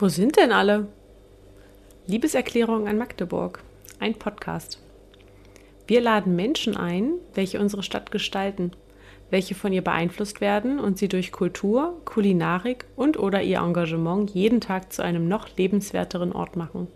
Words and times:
Wo 0.00 0.08
sind 0.08 0.36
denn 0.36 0.50
alle? 0.50 0.88
Liebeserklärung 2.06 2.88
an 2.88 2.98
Magdeburg. 2.98 3.62
Ein 4.00 4.14
Podcast. 4.14 4.82
Wir 5.86 6.00
laden 6.00 6.34
Menschen 6.34 6.76
ein, 6.76 7.12
welche 7.34 7.60
unsere 7.60 7.84
Stadt 7.84 8.10
gestalten, 8.10 8.72
welche 9.30 9.54
von 9.54 9.72
ihr 9.72 9.82
beeinflusst 9.82 10.40
werden 10.40 10.80
und 10.80 10.98
sie 10.98 11.08
durch 11.08 11.30
Kultur, 11.30 12.00
Kulinarik 12.06 12.86
und 12.96 13.18
oder 13.18 13.42
ihr 13.42 13.58
Engagement 13.58 14.30
jeden 14.30 14.60
Tag 14.60 14.92
zu 14.92 15.02
einem 15.02 15.28
noch 15.28 15.48
lebenswerteren 15.56 16.32
Ort 16.32 16.56
machen. 16.56 16.88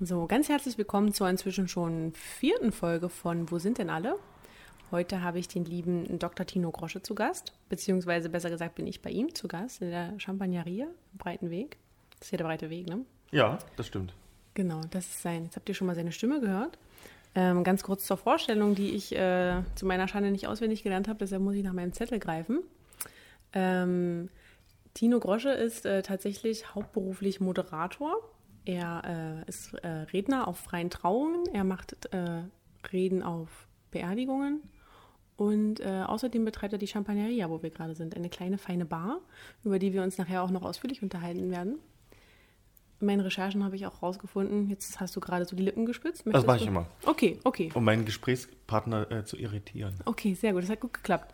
So, 0.00 0.28
ganz 0.28 0.48
herzlich 0.48 0.78
willkommen 0.78 1.12
zur 1.12 1.28
inzwischen 1.28 1.66
schon 1.66 2.12
vierten 2.12 2.70
Folge 2.70 3.08
von 3.08 3.50
Wo 3.50 3.58
sind 3.58 3.78
denn 3.78 3.90
alle? 3.90 4.14
Heute 4.92 5.22
habe 5.22 5.40
ich 5.40 5.48
den 5.48 5.64
lieben 5.64 6.20
Dr. 6.20 6.46
Tino 6.46 6.70
Grosche 6.70 7.02
zu 7.02 7.16
Gast, 7.16 7.52
beziehungsweise 7.68 8.28
besser 8.28 8.48
gesagt 8.48 8.76
bin 8.76 8.86
ich 8.86 9.02
bei 9.02 9.10
ihm 9.10 9.34
zu 9.34 9.48
Gast 9.48 9.82
in 9.82 9.90
der 9.90 10.14
Champagnerie 10.20 10.82
im 10.82 11.18
Breiten 11.18 11.50
Weg. 11.50 11.78
Das 12.12 12.26
ist 12.26 12.30
hier 12.30 12.36
der 12.36 12.44
breite 12.44 12.70
Weg, 12.70 12.86
ne? 12.86 13.00
Ja, 13.32 13.58
das 13.74 13.88
stimmt. 13.88 14.14
Genau, 14.54 14.82
das 14.88 15.04
ist 15.04 15.22
sein. 15.22 15.46
Jetzt 15.46 15.56
habt 15.56 15.68
ihr 15.68 15.74
schon 15.74 15.88
mal 15.88 15.96
seine 15.96 16.12
Stimme 16.12 16.40
gehört. 16.40 16.78
Ähm, 17.34 17.64
ganz 17.64 17.82
kurz 17.82 18.06
zur 18.06 18.18
Vorstellung, 18.18 18.76
die 18.76 18.92
ich 18.92 19.12
äh, 19.16 19.62
zu 19.74 19.84
meiner 19.84 20.06
Schande 20.06 20.30
nicht 20.30 20.46
auswendig 20.46 20.84
gelernt 20.84 21.08
habe, 21.08 21.18
deshalb 21.18 21.42
muss 21.42 21.56
ich 21.56 21.64
nach 21.64 21.72
meinem 21.72 21.92
Zettel 21.92 22.20
greifen. 22.20 22.60
Ähm, 23.52 24.28
Tino 24.94 25.18
Grosche 25.18 25.50
ist 25.50 25.86
äh, 25.86 26.02
tatsächlich 26.02 26.72
hauptberuflich 26.76 27.40
Moderator. 27.40 28.14
Er 28.68 29.44
äh, 29.46 29.48
ist 29.48 29.72
äh, 29.82 29.88
Redner 30.12 30.46
auf 30.46 30.58
freien 30.58 30.90
Trauungen. 30.90 31.46
Er 31.54 31.64
macht 31.64 32.12
äh, 32.12 32.42
Reden 32.92 33.22
auf 33.22 33.48
Beerdigungen 33.90 34.60
und 35.38 35.80
äh, 35.80 36.02
außerdem 36.06 36.44
betreibt 36.44 36.74
er 36.74 36.78
die 36.78 36.86
Champagneria, 36.86 37.48
wo 37.48 37.62
wir 37.62 37.70
gerade 37.70 37.94
sind. 37.94 38.14
Eine 38.14 38.28
kleine, 38.28 38.58
feine 38.58 38.84
Bar, 38.84 39.20
über 39.64 39.78
die 39.78 39.94
wir 39.94 40.02
uns 40.02 40.18
nachher 40.18 40.42
auch 40.42 40.50
noch 40.50 40.64
ausführlich 40.64 41.02
unterhalten 41.02 41.50
werden. 41.50 41.78
In 43.00 43.06
meinen 43.06 43.20
Recherchen 43.20 43.64
habe 43.64 43.74
ich 43.74 43.86
auch 43.86 44.02
rausgefunden, 44.02 44.68
jetzt 44.68 45.00
hast 45.00 45.16
du 45.16 45.20
gerade 45.20 45.46
so 45.46 45.56
die 45.56 45.62
Lippen 45.62 45.86
gespitzt. 45.86 46.24
das 46.26 46.44
mache 46.44 46.58
ich 46.58 46.64
du? 46.64 46.68
immer. 46.68 46.86
Okay, 47.06 47.38
okay. 47.44 47.70
Um 47.72 47.84
meinen 47.84 48.04
Gesprächspartner 48.04 49.10
äh, 49.10 49.24
zu 49.24 49.38
irritieren. 49.38 49.94
Okay, 50.04 50.34
sehr 50.34 50.52
gut. 50.52 50.64
Das 50.64 50.68
hat 50.68 50.80
gut 50.80 50.92
geklappt. 50.92 51.32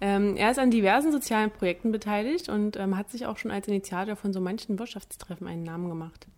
Ähm, 0.00 0.36
er 0.36 0.52
ist 0.52 0.60
an 0.60 0.70
diversen 0.70 1.10
sozialen 1.10 1.50
Projekten 1.50 1.90
beteiligt 1.90 2.48
und 2.48 2.76
ähm, 2.76 2.96
hat 2.96 3.10
sich 3.10 3.26
auch 3.26 3.36
schon 3.36 3.50
als 3.50 3.66
Initiator 3.66 4.14
von 4.14 4.32
so 4.32 4.40
manchen 4.40 4.78
Wirtschaftstreffen 4.78 5.48
einen 5.48 5.64
Namen 5.64 5.88
gemacht. 5.88 6.28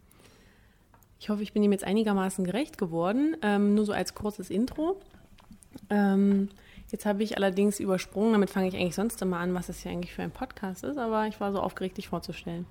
Ich 1.20 1.28
hoffe, 1.28 1.42
ich 1.42 1.52
bin 1.52 1.62
ihm 1.62 1.70
jetzt 1.70 1.84
einigermaßen 1.84 2.44
gerecht 2.44 2.78
geworden. 2.78 3.36
Ähm, 3.42 3.74
nur 3.74 3.84
so 3.84 3.92
als 3.92 4.14
kurzes 4.14 4.50
Intro. 4.50 5.00
Ähm, 5.88 6.48
Jetzt 6.90 7.06
habe 7.06 7.22
ich 7.22 7.36
allerdings 7.36 7.78
übersprungen, 7.78 8.32
damit 8.32 8.50
fange 8.50 8.68
ich 8.68 8.74
eigentlich 8.74 8.96
sonst 8.96 9.22
immer 9.22 9.38
an, 9.38 9.54
was 9.54 9.68
das 9.68 9.80
hier 9.80 9.92
eigentlich 9.92 10.12
für 10.12 10.22
ein 10.22 10.32
Podcast 10.32 10.82
ist, 10.82 10.98
aber 10.98 11.26
ich 11.28 11.41
war 11.41 11.52
so 11.52 11.60
aufgeregt, 11.60 11.98
dich 11.98 12.08
vorzustellen. 12.08 12.66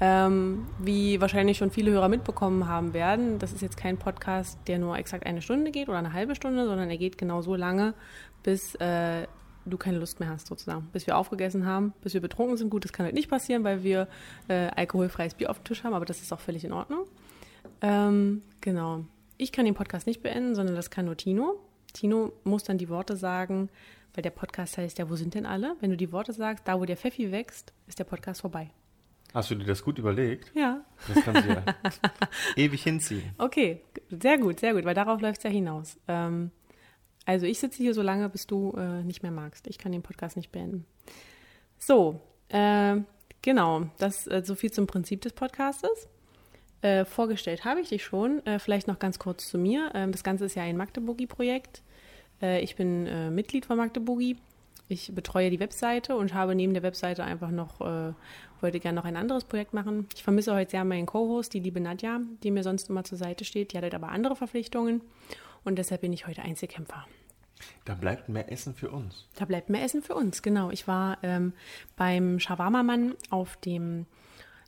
Ähm, 0.00 0.66
wie 0.78 1.20
wahrscheinlich 1.20 1.58
schon 1.58 1.70
viele 1.70 1.90
Hörer 1.90 2.08
mitbekommen 2.08 2.66
haben 2.66 2.94
werden, 2.94 3.38
das 3.38 3.52
ist 3.52 3.60
jetzt 3.60 3.76
kein 3.76 3.98
Podcast, 3.98 4.58
der 4.66 4.78
nur 4.78 4.96
exakt 4.96 5.26
eine 5.26 5.42
Stunde 5.42 5.72
geht 5.72 5.90
oder 5.90 5.98
eine 5.98 6.14
halbe 6.14 6.34
Stunde, 6.34 6.64
sondern 6.64 6.88
er 6.88 6.96
geht 6.96 7.18
genau 7.18 7.42
so 7.42 7.54
lange, 7.54 7.92
bis 8.42 8.76
äh, 8.76 9.26
du 9.66 9.76
keine 9.76 9.98
Lust 9.98 10.20
mehr 10.20 10.30
hast, 10.30 10.46
sozusagen. 10.46 10.88
Bis 10.94 11.06
wir 11.06 11.18
aufgegessen 11.18 11.66
haben, 11.66 11.92
bis 12.00 12.14
wir 12.14 12.22
betrunken 12.22 12.56
sind. 12.56 12.70
Gut, 12.70 12.84
das 12.84 12.94
kann 12.94 13.04
halt 13.04 13.14
nicht 13.14 13.28
passieren, 13.28 13.62
weil 13.62 13.82
wir 13.82 14.08
äh, 14.48 14.68
alkoholfreies 14.68 15.34
Bier 15.34 15.50
auf 15.50 15.58
dem 15.58 15.64
Tisch 15.64 15.84
haben, 15.84 15.92
aber 15.92 16.06
das 16.06 16.22
ist 16.22 16.32
auch 16.32 16.40
völlig 16.40 16.64
in 16.64 16.72
Ordnung. 16.72 17.04
Ähm, 17.82 18.42
genau. 18.60 19.04
Ich 19.36 19.52
kann 19.52 19.64
den 19.64 19.74
Podcast 19.74 20.06
nicht 20.06 20.22
beenden, 20.22 20.54
sondern 20.54 20.76
das 20.76 20.90
kann 20.90 21.06
nur 21.06 21.16
Tino. 21.16 21.60
Tino 21.92 22.32
muss 22.44 22.64
dann 22.64 22.78
die 22.78 22.88
Worte 22.88 23.16
sagen, 23.16 23.70
weil 24.14 24.22
der 24.22 24.30
Podcast 24.30 24.78
heißt 24.78 24.98
ja, 24.98 25.08
wo 25.08 25.16
sind 25.16 25.34
denn 25.34 25.46
alle? 25.46 25.76
Wenn 25.80 25.90
du 25.90 25.96
die 25.96 26.12
Worte 26.12 26.32
sagst, 26.32 26.66
da 26.66 26.78
wo 26.78 26.84
der 26.84 26.96
Pfeffi 26.96 27.32
wächst, 27.32 27.72
ist 27.86 27.98
der 27.98 28.04
Podcast 28.04 28.40
vorbei. 28.40 28.70
Hast 29.32 29.50
du 29.50 29.54
dir 29.54 29.64
das 29.64 29.84
gut 29.84 29.98
überlegt? 29.98 30.52
Ja. 30.54 30.84
Das 31.06 31.24
kannst 31.24 31.44
du 31.44 31.48
ja 31.48 31.64
ewig 32.56 32.82
hinziehen. 32.82 33.30
Okay, 33.38 33.80
sehr 34.10 34.38
gut, 34.38 34.60
sehr 34.60 34.74
gut, 34.74 34.84
weil 34.84 34.94
darauf 34.94 35.20
läuft 35.20 35.38
es 35.38 35.44
ja 35.44 35.50
hinaus. 35.50 35.98
Ähm, 36.08 36.50
also 37.26 37.46
ich 37.46 37.60
sitze 37.60 37.82
hier 37.82 37.94
so 37.94 38.02
lange, 38.02 38.28
bis 38.28 38.46
du 38.46 38.72
äh, 38.76 39.04
nicht 39.04 39.22
mehr 39.22 39.30
magst. 39.30 39.68
Ich 39.68 39.78
kann 39.78 39.92
den 39.92 40.02
Podcast 40.02 40.36
nicht 40.36 40.50
beenden. 40.50 40.84
So, 41.78 42.20
äh, 42.48 42.96
genau, 43.40 43.86
das 43.98 44.26
äh, 44.26 44.42
so 44.44 44.54
viel 44.54 44.72
zum 44.72 44.86
Prinzip 44.88 45.20
des 45.20 45.32
Podcastes. 45.32 46.08
Äh, 46.82 47.04
vorgestellt 47.04 47.64
habe 47.64 47.80
ich 47.80 47.90
dich 47.90 48.02
schon. 48.02 48.44
Äh, 48.46 48.58
vielleicht 48.58 48.88
noch 48.88 48.98
ganz 48.98 49.18
kurz 49.18 49.48
zu 49.48 49.58
mir. 49.58 49.90
Ähm, 49.94 50.12
das 50.12 50.24
Ganze 50.24 50.46
ist 50.46 50.54
ja 50.54 50.62
ein 50.62 50.76
Magdeburgi-Projekt. 50.76 51.82
Äh, 52.40 52.62
ich 52.62 52.76
bin 52.76 53.06
äh, 53.06 53.30
Mitglied 53.30 53.66
von 53.66 53.76
Magdeburgi. 53.76 54.36
Ich 54.88 55.14
betreue 55.14 55.50
die 55.50 55.60
Webseite 55.60 56.16
und 56.16 56.34
habe 56.34 56.54
neben 56.54 56.74
der 56.74 56.82
Webseite 56.82 57.22
einfach 57.22 57.50
noch, 57.50 57.80
äh, 57.80 58.12
wollte 58.60 58.80
gerne 58.80 58.96
noch 58.96 59.04
ein 59.04 59.16
anderes 59.16 59.44
Projekt 59.44 59.72
machen. 59.72 60.08
Ich 60.14 60.24
vermisse 60.24 60.54
heute 60.54 60.72
sehr 60.72 60.84
meinen 60.84 61.06
Co-Host, 61.06 61.54
die 61.54 61.60
liebe 61.60 61.80
Nadja, 61.80 62.20
die 62.42 62.50
mir 62.50 62.64
sonst 62.64 62.88
immer 62.88 63.04
zur 63.04 63.16
Seite 63.16 63.44
steht. 63.44 63.72
Die 63.72 63.76
hat 63.76 63.84
halt 63.84 63.94
aber 63.94 64.08
andere 64.08 64.34
Verpflichtungen 64.34 65.00
und 65.64 65.78
deshalb 65.78 66.00
bin 66.00 66.12
ich 66.12 66.26
heute 66.26 66.42
Einzelkämpfer. 66.42 67.06
Da 67.84 67.94
bleibt 67.94 68.28
mehr 68.28 68.50
Essen 68.50 68.74
für 68.74 68.90
uns. 68.90 69.28
Da 69.36 69.44
bleibt 69.44 69.68
mehr 69.68 69.84
Essen 69.84 70.02
für 70.02 70.14
uns, 70.14 70.42
genau. 70.42 70.70
Ich 70.70 70.88
war 70.88 71.18
ähm, 71.22 71.52
beim 71.96 72.40
Shawarma-Mann 72.40 73.14
auf 73.28 73.56
dem 73.58 74.06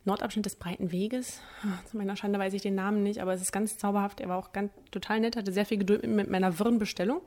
Nordabschnitt 0.05 0.45
des 0.45 0.55
Breiten 0.55 0.91
Weges. 0.91 1.41
Ah, 1.63 1.79
zu 1.89 1.97
meiner 1.97 2.15
Schande 2.15 2.39
weiß 2.39 2.53
ich 2.53 2.61
den 2.61 2.75
Namen 2.75 3.03
nicht, 3.03 3.21
aber 3.21 3.33
es 3.33 3.41
ist 3.41 3.51
ganz 3.51 3.77
zauberhaft. 3.77 4.19
Er 4.19 4.29
war 4.29 4.37
auch 4.37 4.51
ganz 4.51 4.71
total 4.91 5.19
nett, 5.21 5.35
hatte 5.35 5.51
sehr 5.51 5.65
viel 5.65 5.77
Geduld 5.77 6.05
mit 6.05 6.29
meiner 6.29 6.59
wirren 6.59 6.79
Bestellung. 6.79 7.21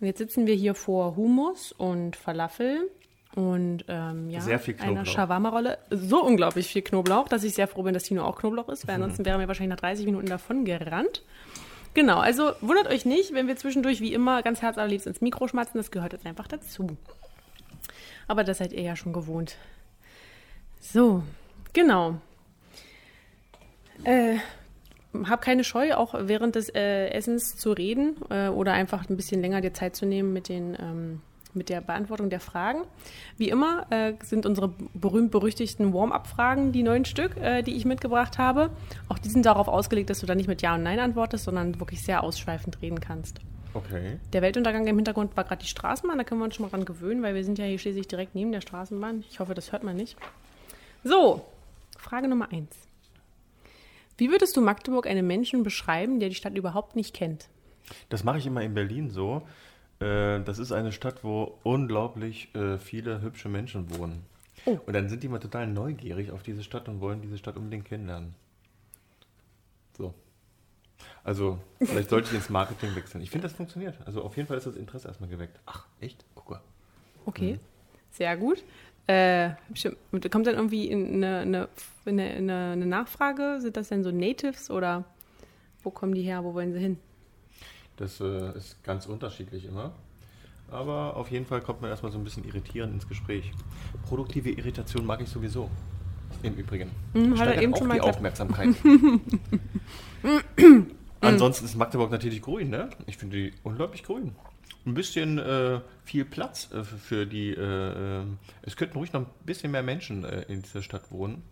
Und 0.00 0.06
jetzt 0.06 0.18
sitzen 0.18 0.46
wir 0.46 0.54
hier 0.54 0.74
vor 0.74 1.16
Hummus 1.16 1.72
und 1.72 2.16
Falafel 2.16 2.90
und 3.34 3.84
ähm, 3.88 4.28
ja, 4.28 4.40
sehr 4.40 4.58
viel 4.58 4.74
Knoblauch. 4.74 4.96
einer 4.96 5.06
Shawarma-Rolle. 5.06 5.78
So 5.90 6.22
unglaublich 6.22 6.66
viel 6.66 6.82
Knoblauch, 6.82 7.28
dass 7.28 7.44
ich 7.44 7.54
sehr 7.54 7.68
froh 7.68 7.82
bin, 7.82 7.94
dass 7.94 8.02
Tino 8.02 8.24
auch 8.24 8.38
Knoblauch 8.38 8.68
ist, 8.68 8.86
weil 8.86 8.98
mhm. 8.98 9.04
ansonsten 9.04 9.24
wäre 9.24 9.38
mir 9.38 9.48
wahrscheinlich 9.48 9.70
nach 9.70 9.80
30 9.80 10.04
Minuten 10.04 10.26
davon 10.26 10.64
gerannt. 10.64 11.22
Genau, 11.94 12.18
also 12.18 12.52
wundert 12.60 12.88
euch 12.88 13.04
nicht, 13.04 13.32
wenn 13.32 13.48
wir 13.48 13.56
zwischendurch 13.56 14.00
wie 14.00 14.12
immer 14.12 14.42
ganz 14.42 14.62
herzallerliebst 14.62 15.06
ins 15.06 15.20
Mikro 15.20 15.46
schmatzen, 15.46 15.78
das 15.78 15.90
gehört 15.90 16.12
jetzt 16.14 16.26
einfach 16.26 16.46
dazu. 16.46 16.96
Aber 18.28 18.44
das 18.44 18.58
seid 18.58 18.72
ihr 18.72 18.82
ja 18.82 18.96
schon 18.96 19.12
gewohnt. 19.12 19.56
So, 20.80 21.22
Genau. 21.72 22.16
Äh, 24.04 24.36
hab 25.24 25.42
keine 25.42 25.64
Scheu, 25.64 25.94
auch 25.94 26.14
während 26.18 26.54
des 26.54 26.68
äh, 26.74 27.08
Essens 27.08 27.56
zu 27.56 27.72
reden 27.72 28.16
äh, 28.30 28.48
oder 28.48 28.72
einfach 28.72 29.08
ein 29.08 29.16
bisschen 29.16 29.40
länger 29.40 29.60
dir 29.60 29.74
Zeit 29.74 29.94
zu 29.94 30.06
nehmen 30.06 30.32
mit 30.32 30.48
den 30.48 30.76
ähm, 30.80 31.20
mit 31.54 31.68
der 31.68 31.80
Beantwortung 31.80 32.30
der 32.30 32.40
Fragen. 32.40 32.82
Wie 33.36 33.48
immer 33.48 33.86
äh, 33.90 34.14
sind 34.22 34.46
unsere 34.46 34.72
berühmt-berüchtigten 34.94 35.92
Warm-up-Fragen 35.92 36.72
die 36.72 36.82
neun 36.82 37.04
Stück, 37.04 37.36
äh, 37.36 37.62
die 37.62 37.76
ich 37.76 37.84
mitgebracht 37.84 38.38
habe. 38.38 38.70
Auch 39.08 39.18
die 39.18 39.28
sind 39.28 39.44
darauf 39.46 39.68
ausgelegt, 39.68 40.10
dass 40.10 40.20
du 40.20 40.26
da 40.26 40.34
nicht 40.34 40.48
mit 40.48 40.62
Ja 40.62 40.74
und 40.74 40.82
Nein 40.82 40.98
antwortest, 40.98 41.44
sondern 41.44 41.78
wirklich 41.80 42.02
sehr 42.02 42.22
ausschweifend 42.22 42.80
reden 42.80 43.00
kannst. 43.00 43.40
Okay. 43.74 44.18
Der 44.32 44.42
Weltuntergang 44.42 44.86
im 44.86 44.96
Hintergrund 44.96 45.36
war 45.36 45.44
gerade 45.44 45.62
die 45.62 45.68
Straßenbahn, 45.68 46.18
da 46.18 46.24
können 46.24 46.40
wir 46.40 46.44
uns 46.44 46.54
schon 46.54 46.64
mal 46.64 46.70
dran 46.70 46.84
gewöhnen, 46.84 47.22
weil 47.22 47.34
wir 47.34 47.44
sind 47.44 47.58
ja 47.58 47.64
hier 47.64 47.78
schließlich 47.78 48.06
direkt 48.06 48.34
neben 48.34 48.52
der 48.52 48.60
Straßenbahn. 48.60 49.24
Ich 49.30 49.40
hoffe, 49.40 49.54
das 49.54 49.72
hört 49.72 49.82
man 49.82 49.96
nicht. 49.96 50.16
So, 51.04 51.44
Frage 52.02 52.28
Nummer 52.28 52.50
eins. 52.52 52.76
Wie 54.18 54.30
würdest 54.30 54.56
du 54.56 54.60
Magdeburg 54.60 55.06
einem 55.06 55.26
Menschen 55.26 55.62
beschreiben, 55.62 56.20
der 56.20 56.28
die 56.28 56.34
Stadt 56.34 56.56
überhaupt 56.56 56.96
nicht 56.96 57.14
kennt? 57.14 57.48
Das 58.08 58.24
mache 58.24 58.38
ich 58.38 58.46
immer 58.46 58.62
in 58.62 58.74
Berlin 58.74 59.10
so. 59.10 59.42
Äh, 60.00 60.40
das 60.42 60.58
ist 60.58 60.72
eine 60.72 60.92
Stadt, 60.92 61.24
wo 61.24 61.58
unglaublich 61.62 62.54
äh, 62.54 62.78
viele 62.78 63.22
hübsche 63.22 63.48
Menschen 63.48 63.96
wohnen. 63.96 64.24
Oh. 64.64 64.78
Und 64.84 64.92
dann 64.92 65.08
sind 65.08 65.22
die 65.22 65.28
mal 65.28 65.38
total 65.38 65.66
neugierig 65.66 66.32
auf 66.32 66.42
diese 66.42 66.62
Stadt 66.62 66.88
und 66.88 67.00
wollen 67.00 67.22
diese 67.22 67.38
Stadt 67.38 67.56
unbedingt 67.56 67.84
kennenlernen. 67.84 68.34
So. 69.96 70.12
Also, 71.24 71.58
vielleicht 71.80 72.10
sollte 72.10 72.28
ich 72.28 72.34
ins 72.34 72.50
Marketing 72.50 72.94
wechseln. 72.96 73.22
Ich 73.22 73.30
finde, 73.30 73.46
das 73.46 73.56
funktioniert. 73.56 73.96
Also, 74.04 74.22
auf 74.22 74.36
jeden 74.36 74.48
Fall 74.48 74.58
ist 74.58 74.66
das 74.66 74.76
Interesse 74.76 75.08
erstmal 75.08 75.30
geweckt. 75.30 75.58
Ach, 75.66 75.86
echt? 76.00 76.24
Guck 76.34 76.50
mal. 76.50 76.60
Okay, 77.26 77.54
mhm. 77.54 77.60
sehr 78.10 78.36
gut. 78.36 78.62
Äh, 79.06 79.50
kommt 80.30 80.46
dann 80.46 80.54
irgendwie 80.54 80.92
eine, 80.92 81.38
eine, 81.38 81.68
eine, 82.06 82.72
eine, 82.72 82.86
Nachfrage? 82.86 83.58
Sind 83.60 83.76
das 83.76 83.88
denn 83.88 84.04
so 84.04 84.12
Natives 84.12 84.70
oder 84.70 85.04
wo 85.82 85.90
kommen 85.90 86.14
die 86.14 86.22
her? 86.22 86.44
Wo 86.44 86.54
wollen 86.54 86.72
sie 86.72 86.78
hin? 86.78 86.98
Das 87.96 88.20
äh, 88.20 88.56
ist 88.56 88.82
ganz 88.84 89.06
unterschiedlich 89.06 89.64
immer. 89.64 89.92
Aber 90.70 91.16
auf 91.16 91.30
jeden 91.30 91.46
Fall 91.46 91.60
kommt 91.60 91.82
man 91.82 91.90
erstmal 91.90 92.12
so 92.12 92.18
ein 92.18 92.24
bisschen 92.24 92.44
irritierend 92.44 92.94
ins 92.94 93.08
Gespräch. 93.08 93.50
Produktive 94.08 94.50
Irritation 94.50 95.04
mag 95.04 95.20
ich 95.20 95.28
sowieso. 95.28 95.68
Im 96.42 96.54
Übrigen. 96.54 96.90
Mhm, 97.12 97.38
hat 97.38 97.48
er 97.48 97.60
eben 97.60 97.76
schon 97.76 97.88
mal 97.88 97.94
die 97.94 98.00
Aufmerksamkeit. 98.00 98.74
Ansonsten 101.20 101.66
ist 101.66 101.76
Magdeburg 101.76 102.10
natürlich 102.10 102.40
grün, 102.40 102.70
ne? 102.70 102.88
Ich 103.06 103.18
finde 103.18 103.36
die 103.36 103.52
unglaublich 103.62 104.02
grün 104.02 104.32
ein 104.86 104.94
bisschen 104.94 105.38
äh, 105.38 105.80
viel 106.04 106.24
Platz 106.24 106.70
äh, 106.72 106.84
für 106.84 107.26
die. 107.26 107.50
Äh, 107.50 108.20
äh, 108.22 108.24
es 108.62 108.76
könnten 108.76 108.98
ruhig 108.98 109.12
noch 109.12 109.22
ein 109.22 109.26
bisschen 109.44 109.70
mehr 109.70 109.82
Menschen 109.82 110.24
äh, 110.24 110.42
in 110.42 110.62
dieser 110.62 110.82
Stadt 110.82 111.10
wohnen. 111.10 111.42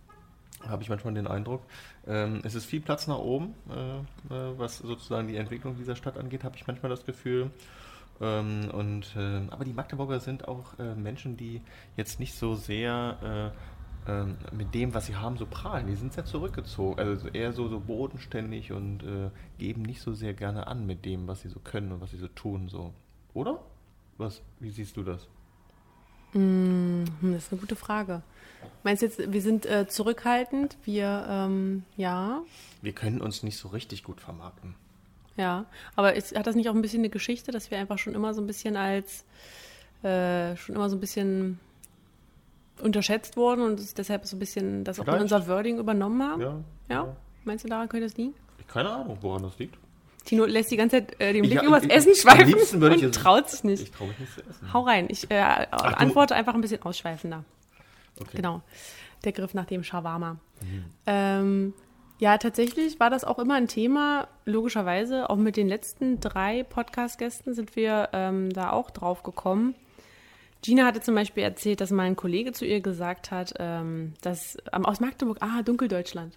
habe 0.66 0.82
ich 0.82 0.88
manchmal 0.88 1.14
den 1.14 1.26
Eindruck. 1.26 1.62
Ähm, 2.06 2.40
es 2.44 2.54
ist 2.54 2.66
viel 2.66 2.80
Platz 2.80 3.06
nach 3.06 3.18
oben, 3.18 3.54
äh, 3.68 4.34
was 4.58 4.78
sozusagen 4.78 5.28
die 5.28 5.36
Entwicklung 5.36 5.76
dieser 5.76 5.96
Stadt 5.96 6.18
angeht, 6.18 6.44
habe 6.44 6.56
ich 6.56 6.66
manchmal 6.66 6.90
das 6.90 7.04
Gefühl. 7.04 7.50
Ähm, 8.20 8.70
und, 8.72 9.16
aber 9.50 9.64
die 9.64 9.72
Magdeburger 9.72 10.20
sind 10.20 10.46
auch 10.46 10.76
Menschen, 10.96 11.38
die 11.38 11.62
jetzt 11.96 12.20
nicht 12.20 12.34
so 12.34 12.54
sehr 12.54 13.52
ähm, 14.06 14.36
mit 14.52 14.74
dem, 14.74 14.94
was 14.94 15.06
sie 15.06 15.16
haben, 15.16 15.36
so 15.36 15.46
prahlen. 15.46 15.86
Die 15.86 15.96
sind 15.96 16.12
sehr 16.12 16.24
zurückgezogen, 16.24 16.98
also 16.98 17.28
eher 17.28 17.52
so, 17.52 17.68
so 17.68 17.80
bodenständig 17.80 18.72
und 18.72 19.02
äh, 19.02 19.30
geben 19.58 19.82
nicht 19.82 20.00
so 20.00 20.12
sehr 20.14 20.34
gerne 20.34 20.66
an 20.66 20.86
mit 20.86 21.04
dem, 21.04 21.28
was 21.28 21.42
sie 21.42 21.48
so 21.48 21.60
können 21.60 21.92
und 21.92 22.00
was 22.00 22.10
sie 22.10 22.18
so 22.18 22.28
tun. 22.28 22.68
So. 22.68 22.92
Oder? 23.34 23.60
Was, 24.18 24.42
wie 24.58 24.70
siehst 24.70 24.96
du 24.96 25.02
das? 25.02 25.28
Mm, 26.32 27.04
das 27.22 27.44
ist 27.44 27.52
eine 27.52 27.60
gute 27.60 27.76
Frage. 27.76 28.22
Meinst 28.82 29.02
du 29.02 29.06
jetzt, 29.06 29.32
wir 29.32 29.42
sind 29.42 29.66
äh, 29.66 29.88
zurückhaltend? 29.88 30.76
Wir, 30.84 31.26
ähm, 31.28 31.84
ja. 31.96 32.42
Wir 32.82 32.92
können 32.92 33.20
uns 33.20 33.42
nicht 33.42 33.56
so 33.56 33.68
richtig 33.68 34.04
gut 34.04 34.20
vermarkten. 34.20 34.74
Ja, 35.36 35.64
aber 35.96 36.14
ist, 36.14 36.36
hat 36.36 36.46
das 36.46 36.54
nicht 36.54 36.68
auch 36.68 36.74
ein 36.74 36.82
bisschen 36.82 37.00
eine 37.00 37.08
Geschichte, 37.08 37.50
dass 37.50 37.70
wir 37.70 37.78
einfach 37.78 37.98
schon 37.98 38.14
immer 38.14 38.34
so 38.34 38.40
ein 38.40 38.46
bisschen 38.46 38.76
als, 38.76 39.24
äh, 40.02 40.56
schon 40.56 40.74
immer 40.74 40.90
so 40.90 40.96
ein 40.96 41.00
bisschen 41.00 41.58
unterschätzt 42.80 43.36
wurden 43.36 43.62
und 43.62 43.98
deshalb 43.98 44.26
so 44.26 44.36
ein 44.36 44.38
bisschen 44.38 44.84
das 44.84 45.00
auch 45.00 45.06
in 45.06 45.20
unser 45.20 45.46
Wording 45.48 45.78
übernommen 45.78 46.22
haben? 46.22 46.40
Ja, 46.40 46.48
ja. 46.88 46.94
ja. 47.04 47.16
Meinst 47.44 47.64
du, 47.64 47.68
daran 47.68 47.88
könnte 47.88 48.06
das 48.06 48.16
liegen? 48.16 48.34
Keine 48.68 48.90
Ahnung, 48.90 49.18
woran 49.20 49.42
das 49.42 49.58
liegt. 49.58 49.76
Tino 50.24 50.44
lässt 50.44 50.70
die 50.70 50.76
ganze 50.76 50.98
Zeit 50.98 51.20
äh, 51.20 51.32
den 51.32 51.42
Blick 51.42 51.54
ja, 51.54 51.64
übers 51.64 51.84
ich, 51.84 51.90
Essen 51.90 52.14
schweifen 52.14 52.82
und 52.82 52.92
ich 52.92 53.10
traut 53.10 53.48
sich 53.48 53.64
nicht. 53.64 53.82
Ich 53.84 53.90
traue 53.90 54.08
mich 54.08 54.18
nicht 54.18 54.34
zu 54.34 54.40
essen. 54.42 54.72
Hau 54.72 54.82
rein. 54.82 55.06
Ich 55.08 55.30
äh, 55.30 55.66
Ach, 55.70 55.94
antworte 55.94 56.34
einfach 56.34 56.54
ein 56.54 56.60
bisschen 56.60 56.82
ausschweifender. 56.82 57.44
Okay. 58.20 58.36
Genau. 58.36 58.62
Der 59.24 59.32
Griff 59.32 59.54
nach 59.54 59.64
dem 59.64 59.82
Shawarma. 59.82 60.36
Mhm. 60.62 60.84
Ähm, 61.06 61.74
ja, 62.18 62.36
tatsächlich 62.36 63.00
war 63.00 63.08
das 63.08 63.24
auch 63.24 63.38
immer 63.38 63.54
ein 63.54 63.66
Thema. 63.66 64.28
Logischerweise, 64.44 65.30
auch 65.30 65.36
mit 65.36 65.56
den 65.56 65.68
letzten 65.68 66.20
drei 66.20 66.64
Podcast-Gästen 66.64 67.54
sind 67.54 67.76
wir 67.76 68.10
ähm, 68.12 68.52
da 68.52 68.70
auch 68.70 68.90
drauf 68.90 69.22
gekommen. 69.22 69.74
Gina 70.62 70.84
hatte 70.84 71.00
zum 71.00 71.14
Beispiel 71.14 71.42
erzählt, 71.42 71.80
dass 71.80 71.90
mal 71.90 72.04
ein 72.04 72.16
Kollege 72.16 72.52
zu 72.52 72.64
ihr 72.64 72.80
gesagt 72.80 73.30
hat, 73.30 73.54
ähm, 73.58 74.14
dass 74.20 74.58
ähm, 74.72 74.84
aus 74.84 75.00
Magdeburg, 75.00 75.38
ah, 75.40 75.62
Dunkeldeutschland. 75.62 76.36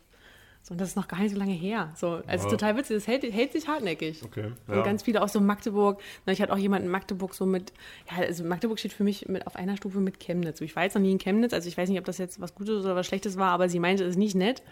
So, 0.62 0.72
und 0.72 0.80
das 0.80 0.90
ist 0.90 0.96
noch 0.96 1.10
gar 1.10 1.20
nicht 1.20 1.34
so 1.34 1.38
lange 1.38 1.52
her. 1.52 1.92
So, 1.98 2.22
also 2.26 2.46
ja. 2.46 2.52
total 2.52 2.78
witzig, 2.78 2.96
das 2.96 3.06
hält, 3.06 3.24
hält 3.24 3.52
sich 3.52 3.68
hartnäckig. 3.68 4.24
Okay. 4.24 4.54
Ja. 4.70 4.78
Und 4.78 4.84
ganz 4.86 5.04
viele 5.04 5.22
auch 5.22 5.28
so 5.28 5.42
Magdeburg. 5.42 6.02
Na, 6.26 6.32
ich 6.32 6.42
hatte 6.42 6.54
auch 6.54 6.58
jemanden 6.58 6.86
in 6.86 6.92
Magdeburg 6.92 7.34
so 7.34 7.46
mit, 7.46 7.74
ja, 8.10 8.24
also 8.24 8.46
Magdeburg 8.46 8.80
steht 8.80 8.94
für 8.94 9.04
mich 9.04 9.28
mit 9.28 9.46
auf 9.46 9.58
einer 9.58 9.76
Stufe 9.76 10.00
mit 10.00 10.22
Chemnitz. 10.22 10.62
Ich 10.62 10.74
war 10.78 10.84
jetzt 10.84 10.96
noch 10.96 11.02
nie 11.02 11.12
in 11.12 11.18
Chemnitz, 11.18 11.52
also 11.52 11.68
ich 11.68 11.78
weiß 11.78 11.90
nicht, 11.90 12.00
ob 12.00 12.06
das 12.06 12.18
jetzt 12.18 12.40
was 12.40 12.56
Gutes 12.56 12.86
oder 12.86 12.96
was 12.96 13.06
Schlechtes 13.06 13.38
war, 13.38 13.52
aber 13.52 13.68
sie 13.68 13.80
meinte, 13.80 14.06
es 14.06 14.12
ist 14.12 14.18
nicht 14.18 14.36
nett. 14.36 14.64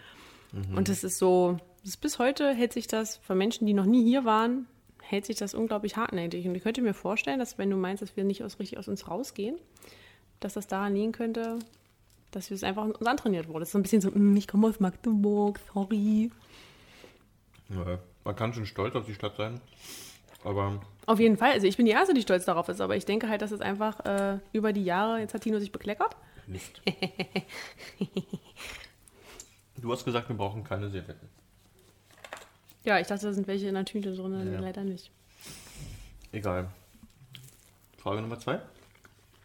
Mhm. 0.52 0.78
Und 0.78 0.88
das 0.88 1.04
ist 1.04 1.18
so, 1.18 1.58
das 1.84 1.98
bis 1.98 2.18
heute 2.18 2.54
hält 2.54 2.72
sich 2.72 2.86
das 2.86 3.18
für 3.18 3.34
Menschen, 3.34 3.66
die 3.66 3.74
noch 3.74 3.86
nie 3.86 4.02
hier 4.02 4.24
waren, 4.24 4.66
hält 5.12 5.26
sich 5.26 5.36
das 5.36 5.52
unglaublich 5.52 5.96
hartnäckig. 5.96 6.48
Und 6.48 6.54
ich 6.54 6.62
könnte 6.62 6.80
mir 6.80 6.94
vorstellen, 6.94 7.38
dass 7.38 7.58
wenn 7.58 7.68
du 7.68 7.76
meinst, 7.76 8.02
dass 8.02 8.16
wir 8.16 8.24
nicht 8.24 8.42
aus, 8.42 8.58
richtig 8.58 8.78
aus 8.78 8.88
uns 8.88 9.08
rausgehen, 9.08 9.56
dass 10.40 10.54
das 10.54 10.66
daran 10.66 10.94
liegen 10.94 11.12
könnte, 11.12 11.58
dass 12.30 12.48
wir 12.48 12.54
es 12.54 12.64
einfach 12.64 12.86
uns 12.86 13.06
antrainiert 13.06 13.46
wurde. 13.46 13.60
Das 13.60 13.68
ist 13.68 13.72
so 13.72 13.78
ein 13.78 13.82
bisschen 13.82 14.00
so, 14.00 14.10
mm, 14.10 14.36
ich 14.38 14.48
komme 14.48 14.68
aus 14.68 14.80
Magdeburg, 14.80 15.60
sorry. 15.72 16.30
Ja, 17.68 17.98
man 18.24 18.36
kann 18.36 18.54
schon 18.54 18.64
stolz 18.64 18.96
auf 18.96 19.04
die 19.04 19.14
Stadt 19.14 19.36
sein, 19.36 19.60
aber... 20.44 20.80
Auf 21.04 21.20
jeden 21.20 21.36
Fall. 21.36 21.52
Also 21.52 21.66
ich 21.66 21.76
bin 21.76 21.84
die 21.84 21.92
Erste, 21.92 22.14
die 22.14 22.22
stolz 22.22 22.46
darauf 22.46 22.68
ist, 22.70 22.80
aber 22.80 22.96
ich 22.96 23.04
denke 23.04 23.28
halt, 23.28 23.42
dass 23.42 23.50
es 23.50 23.60
einfach 23.60 24.00
äh, 24.06 24.38
über 24.52 24.72
die 24.72 24.84
Jahre, 24.84 25.18
jetzt 25.20 25.34
hat 25.34 25.42
Tino 25.42 25.58
sich 25.58 25.72
bekleckert. 25.72 26.16
Nicht. 26.46 26.80
Du 29.82 29.90
hast 29.90 30.04
gesagt, 30.04 30.28
wir 30.28 30.36
brauchen 30.36 30.62
keine 30.62 30.88
Servietten. 30.88 31.28
Ja, 32.84 32.98
ich 32.98 33.06
dachte, 33.06 33.26
da 33.26 33.32
sind 33.32 33.46
welche 33.46 33.68
in 33.68 33.74
der 33.74 33.84
Tüte 33.84 34.14
drin, 34.14 34.52
ja. 34.52 34.60
leider 34.60 34.82
nicht. 34.82 35.10
Egal. 36.32 36.68
Frage 37.98 38.20
Nummer 38.20 38.38
zwei. 38.38 38.60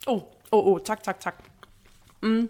Oh, 0.08 0.24
oh, 0.52 0.58
oh, 0.58 0.80
zack, 0.80 1.04
zack, 1.06 1.22
zack. 1.22 1.36
Mhm. 2.22 2.50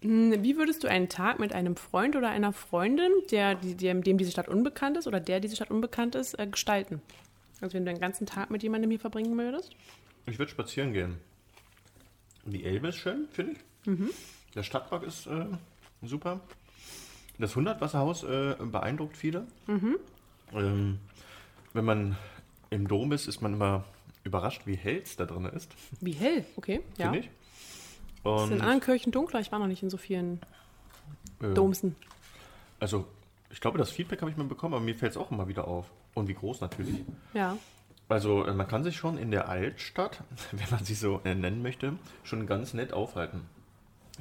Wie 0.00 0.56
würdest 0.56 0.84
du 0.84 0.88
einen 0.88 1.08
Tag 1.08 1.40
mit 1.40 1.52
einem 1.52 1.74
Freund 1.74 2.14
oder 2.14 2.28
einer 2.28 2.52
Freundin, 2.52 3.10
der, 3.32 3.56
dem, 3.56 4.04
dem 4.04 4.18
diese 4.18 4.30
Stadt 4.30 4.46
unbekannt 4.46 4.96
ist 4.96 5.08
oder 5.08 5.18
der 5.18 5.40
diese 5.40 5.56
Stadt 5.56 5.70
unbekannt 5.70 6.14
ist, 6.14 6.38
äh, 6.38 6.46
gestalten? 6.46 7.02
Also 7.60 7.74
wenn 7.74 7.84
du 7.84 7.90
einen 7.90 8.00
ganzen 8.00 8.26
Tag 8.26 8.50
mit 8.50 8.62
jemandem 8.62 8.90
hier 8.90 9.00
verbringen 9.00 9.36
würdest? 9.36 9.74
Ich 10.26 10.38
würde 10.38 10.52
spazieren 10.52 10.92
gehen. 10.92 11.16
Die 12.44 12.64
Elbe 12.64 12.88
ist 12.88 12.96
schön, 12.96 13.26
finde 13.32 13.52
ich. 13.52 13.58
Mhm. 13.86 14.10
Der 14.54 14.62
Stadtpark 14.62 15.02
ist 15.02 15.26
äh, 15.26 15.46
super. 16.02 16.40
Das 17.38 17.54
Hundertwasserhaus 17.54 18.22
äh, 18.24 18.56
beeindruckt 18.60 19.16
viele. 19.16 19.46
Mhm. 19.66 19.96
Ähm, 20.52 20.98
wenn 21.72 21.84
man 21.84 22.16
im 22.70 22.88
Dom 22.88 23.12
ist, 23.12 23.26
ist 23.26 23.42
man 23.42 23.54
immer 23.54 23.84
überrascht, 24.24 24.62
wie 24.66 24.76
hell 24.76 25.00
es 25.02 25.16
da 25.16 25.24
drin 25.24 25.44
ist. 25.46 25.70
Wie 26.00 26.12
hell, 26.12 26.44
okay. 26.56 26.80
Ja. 26.98 27.12
ich. 27.12 27.30
Und 28.22 28.44
ist 28.44 28.50
in 28.50 28.60
anderen 28.60 28.80
Kirchen 28.80 29.12
dunkler? 29.12 29.40
Ich 29.40 29.52
war 29.52 29.58
noch 29.58 29.66
nicht 29.66 29.82
in 29.82 29.90
so 29.90 29.96
vielen 29.96 30.40
äh, 31.40 31.52
Domsen. 31.54 31.94
Also, 32.80 33.06
ich 33.50 33.60
glaube, 33.60 33.78
das 33.78 33.90
Feedback 33.90 34.20
habe 34.20 34.30
ich 34.30 34.36
mal 34.36 34.46
bekommen, 34.46 34.74
aber 34.74 34.84
mir 34.84 34.94
fällt 34.94 35.12
es 35.12 35.16
auch 35.16 35.30
immer 35.30 35.48
wieder 35.48 35.68
auf. 35.68 35.90
Und 36.14 36.28
wie 36.28 36.34
groß 36.34 36.60
natürlich. 36.60 37.04
Ja. 37.34 37.56
Also, 38.08 38.44
äh, 38.44 38.52
man 38.52 38.66
kann 38.66 38.82
sich 38.84 38.96
schon 38.96 39.18
in 39.18 39.30
der 39.30 39.48
Altstadt, 39.48 40.22
wenn 40.52 40.70
man 40.70 40.84
sie 40.84 40.94
so 40.94 41.20
äh, 41.24 41.34
nennen 41.34 41.62
möchte, 41.62 41.96
schon 42.24 42.46
ganz 42.46 42.74
nett 42.74 42.92
aufhalten. 42.92 43.42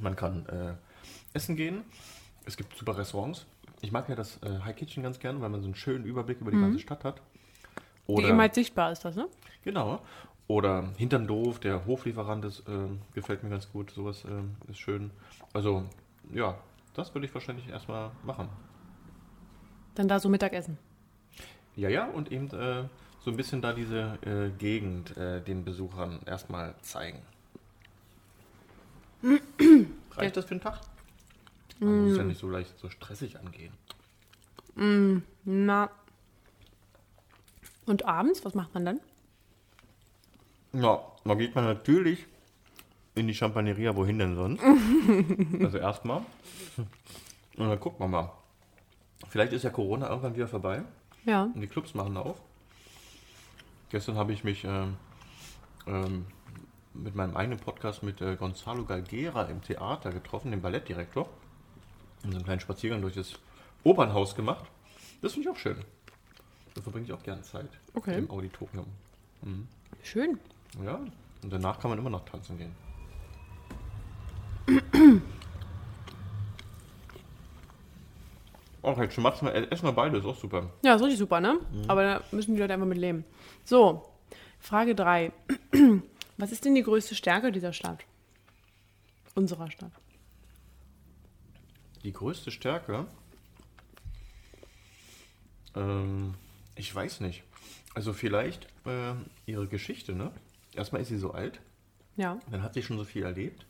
Man 0.01 0.15
kann 0.15 0.45
äh, 0.47 0.73
essen 1.33 1.55
gehen. 1.55 1.83
Es 2.45 2.57
gibt 2.57 2.77
super 2.77 2.97
Restaurants. 2.97 3.45
Ich 3.81 3.91
mag 3.91 4.07
ja 4.09 4.15
das 4.15 4.41
äh, 4.43 4.59
High 4.63 4.75
Kitchen 4.75 5.03
ganz 5.03 5.19
gerne, 5.19 5.41
weil 5.41 5.49
man 5.49 5.61
so 5.61 5.67
einen 5.67 5.75
schönen 5.75 6.05
Überblick 6.05 6.41
über 6.41 6.51
die 6.51 6.57
mhm. 6.57 6.63
ganze 6.63 6.79
Stadt 6.79 7.03
hat. 7.03 7.21
Oder, 8.07 8.23
die 8.23 8.29
eben 8.29 8.39
halt 8.39 8.55
sichtbar 8.55 8.91
ist 8.91 9.03
das, 9.03 9.15
ne? 9.15 9.27
Genau. 9.63 10.01
Oder 10.47 10.89
hinterm 10.97 11.25
Doof, 11.25 11.59
der 11.59 11.85
Hoflieferant 11.87 12.45
ist, 12.45 12.59
äh, 12.61 12.87
gefällt 13.13 13.43
mir 13.43 13.49
ganz 13.49 13.71
gut. 13.71 13.89
Sowas 13.91 14.23
äh, 14.25 14.71
ist 14.71 14.79
schön. 14.79 15.09
Also, 15.53 15.83
ja, 16.31 16.55
das 16.93 17.13
würde 17.15 17.25
ich 17.25 17.33
wahrscheinlich 17.33 17.67
erstmal 17.67 18.11
machen. 18.23 18.47
Dann 19.95 20.07
da 20.07 20.19
so 20.19 20.29
Mittagessen. 20.29 20.77
Ja, 21.75 21.89
ja, 21.89 22.05
und 22.05 22.31
eben 22.31 22.47
äh, 22.51 22.83
so 23.19 23.31
ein 23.31 23.37
bisschen 23.37 23.61
da 23.61 23.73
diese 23.73 24.19
äh, 24.21 24.49
Gegend 24.57 25.17
äh, 25.17 25.41
den 25.41 25.65
Besuchern 25.65 26.19
erstmal 26.25 26.75
zeigen. 26.81 27.21
Reicht 30.11 30.37
das 30.37 30.45
für 30.45 30.51
einen 30.51 30.61
Tag? 30.61 30.79
Man 31.79 31.89
mm. 31.89 32.07
muss 32.07 32.17
ja 32.17 32.23
nicht 32.23 32.39
so 32.39 32.49
leicht 32.49 32.77
so 32.79 32.89
stressig 32.89 33.39
angehen. 33.39 33.73
Mm, 34.75 35.17
na. 35.43 35.89
Und 37.85 38.05
abends, 38.05 38.43
was 38.43 38.55
macht 38.55 38.73
man 38.73 38.85
dann? 38.85 38.99
Ja, 40.73 41.01
da 41.23 41.35
geht 41.35 41.55
man 41.55 41.63
natürlich 41.63 42.25
in 43.15 43.27
die 43.27 43.33
Champagneria, 43.33 43.95
wohin 43.95 44.19
denn 44.19 44.35
sonst? 44.35 44.61
also 45.61 45.77
erstmal. 45.77 46.21
Und 47.57 47.69
dann 47.69 47.79
guckt 47.79 47.99
man 47.99 48.11
mal. 48.11 48.31
Vielleicht 49.29 49.53
ist 49.53 49.63
ja 49.63 49.69
Corona 49.69 50.09
irgendwann 50.09 50.35
wieder 50.35 50.47
vorbei. 50.47 50.83
Ja. 51.25 51.43
Und 51.43 51.61
die 51.61 51.67
Clubs 51.67 51.93
machen 51.93 52.17
auf. 52.17 52.41
Gestern 53.89 54.17
habe 54.17 54.33
ich 54.33 54.43
mich 54.43 54.65
ähm, 54.65 54.97
ähm, 55.87 56.25
mit 56.93 57.15
meinem 57.15 57.35
eigenen 57.35 57.59
Podcast 57.59 58.03
mit 58.03 58.21
äh, 58.21 58.35
Gonzalo 58.35 58.83
Galgera 58.83 59.43
im 59.43 59.61
Theater 59.61 60.11
getroffen, 60.11 60.51
dem 60.51 60.61
Ballettdirektor. 60.61 61.29
Und 62.25 62.31
so 62.31 62.37
einen 62.37 62.45
kleinen 62.45 62.59
Spaziergang 62.59 63.01
durch 63.01 63.13
das 63.13 63.33
Opernhaus 63.83 64.35
gemacht. 64.35 64.65
Das 65.21 65.33
finde 65.33 65.47
ich 65.47 65.55
auch 65.55 65.59
schön. 65.59 65.77
Da 66.73 66.81
verbringe 66.81 67.05
ich 67.05 67.13
auch 67.13 67.21
gerne 67.21 67.43
Zeit. 67.43 67.69
Okay. 67.93 68.17
Im 68.17 68.31
Auditorium. 68.31 68.87
Mhm. 69.43 69.67
Schön. 70.01 70.39
Ja, 70.83 70.99
und 71.43 71.53
danach 71.53 71.79
kann 71.79 71.91
man 71.91 71.99
immer 71.99 72.09
noch 72.09 72.25
tanzen 72.25 72.57
gehen. 72.57 72.75
Auch 78.81 78.99
jetzt 78.99 79.13
schmatzt 79.13 79.41
mal, 79.43 79.51
essen 79.71 79.85
wir 79.85 79.93
beide, 79.93 80.17
ist 80.17 80.25
auch 80.25 80.37
super. 80.37 80.69
Ja, 80.83 80.95
ist 80.95 81.01
richtig 81.01 81.19
super, 81.19 81.39
ne? 81.39 81.59
Mhm. 81.71 81.89
Aber 81.89 82.03
da 82.03 82.21
müssen 82.31 82.55
die 82.55 82.61
Leute 82.61 82.73
einfach 82.73 82.87
mit 82.87 82.97
leben. 82.97 83.23
So, 83.63 84.03
Frage 84.59 84.95
3. 84.95 85.31
Was 86.37 86.51
ist 86.51 86.65
denn 86.65 86.75
die 86.75 86.83
größte 86.83 87.15
Stärke 87.15 87.51
dieser 87.51 87.71
Stadt? 87.71 88.03
Unserer 89.35 89.69
Stadt. 89.69 89.91
Die 92.05 92.13
größte 92.13 92.51
Stärke? 92.51 93.07
Ähm, 95.75 96.35
ich 96.75 96.93
weiß 96.93 97.19
nicht. 97.21 97.41
Also 97.95 98.13
vielleicht 98.13 98.67
äh, 98.85 99.15
ihre 99.47 99.65
Geschichte, 99.65 100.13
ne? 100.13 100.31
Erstmal 100.75 101.01
ist 101.01 101.07
sie 101.07 101.17
so 101.17 101.31
alt. 101.31 101.61
Ja. 102.15 102.39
Dann 102.51 102.61
hat 102.61 102.75
sie 102.75 102.83
schon 102.83 102.99
so 102.99 103.05
viel 103.05 103.23
erlebt. 103.23 103.65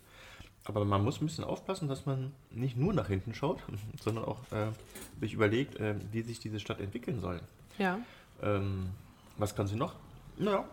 Aber 0.65 0.84
man 0.84 1.01
muss 1.01 1.22
ein 1.22 1.27
bisschen 1.27 1.46
aufpassen, 1.46 1.88
dass 1.88 2.06
man 2.06 2.34
nicht 2.51 2.75
nur 2.75 2.92
nach 2.94 3.08
hinten 3.08 3.34
schaut, 3.34 3.63
sondern 4.04 4.25
auch 4.25 4.39
äh, 4.51 4.68
sich 5.22 5.34
überlegt, 5.34 5.80
äh, 5.80 5.96
wie 6.12 6.22
sich 6.22 6.39
diese 6.39 6.60
Stadt 6.60 6.82
entwickeln 6.82 7.22
soll. 7.22 7.39
Ja. 7.77 8.00
Ähm, 8.42 8.89
was 9.38 9.56
kann 9.56 9.68
sie 9.68 9.77
noch? 9.77 9.96
Naja, 10.38 10.68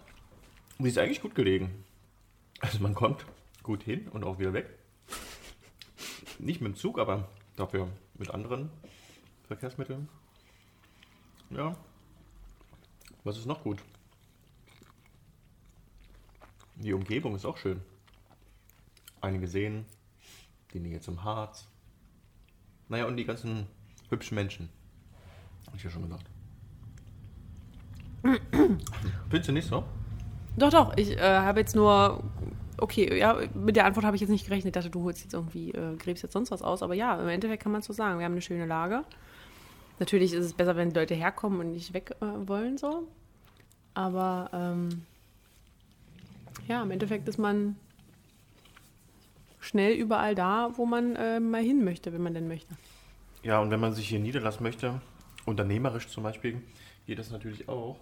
Sie 0.81 0.89
ist 0.89 0.99
eigentlich 0.99 1.23
gut 1.23 1.37
gelegen. 1.37 1.85
Also 2.59 2.81
man 2.81 2.93
kommt 2.93 3.25
gut 3.63 3.85
hin 3.85 4.09
und 4.09 4.25
auch 4.25 4.41
wieder 4.41 4.53
weg. 4.53 4.69
Nicht 6.41 6.61
mit 6.61 6.73
dem 6.73 6.77
Zug, 6.77 6.99
aber 6.99 7.29
dafür 7.63 7.89
mit 8.19 8.31
anderen 8.31 8.71
Verkehrsmitteln. 9.47 10.09
Ja. 11.51 11.77
Was 13.25 13.39
ist 13.39 13.47
noch 13.47 13.63
gut? 13.63 13.83
Die 16.77 16.93
Umgebung 16.93 17.37
ist 17.37 17.45
auch 17.45 17.57
schön. 17.57 17.81
Einige 19.21 19.47
sehen, 19.47 19.87
die 20.73 20.81
Nähe 20.81 21.01
zum 21.01 21.23
Harz. 21.23 21.69
Naja, 22.89 23.07
und 23.07 23.17
die 23.17 23.25
ganzen 23.25 23.69
hübschen 24.09 24.35
Menschen. 24.35 24.69
Hab 25.67 25.77
ich 25.77 25.85
ja 25.85 25.91
schon 25.91 26.03
gesagt. 26.03 26.27
Findest 29.31 29.49
du 29.49 29.53
nicht 29.53 29.69
so? 29.69 29.85
Doch, 30.57 30.71
doch. 30.71 30.97
Ich 30.97 31.11
äh, 31.13 31.21
habe 31.21 31.61
jetzt 31.61 31.77
nur. 31.77 32.23
Okay, 32.79 33.19
ja, 33.19 33.39
mit 33.55 33.77
der 33.77 33.85
Antwort 33.85 34.05
habe 34.05 34.17
ich 34.17 34.21
jetzt 34.21 34.31
nicht 34.31 34.47
gerechnet. 34.47 34.75
Ich 34.75 34.81
dachte, 34.81 34.91
du 34.91 35.05
holst 35.05 35.23
jetzt 35.23 35.35
irgendwie, 35.35 35.71
äh, 35.71 35.97
gräbst 35.97 36.23
jetzt 36.23 36.33
sonst 36.33 36.51
was 36.51 36.63
aus. 36.63 36.83
Aber 36.83 36.95
ja, 36.95 37.21
im 37.21 37.29
Endeffekt 37.29 37.63
kann 37.63 37.73
man 37.73 37.83
so 37.83 37.93
sagen. 37.93 38.19
Wir 38.19 38.25
haben 38.25 38.33
eine 38.33 38.43
schöne 38.43 38.67
Lage. 38.67 39.05
Natürlich 39.99 40.33
ist 40.33 40.45
es 40.45 40.55
besser, 40.55 40.75
wenn 40.77 40.89
die 40.91 40.99
Leute 40.99 41.15
herkommen 41.15 41.61
und 41.61 41.73
nicht 41.73 41.93
weg 41.93 42.17
äh, 42.21 42.49
wollen, 42.49 42.79
so. 42.79 43.07
Aber 43.95 44.51
ähm, 44.53 45.05
ja, 46.67 46.83
im 46.83 46.91
Endeffekt 46.91 47.29
ist 47.29 47.39
man 47.39 47.77
schnell 49.61 49.95
überall 49.95 50.35
da, 50.35 50.71
wo 50.77 50.87
man 50.87 51.15
äh, 51.17 51.41
mal 51.41 51.63
hin 51.63 51.85
möchte, 51.85 52.13
wenn 52.13 52.23
man 52.23 52.35
denn 52.35 52.49
möchte. 52.49 52.75
Ja, 53.43 53.61
und 53.61 53.71
wenn 53.71 53.81
man 53.81 53.93
sich 53.93 54.09
hier 54.09 54.19
niederlassen 54.19 54.63
möchte, 54.63 55.01
unternehmerisch 55.47 56.09
zum 56.09 56.23
Beispiel, 56.23 56.63
geht 57.07 57.19
das 57.19 57.31
natürlich 57.31 57.69
auch, 57.69 57.97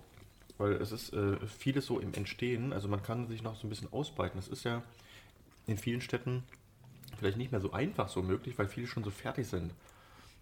weil 0.60 0.72
es 0.74 0.92
ist 0.92 1.14
äh, 1.14 1.38
vieles 1.46 1.86
so 1.86 1.98
im 1.98 2.12
Entstehen, 2.12 2.72
also 2.74 2.86
man 2.86 3.02
kann 3.02 3.26
sich 3.28 3.42
noch 3.42 3.56
so 3.56 3.66
ein 3.66 3.70
bisschen 3.70 3.90
ausbreiten. 3.92 4.36
Das 4.36 4.46
ist 4.46 4.64
ja 4.64 4.82
in 5.66 5.78
vielen 5.78 6.02
Städten 6.02 6.42
vielleicht 7.18 7.38
nicht 7.38 7.50
mehr 7.50 7.60
so 7.60 7.72
einfach 7.72 8.08
so 8.08 8.22
möglich, 8.22 8.58
weil 8.58 8.68
viele 8.68 8.86
schon 8.86 9.02
so 9.02 9.10
fertig 9.10 9.48
sind. 9.48 9.72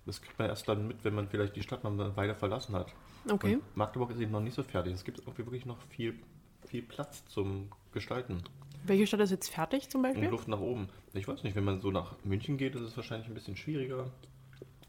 Das 0.06 0.20
kriegt 0.20 0.38
man 0.38 0.48
erst 0.48 0.68
dann 0.68 0.88
mit, 0.88 1.04
wenn 1.04 1.14
man 1.14 1.28
vielleicht 1.28 1.54
die 1.54 1.62
Stadt 1.62 1.84
mal 1.84 2.16
weiter 2.16 2.34
verlassen 2.34 2.74
hat. 2.74 2.92
Okay. 3.30 3.56
Und 3.56 3.76
Magdeburg 3.76 4.10
ist 4.10 4.20
eben 4.20 4.32
noch 4.32 4.40
nicht 4.40 4.54
so 4.54 4.62
fertig. 4.64 4.92
Es 4.94 5.04
gibt 5.04 5.26
auch 5.26 5.38
wirklich 5.38 5.66
noch 5.66 5.80
viel, 5.82 6.18
viel 6.66 6.82
Platz 6.82 7.24
zum 7.26 7.68
Gestalten. 7.92 8.42
Welche 8.84 9.06
Stadt 9.06 9.20
ist 9.20 9.30
jetzt 9.30 9.50
fertig 9.50 9.88
zum 9.88 10.02
Und 10.02 10.10
Beispiel? 10.10 10.28
Luft 10.28 10.48
nach 10.48 10.60
oben. 10.60 10.88
Ich 11.14 11.28
weiß 11.28 11.44
nicht, 11.44 11.54
wenn 11.54 11.64
man 11.64 11.80
so 11.80 11.90
nach 11.92 12.16
München 12.24 12.58
geht, 12.58 12.74
ist 12.74 12.80
es 12.82 12.96
wahrscheinlich 12.96 13.28
ein 13.28 13.34
bisschen 13.34 13.56
schwieriger. 13.56 14.10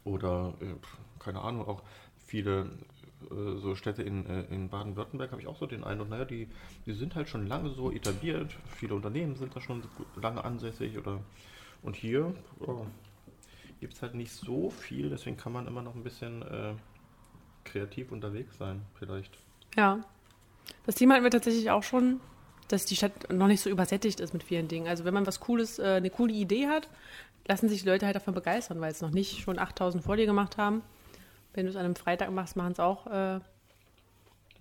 Oder, 0.02 0.54
äh, 0.60 0.74
keine 1.18 1.40
Ahnung, 1.42 1.68
auch 1.68 1.82
viele 2.18 2.70
so 3.30 3.74
Städte 3.76 4.02
in, 4.02 4.26
äh, 4.26 4.42
in 4.50 4.68
Baden-Württemberg 4.68 5.30
habe 5.30 5.40
ich 5.40 5.46
auch 5.46 5.56
so 5.56 5.66
den 5.66 5.84
Eindruck, 5.84 6.08
naja, 6.08 6.24
die, 6.24 6.48
die 6.86 6.92
sind 6.92 7.14
halt 7.14 7.28
schon 7.28 7.46
lange 7.46 7.70
so 7.70 7.90
etabliert. 7.90 8.56
Viele 8.76 8.94
Unternehmen 8.94 9.36
sind 9.36 9.54
da 9.54 9.60
schon 9.60 9.82
lange 10.20 10.44
ansässig. 10.44 10.98
Oder, 10.98 11.20
und 11.82 11.96
hier 11.96 12.34
gibt 13.80 13.94
es 13.94 14.02
halt 14.02 14.14
nicht 14.14 14.32
so 14.32 14.70
viel, 14.70 15.10
deswegen 15.10 15.36
kann 15.36 15.52
man 15.52 15.66
immer 15.66 15.82
noch 15.82 15.94
ein 15.94 16.02
bisschen 16.02 16.42
äh, 16.42 16.74
kreativ 17.64 18.12
unterwegs 18.12 18.58
sein, 18.58 18.82
vielleicht. 18.98 19.38
Ja. 19.76 20.00
Das 20.86 20.96
Thema 20.96 21.14
hatten 21.14 21.24
wir 21.24 21.30
tatsächlich 21.30 21.70
auch 21.70 21.82
schon, 21.82 22.20
dass 22.68 22.84
die 22.84 22.96
Stadt 22.96 23.32
noch 23.32 23.46
nicht 23.46 23.60
so 23.60 23.70
übersättigt 23.70 24.20
ist 24.20 24.32
mit 24.32 24.42
vielen 24.42 24.68
Dingen. 24.68 24.86
Also 24.86 25.04
wenn 25.04 25.14
man 25.14 25.26
was 25.26 25.40
Cooles, 25.40 25.78
äh, 25.78 25.84
eine 25.84 26.10
coole 26.10 26.32
Idee 26.32 26.68
hat, 26.68 26.88
lassen 27.46 27.68
sich 27.68 27.82
die 27.82 27.88
Leute 27.88 28.06
halt 28.06 28.16
davon 28.16 28.34
begeistern, 28.34 28.80
weil 28.80 28.92
es 28.92 29.00
noch 29.00 29.10
nicht 29.10 29.40
schon 29.40 29.58
8000 29.58 30.04
vor 30.04 30.16
dir 30.16 30.26
gemacht 30.26 30.56
haben. 30.56 30.82
Wenn 31.52 31.66
du 31.66 31.70
es 31.70 31.76
an 31.76 31.84
einem 31.84 31.96
Freitag 31.96 32.30
machst, 32.30 32.56
machen 32.56 32.72
es 32.72 32.80
auch. 32.80 33.06
Äh 33.06 33.40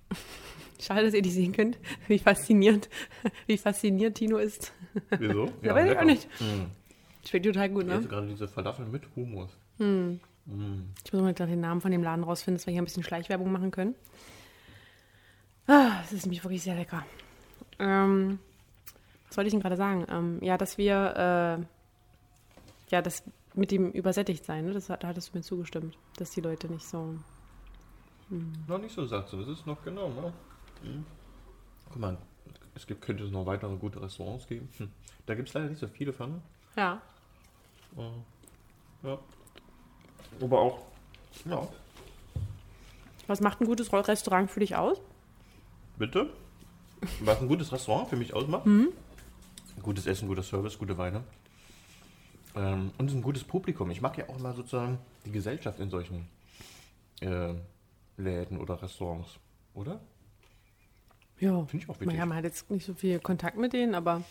Schade, 0.80 1.04
dass 1.04 1.14
ihr 1.14 1.22
die 1.22 1.30
sehen 1.30 1.52
könnt, 1.52 1.78
wie 2.08 2.20
faszinierend, 2.20 2.90
wie 3.48 3.58
fasziniert 3.58 4.16
Tino 4.16 4.38
ist. 4.38 4.74
Wieso? 5.18 5.52
Ja, 5.62 5.76
weiß 5.76 5.92
ich 5.92 5.98
auch 5.98 6.04
nicht. 6.04 6.28
Hm. 6.40 6.68
Schmeckt 7.28 7.46
total 7.46 7.70
gut, 7.70 7.86
ne? 7.86 7.96
esse 7.96 8.08
gerade 8.08 8.28
diese 8.28 8.48
Falafel 8.48 8.86
mit 8.86 9.04
Hummus. 9.16 9.52
Hm. 9.78 10.20
Mm. 10.46 10.94
Ich 11.06 11.14
muss 11.14 11.22
mal 11.22 11.34
gleich 11.34 11.50
den 11.50 11.60
Namen 11.60 11.82
von 11.82 11.92
dem 11.92 12.02
Laden 12.02 12.24
rausfinden, 12.24 12.58
dass 12.58 12.66
wir 12.66 12.72
hier 12.72 12.82
ein 12.82 12.86
bisschen 12.86 13.04
Schleichwerbung 13.04 13.52
machen 13.52 13.72
können. 13.72 13.94
Ah, 15.68 16.00
das 16.02 16.14
ist 16.14 16.26
nämlich 16.26 16.44
wirklich 16.44 16.64
sehr 16.64 16.76
lecker. 16.76 17.06
Ähm, 17.78 18.40
was 19.28 19.38
wollte 19.38 19.50
ich 19.50 19.54
denn 19.54 19.62
gerade 19.62 19.76
sagen? 19.76 20.08
Ähm, 20.10 20.40
ja, 20.42 20.58
dass 20.58 20.78
wir, 20.80 21.60
äh, 21.60 22.92
ja, 22.92 23.02
das 23.02 23.22
mit 23.56 23.72
dem 23.72 23.92
übersättigt 23.92 24.46
sein, 24.46 24.66
ne? 24.66 24.74
das, 24.74 24.90
hat- 24.90 25.04
da 25.04 25.08
hattest 25.10 25.34
du 25.34 25.38
mir 25.38 25.44
zugestimmt, 25.44 25.98
dass 26.18 26.32
die 26.32 26.42
Leute 26.42 26.68
nicht 26.68 26.86
so. 26.88 27.16
Noch 28.68 28.78
nicht 28.78 28.94
so 28.94 29.06
satt, 29.06 29.28
so. 29.30 29.42
ist 29.42 29.66
noch 29.66 29.84
genau, 29.84 30.10
ne? 30.10 30.34
Mhm. 30.84 31.06
Guck 31.92 32.00
mal, 32.00 32.18
es 32.76 32.86
gibt, 32.86 33.02
könnte 33.02 33.24
es 33.24 33.32
noch 33.32 33.46
weitere 33.48 33.76
gute 33.76 34.02
Restaurants 34.02 34.46
geben. 34.48 34.70
Hm. 34.78 34.92
Da 35.26 35.34
gibt 35.36 35.48
es 35.48 35.54
leider 35.56 35.68
nicht 35.70 35.80
so 35.80 35.88
viele 35.88 36.14
von. 36.14 36.42
Ja. 36.76 37.02
Äh, 37.98 39.08
ja. 39.08 39.18
Aber 40.42 40.60
auch, 40.60 40.80
ja. 41.46 41.68
Was 43.28 43.42
macht 43.42 43.62
ein 43.62 43.66
gutes 43.66 43.92
Restaurant 43.92 44.50
für 44.50 44.60
dich 44.60 44.76
aus? 44.76 45.02
Bitte? 45.98 46.30
Was 47.22 47.42
ein 47.42 47.48
gutes 47.48 47.72
Restaurant 47.72 48.10
für 48.10 48.16
mich 48.16 48.34
ausmacht? 48.34 48.68
Gutes 49.82 50.06
Essen, 50.06 50.28
guter 50.28 50.44
Service, 50.44 50.78
gute 50.78 50.98
Weine. 50.98 51.24
Ähm, 52.56 52.92
und 52.98 53.12
ein 53.12 53.22
gutes 53.22 53.44
Publikum. 53.44 53.92
Ich 53.92 54.02
mag 54.02 54.18
ja 54.18 54.28
auch 54.30 54.40
mal 54.40 54.54
sozusagen 54.56 54.98
die 55.26 55.32
Gesellschaft 55.32 55.80
in 55.80 55.90
solchen 55.90 56.28
äh, 57.22 57.54
Läden 58.18 58.58
oder 58.58 58.82
Restaurants. 58.82 59.38
Oder? 59.74 60.00
Ja. 61.40 61.66
Finde 61.66 61.84
ich 61.84 61.90
auch 61.90 61.96
wichtig. 62.00 62.08
Naja, 62.08 62.26
man 62.26 62.38
hat 62.38 62.44
jetzt 62.44 62.70
nicht 62.72 62.86
so 62.86 62.94
viel 62.94 63.20
Kontakt 63.20 63.58
mit 63.58 63.74
denen, 63.74 63.96
aber 63.96 64.24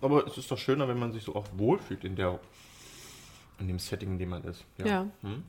Aber 0.00 0.26
es 0.26 0.36
ist 0.38 0.50
doch 0.50 0.58
schöner, 0.58 0.86
wenn 0.88 0.98
man 0.98 1.12
sich 1.12 1.24
so 1.24 1.34
auch 1.34 1.46
wohlfühlt 1.56 2.04
in 2.04 2.14
der 2.16 2.38
in 3.58 3.68
dem 3.68 3.78
Setting, 3.78 4.12
in 4.12 4.18
dem 4.18 4.30
man 4.30 4.44
ist. 4.44 4.64
Ja. 4.78 5.06
Hm? 5.22 5.44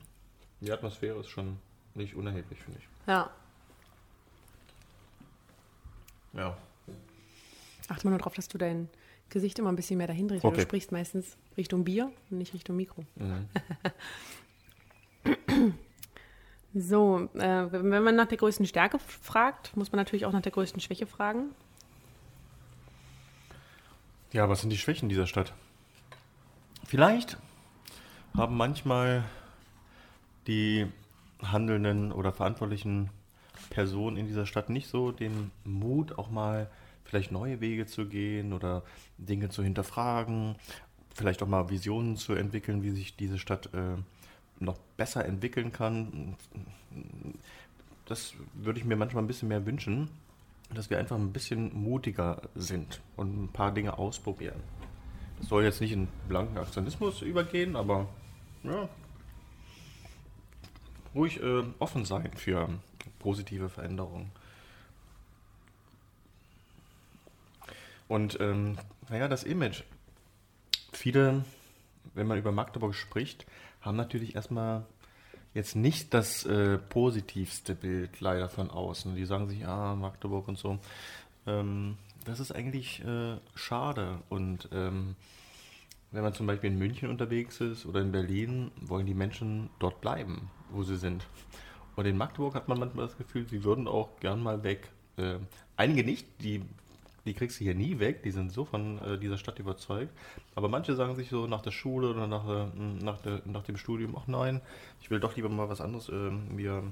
Die 0.60 0.70
Atmosphäre 0.72 1.18
ist 1.20 1.28
schon 1.28 1.58
nicht 1.94 2.14
unerheblich, 2.14 2.58
finde 2.60 2.78
ich. 2.78 2.88
ja. 3.06 3.30
Ja. 6.32 6.56
Achte 7.88 8.06
mal 8.06 8.10
nur 8.10 8.18
darauf, 8.18 8.34
dass 8.34 8.48
du 8.48 8.58
dein 8.58 8.88
Gesicht 9.30 9.58
immer 9.58 9.70
ein 9.70 9.76
bisschen 9.76 9.98
mehr 9.98 10.06
dahin 10.06 10.28
drehst, 10.28 10.44
weil 10.44 10.50
Okay. 10.50 10.60
du 10.60 10.66
sprichst 10.66 10.92
meistens 10.92 11.36
Richtung 11.56 11.84
Bier 11.84 12.12
und 12.30 12.38
nicht 12.38 12.54
Richtung 12.54 12.76
Mikro. 12.76 13.04
Mhm. 13.16 13.48
So, 16.76 17.28
äh, 17.34 17.66
wenn 17.70 18.02
man 18.02 18.16
nach 18.16 18.26
der 18.26 18.38
größten 18.38 18.66
Stärke 18.66 18.98
fragt, 18.98 19.76
muss 19.76 19.92
man 19.92 19.98
natürlich 19.98 20.26
auch 20.26 20.32
nach 20.32 20.42
der 20.42 20.50
größten 20.50 20.80
Schwäche 20.80 21.06
fragen. 21.06 21.50
Ja, 24.32 24.48
was 24.48 24.60
sind 24.62 24.70
die 24.70 24.78
Schwächen 24.78 25.08
dieser 25.08 25.28
Stadt? 25.28 25.52
Vielleicht 26.84 27.38
haben 28.36 28.56
manchmal 28.56 29.24
die 30.48 30.86
handelnden 31.42 32.10
oder 32.10 32.32
verantwortlichen 32.32 33.10
Personen 33.70 34.16
in 34.16 34.26
dieser 34.26 34.44
Stadt 34.46 34.68
nicht 34.68 34.88
so 34.88 35.12
den 35.12 35.52
Mut, 35.64 36.18
auch 36.18 36.28
mal 36.30 36.68
vielleicht 37.04 37.32
neue 37.32 37.60
Wege 37.60 37.86
zu 37.86 38.06
gehen 38.06 38.52
oder 38.52 38.82
Dinge 39.18 39.48
zu 39.48 39.62
hinterfragen, 39.62 40.56
vielleicht 41.14 41.42
auch 41.42 41.48
mal 41.48 41.70
Visionen 41.70 42.16
zu 42.16 42.34
entwickeln, 42.34 42.82
wie 42.82 42.90
sich 42.90 43.16
diese 43.16 43.38
Stadt 43.38 43.70
äh, 43.74 43.96
noch 44.60 44.78
besser 44.96 45.24
entwickeln 45.24 45.72
kann. 45.72 46.36
Das 48.06 48.34
würde 48.54 48.78
ich 48.78 48.84
mir 48.84 48.96
manchmal 48.96 49.22
ein 49.22 49.26
bisschen 49.26 49.48
mehr 49.48 49.64
wünschen, 49.66 50.08
dass 50.72 50.90
wir 50.90 50.98
einfach 50.98 51.16
ein 51.16 51.32
bisschen 51.32 51.74
mutiger 51.74 52.42
sind 52.54 53.00
und 53.16 53.44
ein 53.44 53.48
paar 53.48 53.72
Dinge 53.72 53.98
ausprobieren. 53.98 54.60
Das 55.38 55.48
soll 55.48 55.64
jetzt 55.64 55.80
nicht 55.80 55.92
in 55.92 56.08
blanken 56.28 56.58
Aktionismus 56.58 57.22
übergehen, 57.22 57.76
aber 57.76 58.08
ja, 58.62 58.88
ruhig 61.14 61.42
äh, 61.42 61.62
offen 61.78 62.04
sein 62.04 62.30
für 62.34 62.68
positive 63.18 63.68
Veränderungen. 63.68 64.30
Und 68.08 68.38
ähm, 68.40 68.76
naja, 69.08 69.28
das 69.28 69.44
Image. 69.44 69.82
Viele, 70.92 71.44
wenn 72.14 72.26
man 72.26 72.38
über 72.38 72.52
Magdeburg 72.52 72.94
spricht, 72.94 73.46
haben 73.80 73.96
natürlich 73.96 74.34
erstmal 74.34 74.84
jetzt 75.54 75.76
nicht 75.76 76.12
das 76.12 76.44
äh, 76.44 76.78
positivste 76.78 77.74
Bild 77.74 78.20
leider 78.20 78.48
von 78.48 78.70
außen. 78.70 79.14
Die 79.14 79.24
sagen 79.24 79.48
sich, 79.48 79.66
ah, 79.66 79.94
Magdeburg 79.94 80.48
und 80.48 80.58
so. 80.58 80.78
Ähm, 81.46 81.96
das 82.24 82.40
ist 82.40 82.52
eigentlich 82.52 83.04
äh, 83.04 83.36
schade. 83.54 84.18
Und 84.28 84.68
ähm, 84.72 85.16
wenn 86.10 86.22
man 86.22 86.34
zum 86.34 86.46
Beispiel 86.46 86.70
in 86.70 86.78
München 86.78 87.08
unterwegs 87.08 87.60
ist 87.60 87.86
oder 87.86 88.00
in 88.00 88.12
Berlin, 88.12 88.70
wollen 88.80 89.06
die 89.06 89.14
Menschen 89.14 89.70
dort 89.78 90.00
bleiben, 90.00 90.50
wo 90.70 90.82
sie 90.82 90.96
sind. 90.96 91.26
Und 91.96 92.06
in 92.06 92.16
Magdeburg 92.16 92.54
hat 92.54 92.68
man 92.68 92.78
manchmal 92.78 93.06
das 93.06 93.16
Gefühl, 93.16 93.48
sie 93.48 93.64
würden 93.64 93.86
auch 93.86 94.16
gern 94.20 94.42
mal 94.42 94.64
weg. 94.64 94.90
Äh, 95.16 95.36
einige 95.76 96.04
nicht, 96.04 96.26
die, 96.40 96.62
die 97.24 97.34
kriegst 97.34 97.60
du 97.60 97.64
hier 97.64 97.74
nie 97.74 97.98
weg, 97.98 98.22
die 98.22 98.30
sind 98.30 98.52
so 98.52 98.64
von 98.64 98.98
äh, 98.98 99.18
dieser 99.18 99.38
Stadt 99.38 99.58
überzeugt. 99.58 100.12
Aber 100.54 100.68
manche 100.68 100.94
sagen 100.94 101.16
sich 101.16 101.28
so 101.28 101.46
nach 101.46 101.62
der 101.62 101.70
Schule 101.70 102.10
oder 102.10 102.26
nach, 102.26 102.46
der, 102.46 102.68
nach, 102.74 103.20
der, 103.20 103.40
nach 103.44 103.62
dem 103.62 103.76
Studium, 103.76 104.16
ach 104.18 104.26
nein, 104.26 104.60
ich 105.00 105.10
will 105.10 105.20
doch 105.20 105.36
lieber 105.36 105.48
mal 105.48 105.68
was 105.68 105.80
anderes 105.80 106.08
äh, 106.08 106.12
mir 106.12 106.82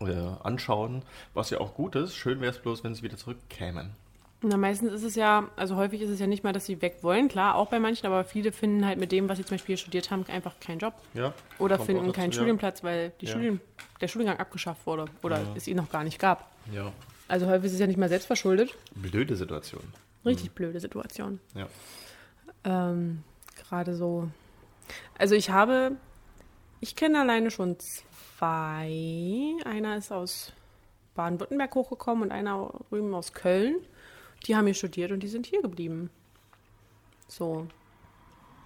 äh, 0.00 0.12
anschauen, 0.42 1.02
was 1.34 1.50
ja 1.50 1.58
auch 1.60 1.74
gut 1.74 1.94
ist. 1.96 2.14
Schön 2.16 2.40
wäre 2.40 2.50
es 2.50 2.58
bloß, 2.58 2.84
wenn 2.84 2.94
sie 2.94 3.02
wieder 3.02 3.16
zurückkämen. 3.16 3.90
Na, 4.46 4.58
meistens 4.58 4.92
ist 4.92 5.04
es 5.04 5.14
ja, 5.14 5.48
also 5.56 5.76
häufig 5.76 6.02
ist 6.02 6.10
es 6.10 6.20
ja 6.20 6.26
nicht 6.26 6.44
mal, 6.44 6.52
dass 6.52 6.66
sie 6.66 6.82
weg 6.82 6.98
wollen, 7.00 7.28
klar, 7.28 7.54
auch 7.54 7.68
bei 7.68 7.80
manchen, 7.80 8.06
aber 8.06 8.24
viele 8.24 8.52
finden 8.52 8.84
halt 8.84 8.98
mit 8.98 9.10
dem, 9.10 9.26
was 9.26 9.38
sie 9.38 9.44
zum 9.44 9.54
Beispiel 9.54 9.78
studiert 9.78 10.10
haben, 10.10 10.26
einfach 10.26 10.60
keinen 10.60 10.80
Job. 10.80 10.92
Ja. 11.14 11.32
Oder 11.58 11.78
finden 11.78 12.02
dazu, 12.02 12.12
keinen 12.12 12.30
ja. 12.30 12.34
Studienplatz, 12.34 12.84
weil 12.84 13.12
die 13.22 13.26
Ja. 13.26 13.30
Studien, 13.32 13.60
der 14.02 14.08
Studiengang 14.08 14.38
abgeschafft 14.38 14.86
wurde 14.86 15.06
oder 15.22 15.40
es 15.54 15.66
ihn 15.66 15.78
noch 15.78 15.88
gar 15.90 16.04
nicht 16.04 16.18
gab. 16.18 16.50
Ja. 16.70 16.92
Also 17.34 17.48
häufig 17.48 17.66
ist 17.66 17.72
es 17.72 17.80
ja 17.80 17.88
nicht 17.88 17.96
mal 17.96 18.08
selbst 18.08 18.26
verschuldet. 18.26 18.78
Blöde 18.94 19.34
Situation. 19.34 19.82
Richtig 20.24 20.52
blöde 20.52 20.78
Situation. 20.78 21.40
Ja. 21.56 21.66
Ähm, 22.62 23.24
Gerade 23.56 23.96
so. 23.96 24.30
Also 25.18 25.34
ich 25.34 25.50
habe, 25.50 25.96
ich 26.78 26.94
kenne 26.94 27.20
alleine 27.20 27.50
schon 27.50 27.76
zwei. 27.80 29.52
Einer 29.64 29.96
ist 29.96 30.12
aus 30.12 30.52
Baden-Württemberg 31.16 31.74
hochgekommen 31.74 32.22
und 32.22 32.30
einer 32.30 32.72
drüben 32.88 33.12
aus 33.12 33.32
Köln. 33.32 33.78
Die 34.46 34.54
haben 34.54 34.66
hier 34.66 34.74
studiert 34.74 35.10
und 35.10 35.18
die 35.24 35.26
sind 35.26 35.46
hier 35.46 35.60
geblieben. 35.60 36.10
So. 37.26 37.66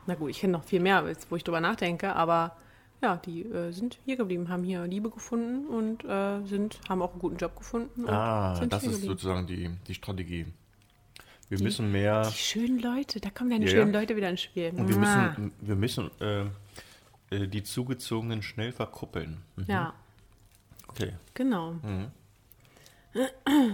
Na 0.07 0.15
gut, 0.15 0.29
ich 0.29 0.41
kenne 0.41 0.53
noch 0.53 0.65
viel 0.65 0.81
mehr, 0.81 1.11
wo 1.31 1.37
ich 1.37 1.45
drüber 1.45 1.63
nachdenke, 1.63 2.15
aber 2.15 2.55
ja, 3.03 3.17
die 3.17 3.43
äh, 3.45 3.71
sind 3.73 3.99
hier 4.05 4.17
geblieben, 4.17 4.49
haben 4.49 4.65
hier 4.65 4.87
Liebe 4.87 5.11
gefunden 5.11 5.67
und 5.67 6.05
äh, 6.05 6.45
sind, 6.47 6.81
haben 6.89 7.01
auch 7.03 7.13
einen 7.13 7.21
guten 7.21 7.37
Job 7.37 7.57
gefunden. 7.57 8.05
Und 8.05 8.11
Ah, 8.11 8.55
das 8.67 8.83
ist 8.85 8.91
geblieben. 8.93 9.09
sozusagen 9.13 9.47
die, 9.47 9.71
die 9.87 9.95
Strategie. 9.95 10.47
Wir 11.49 11.59
Die- 11.59 11.65
müssen 11.65 11.91
mehr 11.93 12.23
Die 12.23 12.33
schönen 12.35 12.79
Leute, 12.81 13.21
da 13.21 13.31
kommen 13.31 13.51
deine 13.51 13.65
Ja, 13.65 13.71
schönen 13.71 13.93
ja. 13.95 14.01
Leute 14.01 14.17
wieder 14.17 14.29
ins 14.31 14.43
Spiel. 14.43 14.71
und 14.77 14.89
wir 14.89 14.97
Mua. 14.99 15.29
müssen, 15.29 15.53
wir 15.61 15.77
müssen 15.77 16.11
äh, 16.21 16.45
äh, 17.31 17.47
die 17.49 17.63
Zugezogenen 17.63 18.43
schnell 18.43 18.73
verkuppeln. 18.73 19.39
Mhm. 19.57 19.65
Ja, 19.69 19.95
Okay, 20.89 21.13
genau. 21.35 21.75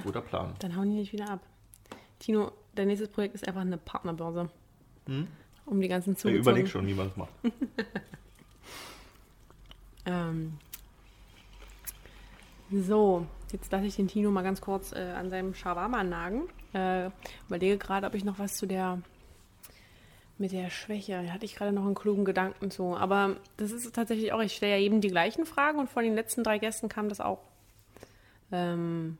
guter 0.03 0.21
Plan. 0.21 0.55
Dann 0.59 0.77
hauen 0.77 0.91
die 0.91 0.97
nicht 0.97 1.13
wieder 1.13 1.31
ab. 1.31 1.41
Tino, 2.19 2.53
dein 2.75 2.89
nächstes 2.89 3.09
Projekt 3.09 3.35
ist 3.35 3.47
einfach 3.47 3.61
eine 3.63 3.77
Partnerbörse. 3.79 4.49
Um 5.67 5.81
die 5.81 5.89
ganzen 5.89 6.13
Ich 6.13 6.19
Zugezogenen. 6.19 6.41
überleg 6.43 6.69
schon, 6.69 6.87
wie 6.87 6.95
man 6.95 7.07
es 7.09 7.17
macht. 7.17 7.33
Ähm, 10.07 10.59
so, 12.71 13.27
jetzt 13.53 13.71
lasse 13.71 13.87
ich 13.87 13.97
den 13.97 14.09
Tino 14.09 14.31
mal 14.31 14.43
ganz 14.43 14.61
kurz 14.61 14.93
äh, 14.93 15.13
an 15.17 15.31
seinem 15.31 15.55
Shawarma 15.55 16.03
nagen. 16.03 16.43
Äh, 16.73 17.11
überlege 17.47 17.79
gerade, 17.79 18.07
ob 18.07 18.15
ich 18.15 18.25
noch 18.25 18.39
was 18.39 18.57
zu 18.57 18.67
der 18.67 19.01
mit 20.37 20.53
der 20.53 20.69
Schwäche, 20.71 21.23
da 21.25 21.33
hatte 21.33 21.45
ich 21.45 21.55
gerade 21.55 21.73
noch 21.73 21.85
einen 21.85 21.95
klugen 21.95 22.25
Gedanken 22.25 22.71
zu. 22.71 22.97
Aber 22.97 23.37
das 23.57 23.71
ist 23.71 23.95
tatsächlich 23.95 24.33
auch, 24.33 24.41
ich 24.41 24.55
stelle 24.55 24.73
ja 24.73 24.81
eben 24.81 25.01
die 25.01 25.09
gleichen 25.09 25.47
Fragen 25.47 25.79
und 25.79 25.89
von 25.89 26.03
den 26.03 26.15
letzten 26.15 26.43
drei 26.43 26.59
Gästen 26.59 26.89
kam 26.89 27.09
das 27.09 27.21
auch. 27.21 27.41
Ähm, 28.51 29.19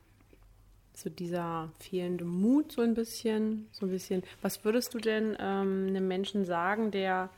so 0.93 1.09
dieser 1.09 1.69
fehlende 1.79 2.25
Mut 2.25 2.71
so 2.71 2.81
ein 2.81 2.93
bisschen, 2.93 3.67
so 3.71 3.85
ein 3.85 3.91
bisschen. 3.91 4.23
Was 4.41 4.63
würdest 4.65 4.93
du 4.93 4.97
denn 4.97 5.37
ähm, 5.39 5.87
einem 5.89 6.07
Menschen 6.07 6.45
sagen, 6.45 6.91
der 6.91 7.29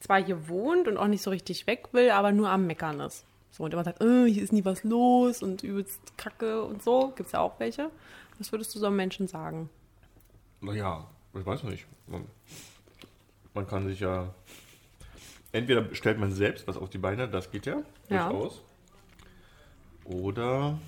zwar 0.00 0.22
hier 0.22 0.48
wohnt 0.48 0.88
und 0.88 0.96
auch 0.96 1.06
nicht 1.06 1.22
so 1.22 1.30
richtig 1.30 1.66
weg 1.66 1.88
will, 1.92 2.10
aber 2.10 2.32
nur 2.32 2.50
am 2.50 2.66
Meckern 2.66 3.00
ist. 3.00 3.24
So, 3.50 3.64
und 3.64 3.72
immer 3.72 3.84
sagt, 3.84 4.00
äh, 4.02 4.26
hier 4.26 4.42
ist 4.42 4.52
nie 4.52 4.64
was 4.64 4.84
los 4.84 5.42
und 5.42 5.62
übelst 5.62 6.00
Kacke 6.16 6.62
und 6.62 6.82
so. 6.82 7.08
Gibt 7.16 7.28
es 7.28 7.32
ja 7.32 7.40
auch 7.40 7.58
welche. 7.58 7.90
Was 8.38 8.52
würdest 8.52 8.74
du 8.74 8.78
so 8.78 8.86
einem 8.86 8.96
Menschen 8.96 9.26
sagen? 9.26 9.68
Naja, 10.60 11.06
ich 11.34 11.44
weiß 11.44 11.64
nicht. 11.64 11.86
Man, 12.06 12.24
man 13.54 13.66
kann 13.66 13.86
sich 13.88 14.00
ja. 14.00 14.32
Entweder 15.50 15.92
stellt 15.94 16.18
man 16.18 16.30
selbst 16.32 16.68
was 16.68 16.76
auf 16.76 16.90
die 16.90 16.98
Beine, 16.98 17.26
das 17.28 17.50
geht 17.50 17.66
ja, 17.66 17.82
Ja. 18.10 18.28
durchaus. 18.28 18.62
Oder. 20.04 20.78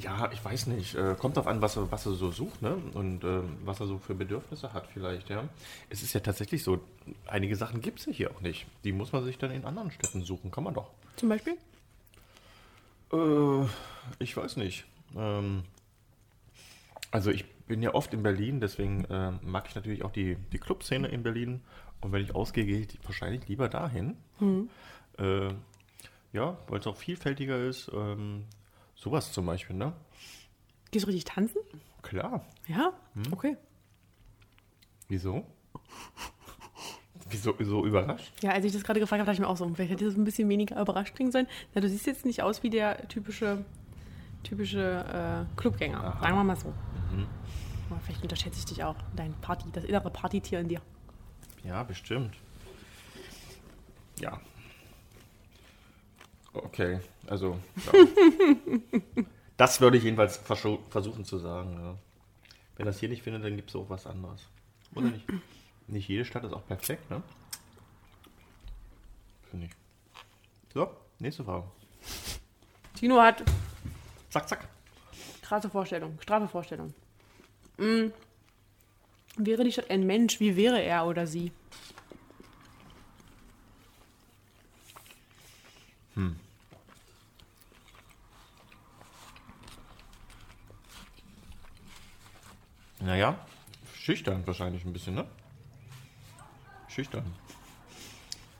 Ja, 0.00 0.30
ich 0.32 0.44
weiß 0.44 0.68
nicht. 0.68 0.94
Äh, 0.94 1.14
kommt 1.18 1.36
drauf 1.36 1.46
an, 1.46 1.60
was 1.60 1.76
er, 1.76 1.90
was 1.90 2.06
er 2.06 2.12
so 2.12 2.30
sucht, 2.30 2.62
ne? 2.62 2.76
Und 2.94 3.24
ähm, 3.24 3.58
was 3.64 3.80
er 3.80 3.86
so 3.86 3.98
für 3.98 4.14
Bedürfnisse 4.14 4.72
hat, 4.72 4.86
vielleicht, 4.92 5.28
ja. 5.28 5.44
Es 5.90 6.02
ist 6.02 6.12
ja 6.12 6.20
tatsächlich 6.20 6.62
so, 6.62 6.80
einige 7.26 7.56
Sachen 7.56 7.80
gibt 7.80 8.00
es 8.00 8.06
ja 8.06 8.12
hier 8.12 8.30
auch 8.30 8.40
nicht. 8.40 8.66
Die 8.84 8.92
muss 8.92 9.12
man 9.12 9.24
sich 9.24 9.38
dann 9.38 9.50
in 9.50 9.64
anderen 9.64 9.90
Städten 9.90 10.22
suchen, 10.22 10.50
kann 10.50 10.64
man 10.64 10.74
doch. 10.74 10.90
Zum 11.16 11.28
Beispiel? 11.28 11.56
Äh, 13.12 13.66
ich 14.18 14.36
weiß 14.36 14.56
nicht. 14.56 14.84
Ähm, 15.16 15.64
also 17.10 17.30
ich 17.30 17.44
bin 17.66 17.82
ja 17.82 17.94
oft 17.94 18.14
in 18.14 18.22
Berlin, 18.22 18.60
deswegen 18.60 19.06
ähm, 19.10 19.40
mag 19.42 19.66
ich 19.68 19.74
natürlich 19.74 20.04
auch 20.04 20.12
die, 20.12 20.36
die 20.52 20.58
Clubszene 20.58 21.08
in 21.08 21.22
Berlin. 21.22 21.60
Und 22.00 22.12
wenn 22.12 22.22
ich 22.22 22.34
ausgehe, 22.34 22.64
gehe 22.64 22.80
ich 22.80 22.98
wahrscheinlich 23.04 23.46
lieber 23.48 23.68
dahin. 23.68 24.16
Äh, 25.18 25.48
ja, 26.32 26.56
weil 26.68 26.80
es 26.80 26.86
auch 26.86 26.96
vielfältiger 26.96 27.58
ist. 27.64 27.90
Ähm, 27.94 28.44
sowas 29.02 29.32
zum 29.32 29.46
Beispiel, 29.46 29.76
ne? 29.76 29.92
Gehst 30.90 31.04
du 31.04 31.08
richtig 31.08 31.24
tanzen? 31.24 31.60
Klar. 32.02 32.46
Ja? 32.68 32.92
Hm. 33.14 33.32
Okay. 33.32 33.56
Wieso? 35.08 35.44
Wieso 37.28 37.54
so 37.60 37.86
überrascht? 37.86 38.32
Ja, 38.42 38.50
als 38.50 38.64
ich 38.64 38.72
das 38.72 38.84
gerade 38.84 39.00
gefragt 39.00 39.20
habe, 39.20 39.26
dachte 39.26 39.34
ich 39.34 39.40
mir 39.40 39.48
auch 39.48 39.56
so, 39.56 39.68
vielleicht 39.74 39.92
hätte 39.92 40.04
das 40.04 40.16
ein 40.16 40.24
bisschen 40.24 40.48
weniger 40.48 40.80
überrascht 40.80 41.14
klingen 41.14 41.32
sollen. 41.32 41.46
Na, 41.74 41.80
du 41.80 41.88
siehst 41.88 42.06
jetzt 42.06 42.24
nicht 42.24 42.42
aus 42.42 42.62
wie 42.62 42.70
der 42.70 43.08
typische, 43.08 43.64
typische 44.42 45.46
äh, 45.50 45.56
Clubgänger. 45.56 46.02
Aha. 46.02 46.20
Sagen 46.20 46.36
wir 46.36 46.44
mal 46.44 46.56
so. 46.56 46.72
Aber 47.90 48.00
vielleicht 48.00 48.22
unterschätze 48.22 48.58
ich 48.58 48.64
dich 48.64 48.84
auch. 48.84 48.96
Dein 49.16 49.34
Party, 49.40 49.66
das 49.72 49.84
innere 49.84 50.10
Partytier 50.10 50.60
in 50.60 50.68
dir. 50.68 50.80
Ja, 51.64 51.82
bestimmt. 51.82 52.34
Ja. 54.18 54.40
Okay, 56.52 57.00
also. 57.26 57.58
Ja. 57.86 57.92
das 59.56 59.80
würde 59.80 59.96
ich 59.96 60.04
jedenfalls 60.04 60.36
versuchen 60.36 61.24
zu 61.24 61.38
sagen. 61.38 61.78
Ja. 61.80 61.98
Wenn 62.76 62.86
das 62.86 62.98
hier 62.98 63.08
nicht 63.08 63.22
findet, 63.22 63.44
dann 63.44 63.56
gibt 63.56 63.70
es 63.70 63.76
auch 63.76 63.88
was 63.88 64.06
anderes. 64.06 64.48
Oder 64.94 65.06
nicht? 65.06 65.26
Nicht 65.86 66.08
jede 66.08 66.24
Stadt 66.24 66.44
ist 66.44 66.52
auch 66.52 66.66
perfekt, 66.66 67.10
ne? 67.10 67.22
Finde 69.50 69.66
ich. 69.66 69.72
So, 70.72 70.90
nächste 71.18 71.44
Frage. 71.44 71.64
Tino 72.94 73.20
hat 73.20 73.42
Zack, 74.32 74.48
zack. 74.48 74.68
krasse 75.42 75.68
Vorstellung, 75.68 76.18
straffe 76.20 76.48
Vorstellung. 76.48 76.94
Mm. 77.76 78.06
Wäre 79.36 79.64
die 79.64 79.72
Stadt 79.72 79.90
ein 79.90 80.06
Mensch, 80.06 80.40
wie 80.40 80.56
wäre 80.56 80.82
er 80.82 81.06
oder 81.06 81.26
sie? 81.26 81.52
Naja, 93.04 93.36
schüchtern 93.94 94.46
wahrscheinlich 94.46 94.84
ein 94.84 94.92
bisschen, 94.92 95.14
ne? 95.14 95.26
Schüchtern. 96.88 97.24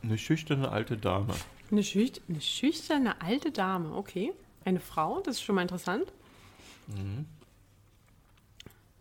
Eine 0.02 0.18
schüchterne 0.18 0.70
alte 0.70 0.96
Dame. 0.96 1.34
Eine, 1.70 1.84
schüch 1.84 2.20
eine 2.28 2.40
schüchterne 2.40 3.20
alte 3.22 3.52
Dame, 3.52 3.94
okay. 3.94 4.32
Eine 4.64 4.80
Frau, 4.80 5.20
das 5.20 5.36
ist 5.36 5.42
schon 5.42 5.54
mal 5.54 5.62
interessant. 5.62 6.12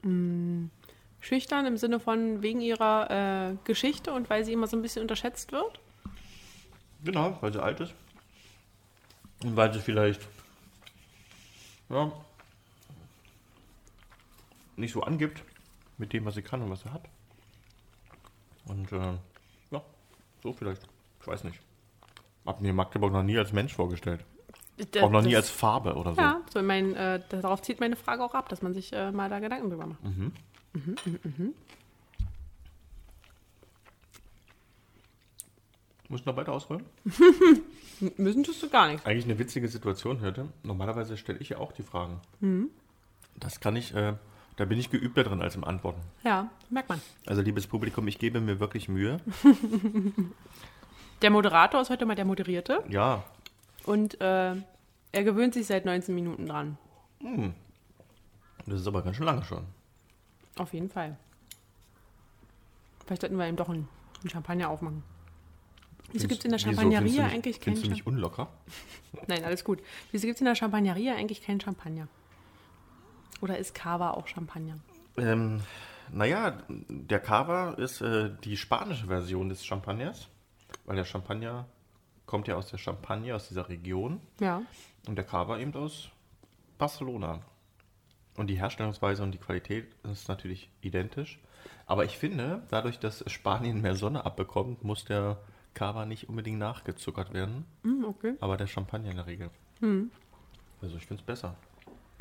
Mm. 0.03 0.65
Schüchtern 1.19 1.65
im 1.65 1.77
Sinne 1.77 1.99
von 1.99 2.41
wegen 2.41 2.61
ihrer 2.61 3.51
äh, 3.51 3.55
Geschichte 3.63 4.13
und 4.13 4.29
weil 4.29 4.45
sie 4.45 4.53
immer 4.53 4.67
so 4.67 4.77
ein 4.77 4.81
bisschen 4.81 5.01
unterschätzt 5.01 5.51
wird. 5.51 5.79
Genau, 7.03 7.37
weil 7.41 7.53
sie 7.53 7.61
alt 7.61 7.79
ist. 7.79 7.93
Und 9.43 9.55
weil 9.55 9.73
sie 9.73 9.79
vielleicht 9.79 10.21
ja, 11.89 12.11
nicht 14.75 14.93
so 14.93 15.03
angibt 15.03 15.43
mit 15.97 16.13
dem, 16.13 16.25
was 16.25 16.35
sie 16.35 16.41
kann 16.41 16.61
und 16.61 16.69
was 16.69 16.81
sie 16.81 16.91
hat. 16.91 17.03
Und 18.65 18.91
äh, 18.91 19.13
ja, 19.71 19.81
so 20.43 20.53
vielleicht. 20.53 20.81
Ich 21.21 21.27
weiß 21.27 21.43
nicht. 21.43 21.59
Hab 22.45 22.61
mir 22.61 22.73
Magdeburg 22.73 23.11
noch 23.11 23.23
nie 23.23 23.37
als 23.37 23.53
Mensch 23.53 23.73
vorgestellt. 23.73 24.23
Das- 24.91 25.03
Auch 25.03 25.11
noch 25.11 25.21
nie 25.21 25.35
als 25.35 25.49
Farbe 25.49 25.93
oder 25.95 26.15
so. 26.15 26.21
Ja, 26.21 26.41
so 26.51 26.61
mein, 26.63 26.95
äh, 26.95 27.21
darauf 27.29 27.61
zieht 27.61 27.79
meine 27.79 27.95
Frage 27.95 28.23
auch 28.23 28.33
ab, 28.33 28.49
dass 28.49 28.61
man 28.63 28.73
sich 28.73 28.91
äh, 28.93 29.11
mal 29.11 29.29
da 29.29 29.39
Gedanken 29.39 29.69
drüber 29.69 29.85
macht. 29.85 29.99
Muss 36.09 36.21
ich 36.21 36.25
noch 36.25 36.35
weiter? 36.35 36.59
M- 36.69 38.11
Müssen 38.17 38.43
tust 38.43 38.61
du 38.63 38.69
gar 38.69 38.87
nichts. 38.87 39.05
Eigentlich 39.05 39.25
eine 39.25 39.39
witzige 39.39 39.67
Situation 39.67 40.19
hörte. 40.19 40.49
Normalerweise 40.63 41.17
stelle 41.17 41.39
ich 41.39 41.49
ja 41.49 41.57
auch 41.57 41.71
die 41.71 41.83
Fragen. 41.83 42.19
Das 43.35 43.59
kann 43.59 43.75
ich, 43.75 43.93
äh, 43.95 44.13
da 44.61 44.65
bin 44.65 44.77
ich 44.77 44.91
geübter 44.91 45.23
drin 45.23 45.41
als 45.41 45.55
im 45.55 45.63
Antworten. 45.63 46.01
Ja, 46.23 46.51
merkt 46.69 46.87
man. 46.87 47.01
Also 47.25 47.41
liebes 47.41 47.65
Publikum, 47.65 48.07
ich 48.07 48.19
gebe 48.19 48.39
mir 48.39 48.59
wirklich 48.59 48.87
Mühe. 48.89 49.19
Der 51.23 51.31
Moderator 51.31 51.81
ist 51.81 51.89
heute 51.89 52.05
mal 52.05 52.13
der 52.13 52.25
Moderierte 52.25 52.83
Ja, 52.87 53.23
und 53.87 54.21
äh, 54.21 54.53
er 55.13 55.23
gewöhnt 55.23 55.55
sich 55.55 55.65
seit 55.65 55.85
19 55.85 56.13
Minuten 56.13 56.45
dran. 56.45 56.77
das 58.67 58.81
ist 58.81 58.85
aber 58.87 59.01
ganz 59.01 59.17
schön 59.17 59.25
lange 59.25 59.43
schon. 59.45 59.65
Auf 60.57 60.73
jeden 60.73 60.89
Fall. 60.89 61.17
Vielleicht 63.07 63.21
sollten 63.21 63.37
wir 63.37 63.47
ihm 63.47 63.55
doch 63.55 63.67
einen, 63.67 63.87
einen 64.21 64.29
Champagner 64.29 64.69
aufmachen. 64.69 65.01
Wieso 66.11 66.27
gibt 66.27 66.41
es 66.41 66.45
in 66.45 66.51
der? 66.51 66.59
Champagneria 66.59 67.25
eigentlich 67.25 67.59
keinen 67.59 67.77
Findest 67.77 67.85
du 67.85 67.89
mich 67.89 67.97
Champagner? 68.03 68.15
unlocker? 68.15 68.47
Nein, 69.27 69.43
alles 69.43 69.63
gut. 69.63 69.81
Wieso 70.11 70.27
gibt 70.27 70.35
es 70.35 70.41
in 70.41 70.45
der 70.45 70.53
Champagneria 70.53 71.15
eigentlich 71.15 71.41
keinen 71.41 71.59
Champagner? 71.59 72.07
Oder 73.41 73.57
ist 73.57 73.73
Cava 73.73 74.11
auch 74.11 74.27
Champagner? 74.27 74.77
Ähm, 75.17 75.61
naja, 76.11 76.57
der 76.69 77.19
Cava 77.19 77.71
ist 77.71 78.01
äh, 78.01 78.31
die 78.43 78.57
spanische 78.57 79.07
Version 79.07 79.49
des 79.49 79.65
Champagners, 79.65 80.27
weil 80.85 80.95
der 80.95 81.05
Champagner 81.05 81.65
kommt 82.25 82.47
ja 82.47 82.55
aus 82.55 82.69
der 82.69 82.77
Champagne, 82.77 83.35
aus 83.35 83.47
dieser 83.49 83.67
Region. 83.67 84.21
Ja. 84.39 84.61
Und 85.07 85.15
der 85.15 85.25
Cava 85.25 85.57
eben 85.57 85.73
aus 85.75 86.09
Barcelona. 86.77 87.41
Und 88.37 88.47
die 88.47 88.59
Herstellungsweise 88.59 89.23
und 89.23 89.31
die 89.31 89.37
Qualität 89.37 89.93
ist 90.03 90.29
natürlich 90.29 90.69
identisch. 90.81 91.39
Aber 91.85 92.05
ich 92.05 92.17
finde, 92.17 92.63
dadurch, 92.69 92.99
dass 92.99 93.23
Spanien 93.29 93.81
mehr 93.81 93.95
Sonne 93.95 94.25
abbekommt, 94.25 94.83
muss 94.83 95.03
der 95.03 95.37
Cava 95.73 96.05
nicht 96.05 96.29
unbedingt 96.29 96.59
nachgezuckert 96.59 97.33
werden. 97.33 97.65
Mm, 97.83 98.05
okay. 98.05 98.35
Aber 98.39 98.57
der 98.57 98.67
Champagner 98.67 99.11
in 99.11 99.17
der 99.17 99.27
Regel. 99.27 99.49
Hm. 99.79 100.11
Also 100.81 100.95
ich 100.95 101.05
finde 101.05 101.21
es 101.21 101.25
besser. 101.25 101.55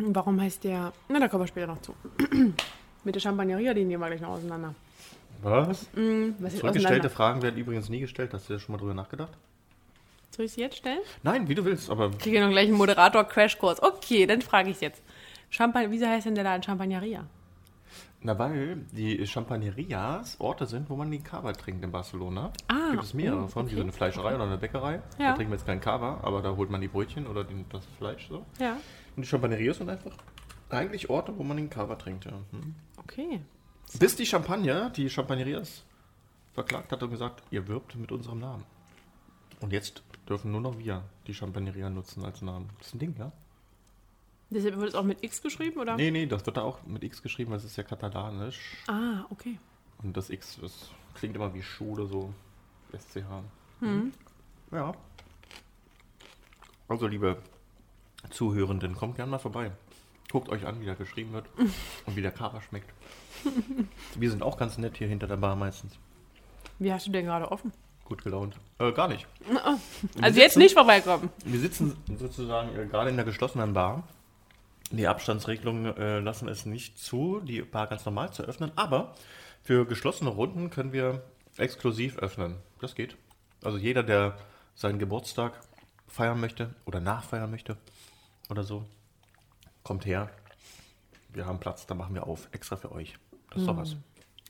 Warum 0.03 0.41
heißt 0.41 0.65
der. 0.65 0.93
Na, 1.09 1.21
da 1.21 1.29
kommen 1.29 1.45
wir 1.45 1.49
später 1.49 1.67
noch 1.67 1.81
zu. 1.81 1.95
Mit 3.05 3.15
der 3.15 3.21
Champagneria, 3.21 3.75
die 3.75 3.85
nehmen 3.85 4.03
wir 4.03 4.09
gleich 4.09 4.21
noch 4.21 4.31
auseinander. 4.31 4.75
Was? 5.43 5.89
Mm, 5.95 6.31
was 6.39 6.57
Zurückgestellte? 6.57 7.09
Fragen 7.09 7.43
werden 7.43 7.57
übrigens 7.57 7.89
nie 7.89 8.01
gestellt. 8.01 8.35
Hast 8.35 8.49
du 8.49 8.55
da 8.55 8.59
schon 8.59 8.75
mal 8.75 8.79
drüber 8.79 8.95
nachgedacht? 8.95 9.33
Soll 10.31 10.47
ich 10.47 10.53
sie 10.53 10.61
jetzt 10.61 10.77
stellen? 10.77 11.01
Nein, 11.23 11.49
wie 11.49 11.55
du 11.55 11.65
willst, 11.65 11.91
aber 11.91 12.11
Ich 12.11 12.19
kriege 12.19 12.41
noch 12.41 12.51
gleich 12.51 12.69
einen 12.69 12.77
Moderator-Crashkurs. 12.77 13.83
Okay, 13.83 14.27
dann 14.27 14.43
frage 14.43 14.71
ich 14.71 14.81
jetzt. 14.81 15.03
Champagner, 15.51 15.91
wieso 15.91 16.07
heißt 16.07 16.27
denn 16.27 16.35
der 16.35 16.45
Laden 16.45 16.63
Champagneria? 16.63 17.25
Na, 18.23 18.39
weil 18.39 18.85
die 18.93 19.27
Champagnerias 19.27 20.37
Orte 20.39 20.67
sind, 20.67 20.91
wo 20.91 20.97
man 20.97 21.11
den 21.11 21.25
Cava 21.25 21.53
trinkt 21.53 21.83
in 21.83 21.91
Barcelona. 21.91 22.53
Ah, 22.69 22.91
Gibt 22.91 23.03
es 23.03 23.15
mehrere 23.15 23.45
oh, 23.45 23.47
von, 23.47 23.67
wie 23.67 23.71
okay. 23.71 23.77
so 23.77 23.83
eine 23.83 23.93
Fleischerei 23.93 24.35
oder 24.35 24.45
eine 24.45 24.59
Bäckerei. 24.59 25.01
Ja. 25.19 25.31
Da 25.31 25.33
trinken 25.33 25.53
wir 25.53 25.57
jetzt 25.57 25.67
keinen 25.67 25.81
Cava, 25.81 26.21
aber 26.23 26.43
da 26.43 26.55
holt 26.55 26.71
man 26.71 26.83
die 26.83 26.89
Brötchen 26.89 27.27
oder 27.27 27.45
den, 27.45 27.65
das 27.71 27.85
Fleisch 27.99 28.29
so. 28.29 28.45
Ja. 28.61 28.77
Und 29.16 29.25
die 29.25 29.29
Champagnerias 29.29 29.79
sind 29.79 29.88
einfach 29.88 30.16
eigentlich 30.70 31.11
Orte, 31.11 31.37
wo 31.37 31.42
man 31.42 31.57
den 31.57 31.70
Cava 31.70 31.96
trinkt, 31.96 32.25
ja. 32.25 32.33
Hm. 32.51 32.75
Okay. 32.99 33.40
Bis 33.99 34.16
die 34.16 34.27
Champagner, 34.27 34.90
die 34.90 35.11
Champagnerias 35.11 35.85
verklagt 36.53 36.92
hat 36.92 37.03
und 37.03 37.11
gesagt, 37.11 37.42
ihr 37.51 37.66
wirbt 37.68 37.96
mit 37.96 38.12
unserem 38.12 38.38
Namen. 38.38 38.64
Und 39.61 39.73
jetzt 39.73 40.03
dürfen 40.29 40.53
nur 40.53 40.61
noch 40.61 40.79
wir 40.79 41.05
die 41.27 41.35
Champagneria 41.35 41.90
nutzen 41.90 42.25
als 42.25 42.40
Namen. 42.40 42.68
Das 42.79 42.88
ist 42.88 42.94
ein 42.94 42.99
Ding, 42.99 43.14
ja? 43.18 43.33
Deshalb 44.51 44.77
wird 44.79 44.88
es 44.88 44.94
auch 44.94 45.05
mit 45.05 45.23
X 45.23 45.42
geschrieben, 45.42 45.81
oder? 45.81 45.96
Nee, 45.96 46.11
nee, 46.11 46.27
das 46.27 46.44
wird 46.44 46.57
da 46.57 46.62
auch 46.62 46.83
mit 46.85 47.05
X 47.05 47.23
geschrieben, 47.23 47.51
weil 47.51 47.59
es 47.59 47.64
ist 47.64 47.77
ja 47.77 47.85
katalanisch. 47.85 48.77
Ah, 48.88 49.25
okay. 49.31 49.59
Und 50.03 50.16
das 50.16 50.29
X, 50.31 50.59
das 50.61 50.90
klingt 51.14 51.37
immer 51.37 51.55
wie 51.55 51.62
Schule, 51.62 52.07
so 52.07 52.33
SCH. 52.92 53.27
Hm. 53.81 54.12
Ja. 54.73 54.92
Also, 56.88 57.07
liebe 57.07 57.40
Zuhörenden, 58.30 58.94
kommt 58.94 59.16
gerne 59.16 59.30
mal 59.30 59.38
vorbei. 59.38 59.70
Guckt 60.30 60.48
euch 60.48 60.66
an, 60.66 60.80
wie 60.80 60.87
da 60.87 60.94
geschrieben 60.94 61.33
wird 61.33 61.46
und 62.06 62.16
wie 62.16 62.22
der 62.22 62.30
Kava 62.30 62.61
schmeckt. 62.61 62.90
Wir 64.14 64.30
sind 64.30 64.42
auch 64.42 64.56
ganz 64.59 64.78
nett 64.78 64.96
hier 64.98 65.09
hinter 65.09 65.26
der 65.26 65.37
Bar 65.38 65.56
meistens. 65.56 65.94
Wie 66.78 66.92
hast 66.92 67.06
du 67.06 67.11
denn 67.11 67.24
gerade 67.24 67.50
offen? 67.50 67.72
Gut 68.04 68.22
gelaunt. 68.22 68.56
Äh, 68.78 68.92
gar 68.92 69.09
nicht. 69.09 69.26
Wir 69.48 69.64
Also 69.64 70.38
jetzt 70.40 70.52
sitzen- 70.54 70.59
nicht 70.61 70.74
vorbeikommen. 70.74 71.30
Wir 71.44 71.61
sitzen 71.61 71.96
sozusagen 72.18 72.76
äh, 72.78 72.87
gerade 72.87 73.11
in 73.11 73.16
der 73.16 73.24
geschlossenen 73.24 73.72
Bar. 73.72 74.04
Die 74.90 75.06
Abstandsregelungen 75.06 75.96
äh, 75.96 76.18
lassen 76.20 76.48
es 76.48 76.66
nicht 76.66 76.98
zu, 76.98 77.40
die 77.40 77.62
Bar 77.62 77.87
ganz 77.87 78.04
normal 78.04 78.33
zu 78.33 78.42
öffnen, 78.42 78.72
aber 78.76 79.14
für 79.62 79.87
geschlossene 79.87 80.30
Runden 80.30 80.70
können 80.70 80.92
wir 80.92 81.22
exklusiv 81.56 82.18
öffnen. 82.18 82.56
Das 82.80 82.94
geht. 82.96 83.16
Also 83.62 83.78
jeder, 83.78 84.02
der 84.02 84.37
seinen 84.74 84.98
Geburtstag 84.98 85.52
feiern 86.09 86.40
möchte 86.40 86.74
oder 86.87 86.98
nachfeiern 87.00 87.50
möchte 87.50 87.76
oder 88.51 88.65
so, 88.65 88.85
kommt 89.83 90.07
her. 90.07 90.31
Wir 91.33 91.47
haben 91.47 91.61
Platz, 91.61 91.87
da 91.87 91.95
machen 91.95 92.15
wir 92.15 92.27
auf. 92.27 92.49
Extra 92.53 92.77
für 92.77 92.93
euch. 92.93 93.15
Das 93.51 93.63
ist 93.63 93.69
doch 93.69 93.77
was. 93.77 93.97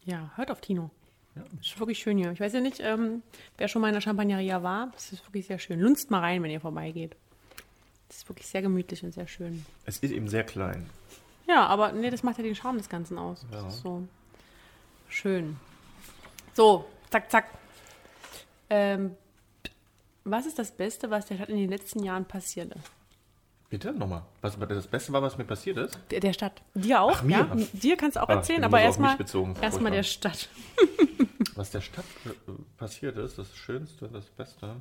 Ja, 0.05 0.31
hört 0.37 0.51
auf 0.51 0.61
Tino. 0.61 0.91
Ja. 1.37 1.43
Ist 1.61 1.79
wirklich 1.79 1.99
schön 1.99 2.19
hier. 2.19 2.33
Ich 2.33 2.41
weiß 2.41 2.53
ja 2.53 2.61
nicht, 2.61 2.81
ähm, 2.81 3.23
wer 3.59 3.69
schon 3.69 3.83
mal 3.83 3.89
in 3.89 3.95
der 3.95 4.01
Champagneria 4.01 4.63
war. 4.63 4.89
Das 4.93 5.13
ist 5.13 5.25
wirklich 5.27 5.47
sehr 5.47 5.59
schön. 5.59 5.81
Lunzt 5.81 6.11
mal 6.11 6.21
rein, 6.21 6.43
wenn 6.43 6.51
ihr 6.51 6.61
vorbeigeht. 6.61 7.17
Das 8.09 8.19
ist 8.19 8.29
wirklich 8.29 8.49
sehr 8.49 8.63
gemütlich 8.63 9.05
und 9.05 9.13
sehr 9.13 9.29
schön. 9.29 9.65
Es 9.85 9.99
ist 9.99 10.11
eben 10.11 10.29
sehr 10.29 10.45
klein. 10.45 10.91
Ja, 11.47 11.67
aber 11.67 11.93
nee, 11.93 12.11
das 12.11 12.23
macht 12.23 12.39
ja 12.39 12.45
den 12.45 12.55
Charme 12.55 12.79
des 12.79 12.89
Ganzen 12.89 13.19
aus. 13.19 13.47
Ja. 13.51 13.63
Das 13.63 13.75
ist 13.75 13.83
so 13.83 14.07
schön. 15.09 15.57
So, 16.55 16.87
zack, 17.11 17.31
zack. 17.31 17.47
Ähm, 18.69 19.17
was 20.25 20.47
ist 20.47 20.59
das 20.59 20.73
Beste, 20.73 21.11
was 21.11 21.27
der 21.27 21.37
Stadt 21.37 21.49
in 21.49 21.57
den 21.57 21.71
letzten 21.71 22.03
Jahren 22.03 22.25
passiert 22.25 22.75
ist? 22.75 22.91
Bitte 23.71 23.93
nochmal. 23.93 24.25
Was 24.41 24.59
das 24.59 24.89
Beste 24.89 25.13
war, 25.13 25.23
was 25.23 25.39
mir 25.39 25.45
passiert 25.45 25.77
ist? 25.79 25.97
Der, 26.11 26.19
der 26.19 26.33
Stadt. 26.33 26.61
Dir 26.75 27.01
auch, 27.01 27.13
Ach, 27.19 27.23
mir? 27.23 27.39
ja? 27.39 27.57
Dir 27.73 27.97
kannst 27.97 28.17
du 28.17 28.23
auch 28.23 28.29
Ah, 28.29 28.35
erzählen, 28.35 28.65
aber 28.65 28.81
erstmal 28.81 29.17
erstmal 29.63 29.93
der. 29.93 30.03
Stadt. 30.03 30.49
Was 31.55 31.71
der 31.71 31.81
Stadt 31.81 32.05
äh, 32.27 32.31
passiert 32.79 33.17
ist, 33.17 33.39
das 33.39 33.55
Schönste, 33.57 34.09
das 34.09 34.27
Beste. 34.27 34.81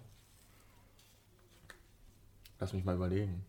Lass 2.59 2.73
mich 2.73 2.83
mal 2.83 2.95
überlegen. 2.95 3.45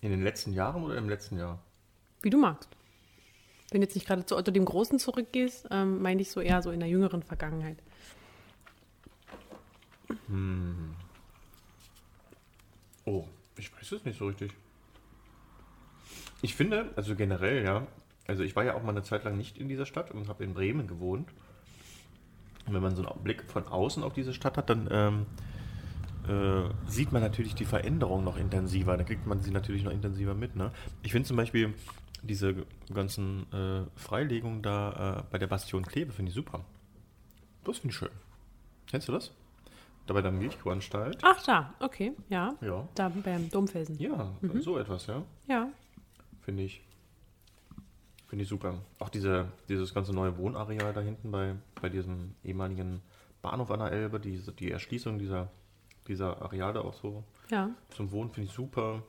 In 0.00 0.10
den 0.10 0.22
letzten 0.22 0.52
Jahren 0.52 0.84
oder 0.84 0.96
im 0.96 1.08
letzten 1.08 1.38
Jahr? 1.38 1.58
Wie 2.22 2.30
du 2.30 2.38
magst. 2.38 2.68
Wenn 3.70 3.80
du 3.80 3.86
jetzt 3.86 3.94
nicht 3.94 4.06
gerade 4.06 4.24
zu 4.24 4.36
Otto 4.36 4.52
dem 4.52 4.64
Großen 4.64 4.98
zurückgehst, 5.00 5.66
ähm, 5.70 6.00
meine 6.02 6.22
ich 6.22 6.30
so 6.30 6.40
eher 6.40 6.62
so 6.62 6.70
in 6.70 6.78
der 6.80 6.88
jüngeren 6.88 7.22
Vergangenheit. 7.24 7.78
Oh, 13.06 13.24
ich 13.56 13.72
weiß 13.72 13.92
es 13.92 14.04
nicht 14.04 14.18
so 14.18 14.26
richtig. 14.26 14.52
Ich 16.42 16.54
finde, 16.54 16.90
also 16.96 17.16
generell, 17.16 17.64
ja, 17.64 17.86
also 18.26 18.42
ich 18.42 18.54
war 18.54 18.64
ja 18.64 18.74
auch 18.74 18.82
mal 18.82 18.90
eine 18.90 19.02
Zeit 19.02 19.24
lang 19.24 19.36
nicht 19.36 19.56
in 19.56 19.68
dieser 19.68 19.86
Stadt 19.86 20.10
und 20.10 20.28
habe 20.28 20.44
in 20.44 20.52
Bremen 20.52 20.86
gewohnt. 20.86 21.30
Und 22.66 22.74
wenn 22.74 22.82
man 22.82 22.96
so 22.96 23.06
einen 23.06 23.22
Blick 23.22 23.44
von 23.44 23.66
außen 23.66 24.02
auf 24.02 24.12
diese 24.12 24.34
Stadt 24.34 24.56
hat, 24.56 24.68
dann 24.68 24.88
ähm, 24.90 25.26
äh, 26.28 26.68
sieht 26.90 27.12
man 27.12 27.22
natürlich 27.22 27.54
die 27.54 27.64
Veränderung 27.64 28.24
noch 28.24 28.36
intensiver. 28.36 28.96
Dann 28.96 29.06
kriegt 29.06 29.26
man 29.26 29.40
sie 29.40 29.52
natürlich 29.52 29.84
noch 29.84 29.92
intensiver 29.92 30.34
mit. 30.34 30.56
Ne? 30.56 30.72
Ich 31.02 31.12
finde 31.12 31.28
zum 31.28 31.36
Beispiel 31.36 31.74
diese 32.22 32.66
ganzen 32.92 33.50
äh, 33.52 33.84
Freilegungen 33.94 34.62
da 34.62 35.20
äh, 35.20 35.22
bei 35.30 35.38
der 35.38 35.46
Bastion 35.46 35.86
Kleve, 35.86 36.12
finde 36.12 36.30
ich 36.30 36.34
super. 36.34 36.64
Das 37.64 37.78
finde 37.78 37.92
ich 37.92 37.98
schön. 37.98 38.10
Kennst 38.88 39.06
du 39.06 39.12
das? 39.12 39.32
Da 40.06 40.14
bei 40.14 40.22
der 40.22 40.30
Milchkuhanstalt? 40.30 41.18
Ach 41.22 41.42
da, 41.44 41.74
okay, 41.80 42.12
ja. 42.28 42.54
Ja. 42.60 42.88
Da 42.94 43.08
beim 43.08 43.50
Domfelsen. 43.50 43.98
Ja, 43.98 44.32
so 44.60 44.78
etwas, 44.78 45.06
ja. 45.08 45.22
Ja. 45.48 45.68
Finde 46.42 46.62
ich. 46.62 46.82
Finde 48.28 48.42
ich 48.44 48.48
super. 48.48 48.78
Auch 48.98 49.08
diese, 49.08 49.46
dieses 49.68 49.94
ganze 49.94 50.12
neue 50.12 50.36
Wohnareal 50.36 50.92
da 50.92 51.00
hinten 51.00 51.30
bei, 51.30 51.54
bei 51.80 51.88
diesem 51.88 52.34
ehemaligen 52.44 53.00
Bahnhof 53.42 53.70
an 53.70 53.80
der 53.80 53.92
Elbe, 53.92 54.18
diese, 54.20 54.52
die 54.52 54.70
Erschließung 54.70 55.18
dieser, 55.18 55.48
dieser 56.08 56.40
Areale 56.42 56.80
auch 56.82 56.94
so 56.94 57.22
Ja. 57.50 57.70
zum 57.90 58.10
Wohnen 58.12 58.30
finde 58.30 58.48
ich 58.48 58.54
super. 58.54 59.02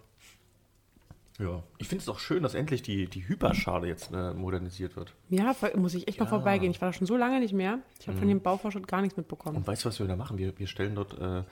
Ja, 1.39 1.61
ich 1.77 1.87
finde 1.87 2.01
es 2.01 2.09
auch 2.09 2.17
schön, 2.19 2.41
dass 2.41 2.55
endlich 2.55 2.81
die, 2.81 3.05
die 3.07 3.27
Hyperschale 3.27 3.87
jetzt 3.87 4.11
äh, 4.11 4.33
modernisiert 4.33 4.95
wird. 4.95 5.13
Ja, 5.29 5.55
muss 5.75 5.93
ich 5.93 6.07
echt 6.07 6.19
mal 6.19 6.25
Ja. 6.25 6.29
vorbeigehen. 6.29 6.71
Ich 6.71 6.81
war 6.81 6.89
da 6.89 6.93
schon 6.93 7.05
so 7.05 7.15
lange 7.15 7.39
nicht 7.39 7.53
mehr. 7.53 7.77
Ich 7.99 8.07
habe 8.07 8.17
von 8.17 8.27
dem 8.27 8.41
Baufortschritt 8.41 8.87
gar 8.87 9.01
nichts 9.01 9.17
mitbekommen. 9.17 9.57
Und 9.57 9.67
weißt 9.67 9.85
du, 9.85 9.89
was 9.89 9.99
wir 9.99 10.07
da 10.07 10.15
machen? 10.15 10.39
Wir, 10.39 10.57
wir 10.57 10.65
stellen 10.65 10.95
dort 10.95 11.13
äh, 11.19 11.43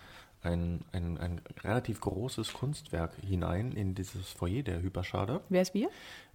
ein, 0.42 0.82
ein, 0.92 1.18
ein 1.20 1.42
relativ 1.64 2.02
großes 2.02 2.54
Kunstwerk 2.54 3.14
hinein 3.22 3.74
in 3.74 3.94
dieses 3.94 4.30
Foyer 4.32 4.64
der 4.64 4.82
Hyperschale. 4.82 5.42
Wer 5.50 5.62
ist 5.62 5.74
wir? 5.76 5.90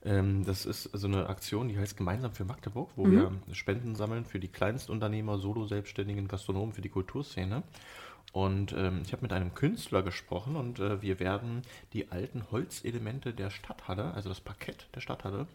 Ähm, 0.05 0.45
das 0.45 0.65
ist 0.65 0.85
so 0.93 1.09
eine 1.09 1.29
Aktion, 1.29 1.69
die 1.69 1.77
heißt 1.79 1.97
Gemeinsam 1.97 2.33
für 2.33 2.45
Magdeburg, 2.45 2.91
wo 2.95 3.07
Mhm. 3.07 3.41
wir 3.49 3.55
Spenden 3.55 3.97
sammeln 3.97 4.25
für 4.27 4.39
die 4.39 4.49
Kleinstunternehmer, 4.49 5.39
Solo-Selbstständigen, 5.39 6.29
Gastronomen, 6.29 6.73
für 6.73 6.83
die 6.83 6.89
Kulturszene. 6.89 7.65
Und 8.33 8.73
ähm, 8.73 9.03
ich 9.05 9.13
habe 9.13 9.23
mit 9.23 9.33
einem 9.33 9.55
Künstler 9.55 10.03
gesprochen 10.03 10.55
und 10.57 10.79
äh, 10.79 11.03
wir 11.03 11.19
werden 11.19 11.63
die 11.93 12.13
alten 12.13 12.45
Holzelemente 12.53 13.33
der 13.33 13.51
Stadthalle, 13.51 14.15
also 14.15 14.29
das 14.29 14.41
Parkett 14.41 14.89
der 14.95 15.01
Stadthalle, 15.01 15.47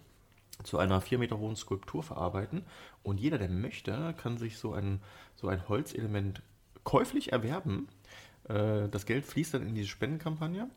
zu 0.63 0.77
einer 0.77 1.01
vier 1.01 1.17
Meter 1.17 1.37
hohen 1.37 1.55
Skulptur 1.55 2.03
verarbeiten. 2.03 2.63
Und 3.03 3.19
jeder, 3.19 3.37
der 3.37 3.49
möchte, 3.49 4.13
kann 4.17 4.37
sich 4.37 4.57
so 4.57 4.73
ein, 4.73 5.01
so 5.35 5.47
ein 5.47 5.67
Holzelement 5.67 6.41
käuflich 6.83 7.31
erwerben. 7.31 7.87
Äh, 8.47 8.87
Das 8.89 9.05
Geld 9.05 9.25
fließt 9.25 9.53
dann 9.53 9.67
in 9.67 9.75
diese 9.75 9.87
Spendenkampagne. 9.89 10.69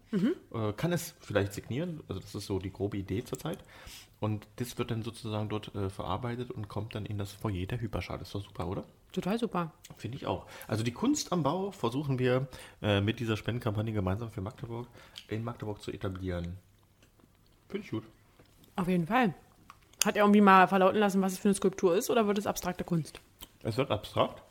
Äh, 0.52 0.72
Kann 0.74 0.92
es 0.92 1.14
vielleicht 1.20 1.52
signieren. 1.52 2.00
Also 2.08 2.20
das 2.20 2.34
ist 2.34 2.46
so 2.46 2.58
die 2.58 2.72
grobe 2.72 2.96
Idee 2.96 3.24
zurzeit. 3.24 3.58
Und 4.20 4.48
das 4.56 4.78
wird 4.78 4.90
dann 4.90 5.02
sozusagen 5.02 5.48
dort 5.48 5.74
äh, 5.74 5.90
verarbeitet 5.90 6.50
und 6.50 6.68
kommt 6.68 6.94
dann 6.94 7.06
in 7.06 7.18
das 7.18 7.32
Foyer 7.32 7.66
der 7.66 7.80
Hyperschale. 7.80 8.22
Ist 8.22 8.34
doch 8.34 8.44
super, 8.44 8.66
oder? 8.68 8.84
Total 9.12 9.38
super. 9.38 9.72
Finde 9.96 10.16
ich 10.16 10.26
auch. 10.26 10.46
Also 10.66 10.84
die 10.84 10.92
Kunst 10.92 11.32
am 11.32 11.42
Bau 11.42 11.70
versuchen 11.70 12.18
wir 12.18 12.46
äh, 12.82 13.00
mit 13.00 13.20
dieser 13.20 13.36
Spendenkampagne 13.36 13.92
gemeinsam 13.92 14.30
für 14.30 14.40
Magdeburg 14.40 14.86
in 15.28 15.42
Magdeburg 15.44 15.82
zu 15.82 15.90
etablieren. 15.90 16.58
Finde 17.68 17.84
ich 17.84 17.90
gut. 17.90 18.04
Auf 18.76 18.88
jeden 18.88 19.06
Fall. 19.06 19.34
Hat 20.04 20.16
er 20.16 20.22
irgendwie 20.22 20.40
mal 20.40 20.68
verlauten 20.68 20.98
lassen, 20.98 21.20
was 21.22 21.32
es 21.32 21.38
für 21.38 21.48
eine 21.48 21.54
Skulptur 21.54 21.96
ist, 21.96 22.10
oder 22.10 22.26
wird 22.26 22.38
es 22.38 22.46
abstrakte 22.46 22.84
Kunst? 22.84 23.20
Es 23.62 23.76
wird 23.76 23.90
abstrakt. 23.90 24.42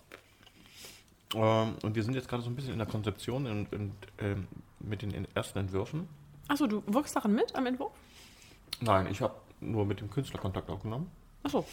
Ähm, 1.35 1.75
und 1.83 1.95
wir 1.95 2.03
sind 2.03 2.15
jetzt 2.15 2.27
gerade 2.27 2.43
so 2.43 2.49
ein 2.49 2.55
bisschen 2.55 2.73
in 2.73 2.79
der 2.79 2.87
Konzeption 2.87 3.45
und, 3.45 3.73
und 3.73 3.93
ähm, 4.19 4.47
mit 4.79 5.01
den 5.01 5.27
ersten 5.33 5.59
Entwürfen. 5.59 6.07
Achso, 6.47 6.67
du 6.67 6.83
wirkst 6.87 7.15
daran 7.15 7.33
mit 7.33 7.55
am 7.55 7.65
Entwurf? 7.65 7.93
Nein, 8.79 9.07
ich 9.09 9.21
habe 9.21 9.35
nur 9.59 9.85
mit 9.85 10.01
dem 10.01 10.09
Künstler 10.09 10.39
Kontakt 10.39 10.69
aufgenommen. 10.69 11.09
Achso. 11.43 11.65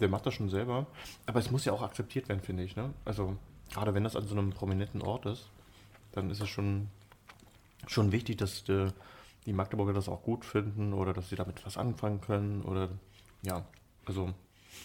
Der 0.00 0.08
macht 0.08 0.26
das 0.26 0.34
schon 0.34 0.48
selber. 0.48 0.86
Aber 1.26 1.38
es 1.38 1.50
muss 1.50 1.64
ja 1.64 1.72
auch 1.72 1.82
akzeptiert 1.82 2.28
werden, 2.28 2.40
finde 2.40 2.64
ich. 2.64 2.76
Ne? 2.76 2.92
Also, 3.04 3.36
gerade 3.72 3.94
wenn 3.94 4.04
das 4.04 4.16
an 4.16 4.26
so 4.26 4.34
einem 4.36 4.50
prominenten 4.50 5.02
Ort 5.02 5.26
ist, 5.26 5.48
dann 6.12 6.30
ist 6.30 6.40
es 6.40 6.48
schon, 6.48 6.88
schon 7.86 8.12
wichtig, 8.12 8.38
dass 8.38 8.64
die, 8.64 8.88
die 9.46 9.52
Magdeburger 9.52 9.92
das 9.92 10.08
auch 10.08 10.22
gut 10.22 10.44
finden 10.44 10.92
oder 10.92 11.12
dass 11.12 11.28
sie 11.28 11.36
damit 11.36 11.64
was 11.64 11.76
anfangen 11.76 12.20
können. 12.20 12.62
Oder 12.62 12.88
ja, 13.42 13.64
also 14.06 14.32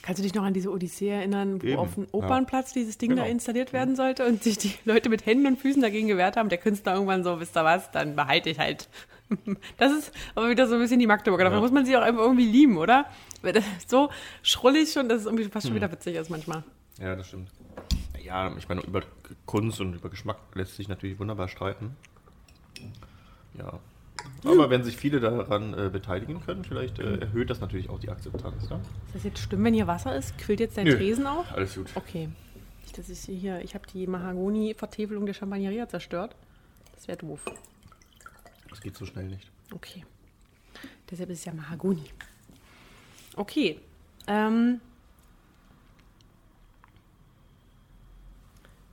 Kannst 0.01 0.19
du 0.19 0.23
dich 0.23 0.33
noch 0.33 0.43
an 0.43 0.53
diese 0.53 0.71
Odyssee 0.71 1.09
erinnern, 1.09 1.61
wo 1.61 1.67
Eben, 1.67 1.77
auf 1.77 1.95
dem 1.95 2.03
ja. 2.03 2.09
Opernplatz 2.13 2.73
dieses 2.73 2.97
Ding 2.97 3.09
Genau. 3.09 3.23
da 3.23 3.27
installiert 3.27 3.73
werden 3.73 3.95
sollte 3.95 4.25
und 4.25 4.43
sich 4.43 4.57
die 4.57 4.73
Leute 4.85 5.09
mit 5.09 5.25
Händen 5.25 5.47
und 5.47 5.59
Füßen 5.59 5.81
dagegen 5.81 6.07
gewehrt 6.07 6.37
haben? 6.37 6.49
Der 6.49 6.57
Künstler 6.57 6.93
irgendwann 6.93 7.23
so, 7.23 7.39
wisst 7.39 7.57
ihr 7.57 7.65
was, 7.65 7.91
dann 7.91 8.15
behalte 8.15 8.49
ich 8.49 8.59
halt. 8.59 8.87
Das 9.77 9.91
ist 9.91 10.11
aber 10.35 10.49
wieder 10.49 10.67
so 10.67 10.75
ein 10.75 10.81
bisschen 10.81 10.99
die 10.99 11.07
Magdeburger. 11.07 11.43
Dafür 11.45 11.57
Ja. 11.57 11.61
muss 11.61 11.71
man 11.71 11.85
sie 11.85 11.95
auch 11.97 12.05
irgendwie 12.05 12.45
lieben, 12.45 12.77
oder? 12.77 13.05
So 13.87 14.09
schrullig 14.43 14.91
schon, 14.91 15.07
dass 15.09 15.21
es 15.21 15.25
irgendwie 15.25 15.45
fast 15.45 15.65
schon 15.67 15.71
Hm. 15.75 15.81
wieder 15.81 15.91
witzig 15.91 16.15
ist 16.15 16.29
manchmal. 16.29 16.63
Ja, 16.99 17.15
das 17.15 17.27
stimmt. 17.27 17.49
Ja, 18.23 18.55
ich 18.57 18.67
meine, 18.67 18.81
über 18.81 19.01
Kunst 19.45 19.79
und 19.81 19.93
über 19.95 20.09
Geschmack 20.09 20.37
lässt 20.53 20.75
sich 20.75 20.87
natürlich 20.89 21.17
wunderbar 21.19 21.47
streiten. 21.47 21.95
Ja. 23.57 23.79
Aber 24.45 24.69
wenn 24.69 24.83
sich 24.83 24.97
viele 24.97 25.19
daran 25.19 25.73
äh, 25.73 25.89
beteiligen 25.89 26.41
können, 26.45 26.63
vielleicht 26.65 26.99
äh, 26.99 27.17
erhöht 27.19 27.49
das 27.49 27.61
natürlich 27.61 27.89
auch 27.89 27.99
die 27.99 28.09
Akzeptanz. 28.09 28.69
Ne? 28.69 28.79
Ist 29.07 29.15
das 29.15 29.23
jetzt 29.23 29.39
schlimm, 29.39 29.63
wenn 29.63 29.73
hier 29.73 29.87
Wasser 29.87 30.15
ist? 30.15 30.37
Quillt 30.37 30.59
jetzt 30.59 30.77
dein 30.77 30.85
Nö. 30.85 30.95
Tresen 30.97 31.25
auch? 31.25 31.49
Alles 31.53 31.75
gut. 31.75 31.87
Okay. 31.95 32.29
Nicht, 32.83 32.97
dass 32.97 33.09
ich 33.09 33.19
hier, 33.21 33.61
ich 33.61 33.75
habe 33.75 33.85
die 33.93 34.05
Mahagoni-Vertäfelung 34.07 35.25
der 35.25 35.33
Champagneria 35.33 35.87
zerstört. 35.87 36.35
Das 36.95 37.07
wäre 37.07 37.17
doof. 37.17 37.45
Das 38.69 38.81
geht 38.81 38.95
so 38.95 39.05
schnell 39.05 39.27
nicht. 39.27 39.49
Okay. 39.73 40.05
Deshalb 41.09 41.29
ist 41.29 41.39
es 41.39 41.45
ja 41.45 41.53
Mahagoni. 41.53 42.05
Okay. 43.35 43.79
Ähm, 44.27 44.79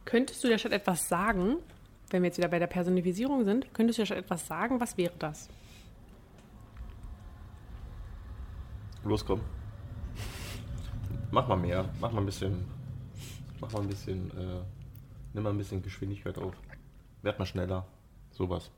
könntest 0.05 0.43
du 0.43 0.49
der 0.49 0.59
Stadt 0.59 0.73
etwas 0.73 1.09
sagen, 1.09 1.57
wenn 2.11 2.23
wir 2.23 2.29
jetzt 2.29 2.39
wieder 2.39 2.49
bei 2.49 2.59
der 2.59 2.69
Personifizierung 2.69 3.45
sind, 3.45 3.73
könntest 3.75 3.99
du 3.99 4.03
der 4.03 4.07
Stadt 4.07 4.19
etwas 4.19 4.47
sagen? 4.47 4.81
Was 4.81 4.97
wäre 4.97 5.15
das? 5.19 5.49
Los, 9.05 9.25
komm. 9.25 9.41
Mach 11.31 11.47
mal 11.49 11.57
mehr. 11.57 11.89
Mach 12.01 12.13
mal 12.13 12.21
ein 12.21 12.27
bisschen. 12.27 12.65
Mach 13.61 13.71
mal 13.73 13.83
ein 13.83 13.89
bisschen. 13.89 14.31
Äh, 14.31 14.63
nimm 15.33 15.43
mal 15.45 15.51
ein 15.51 15.59
bisschen 15.59 15.83
Geschwindigkeit 15.83 16.39
auf. 16.39 16.55
Werd 17.23 17.39
mal 17.39 17.47
schneller. 17.47 17.87
Sowas. 18.31 18.71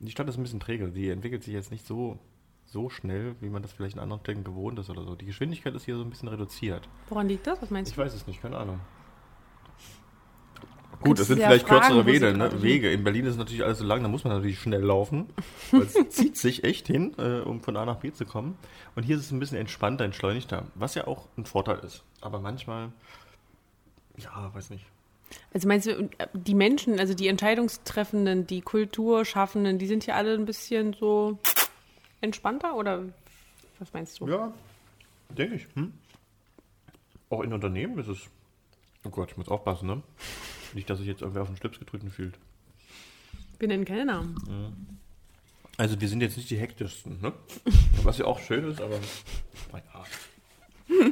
Die 0.00 0.10
Stadt 0.10 0.28
ist 0.28 0.36
ein 0.36 0.42
bisschen 0.42 0.60
träge. 0.60 0.88
Die 0.88 1.10
entwickelt 1.10 1.42
sich 1.42 1.54
jetzt 1.54 1.70
nicht 1.70 1.86
so, 1.86 2.18
so 2.66 2.88
schnell, 2.88 3.34
wie 3.40 3.48
man 3.48 3.62
das 3.62 3.72
vielleicht 3.72 3.96
in 3.96 4.00
anderen 4.00 4.20
Städten 4.20 4.44
gewohnt 4.44 4.78
ist 4.78 4.90
oder 4.90 5.02
so. 5.04 5.14
Die 5.16 5.26
Geschwindigkeit 5.26 5.74
ist 5.74 5.84
hier 5.84 5.96
so 5.96 6.02
ein 6.02 6.10
bisschen 6.10 6.28
reduziert. 6.28 6.88
Woran 7.08 7.28
liegt 7.28 7.46
das? 7.46 7.60
Was 7.60 7.70
meinst 7.70 7.90
Ich 7.90 7.96
du? 7.96 8.02
weiß 8.02 8.14
es 8.14 8.26
nicht, 8.26 8.40
keine 8.40 8.56
Ahnung. 8.58 8.80
Gut, 11.00 11.18
es 11.20 11.28
sind 11.28 11.38
vielleicht 11.38 11.68
fragen, 11.68 11.80
kürzere 11.82 12.06
Wege, 12.06 12.36
ne? 12.36 12.62
Wege. 12.62 12.90
In 12.90 13.04
Berlin 13.04 13.24
ist 13.26 13.36
natürlich 13.36 13.62
alles 13.62 13.78
so 13.78 13.84
lang, 13.84 14.02
da 14.02 14.08
muss 14.08 14.24
man 14.24 14.32
natürlich 14.32 14.58
schnell 14.58 14.82
laufen. 14.82 15.26
Es 15.72 15.94
zieht 16.08 16.36
sich 16.36 16.64
echt 16.64 16.88
hin, 16.88 17.14
äh, 17.18 17.40
um 17.40 17.60
von 17.60 17.76
A 17.76 17.84
nach 17.84 17.98
B 17.98 18.12
zu 18.12 18.24
kommen. 18.24 18.56
Und 18.96 19.04
hier 19.04 19.16
ist 19.16 19.22
es 19.26 19.30
ein 19.30 19.38
bisschen 19.38 19.58
entspannter, 19.58 20.04
entschleunigter, 20.04 20.64
was 20.74 20.96
ja 20.96 21.06
auch 21.06 21.28
ein 21.36 21.44
Vorteil 21.44 21.78
ist. 21.80 22.02
Aber 22.20 22.40
manchmal, 22.40 22.90
ja, 24.16 24.52
weiß 24.52 24.70
nicht. 24.70 24.86
Also 25.52 25.68
meinst 25.68 25.86
du, 25.86 25.90
äh, 25.90 26.08
die 26.32 26.54
Menschen, 26.54 26.98
also 26.98 27.14
die 27.14 27.28
Entscheidungstreffenden, 27.28 28.46
die 28.46 28.60
Kulturschaffenden, 28.60 29.78
die 29.78 29.86
sind 29.86 30.04
hier 30.04 30.16
alle 30.16 30.34
ein 30.34 30.44
bisschen 30.44 30.92
so 30.92 31.38
entspannter 32.20 32.74
oder 32.74 33.04
was 33.78 33.92
meinst 33.92 34.20
du? 34.20 34.28
Ja, 34.28 34.52
denke 35.30 35.56
ich. 35.56 35.66
Hm? 35.74 35.92
Auch 37.30 37.42
in 37.42 37.52
Unternehmen 37.52 37.98
ist 37.98 38.08
es. 38.08 38.18
Oh 39.04 39.10
Gott, 39.10 39.30
ich 39.30 39.36
muss 39.36 39.48
aufpassen, 39.48 39.86
ne? 39.86 40.02
Nicht, 40.74 40.90
dass 40.90 40.98
sich 40.98 41.06
jetzt 41.06 41.22
irgendwer 41.22 41.42
auf 41.42 41.48
den 41.48 41.56
Schlips 41.56 41.78
getreten 41.78 42.10
fühlt. 42.10 42.38
Wir 43.58 43.68
nennen 43.68 43.84
keine 43.84 44.04
Namen. 44.04 44.98
Also 45.78 46.00
wir 46.00 46.08
sind 46.08 46.20
jetzt 46.20 46.36
nicht 46.36 46.50
die 46.50 46.58
hektischsten, 46.58 47.20
ne? 47.20 47.32
Was 48.02 48.18
ja 48.18 48.26
auch 48.26 48.40
schön 48.40 48.64
ist, 48.68 48.80
aber 48.80 48.98
naja. 49.72 50.04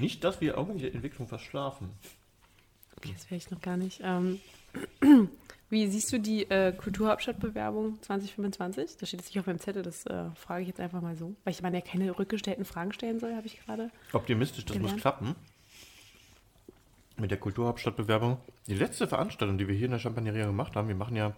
nicht, 0.00 0.24
dass 0.24 0.40
wir 0.40 0.56
irgendwelche 0.56 0.92
Entwicklung 0.92 1.28
verschlafen. 1.28 1.90
Okay, 3.02 3.14
das 3.14 3.30
wäre 3.30 3.36
ich 3.38 3.50
noch 3.50 3.60
gar 3.60 3.76
nicht. 3.76 4.00
Ähm, 4.02 4.40
wie 5.70 5.86
siehst 5.86 6.12
du 6.12 6.20
die 6.20 6.42
äh, 6.50 6.72
Kulturhauptstadtbewerbung 6.72 8.02
2025? 8.02 8.98
Da 8.98 9.06
steht 9.06 9.20
es 9.20 9.26
nicht 9.26 9.38
auf 9.38 9.46
meinem 9.46 9.58
Zettel, 9.58 9.82
das 9.82 10.04
äh, 10.06 10.30
frage 10.34 10.62
ich 10.62 10.68
jetzt 10.68 10.80
einfach 10.80 11.00
mal 11.00 11.16
so. 11.16 11.34
Weil 11.44 11.52
ich 11.52 11.62
meine, 11.62 11.78
ja 11.78 11.84
keine 11.84 12.18
rückgestellten 12.18 12.64
Fragen 12.64 12.92
stellen 12.92 13.18
soll, 13.18 13.34
habe 13.34 13.46
ich 13.46 13.64
gerade. 13.64 13.90
Optimistisch, 14.12 14.66
das 14.66 14.76
muss 14.76 14.90
Gelernt. 14.90 15.00
klappen. 15.00 15.34
Mit 17.16 17.30
der 17.30 17.38
Kulturhauptstadtbewerbung. 17.38 18.38
Die 18.66 18.74
letzte 18.74 19.08
Veranstaltung, 19.08 19.56
die 19.56 19.66
wir 19.66 19.74
hier 19.74 19.86
in 19.86 19.92
der 19.92 19.98
Champagneria 19.98 20.46
gemacht 20.46 20.76
haben, 20.76 20.88
wir 20.88 20.94
machen 20.94 21.16
ja 21.16 21.32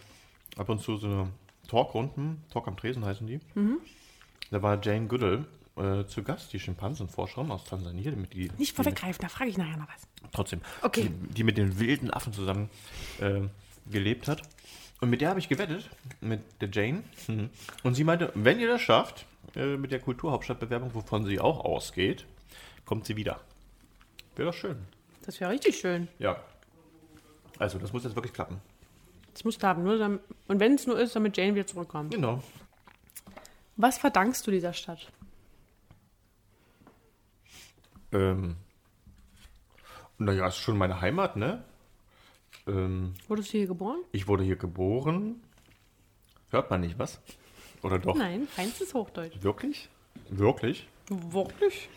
ab 0.57 0.69
und 0.69 0.81
zu 0.81 0.97
so 0.97 1.07
eine 1.07 1.29
Talkrunden, 1.69 2.43
Talk 2.51 2.69
am 2.69 2.77
Tresen 2.77 3.05
heißen 3.05 3.27
die. 3.27 3.41
Da 4.51 4.63
war 4.63 4.81
Jane 4.83 5.07
Goodall 5.07 5.47
äh, 5.77 6.05
zu 6.07 6.23
Gast, 6.23 6.53
die 6.53 6.61
Schimpansenforscherin 6.61 7.51
aus 7.51 7.65
Tansania. 7.65 8.13
Mit 8.13 8.35
die, 8.35 8.51
Nicht 8.59 8.77
vorweggreifen, 8.77 9.23
da 9.23 9.29
frage 9.29 9.51
ich 9.51 9.59
nachher 9.59 9.79
noch 9.79 9.89
was. 9.89 10.07
Trotzdem. 10.33 10.61
Okay. 10.83 11.11
Die, 11.11 11.35
die 11.35 11.45
mit 11.45 11.57
den 11.57 11.79
wilden 11.79 12.11
Affen 12.11 12.33
zusammen 12.33 12.71
äh, 13.21 13.41
gelebt 13.91 14.29
hat. 14.29 14.43
Und 15.01 15.11
mit 15.11 15.21
der 15.21 15.31
habe 15.31 15.41
ich 15.41 15.49
gewettet, 15.49 15.91
mit 16.21 16.41
der 16.61 16.71
Jane. 16.71 17.03
Mhm. 17.27 17.51
Und 17.83 17.95
sie 17.95 18.05
meinte, 18.05 18.31
wenn 18.35 18.61
ihr 18.61 18.69
das 18.69 18.83
schafft, 18.83 19.27
äh, 19.57 19.77
mit 19.77 19.91
der 19.91 19.99
Kulturhauptstadtbewerbung, 19.99 20.95
wovon 20.95 21.25
sie 21.25 21.41
auch 21.41 21.65
ausgeht, 21.65 22.25
kommt 22.85 23.07
sie 23.07 23.17
wieder. 23.17 23.41
Wäre 24.37 24.51
doch 24.51 24.57
schön. 24.57 24.77
Das 25.25 25.41
wäre 25.41 25.51
richtig 25.51 25.79
schön. 25.79 26.09
Ja. 26.19 26.37
Also, 27.59 27.79
das 27.79 27.93
muss 27.93 28.05
jetzt 28.05 28.15
wirklich 28.15 28.33
klappen. 28.33 28.61
Das 29.33 29.45
musst 29.45 29.63
du 29.63 29.67
haben. 29.67 29.83
Nur 29.83 29.99
damit, 29.99 30.21
und 30.49 30.61
wenn 30.61 30.75
es 30.75 30.87
nur 30.87 30.99
ist, 30.99 31.17
damit 31.17 31.37
Jane 31.37 31.55
wieder 31.55 31.67
zurückkommt. 31.67 32.13
Genau. 32.13 32.43
Was 33.77 33.99
verdankst 33.99 34.47
du 34.47 34.51
dieser 34.51 34.73
Stadt? 34.73 35.11
Ähm, 38.13 38.57
naja, 40.19 40.47
ist 40.47 40.57
schon 40.57 40.79
meine 40.79 41.01
Heimat, 41.01 41.37
ne? 41.37 41.65
Ähm, 42.67 43.15
Wurdest 43.29 43.53
du 43.53 43.59
hier 43.59 43.67
geboren? 43.67 43.99
ich 44.13 44.29
wurde 44.29 44.45
hier 44.45 44.57
geboren. 44.57 45.43
Hört 46.51 46.71
man 46.71 46.83
nicht, 46.83 46.99
was? 46.99 47.21
Oder 47.83 47.99
doch? 47.99 48.15
Nein, 48.15 48.47
feinstes 48.47 48.95
Hochdeutsch. 48.95 49.43
Wirklich? 49.43 49.89
Wirklich? 50.29 50.87
Wirklich? 51.09 51.89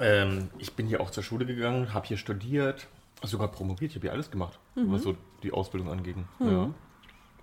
Ähm, 0.00 0.48
ich 0.58 0.72
bin 0.74 0.86
hier 0.86 1.00
auch 1.00 1.10
zur 1.10 1.22
Schule 1.24 1.44
gegangen, 1.44 1.92
habe 1.92 2.06
hier 2.06 2.16
studiert, 2.16 2.86
sogar 3.22 3.48
promoviert, 3.48 3.90
ich 3.90 3.96
habe 3.96 4.06
hier 4.06 4.12
alles 4.12 4.30
gemacht, 4.30 4.58
was 4.76 5.02
so 5.02 5.16
die 5.42 5.52
Ausbildung 5.52 5.90
angeht. 5.90 6.16
Ja. 6.38 6.72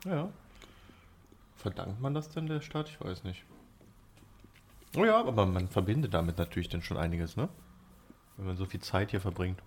ja. 0.05 0.29
Verdankt 1.57 1.99
man 1.99 2.13
das 2.13 2.29
denn 2.29 2.47
der 2.47 2.61
Stadt? 2.61 2.89
Ich 2.89 3.01
weiß 3.01 3.25
nicht. 3.25 3.43
Oh 4.95 5.03
ja, 5.03 5.19
aber 5.19 5.45
man 5.45 5.67
verbindet 5.67 6.13
damit 6.13 6.37
natürlich 6.37 6.69
dann 6.69 6.81
schon 6.81 6.95
einiges, 6.97 7.35
ne? 7.35 7.49
Wenn 8.37 8.47
man 8.47 8.57
so 8.57 8.65
viel 8.65 8.81
Zeit 8.81 9.11
hier 9.11 9.21
verbringt. 9.21 9.61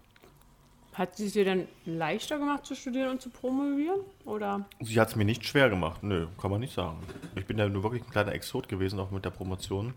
Hat 0.94 1.18
es 1.20 1.32
dir 1.32 1.44
dann 1.44 1.68
leichter 1.86 2.38
gemacht 2.38 2.66
zu 2.66 2.74
studieren 2.74 3.10
und 3.10 3.22
zu 3.22 3.30
promovieren? 3.30 4.00
Oder? 4.24 4.66
Sie 4.80 4.98
hat 5.00 5.08
es 5.08 5.16
mir 5.16 5.24
nicht 5.24 5.46
schwer 5.46 5.70
gemacht, 5.70 6.02
nö, 6.02 6.26
kann 6.40 6.50
man 6.50 6.60
nicht 6.60 6.74
sagen. 6.74 6.98
Ich 7.36 7.46
bin 7.46 7.56
ja 7.56 7.68
nur 7.68 7.84
wirklich 7.84 8.02
ein 8.02 8.10
kleiner 8.10 8.32
Exot 8.32 8.68
gewesen, 8.68 8.98
auch 8.98 9.12
mit 9.12 9.24
der 9.24 9.30
Promotion. 9.30 9.94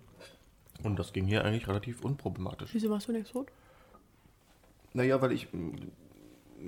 Und 0.84 1.00
das 1.00 1.12
ging 1.12 1.26
hier 1.26 1.44
eigentlich 1.44 1.68
relativ 1.68 2.02
unproblematisch. 2.02 2.70
Wieso 2.74 2.90
warst 2.90 3.08
du 3.08 3.14
ein 3.14 3.22
Exot? 3.22 3.48
Naja, 4.94 5.22
weil 5.22 5.32
ich 5.32 5.52
mm, 5.52 5.72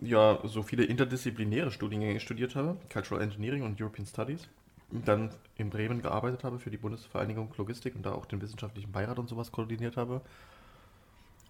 ja 0.02 0.39
so 0.44 0.63
viele 0.63 0.84
interdisziplinäre 0.84 1.72
Studiengänge 1.72 2.20
studiert 2.20 2.56
habe, 2.56 2.78
Cultural 2.92 3.24
Engineering 3.24 3.63
und 3.63 3.80
European 3.80 4.06
Studies, 4.06 4.48
und 4.92 5.08
dann 5.08 5.32
in 5.58 5.70
Bremen 5.70 6.02
gearbeitet 6.02 6.44
habe 6.44 6.60
für 6.60 6.70
die 6.70 6.78
Bundesvereinigung 6.78 7.54
Logistik 7.58 7.96
und 7.96 8.06
da 8.06 8.13
auch 8.13 8.26
den 8.26 8.42
wissenschaftlichen 8.42 8.92
Beirat 8.92 9.20
und 9.20 9.28
sowas 9.28 9.52
koordiniert 9.52 9.98
habe. 9.98 10.22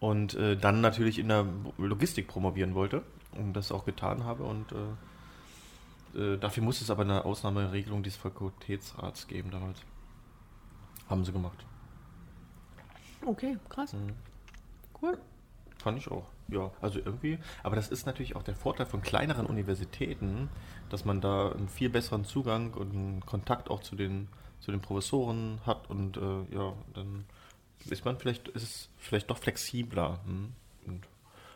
Und 0.03 0.33
äh, 0.33 0.57
dann 0.57 0.81
natürlich 0.81 1.17
in 1.17 1.29
der 1.29 1.45
Logistik 1.77 2.27
promovieren 2.27 2.75
wollte 2.75 3.03
und 3.37 3.53
das 3.53 3.71
auch 3.71 3.85
getan 3.85 4.25
habe. 4.25 4.43
Und 4.43 4.65
äh, 4.73 6.33
äh, 6.33 6.37
dafür 6.37 6.61
musste 6.61 6.83
es 6.83 6.89
aber 6.89 7.03
eine 7.03 7.23
Ausnahmeregelung 7.23 8.03
des 8.03 8.17
Fakultätsrats 8.17 9.27
geben 9.27 9.49
damals. 9.49 9.79
Haben 11.09 11.23
sie 11.23 11.31
gemacht. 11.31 11.65
Okay, 13.25 13.57
krass. 13.69 13.93
Mhm. 13.93 14.11
Cool. 15.01 15.17
Fand 15.77 15.99
ich 15.99 16.11
auch. 16.11 16.25
Ja, 16.49 16.69
also 16.81 16.99
irgendwie. 16.99 17.39
Aber 17.63 17.77
das 17.77 17.87
ist 17.87 18.05
natürlich 18.05 18.35
auch 18.35 18.43
der 18.43 18.55
Vorteil 18.55 18.87
von 18.87 19.01
kleineren 19.01 19.45
Universitäten, 19.45 20.49
dass 20.89 21.05
man 21.05 21.21
da 21.21 21.53
einen 21.53 21.69
viel 21.69 21.89
besseren 21.89 22.25
Zugang 22.25 22.73
und 22.73 22.91
einen 22.91 23.25
Kontakt 23.25 23.69
auch 23.69 23.79
zu 23.79 23.95
den, 23.95 24.27
zu 24.59 24.71
den 24.71 24.81
Professoren 24.81 25.61
hat 25.65 25.89
und 25.89 26.17
äh, 26.17 26.43
ja, 26.53 26.73
dann 26.93 27.23
ist 27.91 28.05
man 28.05 28.17
vielleicht, 28.17 28.47
ist 28.49 28.63
es 28.63 28.89
vielleicht 28.97 29.29
doch 29.29 29.37
flexibler. 29.37 30.19
Hm? 30.25 30.53
Und 30.87 31.07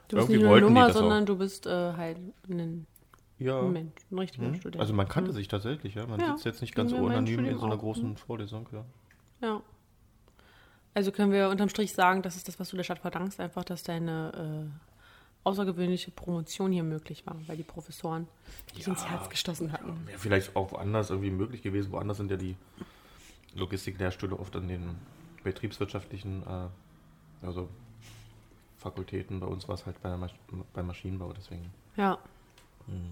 Du 0.07 0.17
bist 0.17 0.29
nicht 0.29 0.41
nur 0.41 0.51
eine 0.51 0.61
Nummer, 0.61 0.87
das 0.87 0.95
auch. 0.95 1.01
sondern 1.01 1.25
du 1.25 1.37
bist 1.37 1.65
äh, 1.65 1.93
halt 1.93 2.17
ein 2.49 2.87
Ja. 3.39 3.61
Mensch, 3.63 3.93
ein 4.11 4.19
richtiger 4.19 4.45
Hm? 4.47 4.55
Student. 4.55 4.81
Also 4.81 4.93
man 4.93 5.07
kannte 5.07 5.33
sich 5.33 5.47
tatsächlich, 5.47 5.95
ja. 5.95 6.05
Man 6.07 6.19
Ja. 6.19 6.31
sitzt 6.33 6.45
jetzt 6.45 6.61
nicht 6.61 6.75
ganz 6.75 6.91
Ja, 6.91 6.97
anonym 6.99 7.45
in 7.45 7.57
so 7.57 7.65
einer 7.65 7.75
auch, 7.75 7.79
großen 7.79 8.03
hm. 8.09 8.15
Vorlesung, 8.17 8.67
ja. 8.71 8.85
Ja. 9.41 9.61
Also 10.93 11.11
können 11.11 11.31
wir 11.31 11.49
unterm 11.49 11.69
Strich 11.69 11.93
sagen, 11.93 12.23
das 12.23 12.35
ist 12.35 12.47
das, 12.47 12.59
was 12.59 12.69
du 12.69 12.75
der 12.77 12.83
Stadt 12.83 12.99
verdankst, 12.99 13.39
einfach, 13.39 13.63
dass 13.63 13.83
deine 13.83 14.65
äh, 14.65 14.87
außergewöhnliche 15.43 16.09
Promotion 16.11 16.71
hier 16.71 16.83
möglich 16.83 17.25
war, 17.27 17.35
weil 17.45 17.55
die 17.55 17.63
Professoren 17.63 18.27
dich 18.75 18.87
ins 18.87 19.05
Herz 19.05 19.29
gestoßen 19.29 19.71
hatten. 19.71 19.95
Wäre 20.07 20.17
vielleicht 20.17 20.55
auch 20.55 20.71
woanders 20.71 21.09
irgendwie 21.09 21.29
möglich 21.29 21.61
gewesen. 21.61 21.91
Woanders 21.91 22.17
sind 22.17 22.31
ja 22.31 22.37
die 22.37 22.55
Logistiklehrstühle 23.53 24.37
oft 24.37 24.55
an 24.55 24.67
den 24.67 24.95
betriebswirtschaftlichen, 25.47 26.43
äh, 26.43 27.45
also 27.45 27.69
Fakultäten. 28.77 29.39
Bei 29.39 29.47
uns 29.47 29.67
war 29.67 29.75
es 29.75 29.85
halt 29.85 30.01
bei 30.01 30.15
Masch 30.17 30.33
beim 30.73 30.87
Maschinenbau, 30.87 31.33
deswegen. 31.33 31.71
Ja. 31.95 32.17
Hm. 32.87 33.11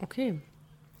Okay. 0.00 0.40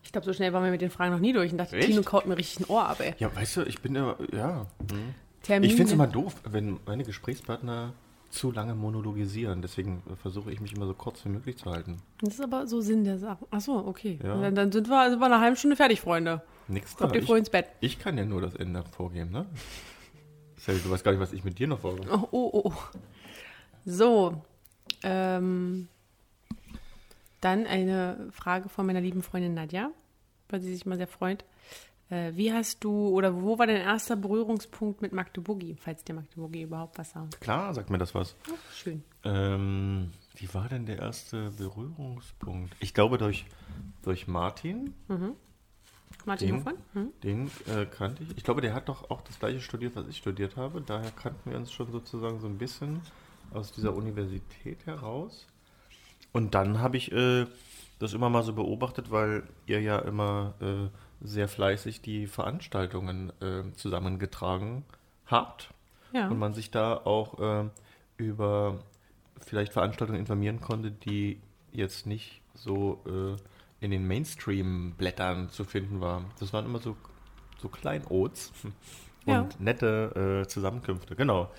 Ich 0.02 0.12
glaube, 0.12 0.26
so 0.26 0.32
schnell 0.32 0.52
waren 0.52 0.64
wir 0.64 0.70
mit 0.70 0.80
den 0.80 0.90
Fragen 0.90 1.12
noch 1.12 1.20
nie 1.20 1.32
durch 1.32 1.50
und 1.50 1.58
dachte, 1.58 1.76
Echt? 1.76 1.88
Tino 1.88 2.02
kaut 2.02 2.26
mir 2.26 2.36
richtig 2.36 2.60
ein 2.60 2.70
Ohr 2.70 2.86
ab, 2.86 3.00
ey. 3.00 3.14
Ja, 3.18 3.34
weißt 3.34 3.56
du, 3.56 3.62
ich 3.62 3.80
bin 3.80 3.94
ja, 3.94 4.16
ja. 4.32 4.66
hm. 4.90 5.14
Termine. 5.42 5.70
Ich 5.70 5.76
finde 5.76 5.88
es 5.88 5.92
immer 5.92 6.06
doof, 6.06 6.36
wenn 6.44 6.78
meine 6.86 7.04
Gesprächspartner 7.04 7.92
zu 8.34 8.50
lange 8.50 8.74
monologisieren. 8.74 9.62
Deswegen 9.62 10.02
versuche 10.20 10.50
ich 10.52 10.60
mich 10.60 10.74
immer 10.74 10.86
so 10.86 10.94
kurz 10.94 11.24
wie 11.24 11.28
möglich 11.28 11.56
zu 11.56 11.70
halten. 11.70 12.02
Das 12.20 12.34
ist 12.34 12.40
aber 12.40 12.66
so 12.66 12.80
Sinn 12.80 13.04
der 13.04 13.18
Sache. 13.18 13.46
Ach 13.50 13.60
so, 13.60 13.76
okay. 13.86 14.18
Ja. 14.22 14.40
Dann, 14.40 14.54
dann 14.54 14.72
sind 14.72 14.88
wir, 14.88 15.10
sind 15.10 15.20
wir 15.20 15.28
nach 15.28 15.36
einer 15.36 15.44
halben 15.44 15.56
Stunde 15.56 15.76
fertig, 15.76 16.00
Freunde. 16.00 16.42
Nix 16.68 16.96
da. 16.96 17.04
Kommt 17.04 17.14
ihr 17.14 17.20
Ich, 17.22 17.26
früh 17.26 17.38
ins 17.38 17.50
Bett. 17.50 17.66
ich 17.80 17.98
kann 17.98 18.18
ja 18.18 18.24
nur 18.24 18.40
das 18.40 18.54
Ende 18.56 18.82
vorgeben, 18.96 19.30
ne? 19.30 19.46
Sally, 20.56 20.78
du 20.82 20.90
weißt 20.90 21.04
gar 21.04 21.12
nicht, 21.12 21.20
was 21.20 21.32
ich 21.32 21.44
mit 21.44 21.58
dir 21.58 21.68
noch 21.68 21.80
vorgebe. 21.80 22.08
Oh, 22.10 22.28
oh, 22.30 22.50
oh. 22.64 22.72
So. 23.84 24.42
Ähm, 25.02 25.88
dann 27.40 27.66
eine 27.66 28.28
Frage 28.32 28.68
von 28.68 28.86
meiner 28.86 29.00
lieben 29.00 29.22
Freundin 29.22 29.54
Nadja, 29.54 29.90
weil 30.48 30.60
sie 30.60 30.72
sich 30.72 30.86
mal 30.86 30.96
sehr 30.96 31.06
freut. 31.06 31.44
Äh, 32.14 32.36
wie 32.36 32.52
hast 32.52 32.84
du 32.84 33.08
oder 33.08 33.42
wo 33.42 33.58
war 33.58 33.66
dein 33.66 33.78
erster 33.78 34.14
Berührungspunkt 34.14 35.02
mit 35.02 35.12
Magdeburgi, 35.12 35.76
falls 35.76 36.04
dir 36.04 36.14
Magdeburgi 36.14 36.62
überhaupt 36.62 36.96
was 36.96 37.10
sagt? 37.10 37.40
Klar, 37.40 37.74
sagt 37.74 37.90
mir 37.90 37.98
das 37.98 38.14
was. 38.14 38.36
Oh, 38.48 38.54
schön. 38.72 39.02
Ähm, 39.24 40.12
wie 40.36 40.52
war 40.54 40.68
denn 40.68 40.86
der 40.86 40.98
erste 40.98 41.50
Berührungspunkt? 41.50 42.72
Ich 42.78 42.94
glaube 42.94 43.18
durch, 43.18 43.46
durch 44.02 44.28
Martin. 44.28 44.94
Martin 46.24 46.48
Den? 46.48 46.56
Hoffmann? 46.56 46.76
Hm? 46.92 47.12
Den 47.24 47.50
äh, 47.66 47.84
kannte 47.86 48.22
ich. 48.22 48.36
Ich 48.36 48.44
glaube, 48.44 48.60
der 48.60 48.74
hat 48.74 48.88
doch 48.88 49.10
auch 49.10 49.22
das 49.22 49.40
gleiche 49.40 49.60
studiert, 49.60 49.96
was 49.96 50.06
ich 50.06 50.18
studiert 50.18 50.56
habe. 50.56 50.82
Daher 50.82 51.10
kannten 51.10 51.50
wir 51.50 51.58
uns 51.58 51.72
schon 51.72 51.90
sozusagen 51.90 52.38
so 52.38 52.46
ein 52.46 52.58
bisschen 52.58 53.00
aus 53.52 53.72
dieser 53.72 53.92
Universität 53.92 54.86
heraus. 54.86 55.46
Und 56.32 56.54
dann 56.54 56.78
habe 56.78 56.96
ich 56.96 57.10
äh, 57.10 57.46
das 57.98 58.12
immer 58.12 58.30
mal 58.30 58.44
so 58.44 58.52
beobachtet, 58.52 59.10
weil 59.10 59.42
ihr 59.66 59.80
ja 59.80 59.98
immer 59.98 60.54
äh, 60.60 60.88
sehr 61.20 61.48
fleißig 61.48 62.00
die 62.02 62.26
Veranstaltungen 62.26 63.32
äh, 63.40 63.62
zusammengetragen 63.74 64.84
habt. 65.26 65.70
Ja. 66.12 66.28
Und 66.28 66.38
man 66.38 66.54
sich 66.54 66.70
da 66.70 66.94
auch 66.96 67.40
äh, 67.40 67.68
über 68.16 68.84
vielleicht 69.40 69.72
Veranstaltungen 69.72 70.20
informieren 70.20 70.60
konnte, 70.60 70.90
die 70.90 71.40
jetzt 71.72 72.06
nicht 72.06 72.40
so 72.54 73.02
äh, 73.06 73.36
in 73.84 73.90
den 73.90 74.06
Mainstream-Blättern 74.06 75.50
zu 75.50 75.64
finden 75.64 76.00
waren. 76.00 76.26
Das 76.38 76.52
waren 76.52 76.64
immer 76.64 76.78
so, 76.78 76.96
so 77.60 77.68
Kleinods 77.68 78.52
und 79.26 79.32
Ja. 79.32 79.48
nette 79.58 80.42
äh, 80.44 80.48
Zusammenkünfte. 80.48 81.16
Genau. 81.16 81.50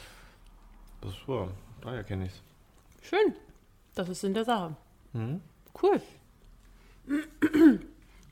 Das 1.02 1.14
war, 1.28 1.50
daher 1.82 2.04
kenne 2.04 2.26
ich 2.26 2.32
es. 2.32 3.10
Schön. 3.10 3.36
Das 3.94 4.10
ist 4.10 4.22
Sinn 4.22 4.34
der 4.34 4.46
Sache. 4.46 4.76
Mhm. 5.14 5.42
Cool. 5.82 6.02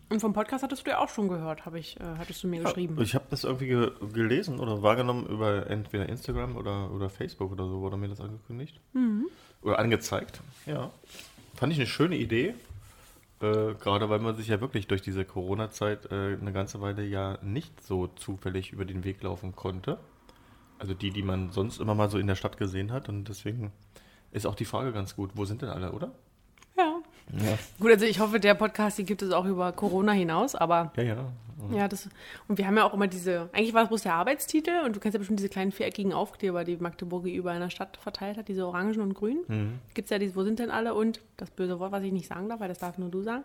Und 0.10 0.20
vom 0.20 0.34
Podcast 0.34 0.64
hattest 0.64 0.86
du 0.86 0.92
ja 0.92 1.00
auch 1.00 1.10
schon 1.10 1.28
gehört, 1.28 1.66
habe 1.66 1.80
ich, 1.80 2.00
äh, 2.00 2.04
hattest 2.18 2.44
du 2.44 2.48
mir 2.48 2.62
geschrieben. 2.62 3.02
Ich 3.02 3.16
habe 3.16 3.26
das 3.30 3.44
irgendwie 3.44 3.68
ge 3.68 3.92
gelesen 4.14 4.60
oder 4.60 4.84
wahrgenommen 4.84 5.26
über 5.26 5.68
entweder 5.70 6.08
Instagram 6.08 6.56
oder, 6.56 6.92
oder 6.92 7.10
Facebook 7.10 7.52
oder 7.52 7.68
so, 7.68 7.82
wurde 7.82 7.98
mir 7.98 8.10
das 8.10 8.22
angekündigt. 8.22 8.80
Mhm. 8.94 9.28
Oder 9.62 9.80
angezeigt. 9.80 10.42
Ja. 10.66 10.92
Fand 11.56 11.72
ich 11.72 11.80
eine 11.80 11.88
schöne 11.88 12.18
Idee. 12.18 12.54
Äh, 13.42 13.74
gerade 13.74 14.10
weil 14.10 14.20
man 14.20 14.38
sich 14.38 14.48
ja 14.48 14.62
wirklich 14.62 14.88
durch 14.88 15.02
diese 15.02 15.26
Corona-Zeit 15.26 16.12
äh, 16.12 16.38
eine 16.40 16.54
ganze 16.54 16.80
Weile 16.80 17.04
ja 17.04 17.38
nicht 17.42 17.84
so 17.84 18.08
zufällig 18.08 18.72
über 18.72 18.86
den 18.86 19.04
Weg 19.04 19.22
laufen 19.22 19.54
konnte. 19.56 20.00
Also 20.80 20.94
die, 20.94 21.12
die 21.12 21.24
man 21.24 21.52
sonst 21.52 21.80
immer 21.80 21.96
mal 21.96 22.10
so 22.10 22.18
in 22.18 22.28
der 22.28 22.36
Stadt 22.36 22.58
gesehen 22.58 22.92
hat. 22.92 23.10
Und 23.10 23.28
deswegen 23.28 23.72
ist 24.32 24.46
auch 24.46 24.56
die 24.56 24.66
Frage 24.66 24.94
ganz 24.94 25.16
gut. 25.16 25.32
Wo 25.34 25.44
sind 25.46 25.62
denn 25.62 25.70
alle, 25.70 25.92
oder? 25.92 26.12
Ja. 27.32 27.58
Gut, 27.80 27.92
also 27.92 28.06
ich 28.06 28.20
hoffe, 28.20 28.40
der 28.40 28.54
Podcast, 28.54 28.98
den 28.98 29.06
gibt 29.06 29.22
es 29.22 29.32
auch 29.32 29.46
über 29.46 29.72
Corona 29.72 30.12
hinaus, 30.12 30.56
aber 30.56 30.92
Ja, 30.98 31.04
ja. 31.04 31.26
ja, 31.72 31.88
das. 31.88 32.10
Und 32.48 32.58
wir 32.58 32.68
haben 32.68 32.78
ja 32.78 32.84
auch 32.84 32.94
immer 32.94 33.08
diese, 33.08 33.50
eigentlich 33.54 33.74
war 33.74 33.84
es 33.84 33.90
bloß 33.90 34.04
der 34.04 34.16
Arbeitstitel 34.16 34.82
und 34.86 34.96
du 34.96 35.00
kennst 35.00 35.14
ja 35.14 35.20
bestimmt 35.20 35.40
diese 35.40 35.50
kleinen 35.50 35.72
viereckigen 35.72 36.14
Aufkleber, 36.14 36.64
die 36.64 36.78
Magdeburg 36.78 37.26
überall 37.26 37.56
in 37.56 37.62
der 37.62 37.70
Stadt 37.70 37.98
verteilt 37.98 38.38
hat, 38.38 38.48
diese 38.48 38.68
orangen 38.68 39.02
und 39.02 39.14
grünen. 39.14 39.44
Mhm. 39.48 39.80
Gibt 39.94 40.08
es 40.08 40.10
ja 40.10 40.20
diese, 40.20 40.36
wo 40.36 40.44
sind 40.44 40.60
denn 40.60 40.72
alle? 40.72 40.94
Und 40.94 41.22
das 41.38 41.50
böse 41.50 41.80
Wort, 41.80 41.92
was 41.92 42.04
ich 42.04 42.12
nicht 42.12 42.28
sagen 42.28 42.50
darf, 42.50 42.60
weil 42.60 42.70
das 42.70 42.80
darf 42.80 42.98
nur 42.98 43.10
du 43.10 43.24
sagen. 43.24 43.44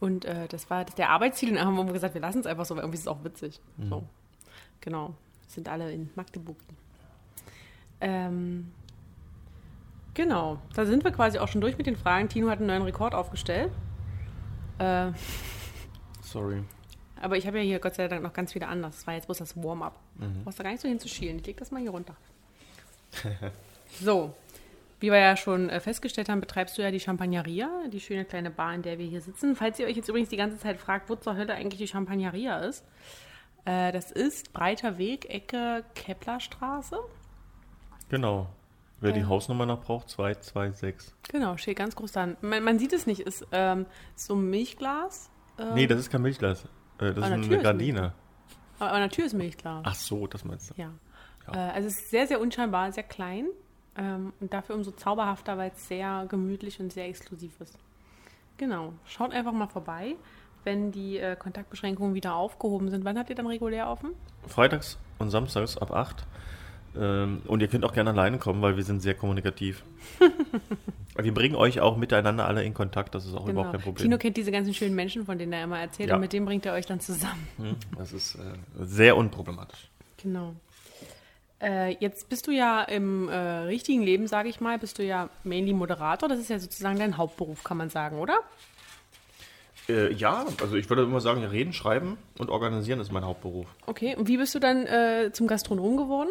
Und 0.00 0.24
äh, 0.24 0.48
das 0.48 0.68
war 0.68 0.84
das 0.84 0.94
der 0.96 1.10
Arbeitstitel 1.10 1.52
und 1.52 1.58
dann 1.58 1.66
haben 1.66 1.86
wir 1.86 1.92
gesagt, 1.92 2.14
wir 2.14 2.20
lassen 2.20 2.40
es 2.40 2.46
einfach 2.46 2.66
so, 2.66 2.74
weil 2.74 2.82
irgendwie 2.82 2.96
ist 2.98 3.02
es 3.02 3.08
auch 3.08 3.24
witzig. 3.24 3.60
So. 3.88 4.04
Genau. 4.80 5.14
Sind 5.48 5.68
alle 5.68 5.90
in 5.92 6.10
Magdeburg. 6.14 6.56
Ähm, 8.00 8.72
genau. 10.14 10.58
Da 10.74 10.86
sind 10.86 11.04
wir 11.04 11.12
quasi 11.12 11.38
auch 11.38 11.48
schon 11.48 11.60
durch 11.60 11.76
mit 11.76 11.86
den 11.86 11.96
Fragen. 11.96 12.28
Tino 12.28 12.48
hat 12.48 12.58
einen 12.58 12.68
neuen 12.68 12.82
Rekord 12.82 13.14
aufgestellt. 13.14 13.70
Äh, 14.78 15.12
Sorry. 16.22 16.62
aber 17.20 17.36
ich 17.36 17.46
habe 17.46 17.58
ja 17.58 17.64
hier 17.64 17.78
Gott 17.78 17.94
sei 17.94 18.08
Dank 18.08 18.22
noch 18.22 18.32
ganz 18.32 18.52
viele 18.52 18.66
anders. 18.66 18.96
Das 18.96 19.06
war 19.06 19.14
jetzt 19.14 19.26
bloß 19.26 19.38
das 19.38 19.56
Warm-up. 19.56 19.98
Du 20.18 20.26
brauchst 20.44 20.58
da 20.58 20.64
gar 20.64 20.70
nicht 20.70 20.80
so 20.80 20.88
hinzuschielen. 20.88 21.38
Ich 21.38 21.46
leg 21.46 21.56
das 21.56 21.70
mal 21.70 21.80
hier 21.80 21.90
runter. 21.90 22.16
so. 24.00 24.34
Wie 25.00 25.10
wir 25.10 25.18
ja 25.18 25.36
schon 25.36 25.68
äh, 25.68 25.80
festgestellt 25.80 26.28
haben, 26.28 26.40
betreibst 26.40 26.78
du 26.78 26.82
ja 26.82 26.90
die 26.90 27.00
Champagneria, 27.00 27.68
die 27.92 28.00
schöne 28.00 28.24
kleine 28.24 28.50
Bar, 28.50 28.74
in 28.74 28.82
der 28.82 28.98
wir 28.98 29.06
hier 29.06 29.20
sitzen. 29.20 29.54
Falls 29.54 29.78
ihr 29.78 29.86
euch 29.86 29.96
jetzt 29.96 30.08
übrigens 30.08 30.30
die 30.30 30.36
ganze 30.36 30.58
Zeit 30.58 30.78
fragt, 30.78 31.10
wo 31.10 31.14
zur 31.16 31.36
Hölle 31.36 31.54
eigentlich 31.54 31.78
die 31.78 31.88
Champagneria 31.88 32.60
ist, 32.60 32.84
äh, 33.64 33.92
das 33.92 34.10
ist 34.10 34.52
Breiter 34.52 34.96
Weg, 34.96 35.28
Ecke 35.28 35.84
Keplerstraße. 35.94 36.98
Genau. 38.08 38.48
Wer 39.00 39.12
die. 39.12 39.24
Hausnummer 39.24 39.66
noch 39.66 39.82
braucht, 39.82 40.08
226. 40.08 41.12
Genau, 41.30 41.56
steht 41.56 41.76
ganz 41.76 41.94
groß 41.96 42.12
dran. 42.12 42.36
Man, 42.40 42.62
man 42.64 42.78
sieht 42.78 42.92
es 42.92 43.06
nicht, 43.06 43.20
ist 43.20 43.46
ähm, 43.52 43.86
so 44.14 44.34
ein 44.34 44.48
Milchglas. 44.50 45.30
Äh, 45.58 45.74
Nee, 45.74 45.86
das 45.86 45.98
ist 46.00 46.10
kein 46.10 46.22
Milchglas. 46.22 46.64
Äh, 46.98 47.12
Das 47.12 47.18
ist 47.18 47.22
eine 47.24 47.58
Gardine. 47.58 48.12
aber 48.78 48.92
an 48.92 49.00
der 49.00 49.10
Tür 49.10 49.26
ist 49.26 49.34
Milchglas. 49.34 49.82
Ach 49.84 49.94
so, 49.94 50.26
das 50.26 50.44
meinst 50.44 50.70
du. 50.70 50.74
Ja. 50.80 50.90
Ja. 51.48 51.54
Äh, 51.70 51.72
also 51.72 51.88
es 51.88 51.98
ist 51.98 52.10
sehr, 52.10 52.26
sehr 52.26 52.40
unscheinbar, 52.40 52.90
sehr 52.92 53.02
klein 53.02 53.46
ähm, 53.96 54.32
und 54.40 54.52
dafür 54.54 54.74
umso 54.76 54.90
zauberhafter, 54.92 55.58
weil 55.58 55.72
es 55.74 55.86
sehr 55.88 56.24
gemütlich 56.28 56.80
und 56.80 56.92
sehr 56.92 57.06
exklusiv 57.06 57.60
ist. 57.60 57.78
Genau. 58.56 58.92
Schaut 59.04 59.32
einfach 59.32 59.52
mal 59.52 59.66
vorbei, 59.66 60.14
wenn 60.62 60.92
die 60.92 61.18
äh, 61.18 61.36
Kontaktbeschränkungen 61.36 62.14
wieder 62.14 62.34
aufgehoben 62.36 62.88
sind. 62.90 63.04
Wann 63.04 63.18
habt 63.18 63.28
ihr 63.28 63.36
dann 63.36 63.46
regulär 63.48 63.90
offen? 63.90 64.12
Freitags 64.46 64.98
und 65.18 65.28
samstags 65.30 65.76
ab 65.76 65.90
8. 65.92 66.24
Ähm, 66.96 67.42
und 67.46 67.60
ihr 67.60 67.68
könnt 67.68 67.84
auch 67.84 67.92
gerne 67.92 68.10
alleine 68.10 68.38
kommen, 68.38 68.62
weil 68.62 68.76
wir 68.76 68.84
sind 68.84 69.00
sehr 69.00 69.14
kommunikativ. 69.14 69.82
wir 71.16 71.34
bringen 71.34 71.54
euch 71.56 71.80
auch 71.80 71.96
miteinander 71.96 72.46
alle 72.46 72.62
in 72.64 72.74
Kontakt, 72.74 73.14
das 73.14 73.26
ist 73.26 73.34
auch 73.34 73.48
überhaupt 73.48 73.72
kein 73.72 73.80
Problem. 73.80 73.96
Genau. 74.04 74.16
Tino 74.16 74.18
kennt 74.18 74.36
diese 74.36 74.52
ganzen 74.52 74.74
schönen 74.74 74.94
Menschen, 74.94 75.24
von 75.26 75.38
denen 75.38 75.52
er 75.52 75.64
immer 75.64 75.80
erzählt 75.80 76.10
Ja. 76.10 76.14
und 76.16 76.20
mit 76.20 76.32
dem 76.32 76.44
bringt 76.44 76.66
er 76.66 76.74
euch 76.74 76.86
dann 76.86 77.00
zusammen. 77.00 77.48
Hm, 77.56 77.76
Das 77.98 78.12
ist 78.12 78.36
äh, 78.36 78.38
sehr 78.80 79.16
unproblematisch. 79.16 79.88
Genau. 80.22 80.54
Äh, 81.60 81.96
jetzt 81.98 82.28
bist 82.28 82.46
du 82.46 82.50
ja 82.50 82.82
im 82.82 83.28
äh, 83.28 83.34
richtigen 83.36 84.02
Leben, 84.02 84.26
sage 84.26 84.48
ich 84.48 84.60
mal, 84.60 84.78
bist 84.78 84.98
du 84.98 85.02
ja 85.04 85.30
mainly 85.44 85.72
Moderator. 85.72 86.28
Das 86.28 86.38
ist 86.38 86.50
ja 86.50 86.58
sozusagen 86.58 86.98
dein 86.98 87.16
Hauptberuf, 87.16 87.64
kann 87.64 87.76
man 87.76 87.90
sagen, 87.90 88.18
oder? 88.18 88.38
Äh, 89.88 90.12
ja, 90.14 90.46
also 90.62 90.76
ich 90.76 90.88
würde 90.88 91.02
immer 91.02 91.20
sagen, 91.20 91.44
reden, 91.44 91.72
schreiben 91.72 92.16
und 92.38 92.50
organisieren 92.50 93.00
ist 93.00 93.12
mein 93.12 93.24
Hauptberuf. 93.24 93.66
Okay. 93.86 94.16
Und 94.16 94.28
wie 94.28 94.36
bist 94.36 94.54
du 94.54 94.58
dann 94.58 94.86
äh, 94.86 95.30
zum 95.32 95.46
Gastronom 95.46 95.96
geworden? 95.96 96.30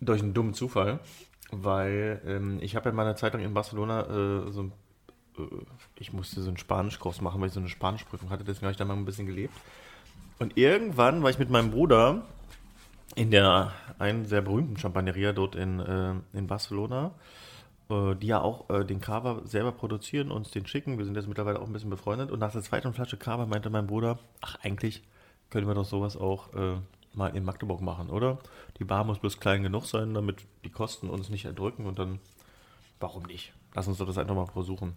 Durch 0.00 0.22
einen 0.22 0.34
dummen 0.34 0.54
Zufall, 0.54 1.00
weil 1.50 2.20
ähm, 2.26 2.58
ich 2.60 2.76
habe 2.76 2.90
in 2.90 2.94
meiner 2.94 3.16
Zeitung 3.16 3.40
in 3.40 3.54
Barcelona 3.54 4.02
äh, 4.02 4.52
so 4.52 4.62
ein, 4.64 4.72
äh, 5.38 5.42
ich 5.98 6.12
musste 6.12 6.42
so 6.42 6.48
einen 6.48 6.58
Spanischkurs 6.58 7.20
machen, 7.20 7.40
weil 7.40 7.48
ich 7.48 7.54
so 7.54 7.60
eine 7.60 7.68
Spanischprüfung 7.68 8.30
hatte, 8.30 8.44
deswegen 8.44 8.66
habe 8.66 8.72
ich 8.72 8.78
da 8.78 8.84
mal 8.84 8.94
ein 8.94 9.04
bisschen 9.04 9.26
gelebt. 9.26 9.54
Und 10.38 10.56
irgendwann 10.56 11.22
war 11.22 11.30
ich 11.30 11.38
mit 11.38 11.50
meinem 11.50 11.70
Bruder 11.70 12.22
in 13.14 13.30
der 13.30 13.72
einen 13.98 14.24
sehr 14.24 14.42
berühmten 14.42 14.76
Champagneria 14.76 15.32
dort 15.32 15.54
in, 15.54 15.80
äh, 15.80 16.14
in 16.32 16.46
Barcelona, 16.46 17.12
äh, 17.88 18.14
die 18.16 18.28
ja 18.28 18.40
auch 18.40 18.68
äh, 18.70 18.84
den 18.84 19.00
Cava 19.00 19.42
selber 19.44 19.72
produzieren, 19.72 20.30
uns 20.30 20.50
den 20.50 20.66
schicken. 20.66 20.98
Wir 20.98 21.04
sind 21.04 21.14
jetzt 21.14 21.28
mittlerweile 21.28 21.60
auch 21.60 21.66
ein 21.66 21.72
bisschen 21.72 21.90
befreundet. 21.90 22.30
Und 22.30 22.40
nach 22.40 22.52
der 22.52 22.62
zweiten 22.62 22.92
Flasche 22.92 23.16
Cava 23.16 23.46
meinte 23.46 23.70
mein 23.70 23.86
Bruder, 23.86 24.18
ach 24.40 24.56
eigentlich 24.62 25.02
können 25.50 25.68
wir 25.68 25.74
doch 25.74 25.84
sowas 25.84 26.16
auch 26.16 26.52
äh, 26.54 26.76
mal 27.14 27.36
in 27.36 27.44
Magdeburg 27.44 27.80
machen, 27.80 28.10
oder? 28.10 28.38
Die 28.78 28.84
Bar 28.84 29.04
muss 29.04 29.18
bloß 29.18 29.38
klein 29.40 29.62
genug 29.62 29.86
sein, 29.86 30.14
damit 30.14 30.44
die 30.64 30.70
Kosten 30.70 31.08
uns 31.08 31.28
nicht 31.28 31.44
erdrücken 31.44 31.86
und 31.86 31.98
dann, 31.98 32.18
warum 33.00 33.24
nicht? 33.24 33.52
Lass 33.74 33.88
uns 33.88 33.98
doch 33.98 34.06
das 34.06 34.18
einfach 34.18 34.34
mal 34.34 34.46
versuchen. 34.46 34.94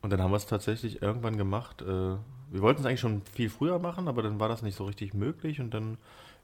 Und 0.00 0.10
dann 0.10 0.22
haben 0.22 0.30
wir 0.30 0.36
es 0.36 0.46
tatsächlich 0.46 1.02
irgendwann 1.02 1.36
gemacht. 1.36 1.82
Äh, 1.82 1.86
wir 1.86 2.62
wollten 2.62 2.80
es 2.80 2.86
eigentlich 2.86 3.00
schon 3.00 3.22
viel 3.22 3.50
früher 3.50 3.78
machen, 3.78 4.08
aber 4.08 4.22
dann 4.22 4.40
war 4.40 4.48
das 4.48 4.62
nicht 4.62 4.76
so 4.76 4.84
richtig 4.84 5.12
möglich. 5.12 5.60
Und 5.60 5.74
dann 5.74 5.98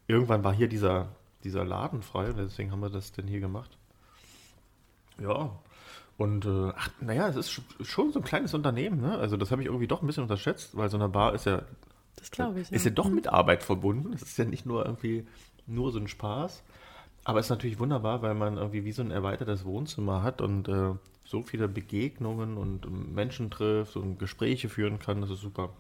irgendwann 0.06 0.44
war 0.44 0.52
hier 0.52 0.68
dieser, 0.68 1.08
dieser 1.44 1.64
Laden 1.64 2.02
frei 2.02 2.30
und 2.30 2.38
deswegen 2.38 2.72
haben 2.72 2.80
wir 2.80 2.90
das 2.90 3.12
denn 3.12 3.26
hier 3.26 3.40
gemacht. 3.40 3.78
Ja. 5.20 5.50
Und 6.16 6.44
äh, 6.44 6.72
ach, 6.76 6.90
naja, 7.00 7.28
es 7.28 7.36
ist 7.36 7.62
schon 7.82 8.12
so 8.12 8.20
ein 8.20 8.24
kleines 8.24 8.54
Unternehmen, 8.54 9.00
ne? 9.00 9.18
Also 9.18 9.36
das 9.36 9.50
habe 9.50 9.62
ich 9.62 9.66
irgendwie 9.66 9.88
doch 9.88 10.02
ein 10.02 10.06
bisschen 10.06 10.22
unterschätzt, 10.22 10.76
weil 10.76 10.88
so 10.88 10.96
eine 10.96 11.08
Bar 11.08 11.34
ist 11.34 11.46
ja. 11.46 11.62
Das 12.16 12.30
glaube 12.30 12.60
ich. 12.60 12.70
Ist 12.70 12.84
ja 12.84 12.92
doch 12.92 13.08
mit 13.08 13.26
Arbeit 13.26 13.62
verbunden. 13.64 14.12
Es 14.12 14.22
ist 14.22 14.38
ja 14.38 14.44
nicht 14.44 14.66
nur 14.66 14.84
irgendwie 14.84 15.26
nur 15.66 15.92
so 15.92 15.98
ein 15.98 16.08
Spaß. 16.08 16.62
Aber 17.24 17.40
es 17.40 17.46
ist 17.46 17.50
natürlich 17.50 17.78
wunderbar, 17.78 18.22
weil 18.22 18.34
man 18.34 18.58
irgendwie 18.58 18.84
wie 18.84 18.92
so 18.92 19.02
ein 19.02 19.10
erweitertes 19.10 19.64
Wohnzimmer 19.64 20.22
hat 20.22 20.40
und 20.40 20.68
äh, 20.68 20.92
so 21.24 21.42
viele 21.42 21.68
Begegnungen 21.68 22.58
und 22.58 23.14
Menschen 23.14 23.50
trifft 23.50 23.96
und 23.96 24.18
Gespräche 24.18 24.68
führen 24.68 24.98
kann. 24.98 25.22
Das 25.22 25.30
ist 25.30 25.40
super. 25.40 25.70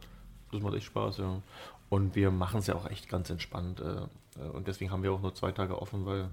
Das 0.52 0.62
macht 0.62 0.74
echt 0.74 0.86
Spaß, 0.86 1.18
ja. 1.18 1.42
Und 1.90 2.16
wir 2.16 2.30
machen 2.30 2.60
es 2.60 2.66
ja 2.66 2.74
auch 2.74 2.90
echt 2.90 3.08
ganz 3.08 3.28
entspannt. 3.28 3.80
Äh, 3.80 4.06
äh, 4.40 4.48
und 4.48 4.68
deswegen 4.68 4.90
haben 4.90 5.02
wir 5.02 5.12
auch 5.12 5.20
nur 5.20 5.34
zwei 5.34 5.52
Tage 5.52 5.80
offen, 5.80 6.06
weil 6.06 6.30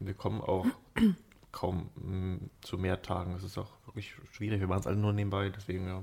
wir 0.00 0.14
kommen 0.14 0.40
auch 0.40 0.66
kaum 1.52 1.90
mh, 1.96 2.16
mm, 2.16 2.50
zu 2.62 2.78
mehr 2.78 3.02
Tagen. 3.02 3.34
Das 3.34 3.44
ist 3.44 3.58
auch 3.58 3.70
wirklich 3.86 4.14
schwierig. 4.32 4.60
Wir 4.60 4.66
machen 4.66 4.80
es 4.80 4.86
alle 4.86 4.96
nur 4.96 5.12
nebenbei, 5.12 5.50
deswegen 5.50 5.86
ja. 5.86 6.02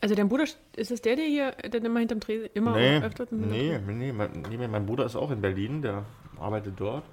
Also 0.00 0.14
dein 0.14 0.28
Bruder, 0.28 0.44
ist 0.76 0.90
es 0.90 1.02
der, 1.02 1.16
der 1.16 1.26
hier 1.26 1.52
der 1.52 1.84
immer 1.84 2.00
hinterm 2.00 2.20
Tresen 2.20 2.48
immer 2.54 2.74
nee, 2.74 2.98
öfter? 2.98 3.26
Nee, 3.30 3.78
nee, 3.78 4.12
mein, 4.12 4.42
nee, 4.48 4.66
mein 4.66 4.86
Bruder 4.86 5.04
ist 5.04 5.16
auch 5.16 5.30
in 5.30 5.42
Berlin, 5.42 5.82
der 5.82 6.06
arbeitet 6.38 6.74
dort. 6.78 7.04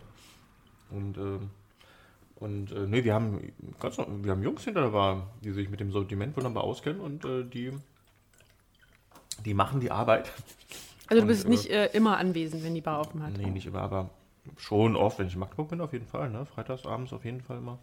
Und, 0.89 1.17
äh, 1.17 1.39
und 2.35 2.71
äh, 2.71 2.87
nee, 2.87 3.03
wir 3.03 3.13
haben, 3.13 3.53
ganz, 3.79 3.97
wir 3.97 4.31
haben 4.31 4.41
Jungs 4.41 4.63
hinter 4.63 4.83
der 4.83 4.89
Bar, 4.89 5.27
die 5.43 5.51
sich 5.51 5.69
mit 5.69 5.81
dem 5.81 5.91
Sortiment 5.91 6.37
wunderbar 6.37 6.63
auskennen 6.63 7.01
und 7.01 7.25
äh, 7.25 7.43
die, 7.43 7.73
die 9.43 9.53
machen 9.53 9.81
die 9.81 9.91
Arbeit. 9.91 10.31
Also 11.07 11.21
du 11.21 11.27
bist 11.27 11.45
und, 11.45 11.51
nicht 11.51 11.69
äh, 11.69 11.87
immer 11.87 12.17
anwesend, 12.17 12.63
wenn 12.63 12.73
die 12.73 12.81
Bar 12.81 13.01
offen 13.01 13.21
hat? 13.21 13.37
Nee, 13.37 13.49
nicht 13.49 13.65
immer, 13.65 13.81
aber 13.81 14.09
schon 14.55 14.95
oft, 14.95 15.19
wenn 15.19 15.27
ich 15.27 15.33
in 15.33 15.39
Magdeburg 15.39 15.69
bin, 15.69 15.81
auf 15.81 15.91
jeden 15.91 16.07
Fall. 16.07 16.29
Ne? 16.29 16.45
Freitags 16.45 16.85
abends 16.85 17.11
auf 17.11 17.25
jeden 17.25 17.41
Fall 17.41 17.57
immer. 17.57 17.79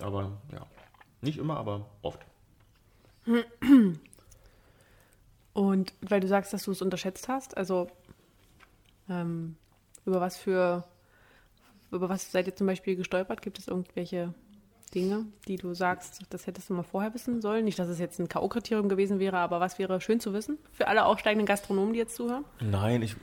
Aber 0.00 0.32
ja, 0.52 0.66
nicht 1.20 1.38
immer, 1.38 1.56
aber 1.56 1.86
oft. 2.02 2.20
Und 5.52 5.92
weil 6.00 6.20
du 6.20 6.28
sagst, 6.28 6.52
dass 6.52 6.64
du 6.64 6.72
es 6.72 6.82
unterschätzt 6.82 7.28
hast, 7.28 7.56
also 7.56 7.88
ähm, 9.08 9.56
über 10.06 10.20
was 10.20 10.36
für, 10.36 10.84
über 11.90 12.08
was 12.08 12.30
seid 12.30 12.46
ihr 12.46 12.54
zum 12.54 12.66
Beispiel 12.66 12.96
gestolpert? 12.96 13.42
Gibt 13.42 13.58
es 13.58 13.68
irgendwelche 13.68 14.32
Dinge, 14.94 15.26
die 15.46 15.56
du 15.56 15.74
sagst, 15.74 16.22
das 16.30 16.46
hättest 16.46 16.70
du 16.70 16.74
mal 16.74 16.82
vorher 16.82 17.14
wissen 17.14 17.40
sollen? 17.40 17.64
Nicht, 17.64 17.78
dass 17.78 17.88
es 17.88 17.98
jetzt 17.98 18.18
ein 18.18 18.28
K.O.-Kriterium 18.28 18.88
gewesen 18.88 19.18
wäre, 19.18 19.38
aber 19.38 19.60
was 19.60 19.78
wäre 19.78 20.00
schön 20.00 20.20
zu 20.20 20.32
wissen 20.32 20.58
für 20.72 20.88
alle 20.88 21.04
aufsteigenden 21.04 21.46
Gastronomen, 21.46 21.92
die 21.92 21.98
jetzt 21.98 22.16
zuhören? 22.16 22.44
Nein, 22.60 23.02
ich, 23.02 23.16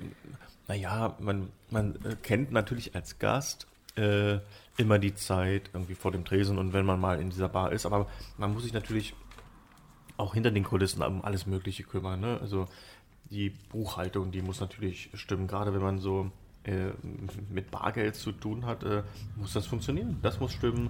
naja, 0.67 1.15
man, 1.19 1.49
man 1.69 1.95
äh, 2.03 2.15
kennt 2.21 2.51
natürlich 2.51 2.95
als 2.95 3.19
Gast 3.19 3.67
äh, 3.95 4.39
immer 4.77 4.99
die 4.99 5.15
Zeit 5.15 5.69
irgendwie 5.73 5.95
vor 5.95 6.11
dem 6.11 6.23
Tresen 6.23 6.57
und 6.57 6.73
wenn 6.73 6.85
man 6.85 6.99
mal 6.99 7.19
in 7.19 7.29
dieser 7.29 7.49
Bar 7.49 7.71
ist, 7.71 7.85
aber 7.85 8.07
man 8.37 8.53
muss 8.53 8.63
sich 8.63 8.73
natürlich 8.73 9.15
auch 10.17 10.33
hinter 10.33 10.51
den 10.51 10.63
Kulissen 10.63 11.01
um 11.03 11.23
alles 11.23 11.45
Mögliche 11.45 11.83
kümmern. 11.83 12.19
Ne? 12.19 12.39
Also 12.41 12.67
die 13.29 13.49
Buchhaltung, 13.49 14.31
die 14.31 14.41
muss 14.41 14.59
natürlich 14.59 15.09
stimmen, 15.13 15.47
gerade 15.47 15.73
wenn 15.73 15.81
man 15.81 15.99
so 15.99 16.31
äh, 16.63 16.91
mit 17.49 17.71
Bargeld 17.71 18.15
zu 18.15 18.31
tun 18.31 18.65
hat, 18.65 18.83
äh, 18.83 19.03
muss 19.35 19.53
das 19.53 19.65
funktionieren. 19.67 20.17
Das 20.21 20.39
muss 20.39 20.51
stimmen. 20.51 20.89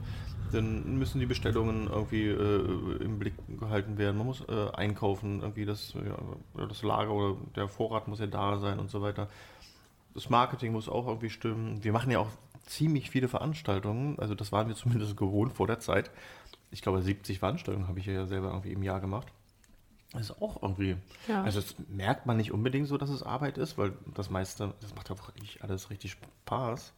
Dann 0.51 0.97
müssen 0.97 1.19
die 1.19 1.25
Bestellungen 1.25 1.87
irgendwie 1.87 2.27
äh, 2.27 3.03
im 3.03 3.19
Blick 3.19 3.33
gehalten 3.59 3.97
werden. 3.97 4.17
Man 4.17 4.27
muss 4.27 4.43
äh, 4.47 4.69
einkaufen, 4.73 5.41
irgendwie 5.41 5.65
das, 5.65 5.93
ja, 5.93 6.65
das 6.67 6.81
Lager 6.83 7.11
oder 7.11 7.37
der 7.55 7.67
Vorrat 7.67 8.07
muss 8.07 8.19
ja 8.19 8.27
da 8.27 8.57
sein 8.57 8.79
und 8.79 8.89
so 8.89 9.01
weiter. 9.01 9.29
Das 10.13 10.29
Marketing 10.29 10.71
muss 10.71 10.89
auch 10.89 11.07
irgendwie 11.07 11.29
stimmen. 11.29 11.83
Wir 11.83 11.91
machen 11.91 12.09
ja 12.09 12.19
auch 12.19 12.29
ziemlich 12.65 13.09
viele 13.09 13.27
Veranstaltungen. 13.27 14.17
Also 14.19 14.35
das 14.35 14.51
waren 14.51 14.67
wir 14.67 14.75
zumindest 14.75 15.17
gewohnt 15.17 15.53
vor 15.53 15.67
der 15.67 15.79
Zeit. 15.79 16.09
Ich 16.71 16.81
glaube, 16.81 17.01
70 17.01 17.39
Veranstaltungen 17.39 17.87
habe 17.87 17.99
ich 17.99 18.05
ja 18.05 18.25
selber 18.25 18.49
irgendwie 18.49 18.73
im 18.73 18.83
Jahr 18.83 18.99
gemacht. 18.99 19.27
Das 20.11 20.29
ist 20.29 20.41
auch 20.41 20.61
irgendwie. 20.61 20.97
Ja. 21.27 21.43
Also 21.43 21.59
das 21.61 21.75
merkt 21.89 22.25
man 22.25 22.37
nicht 22.37 22.51
unbedingt 22.51 22.87
so, 22.87 22.97
dass 22.97 23.09
es 23.09 23.23
Arbeit 23.23 23.57
ist, 23.57 23.77
weil 23.77 23.93
das 24.15 24.29
meiste, 24.29 24.73
das 24.81 24.95
macht 24.95 25.09
ja 25.09 25.17
wirklich 25.17 25.63
alles 25.63 25.89
richtig 25.89 26.11
Spaß. 26.11 26.93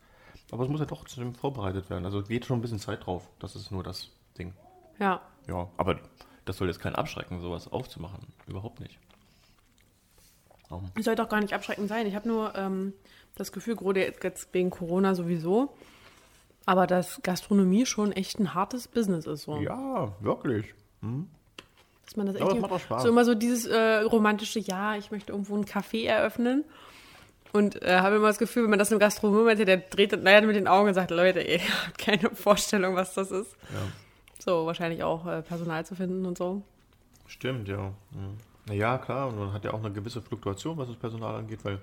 Aber 0.51 0.63
es 0.63 0.69
muss 0.69 0.79
ja 0.79 0.85
doch 0.85 0.99
trotzdem 0.99 1.33
vorbereitet 1.33 1.89
werden. 1.89 2.05
Also 2.05 2.23
geht 2.23 2.45
schon 2.45 2.59
ein 2.59 2.61
bisschen 2.61 2.79
Zeit 2.79 3.05
drauf. 3.05 3.29
Das 3.39 3.55
ist 3.55 3.71
nur 3.71 3.83
das 3.83 4.09
Ding. 4.37 4.53
Ja. 4.99 5.21
Ja, 5.47 5.67
aber 5.77 5.99
das 6.45 6.57
soll 6.57 6.67
jetzt 6.67 6.79
kein 6.79 6.95
Abschrecken, 6.95 7.41
sowas 7.41 7.71
aufzumachen. 7.71 8.27
Überhaupt 8.47 8.79
nicht. 8.79 8.99
Es 10.95 11.05
sollte 11.05 11.23
auch 11.23 11.29
gar 11.29 11.41
nicht 11.41 11.53
abschreckend 11.53 11.89
sein. 11.89 12.05
Ich 12.05 12.15
habe 12.15 12.27
nur 12.27 12.55
ähm, 12.55 12.93
das 13.35 13.51
Gefühl, 13.51 13.75
gerade 13.75 14.13
jetzt 14.21 14.53
wegen 14.53 14.69
Corona 14.69 15.15
sowieso, 15.15 15.75
aber 16.69 16.85
dass 16.85 17.19
Gastronomie 17.23 17.87
schon 17.87 18.11
echt 18.11 18.39
ein 18.39 18.53
hartes 18.53 18.87
Business 18.87 19.25
ist. 19.25 19.45
So. 19.45 19.57
Ja, 19.57 20.13
wirklich. 20.19 20.75
Hm. 21.01 21.27
Dass 22.05 22.15
man 22.15 22.27
das 22.27 22.35
echt. 22.35 22.45
Ja, 22.45 22.67
das 22.67 23.01
so 23.01 23.09
immer 23.09 23.25
so 23.25 23.33
dieses 23.33 23.65
äh, 23.65 24.01
romantische, 24.01 24.59
ja, 24.59 24.95
ich 24.95 25.09
möchte 25.09 25.31
irgendwo 25.31 25.57
ein 25.57 25.65
Café 25.65 26.05
eröffnen. 26.05 26.63
Und 27.53 27.81
äh, 27.81 27.97
habe 28.01 28.17
immer 28.17 28.27
das 28.27 28.37
Gefühl, 28.37 28.61
wenn 28.61 28.69
man 28.69 28.77
das 28.77 28.91
einem 28.91 28.99
Gastronom 28.99 29.47
erzählt, 29.47 29.67
der 29.67 29.77
dreht 29.77 30.11
naja, 30.21 30.41
mit 30.41 30.55
den 30.55 30.67
Augen 30.67 30.89
und 30.89 30.93
sagt, 30.93 31.09
Leute, 31.09 31.39
ich 31.41 31.67
habe 31.67 31.93
keine 31.97 32.29
Vorstellung, 32.35 32.93
was 32.93 33.15
das 33.15 33.31
ist. 33.31 33.57
Ja. 33.73 33.79
So, 34.37 34.67
wahrscheinlich 34.67 35.01
auch 35.01 35.25
äh, 35.25 35.41
Personal 35.41 35.83
zu 35.87 35.95
finden 35.95 36.23
und 36.27 36.37
so. 36.37 36.61
Stimmt, 37.25 37.67
ja. 37.67 37.93
ja. 38.67 38.75
Ja, 38.75 38.97
klar, 38.99 39.29
und 39.29 39.39
man 39.39 39.53
hat 39.53 39.65
ja 39.65 39.73
auch 39.73 39.83
eine 39.83 39.91
gewisse 39.91 40.21
Fluktuation, 40.21 40.77
was 40.77 40.87
das 40.87 40.97
Personal 40.97 41.33
angeht, 41.33 41.65
weil 41.65 41.79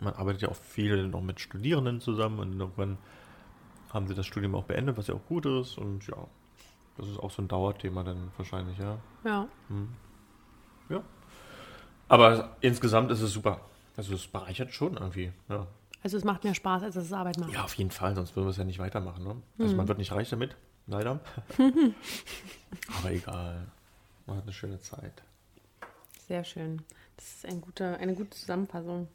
man 0.00 0.14
arbeitet 0.14 0.42
ja 0.42 0.48
auch 0.50 0.56
viel 0.56 1.08
noch 1.08 1.20
mit 1.20 1.40
Studierenden 1.40 2.00
zusammen 2.00 2.38
und 2.38 2.60
irgendwann 2.60 2.96
haben 3.92 4.06
sie 4.08 4.14
das 4.14 4.26
Studium 4.26 4.54
auch 4.54 4.64
beendet, 4.64 4.96
was 4.96 5.06
ja 5.06 5.14
auch 5.14 5.26
gut 5.26 5.46
ist 5.46 5.78
und 5.78 6.06
ja, 6.06 6.16
das 6.96 7.08
ist 7.08 7.18
auch 7.18 7.30
so 7.30 7.42
ein 7.42 7.48
Dauerthema 7.48 8.02
dann 8.02 8.30
wahrscheinlich, 8.36 8.78
ja. 8.78 8.98
Ja. 9.24 9.48
Hm. 9.68 9.88
Ja. 10.88 11.02
Aber 12.08 12.56
insgesamt 12.60 13.10
ist 13.10 13.20
es 13.20 13.32
super. 13.32 13.60
Also 13.96 14.14
es 14.14 14.26
bereichert 14.26 14.72
schon 14.72 14.94
irgendwie, 14.94 15.32
ja. 15.48 15.66
Also 16.02 16.16
es 16.16 16.24
macht 16.24 16.44
mehr 16.44 16.54
Spaß, 16.54 16.82
als 16.82 16.96
es 16.96 17.12
Arbeit 17.12 17.38
macht. 17.38 17.52
Ja, 17.52 17.64
auf 17.64 17.74
jeden 17.74 17.90
Fall, 17.90 18.14
sonst 18.14 18.34
würden 18.34 18.46
wir 18.46 18.50
es 18.50 18.56
ja 18.56 18.64
nicht 18.64 18.78
weitermachen. 18.78 19.22
Ne? 19.24 19.36
Also 19.58 19.70
hm. 19.70 19.76
man 19.76 19.88
wird 19.88 19.98
nicht 19.98 20.12
reich 20.12 20.28
damit, 20.30 20.56
leider. 20.86 21.20
Aber 22.98 23.10
egal. 23.10 23.66
Man 24.26 24.36
hat 24.36 24.44
eine 24.44 24.52
schöne 24.52 24.78
Zeit. 24.80 25.22
Sehr 26.26 26.44
schön. 26.44 26.82
Das 27.16 27.26
ist 27.26 27.46
ein 27.46 27.60
guter, 27.60 27.98
eine 27.98 28.14
gute 28.14 28.30
Zusammenfassung. 28.30 29.08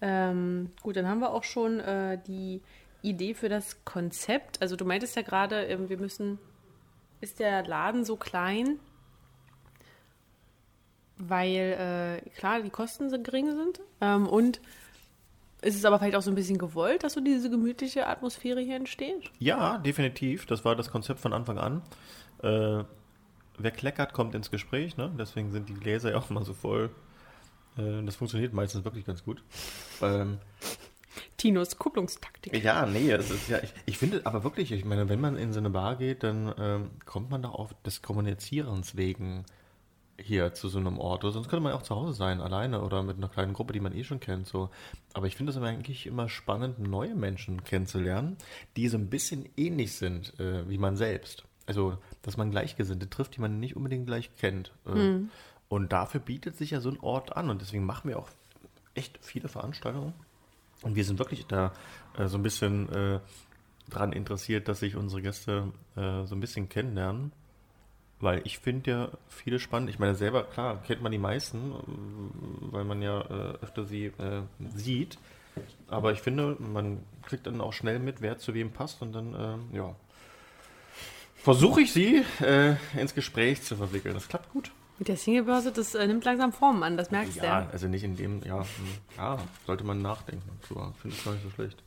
Ähm, 0.00 0.70
gut, 0.82 0.96
dann 0.96 1.06
haben 1.06 1.20
wir 1.20 1.32
auch 1.32 1.44
schon 1.44 1.80
äh, 1.80 2.18
die 2.26 2.62
Idee 3.02 3.34
für 3.34 3.48
das 3.48 3.84
Konzept. 3.84 4.60
Also 4.62 4.76
du 4.76 4.84
meintest 4.84 5.16
ja 5.16 5.22
gerade, 5.22 5.66
äh, 5.68 5.88
wir 5.88 5.98
müssen, 5.98 6.38
ist 7.20 7.40
der 7.40 7.66
Laden 7.66 8.04
so 8.04 8.16
klein, 8.16 8.78
weil 11.16 12.22
äh, 12.26 12.30
klar, 12.30 12.62
die 12.62 12.70
Kosten 12.70 13.10
so 13.10 13.20
gering 13.20 13.54
sind 13.54 13.80
ähm, 14.00 14.26
und 14.26 14.60
ist 15.62 15.76
es 15.76 15.84
aber 15.84 15.98
vielleicht 15.98 16.16
auch 16.16 16.22
so 16.22 16.30
ein 16.30 16.34
bisschen 16.34 16.56
gewollt, 16.56 17.04
dass 17.04 17.12
so 17.12 17.20
diese 17.20 17.50
gemütliche 17.50 18.06
Atmosphäre 18.06 18.60
hier 18.60 18.76
entsteht? 18.76 19.30
Ja, 19.38 19.78
definitiv. 19.78 20.46
Das 20.46 20.64
war 20.64 20.74
das 20.74 20.90
Konzept 20.90 21.20
von 21.20 21.34
Anfang 21.34 21.58
an. 21.58 21.82
Äh, 22.42 22.84
wer 23.58 23.70
kleckert, 23.70 24.14
kommt 24.14 24.34
ins 24.34 24.50
Gespräch. 24.50 24.96
Ne? 24.96 25.12
Deswegen 25.18 25.52
sind 25.52 25.68
die 25.68 25.74
Gläser 25.74 26.12
ja 26.12 26.18
auch 26.18 26.30
immer 26.30 26.44
so 26.44 26.54
voll. 26.54 26.90
Äh, 27.76 28.02
das 28.04 28.16
funktioniert 28.16 28.54
meistens 28.54 28.84
wirklich 28.84 29.04
ganz 29.04 29.22
gut. 29.22 29.42
Ähm, 30.00 30.38
Tinos 31.36 31.78
Kupplungstaktik. 31.78 32.62
Ja, 32.62 32.86
nee, 32.86 33.10
es 33.10 33.30
ist 33.30 33.48
ja, 33.48 33.58
ich, 33.62 33.72
ich, 33.86 33.98
finde 33.98 34.24
aber 34.24 34.44
wirklich, 34.44 34.72
ich 34.72 34.84
meine, 34.84 35.08
wenn 35.08 35.20
man 35.20 35.36
in 35.36 35.52
so 35.52 35.58
eine 35.58 35.70
Bar 35.70 35.96
geht, 35.96 36.22
dann 36.22 36.54
ähm, 36.58 36.90
kommt 37.04 37.30
man 37.30 37.42
doch 37.42 37.54
auf 37.54 37.74
des 37.82 38.02
Kommunizierens 38.02 38.96
wegen 38.96 39.44
hier 40.22 40.54
zu 40.54 40.68
so 40.68 40.78
einem 40.78 40.98
Ort. 40.98 41.24
Oder 41.24 41.32
sonst 41.32 41.48
könnte 41.48 41.62
man 41.62 41.72
ja 41.72 41.78
auch 41.78 41.82
zu 41.82 41.96
Hause 41.96 42.12
sein, 42.12 42.40
alleine 42.40 42.82
oder 42.82 43.02
mit 43.02 43.16
einer 43.16 43.28
kleinen 43.28 43.52
Gruppe, 43.52 43.72
die 43.72 43.80
man 43.80 43.94
eh 43.94 44.04
schon 44.04 44.20
kennt. 44.20 44.46
So. 44.46 44.70
Aber 45.14 45.26
ich 45.26 45.36
finde 45.36 45.52
es 45.52 45.58
eigentlich 45.58 46.06
immer 46.06 46.28
spannend, 46.28 46.78
neue 46.78 47.14
Menschen 47.14 47.64
kennenzulernen, 47.64 48.36
die 48.76 48.88
so 48.88 48.98
ein 48.98 49.08
bisschen 49.08 49.48
ähnlich 49.56 49.94
sind 49.94 50.38
äh, 50.38 50.68
wie 50.68 50.78
man 50.78 50.96
selbst. 50.96 51.44
Also, 51.66 51.98
dass 52.22 52.36
man 52.36 52.50
Gleichgesinnte 52.50 53.08
trifft, 53.08 53.36
die 53.36 53.40
man 53.40 53.60
nicht 53.60 53.76
unbedingt 53.76 54.06
gleich 54.06 54.30
kennt. 54.36 54.72
Äh, 54.86 54.92
hm. 54.92 55.30
Und 55.68 55.92
dafür 55.92 56.20
bietet 56.20 56.56
sich 56.56 56.72
ja 56.72 56.80
so 56.80 56.90
ein 56.90 57.00
Ort 57.00 57.36
an. 57.36 57.48
Und 57.48 57.60
deswegen 57.60 57.84
machen 57.84 58.08
wir 58.08 58.18
auch 58.18 58.28
echt 58.94 59.18
viele 59.22 59.48
Veranstaltungen. 59.48 60.14
Und 60.82 60.94
wir 60.94 61.04
sind 61.04 61.18
wirklich 61.18 61.46
da 61.46 61.72
äh, 62.16 62.26
so 62.26 62.38
ein 62.38 62.42
bisschen 62.42 62.88
äh, 62.92 63.20
dran 63.90 64.12
interessiert, 64.12 64.68
dass 64.68 64.80
sich 64.80 64.96
unsere 64.96 65.22
Gäste 65.22 65.72
äh, 65.96 66.24
so 66.24 66.34
ein 66.34 66.40
bisschen 66.40 66.68
kennenlernen. 66.68 67.32
Weil 68.20 68.42
ich 68.44 68.58
finde 68.58 68.90
ja 68.90 69.08
viele 69.28 69.58
spannend. 69.58 69.88
Ich 69.88 69.98
meine, 69.98 70.14
selber, 70.14 70.44
klar, 70.44 70.82
kennt 70.82 71.02
man 71.02 71.10
die 71.10 71.18
meisten, 71.18 71.72
weil 72.70 72.84
man 72.84 73.00
ja 73.00 73.20
äh, 73.22 73.58
öfter 73.62 73.84
sie 73.84 74.06
äh, 74.06 74.42
sieht. 74.74 75.18
Aber 75.88 76.12
ich 76.12 76.20
finde, 76.20 76.56
man 76.58 77.00
kriegt 77.24 77.46
dann 77.46 77.60
auch 77.60 77.72
schnell 77.72 77.98
mit, 77.98 78.20
wer 78.20 78.38
zu 78.38 78.54
wem 78.54 78.70
passt 78.70 79.02
und 79.02 79.12
dann, 79.12 79.34
äh, 79.72 79.76
ja, 79.76 79.96
versuche 81.34 81.80
ich 81.80 81.92
sie 81.92 82.22
äh, 82.40 82.76
ins 82.98 83.14
Gespräch 83.14 83.62
zu 83.62 83.76
verwickeln. 83.76 84.14
Das 84.14 84.28
klappt 84.28 84.50
gut. 84.50 84.70
Mit 85.00 85.08
der 85.08 85.16
Singlebörse, 85.16 85.72
das 85.72 85.94
äh, 85.94 86.06
nimmt 86.06 86.24
langsam 86.24 86.52
Formen 86.52 86.82
an, 86.82 86.96
das 86.98 87.10
merkst 87.10 87.36
du 87.36 87.40
Ja, 87.40 87.62
ja. 87.62 87.68
also 87.72 87.88
nicht 87.88 88.04
in 88.04 88.16
dem, 88.16 88.42
ja, 88.44 88.58
hm, 88.60 88.66
ja, 89.16 89.38
sollte 89.66 89.82
man 89.82 90.00
nachdenken. 90.02 90.48
So, 90.68 90.74
finde 91.00 91.16
ich 91.16 91.24
gar 91.24 91.32
nicht 91.32 91.42
so 91.42 91.50
schlecht. 91.50 91.82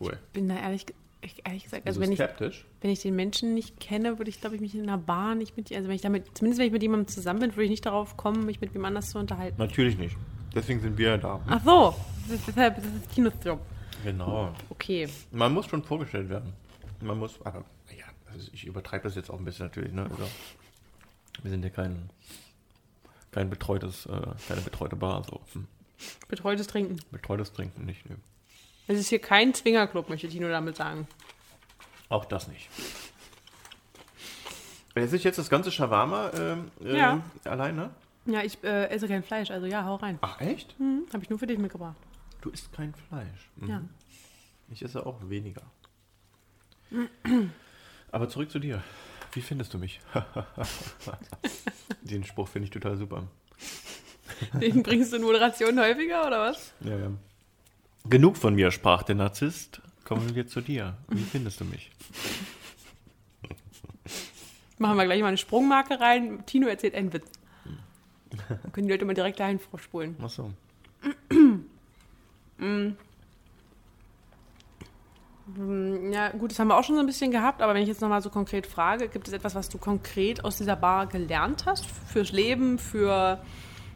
Cool. 0.00 0.18
Bin 0.32 0.48
da 0.48 0.56
ehrlich, 0.58 0.86
ich- 1.20 1.42
ehrlich 1.46 1.64
gesagt, 1.64 1.86
Also 1.86 2.00
also 2.00 2.10
wenn 2.10 2.12
ich, 2.50 2.58
wenn 2.80 2.90
ich 2.90 3.02
den 3.02 3.14
Menschen 3.14 3.52
nicht 3.52 3.78
kenne, 3.78 4.16
würde 4.18 4.30
ich, 4.30 4.40
glaube 4.40 4.54
ich, 4.56 4.62
mich 4.62 4.74
in 4.74 4.82
einer 4.84 4.96
Bar 4.96 5.34
nicht 5.34 5.56
mit, 5.58 5.70
also 5.70 5.86
wenn 5.88 5.94
ich 5.94 6.00
damit, 6.00 6.26
zumindest 6.36 6.58
wenn 6.60 6.66
ich 6.66 6.72
mit 6.72 6.82
jemandem 6.82 7.08
zusammen 7.08 7.40
bin, 7.40 7.50
würde 7.52 7.64
ich 7.64 7.70
nicht 7.70 7.84
darauf 7.84 8.16
kommen, 8.16 8.46
mich 8.46 8.62
mit 8.62 8.72
wem 8.74 8.86
anders 8.86 9.10
zu 9.10 9.18
unterhalten. 9.18 9.56
Natürlich 9.58 9.98
nicht. 9.98 10.16
Deswegen 10.54 10.80
sind 10.80 10.96
wir 10.96 11.18
da. 11.18 11.40
Ach 11.46 11.62
so, 11.62 11.94
das 12.26 12.38
ist, 12.38 12.48
deshalb, 12.48 12.78
ist 12.78 13.12
Kinosjob. 13.14 13.60
Genau. 14.02 14.54
Okay. 14.70 15.06
Man 15.30 15.52
muss 15.52 15.66
schon 15.66 15.84
vorgestellt 15.84 16.30
werden. 16.30 16.54
Man 17.02 17.18
muss, 17.18 17.38
aber 17.44 17.66
ja, 17.96 18.06
also 18.32 18.48
ich 18.54 18.64
übertreibe 18.66 19.04
das 19.04 19.14
jetzt 19.14 19.30
auch 19.30 19.38
ein 19.38 19.44
bisschen 19.44 19.66
natürlich. 19.66 19.92
Ne? 19.92 20.04
Also, 20.10 20.24
wir 21.42 21.50
sind 21.50 21.62
ja 21.64 21.70
kein, 21.70 22.10
kein 23.30 23.50
betreutes, 23.50 24.06
äh, 24.06 24.20
keine 24.48 24.60
betreute 24.60 24.96
Bar. 24.96 25.24
So. 25.24 25.40
Hm. 25.52 25.66
Betreutes 26.28 26.66
Trinken. 26.66 26.98
Betreutes 27.10 27.52
Trinken 27.52 27.84
nicht. 27.84 28.08
Ne? 28.08 28.16
Es 28.86 28.98
ist 28.98 29.08
hier 29.08 29.20
kein 29.20 29.54
Zwingerclub, 29.54 30.08
möchte 30.08 30.28
Tino 30.28 30.48
damit 30.48 30.76
sagen. 30.76 31.06
Auch 32.08 32.24
das 32.24 32.48
nicht. 32.48 32.68
Esse 34.94 35.16
ich 35.16 35.24
jetzt 35.24 35.38
das 35.38 35.48
ganze 35.48 35.70
Shawarma 35.70 36.30
ähm, 36.34 36.70
äh, 36.82 36.98
Ja. 36.98 37.22
alleine? 37.44 37.90
Ja, 38.26 38.42
ich 38.42 38.62
äh, 38.64 38.88
esse 38.88 39.08
kein 39.08 39.22
Fleisch, 39.22 39.50
also 39.50 39.66
ja, 39.66 39.84
hau 39.84 39.94
rein. 39.96 40.18
Ach 40.20 40.40
echt? 40.40 40.74
Hm, 40.78 41.06
Habe 41.12 41.22
ich 41.22 41.30
nur 41.30 41.38
für 41.38 41.46
dich 41.46 41.58
mitgebracht. 41.58 41.96
Du 42.42 42.50
isst 42.50 42.72
kein 42.72 42.92
Fleisch. 43.08 43.50
Mhm. 43.56 43.68
Ja. 43.68 43.82
Ich 44.70 44.82
esse 44.82 45.06
auch 45.06 45.16
weniger. 45.28 45.62
Aber 48.10 48.28
zurück 48.28 48.50
zu 48.50 48.58
dir. 48.58 48.82
Wie 49.32 49.42
findest 49.42 49.74
du 49.74 49.78
mich? 49.78 50.00
Den 52.02 52.24
Spruch 52.24 52.48
finde 52.48 52.64
ich 52.64 52.70
total 52.70 52.96
super. 52.96 53.24
Den 54.54 54.82
bringst 54.82 55.12
du 55.12 55.16
in 55.16 55.22
Moderation 55.22 55.78
häufiger, 55.78 56.26
oder 56.26 56.40
was? 56.40 56.72
Ja, 56.80 56.96
ja. 56.96 57.10
Genug 58.08 58.36
von 58.36 58.54
mir, 58.54 58.70
sprach 58.70 59.02
der 59.02 59.14
Narzisst. 59.14 59.80
Kommen 60.04 60.34
wir 60.34 60.46
zu 60.46 60.60
dir. 60.60 60.96
Wie 61.08 61.22
findest 61.22 61.60
du 61.60 61.64
mich? 61.64 61.90
Machen 64.78 64.96
wir 64.96 65.04
gleich 65.04 65.20
mal 65.20 65.28
eine 65.28 65.36
Sprungmarke 65.36 66.00
rein. 66.00 66.44
Tino 66.46 66.66
erzählt 66.66 66.94
einen 66.94 67.12
Witz. 67.12 67.26
Dann 68.48 68.72
können 68.72 68.86
die 68.86 68.92
Leute 68.92 69.04
mal 69.04 69.14
direkt 69.14 69.38
dahin 69.38 69.58
vorspulen. 69.58 70.16
Ach 70.22 70.30
so. 70.30 70.50
Hm, 71.30 71.66
Ja, 76.12 76.30
gut, 76.30 76.50
das 76.50 76.58
haben 76.58 76.68
wir 76.68 76.78
auch 76.78 76.84
schon 76.84 76.96
so 76.96 77.00
ein 77.00 77.06
bisschen 77.06 77.30
gehabt, 77.30 77.62
aber 77.62 77.74
wenn 77.74 77.82
ich 77.82 77.88
jetzt 77.88 78.00
nochmal 78.00 78.22
so 78.22 78.30
konkret 78.30 78.66
frage, 78.66 79.08
gibt 79.08 79.26
es 79.26 79.34
etwas, 79.34 79.54
was 79.54 79.68
du 79.68 79.78
konkret 79.78 80.44
aus 80.44 80.58
dieser 80.58 80.76
Bar 80.76 81.06
gelernt 81.06 81.66
hast? 81.66 81.86
Fürs 81.86 82.32
Leben, 82.32 82.78
für 82.78 83.42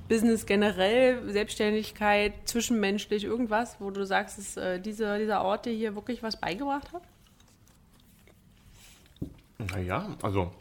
Business 0.09 0.46
generell, 0.46 1.30
Selbstständigkeit, 1.30 2.32
zwischenmenschlich, 2.44 3.24
irgendwas, 3.24 3.76
wo 3.80 3.90
du 3.90 4.05
sagst, 4.05 4.38
dass 4.38 4.57
äh, 4.57 4.80
diese, 4.80 5.18
dieser 5.18 5.42
Ort 5.42 5.66
dir 5.66 5.72
hier 5.72 5.94
wirklich 5.94 6.22
was 6.22 6.40
beigebracht 6.40 6.92
hat? 6.92 7.02
Naja, 9.59 10.09
also 10.22 10.52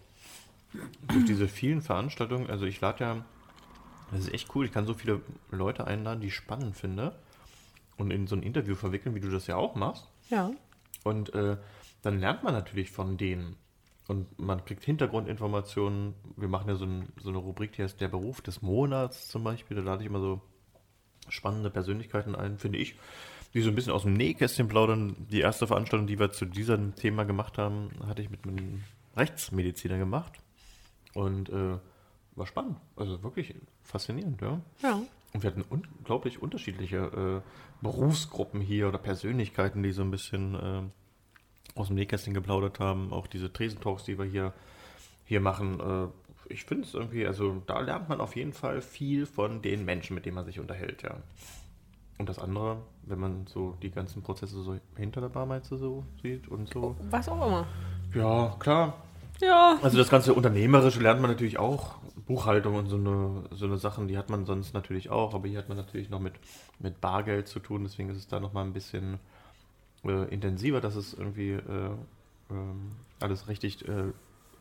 durch 1.07 1.25
diese 1.25 1.47
vielen 1.47 1.81
Veranstaltungen, 1.81 2.49
also 2.49 2.65
ich 2.65 2.79
lade 2.81 3.03
ja, 3.03 3.25
das 4.11 4.21
ist 4.21 4.33
echt 4.33 4.55
cool, 4.55 4.65
ich 4.65 4.71
kann 4.71 4.85
so 4.85 4.93
viele 4.93 5.21
Leute 5.51 5.87
einladen, 5.87 6.21
die 6.21 6.27
ich 6.27 6.35
spannend 6.35 6.77
finde 6.77 7.15
und 7.97 8.11
in 8.11 8.27
so 8.27 8.35
ein 8.35 8.43
Interview 8.43 8.75
verwickeln, 8.75 9.15
wie 9.15 9.19
du 9.19 9.29
das 9.29 9.47
ja 9.47 9.55
auch 9.55 9.75
machst. 9.75 10.07
Ja. 10.29 10.51
Und 11.03 11.33
äh, 11.33 11.57
dann 12.01 12.19
lernt 12.19 12.43
man 12.43 12.53
natürlich 12.53 12.91
von 12.91 13.17
denen. 13.17 13.55
Und 14.07 14.39
man 14.39 14.65
kriegt 14.65 14.83
Hintergrundinformationen. 14.83 16.13
Wir 16.35 16.47
machen 16.47 16.67
ja 16.67 16.75
so, 16.75 16.85
ein, 16.85 17.07
so 17.21 17.29
eine 17.29 17.37
Rubrik, 17.37 17.71
die 17.73 17.83
heißt 17.83 18.01
Der 18.01 18.09
Beruf 18.09 18.41
des 18.41 18.61
Monats 18.61 19.29
zum 19.29 19.43
Beispiel. 19.43 19.77
Da 19.77 19.83
lade 19.83 20.03
ich 20.03 20.09
immer 20.09 20.19
so 20.19 20.41
spannende 21.29 21.69
Persönlichkeiten 21.69 22.35
ein, 22.35 22.57
finde 22.57 22.79
ich, 22.79 22.95
die 23.53 23.61
so 23.61 23.69
ein 23.69 23.75
bisschen 23.75 23.93
aus 23.93 24.03
dem 24.03 24.13
Nähkästchen 24.13 24.67
plaudern. 24.67 25.15
Die 25.29 25.39
erste 25.39 25.67
Veranstaltung, 25.67 26.07
die 26.07 26.19
wir 26.19 26.31
zu 26.31 26.45
diesem 26.45 26.95
Thema 26.95 27.23
gemacht 27.23 27.57
haben, 27.57 27.91
hatte 28.05 28.21
ich 28.21 28.29
mit 28.29 28.45
einem 28.45 28.83
Rechtsmediziner 29.15 29.97
gemacht. 29.97 30.33
Und 31.13 31.49
äh, 31.49 31.77
war 32.35 32.47
spannend. 32.47 32.77
Also 32.95 33.21
wirklich 33.23 33.55
faszinierend, 33.83 34.41
ja. 34.41 34.59
Ja. 34.81 35.01
Und 35.33 35.43
wir 35.43 35.49
hatten 35.49 35.65
unglaublich 35.67 36.41
unterschiedliche 36.41 36.97
äh, 36.97 37.41
Berufsgruppen 37.81 38.61
hier 38.61 38.87
oder 38.87 38.99
Persönlichkeiten, 38.99 39.81
die 39.81 39.91
so 39.91 40.03
ein 40.03 40.11
bisschen 40.11 40.55
äh, 40.55 41.79
aus 41.79 41.87
dem 41.87 41.95
Nähkästchen 41.95 42.33
geplaudert 42.33 42.79
haben. 42.79 43.11
Auch 43.11 43.27
diese 43.27 43.51
Tresentalks, 43.51 44.03
die 44.03 44.17
wir 44.17 44.25
hier, 44.25 44.53
hier 45.25 45.41
machen. 45.41 45.79
Äh, 45.79 46.53
ich 46.53 46.65
finde 46.65 46.85
es 46.85 46.93
irgendwie, 46.93 47.25
also 47.25 47.61
da 47.65 47.79
lernt 47.79 48.09
man 48.09 48.21
auf 48.21 48.35
jeden 48.35 48.53
Fall 48.53 48.81
viel 48.81 49.25
von 49.25 49.61
den 49.61 49.85
Menschen, 49.85 50.13
mit 50.13 50.25
denen 50.25 50.35
man 50.35 50.45
sich 50.45 50.59
unterhält, 50.59 51.01
ja. 51.01 51.15
Und 52.19 52.29
das 52.29 52.37
andere, 52.37 52.77
wenn 53.03 53.19
man 53.19 53.47
so 53.47 53.75
die 53.81 53.89
ganzen 53.89 54.21
Prozesse 54.21 54.61
so 54.61 54.77
hinter 54.95 55.21
der 55.21 55.29
Bar 55.29 55.45
meinst 55.45 55.71
du 55.71 55.77
so 55.77 56.03
sieht 56.21 56.47
und 56.47 56.71
so. 56.71 56.95
Was 57.09 57.27
auch 57.27 57.47
immer. 57.47 57.65
Ja, 58.13 58.55
klar. 58.59 58.93
Ja. 59.41 59.79
Also 59.81 59.97
das 59.97 60.09
ganze 60.09 60.33
Unternehmerische 60.33 60.99
lernt 60.99 61.21
man 61.21 61.31
natürlich 61.31 61.57
auch. 61.57 61.95
Buchhaltung 62.15 62.75
und 62.75 62.87
so 62.87 62.95
eine, 62.95 63.43
so 63.51 63.65
eine 63.65 63.77
Sachen, 63.77 64.07
die 64.07 64.17
hat 64.17 64.29
man 64.29 64.45
sonst 64.45 64.73
natürlich 64.73 65.09
auch, 65.09 65.33
aber 65.33 65.47
hier 65.47 65.57
hat 65.57 65.67
man 65.67 65.77
natürlich 65.77 66.09
noch 66.09 66.19
mit, 66.19 66.33
mit 66.79 67.01
Bargeld 67.01 67.47
zu 67.47 67.59
tun, 67.59 67.83
deswegen 67.83 68.09
ist 68.09 68.17
es 68.17 68.27
da 68.27 68.39
nochmal 68.39 68.65
ein 68.65 68.73
bisschen 68.73 69.19
äh, 70.05 70.31
intensiver, 70.33 70.79
dass 70.79 70.95
es 70.95 71.13
irgendwie 71.13 71.51
äh, 71.51 71.95
ähm, 72.51 72.91
alles 73.19 73.47
richtig 73.47 73.87
äh, 73.87 74.11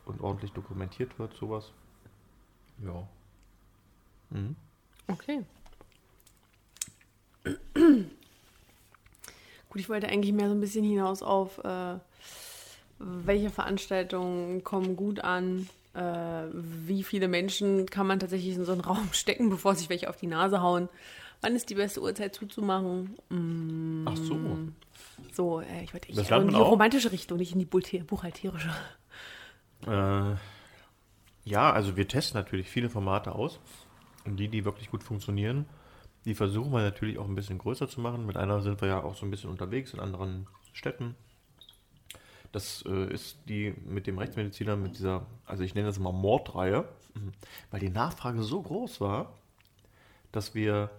und 0.06 0.20
ordentlich 0.20 0.52
dokumentiert 0.52 1.18
wird, 1.18 1.34
sowas. 1.34 1.72
Ja. 2.84 3.06
Mhm. 4.30 4.56
Okay. 5.08 5.44
Gut, 9.72 9.80
ich 9.80 9.88
wollte 9.88 10.08
eigentlich 10.08 10.32
mehr 10.32 10.48
so 10.48 10.54
ein 10.54 10.60
bisschen 10.60 10.84
hinaus 10.84 11.22
auf, 11.22 11.58
äh, 11.64 11.98
welche 12.98 13.50
Veranstaltungen 13.50 14.62
kommen 14.64 14.96
gut 14.96 15.20
an, 15.20 15.68
äh, 15.94 16.44
wie 16.52 17.02
viele 17.02 17.28
Menschen 17.28 17.86
kann 17.86 18.06
man 18.06 18.18
tatsächlich 18.18 18.54
in 18.56 18.64
so 18.64 18.72
einen 18.72 18.80
Raum 18.80 19.08
stecken, 19.12 19.50
bevor 19.50 19.74
sich 19.74 19.88
welche 19.88 20.08
auf 20.08 20.16
die 20.16 20.26
Nase 20.26 20.60
hauen. 20.60 20.88
Wann 21.40 21.56
ist 21.56 21.70
die 21.70 21.74
beste 21.74 22.00
Uhrzeit 22.00 22.34
zuzumachen? 22.34 23.16
Mm, 23.28 24.06
Ach 24.08 24.16
so. 24.16 24.38
So, 25.32 25.60
äh, 25.60 25.82
ich 25.84 25.92
wollte 25.92 26.12
lernt 26.12 26.30
in 26.44 26.48
die 26.50 26.54
auch? 26.54 26.70
romantische 26.70 27.10
Richtung, 27.10 27.38
nicht 27.38 27.52
in 27.52 27.58
die 27.58 27.64
buchhalterische. 27.66 28.70
Äh, 29.86 30.36
ja, 31.44 31.72
also 31.72 31.96
wir 31.96 32.06
testen 32.06 32.38
natürlich 32.40 32.68
viele 32.68 32.88
Formate 32.88 33.32
aus. 33.34 33.60
Und 34.24 34.36
die, 34.36 34.48
die 34.48 34.64
wirklich 34.64 34.88
gut 34.90 35.02
funktionieren, 35.02 35.66
die 36.24 36.34
versuchen 36.34 36.70
wir 36.72 36.80
natürlich 36.80 37.18
auch 37.18 37.26
ein 37.26 37.34
bisschen 37.34 37.58
größer 37.58 37.88
zu 37.88 38.00
machen. 38.00 38.24
Mit 38.24 38.36
einer 38.36 38.62
sind 38.62 38.80
wir 38.80 38.88
ja 38.88 39.02
auch 39.02 39.16
so 39.16 39.26
ein 39.26 39.30
bisschen 39.30 39.50
unterwegs 39.50 39.92
in 39.92 40.00
anderen 40.00 40.46
Städten. 40.72 41.16
Das 42.52 42.84
äh, 42.86 43.12
ist 43.12 43.38
die 43.48 43.74
mit 43.86 44.06
dem 44.06 44.18
Rechtsmediziner, 44.18 44.76
mit 44.76 44.98
dieser, 44.98 45.26
also 45.46 45.64
ich 45.64 45.74
nenne 45.74 45.86
das 45.86 45.98
mal 45.98 46.12
Mordreihe, 46.12 46.84
mhm, 47.14 47.32
weil 47.70 47.80
die 47.80 47.88
Nachfrage 47.90 48.42
so 48.42 48.60
groß 48.62 49.00
war, 49.00 49.32
dass 50.32 50.54
wir, 50.54 50.90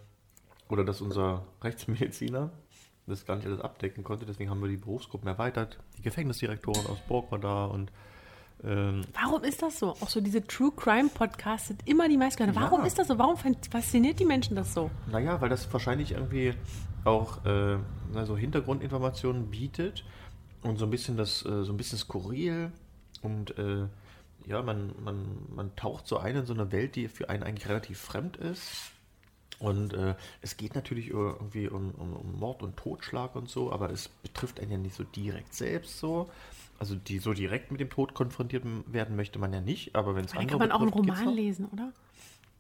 oder 0.70 0.84
dass 0.84 1.02
unser 1.02 1.44
Rechtsmediziner 1.64 2.50
das 3.06 3.26
gar 3.26 3.36
nicht 3.36 3.46
alles 3.46 3.60
abdecken 3.60 4.04
konnte. 4.04 4.26
Deswegen 4.26 4.50
haben 4.50 4.62
wir 4.62 4.70
die 4.70 4.78
Berufsgruppen 4.78 5.28
erweitert. 5.28 5.78
Die 5.98 6.02
Gefängnisdirektorin 6.02 6.88
aus 6.88 7.00
Burg 7.08 7.32
war 7.32 7.40
da 7.40 7.66
und 7.66 7.92
ähm, 8.64 9.02
Warum 9.22 9.44
ist 9.44 9.62
das 9.62 9.80
so? 9.80 9.90
Auch 9.90 10.10
so 10.10 10.22
diese 10.22 10.46
True 10.48 10.72
Crime 10.76 11.10
Podcasts 11.14 11.68
sind 11.68 11.86
immer 11.86 12.08
die 12.08 12.18
meisten. 12.18 12.56
Warum 12.56 12.82
Ja. 12.82 12.86
ist 12.88 12.98
das 12.98 13.10
so? 13.10 13.18
Warum 13.18 13.36
fasziniert 13.36 14.20
die 14.20 14.26
Menschen 14.26 14.56
das 14.56 14.74
so? 14.74 14.90
Naja, 15.12 15.42
weil 15.42 15.50
das 15.50 15.72
wahrscheinlich 15.74 16.14
irgendwie 16.14 16.54
auch 17.04 17.44
äh, 17.46 17.78
na, 18.14 18.26
so 18.26 18.38
Hintergrundinformationen 18.38 19.50
bietet 19.50 20.06
und 20.64 20.78
so 20.78 20.86
ein 20.86 20.92
bisschen 20.92 21.18
das, 21.18 21.46
äh, 21.46 21.64
so 21.64 21.74
ein 21.74 21.78
bisschen 21.78 21.98
skurril 21.98 22.72
und 23.22 23.58
äh, 23.58 23.88
ja, 24.46 24.62
man, 24.62 24.94
man, 25.04 25.26
man 25.56 25.76
taucht 25.76 26.08
so 26.08 26.18
ein 26.18 26.36
in 26.36 26.46
so 26.46 26.54
eine 26.54 26.72
Welt, 26.72 26.96
die 26.96 27.08
für 27.08 27.30
einen 27.30 27.44
eigentlich 27.44 27.70
relativ 27.70 28.00
fremd 28.00 28.38
ist. 28.38 28.92
Und 29.60 29.94
äh, 29.94 30.16
es 30.42 30.58
geht 30.58 30.76
natürlich 30.76 31.10
irgendwie 31.10 31.70
um, 31.70 31.92
um, 31.92 32.14
um 32.14 32.40
Mord 32.40 32.64
und 32.64 32.76
Totschlag 32.76 33.36
und 33.36 33.50
so, 33.50 33.72
aber 33.72 33.92
es 33.92 34.10
betrifft 34.10 34.60
einen 34.60 34.72
ja 34.72 34.78
nicht 34.78 34.96
so 34.96 35.04
direkt 35.04 35.54
selbst 35.54 36.00
so. 36.00 36.30
Also 36.80 36.96
die 36.96 37.20
so 37.20 37.34
direkt 37.34 37.72
mit 37.72 37.80
dem 37.80 37.90
Tod 37.90 38.14
konfrontiert 38.14 38.66
werden 38.88 39.16
möchte 39.16 39.40
man 39.40 39.54
ja 39.54 39.62
nicht, 39.62 39.96
aber 39.96 40.16
wenn 40.16 40.26
es 40.26 40.34
andere 40.34 40.48
kann 40.48 40.60
man 40.60 40.72
auch 40.72 40.82
einen 40.82 40.90
Roman 40.90 41.34
lesen, 41.34 41.68
oder? 41.72 41.94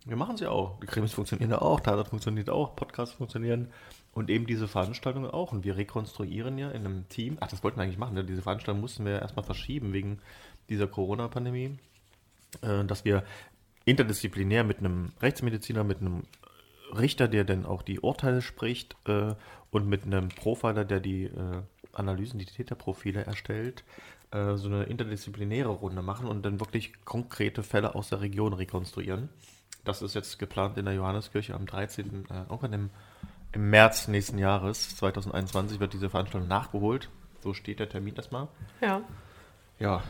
Wir 0.05 0.17
machen 0.17 0.35
sie 0.35 0.47
auch. 0.47 0.79
Die 0.81 0.85
Krimis 0.85 1.13
funktionieren 1.13 1.51
ja 1.51 1.61
auch, 1.61 1.79
Tatort 1.79 2.09
funktioniert 2.09 2.49
auch, 2.49 2.75
Podcasts 2.75 3.15
funktionieren 3.15 3.69
und 4.13 4.29
eben 4.29 4.45
diese 4.45 4.67
Veranstaltungen 4.67 5.29
auch. 5.29 5.53
Und 5.53 5.63
wir 5.63 5.77
rekonstruieren 5.77 6.57
ja 6.57 6.71
in 6.71 6.85
einem 6.85 7.07
Team, 7.09 7.37
ach, 7.39 7.47
das 7.47 7.63
wollten 7.63 7.77
wir 7.77 7.83
eigentlich 7.83 7.97
machen, 7.97 8.15
ne? 8.15 8.23
diese 8.23 8.41
Veranstaltung 8.41 8.81
mussten 8.81 9.05
wir 9.05 9.21
erstmal 9.21 9.45
verschieben 9.45 9.93
wegen 9.93 10.19
dieser 10.69 10.87
Corona-Pandemie, 10.87 11.77
äh, 12.61 12.83
dass 12.85 13.05
wir 13.05 13.23
interdisziplinär 13.85 14.63
mit 14.63 14.79
einem 14.79 15.13
Rechtsmediziner, 15.21 15.83
mit 15.83 15.99
einem 15.99 16.23
Richter, 16.97 17.27
der 17.27 17.43
dann 17.43 17.65
auch 17.65 17.81
die 17.81 17.99
Urteile 17.99 18.41
spricht 18.41 18.95
äh, 19.07 19.35
und 19.71 19.87
mit 19.87 20.05
einem 20.05 20.29
Profiler, 20.29 20.85
der 20.85 20.99
die 20.99 21.25
äh, 21.25 21.61
Analysen, 21.93 22.39
die 22.39 22.45
Täterprofile 22.45 23.23
erstellt, 23.25 23.83
äh, 24.31 24.55
so 24.55 24.67
eine 24.67 24.83
interdisziplinäre 24.83 25.69
Runde 25.69 26.01
machen 26.01 26.27
und 26.27 26.43
dann 26.43 26.59
wirklich 26.59 26.93
konkrete 27.05 27.63
Fälle 27.63 27.95
aus 27.95 28.09
der 28.09 28.21
Region 28.21 28.53
rekonstruieren. 28.53 29.29
Das 29.83 30.01
ist 30.01 30.15
jetzt 30.15 30.39
geplant 30.39 30.77
in 30.77 30.85
der 30.85 30.93
Johanneskirche 30.93 31.53
am 31.53 31.65
13. 31.65 32.25
Äh, 32.29 32.33
irgendwann 32.49 32.73
im, 32.73 32.89
im 33.51 33.69
März 33.69 34.07
nächsten 34.07 34.37
Jahres, 34.37 34.95
2021, 34.97 35.79
wird 35.79 35.93
diese 35.93 36.09
Veranstaltung 36.09 36.47
nachgeholt. 36.47 37.09
So 37.41 37.53
steht 37.53 37.79
der 37.79 37.89
Termin 37.89 38.15
erstmal. 38.15 38.47
Ja. 38.81 39.01
Ja, 39.79 40.03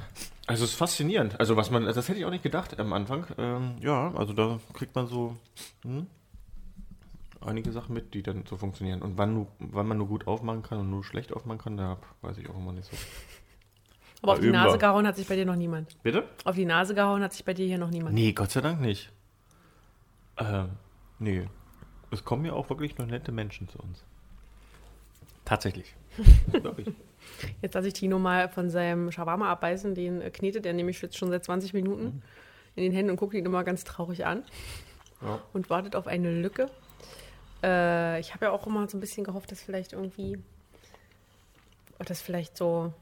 also 0.45 0.65
es 0.65 0.71
ist 0.71 0.75
faszinierend. 0.75 1.39
Also 1.39 1.55
was 1.55 1.71
man, 1.71 1.85
das 1.85 2.07
hätte 2.07 2.19
ich 2.19 2.25
auch 2.25 2.29
nicht 2.29 2.43
gedacht 2.43 2.79
am 2.79 2.93
Anfang. 2.93 3.25
Ähm, 3.37 3.75
ja, 3.81 4.13
also 4.13 4.33
da 4.33 4.59
kriegt 4.73 4.93
man 4.95 5.07
so 5.07 5.35
hm, 5.83 6.05
einige 7.41 7.71
Sachen 7.71 7.93
mit, 7.93 8.13
die 8.13 8.23
dann 8.23 8.43
so 8.47 8.57
funktionieren. 8.57 9.01
Und 9.01 9.17
wann, 9.17 9.47
wann 9.59 9.87
man 9.87 9.97
nur 9.97 10.07
gut 10.07 10.27
aufmachen 10.27 10.61
kann 10.61 10.79
und 10.79 10.89
nur 10.89 11.03
schlecht 11.03 11.33
aufmachen 11.33 11.59
kann, 11.59 11.77
da 11.77 11.97
weiß 12.21 12.37
ich 12.37 12.49
auch 12.49 12.57
immer 12.57 12.73
nicht 12.73 12.85
so. 12.85 12.97
Aber 14.21 14.33
auf 14.33 14.39
die 14.39 14.45
wir. 14.45 14.51
Nase 14.51 14.77
gehauen 14.77 15.05
hat 15.07 15.15
sich 15.15 15.27
bei 15.27 15.35
dir 15.35 15.45
noch 15.45 15.55
niemand. 15.55 16.01
Bitte? 16.03 16.23
Auf 16.45 16.55
die 16.55 16.65
Nase 16.65 16.95
gehauen 16.95 17.23
hat 17.23 17.33
sich 17.33 17.43
bei 17.43 17.53
dir 17.53 17.65
hier 17.65 17.77
noch 17.77 17.89
niemand. 17.89 18.15
Nee, 18.15 18.31
Gott 18.31 18.51
sei 18.51 18.61
Dank 18.61 18.79
nicht. 18.79 19.11
Ähm, 20.37 20.69
nee. 21.19 21.47
Es 22.11 22.23
kommen 22.23 22.45
ja 22.45 22.53
auch 22.53 22.69
wirklich 22.69 22.97
nur 22.97 23.07
nette 23.07 23.31
Menschen 23.31 23.67
zu 23.69 23.79
uns. 23.79 24.03
Tatsächlich. 25.45 25.93
Wirklich. 26.51 26.87
Jetzt 27.61 27.73
lasse 27.73 27.87
ich 27.87 27.93
Tino 27.93 28.19
mal 28.19 28.47
von 28.49 28.69
seinem 28.69 29.11
Shawarma 29.11 29.51
abbeißen. 29.51 29.95
Den 29.95 30.21
äh, 30.21 30.29
knetet 30.29 30.65
er 30.65 30.73
nämlich 30.73 31.01
jetzt 31.01 31.17
schon 31.17 31.29
seit 31.29 31.43
20 31.43 31.73
Minuten 31.73 32.21
in 32.75 32.83
den 32.83 32.91
Händen 32.93 33.11
und 33.11 33.17
guckt 33.17 33.33
ihn 33.33 33.45
immer 33.45 33.63
ganz 33.63 33.83
traurig 33.83 34.25
an 34.25 34.43
Ja. 35.21 35.41
und 35.53 35.69
wartet 35.69 35.95
auf 35.95 36.07
eine 36.07 36.31
Lücke. 36.41 36.69
Äh, 37.63 38.19
ich 38.19 38.33
habe 38.33 38.45
ja 38.45 38.51
auch 38.51 38.67
immer 38.67 38.87
so 38.87 38.97
ein 38.97 39.01
bisschen 39.01 39.23
gehofft, 39.23 39.51
dass 39.51 39.61
vielleicht 39.61 39.93
irgendwie, 39.93 40.37
dass 41.99 42.21
vielleicht 42.21 42.57
so, 42.57 42.93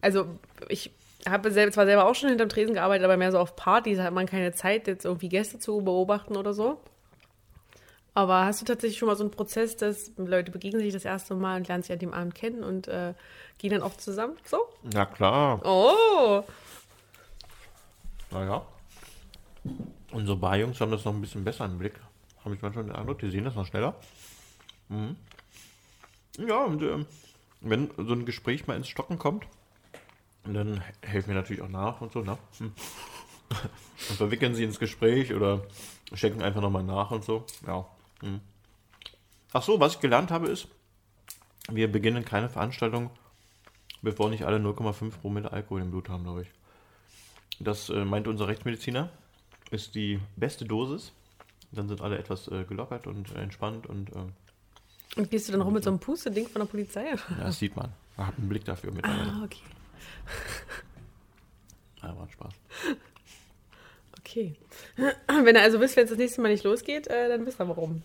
also 0.00 0.38
ich 0.68 0.90
habe 1.28 1.52
zwar 1.52 1.86
selber 1.86 2.06
auch 2.06 2.14
schon 2.14 2.28
hinterm 2.28 2.48
Tresen 2.48 2.74
gearbeitet, 2.74 3.04
aber 3.04 3.16
mehr 3.16 3.32
so 3.32 3.38
auf 3.38 3.56
Partys 3.56 3.98
hat 3.98 4.12
man 4.12 4.26
keine 4.26 4.52
Zeit, 4.52 4.86
jetzt 4.86 5.04
irgendwie 5.04 5.28
Gäste 5.28 5.58
zu 5.58 5.82
beobachten 5.82 6.36
oder 6.36 6.52
so. 6.52 6.80
Aber 8.14 8.44
hast 8.44 8.60
du 8.60 8.66
tatsächlich 8.66 8.98
schon 8.98 9.08
mal 9.08 9.16
so 9.16 9.24
einen 9.24 9.30
Prozess, 9.30 9.76
dass 9.76 10.12
Leute 10.16 10.50
begegnen 10.50 10.82
sich 10.82 10.92
das 10.92 11.04
erste 11.04 11.34
Mal 11.34 11.56
und 11.56 11.68
lernen 11.68 11.82
sich 11.82 11.92
an 11.92 11.98
dem 11.98 12.12
Abend 12.12 12.34
kennen 12.34 12.62
und 12.62 12.88
äh, 12.88 13.14
gehen 13.58 13.70
dann 13.70 13.82
auch 13.82 13.96
zusammen? 13.96 14.36
So? 14.44 14.58
Na 14.82 15.06
klar. 15.06 15.60
Oh! 15.64 16.44
Naja. 18.30 18.66
Unsere 20.10 20.36
Barjungs 20.36 20.80
haben 20.80 20.90
das 20.90 21.04
noch 21.04 21.14
ein 21.14 21.20
bisschen 21.22 21.44
besser 21.44 21.64
im 21.64 21.78
Blick. 21.78 21.94
Habe 22.44 22.54
ich 22.54 22.60
manchmal 22.60 22.84
den 22.84 22.94
Eindruck, 22.94 23.20
die 23.20 23.30
sehen 23.30 23.44
das 23.44 23.54
noch 23.54 23.66
schneller. 23.66 23.94
Mhm. 24.88 25.16
Ja, 26.38 26.64
und 26.64 26.82
ähm, 26.82 27.06
wenn 27.60 27.90
so 27.96 28.12
ein 28.12 28.26
Gespräch 28.26 28.66
mal 28.66 28.76
ins 28.76 28.88
Stocken 28.88 29.18
kommt, 29.18 29.46
dann 30.44 30.82
helfen 31.02 31.28
wir 31.28 31.34
natürlich 31.34 31.62
auch 31.62 31.68
nach 31.68 32.00
und 32.00 32.12
so, 32.12 32.20
ne? 32.20 32.38
Hm. 32.58 32.72
Und 34.08 34.16
verwickeln 34.16 34.54
sie 34.54 34.64
ins 34.64 34.78
Gespräch 34.78 35.32
oder 35.34 35.62
schenken 36.14 36.42
einfach 36.42 36.60
nochmal 36.60 36.82
nach 36.82 37.10
und 37.10 37.24
so. 37.24 37.44
Ja. 37.66 37.86
Hm. 38.20 38.40
Ach 39.52 39.62
so, 39.62 39.78
was 39.78 39.94
ich 39.94 40.00
gelernt 40.00 40.30
habe 40.30 40.48
ist, 40.48 40.66
wir 41.70 41.90
beginnen 41.90 42.24
keine 42.24 42.48
Veranstaltung, 42.48 43.10
bevor 44.00 44.30
nicht 44.30 44.44
alle 44.44 44.56
0,5 44.58 45.10
Promille 45.20 45.52
Alkohol 45.52 45.82
im 45.82 45.90
Blut 45.90 46.08
haben, 46.08 46.24
glaube 46.24 46.42
ich. 46.42 46.48
Das 47.60 47.90
äh, 47.90 48.04
meinte 48.04 48.30
unser 48.30 48.48
Rechtsmediziner, 48.48 49.10
ist 49.70 49.94
die 49.94 50.18
beste 50.36 50.64
Dosis. 50.64 51.12
Dann 51.70 51.88
sind 51.88 52.00
alle 52.00 52.18
etwas 52.18 52.48
äh, 52.48 52.64
gelockert 52.64 53.06
und 53.06 53.34
entspannt 53.36 53.86
und 53.86 54.10
äh, 54.10 55.18
Und 55.20 55.30
gehst 55.30 55.48
du 55.48 55.52
dann 55.52 55.62
rum 55.62 55.74
mit 55.74 55.84
so 55.84 55.90
einem 55.90 56.00
Puste-Ding 56.00 56.48
von 56.48 56.60
der 56.60 56.66
Polizei? 56.66 57.04
ja, 57.10 57.16
das 57.38 57.58
sieht 57.58 57.76
man. 57.76 57.92
Man 58.16 58.26
hat 58.26 58.38
einen 58.38 58.48
Blick 58.48 58.64
dafür 58.64 58.92
mittlerweile. 58.92 59.32
Ah, 59.32 59.44
okay. 59.44 59.60
Ja, 62.02 62.16
war 62.16 62.24
ein 62.24 62.30
Spaß. 62.30 62.52
Okay. 64.18 64.56
Wenn 65.44 65.54
ihr 65.56 65.62
also 65.62 65.80
wisst, 65.80 65.96
wenn 65.96 66.04
es 66.04 66.10
das 66.10 66.18
nächste 66.18 66.40
Mal 66.40 66.48
nicht 66.48 66.64
losgeht, 66.64 67.06
äh, 67.08 67.28
dann 67.28 67.44
wisst 67.46 67.60
ihr 67.60 67.68
warum. 67.68 68.02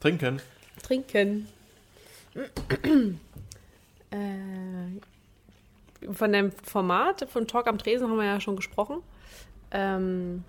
Trinken. 0.00 0.40
Trinken. 0.82 1.48
äh, 4.10 4.18
von 6.12 6.32
dem 6.32 6.52
Format 6.52 7.28
von 7.30 7.46
Talk 7.46 7.66
am 7.66 7.78
Tresen 7.78 8.08
haben 8.08 8.18
wir 8.18 8.26
ja 8.26 8.40
schon 8.40 8.56
gesprochen. 8.56 9.02
Ähm, 9.70 10.44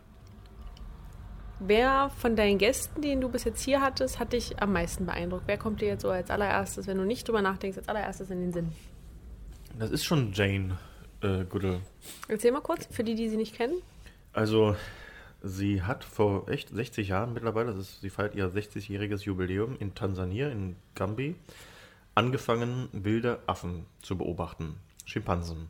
wer 1.60 2.12
von 2.18 2.36
deinen 2.36 2.58
Gästen, 2.58 3.02
den 3.02 3.22
du 3.22 3.30
bis 3.30 3.44
jetzt 3.46 3.64
hier 3.64 3.82
hattest, 3.82 4.20
hat 4.20 4.34
dich 4.34 4.62
am 4.62 4.74
meisten 4.74 5.06
beeindruckt? 5.06 5.44
Wer 5.48 5.58
kommt 5.58 5.82
dir 5.82 5.88
jetzt 5.88 6.02
so 6.02 6.10
als 6.10 6.30
allererstes, 6.30 6.88
wenn 6.88 6.98
du 6.98 7.04
nicht 7.04 7.28
drüber 7.28 7.42
nachdenkst, 7.42 7.78
als 7.78 7.88
allererstes 7.88 8.30
in 8.30 8.42
den 8.42 8.54
Sinn? 8.54 8.74
Das 9.78 9.92
ist 9.92 10.04
schon 10.04 10.34
Jane 10.34 10.78
äh, 11.22 11.44
Goodall. 11.46 11.82
Erzähl 12.28 12.52
mal 12.52 12.62
kurz, 12.62 12.88
für 12.92 13.04
die, 13.04 13.16
die 13.16 13.30
sie 13.30 13.38
nicht 13.38 13.56
kennen. 13.56 13.82
Also, 14.34 14.76
sie 15.42 15.84
hat 15.84 16.04
vor 16.04 16.50
echt 16.50 16.70
60 16.70 17.08
Jahren 17.08 17.34
mittlerweile, 17.34 17.74
das 17.74 17.78
ist, 17.78 18.02
sie 18.02 18.10
feiert 18.10 18.36
ihr 18.36 18.50
60-jähriges 18.50 19.24
Jubiläum 19.24 19.78
in 19.80 19.96
Tansania, 19.96 20.50
in 20.50 20.76
Gambi, 20.96 21.36
angefangen, 22.16 22.90
wilde 22.92 23.40
Affen 23.48 23.86
zu 24.02 24.18
beobachten, 24.18 24.76
Schimpansen. 25.06 25.70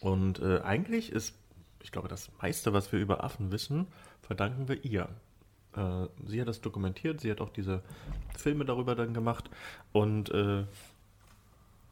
Und 0.00 0.40
äh, 0.40 0.60
eigentlich 0.60 1.10
ist, 1.12 1.34
ich 1.82 1.90
glaube, 1.90 2.08
das 2.08 2.30
meiste, 2.40 2.72
was 2.72 2.92
wir 2.92 3.00
über 3.00 3.24
Affen 3.24 3.50
wissen, 3.50 3.86
verdanken 4.22 4.68
wir 4.68 4.84
ihr. 4.84 5.08
Äh, 5.74 6.06
sie 6.26 6.40
hat 6.40 6.48
das 6.48 6.60
dokumentiert, 6.60 7.20
sie 7.20 7.30
hat 7.30 7.40
auch 7.40 7.50
diese 7.50 7.82
Filme 8.36 8.64
darüber 8.64 8.94
dann 8.94 9.14
gemacht 9.14 9.50
und 9.92 10.30
äh, 10.30 10.64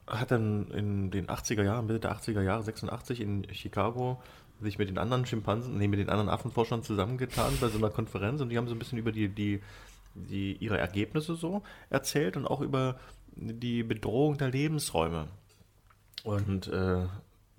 hat 0.06 0.30
dann 0.30 0.70
in 0.70 1.10
den 1.10 1.26
80er 1.26 1.62
Jahren, 1.62 1.86
Mitte 1.86 2.00
der 2.00 2.16
80er 2.16 2.42
Jahre, 2.42 2.62
86 2.62 3.20
in 3.20 3.46
Chicago, 3.52 4.20
sich 4.60 4.78
mit 4.78 4.88
den 4.88 4.98
anderen 4.98 5.26
Schimpansen, 5.26 5.76
nee, 5.76 5.88
mit 5.88 5.98
den 5.98 6.08
anderen 6.08 6.28
Affenforschern 6.28 6.82
zusammengetan 6.82 7.54
bei 7.60 7.68
so 7.68 7.78
einer 7.78 7.90
Konferenz 7.90 8.40
und 8.40 8.48
die 8.48 8.56
haben 8.56 8.68
so 8.68 8.74
ein 8.74 8.78
bisschen 8.78 8.98
über 8.98 9.12
die, 9.12 9.28
die, 9.28 9.60
die 10.14 10.56
ihre 10.56 10.78
Ergebnisse 10.78 11.34
so 11.34 11.62
erzählt 11.90 12.36
und 12.36 12.46
auch 12.46 12.60
über 12.60 12.98
die 13.36 13.82
Bedrohung 13.82 14.38
der 14.38 14.50
Lebensräume. 14.50 15.28
Und 16.24 16.68
äh, 16.68 17.06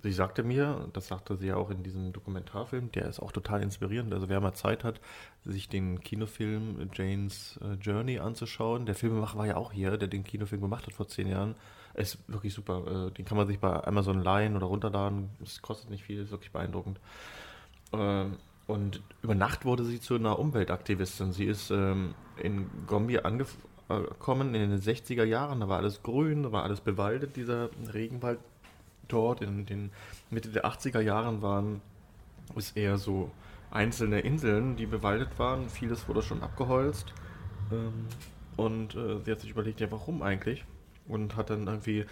sie 0.02 0.12
sagte 0.12 0.42
mir, 0.42 0.88
das 0.92 1.08
sagte 1.08 1.36
sie 1.36 1.48
ja 1.48 1.56
auch 1.56 1.70
in 1.70 1.82
diesem 1.82 2.12
Dokumentarfilm, 2.12 2.90
der 2.92 3.06
ist 3.06 3.20
auch 3.20 3.32
total 3.32 3.62
inspirierend. 3.62 4.12
Also 4.12 4.28
wer 4.28 4.40
mal 4.40 4.54
Zeit 4.54 4.82
hat, 4.82 5.00
sich 5.44 5.68
den 5.68 6.00
Kinofilm 6.00 6.90
Jane's 6.92 7.58
äh, 7.62 7.74
Journey 7.74 8.18
anzuschauen, 8.18 8.86
der 8.86 8.96
Filmemacher 8.96 9.38
war 9.38 9.46
ja 9.46 9.56
auch 9.56 9.72
hier, 9.72 9.96
der 9.96 10.08
den 10.08 10.24
Kinofilm 10.24 10.62
gemacht 10.62 10.86
hat 10.86 10.94
vor 10.94 11.06
zehn 11.06 11.28
Jahren, 11.28 11.54
ist 11.98 12.18
wirklich 12.28 12.54
super. 12.54 13.08
Äh, 13.08 13.10
den 13.12 13.24
kann 13.24 13.36
man 13.36 13.46
sich 13.46 13.58
bei 13.58 13.84
Amazon 13.84 14.22
leihen 14.22 14.56
oder 14.56 14.66
runterladen. 14.66 15.30
Es 15.42 15.62
kostet 15.62 15.90
nicht 15.90 16.04
viel, 16.04 16.20
ist 16.20 16.30
wirklich 16.30 16.52
beeindruckend. 16.52 17.00
Ähm, 17.92 18.36
und 18.66 19.02
über 19.22 19.34
Nacht 19.34 19.64
wurde 19.64 19.84
sie 19.84 20.00
zu 20.00 20.14
einer 20.14 20.38
Umweltaktivistin. 20.38 21.32
Sie 21.32 21.46
ist 21.46 21.70
ähm, 21.70 22.14
in 22.36 22.68
Gombe 22.86 23.24
angekommen 23.24 24.54
in 24.54 24.70
den 24.70 24.78
60er 24.78 25.24
Jahren. 25.24 25.60
Da 25.60 25.68
war 25.68 25.78
alles 25.78 26.02
grün, 26.02 26.42
da 26.42 26.52
war 26.52 26.64
alles 26.64 26.80
bewaldet, 26.80 27.36
dieser 27.36 27.70
Regenwald 27.92 28.38
dort. 29.08 29.40
In 29.40 29.64
den 29.64 29.90
Mitte 30.30 30.50
der 30.50 30.66
80er 30.66 31.00
Jahren 31.00 31.40
waren 31.40 31.80
es 32.56 32.72
eher 32.72 32.98
so 32.98 33.30
einzelne 33.70 34.20
Inseln, 34.20 34.76
die 34.76 34.86
bewaldet 34.86 35.38
waren. 35.38 35.68
Vieles 35.68 36.06
wurde 36.06 36.22
schon 36.22 36.42
abgeholzt. 36.42 37.12
Ähm, 37.72 38.06
und 38.56 38.94
äh, 38.96 39.20
sie 39.24 39.30
hat 39.30 39.40
sich 39.40 39.50
überlegt, 39.50 39.80
ja, 39.80 39.90
warum 39.90 40.22
eigentlich? 40.22 40.64
Und 41.08 41.36
hat 41.36 41.50
dann 41.50 41.66
irgendwie 41.66 42.04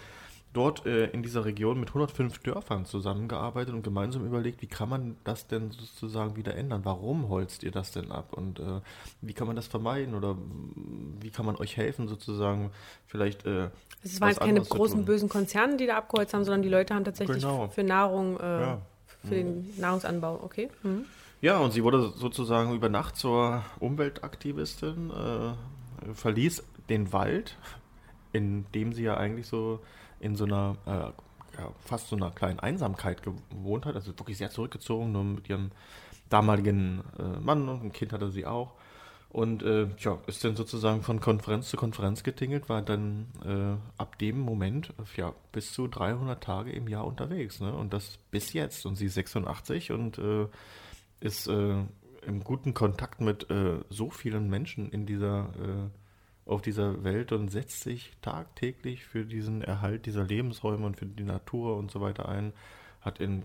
dort 0.53 0.85
äh, 0.87 1.07
in 1.11 1.21
dieser 1.21 1.45
Region 1.45 1.79
mit 1.79 1.89
105 1.89 2.39
Dörfern 2.39 2.85
zusammengearbeitet 2.85 3.73
und 3.75 3.83
gemeinsam 3.83 4.25
überlegt, 4.25 4.61
wie 4.61 4.67
kann 4.67 4.89
man 4.89 5.17
das 5.23 5.47
denn 5.47 5.69
sozusagen 5.71 6.35
wieder 6.35 6.55
ändern? 6.55 6.81
Warum 6.83 7.29
holzt 7.29 7.61
ihr 7.63 7.69
das 7.71 7.91
denn 7.91 8.11
ab? 8.11 8.33
Und 8.33 8.59
äh, 8.59 8.81
wie 9.21 9.33
kann 9.33 9.45
man 9.45 9.55
das 9.55 9.67
vermeiden? 9.67 10.15
Oder 10.15 10.33
mm, 10.33 11.17
wie 11.21 11.29
kann 11.29 11.45
man 11.45 11.57
euch 11.57 11.77
helfen, 11.77 12.07
sozusagen 12.07 12.71
vielleicht. 13.05 13.45
Äh, 13.45 13.69
Es 14.03 14.19
waren 14.19 14.29
jetzt 14.29 14.39
keine 14.39 14.61
großen 14.61 15.05
bösen 15.05 15.29
Konzerne, 15.29 15.77
die 15.77 15.85
da 15.85 15.97
abgeholzt 15.97 16.33
haben, 16.33 16.43
sondern 16.43 16.63
die 16.63 16.69
Leute 16.69 16.95
haben 16.95 17.03
tatsächlich 17.05 17.37
Genau. 17.43 17.67
für 17.67 17.83
Nahrung, 17.83 18.39
äh, 18.39 18.61
Ja. 18.61 18.81
für 19.23 19.35
den 19.35 19.69
Nahrungsanbau, 19.79 20.39
okay? 20.43 20.69
Mhm. 20.81 21.05
Ja, 21.41 21.59
und 21.59 21.71
sie 21.71 21.83
wurde 21.83 22.13
sozusagen 22.15 22.73
über 22.73 22.89
Nacht 22.89 23.15
zur 23.15 23.63
Umweltaktivistin, 23.79 25.11
äh, 25.11 26.13
verließ 26.13 26.63
den 26.89 27.13
Wald, 27.13 27.57
in 28.37 28.65
dem 28.73 28.93
sie 28.93 29.03
ja 29.03 29.17
eigentlich 29.17 29.47
so 29.47 29.79
in 30.19 30.35
so 30.35 30.45
einer, 30.45 30.77
äh, 30.85 31.59
ja, 31.59 31.71
fast 31.79 32.07
so 32.07 32.15
einer 32.15 32.31
kleinen 32.31 32.59
Einsamkeit 32.59 33.21
gewohnt 33.23 33.85
hat, 33.85 33.95
also 33.95 34.17
wirklich 34.17 34.37
sehr 34.37 34.51
zurückgezogen, 34.51 35.11
nur 35.11 35.23
mit 35.23 35.49
ihrem 35.49 35.71
damaligen 36.29 37.03
äh, 37.19 37.39
Mann 37.39 37.67
und 37.69 37.83
ein 37.83 37.91
Kind 37.91 38.13
hatte 38.13 38.29
sie 38.29 38.45
auch. 38.45 38.73
Und 39.29 39.61
äh, 39.61 39.87
ja, 39.99 40.17
ist 40.27 40.43
dann 40.43 40.55
sozusagen 40.55 41.03
von 41.03 41.19
Konferenz 41.19 41.69
zu 41.69 41.77
Konferenz 41.77 42.23
getingelt, 42.23 42.69
war 42.69 42.81
dann 42.81 43.27
äh, 43.45 44.01
ab 44.01 44.17
dem 44.19 44.39
Moment 44.39 44.93
äh, 44.97 45.19
ja, 45.19 45.33
bis 45.51 45.73
zu 45.73 45.87
300 45.87 46.41
Tage 46.41 46.71
im 46.71 46.87
Jahr 46.87 47.05
unterwegs. 47.05 47.59
Ne? 47.59 47.73
Und 47.73 47.93
das 47.93 48.17
bis 48.31 48.53
jetzt. 48.53 48.85
Und 48.85 48.95
sie 48.95 49.07
ist 49.07 49.15
86 49.15 49.91
und 49.91 50.17
äh, 50.17 50.47
ist 51.19 51.47
äh, 51.47 51.83
im 52.25 52.43
guten 52.43 52.73
Kontakt 52.73 53.19
mit 53.19 53.49
äh, 53.49 53.79
so 53.89 54.09
vielen 54.09 54.49
Menschen 54.49 54.89
in 54.89 55.05
dieser 55.05 55.49
auf 56.47 56.61
dieser 56.61 57.03
Welt 57.03 57.31
und 57.31 57.49
setzt 57.49 57.81
sich 57.81 58.13
tagtäglich 58.21 59.05
für 59.05 59.25
diesen 59.25 59.61
Erhalt 59.61 60.05
dieser 60.05 60.23
Lebensräume 60.23 60.85
und 60.85 60.97
für 60.97 61.05
die 61.05 61.23
Natur 61.23 61.77
und 61.77 61.91
so 61.91 62.01
weiter 62.01 62.27
ein. 62.27 62.53
Hat 63.01 63.19
in 63.19 63.43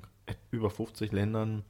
über 0.50 0.70
50 0.70 1.12
Ländern 1.12 1.64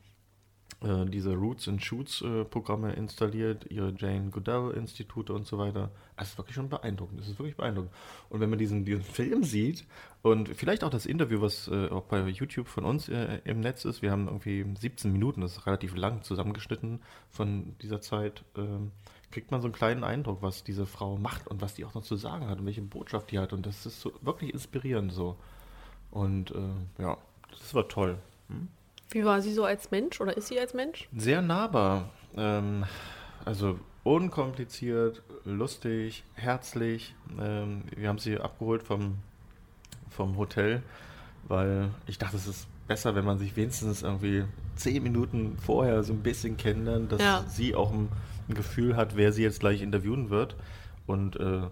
äh, 0.82 1.06
diese 1.06 1.34
Roots 1.34 1.68
and 1.68 1.82
Shoots 1.82 2.22
äh, 2.22 2.44
Programme 2.44 2.92
installiert, 2.92 3.66
ihre 3.70 3.94
Jane 3.96 4.30
Goodell 4.30 4.72
Institute 4.72 5.32
und 5.32 5.46
so 5.46 5.58
weiter. 5.58 5.90
Es 6.16 6.30
ist 6.30 6.38
wirklich 6.38 6.56
schon 6.56 6.68
beeindruckend. 6.68 7.20
Es 7.20 7.28
ist 7.28 7.38
wirklich 7.38 7.56
beeindruckend. 7.56 7.92
Und 8.28 8.40
wenn 8.40 8.50
man 8.50 8.58
diesen, 8.58 8.84
diesen 8.84 9.02
Film 9.02 9.44
sieht 9.44 9.86
und 10.22 10.48
vielleicht 10.48 10.84
auch 10.84 10.90
das 10.90 11.06
Interview, 11.06 11.40
was 11.40 11.68
äh, 11.68 11.88
auch 11.88 12.04
bei 12.04 12.26
YouTube 12.28 12.68
von 12.68 12.84
uns 12.84 13.08
äh, 13.08 13.40
im 13.44 13.60
Netz 13.60 13.84
ist, 13.84 14.02
wir 14.02 14.10
haben 14.10 14.26
irgendwie 14.26 14.64
17 14.78 15.12
Minuten, 15.12 15.40
das 15.40 15.52
ist 15.58 15.66
relativ 15.66 15.96
lang 15.96 16.22
zusammengeschnitten 16.22 17.00
von 17.30 17.76
dieser 17.80 18.00
Zeit, 18.00 18.44
ähm, 18.56 18.92
kriegt 19.32 19.50
man 19.50 19.60
so 19.60 19.66
einen 19.66 19.74
kleinen 19.74 20.04
Eindruck, 20.04 20.42
was 20.42 20.62
diese 20.62 20.86
Frau 20.86 21.16
macht 21.16 21.48
und 21.48 21.60
was 21.60 21.74
die 21.74 21.84
auch 21.84 21.94
noch 21.94 22.02
zu 22.02 22.16
sagen 22.16 22.48
hat 22.48 22.58
und 22.60 22.66
welche 22.66 22.82
Botschaft 22.82 23.30
die 23.30 23.38
hat. 23.38 23.52
Und 23.52 23.66
das 23.66 23.86
ist 23.86 24.00
so 24.00 24.12
wirklich 24.20 24.52
inspirierend 24.52 25.12
so. 25.12 25.36
Und 26.10 26.52
äh, 26.52 27.02
ja, 27.02 27.16
das 27.50 27.74
war 27.74 27.88
toll. 27.88 28.18
Hm? 28.48 28.68
Wie 29.10 29.24
war 29.24 29.42
sie 29.42 29.52
so 29.52 29.64
als 29.64 29.90
Mensch 29.90 30.20
oder 30.20 30.36
ist 30.36 30.48
sie 30.48 30.60
als 30.60 30.74
Mensch? 30.74 31.08
Sehr 31.16 31.42
nahbar. 31.42 32.10
Ähm, 32.36 32.84
also 33.44 33.78
unkompliziert, 34.04 35.22
lustig, 35.44 36.24
herzlich. 36.34 37.14
Ähm, 37.40 37.84
wir 37.94 38.08
haben 38.08 38.18
sie 38.18 38.38
abgeholt 38.38 38.82
vom, 38.82 39.18
vom 40.10 40.36
Hotel, 40.36 40.82
weil 41.48 41.90
ich 42.06 42.18
dachte, 42.18 42.36
es 42.36 42.46
ist 42.46 42.66
besser, 42.88 43.14
wenn 43.14 43.24
man 43.24 43.38
sich 43.38 43.56
wenigstens 43.56 44.02
irgendwie 44.02 44.44
zehn 44.76 45.02
Minuten 45.02 45.56
vorher 45.58 46.02
so 46.02 46.12
ein 46.12 46.22
bisschen 46.22 46.56
kennenlernt, 46.56 47.12
dass 47.12 47.22
ja. 47.22 47.44
sie 47.48 47.74
auch 47.74 47.92
ein, 47.92 48.08
ein, 48.48 48.54
Gefühl 48.54 48.96
hat, 48.96 49.16
wer 49.16 49.32
sie 49.32 49.42
jetzt 49.42 49.60
gleich 49.60 49.82
interviewen 49.82 50.30
wird. 50.30 50.56
Und 51.06 51.36
äh, 51.36 51.62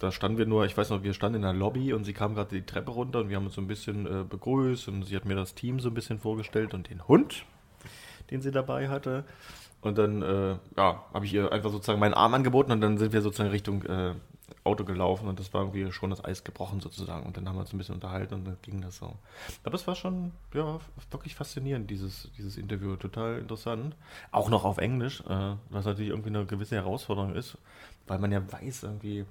da 0.00 0.12
standen 0.12 0.38
wir 0.38 0.46
nur, 0.46 0.64
ich 0.64 0.76
weiß 0.76 0.90
noch, 0.90 1.02
wir 1.02 1.14
standen 1.14 1.36
in 1.36 1.42
der 1.42 1.52
Lobby 1.52 1.92
und 1.92 2.04
sie 2.04 2.12
kam 2.12 2.34
gerade 2.34 2.54
die 2.54 2.66
Treppe 2.66 2.90
runter 2.90 3.20
und 3.20 3.28
wir 3.28 3.36
haben 3.36 3.46
uns 3.46 3.54
so 3.54 3.60
ein 3.60 3.68
bisschen 3.68 4.06
äh, 4.06 4.24
begrüßt 4.24 4.88
und 4.88 5.04
sie 5.04 5.14
hat 5.16 5.24
mir 5.24 5.36
das 5.36 5.54
Team 5.54 5.80
so 5.80 5.90
ein 5.90 5.94
bisschen 5.94 6.18
vorgestellt 6.18 6.74
und 6.74 6.90
den 6.90 7.06
Hund, 7.06 7.44
den 8.30 8.40
sie 8.40 8.50
dabei 8.50 8.88
hatte. 8.88 9.24
Und 9.80 9.98
dann, 9.98 10.22
äh, 10.22 10.56
ja, 10.76 11.04
habe 11.12 11.24
ich 11.24 11.34
ihr 11.34 11.52
einfach 11.52 11.70
sozusagen 11.70 12.00
meinen 12.00 12.14
Arm 12.14 12.34
angeboten 12.34 12.72
und 12.72 12.80
dann 12.80 12.98
sind 12.98 13.12
wir 13.12 13.20
sozusagen 13.20 13.50
Richtung 13.50 13.82
äh, 13.84 14.14
Auto 14.64 14.84
gelaufen 14.84 15.28
und 15.28 15.38
das 15.38 15.52
war 15.52 15.62
irgendwie 15.62 15.90
schon 15.92 16.10
das 16.10 16.24
Eis 16.24 16.44
gebrochen 16.44 16.80
sozusagen. 16.80 17.26
Und 17.26 17.36
dann 17.36 17.48
haben 17.48 17.56
wir 17.56 17.60
uns 17.60 17.72
ein 17.72 17.78
bisschen 17.78 17.94
unterhalten 17.94 18.34
und 18.34 18.44
dann 18.44 18.56
ging 18.62 18.80
das 18.80 18.98
so. 18.98 19.16
Aber 19.64 19.74
es 19.74 19.86
war 19.86 19.94
schon, 19.94 20.32
ja, 20.54 20.78
wirklich 21.10 21.34
faszinierend, 21.34 21.90
dieses, 21.90 22.30
dieses 22.36 22.56
Interview. 22.56 22.96
Total 22.96 23.38
interessant. 23.38 23.96
Auch 24.30 24.48
noch 24.48 24.64
auf 24.64 24.78
Englisch, 24.78 25.20
äh, 25.28 25.54
was 25.70 25.84
natürlich 25.84 26.10
irgendwie 26.10 26.30
eine 26.30 26.46
gewisse 26.46 26.76
Herausforderung 26.76 27.34
ist, 27.34 27.58
weil 28.06 28.18
man 28.18 28.32
ja 28.32 28.40
weiß 28.52 28.84
irgendwie, 28.84 29.24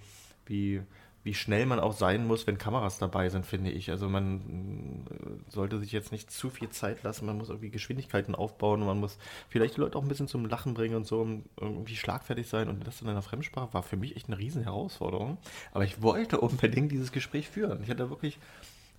wie, 0.46 0.82
wie 1.24 1.34
schnell 1.34 1.66
man 1.66 1.80
auch 1.80 1.94
sein 1.94 2.26
muss, 2.26 2.48
wenn 2.48 2.58
Kameras 2.58 2.98
dabei 2.98 3.30
sind, 3.30 3.46
finde 3.46 3.70
ich. 3.70 3.92
Also 3.92 4.10
man 4.10 5.06
äh, 5.10 5.52
sollte 5.52 5.80
sich 5.80 5.92
jetzt 5.92 6.12
nicht 6.12 6.32
zu 6.32 6.50
viel 6.50 6.70
Zeit 6.70 7.04
lassen, 7.04 7.26
man 7.26 7.38
muss 7.38 7.50
irgendwie 7.50 7.70
Geschwindigkeiten 7.70 8.34
aufbauen 8.34 8.82
und 8.82 8.88
man 8.88 9.00
muss 9.00 9.18
vielleicht 9.48 9.78
die 9.78 9.82
Leute 9.82 9.98
auch 9.98 10.02
ein 10.02 10.08
bisschen 10.08 10.28
zum 10.28 10.46
Lachen 10.46 10.74
bringen 10.74 10.96
und 10.96 11.06
so, 11.06 11.22
um 11.22 11.44
irgendwie 11.60 11.96
schlagfertig 11.96 12.48
sein 12.48 12.70
und 12.70 12.88
das 12.88 13.02
in 13.02 13.10
einer 13.10 13.22
Fremdsprache 13.22 13.74
war 13.74 13.84
für 13.84 13.98
mich 13.98 14.16
echt 14.16 14.28
eine 14.28 14.38
riesen 14.38 14.64
Herausforderung. 14.64 15.38
Aber 15.74 15.84
ich 15.84 16.02
wollte 16.02 16.40
unbedingt 16.40 16.92
dieses 16.92 17.12
Gespräch 17.12 17.50
führen. 17.50 17.84
Ich 17.84 17.90
hatte 17.90 18.10
wirklich, 18.10 18.40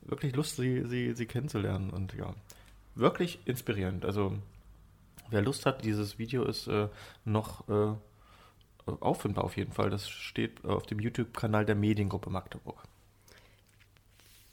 wirklich 0.03 0.37
Lust, 0.37 0.57
sie, 0.57 0.87
sie, 0.87 1.15
sie 1.15 1.27
kennenzulernen 1.27 1.91
und 1.91 2.15
ja, 2.15 2.35
wirklich 2.95 3.41
inspirierend. 3.47 4.05
Also 4.05 4.35
wer 5.31 5.43
Lust 5.43 5.67
hat, 5.67 5.85
dieses 5.85 6.19
Video 6.19 6.45
ist 6.45 6.69
äh, 6.69 6.89
noch 7.25 7.69
äh, 7.69 7.95
auffindbar 8.87 9.45
auf 9.45 9.57
jeden 9.57 9.73
Fall. 9.73 9.91
Das 9.91 10.09
steht 10.09 10.65
auf 10.65 10.87
dem 10.87 10.99
YouTube-Kanal 10.99 11.65
der 11.65 11.75
Mediengruppe 11.75 12.31
Magdeburg. 12.31 12.83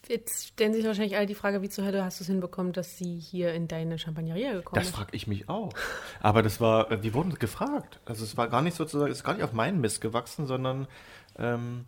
Jetzt 0.10 0.48
stellen 0.48 0.74
sich 0.74 0.84
wahrscheinlich 0.86 1.18
alle 1.18 1.28
die 1.28 1.36
Frage, 1.36 1.62
wie 1.62 1.70
zur 1.70 1.86
Hölle 1.86 2.04
hast 2.04 2.20
du 2.20 2.24
es 2.24 2.28
hinbekommen, 2.28 2.74
dass 2.74 2.98
sie 2.98 3.20
hier 3.20 3.54
in 3.54 3.68
deine 3.68 4.00
Champagneria 4.00 4.54
gekommen 4.54 4.82
ist? 4.82 4.90
Das 4.90 4.96
frage 4.96 5.16
ich 5.16 5.28
mich 5.28 5.48
auch. 5.50 5.72
Aber 6.20 6.42
das 6.42 6.60
war, 6.60 6.92
äh, 6.92 7.04
wir 7.04 7.14
wurden 7.14 7.36
gefragt. 7.36 8.00
Also 8.06 8.24
es 8.24 8.36
war 8.36 8.48
gar 8.48 8.64
nicht 8.64 8.76
sozusagen, 8.76 9.12
es 9.12 9.20
ist 9.20 9.24
gar 9.24 9.36
nicht 9.36 9.44
auf 9.44 9.54
meinen 9.54 9.80
Mist 9.80 10.02
gewachsen, 10.02 10.48
sondern 10.48 10.88
ähm, 11.38 11.86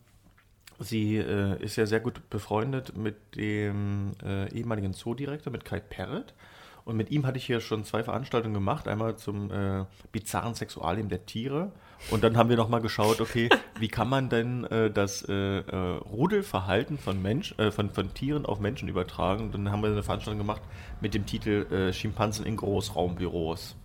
sie 0.77 1.17
äh, 1.17 1.59
ist 1.63 1.77
ja 1.77 1.87
sehr 1.87 1.99
gut 1.99 2.29
befreundet 2.29 2.95
mit 2.95 3.15
dem 3.35 4.11
äh, 4.23 4.53
ehemaligen 4.53 4.93
Zoodirektor, 4.93 5.51
mit 5.51 5.65
Kai 5.65 5.79
Perret. 5.79 6.35
Und 6.83 6.97
mit 6.97 7.11
ihm 7.11 7.25
hatte 7.25 7.37
ich 7.37 7.45
hier 7.45 7.61
schon 7.61 7.83
zwei 7.83 8.03
Veranstaltungen 8.03 8.53
gemacht. 8.53 8.87
Einmal 8.87 9.15
zum 9.15 9.51
äh, 9.51 9.85
bizarren 10.11 10.55
Sexualleben 10.55 11.09
der 11.09 11.25
Tiere. 11.25 11.71
Und 12.09 12.23
dann 12.23 12.35
haben 12.35 12.49
wir 12.49 12.57
nochmal 12.57 12.81
geschaut, 12.81 13.21
okay, 13.21 13.49
wie 13.79 13.87
kann 13.87 14.09
man 14.09 14.29
denn 14.29 14.63
äh, 14.65 14.89
das 14.89 15.23
äh, 15.29 15.59
äh, 15.59 15.75
Rudelverhalten 15.75 16.97
von, 16.97 17.21
Mensch, 17.21 17.53
äh, 17.59 17.69
von, 17.69 17.91
von 17.91 18.13
Tieren 18.13 18.45
auf 18.45 18.59
Menschen 18.59 18.87
übertragen? 18.89 19.45
Und 19.45 19.53
dann 19.53 19.71
haben 19.71 19.83
wir 19.83 19.91
eine 19.91 20.01
Veranstaltung 20.01 20.39
gemacht 20.39 20.61
mit 20.99 21.13
dem 21.13 21.25
Titel 21.25 21.67
äh, 21.71 21.93
Schimpansen 21.93 22.45
in 22.45 22.57
Großraumbüros. 22.57 23.75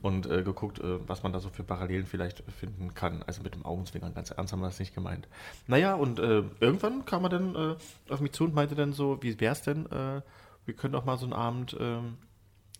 Und 0.00 0.28
geguckt, 0.28 0.80
was 0.80 1.24
man 1.24 1.32
da 1.32 1.40
so 1.40 1.48
für 1.48 1.64
Parallelen 1.64 2.06
vielleicht 2.06 2.44
finden 2.52 2.94
kann. 2.94 3.24
Also 3.26 3.42
mit 3.42 3.56
dem 3.56 3.66
Augenzwinkern, 3.66 4.14
ganz 4.14 4.30
ernst 4.30 4.52
haben 4.52 4.60
wir 4.60 4.68
das 4.68 4.78
nicht 4.78 4.94
gemeint. 4.94 5.26
Naja, 5.66 5.96
und 5.96 6.20
irgendwann 6.20 7.04
kam 7.04 7.24
er 7.24 7.30
dann 7.30 7.76
auf 8.08 8.20
mich 8.20 8.30
zu 8.30 8.44
und 8.44 8.54
meinte 8.54 8.76
dann 8.76 8.92
so, 8.92 9.20
wie 9.22 9.40
wäre 9.40 9.54
es 9.54 9.62
denn, 9.62 9.86
wir 9.90 10.74
können 10.76 10.92
doch 10.92 11.04
mal 11.04 11.18
so 11.18 11.26
einen 11.26 11.32
Abend 11.32 11.76
ähm, 11.80 12.16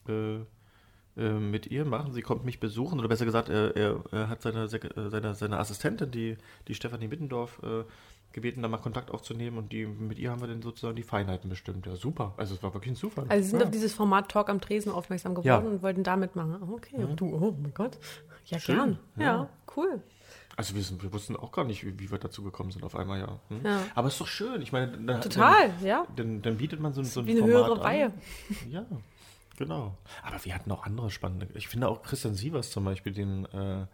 äh, 0.08 0.38
äh, 1.16 1.32
mit 1.32 1.66
ihr 1.66 1.84
machen. 1.84 2.12
Sie 2.12 2.22
kommt 2.22 2.44
mich 2.44 2.60
besuchen, 2.60 2.98
oder 2.98 3.08
besser 3.08 3.24
gesagt, 3.24 3.48
er, 3.48 3.76
er, 3.76 4.04
er 4.12 4.28
hat 4.28 4.42
seine, 4.42 4.64
äh, 4.64 5.10
seine, 5.10 5.34
seine 5.34 5.58
Assistentin, 5.58 6.10
die, 6.10 6.36
die 6.68 6.74
Stefanie 6.74 7.08
Mittendorf, 7.08 7.60
äh, 7.62 7.84
gebeten, 8.32 8.62
da 8.62 8.68
mal 8.68 8.78
Kontakt 8.78 9.10
aufzunehmen 9.10 9.58
und 9.58 9.72
die, 9.72 9.86
mit 9.86 10.18
ihr 10.18 10.30
haben 10.30 10.40
wir 10.40 10.48
dann 10.48 10.62
sozusagen 10.62 10.94
die 10.96 11.02
Feinheiten 11.02 11.48
bestimmt. 11.48 11.86
Ja, 11.86 11.96
super. 11.96 12.34
Also 12.36 12.54
es 12.54 12.62
war 12.62 12.72
wirklich 12.74 12.92
ein 12.92 12.96
Zufall. 12.96 13.24
Also 13.28 13.42
Sie 13.42 13.50
sind 13.50 13.60
ja. 13.60 13.66
auf 13.66 13.72
dieses 13.72 13.94
Format 13.94 14.30
Talk 14.30 14.48
am 14.48 14.60
Tresen 14.60 14.92
aufmerksam 14.92 15.34
geworden 15.34 15.64
ja. 15.64 15.70
und 15.70 15.82
wollten 15.82 16.02
da 16.02 16.16
mitmachen. 16.16 16.62
Okay, 16.70 16.98
mhm. 16.98 17.16
du, 17.16 17.34
oh 17.34 17.56
mein 17.60 17.74
Gott. 17.74 17.98
Ja, 18.46 18.58
Schön. 18.58 18.76
gern. 18.76 18.98
Ja. 19.16 19.24
ja, 19.24 19.48
cool. 19.76 20.02
Also 20.56 20.74
wir, 20.74 20.82
sind, 20.82 21.02
wir, 21.02 21.12
wussten 21.12 21.36
auch 21.36 21.52
gar 21.52 21.64
nicht, 21.64 21.84
wie, 21.84 21.98
wie, 21.98 22.10
wir 22.10 22.18
dazu 22.18 22.42
gekommen 22.42 22.70
sind 22.70 22.84
auf 22.84 22.96
einmal, 22.96 23.20
ja. 23.20 23.38
Hm? 23.48 23.60
ja. 23.64 23.80
Aber 23.94 24.08
es 24.08 24.14
ist 24.14 24.20
doch 24.20 24.26
schön. 24.26 24.60
Ich 24.60 24.72
meine, 24.72 24.90
dann, 24.98 25.20
Total, 25.20 25.68
dann, 25.68 25.86
ja. 25.86 26.06
Dann, 26.16 26.42
dann, 26.42 26.56
bietet 26.56 26.80
man 26.80 26.92
so, 26.92 27.02
so 27.02 27.20
ein 27.20 27.26
wie 27.26 27.30
eine 27.32 27.40
Format 27.40 27.56
höhere 27.56 27.84
Reihe. 27.84 28.12
Ja. 28.68 28.84
Genau. 29.58 29.98
Aber 30.22 30.44
wir 30.44 30.54
hatten 30.54 30.70
auch 30.70 30.84
andere 30.84 31.10
spannende. 31.10 31.48
Ich 31.54 31.66
finde 31.66 31.88
auch 31.88 32.02
Christian 32.02 32.34
Sievers 32.34 32.70
zum 32.70 32.84
Beispiel, 32.84 33.12
den, 33.12 33.44
äh, 33.46 33.86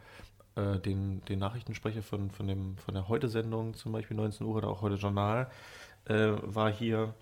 äh, 0.60 0.78
den, 0.78 1.24
den 1.24 1.38
Nachrichtensprecher 1.38 2.02
von, 2.02 2.30
von, 2.30 2.46
dem, 2.46 2.76
von 2.76 2.92
der 2.92 3.08
Heute-Sendung, 3.08 3.72
zum 3.72 3.92
Beispiel 3.92 4.14
19 4.14 4.46
Uhr 4.46 4.56
oder 4.56 4.68
auch 4.68 4.82
Heute 4.82 4.96
Journal, 4.96 5.50
äh, 6.04 6.32
war 6.42 6.70
hier. 6.70 7.14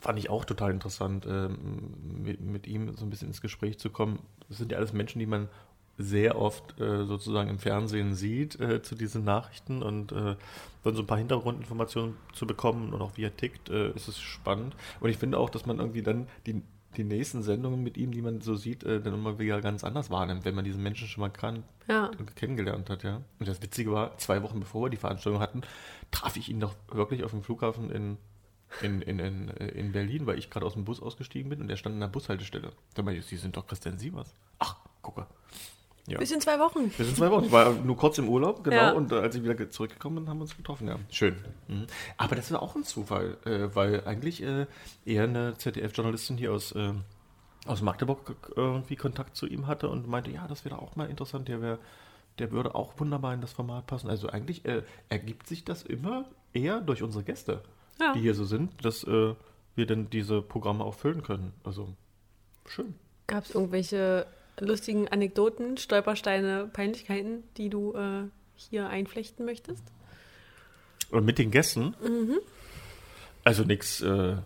Fand 0.00 0.18
ich 0.18 0.30
auch 0.30 0.46
total 0.46 0.70
interessant, 0.70 1.26
ähm, 1.28 2.22
mit, 2.24 2.40
mit 2.40 2.66
ihm 2.66 2.96
so 2.96 3.04
ein 3.04 3.10
bisschen 3.10 3.28
ins 3.28 3.42
Gespräch 3.42 3.78
zu 3.78 3.90
kommen. 3.90 4.18
Das 4.48 4.56
sind 4.56 4.72
ja 4.72 4.78
alles 4.78 4.94
Menschen, 4.94 5.18
die 5.18 5.26
man 5.26 5.48
sehr 5.98 6.38
oft 6.38 6.80
äh, 6.80 7.04
sozusagen 7.04 7.50
im 7.50 7.58
Fernsehen 7.58 8.14
sieht 8.14 8.58
äh, 8.58 8.82
zu 8.82 8.94
diesen 8.94 9.24
Nachrichten 9.24 9.82
und 9.82 10.10
dann 10.10 10.36
so 10.82 11.02
ein 11.02 11.06
paar 11.06 11.18
Hintergrundinformationen 11.18 12.16
zu 12.32 12.46
bekommen 12.46 12.94
und 12.94 13.02
auch 13.02 13.16
wie 13.16 13.24
er 13.24 13.36
tickt, 13.36 13.68
ist 13.68 14.08
es 14.08 14.18
spannend. 14.18 14.74
Und 14.98 15.10
ich 15.10 15.18
finde 15.18 15.38
auch, 15.38 15.50
dass 15.50 15.66
man 15.66 15.78
irgendwie 15.78 16.02
dann 16.02 16.26
die 16.46 16.62
die 16.96 17.04
nächsten 17.04 17.42
Sendungen 17.42 17.82
mit 17.82 17.96
ihm, 17.96 18.12
die 18.12 18.22
man 18.22 18.40
so 18.40 18.54
sieht, 18.54 18.84
äh, 18.84 19.00
dann 19.00 19.14
immer 19.14 19.38
wieder 19.38 19.60
ganz 19.60 19.84
anders 19.84 20.10
wahrnimmt, 20.10 20.44
wenn 20.44 20.54
man 20.54 20.64
diesen 20.64 20.82
Menschen 20.82 21.08
schon 21.08 21.22
mal 21.22 21.30
kann, 21.30 21.64
ja. 21.88 22.10
kennengelernt 22.36 22.90
hat, 22.90 23.02
ja. 23.02 23.22
Und 23.38 23.48
das 23.48 23.62
Witzige 23.62 23.92
war, 23.92 24.16
zwei 24.18 24.42
Wochen 24.42 24.60
bevor 24.60 24.84
wir 24.84 24.90
die 24.90 24.96
Veranstaltung 24.96 25.40
hatten, 25.40 25.62
traf 26.10 26.36
ich 26.36 26.48
ihn 26.48 26.60
doch 26.60 26.74
wirklich 26.90 27.24
auf 27.24 27.30
dem 27.30 27.42
Flughafen 27.42 27.90
in, 27.90 28.18
in, 28.82 29.02
in, 29.02 29.18
in, 29.18 29.48
in 29.48 29.92
Berlin, 29.92 30.26
weil 30.26 30.38
ich 30.38 30.50
gerade 30.50 30.66
aus 30.66 30.74
dem 30.74 30.84
Bus 30.84 31.00
ausgestiegen 31.00 31.48
bin 31.48 31.60
und 31.60 31.70
er 31.70 31.76
stand 31.76 31.94
in 31.94 32.00
der 32.00 32.08
Bushaltestelle. 32.08 32.72
Da 32.94 33.02
meinte 33.02 33.20
ich, 33.20 33.26
Sie 33.26 33.36
sind 33.36 33.56
doch 33.56 33.66
Christian 33.66 33.98
Sievers. 33.98 34.34
Ach, 34.58 34.76
gucke. 35.00 35.26
Ja. 36.08 36.18
Bis 36.18 36.32
in 36.32 36.40
zwei 36.40 36.58
Wochen. 36.58 36.88
Bis 36.88 37.08
in 37.08 37.14
zwei 37.14 37.30
Wochen. 37.30 37.44
Ich 37.44 37.52
war 37.52 37.72
nur 37.72 37.96
kurz 37.96 38.18
im 38.18 38.28
Urlaub, 38.28 38.64
genau. 38.64 38.76
Ja. 38.76 38.92
Und 38.92 39.12
äh, 39.12 39.16
als 39.16 39.36
ich 39.36 39.44
wieder 39.44 39.70
zurückgekommen 39.70 40.16
bin, 40.16 40.28
haben 40.28 40.38
wir 40.38 40.42
uns 40.42 40.56
getroffen. 40.56 40.88
Ja, 40.88 40.98
schön. 41.10 41.36
Mhm. 41.68 41.86
Aber 42.16 42.34
das 42.34 42.50
war 42.50 42.60
auch 42.60 42.74
ein 42.74 42.82
Zufall, 42.82 43.38
äh, 43.44 43.68
weil 43.74 44.04
eigentlich 44.04 44.42
äh, 44.42 44.66
eher 45.04 45.24
eine 45.24 45.56
ZDF-Journalistin 45.56 46.38
hier 46.38 46.52
aus, 46.52 46.72
äh, 46.72 46.92
aus 47.66 47.82
Magdeburg 47.82 48.34
irgendwie 48.56 48.96
Kontakt 48.96 49.36
zu 49.36 49.46
ihm 49.46 49.68
hatte 49.68 49.88
und 49.88 50.08
meinte, 50.08 50.32
ja, 50.32 50.46
das 50.48 50.64
wäre 50.64 50.80
auch 50.80 50.96
mal 50.96 51.08
interessant. 51.08 51.46
Der, 51.46 51.62
wär, 51.62 51.78
der 52.40 52.50
würde 52.50 52.74
auch 52.74 52.98
wunderbar 52.98 53.34
in 53.34 53.40
das 53.40 53.52
Format 53.52 53.86
passen. 53.86 54.10
Also 54.10 54.28
eigentlich 54.28 54.64
äh, 54.64 54.82
ergibt 55.08 55.46
sich 55.46 55.64
das 55.64 55.84
immer 55.84 56.24
eher 56.52 56.80
durch 56.80 57.04
unsere 57.04 57.22
Gäste, 57.22 57.62
ja. 58.00 58.12
die 58.12 58.20
hier 58.20 58.34
so 58.34 58.44
sind, 58.44 58.84
dass 58.84 59.04
äh, 59.04 59.36
wir 59.76 59.86
dann 59.86 60.10
diese 60.10 60.42
Programme 60.42 60.82
auch 60.82 60.94
füllen 60.94 61.22
können. 61.22 61.52
Also 61.62 61.88
schön. 62.66 62.94
Gab 63.28 63.44
es 63.44 63.54
irgendwelche 63.54 64.26
lustigen 64.58 65.08
Anekdoten, 65.08 65.76
Stolpersteine, 65.76 66.68
Peinlichkeiten, 66.72 67.44
die 67.56 67.70
du 67.70 67.94
äh, 67.94 68.24
hier 68.54 68.88
einflechten 68.88 69.44
möchtest? 69.44 69.84
Und 71.10 71.24
mit 71.24 71.38
den 71.38 71.50
Gästen? 71.50 71.94
Mhm. 72.02 72.38
Also 73.44 73.64
nichts 73.64 74.00
äh, 74.00 74.36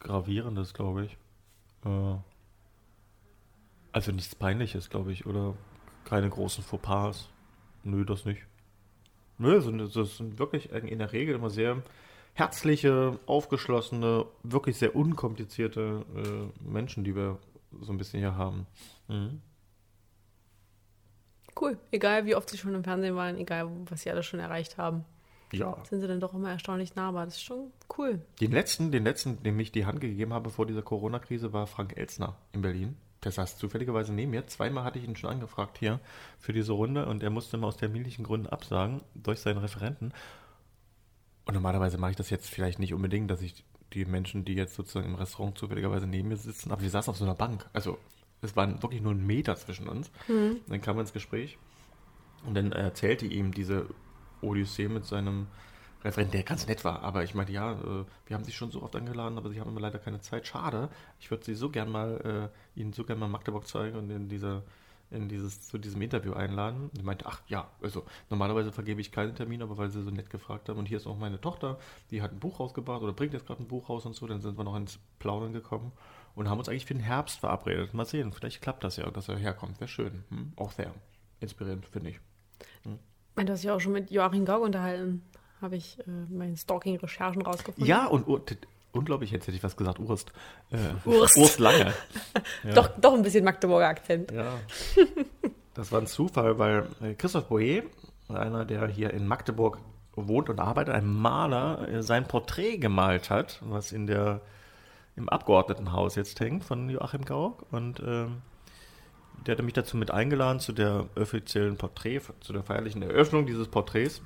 Gravierendes, 0.00 0.74
glaube 0.74 1.04
ich. 1.04 1.16
Äh, 1.84 2.16
also 3.92 4.12
nichts 4.12 4.34
Peinliches, 4.34 4.88
glaube 4.88 5.12
ich, 5.12 5.26
oder 5.26 5.54
keine 6.04 6.30
großen 6.30 6.64
Fauxpas. 6.64 7.28
Nö, 7.84 8.04
das 8.04 8.24
nicht. 8.24 8.42
Nö, 9.38 9.60
das 9.92 10.16
sind 10.16 10.38
wirklich 10.38 10.70
in 10.70 10.98
der 10.98 11.12
Regel 11.12 11.34
immer 11.34 11.50
sehr 11.50 11.82
herzliche, 12.34 13.18
aufgeschlossene, 13.26 14.24
wirklich 14.42 14.76
sehr 14.78 14.96
unkomplizierte 14.96 16.04
äh, 16.16 16.68
Menschen, 16.68 17.04
die 17.04 17.14
wir 17.14 17.38
so 17.80 17.92
ein 17.92 17.98
bisschen 17.98 18.20
hier 18.20 18.36
haben. 18.36 18.66
Mhm. 19.12 19.40
Cool. 21.60 21.78
Egal, 21.90 22.24
wie 22.24 22.34
oft 22.34 22.48
sie 22.48 22.58
schon 22.58 22.74
im 22.74 22.82
Fernsehen 22.82 23.14
waren, 23.14 23.36
egal, 23.36 23.70
was 23.88 24.02
sie 24.02 24.10
alles 24.10 24.26
schon 24.26 24.40
erreicht 24.40 24.78
haben. 24.78 25.04
Ja. 25.52 25.76
Sind 25.88 26.00
sie 26.00 26.08
dann 26.08 26.20
doch 26.20 26.32
immer 26.32 26.50
erstaunlich 26.50 26.94
nahbar. 26.94 27.26
Das 27.26 27.34
ist 27.34 27.42
schon 27.42 27.72
cool. 27.98 28.22
Den 28.40 28.52
letzten, 28.52 28.90
den 28.90 29.04
letzten, 29.04 29.42
dem 29.42 29.60
ich 29.60 29.70
die 29.70 29.84
Hand 29.84 30.00
gegeben 30.00 30.32
habe 30.32 30.48
vor 30.48 30.66
dieser 30.66 30.80
Corona-Krise, 30.80 31.52
war 31.52 31.66
Frank 31.66 31.96
Elzner 31.96 32.36
in 32.52 32.62
Berlin. 32.62 32.96
Der 33.22 33.32
saß 33.32 33.58
zufälligerweise 33.58 34.12
neben 34.14 34.30
mir. 34.30 34.46
Zweimal 34.46 34.82
hatte 34.82 34.98
ich 34.98 35.04
ihn 35.04 35.14
schon 35.14 35.30
angefragt 35.30 35.78
hier 35.78 36.00
für 36.38 36.54
diese 36.54 36.72
Runde 36.72 37.06
und 37.06 37.22
er 37.22 37.30
musste 37.30 37.58
immer 37.58 37.68
aus 37.68 37.76
terminlichen 37.76 38.24
Gründen 38.24 38.48
absagen 38.48 39.02
durch 39.14 39.40
seinen 39.40 39.58
Referenten. 39.58 40.12
Und 41.44 41.54
normalerweise 41.54 41.98
mache 41.98 42.12
ich 42.12 42.16
das 42.16 42.30
jetzt 42.30 42.48
vielleicht 42.48 42.78
nicht 42.78 42.94
unbedingt, 42.94 43.30
dass 43.30 43.42
ich 43.42 43.62
die 43.92 44.06
Menschen, 44.06 44.44
die 44.44 44.54
jetzt 44.54 44.74
sozusagen 44.74 45.06
im 45.06 45.14
Restaurant 45.16 45.58
zufälligerweise 45.58 46.06
neben 46.06 46.28
mir 46.28 46.36
sitzen, 46.36 46.72
aber 46.72 46.82
wir 46.82 46.90
saßen 46.90 47.10
auf 47.10 47.18
so 47.18 47.24
einer 47.24 47.34
Bank. 47.34 47.68
Also 47.72 47.98
es 48.42 48.56
waren 48.56 48.82
wirklich 48.82 49.00
nur 49.00 49.12
ein 49.12 49.26
Meter 49.26 49.56
zwischen 49.56 49.88
uns. 49.88 50.10
Mhm. 50.28 50.60
Dann 50.66 50.80
kam 50.80 50.96
er 50.96 51.02
ins 51.02 51.12
Gespräch 51.12 51.58
und 52.44 52.54
dann 52.54 52.72
erzählte 52.72 53.26
ihm 53.26 53.52
diese 53.52 53.86
Odyssee 54.40 54.88
mit 54.88 55.06
seinem 55.06 55.46
Referent, 56.04 56.34
der 56.34 56.42
ganz 56.42 56.66
nett 56.66 56.84
war. 56.84 57.02
Aber 57.02 57.22
ich 57.22 57.34
meinte, 57.34 57.52
ja, 57.52 57.72
äh, 57.72 58.04
wir 58.26 58.36
haben 58.36 58.44
Sie 58.44 58.52
schon 58.52 58.72
so 58.72 58.82
oft 58.82 58.96
eingeladen, 58.96 59.38
aber 59.38 59.50
Sie 59.50 59.60
haben 59.60 59.70
immer 59.70 59.80
leider 59.80 60.00
keine 60.00 60.20
Zeit. 60.20 60.46
Schade. 60.46 60.88
Ich 61.20 61.30
würde 61.30 61.44
Sie 61.44 61.54
so 61.54 61.70
gern 61.70 61.90
mal, 61.90 62.50
äh, 62.76 62.80
Ihnen 62.80 62.92
so 62.92 63.04
gern 63.04 63.20
mal 63.20 63.28
Magdeburg 63.28 63.66
zeigen 63.66 63.96
und 63.96 64.10
in 64.10 64.28
dieser 64.28 64.64
in 65.12 65.28
dieses, 65.28 65.68
zu 65.68 65.76
diesem 65.76 66.00
Interview 66.00 66.32
einladen. 66.32 66.84
Und 66.84 66.98
ich 66.98 67.04
meinte, 67.04 67.26
ach 67.26 67.42
ja, 67.46 67.70
also 67.82 68.04
normalerweise 68.30 68.72
vergebe 68.72 69.02
ich 69.02 69.12
keinen 69.12 69.34
Termin, 69.34 69.60
aber 69.60 69.76
weil 69.76 69.90
sie 69.90 70.02
so 70.02 70.10
nett 70.10 70.30
gefragt 70.30 70.70
haben. 70.70 70.78
Und 70.78 70.86
hier 70.86 70.96
ist 70.96 71.06
auch 71.06 71.18
meine 71.18 71.38
Tochter, 71.38 71.78
die 72.10 72.22
hat 72.22 72.32
ein 72.32 72.40
Buch 72.40 72.58
rausgebracht 72.58 73.02
oder 73.02 73.12
bringt 73.12 73.34
jetzt 73.34 73.46
gerade 73.46 73.62
ein 73.62 73.68
Buch 73.68 73.90
raus 73.90 74.06
und 74.06 74.14
so. 74.14 74.26
Dann 74.26 74.40
sind 74.40 74.56
wir 74.56 74.64
noch 74.64 74.74
ins 74.74 74.98
Plaudern 75.18 75.52
gekommen 75.52 75.92
und 76.34 76.48
haben 76.48 76.58
uns 76.58 76.68
eigentlich 76.68 76.86
für 76.86 76.94
den 76.94 77.02
Herbst 77.02 77.40
verabredet. 77.40 77.94
Mal 77.94 78.06
sehen, 78.06 78.32
vielleicht 78.32 78.62
klappt 78.62 78.84
das 78.84 78.96
ja, 78.96 79.10
dass 79.10 79.28
er 79.28 79.36
herkommt. 79.36 79.80
Wäre 79.80 79.88
schön. 79.88 80.24
Hm? 80.30 80.52
Auch 80.56 80.72
sehr 80.72 80.92
inspirierend, 81.40 81.86
finde 81.86 82.10
ich. 82.10 82.20
Hm? 82.84 82.98
Du 83.46 83.52
hast 83.52 83.62
ja 83.62 83.74
auch 83.74 83.80
schon 83.80 83.92
mit 83.92 84.10
Joachim 84.10 84.44
Gauck 84.44 84.62
unterhalten. 84.62 85.22
Habe 85.60 85.76
ich 85.76 85.98
äh, 86.00 86.10
meine 86.28 86.56
Stalking-Recherchen 86.56 87.42
rausgefunden. 87.42 87.86
Ja, 87.86 88.06
und, 88.06 88.26
und 88.26 88.56
unglaublich, 88.92 89.30
jetzt 89.30 89.46
hätte 89.46 89.56
ich 89.56 89.62
was 89.62 89.76
gesagt, 89.76 89.98
Urst. 89.98 90.32
Äh, 90.70 90.76
Urst. 91.08 91.36
Urst 91.36 91.58
Lange. 91.58 91.92
Ja. 92.64 92.74
Doch, 92.74 92.90
doch 93.00 93.14
ein 93.14 93.22
bisschen 93.22 93.44
Magdeburger 93.44 93.88
Akzent. 93.88 94.30
Ja. 94.30 94.54
Das 95.74 95.90
war 95.90 96.00
ein 96.00 96.06
Zufall, 96.06 96.58
weil 96.58 96.86
äh, 97.02 97.14
Christoph 97.14 97.48
Boyer, 97.48 97.82
einer, 98.28 98.64
der 98.64 98.86
hier 98.86 99.12
in 99.12 99.26
Magdeburg 99.26 99.78
wohnt 100.14 100.48
und 100.48 100.60
arbeitet, 100.60 100.94
ein 100.94 101.06
Maler, 101.06 101.88
äh, 101.88 102.02
sein 102.02 102.26
Porträt 102.26 102.78
gemalt 102.78 103.30
hat, 103.30 103.60
was 103.62 103.92
in 103.92 104.06
der, 104.06 104.42
im 105.16 105.28
Abgeordnetenhaus 105.28 106.14
jetzt 106.16 106.40
hängt 106.40 106.64
von 106.64 106.88
Joachim 106.88 107.24
Gauck. 107.24 107.66
Und 107.70 108.00
äh, 108.00 108.26
der 109.46 109.52
hatte 109.52 109.62
mich 109.62 109.74
dazu 109.74 109.96
mit 109.96 110.10
eingeladen 110.10 110.60
zu 110.60 110.72
der 110.72 111.06
offiziellen 111.16 111.76
Porträt, 111.76 112.22
zu 112.40 112.52
der 112.52 112.62
feierlichen 112.62 113.02
Eröffnung 113.02 113.46
dieses 113.46 113.68
Porträts. 113.68 114.22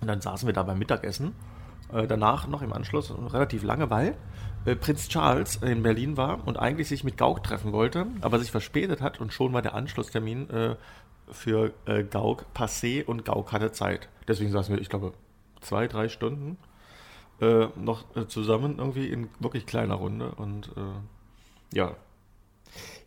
Und 0.00 0.08
dann 0.08 0.20
saßen 0.20 0.46
wir 0.46 0.52
da 0.52 0.62
beim 0.62 0.78
Mittagessen 0.78 1.34
äh, 1.92 2.06
danach 2.06 2.46
noch 2.46 2.62
im 2.62 2.72
Anschluss 2.72 3.12
relativ 3.32 3.62
lange, 3.62 3.90
weil 3.90 4.16
äh, 4.64 4.76
Prinz 4.76 5.08
Charles 5.08 5.56
in 5.56 5.82
Berlin 5.82 6.16
war 6.16 6.46
und 6.46 6.58
eigentlich 6.58 6.88
sich 6.88 7.04
mit 7.04 7.16
Gauck 7.16 7.42
treffen 7.42 7.72
wollte, 7.72 8.06
aber 8.20 8.38
sich 8.38 8.50
verspätet 8.50 9.00
hat 9.00 9.20
und 9.20 9.32
schon 9.32 9.52
war 9.52 9.62
der 9.62 9.74
Anschlusstermin 9.74 10.50
äh, 10.50 10.76
für 11.30 11.72
äh, 11.86 12.04
Gauck 12.04 12.46
passé 12.54 13.04
und 13.04 13.24
Gauck 13.24 13.52
hatte 13.52 13.72
Zeit. 13.72 14.08
Deswegen 14.28 14.50
saßen 14.50 14.74
wir, 14.74 14.80
ich 14.80 14.88
glaube, 14.88 15.12
zwei, 15.60 15.86
drei 15.86 16.08
Stunden 16.08 16.58
äh, 17.40 17.68
noch 17.76 18.16
äh, 18.16 18.26
zusammen 18.26 18.78
irgendwie 18.78 19.08
in 19.08 19.28
wirklich 19.40 19.66
kleiner 19.66 19.94
Runde 19.94 20.32
und 20.36 20.70
ja. 21.72 21.96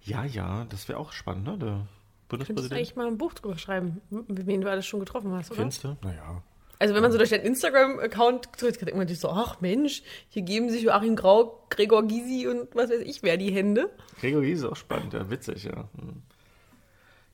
Ja, 0.03 0.23
ja, 0.25 0.65
das 0.69 0.88
wäre 0.88 0.99
auch 0.99 1.11
spannend, 1.11 1.45
ne? 1.47 1.57
Der 1.57 1.88
Bundespräsident. 2.30 2.47
Könntest 2.47 2.71
du 2.71 2.75
eigentlich 2.75 2.95
mal 2.95 3.07
ein 3.07 3.17
Buch 3.17 3.34
drüber 3.34 3.57
schreiben, 3.57 4.01
mit 4.09 4.45
wem 4.45 4.61
du 4.61 4.69
alles 4.69 4.86
schon 4.86 4.99
getroffen 4.99 5.34
hast, 5.34 5.51
oder? 5.51 5.59
Findest 5.59 5.84
du? 5.84 5.97
Naja. 6.01 6.41
Also 6.80 6.93
wenn 6.93 7.01
man 7.01 7.11
so 7.11 7.17
durch 7.17 7.32
deinen 7.32 7.45
Instagram-Account 7.45 8.53
geht, 8.57 8.82
denkt 8.82 8.95
man 8.95 9.07
sich 9.07 9.19
so, 9.19 9.30
ach 9.30 9.61
Mensch, 9.61 10.03
hier 10.30 10.43
geben 10.43 10.69
sich 10.69 10.84
Joachim 10.84 11.15
Grau, 11.15 11.63
Gregor 11.69 12.07
Gysi 12.07 12.47
und 12.47 12.67
was 12.75 12.89
weiß 12.89 13.01
ich 13.01 13.23
wer 13.23 13.38
die 13.38 13.51
Hände. 13.51 13.89
Gregor 14.19 14.41
Gysi 14.41 14.65
ist 14.65 14.71
auch 14.71 14.75
spannend, 14.75 15.13
ja, 15.13 15.30
witzig, 15.30 15.63
ja. 15.63 15.89
Hm. 15.97 16.21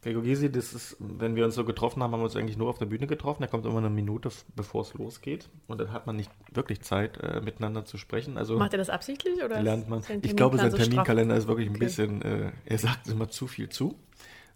Gregor 0.03 0.21
Gysi, 0.21 0.51
das 0.51 0.73
ist, 0.73 0.97
wenn 0.99 1.35
wir 1.35 1.45
uns 1.45 1.55
so 1.55 1.63
getroffen 1.63 2.03
haben, 2.03 2.11
haben 2.11 2.19
wir 2.19 2.25
uns 2.25 2.35
eigentlich 2.35 2.57
nur 2.57 2.69
auf 2.69 2.77
der 2.77 2.85
Bühne 2.85 3.07
getroffen. 3.07 3.41
Er 3.41 3.47
kommt 3.47 3.65
immer 3.65 3.77
eine 3.77 3.89
Minute, 3.89 4.29
bevor 4.55 4.81
es 4.81 4.93
losgeht. 4.93 5.49
Und 5.67 5.79
dann 5.79 5.93
hat 5.93 6.07
man 6.07 6.17
nicht 6.17 6.29
wirklich 6.51 6.81
Zeit, 6.81 7.17
äh, 7.17 7.41
miteinander 7.41 7.85
zu 7.85 7.97
sprechen. 7.97 8.37
Also 8.37 8.57
Macht 8.57 8.73
er 8.73 8.79
das 8.79 8.89
absichtlich 8.89 9.43
oder 9.43 9.61
lernt 9.61 9.89
man? 9.89 10.03
Ich 10.21 10.35
glaube, 10.35 10.57
sein 10.57 10.73
Terminkalender 10.73 11.35
so 11.35 11.39
ist 11.41 11.47
wirklich 11.47 11.67
ein 11.67 11.75
okay. 11.75 11.85
bisschen, 11.85 12.21
äh, 12.21 12.51
er 12.65 12.77
sagt 12.77 13.07
immer 13.07 13.29
zu 13.29 13.47
viel 13.47 13.69
zu. 13.69 13.95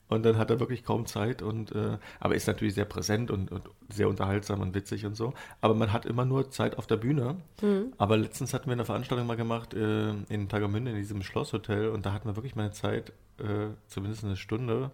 Und 0.10 0.26
dann 0.26 0.38
hat 0.38 0.50
er 0.50 0.60
wirklich 0.60 0.84
kaum 0.84 1.06
Zeit 1.06 1.42
und 1.42 1.74
äh, 1.74 1.98
aber 2.20 2.36
ist 2.36 2.48
natürlich 2.48 2.76
sehr 2.76 2.86
präsent 2.86 3.30
und, 3.30 3.52
und, 3.52 3.70
sehr 3.90 4.08
unterhaltsam 4.08 4.62
und 4.62 4.74
witzig 4.74 5.06
und 5.06 5.16
so. 5.16 5.34
Aber 5.60 5.74
man 5.74 5.92
hat 5.92 6.06
immer 6.06 6.24
nur 6.24 6.50
Zeit 6.50 6.78
auf 6.78 6.88
der 6.88 6.96
Bühne. 6.96 7.36
Mhm. 7.62 7.94
Aber 7.98 8.16
letztens 8.16 8.54
hatten 8.54 8.68
wir 8.68 8.74
eine 8.74 8.86
Veranstaltung 8.86 9.28
mal 9.28 9.36
gemacht 9.36 9.74
äh, 9.74 10.12
in 10.30 10.48
Tagermünde 10.48 10.92
in 10.92 10.98
diesem 10.98 11.24
Schlosshotel 11.24 11.90
und 11.90 12.06
da 12.06 12.14
hatten 12.14 12.28
wir 12.30 12.38
wirklich 12.38 12.56
mal 12.56 12.72
Zeit, 12.72 13.12
äh, 13.40 13.68
zumindest 13.88 14.24
eine 14.24 14.38
Stunde 14.38 14.92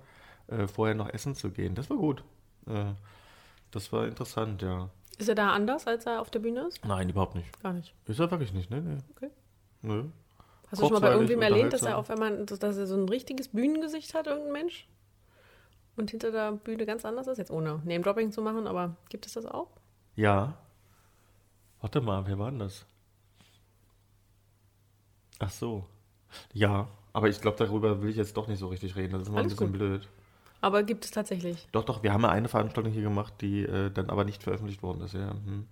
äh, 0.47 0.67
vorher 0.67 0.95
noch 0.95 1.09
essen 1.09 1.35
zu 1.35 1.51
gehen. 1.51 1.75
Das 1.75 1.89
war 1.89 1.97
gut. 1.97 2.23
Äh, 2.67 2.93
das 3.71 3.91
war 3.91 4.07
interessant, 4.07 4.61
ja. 4.61 4.89
Ist 5.17 5.29
er 5.29 5.35
da 5.35 5.51
anders, 5.51 5.87
als 5.87 6.05
er 6.05 6.21
auf 6.21 6.31
der 6.31 6.39
Bühne 6.39 6.67
ist? 6.67 6.83
Nein, 6.85 7.09
überhaupt 7.09 7.35
nicht. 7.35 7.61
Gar 7.61 7.73
nicht. 7.73 7.93
Ist 8.05 8.19
er 8.19 8.31
wirklich 8.31 8.53
nicht, 8.53 8.69
ne? 8.69 8.81
Nee. 8.81 8.97
Okay. 9.15 9.29
Nö. 9.81 10.05
Hast 10.69 10.81
du 10.81 10.85
schon 10.85 10.93
mal 10.93 11.01
bei 11.01 11.11
irgendwem 11.11 11.41
erlebt, 11.41 11.73
dass 11.73 11.83
er 11.83 11.97
auf 11.97 12.09
einmal, 12.09 12.45
dass 12.45 12.77
er 12.77 12.87
so 12.87 12.95
ein 12.95 13.07
richtiges 13.07 13.49
Bühnengesicht 13.49 14.13
hat, 14.15 14.27
irgendein 14.27 14.53
Mensch? 14.53 14.87
und 15.95 16.11
hinter 16.11 16.31
der 16.31 16.51
Bühne 16.53 16.85
ganz 16.85 17.05
anders 17.05 17.27
ist? 17.27 17.37
Jetzt 17.37 17.51
ohne 17.51 17.81
Name-Dropping 17.85 18.31
zu 18.31 18.41
machen, 18.41 18.67
aber 18.67 18.95
gibt 19.09 19.25
es 19.25 19.33
das 19.33 19.45
auch? 19.45 19.69
Ja. 20.15 20.57
Warte 21.81 22.01
mal, 22.01 22.25
wer 22.27 22.39
war 22.39 22.49
denn 22.49 22.59
das? 22.59 22.85
Ach 25.39 25.51
so. 25.51 25.85
Ja, 26.53 26.87
aber 27.11 27.29
ich 27.29 27.41
glaube, 27.41 27.57
darüber 27.57 28.01
will 28.01 28.09
ich 28.09 28.15
jetzt 28.15 28.37
doch 28.37 28.47
nicht 28.47 28.59
so 28.59 28.67
richtig 28.67 28.95
reden. 28.95 29.13
Das 29.13 29.23
ist 29.23 29.29
Alles 29.29 29.39
ein 29.39 29.49
bisschen 29.49 29.67
gut. 29.67 29.77
blöd. 29.77 30.09
Aber 30.63 30.83
gibt 30.83 31.03
es 31.03 31.11
tatsächlich? 31.11 31.67
Doch, 31.73 31.83
doch, 31.83 32.03
wir 32.03 32.13
haben 32.13 32.21
ja 32.21 32.29
eine 32.29 32.47
Veranstaltung 32.47 32.93
hier 32.93 33.01
gemacht, 33.01 33.33
die 33.41 33.63
äh, 33.63 33.91
dann 33.91 34.09
aber 34.09 34.23
nicht 34.23 34.43
veröffentlicht 34.43 34.81
worden 34.81 35.01
ist. 35.01 35.13
Ja, 35.13 35.31
hm. 35.31 35.67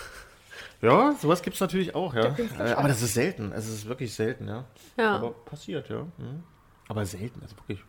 ja 0.82 1.14
sowas 1.14 1.40
gibt 1.40 1.54
es 1.54 1.60
natürlich 1.60 1.94
auch, 1.94 2.12
ja. 2.12 2.36
Äh, 2.58 2.72
aber 2.72 2.88
das 2.88 3.00
ist 3.00 3.14
selten. 3.14 3.50
Es 3.52 3.66
ist 3.66 3.86
wirklich 3.88 4.12
selten, 4.12 4.46
ja. 4.46 4.66
ja. 4.98 5.16
Aber 5.16 5.30
passiert, 5.30 5.88
ja. 5.88 6.00
Hm. 6.00 6.42
Aber 6.88 7.06
selten, 7.06 7.40
also 7.40 7.56
wirklich. 7.56 7.82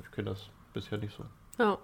Ich 0.00 0.10
kenne 0.12 0.30
das 0.30 0.48
bisher 0.72 0.96
nicht 0.96 1.16
so. 1.16 1.24
Ja. 1.58 1.76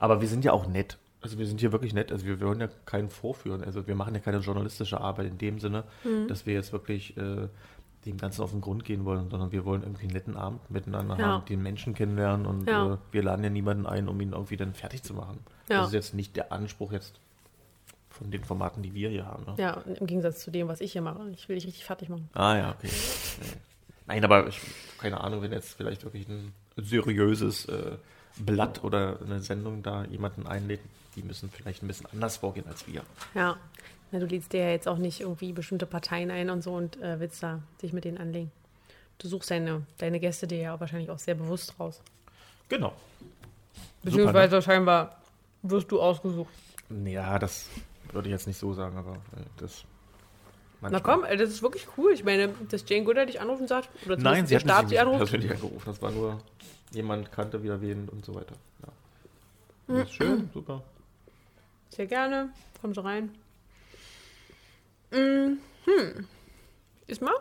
Aber 0.00 0.20
wir 0.20 0.26
sind 0.26 0.44
ja 0.44 0.50
auch 0.50 0.66
nett. 0.66 0.98
Also 1.20 1.38
wir 1.38 1.46
sind 1.46 1.60
hier 1.60 1.70
wirklich 1.70 1.94
nett. 1.94 2.10
Also 2.10 2.26
wir, 2.26 2.40
wir 2.40 2.48
wollen 2.48 2.60
ja 2.60 2.68
keinen 2.86 3.08
vorführen. 3.08 3.62
Also 3.62 3.86
wir 3.86 3.94
machen 3.94 4.16
ja 4.16 4.20
keine 4.20 4.38
journalistische 4.38 5.00
Arbeit 5.00 5.28
in 5.28 5.38
dem 5.38 5.60
Sinne, 5.60 5.84
mhm. 6.02 6.26
dass 6.26 6.44
wir 6.44 6.54
jetzt 6.54 6.72
wirklich 6.72 7.16
äh, 7.16 7.46
dem 8.06 8.16
Ganzen 8.16 8.42
auf 8.42 8.50
den 8.50 8.60
Grund 8.60 8.84
gehen 8.84 9.04
wollen, 9.04 9.28
sondern 9.30 9.52
wir 9.52 9.64
wollen 9.64 9.82
irgendwie 9.82 10.04
einen 10.04 10.14
netten 10.14 10.36
Abend 10.36 10.70
miteinander 10.70 11.18
ja. 11.18 11.26
haben, 11.26 11.44
den 11.44 11.62
Menschen 11.62 11.94
kennenlernen 11.94 12.46
und 12.46 12.66
ja. 12.66 12.94
äh, 12.94 12.98
wir 13.12 13.22
laden 13.22 13.44
ja 13.44 13.50
niemanden 13.50 13.86
ein, 13.86 14.08
um 14.08 14.20
ihn 14.20 14.32
irgendwie 14.32 14.56
dann 14.56 14.74
fertig 14.74 15.02
zu 15.02 15.14
machen. 15.14 15.38
Ja. 15.68 15.78
Das 15.78 15.88
ist 15.88 15.94
jetzt 15.94 16.14
nicht 16.14 16.34
der 16.36 16.52
Anspruch 16.52 16.92
jetzt 16.92 17.20
von 18.08 18.30
den 18.30 18.42
Formaten, 18.42 18.82
die 18.82 18.94
wir 18.94 19.10
hier 19.10 19.26
haben. 19.26 19.44
Ne? 19.44 19.54
Ja, 19.58 19.82
im 19.84 20.06
Gegensatz 20.06 20.40
zu 20.40 20.50
dem, 20.50 20.68
was 20.68 20.80
ich 20.80 20.92
hier 20.92 21.02
mache. 21.02 21.30
Ich 21.30 21.48
will 21.48 21.56
dich 21.56 21.66
richtig 21.66 21.84
fertig 21.84 22.08
machen. 22.08 22.28
Ah 22.32 22.56
ja, 22.56 22.70
okay. 22.70 22.90
Nein, 24.06 24.24
aber 24.24 24.48
ich, 24.48 24.60
keine 24.98 25.20
Ahnung, 25.20 25.42
wenn 25.42 25.52
jetzt 25.52 25.74
vielleicht 25.74 26.04
wirklich 26.04 26.28
ein 26.28 26.52
seriöses 26.76 27.66
äh, 27.66 27.96
Blatt 28.38 28.82
oder 28.82 29.18
eine 29.22 29.40
Sendung 29.40 29.82
da 29.82 30.04
jemanden 30.04 30.46
einlädt, 30.46 30.80
die 31.16 31.22
müssen 31.22 31.50
vielleicht 31.50 31.82
ein 31.82 31.86
bisschen 31.86 32.06
anders 32.12 32.38
vorgehen 32.38 32.66
als 32.66 32.86
wir. 32.86 33.02
Ja, 33.34 33.56
Na, 34.12 34.18
du 34.18 34.26
lädst 34.26 34.52
dir 34.52 34.60
ja 34.60 34.70
jetzt 34.70 34.88
auch 34.88 34.98
nicht 34.98 35.20
irgendwie 35.20 35.52
bestimmte 35.52 35.86
Parteien 35.86 36.30
ein 36.30 36.50
und 36.50 36.62
so 36.62 36.72
und 36.72 37.00
äh, 37.00 37.20
willst 37.20 37.42
da 37.42 37.60
dich 37.82 37.92
mit 37.92 38.04
denen 38.04 38.18
anlegen. 38.18 38.50
Du 39.18 39.28
suchst 39.28 39.50
deine, 39.50 39.86
deine 39.98 40.18
Gäste 40.18 40.46
dir 40.46 40.58
ja 40.58 40.80
wahrscheinlich 40.80 41.10
auch 41.10 41.18
sehr 41.18 41.34
bewusst 41.34 41.78
raus. 41.78 42.02
Genau. 42.68 42.92
Beziehungsweise 44.02 44.46
Super, 44.46 44.56
ne? 44.56 44.62
scheinbar 44.62 45.16
wirst 45.62 45.92
du 45.92 46.00
ausgesucht. 46.00 46.52
Ja, 47.04 47.38
das 47.38 47.68
würde 48.12 48.28
ich 48.28 48.32
jetzt 48.32 48.46
nicht 48.46 48.58
so 48.58 48.72
sagen, 48.72 48.96
aber 48.96 49.14
äh, 49.36 49.44
das 49.58 49.84
Manchmal. 50.80 51.02
Na 51.02 51.26
komm, 51.26 51.38
das 51.38 51.50
ist 51.50 51.62
wirklich 51.62 51.86
cool. 51.98 52.12
Ich 52.12 52.24
meine, 52.24 52.48
dass 52.70 52.88
Jane 52.88 53.04
Goodall 53.04 53.26
dich 53.26 53.40
anrufen 53.40 53.68
sagt, 53.68 53.90
oder 54.06 54.16
Nein, 54.16 54.46
sie 54.46 54.54
hat 54.54 54.62
Staat 54.62 54.88
sie 54.88 54.98
anruft. 54.98 55.18
persönlich 55.18 55.50
angerufen. 55.50 55.82
Das 55.84 56.00
war 56.00 56.10
nur, 56.10 56.40
jemand 56.92 57.30
kannte 57.32 57.62
wieder 57.62 57.80
wen 57.82 58.08
und 58.08 58.24
so 58.24 58.34
weiter. 58.34 58.54
Ja. 58.82 59.94
Mhm. 59.94 60.00
Ist 60.00 60.14
schön, 60.14 60.50
super. 60.54 60.82
Sehr 61.90 62.06
gerne. 62.06 62.48
Komm 62.80 62.94
so 62.94 63.02
rein. 63.02 63.30
Mhm. 65.10 65.58
Hm. 65.84 66.26
Iss 67.06 67.20
mal. 67.20 67.34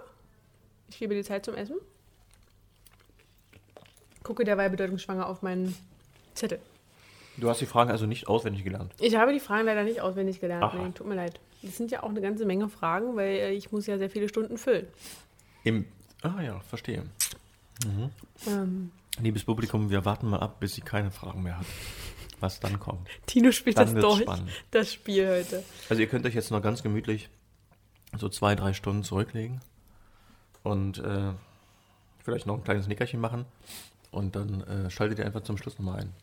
Ich 0.90 0.98
gebe 1.00 1.14
dir 1.14 1.24
Zeit 1.24 1.46
zum 1.46 1.56
Essen. 1.56 1.78
Gucke 4.24 4.44
derweil 4.44 4.70
bedeutungsschwanger 4.70 5.28
auf 5.28 5.42
meinen 5.42 5.76
Zettel. 6.34 6.60
Du 7.38 7.50
hast 7.50 7.62
die 7.62 7.66
Fragen 7.66 7.90
also 7.92 8.06
nicht 8.06 8.28
auswendig 8.28 8.64
gelernt. 8.64 8.94
Ich 9.00 9.16
habe 9.16 9.32
die 9.32 9.40
Fragen 9.40 9.66
leider 9.66 9.84
nicht 9.84 10.02
auswendig 10.02 10.42
gelernt. 10.42 10.74
Nee, 10.74 10.92
tut 10.92 11.08
mir 11.08 11.16
leid. 11.16 11.40
Das 11.62 11.78
sind 11.78 11.92
ja 11.92 12.04
auch 12.04 12.10
eine 12.10 12.22
ganze 12.22 12.46
Menge 12.46 12.70
Fragen, 12.70 13.16
weil 13.16 13.36
äh, 13.36 13.52
ich 13.52 13.72
muss 13.72 13.88
ja 13.88 13.98
sehr 13.98 14.10
viele 14.10 14.30
Stunden 14.30 14.58
füllen. 14.58 14.88
Im, 15.64 15.86
ah 16.22 16.42
ja, 16.42 16.60
verstehe. 16.62 17.04
Ähm, 18.48 18.92
Liebes 19.22 19.44
Publikum, 19.44 19.90
wir 19.90 20.06
warten 20.06 20.30
mal 20.30 20.40
ab, 20.40 20.60
bis 20.60 20.76
sie 20.76 20.82
keine 20.82 21.12
Fragen 21.12 21.44
mehr 21.44 21.60
hat. 21.60 21.66
Was 22.40 22.60
dann 22.62 22.80
kommt. 22.80 23.08
Tino 23.26 23.52
spielt 23.52 23.78
Dann 23.78 23.94
das 23.94 24.02
durch, 24.02 24.22
spannend. 24.22 24.50
das 24.72 24.94
Spiel 24.94 25.28
heute. 25.28 25.64
Also 25.90 26.02
ihr 26.02 26.08
könnt 26.08 26.26
euch 26.26 26.36
jetzt 26.36 26.52
noch 26.52 26.62
ganz 26.62 26.82
gemütlich 26.82 27.30
so 28.18 28.30
zwei, 28.30 28.56
drei 28.56 28.74
Stunden 28.74 29.04
zurücklegen 29.04 29.62
und 30.64 31.00
äh, 31.00 31.32
vielleicht 32.24 32.46
noch 32.46 32.56
ein 32.56 32.64
kleines 32.64 32.88
Nickerchen 32.88 33.20
machen 33.20 33.46
und 34.12 34.36
dann 34.36 34.62
äh, 34.62 34.90
schaltet 34.90 35.20
ihr 35.20 35.26
einfach 35.26 35.42
zum 35.44 35.58
Schluss 35.58 35.78
nochmal 35.80 36.02
ein. 36.02 36.14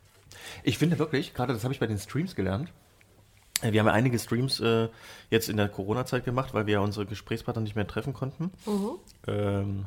Ich 0.62 0.78
finde 0.78 0.99
wirklich, 0.99 1.34
gerade 1.34 1.53
das 1.53 1.64
habe 1.64 1.72
ich 1.72 1.80
bei 1.80 1.87
den 1.87 1.99
Streams 1.99 2.34
gelernt, 2.34 2.70
äh, 3.62 3.72
wir 3.72 3.80
haben 3.80 3.87
ja 3.87 3.93
einige 3.93 4.18
Streams 4.18 4.61
äh, 4.61 4.89
jetzt 5.30 5.49
in 5.49 5.57
der 5.57 5.68
Corona-Zeit 5.68 6.24
gemacht, 6.24 6.53
weil 6.55 6.66
wir 6.66 6.74
ja 6.74 6.80
unsere 6.80 7.07
Gesprächspartner 7.07 7.62
nicht 7.62 7.76
mehr 7.76 7.87
treffen 7.87 8.12
konnten. 8.12 8.51
Ähm, 9.26 9.87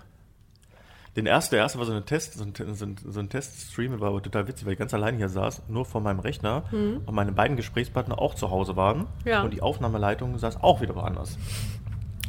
den 1.15 1.25
ersten, 1.25 1.55
der 1.55 1.63
erste 1.63 1.79
war 1.79 1.85
so, 1.85 1.91
eine 1.91 2.05
Test, 2.05 2.35
so 2.35 2.43
ein, 2.43 2.53
so 2.55 2.85
ein, 2.85 2.95
so 3.03 3.19
ein 3.19 3.29
Teststream, 3.29 3.99
war 3.99 4.09
aber 4.09 4.21
total 4.21 4.47
witzig, 4.47 4.65
weil 4.65 4.73
ich 4.73 4.79
ganz 4.79 4.93
alleine 4.93 5.17
hier 5.17 5.27
saß, 5.27 5.63
nur 5.67 5.83
vor 5.85 6.01
meinem 6.01 6.19
Rechner 6.19 6.63
und 7.05 7.13
meine 7.15 7.31
beiden 7.31 7.57
Gesprächspartner 7.57 8.19
auch 8.19 8.35
zu 8.35 8.51
Hause 8.51 8.75
waren 8.75 9.07
Ja. 9.25 9.41
und 9.43 9.51
die 9.51 9.61
Aufnahmeleitung 9.61 10.37
saß 10.37 10.61
auch 10.61 10.81
wieder 10.81 10.95
woanders. 10.95 11.37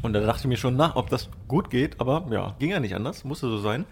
Und 0.02 0.14
da 0.14 0.20
dachte 0.20 0.40
ich 0.40 0.46
mir 0.46 0.56
schon, 0.56 0.76
na, 0.76 0.96
ob 0.96 1.10
das 1.10 1.28
gut 1.46 1.70
geht, 1.70 2.00
aber 2.00 2.26
ja, 2.30 2.54
ging 2.58 2.70
ja 2.70 2.80
nicht 2.80 2.94
anders, 2.94 3.24
musste 3.24 3.48
so 3.48 3.58
sein. 3.58 3.84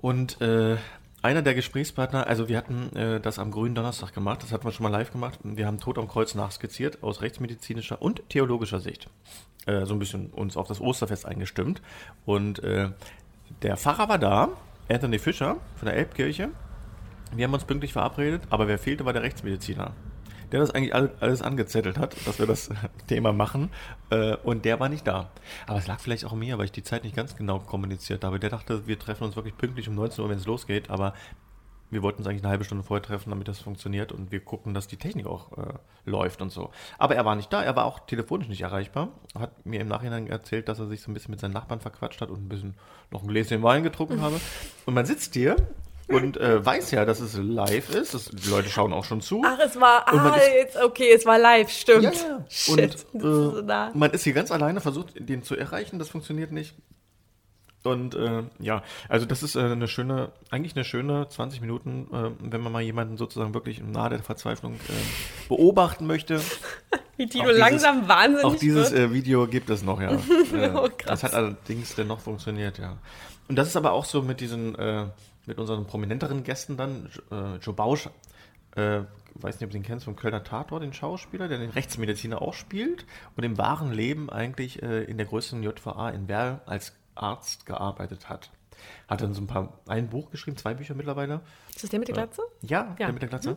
Und 0.00 0.40
äh, 0.40 0.76
einer 1.22 1.42
der 1.42 1.54
Gesprächspartner, 1.54 2.26
also 2.26 2.48
wir 2.48 2.56
hatten 2.56 2.94
äh, 2.96 3.20
das 3.20 3.38
am 3.38 3.50
grünen 3.50 3.74
Donnerstag 3.74 4.12
gemacht, 4.12 4.42
das 4.42 4.52
hatten 4.52 4.64
wir 4.64 4.72
schon 4.72 4.84
mal 4.84 4.90
live 4.90 5.12
gemacht. 5.12 5.38
Wir 5.42 5.66
haben 5.66 5.78
Tod 5.78 5.98
am 5.98 6.08
Kreuz 6.08 6.34
nachskizziert 6.34 7.02
aus 7.02 7.22
rechtsmedizinischer 7.22 8.02
und 8.02 8.28
theologischer 8.28 8.80
Sicht. 8.80 9.08
Äh, 9.66 9.86
so 9.86 9.94
ein 9.94 9.98
bisschen 9.98 10.30
uns 10.30 10.56
auf 10.56 10.66
das 10.66 10.80
Osterfest 10.80 11.26
eingestimmt. 11.26 11.80
Und 12.26 12.62
äh, 12.64 12.90
der 13.62 13.76
Pfarrer 13.76 14.08
war 14.08 14.18
da, 14.18 14.48
Anthony 14.88 15.18
Fischer 15.18 15.56
von 15.76 15.86
der 15.86 15.96
Elbkirche. 15.96 16.50
Wir 17.34 17.46
haben 17.46 17.54
uns 17.54 17.64
pünktlich 17.64 17.92
verabredet, 17.92 18.42
aber 18.50 18.66
wer 18.68 18.78
fehlte, 18.78 19.04
war 19.04 19.12
der 19.12 19.22
Rechtsmediziner. 19.22 19.92
Der 20.52 20.60
das 20.60 20.70
eigentlich 20.70 20.94
alles, 20.94 21.42
angezettelt 21.42 21.98
hat, 21.98 22.14
dass 22.26 22.38
wir 22.38 22.46
das 22.46 22.70
Thema 23.08 23.32
machen. 23.32 23.70
Äh, 24.10 24.36
und 24.36 24.64
der 24.64 24.78
war 24.78 24.88
nicht 24.88 25.06
da. 25.06 25.30
Aber 25.66 25.78
es 25.78 25.86
lag 25.86 25.98
vielleicht 25.98 26.24
auch 26.24 26.34
mir, 26.34 26.58
weil 26.58 26.66
ich 26.66 26.72
die 26.72 26.82
Zeit 26.82 27.04
nicht 27.04 27.16
ganz 27.16 27.36
genau 27.36 27.58
kommuniziert 27.58 28.22
habe. 28.22 28.38
Der 28.38 28.50
dachte, 28.50 28.86
wir 28.86 28.98
treffen 28.98 29.24
uns 29.24 29.34
wirklich 29.34 29.56
pünktlich 29.56 29.88
um 29.88 29.94
19 29.94 30.22
Uhr, 30.22 30.30
wenn 30.30 30.38
es 30.38 30.46
losgeht. 30.46 30.90
Aber 30.90 31.14
wir 31.92 32.02
wollten 32.02 32.20
uns 32.20 32.26
eigentlich 32.26 32.42
eine 32.42 32.50
halbe 32.50 32.64
Stunde 32.64 32.82
vorher 32.82 33.02
treffen, 33.02 33.30
damit 33.30 33.48
das 33.48 33.60
funktioniert 33.60 34.12
und 34.12 34.32
wir 34.32 34.40
gucken, 34.40 34.72
dass 34.72 34.88
die 34.88 34.96
Technik 34.96 35.26
auch 35.26 35.52
äh, 35.58 35.74
läuft 36.06 36.40
und 36.40 36.50
so. 36.50 36.70
Aber 36.98 37.14
er 37.14 37.26
war 37.26 37.36
nicht 37.36 37.52
da, 37.52 37.62
er 37.62 37.76
war 37.76 37.84
auch 37.84 38.00
telefonisch 38.00 38.48
nicht 38.48 38.62
erreichbar. 38.62 39.08
Hat 39.38 39.66
mir 39.66 39.80
im 39.80 39.88
Nachhinein 39.88 40.26
erzählt, 40.26 40.68
dass 40.68 40.78
er 40.78 40.86
sich 40.86 41.02
so 41.02 41.10
ein 41.10 41.14
bisschen 41.14 41.32
mit 41.32 41.40
seinen 41.40 41.52
Nachbarn 41.52 41.80
verquatscht 41.80 42.22
hat 42.22 42.30
und 42.30 42.46
ein 42.46 42.48
bisschen 42.48 42.74
noch 43.10 43.22
ein 43.22 43.28
Gläschen 43.28 43.62
Wein 43.62 43.82
getrunken 43.82 44.22
habe. 44.22 44.40
Und 44.86 44.94
man 44.94 45.04
sitzt 45.04 45.34
hier 45.34 45.56
und 46.14 46.36
äh, 46.36 46.64
weiß 46.64 46.90
ja, 46.92 47.04
dass 47.04 47.20
es 47.20 47.36
live 47.36 47.90
ist. 47.94 48.14
Das, 48.14 48.26
die 48.30 48.48
Leute 48.50 48.68
schauen 48.68 48.92
auch 48.92 49.04
schon 49.04 49.20
zu. 49.20 49.42
Ach, 49.44 49.58
es 49.64 49.78
war, 49.80 50.06
ah, 50.08 50.36
ist- 50.36 50.48
jetzt, 50.54 50.76
okay, 50.82 51.12
es 51.14 51.24
war 51.26 51.38
live, 51.38 51.70
stimmt. 51.70 52.02
Ja, 52.04 52.10
ja. 52.10 52.44
Shit, 52.48 53.06
Und 53.12 53.22
das 53.22 53.24
ist 53.24 53.58
äh, 53.58 53.62
nah. 53.62 53.90
man 53.94 54.10
ist 54.12 54.24
hier 54.24 54.32
ganz 54.32 54.50
alleine, 54.50 54.80
versucht, 54.80 55.14
den 55.16 55.42
zu 55.42 55.56
erreichen, 55.56 55.98
das 55.98 56.08
funktioniert 56.08 56.52
nicht. 56.52 56.74
Und 57.84 58.14
äh, 58.14 58.44
ja, 58.60 58.84
also 59.08 59.26
das 59.26 59.42
ist 59.42 59.56
äh, 59.56 59.60
eine 59.60 59.88
schöne, 59.88 60.30
eigentlich 60.50 60.76
eine 60.76 60.84
schöne 60.84 61.26
20 61.28 61.60
Minuten, 61.60 62.06
äh, 62.12 62.30
wenn 62.52 62.60
man 62.60 62.70
mal 62.70 62.80
jemanden 62.82 63.16
sozusagen 63.16 63.54
wirklich 63.54 63.82
nahe 63.82 64.10
der 64.10 64.22
Verzweiflung 64.22 64.74
äh, 64.74 65.48
beobachten 65.48 66.06
möchte. 66.06 66.40
Wie 67.16 67.26
Tino 67.26 67.46
dieses- 67.46 67.58
langsam 67.58 68.06
wahnsinnig 68.08 68.44
Auch 68.44 68.54
dieses 68.54 68.92
äh, 68.92 69.12
Video 69.12 69.48
gibt 69.48 69.68
es 69.68 69.82
noch, 69.82 70.00
ja. 70.00 70.12
Äh, 70.54 70.70
Oh, 70.74 70.88
krass. 70.96 71.06
das 71.06 71.22
hat 71.24 71.34
allerdings 71.34 71.96
dann 71.96 72.06
noch 72.06 72.20
funktioniert, 72.20 72.78
ja. 72.78 72.98
Und 73.48 73.56
das 73.56 73.66
ist 73.66 73.76
aber 73.76 73.90
auch 73.92 74.04
so 74.04 74.22
mit 74.22 74.40
diesen, 74.40 74.76
äh, 74.76 75.06
mit 75.46 75.58
unseren 75.58 75.86
prominenteren 75.86 76.44
Gästen 76.44 76.76
dann, 76.76 77.08
äh, 77.30 77.56
Joe 77.56 77.74
Bausch, 77.74 78.08
äh, 78.76 79.02
weiß 79.34 79.56
nicht, 79.56 79.64
ob 79.64 79.70
du 79.70 79.78
den 79.78 79.82
kennst, 79.82 80.04
vom 80.04 80.16
Kölner 80.16 80.44
Tatort, 80.44 80.82
den 80.82 80.92
Schauspieler, 80.92 81.48
der 81.48 81.58
den 81.58 81.70
Rechtsmediziner 81.70 82.40
auch 82.42 82.54
spielt 82.54 83.06
und 83.36 83.44
im 83.44 83.58
wahren 83.58 83.92
Leben 83.92 84.30
eigentlich 84.30 84.82
äh, 84.82 85.04
in 85.04 85.16
der 85.16 85.26
größten 85.26 85.62
JVA 85.62 86.10
in 86.10 86.28
Werl 86.28 86.60
als 86.66 86.94
Arzt 87.14 87.66
gearbeitet 87.66 88.28
hat. 88.28 88.50
Hat 89.08 89.20
dann 89.22 89.34
so 89.34 89.42
ein 89.42 89.46
paar, 89.46 89.78
ein 89.86 90.08
Buch 90.08 90.30
geschrieben, 90.30 90.56
zwei 90.56 90.74
Bücher 90.74 90.94
mittlerweile. 90.94 91.40
Ist 91.70 91.84
das 91.84 91.90
der 91.90 91.98
mit 91.98 92.08
der 92.08 92.14
Glatze? 92.14 92.42
Ja, 92.62 92.88
Ja. 92.98 93.06
der 93.06 93.12
mit 93.12 93.22
der 93.22 93.28
Glatze. 93.28 93.56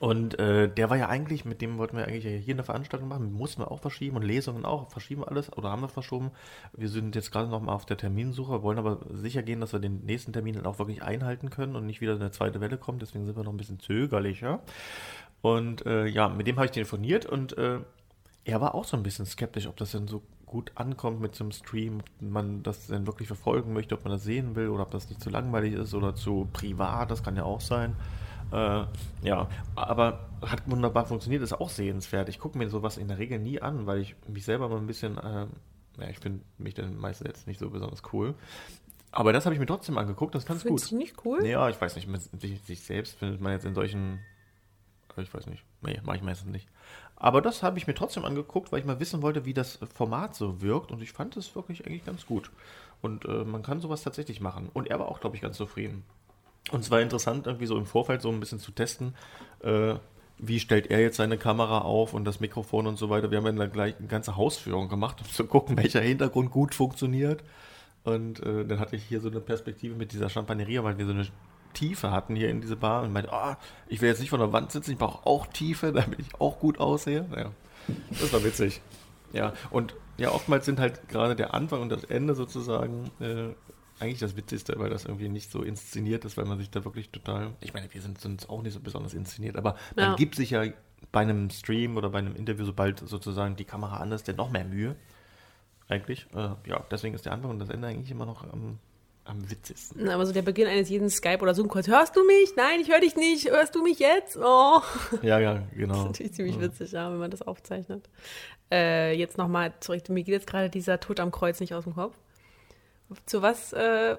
Und 0.00 0.38
äh, 0.38 0.68
der 0.68 0.90
war 0.90 0.96
ja 0.96 1.08
eigentlich, 1.08 1.44
mit 1.44 1.60
dem 1.60 1.78
wollten 1.78 1.96
wir 1.96 2.06
eigentlich 2.06 2.44
hier 2.44 2.54
eine 2.54 2.62
Veranstaltung 2.62 3.08
machen, 3.08 3.32
mussten 3.32 3.62
wir 3.62 3.70
auch 3.70 3.80
verschieben 3.80 4.16
und 4.16 4.22
Lesungen 4.22 4.64
auch, 4.64 4.90
verschieben 4.90 5.22
wir 5.22 5.28
alles 5.28 5.52
oder 5.56 5.70
haben 5.70 5.82
wir 5.82 5.88
verschoben. 5.88 6.30
Wir 6.76 6.88
sind 6.88 7.16
jetzt 7.16 7.32
gerade 7.32 7.48
noch 7.48 7.60
mal 7.60 7.72
auf 7.72 7.86
der 7.86 7.96
Terminsuche, 7.96 8.62
wollen 8.62 8.78
aber 8.78 9.00
sicher 9.10 9.42
gehen, 9.42 9.60
dass 9.60 9.72
wir 9.72 9.80
den 9.80 10.04
nächsten 10.04 10.32
Termin 10.32 10.54
dann 10.54 10.66
auch 10.66 10.78
wirklich 10.78 11.02
einhalten 11.02 11.50
können 11.50 11.74
und 11.74 11.86
nicht 11.86 12.00
wieder 12.00 12.14
eine 12.14 12.30
zweite 12.30 12.60
Welle 12.60 12.76
kommt, 12.76 13.02
deswegen 13.02 13.24
sind 13.24 13.36
wir 13.36 13.42
noch 13.42 13.52
ein 13.52 13.56
bisschen 13.56 13.80
zögerlicher. 13.80 14.60
Und 15.40 15.84
äh, 15.86 16.06
ja, 16.06 16.28
mit 16.28 16.46
dem 16.46 16.56
habe 16.56 16.66
ich 16.66 16.72
telefoniert 16.72 17.26
und 17.26 17.56
äh, 17.58 17.78
er 18.44 18.60
war 18.60 18.74
auch 18.74 18.84
so 18.84 18.96
ein 18.96 19.02
bisschen 19.02 19.26
skeptisch, 19.26 19.66
ob 19.66 19.76
das 19.78 19.92
denn 19.92 20.06
so 20.06 20.22
gut 20.46 20.72
ankommt 20.76 21.20
mit 21.20 21.34
so 21.34 21.44
einem 21.44 21.52
Stream, 21.52 22.00
ob 22.00 22.30
man 22.30 22.62
das 22.62 22.86
denn 22.86 23.06
wirklich 23.06 23.26
verfolgen 23.26 23.72
möchte, 23.72 23.94
ob 23.94 24.04
man 24.04 24.12
das 24.12 24.22
sehen 24.22 24.54
will 24.54 24.68
oder 24.68 24.82
ob 24.82 24.90
das 24.90 25.08
nicht 25.08 25.20
zu 25.20 25.30
langweilig 25.30 25.74
ist 25.74 25.94
oder 25.94 26.14
zu 26.14 26.48
privat, 26.52 27.10
das 27.10 27.22
kann 27.22 27.36
ja 27.36 27.44
auch 27.44 27.60
sein. 27.60 27.96
Äh, 28.52 28.84
ja, 29.22 29.48
aber 29.74 30.28
hat 30.42 30.68
wunderbar 30.70 31.06
funktioniert, 31.06 31.42
ist 31.42 31.52
auch 31.52 31.70
sehenswert. 31.70 32.28
Ich 32.28 32.38
gucke 32.38 32.56
mir 32.56 32.68
sowas 32.68 32.96
in 32.96 33.08
der 33.08 33.18
Regel 33.18 33.38
nie 33.38 33.60
an, 33.60 33.86
weil 33.86 34.00
ich 34.00 34.14
mich 34.26 34.44
selber 34.44 34.68
mal 34.68 34.78
ein 34.78 34.86
bisschen, 34.86 35.18
äh, 35.18 35.46
ja, 35.98 36.08
ich 36.08 36.18
finde 36.18 36.44
mich 36.56 36.74
dann 36.74 36.96
meistens 36.96 37.26
jetzt 37.28 37.46
nicht 37.46 37.58
so 37.58 37.70
besonders 37.70 38.02
cool. 38.12 38.34
Aber 39.10 39.32
das 39.32 39.46
habe 39.46 39.54
ich 39.54 39.60
mir 39.60 39.66
trotzdem 39.66 39.98
angeguckt, 39.98 40.34
das 40.34 40.44
ist 40.44 40.48
ganz 40.48 40.62
Findest 40.62 40.86
gut. 40.86 40.92
du 40.92 40.98
nicht 40.98 41.16
cool? 41.24 41.44
Ja, 41.46 41.68
ich 41.68 41.80
weiß 41.80 41.96
nicht, 41.96 42.08
sich, 42.40 42.60
sich 42.62 42.82
selbst 42.82 43.18
findet 43.18 43.40
man 43.40 43.52
jetzt 43.52 43.64
in 43.64 43.74
solchen, 43.74 44.20
ich 45.16 45.32
weiß 45.32 45.46
nicht, 45.46 45.64
nee, 45.80 46.00
mache 46.04 46.16
ich 46.16 46.22
meistens 46.22 46.50
nicht. 46.52 46.68
Aber 47.16 47.42
das 47.42 47.62
habe 47.62 47.78
ich 47.78 47.86
mir 47.86 47.94
trotzdem 47.94 48.24
angeguckt, 48.24 48.70
weil 48.70 48.78
ich 48.78 48.84
mal 48.84 49.00
wissen 49.00 49.22
wollte, 49.22 49.44
wie 49.44 49.54
das 49.54 49.78
Format 49.94 50.34
so 50.36 50.62
wirkt 50.62 50.92
und 50.92 51.02
ich 51.02 51.12
fand 51.12 51.36
es 51.36 51.54
wirklich 51.56 51.86
eigentlich 51.86 52.04
ganz 52.04 52.26
gut. 52.26 52.50
Und 53.00 53.24
äh, 53.24 53.44
man 53.44 53.62
kann 53.62 53.80
sowas 53.80 54.02
tatsächlich 54.02 54.40
machen. 54.40 54.70
Und 54.72 54.88
er 54.88 54.98
war 54.98 55.08
auch, 55.08 55.20
glaube 55.20 55.36
ich, 55.36 55.42
ganz 55.42 55.56
zufrieden. 55.56 56.04
Und 56.70 56.80
es 56.80 56.90
war 56.90 57.00
interessant, 57.00 57.46
irgendwie 57.46 57.66
so 57.66 57.76
im 57.76 57.86
Vorfeld 57.86 58.22
so 58.22 58.30
ein 58.30 58.40
bisschen 58.40 58.58
zu 58.58 58.72
testen, 58.72 59.14
äh, 59.62 59.94
wie 60.38 60.60
stellt 60.60 60.90
er 60.90 61.00
jetzt 61.00 61.16
seine 61.16 61.38
Kamera 61.38 61.80
auf 61.80 62.14
und 62.14 62.24
das 62.24 62.40
Mikrofon 62.40 62.86
und 62.86 62.96
so 62.96 63.10
weiter. 63.10 63.30
Wir 63.30 63.38
haben 63.38 63.46
ja 63.46 63.52
dann 63.52 63.72
gleich 63.72 63.96
eine 63.98 64.06
ganze 64.06 64.36
Hausführung 64.36 64.88
gemacht, 64.88 65.20
um 65.20 65.28
zu 65.28 65.46
gucken, 65.46 65.76
welcher 65.82 66.00
Hintergrund 66.00 66.50
gut 66.50 66.74
funktioniert. 66.74 67.42
Und 68.04 68.40
äh, 68.40 68.64
dann 68.64 68.78
hatte 68.78 68.96
ich 68.96 69.04
hier 69.04 69.20
so 69.20 69.28
eine 69.28 69.40
Perspektive 69.40 69.94
mit 69.94 70.12
dieser 70.12 70.30
Champagneria, 70.30 70.84
weil 70.84 70.98
wir 70.98 71.06
so 71.06 71.12
eine 71.12 71.26
Tiefe 71.74 72.10
hatten 72.10 72.36
hier 72.36 72.48
in 72.48 72.60
diese 72.60 72.76
Bar 72.76 73.02
und 73.02 73.12
meinte, 73.12 73.32
ah, 73.32 73.58
ich 73.88 74.00
will 74.00 74.08
jetzt 74.08 74.20
nicht 74.20 74.30
von 74.30 74.40
der 74.40 74.52
Wand 74.52 74.72
sitzen, 74.72 74.92
ich 74.92 74.98
brauche 74.98 75.26
auch 75.26 75.46
Tiefe, 75.46 75.92
damit 75.94 76.20
ich 76.20 76.40
auch 76.40 76.58
gut 76.58 76.78
aussehe. 76.78 77.26
Naja, 77.30 77.50
das 78.10 78.32
war 78.32 78.44
witzig. 78.44 78.80
Ja, 79.32 79.52
und 79.70 79.94
ja, 80.16 80.32
oftmals 80.32 80.64
sind 80.64 80.80
halt 80.80 81.08
gerade 81.08 81.36
der 81.36 81.54
Anfang 81.54 81.82
und 81.82 81.90
das 81.90 82.04
Ende 82.04 82.34
sozusagen 82.34 83.10
äh, 83.20 83.50
eigentlich 84.00 84.18
das 84.20 84.36
Witzigste, 84.36 84.74
weil 84.78 84.90
das 84.90 85.04
irgendwie 85.04 85.28
nicht 85.28 85.50
so 85.50 85.62
inszeniert 85.62 86.24
ist, 86.24 86.36
weil 86.36 86.44
man 86.44 86.58
sich 86.58 86.70
da 86.70 86.84
wirklich 86.84 87.10
total. 87.10 87.52
Ich 87.60 87.74
meine, 87.74 87.92
wir 87.92 88.00
sind, 88.02 88.20
sind 88.20 88.48
auch 88.48 88.62
nicht 88.62 88.72
so 88.74 88.80
besonders 88.80 89.14
inszeniert, 89.14 89.56
aber 89.56 89.76
man 89.96 90.10
Ja. 90.10 90.14
gibt 90.16 90.34
sich 90.34 90.50
ja 90.50 90.64
bei 91.12 91.20
einem 91.20 91.50
Stream 91.50 91.96
oder 91.96 92.10
bei 92.10 92.18
einem 92.18 92.34
Interview, 92.36 92.64
sobald 92.64 93.00
sozusagen 93.00 93.56
die 93.56 93.64
Kamera 93.64 93.98
an 93.98 94.12
ist, 94.12 94.28
denn 94.28 94.36
noch 94.36 94.50
mehr 94.50 94.64
Mühe. 94.64 94.96
Eigentlich. 95.88 96.26
Äh, 96.34 96.50
ja, 96.68 96.84
deswegen 96.90 97.14
ist 97.14 97.24
der 97.24 97.32
Anfang 97.32 97.50
und 97.50 97.58
das 97.60 97.70
Ende 97.70 97.88
eigentlich 97.88 98.10
immer 98.10 98.26
noch 98.26 98.44
am, 98.52 98.78
am 99.24 99.50
witzigsten. 99.50 100.02
Na, 100.04 100.14
Aber 100.14 100.26
so 100.26 100.32
der 100.32 100.42
Beginn 100.42 100.66
eines 100.68 100.88
jeden 100.90 101.08
Skype- 101.08 101.40
oder 101.40 101.54
Zoom-Calls. 101.54 101.88
Hörst 101.88 102.14
du 102.14 102.24
mich? 102.26 102.54
Nein, 102.56 102.80
ich 102.80 102.90
höre 102.90 103.00
dich 103.00 103.16
nicht. 103.16 103.48
Hörst 103.50 103.74
du 103.74 103.82
mich 103.82 103.98
jetzt? 103.98 104.36
Oh. 104.36 104.80
Ja, 105.22 105.38
ja, 105.38 105.54
Das 105.54 105.62
genau. 105.74 105.94
ist 106.00 106.04
natürlich 106.04 106.32
ziemlich 106.34 106.60
witzig, 106.60 106.92
ja, 106.92 107.10
wenn 107.10 107.18
man 107.18 107.30
das 107.30 107.42
aufzeichnet. 107.42 108.08
Äh, 108.70 109.16
jetzt 109.16 109.38
nochmal 109.38 109.72
zurück. 109.80 110.06
Mir 110.10 110.24
geht 110.24 110.34
jetzt 110.34 110.46
gerade 110.46 110.68
dieser 110.68 111.00
Tod 111.00 111.20
am 111.20 111.30
Kreuz 111.30 111.58
nicht 111.60 111.74
aus 111.74 111.84
dem 111.84 111.94
Kopf. 111.94 112.16
Zu 113.24 113.40
was 113.40 113.72
äh, 113.72 114.16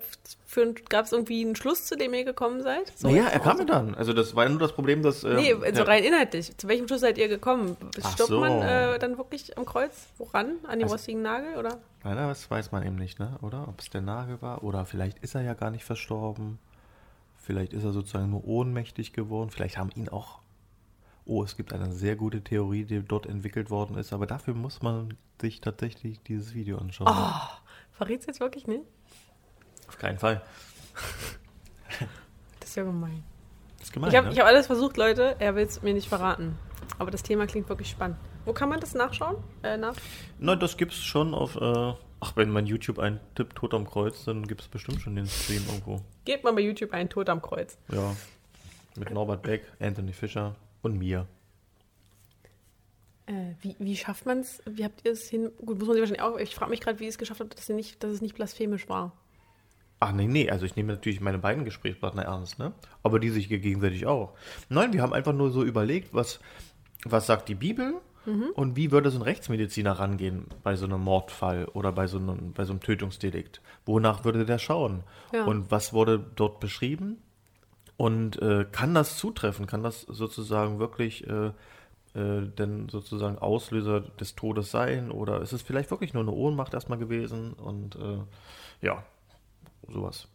gab 0.90 1.06
es 1.06 1.12
irgendwie 1.12 1.46
einen 1.46 1.56
Schluss, 1.56 1.86
zu 1.86 1.96
dem 1.96 2.12
ihr 2.16 2.24
gekommen 2.26 2.64
seid? 2.64 2.92
So, 2.98 3.08
Naja, 3.08 3.28
er 3.28 3.40
kam 3.40 3.60
ja 3.60 3.66
dann. 3.66 3.94
Also 3.94 4.14
das 4.14 4.36
war 4.36 4.46
ja 4.46 4.50
nur 4.50 4.60
das 4.60 4.74
Problem, 4.74 5.04
dass... 5.04 5.24
ähm, 5.24 5.36
Nee, 5.36 5.54
also 5.54 5.82
ja, 5.82 5.88
rein 5.88 6.04
inhaltlich. 6.04 6.58
Zu 6.58 6.68
welchem 6.68 6.88
Schluss 6.88 7.02
seid 7.02 7.20
ihr 7.20 7.28
gekommen? 7.28 7.78
Stirbt 7.98 8.30
so. 8.30 8.40
man 8.40 8.64
äh, 8.64 8.98
dann 8.98 9.18
wirklich 9.20 9.56
am 9.60 9.66
Kreuz? 9.66 10.08
Woran? 10.18 10.56
An 10.64 10.80
dem 10.80 10.84
Also- 10.86 10.96
rostigen 10.96 11.22
Nagel? 11.22 11.56
Oder? 11.58 11.78
Leider, 12.04 12.28
das 12.30 12.50
weiß 12.50 12.72
man 12.72 12.84
eben 12.84 12.96
nicht, 12.96 13.20
ne? 13.20 13.38
oder? 13.42 13.68
Ob 13.68 13.80
es 13.80 13.90
der 13.92 14.02
Nagel 14.02 14.42
war 14.42 14.64
oder 14.64 14.86
vielleicht 14.86 15.20
ist 15.20 15.36
er 15.36 15.42
ja 15.42 15.54
gar 15.54 15.70
nicht 15.70 15.84
verstorben. 15.84 16.58
Vielleicht 17.38 17.74
ist 17.74 17.84
er 17.84 17.92
sozusagen 17.92 18.30
nur 18.32 18.46
ohnmächtig 18.46 19.14
geworden. 19.14 19.50
Vielleicht 19.52 19.78
haben 19.78 19.92
ihn 19.96 20.10
auch... 20.10 20.40
Oh, 21.26 21.44
es 21.44 21.58
gibt 21.58 21.74
eine 21.74 21.92
sehr 21.92 22.16
gute 22.16 22.42
Theorie, 22.42 22.86
die 22.86 23.04
dort 23.04 23.28
entwickelt 23.28 23.70
worden 23.70 23.98
ist. 23.98 24.14
Aber 24.14 24.26
dafür 24.26 24.56
muss 24.56 24.82
man 24.82 25.16
sich 25.40 25.62
tatsächlich 25.62 26.22
dieses 26.24 26.56
Video 26.56 26.80
anschauen. 26.80 27.08
Oh, 27.10 27.69
verrät's 28.00 28.26
jetzt 28.28 28.40
wirklich 28.40 28.66
nicht? 28.66 28.84
Auf 29.90 29.98
keinen 29.98 30.18
Fall. 30.18 30.42
Das 32.62 32.70
ist 32.70 32.76
ja 32.76 32.84
gemein. 32.84 33.24
ist 33.82 33.92
gemein, 33.92 34.10
Ich 34.10 34.16
habe 34.16 34.30
ne? 34.30 34.36
hab 34.36 34.46
alles 34.48 34.68
versucht, 34.68 34.96
Leute. 34.96 35.36
Er 35.40 35.56
will 35.56 35.66
es 35.66 35.82
mir 35.82 35.94
nicht 35.94 36.08
verraten. 36.08 36.58
Aber 36.98 37.12
das 37.12 37.24
Thema 37.24 37.46
klingt 37.46 37.68
wirklich 37.68 37.90
spannend. 37.90 38.18
Wo 38.46 38.54
kann 38.54 38.70
man 38.70 38.80
das 38.80 38.94
nachschauen? 38.94 39.36
Äh, 39.64 39.76
nach? 39.76 39.96
Nein, 40.38 40.60
das 40.62 40.78
gibt's 40.78 40.98
schon 40.98 41.34
auf. 41.34 41.58
Äh, 41.58 41.94
ach, 42.22 42.36
wenn 42.36 42.50
man 42.52 42.66
YouTube 42.66 43.00
eintippt, 43.00 43.56
Tod 43.58 43.74
am 43.74 43.86
Kreuz, 43.86 44.24
dann 44.24 44.48
gibt's 44.48 44.70
bestimmt 44.70 45.02
schon 45.02 45.16
den 45.18 45.28
Stream 45.28 45.64
irgendwo. 45.68 46.02
Gebt 46.24 46.46
mal 46.46 46.54
bei 46.54 46.62
YouTube 46.62 46.94
ein 46.94 47.10
Tod 47.10 47.28
am 47.28 47.42
Kreuz. 47.42 47.78
Ja. 47.92 48.16
Mit 48.96 49.12
Norbert 49.12 49.42
Beck, 49.42 49.64
Anthony 49.82 50.14
Fischer 50.14 50.56
und 50.82 50.98
mir. 50.98 51.28
Äh, 53.30 53.54
wie, 53.62 53.76
wie 53.78 53.96
schafft 53.96 54.26
man 54.26 54.40
es? 54.40 54.62
Wie 54.66 54.84
habt 54.84 55.06
ihr 55.06 55.12
es 55.12 55.30
hin? 55.30 55.52
Gut, 55.64 55.78
muss 55.78 55.88
man 55.88 55.94
sich 55.94 56.02
wahrscheinlich 56.02 56.24
auch. 56.24 56.38
Ich 56.38 56.56
frage 56.56 56.72
mich 56.72 56.82
gerade, 56.82 57.00
wie 57.00 57.04
ihr 57.04 57.10
es 57.10 57.20
geschafft 57.20 57.40
habt, 57.40 57.56
dass, 57.56 57.70
ihr 57.70 57.76
nicht, 57.76 58.04
dass 58.04 58.12
es 58.12 58.22
nicht 58.22 58.34
blasphemisch 58.34 58.90
war. 58.90 59.14
Ach 60.00 60.12
nee, 60.12 60.28
nee, 60.28 60.50
also 60.50 60.66
ich 60.66 60.76
nehme 60.76 60.94
natürlich 60.94 61.22
meine 61.22 61.38
beiden 61.38 61.64
Gesprächspartner 61.64 62.24
ernst, 62.24 62.58
ne? 62.58 62.74
Aber 63.04 63.20
die 63.20 63.30
sich 63.30 63.50
gegenseitig 63.50 64.08
auch. 64.08 64.34
Nein, 64.70 64.94
wir 64.94 65.02
haben 65.02 65.14
einfach 65.14 65.34
nur 65.34 65.52
so 65.52 65.64
überlegt, 65.64 66.14
was, 66.14 66.40
was 67.04 67.28
sagt 67.28 67.50
die 67.50 67.56
Bibel 67.56 67.96
und 68.54 68.76
wie 68.76 68.92
würde 68.92 69.12
so 69.12 69.20
ein 69.20 69.24
Rechtsmediziner 69.24 69.94
rangehen 69.94 70.46
bei 70.64 70.76
so 70.76 70.86
einem 70.86 71.02
Mordfall 71.02 71.66
oder 71.66 71.92
bei 71.92 72.08
so 72.08 72.18
einem, 72.18 72.54
bei 72.54 72.64
so 72.64 72.74
einem 72.74 72.82
Tötungsdelikt? 72.82 73.62
Wonach 73.86 74.24
würde 74.24 74.46
der 74.46 74.58
schauen? 74.58 75.04
Ja. 75.34 75.46
Und 75.46 75.70
was 75.70 75.94
wurde 75.94 76.20
dort 76.36 76.60
beschrieben? 76.60 77.18
Und 77.98 78.42
äh, 78.42 78.66
kann 78.72 78.94
das 78.94 79.18
zutreffen? 79.18 79.68
Kann 79.68 79.84
das 79.84 80.02
sozusagen 80.02 80.80
wirklich 80.80 81.28
äh, 81.28 81.52
äh, 82.16 82.42
denn 82.42 82.90
sozusagen 82.90 83.38
Auslöser 83.38 84.02
des 84.02 84.36
Todes 84.36 84.72
sein? 84.72 85.12
Oder 85.12 85.42
ist 85.42 85.54
es 85.54 85.62
vielleicht 85.62 85.92
wirklich 85.92 86.14
nur 86.14 86.24
eine 86.24 86.32
Ohnmacht 86.32 86.74
erstmal 86.74 87.00
gewesen? 87.00 87.54
Und 87.54 87.96
äh, 87.96 88.20
ja, 88.82 89.04
sowas. 89.88 90.28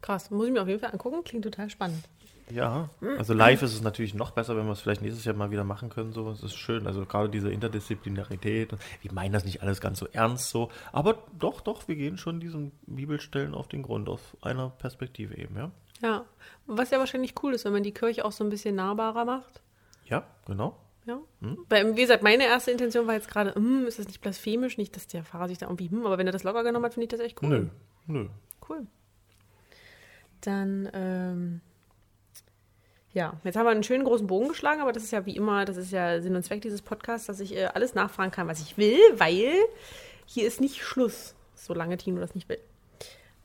Krass, 0.00 0.30
muss 0.30 0.46
ich 0.46 0.52
mir 0.52 0.62
auf 0.62 0.68
jeden 0.68 0.80
Fall 0.80 0.92
angucken. 0.92 1.22
Klingt 1.24 1.44
total 1.44 1.70
spannend. 1.70 2.04
Ja, 2.50 2.90
also 3.16 3.32
live 3.32 3.62
ist 3.62 3.74
es 3.74 3.82
natürlich 3.82 4.14
noch 4.14 4.32
besser, 4.32 4.56
wenn 4.56 4.66
wir 4.66 4.72
es 4.72 4.80
vielleicht 4.80 5.02
nächstes 5.02 5.24
Jahr 5.24 5.36
mal 5.36 5.50
wieder 5.50 5.64
machen 5.64 5.88
können. 5.88 6.12
So, 6.12 6.28
es 6.30 6.42
ist 6.42 6.56
schön. 6.56 6.86
Also 6.86 7.06
gerade 7.06 7.28
diese 7.28 7.50
Interdisziplinarität. 7.50 8.72
Wir 9.02 9.12
meinen 9.12 9.32
das 9.32 9.44
nicht 9.44 9.62
alles 9.62 9.80
ganz 9.80 9.98
so 9.98 10.06
ernst 10.06 10.50
so, 10.50 10.70
aber 10.92 11.22
doch, 11.38 11.60
doch, 11.60 11.86
wir 11.86 11.96
gehen 11.96 12.18
schon 12.18 12.40
diesen 12.40 12.72
Bibelstellen 12.86 13.54
auf 13.54 13.68
den 13.68 13.82
Grund, 13.82 14.08
auf 14.08 14.36
einer 14.42 14.70
Perspektive 14.70 15.36
eben, 15.36 15.56
ja. 15.56 15.70
Ja. 16.02 16.24
Was 16.66 16.90
ja 16.90 16.98
wahrscheinlich 16.98 17.34
cool 17.42 17.54
ist, 17.54 17.64
wenn 17.64 17.72
man 17.72 17.82
die 17.82 17.92
Kirche 17.92 18.24
auch 18.24 18.32
so 18.32 18.42
ein 18.42 18.50
bisschen 18.50 18.74
nahbarer 18.74 19.24
macht. 19.24 19.60
Ja, 20.10 20.26
genau. 20.46 20.76
Ja. 21.06 21.18
Weil, 21.68 21.96
wie 21.96 22.02
gesagt, 22.02 22.22
meine 22.22 22.44
erste 22.44 22.70
Intention 22.70 23.06
war 23.06 23.14
jetzt 23.14 23.28
gerade, 23.28 23.54
hm, 23.54 23.86
ist 23.86 23.98
das 23.98 24.06
nicht 24.06 24.20
blasphemisch? 24.20 24.76
Nicht, 24.76 24.94
dass 24.96 25.06
der 25.06 25.24
Pfarrer 25.24 25.48
sich 25.48 25.58
da 25.58 25.66
irgendwie, 25.66 25.90
hm, 25.90 26.04
aber 26.04 26.18
wenn 26.18 26.26
er 26.26 26.32
das 26.32 26.44
locker 26.44 26.62
genommen 26.62 26.84
hat, 26.84 26.94
finde 26.94 27.04
ich 27.04 27.10
das 27.10 27.20
echt 27.20 27.42
cool. 27.42 27.48
Nö, 27.48 27.66
nö. 28.06 28.28
Cool. 28.68 28.86
Dann, 30.42 30.88
ähm, 30.92 31.60
ja, 33.12 33.34
jetzt 33.44 33.56
haben 33.56 33.66
wir 33.66 33.70
einen 33.70 33.82
schönen 33.82 34.04
großen 34.04 34.26
Bogen 34.26 34.48
geschlagen, 34.48 34.80
aber 34.80 34.92
das 34.92 35.02
ist 35.02 35.10
ja 35.10 35.26
wie 35.26 35.36
immer, 35.36 35.64
das 35.64 35.76
ist 35.76 35.90
ja 35.90 36.20
Sinn 36.20 36.36
und 36.36 36.44
Zweck 36.44 36.60
dieses 36.60 36.82
Podcasts, 36.82 37.26
dass 37.26 37.40
ich 37.40 37.56
äh, 37.56 37.66
alles 37.66 37.94
nachfragen 37.94 38.30
kann, 38.30 38.46
was 38.46 38.60
ich 38.60 38.78
will, 38.78 38.98
weil 39.14 39.54
hier 40.26 40.46
ist 40.46 40.60
nicht 40.60 40.82
Schluss, 40.82 41.34
solange 41.54 41.96
Tino 41.96 42.20
das 42.20 42.34
nicht 42.34 42.48
will. 42.48 42.60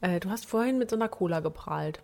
Äh, 0.01 0.19
du 0.19 0.29
hast 0.29 0.45
vorhin 0.45 0.77
mit 0.77 0.89
so 0.89 0.95
einer 0.95 1.09
Cola 1.09 1.39
geprahlt. 1.39 2.01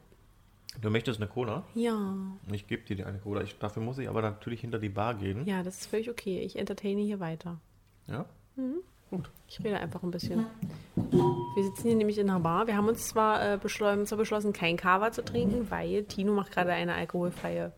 Du 0.80 0.90
möchtest 0.90 1.20
eine 1.20 1.30
Cola? 1.30 1.64
Ja, 1.74 2.16
Ich 2.52 2.68
gebe 2.68 2.84
dir 2.84 2.96
die 2.96 3.04
eine 3.04 3.20
Cola. 3.20 3.42
Ich, 3.42 3.58
dafür 3.58 3.84
muss 3.84 3.98
ich 3.98 4.08
aber 4.08 4.22
natürlich 4.22 4.62
hinter 4.62 4.80
die 4.80 4.90
Bar 4.90 5.16
gehen. 5.16 5.46
ja, 5.46 5.64
das 5.64 5.82
ist 5.82 5.88
völlig 5.88 6.10
okay. 6.10 6.40
Ich 6.40 6.58
entertaine 6.58 7.02
hier 7.02 7.20
weiter. 7.20 7.60
Ja? 8.08 8.26
Ich 9.48 9.62
rede 9.64 9.78
einfach 9.78 10.02
ein 10.04 10.12
bisschen. 10.12 10.46
Wir 10.96 11.64
sitzen 11.64 11.88
hier 11.88 11.96
nämlich 11.96 12.18
in 12.18 12.30
einer 12.30 12.40
Bar. 12.40 12.68
Wir 12.68 12.78
haben 12.78 12.88
uns 12.88 13.10
zwar, 13.10 13.54
äh, 13.54 13.58
beschlossen, 13.58 14.06
zwar 14.06 14.18
beschlossen, 14.18 14.54
kein 14.54 14.78
Kava 14.78 15.12
zu 15.12 15.24
trinken, 15.26 15.70
weil 15.70 16.06
Tino 16.06 16.34
macht 16.34 16.52
gerade 16.54 16.72
eine 16.72 16.94
alkoholfreie 16.94 17.74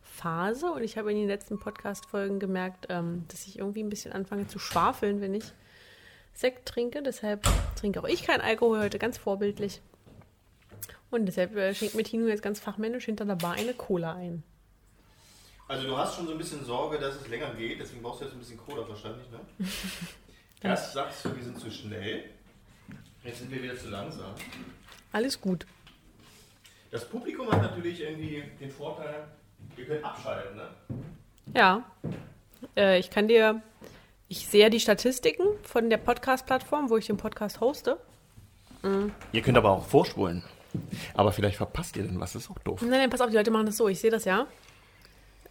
Phase 0.00 0.72
und 0.72 0.82
ich 0.82 0.96
habe 0.96 1.12
in 1.12 1.18
den 1.18 1.28
letzten 1.28 1.58
Podcast-Folgen 1.58 2.38
gemerkt, 2.38 2.86
ähm, 2.88 3.24
dass 3.28 3.46
ich 3.46 3.58
irgendwie 3.58 3.82
ein 3.82 3.90
bisschen 3.90 4.12
anfange 4.12 4.46
zu 4.46 4.58
schwafeln, 4.58 5.20
wenn 5.20 5.34
ich 5.34 5.52
Sekt 6.32 6.66
trinke. 6.66 7.02
Deshalb 7.02 7.46
trinke 7.76 8.00
auch 8.00 8.08
ich 8.08 8.22
keinen 8.24 8.40
Alkohol 8.40 8.80
heute, 8.80 8.98
ganz 8.98 9.18
vorbildlich. 9.18 9.82
Und 11.10 11.26
deshalb 11.26 11.56
äh, 11.56 11.74
schenkt 11.74 11.94
mir 11.94 12.04
Tino 12.04 12.26
jetzt 12.26 12.42
ganz 12.42 12.60
fachmännisch 12.60 13.06
hinter 13.06 13.24
der 13.24 13.36
Bar 13.36 13.54
eine 13.54 13.72
Cola 13.72 14.14
ein. 14.14 14.42
Also 15.66 15.86
du 15.86 15.96
hast 15.96 16.16
schon 16.16 16.26
so 16.26 16.32
ein 16.32 16.38
bisschen 16.38 16.64
Sorge, 16.64 16.98
dass 16.98 17.16
es 17.16 17.28
länger 17.28 17.52
geht, 17.54 17.80
deswegen 17.80 18.02
brauchst 18.02 18.20
du 18.20 18.24
jetzt 18.24 18.34
ein 18.34 18.38
bisschen 18.38 18.58
Cola 18.58 18.88
wahrscheinlich, 18.88 19.30
ne? 19.30 19.40
Erst 20.62 20.94
sagst 20.94 21.24
du, 21.24 21.36
wir 21.36 21.44
sind 21.44 21.58
zu 21.60 21.70
schnell. 21.70 22.24
Jetzt 23.22 23.40
sind 23.40 23.50
wir 23.50 23.62
wieder 23.62 23.76
zu 23.76 23.88
langsam. 23.88 24.34
Alles 25.12 25.40
gut. 25.40 25.66
Das 26.90 27.06
Publikum 27.06 27.50
hat 27.50 27.60
natürlich 27.60 28.00
irgendwie 28.00 28.42
den 28.58 28.70
Vorteil, 28.70 29.28
wir 29.76 29.84
können 29.84 30.04
abschalten, 30.04 30.56
ne? 30.56 30.68
Ja. 31.54 31.84
Äh, 32.76 32.98
ich 32.98 33.10
kann 33.10 33.28
dir, 33.28 33.62
ich 34.28 34.48
sehe 34.48 34.70
die 34.70 34.80
Statistiken 34.80 35.44
von 35.62 35.90
der 35.90 35.98
Podcast-Plattform, 35.98 36.88
wo 36.88 36.96
ich 36.96 37.06
den 37.06 37.18
Podcast 37.18 37.60
hoste. 37.60 37.98
Ihr 39.32 39.42
könnt 39.42 39.58
aber 39.58 39.70
auch 39.70 39.84
vorspulen. 39.84 40.42
Aber 41.14 41.32
vielleicht 41.32 41.56
verpasst 41.56 41.96
ihr 41.96 42.02
denn 42.04 42.20
was, 42.20 42.32
das 42.34 42.44
ist 42.44 42.50
auch 42.50 42.58
doof. 42.58 42.80
Nein, 42.82 42.90
nein, 42.90 43.10
pass 43.10 43.20
auf, 43.20 43.30
die 43.30 43.36
Leute 43.36 43.50
machen 43.50 43.66
das 43.66 43.76
so, 43.76 43.88
ich 43.88 43.98
sehe 44.00 44.10
das 44.10 44.24
ja. 44.24 44.46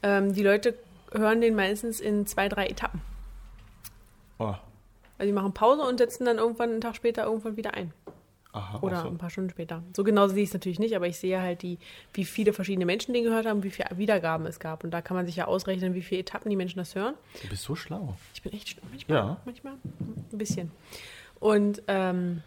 Ähm, 0.04 0.34
die 0.34 0.44
Leute 0.44 0.76
hören 1.12 1.42
den 1.42 1.56
meistens 1.56 2.00
in 2.00 2.28
zwei, 2.28 2.50
drei 2.50 2.68
Etappen. 2.68 3.02
Oh, 4.40 4.54
Also 5.18 5.26
die 5.28 5.32
machen 5.32 5.54
Pause 5.54 5.82
und 5.84 5.98
setzen 5.98 6.26
dann 6.26 6.38
irgendwann 6.38 6.70
einen 6.72 6.82
Tag 6.82 6.96
später 6.96 7.24
irgendwann 7.24 7.58
wieder 7.58 7.74
ein. 7.74 7.92
aha, 8.54 8.78
Oder 8.82 9.02
so. 9.02 9.08
ein 9.08 9.18
paar 9.18 9.30
Stunden 9.32 9.50
später. 9.50 9.82
So 9.96 10.04
genau 10.04 10.28
sehe 10.28 10.44
ich 10.44 10.50
es 10.50 10.54
natürlich 10.54 10.78
nicht, 10.80 10.96
aber 10.96 11.08
ich 11.08 11.18
sehe 11.18 11.42
halt, 11.42 11.64
die, 11.64 11.80
wie 12.14 12.26
viele 12.26 12.54
verschiedene 12.54 12.86
Menschen 12.86 13.14
den 13.14 13.24
gehört 13.24 13.46
haben, 13.48 13.64
wie 13.64 13.72
viele 13.72 13.90
Wiedergaben 13.98 14.46
es 14.46 14.60
gab. 14.60 14.84
Und 14.84 14.92
da 14.92 15.02
kann 15.02 15.18
man 15.18 15.26
sich 15.26 15.36
ja 15.38 15.46
ausrechnen, 15.46 15.96
wie 15.96 16.02
viele 16.04 16.22
Etappen 16.22 16.50
die 16.50 16.56
Menschen 16.56 16.78
das 16.78 16.94
hören. 16.94 17.16
Du 17.42 17.48
bist 17.50 17.64
so 17.64 17.76
schlau. 17.76 18.16
Ich 18.36 18.42
bin 18.44 18.54
echt 18.54 18.70
schlimm 18.70 18.86
manchmal. 18.92 19.18
Ja. 19.18 19.38
Manchmal 19.46 19.74
ein 20.32 20.38
bisschen. 20.38 20.72
Und 21.40 21.82
ähm, 21.88 22.44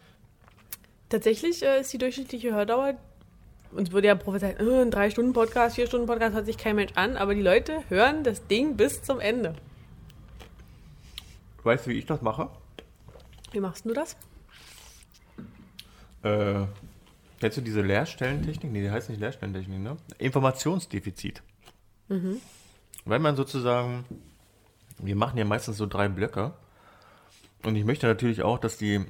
tatsächlich 1.11 1.63
äh, 1.63 1.81
ist 1.81 1.93
die 1.93 1.99
durchschnittliche 1.99 2.55
Hördauer, 2.55 2.95
uns 3.73 3.93
wurde 3.93 4.07
ja 4.07 4.15
prophezeit, 4.15 4.59
äh, 4.59 4.81
ein 4.81 4.91
drei 4.91 5.11
Stunden 5.11 5.33
Podcast, 5.35 5.77
vier 5.77 5.87
Stunden 5.87 6.07
Podcast 6.07 6.35
hört 6.35 6.47
sich 6.47 6.57
kein 6.57 6.77
Mensch 6.77 6.93
an, 6.95 7.17
aber 7.17 7.35
die 7.35 7.43
Leute 7.43 7.83
hören 7.89 8.25
das 8.25 8.47
Ding 8.47 8.77
bis 8.77 9.03
zum 9.03 9.21
Ende. 9.21 9.55
Weißt 11.63 11.87
du, 11.87 11.91
wie 11.91 11.99
ich 11.99 12.07
das 12.07 12.23
mache? 12.23 12.49
Wie 13.53 13.61
machst 13.61 13.85
du 13.85 13.93
das? 13.93 14.17
Äh, 16.23 16.65
kennst 17.39 17.59
du 17.59 17.61
diese 17.61 17.83
Leerstellentechnik? 17.83 18.73
Nee, 18.73 18.83
die 18.83 18.91
heißt 18.91 19.11
nicht 19.11 19.21
Leerstellentechnik, 19.21 19.81
ne? 19.81 19.97
Informationsdefizit. 20.19 21.43
Weil 23.05 23.19
man 23.21 23.37
sozusagen, 23.37 24.05
wir 24.99 25.15
machen 25.15 25.39
ja 25.39 25.45
meistens 25.45 25.77
so 25.77 25.87
drei 25.87 26.09
Blöcke. 26.09 26.53
Und 27.63 27.77
ich 27.77 27.85
möchte 27.85 28.07
natürlich 28.07 28.43
auch, 28.43 28.59
dass 28.59 28.79
die 28.79 29.05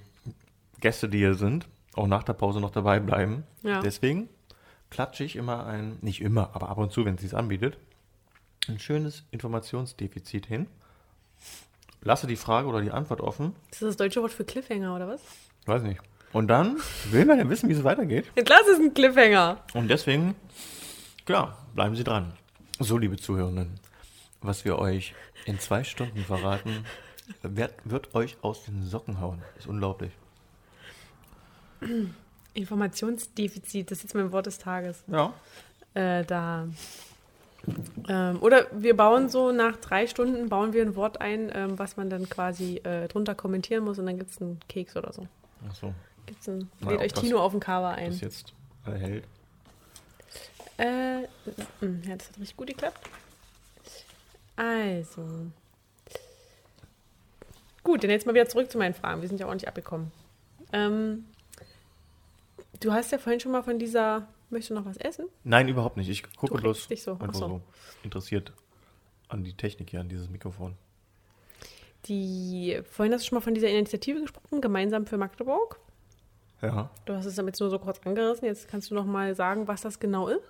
Gäste, 0.81 1.09
die 1.09 1.19
hier 1.19 1.35
sind, 1.35 1.67
auch 1.95 2.07
nach 2.07 2.23
der 2.23 2.35
Pause 2.35 2.61
noch 2.61 2.71
dabei 2.71 3.01
bleiben. 3.01 3.45
Ja. 3.63 3.81
Deswegen 3.81 4.29
klatsche 4.91 5.25
ich 5.25 5.37
immer 5.37 5.67
ein, 5.67 5.99
nicht 6.01 6.21
immer, 6.21 6.51
aber 6.55 6.69
ab 6.69 6.79
und 6.79 6.93
zu, 6.93 7.05
wenn 7.05 7.15
es 7.15 7.23
sich 7.23 7.35
anbietet, 7.35 7.79
ein 8.69 8.79
schönes 8.79 9.25
Informationsdefizit 9.31 10.47
hin. 10.47 10.67
Lasse 12.03 12.27
die 12.27 12.37
Frage 12.37 12.69
oder 12.69 12.81
die 12.81 12.91
Antwort 12.91 13.21
offen. 13.21 13.55
Ist 13.71 13.83
das 13.83 13.89
das 13.91 13.97
deutsche 13.97 14.23
Wort 14.23 14.33
für 14.33 14.45
Cliffhanger 14.45 14.95
oder 14.95 15.09
was? 15.09 15.21
Weiß 15.67 15.83
nicht. 15.83 16.01
Und 16.33 16.49
dann 16.49 16.77
will 17.11 17.25
man 17.25 17.39
ja 17.39 17.49
wissen, 17.49 17.69
wie 17.69 17.75
es 17.75 17.85
weitergeht. 17.85 18.27
Ja, 18.37 18.43
klar, 18.43 18.61
es 18.63 18.69
ist 18.69 18.81
ein 18.81 18.95
Cliffhanger. 18.95 19.63
Und 19.75 19.89
deswegen, 19.89 20.35
klar, 21.27 21.67
bleiben 21.75 21.97
Sie 21.97 22.05
dran. 22.05 22.33
So, 22.79 22.97
liebe 22.97 23.17
Zuhörenden, 23.17 23.79
was 24.41 24.65
wir 24.65 24.79
euch 24.79 25.15
in 25.45 25.59
zwei 25.59 25.85
Stunden 25.85 26.25
verraten, 26.25 26.87
wird, 27.43 27.75
wird 27.85 28.15
euch 28.15 28.39
aus 28.43 28.65
den 28.65 28.85
Socken 28.85 29.21
hauen. 29.21 29.43
ist 29.59 29.67
unglaublich. 29.67 30.13
Informationsdefizit, 32.55 33.91
das 33.91 33.99
ist 33.99 34.05
jetzt 34.05 34.15
mein 34.15 34.33
Wort 34.33 34.47
des 34.47 34.59
Tages. 34.59 35.03
Ja. 35.07 35.33
Äh, 35.95 36.25
da. 36.25 36.69
Ähm, 38.09 38.39
oder 38.41 38.67
wir 38.73 38.97
bauen 38.97 39.29
so 39.29 39.53
nach 39.53 39.77
drei 39.77 40.07
Stunden 40.07 40.49
bauen 40.49 40.73
wir 40.73 40.83
ein 40.83 40.97
Wort 40.97 41.21
ein, 41.21 41.51
ähm, 41.55 41.79
was 41.79 41.97
man 41.97 42.09
dann 42.09 42.29
quasi 42.29 42.77
äh, 42.79 43.07
drunter 43.09 43.35
kommentieren 43.35 43.85
muss 43.85 43.99
und 43.99 44.07
dann 44.07 44.19
gibt 44.19 44.31
es 44.31 44.41
einen 44.41 44.59
Keks 44.69 44.97
oder 44.97 45.13
so. 45.13 45.27
Achso, 45.69 45.93
Gibt's 46.25 46.49
einen, 46.49 46.71
Na, 46.81 46.91
lädt 46.91 47.01
euch 47.01 47.13
Tino 47.13 47.39
auf 47.39 47.53
den 47.53 47.61
Cover 47.61 47.91
ein. 47.91 48.11
das 48.13 48.21
jetzt 48.21 48.55
alle 48.85 48.97
hält. 48.99 49.25
Äh, 50.79 51.23
mm, 51.85 52.03
ja, 52.09 52.17
das 52.17 52.29
hat 52.29 52.39
richtig 52.39 52.57
gut 52.57 52.69
geklappt. 52.69 52.99
Also. 54.57 55.23
Gut, 57.83 58.03
dann 58.03 58.11
jetzt 58.11 58.27
mal 58.27 58.35
wieder 58.35 58.49
zurück 58.49 58.71
zu 58.71 58.79
meinen 58.79 58.95
Fragen. 58.95 59.21
Wir 59.21 59.29
sind 59.29 59.41
ja 59.41 59.47
auch 59.47 59.55
nicht 59.55 59.69
abgekommen. 59.69 60.11
Ähm, 60.73 61.27
du 62.81 62.93
hast 62.93 63.13
ja 63.13 63.19
vorhin 63.19 63.41
schon 63.41 63.53
mal 63.53 63.63
von 63.63 63.79
dieser. 63.79 64.29
Möchtest 64.51 64.71
du 64.71 64.75
noch 64.75 64.85
was 64.85 64.97
essen? 64.97 65.27
Nein, 65.45 65.69
überhaupt 65.69 65.97
nicht. 65.97 66.09
Ich 66.09 66.23
gucke 66.35 66.55
Du 66.55 66.61
bloß 66.61 66.89
dich 66.89 67.03
so. 67.03 67.13
Ach 67.13 67.23
einfach 67.23 67.35
so. 67.35 67.49
so 67.49 67.61
interessiert 68.03 68.53
an 69.29 69.45
die 69.45 69.55
Technik 69.55 69.91
hier, 69.91 70.01
an 70.01 70.09
dieses 70.09 70.29
Mikrofon. 70.29 70.75
Die, 72.07 72.81
vorhin 72.91 73.13
hast 73.15 73.25
du 73.25 73.29
schon 73.29 73.37
mal 73.37 73.43
von 73.43 73.55
dieser 73.55 73.69
Initiative 73.69 74.21
gesprochen, 74.21 74.61
gemeinsam 74.61 75.07
für 75.07 75.19
Magdeburg. 75.19 75.79
Ja. 76.63 76.91
Du 77.05 77.15
hast 77.15 77.27
es 77.27 77.37
damit 77.37 77.59
nur 77.61 77.71
so 77.71 77.79
kurz 77.79 78.01
angerissen. 78.05 78.47
Jetzt 78.47 78.69
kannst 78.69 78.91
du 78.91 78.95
noch 78.95 79.05
mal 79.05 79.35
sagen, 79.35 79.69
was 79.69 79.83
das 79.83 80.01
genau 80.01 80.29
ist. 80.29 80.43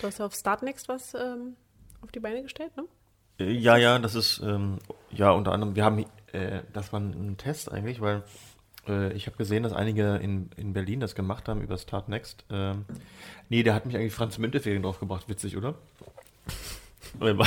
Du 0.00 0.06
hast 0.06 0.18
ja 0.18 0.26
auf 0.26 0.34
Startnext 0.34 0.88
was 0.88 1.14
ähm, 1.14 1.56
auf 2.02 2.10
die 2.12 2.20
Beine 2.20 2.42
gestellt, 2.42 2.76
ne? 2.76 2.84
Äh, 3.38 3.52
ja, 3.52 3.76
ja, 3.76 3.98
das 3.98 4.14
ist, 4.14 4.40
ähm, 4.42 4.78
ja, 5.10 5.30
unter 5.32 5.52
anderem, 5.52 5.74
wir 5.74 5.84
haben, 5.84 6.04
äh, 6.32 6.62
das 6.72 6.92
war 6.92 7.00
ein 7.00 7.36
Test 7.36 7.70
eigentlich, 7.70 8.00
weil 8.00 8.22
äh, 8.88 9.12
ich 9.12 9.26
habe 9.26 9.36
gesehen, 9.36 9.62
dass 9.62 9.72
einige 9.72 10.16
in, 10.16 10.50
in 10.56 10.72
Berlin 10.72 11.00
das 11.00 11.14
gemacht 11.14 11.48
haben 11.48 11.60
über 11.62 11.76
Startnext. 11.78 12.44
Ähm, 12.50 12.84
nee, 13.48 13.62
der 13.62 13.74
hat 13.74 13.86
mich 13.86 13.96
eigentlich 13.96 14.14
Franz 14.14 14.38
Müntefering 14.38 14.82
draufgebracht, 14.82 15.28
witzig, 15.28 15.56
oder? 15.56 15.74
weil, 17.18 17.38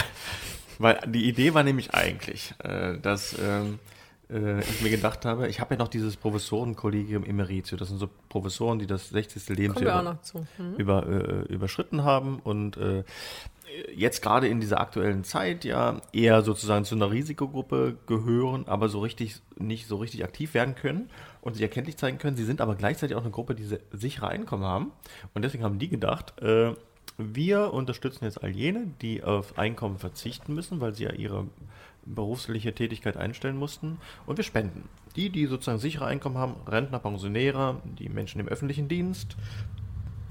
weil 0.80 1.00
die 1.08 1.28
Idee 1.28 1.54
war 1.54 1.64
nämlich 1.64 1.94
eigentlich, 1.94 2.54
äh, 2.64 2.98
dass 3.00 3.38
ähm, 3.40 3.80
äh, 4.30 4.60
ich 4.62 4.82
mir 4.82 4.90
gedacht 4.90 5.26
habe, 5.26 5.48
ich 5.48 5.60
habe 5.60 5.76
ja 5.76 5.78
noch 5.78 5.88
dieses 5.88 6.18
Professorenkollegium 6.18 7.24
Emeritio. 7.24 7.78
Das 7.78 7.90
sind 7.90 8.00
so 8.00 8.10
Professoren, 8.30 8.80
die 8.80 8.88
das 8.88 9.10
60. 9.10 9.50
Lebensjahr 9.50 10.02
über, 10.02 10.20
mhm. 10.58 10.76
über, 10.76 11.08
äh, 11.08 11.54
überschritten 11.54 12.04
haben 12.04 12.40
und 12.40 12.78
äh, 12.78 13.04
jetzt 13.96 14.22
gerade 14.22 14.48
in 14.48 14.60
dieser 14.60 14.80
aktuellen 14.80 15.24
Zeit 15.24 15.66
ja 15.66 16.02
eher 16.12 16.42
sozusagen 16.42 16.86
zu 16.86 16.96
einer 16.96 17.12
Risikogruppe 17.12 17.98
gehören, 18.08 18.68
aber 18.68 18.90
so 18.90 19.00
richtig 19.00 19.42
nicht 19.58 19.88
so 19.88 19.98
richtig 19.98 20.24
aktiv 20.24 20.54
werden 20.54 20.76
können 20.76 21.10
und 21.42 21.54
sich 21.54 21.62
erkenntlich 21.62 21.98
zeigen 21.98 22.18
können. 22.18 22.38
Sie 22.38 22.46
sind 22.46 22.62
aber 22.62 22.76
gleichzeitig 22.76 23.16
auch 23.16 23.22
eine 23.22 23.32
Gruppe, 23.32 23.56
die 23.56 23.68
sichere 23.92 24.28
Einkommen 24.28 24.64
haben. 24.64 24.92
Und 25.34 25.44
deswegen 25.44 25.64
haben 25.64 25.80
die 25.80 25.90
gedacht, 25.90 26.42
äh, 26.42 26.74
wir 27.18 27.74
unterstützen 27.74 28.26
jetzt 28.26 28.44
all 28.44 28.50
jene, 28.50 28.88
die 29.02 29.24
auf 29.24 29.58
Einkommen 29.58 29.98
verzichten 29.98 30.54
müssen, 30.54 30.82
weil 30.82 30.94
sie 30.96 31.04
ja 31.04 31.14
ihre 31.14 31.48
berufliche 32.06 32.74
Tätigkeit 32.74 33.18
einstellen 33.18 33.58
mussten. 33.58 33.98
Und 34.26 34.38
wir 34.38 34.44
spenden. 34.44 34.90
Die, 35.16 35.30
die 35.30 35.46
sozusagen 35.46 35.78
sichere 35.78 36.06
Einkommen 36.06 36.38
haben, 36.38 36.56
Rentner, 36.68 37.00
Pensionäre, 37.00 37.82
die 38.00 38.10
Menschen 38.10 38.42
im 38.42 38.48
öffentlichen 38.48 38.88
Dienst 38.88 39.38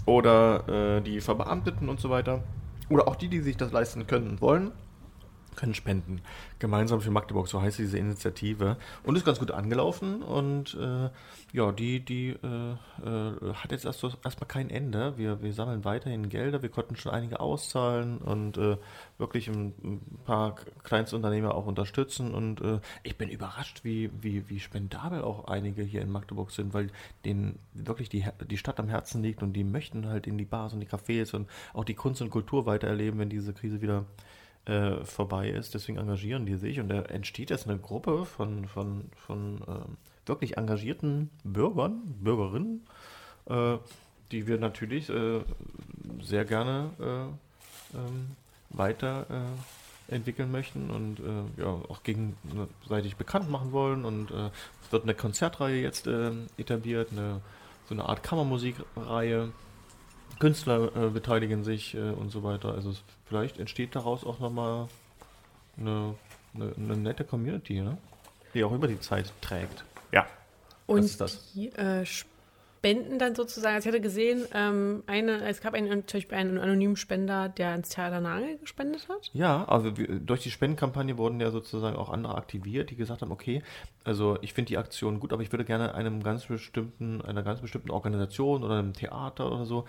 oder 0.06 0.96
äh, 0.96 1.00
die 1.02 1.20
Verbeamteten 1.20 1.88
und 1.88 2.00
so 2.00 2.10
weiter. 2.10 2.42
Oder 2.92 3.08
auch 3.08 3.16
die, 3.16 3.28
die 3.28 3.40
sich 3.40 3.56
das 3.56 3.72
leisten 3.72 4.06
können 4.06 4.42
wollen, 4.42 4.70
können 5.56 5.74
spenden. 5.74 6.20
Gemeinsam 6.58 7.00
für 7.00 7.10
Magdeburg, 7.10 7.48
so 7.48 7.60
heißt 7.60 7.78
diese 7.78 7.98
Initiative. 7.98 8.76
Und 9.04 9.16
ist 9.16 9.24
ganz 9.24 9.38
gut 9.38 9.50
angelaufen 9.50 10.22
und 10.22 10.74
äh, 10.74 11.10
ja, 11.52 11.70
die, 11.70 12.00
die 12.00 12.30
äh, 12.30 12.72
äh, 13.04 13.54
hat 13.54 13.72
jetzt 13.72 13.84
erst 13.84 14.02
erstmal 14.02 14.48
kein 14.48 14.70
Ende. 14.70 15.18
Wir, 15.18 15.42
wir 15.42 15.52
sammeln 15.52 15.84
weiterhin 15.84 16.30
Gelder, 16.30 16.62
wir 16.62 16.70
konnten 16.70 16.96
schon 16.96 17.12
einige 17.12 17.40
auszahlen 17.40 18.18
und 18.18 18.56
äh, 18.56 18.78
wirklich 19.18 19.48
ein, 19.48 20.00
paar 20.24 20.56
Kleinstunternehmer 20.82 21.54
auch 21.54 21.66
unterstützen. 21.66 22.32
Und 22.32 22.62
äh, 22.62 22.80
ich 23.02 23.18
bin 23.18 23.28
überrascht, 23.28 23.84
wie, 23.84 24.10
wie, 24.20 24.48
wie 24.48 24.60
spendabel 24.60 25.22
auch 25.22 25.44
einige 25.44 25.82
hier 25.82 26.00
in 26.00 26.10
Magdeburg 26.10 26.50
sind, 26.50 26.72
weil 26.72 26.90
denen 27.26 27.58
wirklich 27.74 28.08
die, 28.08 28.24
die 28.48 28.56
Stadt 28.56 28.80
am 28.80 28.88
Herzen 28.88 29.22
liegt 29.22 29.42
und 29.42 29.52
die 29.52 29.64
möchten 29.64 30.06
halt 30.06 30.26
in 30.26 30.38
die 30.38 30.46
Bars 30.46 30.72
und 30.72 30.80
die 30.80 30.88
Cafés 30.88 31.34
und 31.34 31.48
auch 31.74 31.84
die 31.84 31.94
Kunst 31.94 32.22
und 32.22 32.30
Kultur 32.30 32.64
weitererleben, 32.64 33.20
wenn 33.20 33.28
diese 33.28 33.52
Krise 33.52 33.82
wieder 33.82 34.06
vorbei 35.04 35.50
ist. 35.50 35.74
Deswegen 35.74 35.98
engagieren 35.98 36.46
die 36.46 36.54
sich 36.54 36.78
und 36.78 36.88
da 36.88 37.02
entsteht 37.02 37.50
jetzt 37.50 37.68
eine 37.68 37.78
Gruppe 37.78 38.24
von, 38.24 38.66
von, 38.68 39.10
von 39.16 39.60
äh, 39.62 40.28
wirklich 40.28 40.56
engagierten 40.56 41.30
Bürgern, 41.44 42.00
Bürgerinnen, 42.20 42.86
äh, 43.46 43.78
die 44.30 44.46
wir 44.46 44.58
natürlich 44.58 45.08
äh, 45.08 45.40
sehr 46.22 46.44
gerne 46.44 46.90
äh, 47.00 47.96
ähm, 47.96 48.36
weiter 48.70 49.26
äh, 49.28 50.14
entwickeln 50.14 50.50
möchten 50.50 50.90
und 50.90 51.20
ja 51.56 51.68
auch 51.68 52.02
gegenseitig 52.02 53.16
bekannt 53.16 53.48
machen 53.48 53.72
wollen. 53.72 54.04
Und 54.04 54.30
es 54.30 54.92
wird 54.92 55.04
eine 55.04 55.14
Konzertreihe 55.14 55.80
jetzt 55.80 56.06
etabliert, 56.58 57.12
eine, 57.12 57.40
so 57.88 57.94
eine 57.94 58.06
Art 58.06 58.22
Kammermusikreihe 58.22 59.52
Künstler 60.38 60.90
äh, 60.96 61.10
beteiligen 61.10 61.64
sich 61.64 61.94
äh, 61.94 62.10
und 62.10 62.30
so 62.30 62.42
weiter. 62.42 62.72
Also 62.74 62.90
es, 62.90 63.02
vielleicht 63.24 63.58
entsteht 63.58 63.94
daraus 63.94 64.24
auch 64.24 64.40
nochmal 64.40 64.88
eine, 65.78 66.14
eine, 66.54 66.72
eine 66.76 66.96
nette 66.96 67.24
Community, 67.24 67.80
ne? 67.80 67.98
die 68.54 68.64
auch 68.64 68.72
über 68.72 68.88
die 68.88 69.00
Zeit 69.00 69.32
trägt. 69.40 69.84
Ja. 70.12 70.26
Und 70.86 71.04
ist 71.04 71.20
das. 71.20 71.52
die 71.52 71.68
äh, 71.72 72.04
Spenden 72.82 73.20
dann 73.20 73.36
sozusagen, 73.36 73.76
also 73.76 73.88
ich 73.88 73.94
hatte 73.94 74.02
gesehen, 74.02 74.44
ähm, 74.52 75.04
eine, 75.06 75.44
es 75.44 75.60
gab 75.60 75.72
einen, 75.74 76.08
zum 76.08 76.18
Beispiel 76.18 76.36
einen 76.36 76.58
anonymen 76.58 76.96
Spender, 76.96 77.48
der 77.48 77.76
ins 77.76 77.90
Theater 77.90 78.20
Nagel 78.20 78.58
gespendet 78.58 79.08
hat. 79.08 79.30
Ja, 79.32 79.64
also 79.66 79.96
wir, 79.96 80.08
durch 80.18 80.42
die 80.42 80.50
Spendenkampagne 80.50 81.16
wurden 81.16 81.40
ja 81.40 81.52
sozusagen 81.52 81.96
auch 81.96 82.10
andere 82.10 82.34
aktiviert, 82.34 82.90
die 82.90 82.96
gesagt 82.96 83.22
haben, 83.22 83.30
okay, 83.30 83.62
also 84.02 84.36
ich 84.42 84.52
finde 84.52 84.70
die 84.70 84.78
Aktion 84.78 85.20
gut, 85.20 85.32
aber 85.32 85.42
ich 85.42 85.52
würde 85.52 85.64
gerne 85.64 85.94
einem 85.94 86.24
ganz 86.24 86.46
bestimmten, 86.46 87.22
einer 87.22 87.44
ganz 87.44 87.60
bestimmten 87.60 87.92
Organisation 87.92 88.64
oder 88.64 88.80
einem 88.80 88.94
Theater 88.94 89.52
oder 89.52 89.64
so 89.64 89.84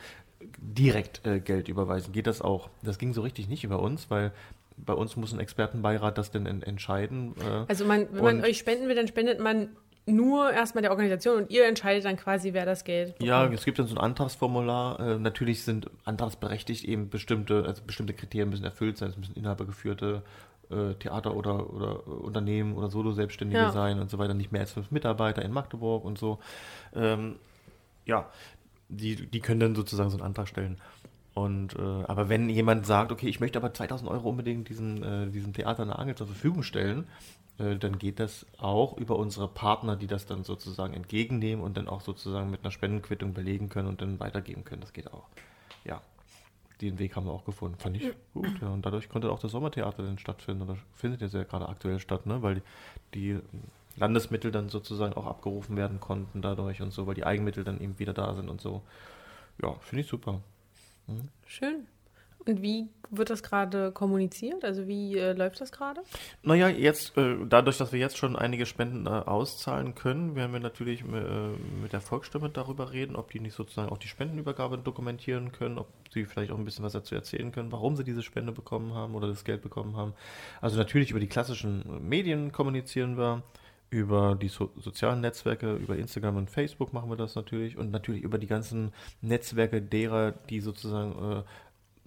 direkt 0.57 1.25
äh, 1.25 1.39
Geld 1.39 1.67
überweisen. 1.67 2.13
Geht 2.13 2.27
das 2.27 2.41
auch? 2.41 2.69
Das 2.81 2.97
ging 2.97 3.13
so 3.13 3.21
richtig 3.21 3.47
nicht 3.47 3.63
über 3.63 3.79
uns, 3.79 4.09
weil 4.09 4.31
bei 4.77 4.93
uns 4.93 5.15
muss 5.15 5.33
ein 5.33 5.39
Expertenbeirat 5.39 6.17
das 6.17 6.31
denn 6.31 6.45
entscheiden. 6.45 7.35
Äh, 7.39 7.65
also 7.67 7.85
man, 7.85 8.07
wenn 8.11 8.23
man 8.23 8.41
euch 8.41 8.57
spenden 8.57 8.87
will, 8.87 8.95
dann 8.95 9.07
spendet 9.07 9.39
man 9.39 9.69
nur 10.05 10.51
erstmal 10.51 10.81
der 10.81 10.91
Organisation 10.91 11.43
und 11.43 11.51
ihr 11.51 11.65
entscheidet 11.65 12.03
dann 12.03 12.17
quasi, 12.17 12.53
wer 12.53 12.65
das 12.65 12.83
Geld 12.83 13.13
bekommt. 13.13 13.27
Ja, 13.27 13.45
es 13.45 13.63
gibt 13.63 13.79
dann 13.79 13.87
so 13.87 13.95
ein 13.95 14.01
Antragsformular. 14.01 14.99
Äh, 14.99 15.19
natürlich 15.19 15.63
sind 15.63 15.89
antragsberechtigt 16.03 16.83
eben 16.83 17.09
bestimmte, 17.09 17.63
also 17.65 17.81
bestimmte 17.85 18.13
Kriterien 18.13 18.49
müssen 18.49 18.65
erfüllt 18.65 18.97
sein. 18.97 19.09
Es 19.09 19.17
müssen 19.17 19.35
inhabergeführte 19.35 20.23
äh, 20.69 20.95
Theater 20.95 21.35
oder, 21.35 21.73
oder 21.73 22.07
Unternehmen 22.07 22.75
oder 22.75 22.89
Solo-Selbstständige 22.89 23.61
ja. 23.61 23.71
sein 23.71 23.99
und 23.99 24.09
so 24.09 24.17
weiter. 24.17 24.33
Nicht 24.33 24.51
mehr 24.51 24.61
als 24.61 24.73
fünf 24.73 24.91
Mitarbeiter 24.91 25.41
in 25.41 25.51
Magdeburg 25.51 26.03
und 26.03 26.17
so. 26.17 26.39
Ähm, 26.93 27.37
ja, 28.05 28.29
die, 28.89 29.27
die 29.27 29.39
können 29.39 29.59
dann 29.59 29.75
sozusagen 29.75 30.09
so 30.09 30.17
einen 30.17 30.25
Antrag 30.25 30.47
stellen. 30.47 30.77
Und, 31.33 31.75
äh, 31.75 31.81
aber 31.81 32.29
wenn 32.29 32.49
jemand 32.49 32.85
sagt, 32.85 33.11
okay, 33.11 33.27
ich 33.27 33.39
möchte 33.39 33.57
aber 33.57 33.73
2000 33.73 34.09
Euro 34.09 34.29
unbedingt 34.29 34.69
diesen, 34.69 35.03
äh, 35.03 35.29
diesem 35.31 35.53
Theater 35.53 35.81
eine 35.81 35.97
Angel 35.97 36.15
zur 36.15 36.27
Verfügung 36.27 36.61
stellen, 36.61 37.07
äh, 37.57 37.75
dann 37.75 37.97
geht 37.97 38.19
das 38.19 38.45
auch 38.57 38.97
über 38.97 39.17
unsere 39.17 39.47
Partner, 39.47 39.95
die 39.95 40.07
das 40.07 40.25
dann 40.25 40.43
sozusagen 40.43 40.93
entgegennehmen 40.93 41.63
und 41.63 41.77
dann 41.77 41.87
auch 41.87 42.01
sozusagen 42.01 42.51
mit 42.51 42.61
einer 42.63 42.71
Spendenquittung 42.71 43.33
belegen 43.33 43.69
können 43.69 43.87
und 43.87 44.01
dann 44.01 44.19
weitergeben 44.19 44.63
können. 44.63 44.81
Das 44.81 44.93
geht 44.93 45.11
auch. 45.11 45.27
Ja, 45.85 46.01
den 46.81 46.99
Weg 46.99 47.15
haben 47.15 47.25
wir 47.25 47.33
auch 47.33 47.45
gefunden. 47.45 47.77
Fand 47.79 47.97
ich 47.97 48.13
gut. 48.33 48.61
Ja. 48.61 48.69
Und 48.69 48.85
dadurch 48.85 49.09
konnte 49.09 49.31
auch 49.31 49.39
das 49.39 49.51
Sommertheater 49.51 50.03
dann 50.03 50.17
stattfinden. 50.17 50.63
Oder 50.63 50.77
findet 50.93 51.21
jetzt 51.21 51.33
ja 51.33 51.43
gerade 51.43 51.67
aktuell 51.67 51.99
statt, 51.99 52.25
ne? 52.25 52.41
weil 52.41 52.55
die, 52.55 52.61
die 53.13 53.39
Landesmittel 53.95 54.51
dann 54.51 54.69
sozusagen 54.69 55.13
auch 55.13 55.25
abgerufen 55.25 55.75
werden 55.77 55.99
konnten 55.99 56.41
dadurch 56.41 56.81
und 56.81 56.91
so, 56.91 57.07
weil 57.07 57.15
die 57.15 57.25
Eigenmittel 57.25 57.63
dann 57.63 57.79
eben 57.79 57.99
wieder 57.99 58.13
da 58.13 58.33
sind 58.33 58.49
und 58.49 58.61
so. 58.61 58.81
Ja, 59.61 59.73
finde 59.81 60.01
ich 60.01 60.07
super. 60.07 60.41
Mhm. 61.07 61.29
Schön. 61.45 61.87
Und 62.45 62.61
wie 62.61 62.89
wird 63.09 63.29
das 63.29 63.41
gerade 63.41 63.91
kommuniziert? 63.91 64.65
Also 64.65 64.87
wie 64.87 65.17
äh, 65.17 65.33
läuft 65.33 65.61
das 65.61 65.71
gerade? 65.71 66.01
Naja, 66.41 66.67
jetzt, 66.67 67.17
äh, 67.17 67.37
dadurch, 67.47 67.77
dass 67.77 67.93
wir 67.93 67.99
jetzt 67.99 68.17
schon 68.17 68.35
einige 68.35 68.65
Spenden 68.65 69.05
äh, 69.05 69.09
auszahlen 69.09 69.95
können, 69.95 70.35
werden 70.35 70.51
wir 70.51 70.59
natürlich 70.59 71.01
äh, 71.01 71.05
mit 71.81 71.93
der 71.93 72.01
Volksstimme 72.01 72.49
darüber 72.49 72.91
reden, 72.91 73.15
ob 73.15 73.31
die 73.31 73.39
nicht 73.39 73.53
sozusagen 73.53 73.89
auch 73.89 73.97
die 73.97 74.09
Spendenübergabe 74.09 74.77
dokumentieren 74.77 75.53
können, 75.53 75.77
ob 75.77 75.87
sie 76.11 76.25
vielleicht 76.25 76.51
auch 76.51 76.57
ein 76.57 76.65
bisschen 76.65 76.83
was 76.83 76.93
dazu 76.93 77.15
erzählen 77.15 77.51
können, 77.51 77.71
warum 77.71 77.95
sie 77.95 78.03
diese 78.03 78.23
Spende 78.23 78.51
bekommen 78.51 78.93
haben 78.93 79.15
oder 79.15 79.27
das 79.27 79.45
Geld 79.45 79.61
bekommen 79.61 79.95
haben. 79.95 80.13
Also 80.59 80.77
natürlich 80.77 81.11
über 81.11 81.21
die 81.21 81.27
klassischen 81.27 82.07
Medien 82.07 82.51
kommunizieren 82.51 83.17
wir 83.17 83.43
über 83.93 84.33
die 84.33 84.47
so 84.47 84.71
sozialen 84.75 85.21
Netzwerke, 85.21 85.75
über 85.75 85.95
Instagram 85.95 86.37
und 86.37 86.49
Facebook 86.49 86.93
machen 86.93 87.11
wir 87.11 87.15
das 87.15 87.35
natürlich 87.35 87.77
und 87.77 87.91
natürlich 87.91 88.23
über 88.23 88.39
die 88.39 88.47
ganzen 88.47 88.91
Netzwerke 89.21 89.83
derer, 89.83 90.31
die 90.31 90.61
sozusagen 90.61 91.11
äh, 91.31 91.43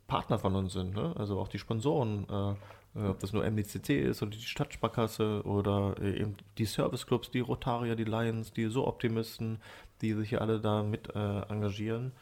Partner 0.09 0.41
von 0.41 0.57
uns 0.57 0.73
sind, 0.73 0.95
ne? 0.95 1.15
also 1.17 1.39
auch 1.39 1.47
die 1.47 1.61
Sponsoren, 1.61 2.27
äh, 2.29 3.01
äh 3.01 3.09
ob 3.09 3.21
das 3.21 3.33
nur 3.33 3.49
MDCC 3.49 3.91
ist 3.91 4.21
oder 4.21 4.33
die 4.33 4.43
Stadtsparkasse 4.43 5.43
oder 5.45 5.95
äh, 6.01 6.21
eben 6.21 6.37
die 6.59 6.65
Serviceclubs, 6.65 7.31
die 7.31 7.39
Rotarier, 7.39 7.95
die 7.95 8.05
Lions, 8.05 8.53
die 8.53 8.67
So-Optimisten, 8.67 9.61
die 10.01 10.13
sich 10.15 10.31
hier 10.31 10.41
alle 10.41 10.61
da 10.61 10.83
mit 10.83 11.15
äh, 11.15 11.41
engagieren, 11.43 12.13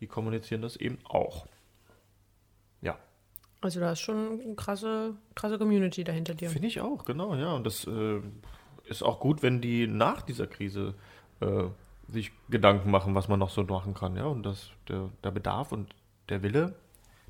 die 0.00 0.06
kommunizieren 0.06 0.60
das 0.60 0.76
eben 0.76 0.98
auch. 1.04 1.46
Ja. 2.82 2.98
Also 3.62 3.80
da 3.80 3.92
ist 3.92 4.00
schon 4.00 4.40
eine 4.42 4.54
krasse, 4.54 5.14
krasse 5.34 5.58
Community 5.58 6.04
dahinter 6.04 6.34
dir. 6.34 6.50
Finde 6.50 6.68
ich 6.68 6.82
auch, 6.82 7.06
genau, 7.06 7.34
ja. 7.34 7.54
Und 7.54 7.64
das 7.64 7.86
ist 8.84 9.02
auch 9.02 9.20
gut, 9.20 9.42
wenn 9.42 9.60
die 9.60 9.86
nach 9.86 10.22
dieser 10.22 10.46
Krise 10.46 10.94
äh, 11.40 11.64
sich 12.08 12.32
Gedanken 12.48 12.90
machen, 12.90 13.14
was 13.14 13.28
man 13.28 13.38
noch 13.38 13.50
so 13.50 13.62
machen 13.64 13.94
kann, 13.94 14.16
ja. 14.16 14.26
Und 14.26 14.44
das, 14.44 14.70
der, 14.88 15.10
der 15.22 15.30
Bedarf 15.30 15.72
und 15.72 15.94
der 16.28 16.42
Wille 16.42 16.74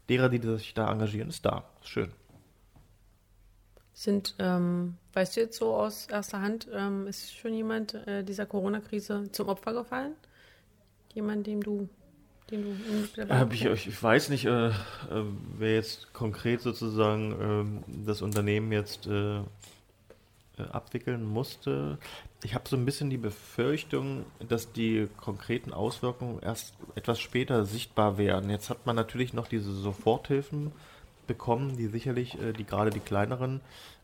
derer, 0.09 0.29
die 0.29 0.41
sich 0.59 0.75
da 0.75 0.91
engagieren, 0.91 1.29
ist 1.29 1.45
da. 1.45 1.65
Ist 1.81 1.89
schön. 1.89 2.13
Sind, 3.93 4.35
ähm, 4.41 4.97
weißt 5.13 5.37
du 5.37 5.41
jetzt 5.41 5.59
so 5.59 5.75
aus 5.75 6.07
erster 6.07 6.41
Hand, 6.41 6.69
ähm, 6.73 7.07
ist 7.07 7.33
schon 7.33 7.55
jemand 7.55 7.95
äh, 7.95 8.25
dieser 8.25 8.45
Corona-Krise 8.45 9.31
zum 9.31 9.49
Opfer 9.49 9.73
gefallen? 9.73 10.15
Jemand, 11.15 11.47
dem 11.47 11.63
du, 11.63 11.89
den 12.51 12.65
du 13.15 13.23
äh, 13.23 13.47
ich, 13.53 13.65
ich, 13.65 14.03
weiß 14.03 14.31
nicht, 14.31 14.47
äh, 14.47 14.67
äh, 14.69 14.73
wer 15.59 15.75
jetzt 15.77 16.13
konkret 16.13 16.61
sozusagen 16.61 17.37
ähm, 17.41 18.05
das 18.05 18.21
Unternehmen 18.21 18.73
jetzt 18.73 19.07
äh, 19.07 19.43
abwickeln 20.59 21.25
musste. 21.25 21.99
Ich 22.43 22.55
habe 22.55 22.69
so 22.69 22.77
ein 22.77 22.85
bisschen 22.85 23.11
die 23.11 23.17
Befürchtung, 23.17 24.25
dass 24.49 24.73
die 24.73 25.09
konkreten 25.17 25.73
Auswirkungen 25.73 26.41
erst 26.41 26.75
etwas 26.95 27.21
später 27.21 27.65
sichtbar 27.65 28.19
werden. 28.19 28.51
Jetzt 28.51 28.71
hat 28.71 28.87
man 28.87 28.97
natürlich 28.97 29.33
noch 29.33 29.49
diese 29.49 29.73
Soforthilfen 29.73 30.73
bekommen, 31.27 31.77
die 31.77 31.87
sicherlich, 31.87 32.41
äh, 32.41 32.53
die 32.53 32.65
gerade 32.65 32.91
die 32.91 33.01
kleineren, 33.01 33.61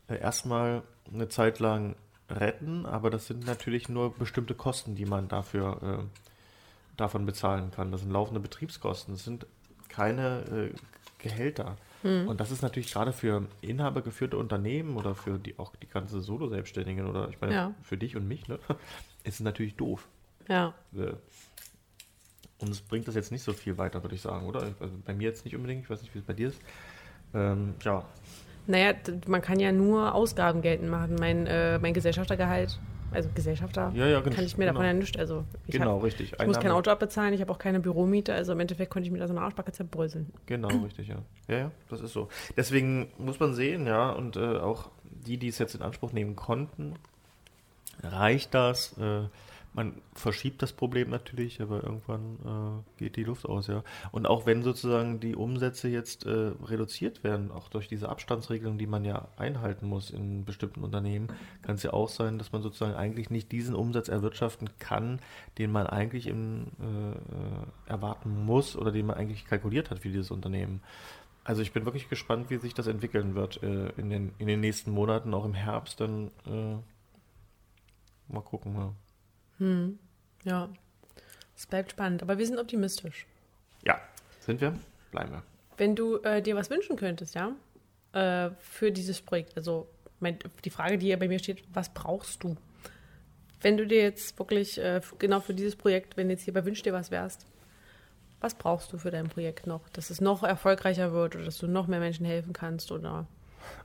äh, 0.08 0.18
erstmal 0.18 0.82
eine 1.12 1.28
Zeit 1.28 1.58
lang 1.58 1.96
retten, 2.28 2.86
aber 2.86 3.10
das 3.10 3.26
sind 3.26 3.46
natürlich 3.46 3.88
nur 3.88 4.14
bestimmte 4.14 4.54
Kosten, 4.54 4.94
die 4.94 5.04
man 5.04 5.28
dafür 5.28 5.82
äh, 5.82 6.20
davon 6.96 7.26
bezahlen 7.26 7.70
kann. 7.70 7.92
Das 7.92 8.02
sind 8.02 8.10
laufende 8.10 8.40
Betriebskosten, 8.40 9.14
das 9.14 9.24
sind 9.24 9.46
keine 9.88 10.70
äh, 10.72 10.74
Gehälter. 11.18 11.76
Hm. 12.02 12.28
Und 12.28 12.40
das 12.40 12.50
ist 12.50 12.62
natürlich 12.62 12.92
gerade 12.92 13.12
für 13.12 13.46
inhabergeführte 13.60 14.36
Unternehmen 14.36 14.96
oder 14.96 15.14
für 15.14 15.38
die 15.38 15.58
auch 15.58 15.74
die 15.76 15.88
ganze 15.88 16.20
Solo-Selbstständigen 16.20 17.06
oder 17.06 17.28
ich 17.28 17.40
meine 17.40 17.54
ja. 17.54 17.74
für 17.82 17.96
dich 17.96 18.16
und 18.16 18.26
mich, 18.26 18.48
ne, 18.48 18.58
ist 19.24 19.34
es 19.34 19.40
natürlich 19.40 19.76
doof. 19.76 20.08
Ja. 20.48 20.74
Äh, 20.94 21.12
und 22.58 22.68
es 22.68 22.80
bringt 22.80 23.08
das 23.08 23.14
jetzt 23.14 23.32
nicht 23.32 23.42
so 23.42 23.52
viel 23.52 23.78
weiter, 23.78 24.02
würde 24.02 24.14
ich 24.14 24.20
sagen, 24.20 24.46
oder? 24.46 24.60
Also 24.80 24.94
bei 25.04 25.14
mir 25.14 25.28
jetzt 25.28 25.44
nicht 25.44 25.56
unbedingt, 25.56 25.84
ich 25.84 25.90
weiß 25.90 26.02
nicht, 26.02 26.14
wie 26.14 26.18
es 26.18 26.24
bei 26.24 26.34
dir 26.34 26.48
ist. 26.48 26.60
Ähm, 27.34 27.74
ja. 27.82 28.04
Naja, 28.66 28.92
man 29.26 29.40
kann 29.40 29.58
ja 29.58 29.72
nur 29.72 30.14
Ausgaben 30.14 30.60
geltend 30.60 30.90
machen. 30.90 31.16
Mein, 31.18 31.46
äh, 31.46 31.78
mein 31.78 31.94
Gesellschaftergehalt 31.94 32.78
also 33.12 33.28
Gesellschafter, 33.34 33.92
ja, 33.94 34.06
ja, 34.06 34.20
kann 34.20 34.44
ich 34.44 34.56
mir 34.56 34.66
genau. 34.66 34.74
davon 34.74 34.86
ja 34.86 34.92
nichts. 34.92 35.18
Also 35.18 35.44
ich 35.66 35.72
genau, 35.72 35.96
hab, 35.96 36.04
richtig. 36.04 36.32
Ich 36.38 36.46
muss 36.46 36.60
kein 36.60 36.70
Auto 36.70 36.90
abbezahlen, 36.90 37.34
ich 37.34 37.40
habe 37.40 37.52
auch 37.52 37.58
keine 37.58 37.80
Büromiete, 37.80 38.34
also 38.34 38.52
im 38.52 38.60
Endeffekt 38.60 38.90
konnte 38.90 39.06
ich 39.06 39.12
mir 39.12 39.18
da 39.18 39.26
so 39.26 39.34
eine 39.34 39.42
Arschbacke 39.42 39.72
zerbröseln. 39.72 40.32
Genau, 40.46 40.68
richtig, 40.68 41.08
ja. 41.08 41.16
Ja, 41.48 41.56
ja, 41.56 41.70
das 41.88 42.00
ist 42.00 42.12
so. 42.12 42.28
Deswegen 42.56 43.08
muss 43.18 43.40
man 43.40 43.54
sehen, 43.54 43.86
ja, 43.86 44.10
und 44.10 44.36
äh, 44.36 44.58
auch 44.58 44.90
die, 45.04 45.36
die 45.36 45.48
es 45.48 45.58
jetzt 45.58 45.74
in 45.74 45.82
Anspruch 45.82 46.12
nehmen 46.12 46.36
konnten, 46.36 46.94
reicht 48.02 48.54
das? 48.54 48.96
Äh, 48.98 49.24
man 49.72 50.00
verschiebt 50.14 50.62
das 50.62 50.72
Problem 50.72 51.10
natürlich, 51.10 51.60
aber 51.60 51.84
irgendwann 51.84 52.84
äh, 52.98 52.98
geht 52.98 53.16
die 53.16 53.22
Luft 53.22 53.46
aus, 53.46 53.68
ja. 53.68 53.84
Und 54.10 54.26
auch 54.26 54.44
wenn 54.44 54.62
sozusagen 54.62 55.20
die 55.20 55.36
Umsätze 55.36 55.88
jetzt 55.88 56.26
äh, 56.26 56.52
reduziert 56.64 57.22
werden, 57.22 57.52
auch 57.52 57.68
durch 57.68 57.86
diese 57.86 58.08
Abstandsregelung, 58.08 58.78
die 58.78 58.88
man 58.88 59.04
ja 59.04 59.28
einhalten 59.36 59.86
muss 59.86 60.10
in 60.10 60.44
bestimmten 60.44 60.82
Unternehmen, 60.82 61.28
kann 61.62 61.76
es 61.76 61.84
ja 61.84 61.92
auch 61.92 62.08
sein, 62.08 62.38
dass 62.38 62.50
man 62.52 62.62
sozusagen 62.62 62.94
eigentlich 62.94 63.30
nicht 63.30 63.52
diesen 63.52 63.76
Umsatz 63.76 64.08
erwirtschaften 64.08 64.70
kann, 64.80 65.20
den 65.58 65.70
man 65.70 65.86
eigentlich 65.86 66.26
im, 66.26 66.66
äh, 66.80 67.10
äh 67.12 67.66
erwarten 67.86 68.44
muss 68.44 68.76
oder 68.76 68.92
den 68.92 69.06
man 69.06 69.16
eigentlich 69.16 69.46
kalkuliert 69.46 69.90
hat 69.90 70.00
für 70.00 70.08
dieses 70.08 70.30
Unternehmen. 70.30 70.80
Also 71.44 71.62
ich 71.62 71.72
bin 71.72 71.84
wirklich 71.84 72.08
gespannt, 72.08 72.50
wie 72.50 72.58
sich 72.58 72.74
das 72.74 72.86
entwickeln 72.86 73.34
wird 73.34 73.62
äh, 73.62 73.88
in, 73.96 74.10
den, 74.10 74.32
in 74.38 74.46
den 74.46 74.60
nächsten 74.60 74.90
Monaten, 74.90 75.32
auch 75.32 75.44
im 75.44 75.54
Herbst 75.54 76.00
dann 76.00 76.30
äh, 76.46 76.76
mal 78.32 78.42
gucken. 78.42 78.74
Ja. 78.74 78.92
Hm. 79.60 79.98
Ja, 80.44 80.68
es 81.56 81.66
bleibt 81.66 81.92
spannend, 81.92 82.22
aber 82.22 82.38
wir 82.38 82.46
sind 82.46 82.58
optimistisch. 82.58 83.26
Ja, 83.84 84.00
sind 84.40 84.60
wir? 84.60 84.74
Bleiben 85.12 85.32
wir. 85.32 85.42
Wenn 85.76 85.94
du 85.94 86.16
äh, 86.18 86.42
dir 86.42 86.56
was 86.56 86.70
wünschen 86.70 86.96
könntest, 86.96 87.34
ja, 87.34 87.52
äh, 88.12 88.50
für 88.58 88.90
dieses 88.90 89.20
Projekt, 89.20 89.56
also 89.56 89.86
mein, 90.18 90.38
die 90.64 90.70
Frage, 90.70 90.98
die 90.98 91.06
hier 91.06 91.18
bei 91.18 91.28
mir 91.28 91.38
steht, 91.38 91.62
was 91.72 91.92
brauchst 91.92 92.42
du? 92.42 92.56
Wenn 93.60 93.76
du 93.76 93.86
dir 93.86 94.02
jetzt 94.02 94.38
wirklich 94.38 94.78
äh, 94.78 95.00
genau 95.18 95.40
für 95.40 95.54
dieses 95.54 95.76
Projekt, 95.76 96.16
wenn 96.16 96.30
jetzt 96.30 96.44
hier 96.44 96.54
bei 96.54 96.64
Wünsch 96.64 96.82
dir 96.82 96.94
was 96.94 97.10
wärst, 97.10 97.46
was 98.40 98.54
brauchst 98.54 98.92
du 98.92 98.98
für 98.98 99.10
dein 99.10 99.28
Projekt 99.28 99.66
noch, 99.66 99.86
dass 99.90 100.08
es 100.08 100.22
noch 100.22 100.42
erfolgreicher 100.42 101.12
wird 101.12 101.36
oder 101.36 101.44
dass 101.44 101.58
du 101.58 101.66
noch 101.66 101.86
mehr 101.86 102.00
Menschen 102.00 102.24
helfen 102.24 102.54
kannst 102.54 102.90
oder 102.90 103.26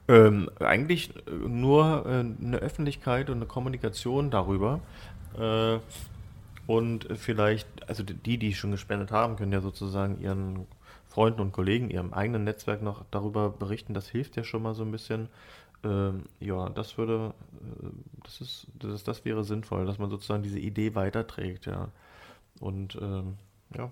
ähm, 0.07 0.49
eigentlich 0.59 1.11
nur 1.27 2.05
äh, 2.05 2.19
eine 2.19 2.57
Öffentlichkeit 2.57 3.29
und 3.29 3.37
eine 3.37 3.45
Kommunikation 3.45 4.29
darüber, 4.29 4.79
äh, 5.39 5.79
und 6.67 7.07
vielleicht, 7.15 7.67
also 7.87 8.03
die, 8.03 8.37
die 8.37 8.53
schon 8.53 8.71
gespendet 8.71 9.11
haben, 9.11 9.35
können 9.35 9.51
ja 9.51 9.61
sozusagen 9.61 10.19
ihren 10.19 10.65
Freunden 11.07 11.41
und 11.41 11.51
Kollegen, 11.51 11.89
ihrem 11.89 12.13
eigenen 12.13 12.43
Netzwerk 12.43 12.81
noch 12.81 13.05
darüber 13.11 13.49
berichten. 13.49 13.93
Das 13.93 14.09
hilft 14.09 14.35
ja 14.35 14.43
schon 14.43 14.63
mal 14.63 14.73
so 14.73 14.83
ein 14.83 14.91
bisschen. 14.91 15.29
Ähm, 15.83 16.23
ja, 16.39 16.69
das 16.69 16.97
würde, 16.97 17.33
äh, 17.83 17.87
das 18.23 18.41
ist, 18.41 18.67
das 18.79 19.03
das 19.03 19.23
wäre 19.25 19.43
sinnvoll, 19.43 19.85
dass 19.85 19.99
man 19.99 20.09
sozusagen 20.09 20.43
diese 20.43 20.59
Idee 20.59 20.95
weiterträgt, 20.95 21.67
ja. 21.67 21.89
Und 22.59 22.95
ähm, 23.01 23.37
ja. 23.75 23.91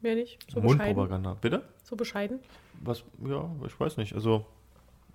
Mehr 0.00 0.14
nicht? 0.14 0.38
So 0.50 0.60
Mundpropaganda, 0.60 1.34
bitte? 1.40 1.62
So 1.82 1.96
bescheiden? 1.96 2.40
Was, 2.82 3.04
ja, 3.26 3.50
ich 3.66 3.78
weiß 3.78 3.98
nicht. 3.98 4.14
Also 4.14 4.46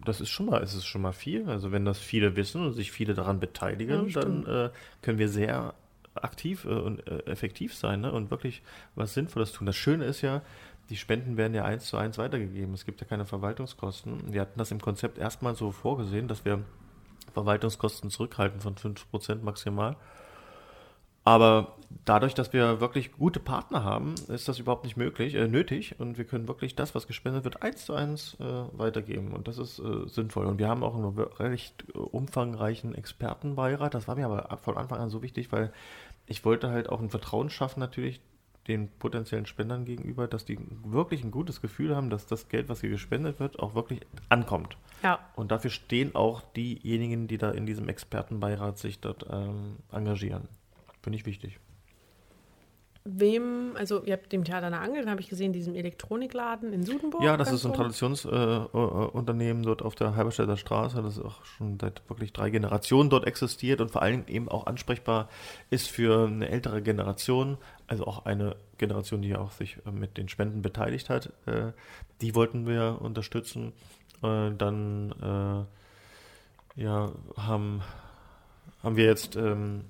das 0.06 0.22
ist 0.22 0.30
schon 0.30 0.48
mal, 0.48 0.62
ist 0.62 0.74
es 0.74 0.86
schon 0.86 1.02
mal 1.02 1.12
viel. 1.12 1.50
Also 1.50 1.72
wenn 1.72 1.86
das 1.86 2.00
viele 2.00 2.36
wissen 2.36 2.66
und 2.66 2.74
sich 2.74 2.92
viele 2.92 3.14
daran 3.14 3.40
beteiligen, 3.40 4.10
ja, 4.10 4.22
dann 4.22 4.46
äh, 4.46 4.70
können 5.02 5.20
wir 5.20 5.30
sehr 5.30 5.74
aktiv 6.16 6.66
äh, 6.66 6.70
und 6.70 7.06
äh, 7.08 7.20
effektiv 7.26 7.76
sein 7.76 8.02
ne? 8.02 8.12
und 8.12 8.32
wirklich 8.32 8.62
was 8.96 9.14
Sinnvolles 9.14 9.52
tun. 9.52 9.68
Das 9.68 9.76
Schöne 9.76 10.06
ist 10.06 10.22
ja, 10.22 10.42
die 10.90 10.98
Spenden 10.98 11.38
werden 11.38 11.54
ja 11.54 11.66
eins 11.66 11.86
zu 11.86 11.98
eins 11.98 12.18
weitergegeben. 12.18 12.74
Es 12.74 12.86
gibt 12.86 13.02
ja 13.02 13.08
keine 13.08 13.26
Verwaltungskosten. 13.26 14.34
Wir 14.34 14.42
hatten 14.42 14.58
das 14.58 14.72
im 14.72 14.82
Konzept 14.82 15.18
erstmal 15.18 15.56
so 15.56 15.72
vorgesehen, 15.72 16.28
dass 16.28 16.46
wir 16.46 16.64
Verwaltungskosten 17.34 18.10
zurückhalten 18.10 18.60
von 18.60 18.76
5% 18.76 19.44
maximal. 19.44 19.96
Aber 21.30 21.76
dadurch, 22.06 22.34
dass 22.34 22.54
wir 22.54 22.82
wirklich 22.82 23.12
gute 23.12 23.40
Partner 23.40 23.84
haben, 23.84 24.16
ist 24.30 24.48
das 24.48 24.58
überhaupt 24.58 24.84
nicht 24.84 24.98
möglich, 24.98 25.36
äh, 25.36 25.48
nötig. 25.48 26.00
Und 26.00 26.18
wir 26.18 26.26
können 26.26 26.48
wirklich 26.48 26.76
das, 26.76 26.96
was 26.96 27.06
gespendet 27.06 27.44
wird, 27.44 27.62
eins 27.62 27.86
zu 27.86 27.94
eins 27.94 28.36
äh, 28.40 28.44
weitergeben. 28.74 29.32
Und 29.34 29.48
das 29.48 29.60
ist 29.60 29.78
äh, 29.78 30.08
sinnvoll. 30.08 30.48
Und 30.48 30.58
wir 30.58 30.68
haben 30.68 30.84
auch 30.84 30.96
einen 30.96 31.06
recht 31.06 31.86
äh, 31.94 32.00
umfangreichen 32.00 32.96
Expertenbeirat. 32.96 33.94
Das 33.94 34.08
war 34.08 34.16
mir 34.16 34.26
aber 34.26 34.58
von 34.58 34.76
Anfang 34.76 34.98
an 34.98 35.12
so 35.12 35.22
wichtig, 35.22 35.52
weil 35.52 35.72
ich 36.26 36.44
wollte 36.46 36.72
halt 36.72 36.90
auch 36.90 37.00
ein 37.00 37.12
Vertrauen 37.12 37.52
schaffen, 37.52 37.80
natürlich 37.80 38.22
den 38.68 38.90
potenziellen 38.90 39.46
Spendern 39.46 39.86
gegenüber, 39.86 40.28
dass 40.28 40.46
die 40.46 40.58
wirklich 40.84 41.24
ein 41.24 41.30
gutes 41.30 41.62
Gefühl 41.62 41.96
haben, 41.96 42.10
dass 42.10 42.26
das 42.26 42.50
Geld, 42.50 42.70
was 42.70 42.82
hier 42.82 42.90
gespendet 42.90 43.40
wird, 43.40 43.60
auch 43.60 43.76
wirklich 43.76 44.02
ankommt. 44.30 44.78
Ja. 45.04 45.20
Und 45.36 45.52
dafür 45.52 45.70
stehen 45.70 46.16
auch 46.16 46.42
diejenigen, 46.56 47.28
die 47.28 47.38
da 47.38 47.52
in 47.52 47.68
diesem 47.68 47.88
Expertenbeirat 47.88 48.80
sich 48.80 49.00
dort 49.00 49.28
ähm, 49.32 49.78
engagieren. 49.92 50.48
Finde 51.10 51.18
ich 51.18 51.26
wichtig. 51.26 51.60
Wem, 53.04 53.72
also 53.76 54.04
ihr 54.04 54.14
habt 54.14 54.32
dem 54.32 54.44
Theater 54.44 54.68
eine 54.68 54.80
Angel, 54.80 55.10
habe 55.10 55.22
ich 55.22 55.28
gesehen, 55.28 55.54
diesem 55.54 55.74
Elektronikladen 55.74 56.72
in 56.72 56.84
Sudenburg. 56.84 57.24
Ja, 57.24 57.36
das 57.36 57.52
ist 57.52 57.66
ein 57.66 57.74
Traditionsunternehmen 57.74 59.64
äh, 59.64 59.66
dort 59.66 59.82
auf 59.82 59.96
der 59.96 60.16
Halberstädter 60.16 60.56
Straße, 60.56 61.02
das 61.02 61.18
auch 61.18 61.44
schon 61.46 61.80
seit 61.80 62.08
wirklich 62.08 62.32
drei 62.32 62.52
Generationen 62.52 63.10
dort 63.10 63.26
existiert 63.26 63.82
und 63.82 63.90
vor 63.90 64.04
allem 64.04 64.26
eben 64.28 64.50
auch 64.50 64.68
ansprechbar 64.68 65.30
ist 65.72 65.90
für 65.90 66.28
eine 66.28 66.48
ältere 66.48 66.84
Generation, 66.84 67.58
also 67.88 68.06
auch 68.06 68.26
eine 68.26 68.56
Generation, 68.78 69.24
die 69.24 69.36
auch 69.36 69.52
sich 69.52 69.78
äh, 69.88 69.92
mit 69.92 70.16
den 70.16 70.30
Spenden 70.30 70.62
beteiligt 70.62 71.10
hat. 71.10 71.34
Äh, 71.48 71.72
die 72.22 72.36
wollten 72.36 72.68
wir 72.68 73.00
unterstützen. 73.02 73.74
Äh, 74.22 74.52
dann 74.56 75.66
äh, 76.76 76.84
ja, 76.84 77.12
haben, 77.36 77.82
haben 78.84 78.96
wir 78.96 79.06
jetzt 79.06 79.36
ähm, 79.36 79.86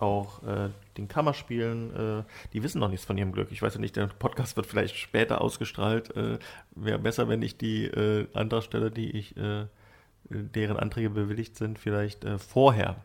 auch 0.00 0.42
äh, 0.42 0.70
den 0.96 1.08
Kammerspielen, 1.08 2.20
äh, 2.20 2.22
die 2.52 2.62
wissen 2.62 2.80
noch 2.80 2.88
nichts 2.88 3.06
von 3.06 3.18
ihrem 3.18 3.32
Glück. 3.32 3.48
Ich 3.50 3.62
weiß 3.62 3.74
ja 3.74 3.80
nicht, 3.80 3.96
der 3.96 4.06
Podcast 4.06 4.56
wird 4.56 4.66
vielleicht 4.66 4.96
später 4.96 5.40
ausgestrahlt. 5.40 6.16
Äh, 6.16 6.38
Wäre 6.74 6.98
besser, 6.98 7.28
wenn 7.28 7.42
ich 7.42 7.56
die 7.56 7.84
äh, 7.84 8.26
Antragsteller, 8.34 8.90
die 8.90 9.10
ich, 9.10 9.36
äh, 9.36 9.66
deren 10.30 10.76
Anträge 10.76 11.10
bewilligt 11.10 11.56
sind, 11.56 11.78
vielleicht 11.78 12.24
äh, 12.24 12.38
vorher 12.38 12.96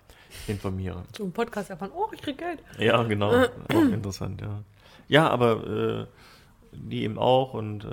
informiere. 0.48 1.04
Zum 1.12 1.32
Podcast 1.32 1.70
erfahren, 1.70 1.92
oh, 1.96 2.08
ich 2.12 2.22
krieg 2.22 2.38
Geld. 2.38 2.60
Ja, 2.80 3.02
genau. 3.04 3.32
auch 3.34 3.92
interessant, 3.92 4.42
ja. 4.42 4.64
Ja, 5.08 5.30
aber 5.30 5.68
äh, 5.68 6.06
die 6.72 7.04
eben 7.04 7.20
auch 7.20 7.54
und 7.54 7.88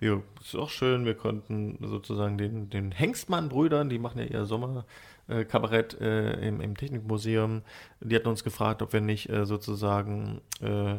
wir, 0.00 0.22
ist 0.40 0.56
auch 0.56 0.70
schön, 0.70 1.04
wir 1.04 1.12
konnten 1.12 1.76
sozusagen 1.82 2.38
den, 2.38 2.70
den 2.70 2.92
Hengstmann-Brüdern, 2.92 3.90
die 3.90 3.98
machen 3.98 4.20
ja 4.20 4.24
ihr 4.24 4.46
Sommer, 4.46 4.86
äh, 5.28 5.44
Kabarett 5.44 6.00
äh, 6.00 6.32
im, 6.46 6.60
im, 6.60 6.76
Technikmuseum. 6.76 7.62
Die 8.00 8.14
hatten 8.14 8.28
uns 8.28 8.44
gefragt, 8.44 8.82
ob 8.82 8.92
wir 8.92 9.00
nicht 9.00 9.28
äh, 9.28 9.46
sozusagen 9.46 10.40
äh, 10.60 10.96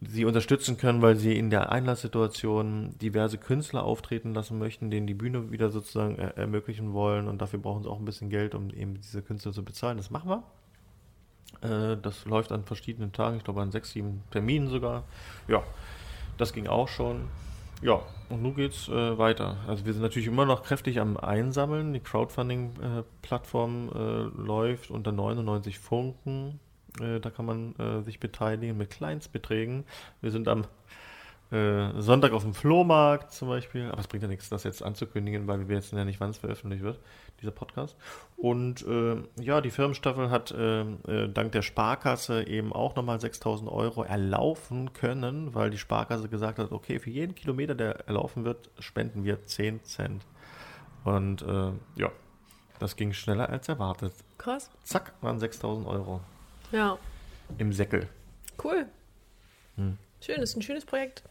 sie 0.00 0.24
unterstützen 0.24 0.76
können, 0.76 1.02
weil 1.02 1.16
sie 1.16 1.38
in 1.38 1.50
der 1.50 1.72
Einlasssituation 1.72 2.94
diverse 2.98 3.38
Künstler 3.38 3.84
auftreten 3.84 4.34
lassen 4.34 4.58
möchten, 4.58 4.90
denen 4.90 5.06
die 5.06 5.14
Bühne 5.14 5.50
wieder 5.50 5.70
sozusagen 5.70 6.16
er 6.16 6.36
ermöglichen 6.36 6.92
wollen 6.92 7.28
und 7.28 7.40
dafür 7.40 7.58
brauchen 7.58 7.82
sie 7.82 7.88
auch 7.88 7.98
ein 7.98 8.04
bisschen 8.04 8.30
Geld, 8.30 8.54
um 8.54 8.70
eben 8.70 9.00
diese 9.00 9.22
Künstler 9.22 9.52
zu 9.52 9.64
bezahlen. 9.64 9.96
Das 9.96 10.10
machen 10.10 10.30
wir. 10.30 11.92
Äh, 11.92 11.96
das 12.00 12.24
läuft 12.24 12.52
an 12.52 12.64
verschiedenen 12.64 13.12
Tagen, 13.12 13.38
ich 13.38 13.44
glaube 13.44 13.62
an 13.62 13.70
sechs, 13.70 13.90
sieben 13.90 14.22
Terminen 14.30 14.68
sogar. 14.68 15.04
Ja, 15.48 15.62
das 16.36 16.52
ging 16.52 16.66
auch 16.66 16.88
schon. 16.88 17.28
Ja, 17.82 18.00
und 18.30 18.42
nun 18.42 18.54
geht's 18.54 18.88
äh, 18.88 19.18
weiter. 19.18 19.58
Also 19.66 19.84
wir 19.84 19.92
sind 19.92 20.02
natürlich 20.02 20.28
immer 20.28 20.46
noch 20.46 20.62
kräftig 20.62 21.00
am 21.00 21.16
Einsammeln. 21.16 21.92
Die 21.92 22.00
Crowdfunding-Plattform 22.00 23.90
äh, 23.94 24.42
läuft 24.42 24.90
unter 24.90 25.12
99 25.12 25.78
Funken. 25.78 26.60
Äh, 27.00 27.20
da 27.20 27.30
kann 27.30 27.44
man 27.44 27.74
äh, 27.76 28.02
sich 28.02 28.20
beteiligen 28.20 28.76
mit 28.78 28.90
Kleinstbeträgen. 28.90 29.84
Wir 30.20 30.30
sind 30.30 30.48
am 30.48 30.64
Äh, 31.52 32.00
Sonntag 32.00 32.32
auf 32.32 32.42
dem 32.42 32.54
Flohmarkt 32.54 33.30
zum 33.32 33.48
Beispiel. 33.48 33.88
Aber 33.90 34.00
es 34.00 34.08
bringt 34.08 34.22
ja 34.22 34.28
nichts, 34.28 34.48
das 34.48 34.64
jetzt 34.64 34.82
anzukündigen, 34.82 35.46
weil 35.46 35.60
wir 35.60 35.68
wissen 35.68 35.96
ja 35.96 36.04
nicht, 36.04 36.18
wann 36.18 36.30
es 36.30 36.38
veröffentlicht 36.38 36.82
wird, 36.82 36.98
dieser 37.44 37.52
Podcast. 37.52 37.96
Und 38.36 38.86
äh, 38.86 39.16
ja, 39.40 39.60
die 39.60 39.70
Firmenstaffel 39.70 40.30
hat 40.30 40.50
äh, 40.50 40.80
äh 40.82 41.28
dank 41.28 41.52
der 41.52 41.62
Sparkasse 41.62 42.46
eben 42.46 42.72
auch 42.72 42.96
nochmal 42.96 43.20
6000 43.20 43.70
Euro 43.70 44.02
erlaufen 44.02 44.92
können, 44.92 45.54
weil 45.54 45.70
die 45.70 45.78
Sparkasse 45.78 46.28
gesagt 46.28 46.58
hat, 46.58 46.72
okay, 46.72 46.98
für 46.98 47.10
jeden 47.10 47.34
Kilometer, 47.34 47.74
der 47.74 48.06
erlaufen 48.06 48.44
wird, 48.44 48.70
spenden 48.78 49.24
wir 49.24 49.44
10 49.44 49.84
Cent. 49.84 50.24
Und 51.04 51.42
äh, 51.42 51.72
ja, 51.96 52.10
das 52.78 52.96
ging 52.96 53.12
schneller 53.12 53.48
als 53.48 53.68
erwartet. 53.68 54.14
Krass. 54.38 54.70
Zack, 54.82 55.12
waren 55.20 55.38
6000 55.38 55.86
Euro. 55.86 56.20
Ja. 56.72 56.98
Im 57.58 57.72
Säckel. 57.72 58.08
Cool. 58.62 58.86
Hm. 59.76 59.98
Schön, 60.20 60.40
ist 60.40 60.56
ein 60.56 60.62
schönes 60.62 60.84
Projekt. 60.84 61.22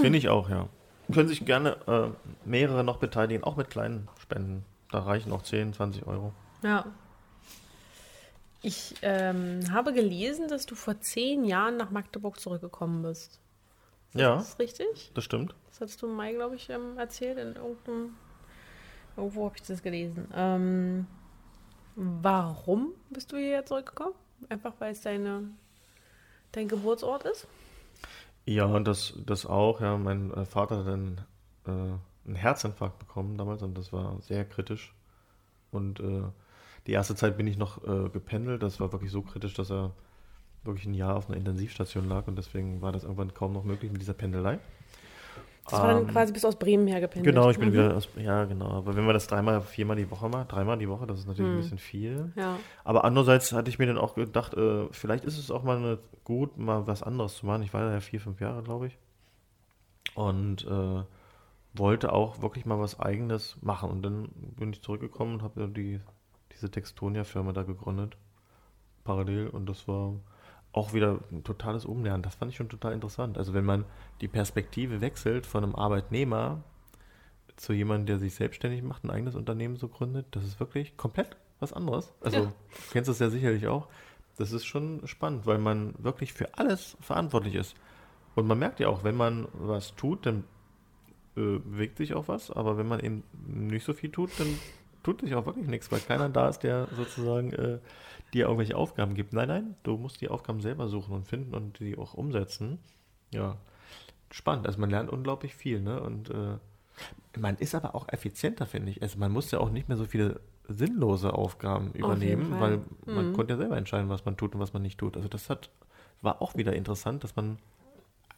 Finde 0.00 0.18
ich 0.18 0.28
auch, 0.28 0.48
ja. 0.48 0.68
Können 1.12 1.28
sich 1.28 1.44
gerne 1.44 1.76
äh, 1.86 2.48
mehrere 2.48 2.84
noch 2.84 2.98
beteiligen, 2.98 3.44
auch 3.44 3.56
mit 3.56 3.70
kleinen 3.70 4.08
Spenden. 4.32 4.64
Da 4.90 5.00
reichen 5.00 5.32
auch 5.32 5.42
10, 5.42 5.74
20 5.74 6.06
Euro. 6.06 6.32
Ja. 6.62 6.86
Ich 8.62 8.94
ähm, 9.02 9.60
habe 9.72 9.92
gelesen, 9.92 10.48
dass 10.48 10.66
du 10.66 10.74
vor 10.74 11.00
zehn 11.00 11.44
Jahren 11.44 11.76
nach 11.76 11.90
Magdeburg 11.90 12.38
zurückgekommen 12.38 13.02
bist. 13.02 13.40
Ist 14.12 14.20
ja. 14.20 14.36
Das 14.36 14.58
richtig? 14.58 15.10
Das 15.14 15.24
stimmt. 15.24 15.54
Das 15.68 15.80
hattest 15.80 16.00
du 16.02 16.06
im 16.06 16.14
Mai, 16.14 16.32
glaube 16.32 16.54
ich, 16.54 16.70
ähm, 16.70 16.96
erzählt. 16.98 17.38
In 17.38 17.56
irgendeinem. 17.56 18.14
Irgendwo 19.16 19.46
habe 19.46 19.56
ich 19.56 19.62
das 19.62 19.82
gelesen. 19.82 20.28
Ähm, 20.34 21.06
warum 21.96 22.92
bist 23.10 23.32
du 23.32 23.36
hierher 23.36 23.66
zurückgekommen? 23.66 24.14
Einfach 24.48 24.72
weil 24.78 24.92
es 24.92 25.02
deine, 25.02 25.50
dein 26.52 26.68
Geburtsort 26.68 27.24
ist? 27.24 27.46
Ja, 28.46 28.78
das, 28.80 29.14
das 29.26 29.44
auch. 29.44 29.80
Ja, 29.80 29.98
mein 29.98 30.32
äh, 30.32 30.46
Vater 30.46 30.78
hat 30.78 30.86
einen, 30.86 31.20
äh, 31.66 31.98
einen 32.26 32.36
Herzinfarkt 32.36 32.98
bekommen 32.98 33.36
damals 33.36 33.62
und 33.62 33.76
das 33.76 33.92
war 33.92 34.20
sehr 34.20 34.44
kritisch. 34.44 34.94
Und 35.70 36.00
äh, 36.00 36.22
die 36.86 36.92
erste 36.92 37.14
Zeit 37.14 37.36
bin 37.36 37.46
ich 37.46 37.56
noch 37.56 37.82
äh, 37.84 38.08
gependelt. 38.08 38.62
Das 38.62 38.80
war 38.80 38.92
wirklich 38.92 39.10
so 39.10 39.22
kritisch, 39.22 39.54
dass 39.54 39.70
er 39.70 39.92
wirklich 40.64 40.86
ein 40.86 40.94
Jahr 40.94 41.16
auf 41.16 41.28
einer 41.28 41.36
Intensivstation 41.36 42.08
lag 42.08 42.26
und 42.28 42.36
deswegen 42.36 42.82
war 42.82 42.92
das 42.92 43.02
irgendwann 43.02 43.34
kaum 43.34 43.52
noch 43.52 43.64
möglich 43.64 43.90
mit 43.90 44.00
dieser 44.00 44.14
Pendelei. 44.14 44.58
Das 45.64 45.80
war 45.80 45.86
dann 45.86 46.02
ähm, 46.02 46.08
quasi 46.08 46.32
bis 46.32 46.44
aus 46.44 46.56
Bremen 46.56 46.88
hergependelt. 46.88 47.34
Genau, 47.34 47.48
ich 47.48 47.58
bin 47.58 47.68
mhm. 47.68 47.72
wieder 47.74 47.96
aus, 47.96 48.08
ja 48.16 48.44
genau. 48.44 48.70
Aber 48.70 48.96
wenn 48.96 49.04
man 49.04 49.14
das 49.14 49.28
dreimal, 49.28 49.60
viermal 49.60 49.96
die 49.96 50.10
Woche 50.10 50.28
macht, 50.28 50.50
dreimal 50.50 50.76
die 50.76 50.88
Woche, 50.88 51.06
das 51.06 51.20
ist 51.20 51.28
natürlich 51.28 51.50
mhm. 51.50 51.56
ein 51.56 51.62
bisschen 51.62 51.78
viel. 51.78 52.32
Ja. 52.34 52.58
Aber 52.82 53.04
andererseits 53.04 53.52
hatte 53.52 53.70
ich 53.70 53.78
mir 53.78 53.86
dann 53.86 53.98
auch 53.98 54.14
gedacht, 54.14 54.54
äh, 54.54 54.88
vielleicht 54.90 55.24
ist 55.24 55.38
es 55.38 55.50
auch 55.52 55.62
mal 55.62 55.76
eine, 55.76 55.98
gut, 56.24 56.58
mal 56.58 56.86
was 56.88 57.02
anderes 57.04 57.36
zu 57.36 57.46
machen. 57.46 57.62
Ich 57.62 57.72
war 57.72 57.92
ja 57.92 58.00
vier, 58.00 58.20
fünf 58.20 58.40
Jahre, 58.40 58.62
glaube 58.62 58.88
ich. 58.88 58.98
Und 60.14 60.66
äh, 60.66 61.02
wollte 61.74 62.12
auch 62.12 62.42
wirklich 62.42 62.66
mal 62.66 62.78
was 62.78 63.00
Eigenes 63.00 63.56
machen. 63.62 63.90
Und 63.90 64.02
dann 64.02 64.28
bin 64.56 64.72
ich 64.72 64.82
zurückgekommen 64.82 65.34
und 65.34 65.42
habe 65.42 65.68
die, 65.68 66.00
diese 66.52 66.70
Textonia-Firma 66.70 67.52
da 67.52 67.62
gegründet. 67.62 68.16
Parallel. 69.04 69.48
Und 69.48 69.68
das 69.68 69.88
war 69.88 70.20
auch 70.72 70.92
wieder 70.92 71.20
ein 71.30 71.44
totales 71.44 71.84
Umlernen. 71.84 72.22
Das 72.22 72.34
fand 72.34 72.50
ich 72.50 72.56
schon 72.56 72.68
total 72.68 72.92
interessant. 72.92 73.38
Also 73.38 73.54
wenn 73.54 73.64
man 73.64 73.84
die 74.20 74.28
Perspektive 74.28 75.00
wechselt 75.00 75.46
von 75.46 75.64
einem 75.64 75.74
Arbeitnehmer 75.74 76.62
zu 77.56 77.72
jemandem, 77.72 78.06
der 78.06 78.18
sich 78.18 78.34
selbstständig 78.34 78.82
macht, 78.82 79.04
ein 79.04 79.10
eigenes 79.10 79.34
Unternehmen 79.34 79.76
so 79.76 79.88
gründet, 79.88 80.26
das 80.30 80.44
ist 80.44 80.60
wirklich 80.60 80.96
komplett 80.96 81.36
was 81.60 81.72
anderes. 81.72 82.12
Also 82.20 82.38
ja. 82.38 82.44
du 82.44 82.52
kennst 82.90 83.08
das 83.08 83.18
ja 83.18 83.30
sicherlich 83.30 83.68
auch. 83.68 83.88
Das 84.36 84.52
ist 84.52 84.64
schon 84.64 85.06
spannend, 85.06 85.46
weil 85.46 85.58
man 85.58 85.94
wirklich 85.98 86.32
für 86.32 86.58
alles 86.58 86.96
verantwortlich 87.00 87.54
ist. 87.54 87.76
Und 88.34 88.46
man 88.46 88.58
merkt 88.58 88.80
ja 88.80 88.88
auch, 88.88 89.04
wenn 89.04 89.16
man 89.16 89.46
was 89.52 89.94
tut, 89.94 90.24
dann 90.24 90.44
äh, 91.36 91.58
bewegt 91.58 91.98
sich 91.98 92.14
auch 92.14 92.28
was, 92.28 92.50
aber 92.50 92.76
wenn 92.76 92.88
man 92.88 93.00
eben 93.00 93.22
nicht 93.46 93.84
so 93.84 93.92
viel 93.92 94.10
tut, 94.10 94.30
dann 94.38 94.58
tut 95.02 95.20
sich 95.20 95.34
auch 95.34 95.46
wirklich 95.46 95.66
nichts, 95.66 95.90
weil 95.90 96.00
keiner 96.00 96.28
da 96.28 96.48
ist, 96.48 96.60
der 96.60 96.88
sozusagen 96.96 97.52
äh, 97.52 97.78
dir 98.32 98.44
irgendwelche 98.44 98.76
Aufgaben 98.76 99.14
gibt. 99.14 99.32
Nein, 99.32 99.48
nein, 99.48 99.76
du 99.82 99.96
musst 99.96 100.20
die 100.20 100.28
Aufgaben 100.28 100.60
selber 100.60 100.88
suchen 100.88 101.14
und 101.14 101.26
finden 101.26 101.54
und 101.54 101.80
die 101.80 101.98
auch 101.98 102.14
umsetzen. 102.14 102.78
Ja, 103.32 103.56
spannend. 104.30 104.66
Also 104.66 104.80
man 104.80 104.90
lernt 104.90 105.10
unglaublich 105.10 105.54
viel, 105.54 105.80
ne? 105.80 106.00
Und 106.02 106.30
äh, 106.30 106.58
man 107.38 107.56
ist 107.56 107.74
aber 107.74 107.94
auch 107.94 108.08
effizienter, 108.08 108.66
finde 108.66 108.90
ich. 108.90 109.02
Also 109.02 109.18
man 109.18 109.32
muss 109.32 109.50
ja 109.50 109.58
auch 109.58 109.70
nicht 109.70 109.88
mehr 109.88 109.96
so 109.96 110.04
viele 110.04 110.40
sinnlose 110.68 111.32
Aufgaben 111.32 111.92
übernehmen, 111.92 112.60
weil 112.60 112.78
mhm. 112.78 113.14
man 113.14 113.32
konnte 113.32 113.54
ja 113.54 113.58
selber 113.58 113.76
entscheiden, 113.76 114.08
was 114.08 114.24
man 114.24 114.36
tut 114.36 114.54
und 114.54 114.60
was 114.60 114.72
man 114.72 114.82
nicht 114.82 114.98
tut. 114.98 115.16
Also 115.16 115.28
das 115.28 115.50
hat, 115.50 115.70
war 116.20 116.40
auch 116.40 116.54
wieder 116.56 116.74
interessant, 116.74 117.24
dass 117.24 117.36
man 117.36 117.58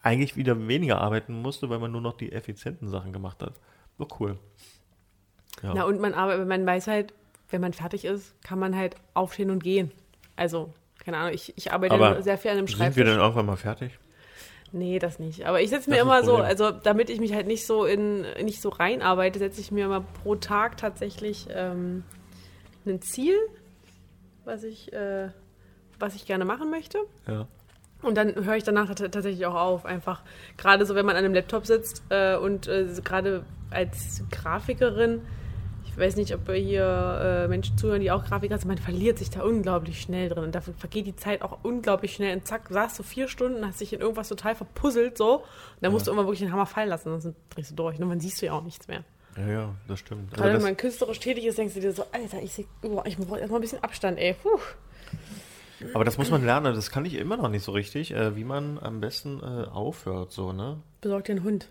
eigentlich 0.04 0.36
wieder 0.36 0.68
weniger 0.68 1.00
arbeiten 1.00 1.40
musste, 1.40 1.70
weil 1.70 1.78
man 1.78 1.90
nur 1.90 2.00
noch 2.00 2.16
die 2.16 2.32
effizienten 2.32 2.88
Sachen 2.88 3.12
gemacht 3.12 3.42
hat. 3.42 3.54
War 3.98 4.06
cool. 4.20 4.38
Ja. 5.62 5.72
Na, 5.74 5.84
und 5.84 6.00
man, 6.00 6.14
aber 6.14 6.44
man 6.44 6.66
weiß 6.66 6.86
halt, 6.86 7.14
wenn 7.50 7.60
man 7.60 7.72
fertig 7.72 8.04
ist, 8.04 8.34
kann 8.42 8.58
man 8.58 8.76
halt 8.76 8.96
aufstehen 9.14 9.50
und 9.50 9.62
gehen. 9.62 9.90
Also, 10.36 10.72
keine 10.98 11.16
Ahnung, 11.16 11.34
ich, 11.34 11.56
ich 11.56 11.72
arbeite 11.72 11.94
aber 11.94 12.22
sehr 12.22 12.38
viel 12.38 12.50
an 12.50 12.58
dem 12.58 12.68
Schreibtisch. 12.68 12.94
Sind 12.94 12.96
wir 12.96 13.04
denn 13.04 13.20
irgendwann 13.20 13.46
mal 13.46 13.56
fertig? 13.56 13.98
Nee, 14.72 14.98
das 14.98 15.20
nicht. 15.20 15.46
Aber 15.46 15.60
ich 15.60 15.70
setze 15.70 15.88
mir 15.88 16.00
immer 16.00 16.24
so, 16.24 16.36
also 16.36 16.72
damit 16.72 17.08
ich 17.08 17.20
mich 17.20 17.32
halt 17.32 17.46
nicht 17.46 17.64
so 17.64 17.84
in 17.84 18.22
nicht 18.42 18.60
so 18.60 18.70
reinarbeite, 18.70 19.38
setze 19.38 19.60
ich 19.60 19.70
mir 19.70 19.84
immer 19.84 20.00
pro 20.00 20.34
Tag 20.34 20.76
tatsächlich 20.76 21.46
ähm, 21.50 22.02
ein 22.84 23.00
Ziel, 23.00 23.36
was 24.44 24.64
ich, 24.64 24.92
äh, 24.92 25.28
was 26.00 26.16
ich 26.16 26.26
gerne 26.26 26.44
machen 26.44 26.70
möchte. 26.70 26.98
Ja. 27.28 27.46
Und 28.04 28.16
dann 28.16 28.34
höre 28.44 28.56
ich 28.56 28.64
danach 28.64 28.94
tatsächlich 28.94 29.46
auch 29.46 29.54
auf. 29.54 29.84
Einfach 29.84 30.22
gerade 30.56 30.86
so, 30.86 30.94
wenn 30.94 31.06
man 31.06 31.16
an 31.16 31.24
einem 31.24 31.34
Laptop 31.34 31.66
sitzt 31.66 32.02
äh, 32.10 32.36
und 32.36 32.68
äh, 32.68 32.86
gerade 33.02 33.44
als 33.70 34.22
Grafikerin 34.30 35.22
ich 35.94 36.00
weiß 36.00 36.16
nicht, 36.16 36.34
ob 36.34 36.50
hier 36.50 37.44
äh, 37.44 37.48
Menschen 37.48 37.78
zuhören, 37.78 38.00
die 38.00 38.10
auch 38.10 38.24
Grafiker 38.24 38.58
sind, 38.58 38.66
man 38.66 38.78
verliert 38.78 39.16
sich 39.18 39.30
da 39.30 39.42
unglaublich 39.42 40.00
schnell 40.00 40.28
drin. 40.28 40.42
Und 40.42 40.54
dafür 40.54 40.74
vergeht 40.74 41.06
die 41.06 41.14
Zeit 41.14 41.42
auch 41.42 41.58
unglaublich 41.62 42.14
schnell. 42.14 42.34
Und 42.34 42.44
zack, 42.48 42.62
saß 42.68 42.96
du 42.96 43.04
vier 43.04 43.28
Stunden, 43.28 43.64
hast 43.64 43.80
dich 43.80 43.92
in 43.92 44.00
irgendwas 44.00 44.28
total 44.28 44.56
verpuzzelt 44.56 45.16
so. 45.16 45.36
Und 45.36 45.44
dann 45.82 45.92
musst 45.92 46.08
du 46.08 46.10
immer 46.10 46.24
wirklich 46.24 46.40
den 46.40 46.50
Hammer 46.50 46.66
fallen 46.66 46.88
lassen, 46.88 47.20
sonst 47.20 47.36
drehst 47.50 47.70
du 47.70 47.76
durch. 47.76 48.00
Und 48.00 48.08
dann 48.08 48.18
siehst 48.18 48.42
du 48.42 48.46
ja 48.46 48.54
auch 48.54 48.64
nichts 48.64 48.88
mehr. 48.88 49.04
Ja, 49.36 49.48
ja, 49.48 49.74
das 49.86 50.00
stimmt. 50.00 50.32
Gerade 50.32 50.42
also 50.42 50.56
wenn 50.56 50.62
man 50.64 50.76
künstlerisch 50.76 51.20
tätig 51.20 51.44
ist, 51.46 51.58
denkst 51.58 51.74
du 51.74 51.80
dir 51.80 51.92
so, 51.92 52.04
Alter, 52.10 52.42
ich, 52.42 52.52
seh, 52.52 52.66
ich 53.04 53.16
brauche 53.16 53.38
erstmal 53.38 53.60
ein 53.60 53.62
bisschen 53.62 53.82
Abstand, 53.84 54.18
ey. 54.18 54.34
Puh. 54.34 54.58
Aber 55.92 56.04
das 56.04 56.18
muss 56.18 56.30
man 56.30 56.44
lernen, 56.44 56.74
das 56.74 56.90
kann 56.90 57.04
ich 57.04 57.14
immer 57.14 57.36
noch 57.36 57.48
nicht 57.48 57.64
so 57.64 57.72
richtig, 57.72 58.12
äh, 58.12 58.36
wie 58.36 58.44
man 58.44 58.78
am 58.80 59.00
besten 59.00 59.40
äh, 59.40 59.68
aufhört, 59.68 60.32
so, 60.32 60.52
ne? 60.52 60.78
Besorgt 61.00 61.28
einen 61.30 61.44
Hund. 61.44 61.68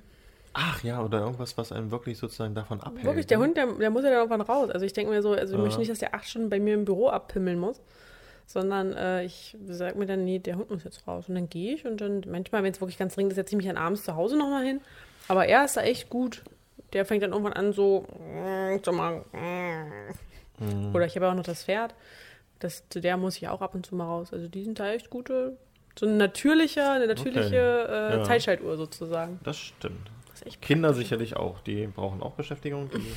Ach 0.54 0.84
ja, 0.84 1.02
oder 1.02 1.22
irgendwas, 1.22 1.58
was 1.58 1.72
einen 1.72 1.90
wirklich 1.90 2.20
sozusagen 2.20 2.54
davon 2.54 2.80
abhält. 2.80 3.06
Wirklich, 3.06 3.26
der 3.26 3.40
ne? 3.40 3.46
Hund, 3.46 3.58
der, 3.58 3.66
der 3.66 3.90
muss 3.90 4.04
ja 4.04 4.12
dann 4.12 4.20
irgendwann 4.20 4.42
raus. 4.42 4.70
Also 4.70 4.86
ich 4.86 4.94
denke 4.94 5.12
mir 5.12 5.22
so, 5.24 5.32
also 5.32 5.56
ich 5.56 5.62
möchte 5.62 5.80
nicht, 5.80 5.90
dass 5.90 6.00
der 6.00 6.14
acht 6.14 6.30
Stunden 6.30 6.50
bei 6.50 6.60
mir 6.60 6.76
im 6.76 6.86
Büro 6.86 7.10
abpimmeln 7.10 7.58
muss, 7.58 7.82
sondern 8.46 8.94
äh, 8.94 9.24
ich 9.24 9.58
sage 9.68 9.98
mir 9.98 10.06
dann, 10.06 10.26
nee, 10.26 10.38
der 10.38 10.58
Hund 10.58 10.70
muss 10.70 10.84
jetzt 10.84 11.08
raus. 11.08 11.28
Und 11.28 11.36
dann 11.36 11.50
gehe 11.50 11.74
ich 11.74 11.86
und 11.88 12.02
dann 12.02 12.24
manchmal, 12.28 12.62
wenn 12.62 12.72
es 12.72 12.80
wirklich 12.80 13.00
ganz 13.00 13.16
dringend 13.16 13.32
ist, 13.32 13.38
setze 13.38 13.54
ich 13.54 13.58
mich 13.58 13.66
dann 13.66 13.78
abends 13.78 14.04
zu 14.04 14.16
Hause 14.16 14.38
nochmal 14.38 14.64
hin. 14.64 14.82
Aber 15.28 15.48
er 15.48 15.66
ist 15.66 15.76
da 15.76 15.82
echt 15.82 16.10
gut. 16.10 16.44
Der 16.92 17.06
fängt 17.06 17.24
dann 17.24 17.32
irgendwann 17.32 17.54
an 17.54 17.74
so 17.74 18.06
zu 18.84 18.92
machen. 18.92 19.24
Mhm. 20.60 20.94
Oder 20.94 21.08
ich 21.08 21.16
habe 21.16 21.30
auch 21.30 21.34
noch 21.34 21.44
das 21.44 21.64
Pferd. 21.64 21.96
Das, 22.60 22.84
zu 22.90 23.02
der 23.02 23.18
muss 23.18 23.38
ich 23.38 23.48
auch 23.48 23.62
ab 23.62 23.76
und 23.76 23.86
zu 23.86 23.96
mal 23.96 24.06
raus. 24.06 24.32
Also 24.32 24.48
die 24.48 24.64
sind 24.64 24.80
da 24.80 24.92
echt 24.92 25.10
gute, 25.10 25.58
so 25.98 26.06
ein 26.06 26.18
natürlicher, 26.18 26.94
eine 26.94 27.08
natürliche 27.08 27.84
okay. 27.84 28.14
äh, 28.16 28.18
ja. 28.18 28.24
Zeitschaltuhr 28.24 28.78
sozusagen. 28.78 29.40
Das 29.44 29.58
stimmt 29.58 30.10
echt 30.46 30.62
Kinder 30.62 30.94
sicherlich 30.94 31.36
auch. 31.36 31.62
Die 31.62 31.88
brauchen 31.88 32.22
auch 32.22 32.34
Beschäftigung. 32.34 32.90
Die, 32.90 33.14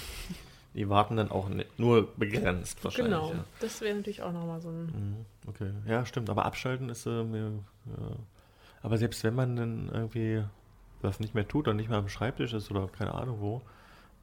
die 0.74 0.88
warten 0.88 1.16
dann 1.16 1.30
auch 1.30 1.48
nicht, 1.48 1.78
nur 1.78 2.14
begrenzt 2.16 2.82
wahrscheinlich. 2.84 3.14
Genau, 3.14 3.32
ja. 3.32 3.44
das 3.60 3.80
wäre 3.80 3.94
natürlich 3.96 4.22
auch 4.22 4.32
nochmal 4.32 4.60
so 4.60 4.68
ein. 4.68 4.86
Mhm, 4.86 5.26
okay, 5.46 5.70
ja, 5.86 6.04
stimmt. 6.06 6.30
Aber 6.30 6.44
abschalten 6.44 6.88
ist 6.88 7.06
äh. 7.06 7.10
Ja. 7.10 7.50
Aber 8.82 8.98
selbst 8.98 9.24
wenn 9.24 9.34
man 9.34 9.56
dann 9.56 9.90
irgendwie 9.92 10.44
das 11.02 11.20
nicht 11.20 11.34
mehr 11.34 11.46
tut 11.46 11.68
und 11.68 11.76
nicht 11.76 11.88
mehr 11.88 11.98
am 11.98 12.08
Schreibtisch 12.08 12.52
ist 12.52 12.70
oder 12.70 12.86
keine 12.88 13.14
Ahnung 13.14 13.40
wo, 13.40 13.62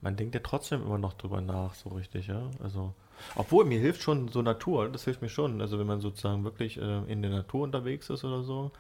man 0.02 0.16
denkt 0.16 0.36
ja 0.36 0.42
trotzdem 0.44 0.82
immer 0.84 0.98
noch 0.98 1.14
drüber 1.14 1.42
nach, 1.42 1.74
so 1.74 1.90
richtig, 1.90 2.28
ja. 2.28 2.50
Also, 2.62 2.94
obwohl 3.36 3.66
mir 3.66 3.80
hilft 3.80 4.02
schon 4.02 4.28
so 4.28 4.42
Natur, 4.42 4.90
das 4.90 5.06
hilft 5.06 5.22
mir 5.22 5.30
schon. 5.30 5.62
Also 5.62 5.80
wenn 5.80 5.88
man 5.88 6.02
sozusagen 6.02 6.44
wirklich 6.44 6.78
äh, 6.78 7.04
in 7.12 7.22
der 7.22 7.32
Natur 7.32 7.64
unterwegs 7.64 8.10
ist 8.10 8.24
oder 8.24 8.44
so, 8.44 8.72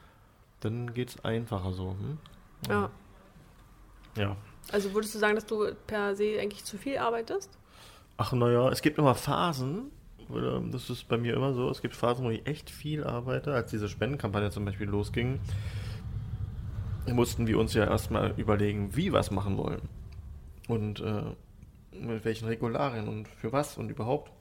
dann 0.60 0.94
geht 0.94 1.10
es 1.10 1.26
einfacher 1.26 1.74
so. 1.74 1.92
Hm? 1.92 2.18
Ja. 2.70 2.90
Ja. 4.18 4.38
Also 4.72 4.94
würdest 4.94 5.16
du 5.16 5.20
sagen, 5.20 5.36
dass 5.36 5.46
du 5.46 5.74
per 5.88 6.16
se 6.16 6.40
eigentlich 6.40 6.64
zu 6.64 6.78
viel 6.78 6.98
arbeitest? 6.98 7.50
Ach 8.18 8.32
naja, 8.32 8.70
es 8.70 8.82
gibt 8.82 8.98
immer 8.98 9.16
Phasen, 9.16 9.92
das 10.72 10.90
ist 10.90 11.08
bei 11.08 11.18
mir 11.18 11.34
immer 11.34 11.54
so, 11.54 11.70
es 11.70 11.82
gibt 11.82 11.96
Phasen, 11.96 12.26
wo 12.26 12.30
ich 12.30 12.46
echt 12.48 12.70
viel 12.70 13.04
arbeite. 13.04 13.54
Als 13.54 13.72
diese 13.72 13.90
Spendenkampagne 13.90 14.52
zum 14.52 14.66
Beispiel 14.66 14.88
losging, 14.88 15.40
mussten 17.08 17.48
wir 17.48 17.60
uns 17.60 17.74
ja 17.74 17.86
erstmal 17.86 18.34
überlegen, 18.38 18.96
wie 18.96 19.12
wir 19.12 19.20
es 19.20 19.32
machen 19.32 19.58
wollen. 19.58 19.82
Und 20.68 21.02
äh, 21.02 21.24
mit 22.00 22.26
welchen 22.26 22.48
Regularien 22.48 23.08
und 23.08 23.28
für 23.28 23.52
was 23.52 23.78
und 23.78 23.90
überhaupt. 23.90 24.32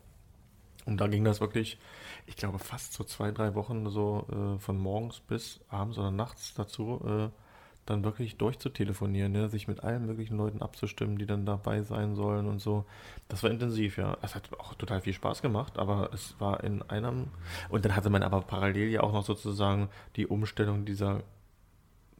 Und 0.84 1.00
da 1.00 1.06
ging 1.06 1.22
das 1.24 1.40
wirklich, 1.40 1.78
ich 2.26 2.36
glaube, 2.36 2.58
fast 2.58 2.92
so 2.94 3.04
zwei, 3.04 3.30
drei 3.30 3.54
Wochen 3.54 3.88
so 3.88 4.26
äh, 4.30 4.58
von 4.58 4.78
morgens 4.78 5.20
bis 5.20 5.60
abends 5.68 5.96
oder 5.98 6.10
nachts 6.10 6.54
dazu, 6.54 7.00
äh, 7.06 7.28
dann 7.86 8.04
wirklich 8.04 8.36
durchzutelefonieren, 8.36 9.34
ja, 9.34 9.48
sich 9.48 9.66
mit 9.68 9.82
allen 9.82 10.06
möglichen 10.06 10.36
Leuten 10.36 10.62
abzustimmen, 10.62 11.18
die 11.18 11.26
dann 11.26 11.46
dabei 11.46 11.82
sein 11.82 12.14
sollen 12.14 12.46
und 12.46 12.60
so. 12.60 12.84
Das 13.28 13.42
war 13.42 13.50
intensiv, 13.50 13.96
ja. 13.98 14.16
Es 14.22 14.34
hat 14.34 14.48
auch 14.58 14.74
total 14.74 15.00
viel 15.00 15.12
Spaß 15.12 15.42
gemacht, 15.42 15.78
aber 15.78 16.10
es 16.12 16.36
war 16.40 16.62
in 16.64 16.82
einem. 16.82 17.28
Und 17.70 17.84
dann 17.84 17.96
hatte 17.96 18.10
man 18.10 18.22
aber 18.22 18.40
parallel 18.42 18.88
ja 18.90 19.02
auch 19.02 19.12
noch 19.12 19.24
sozusagen 19.24 19.88
die 20.16 20.26
Umstellung 20.28 20.84
dieser, 20.84 21.22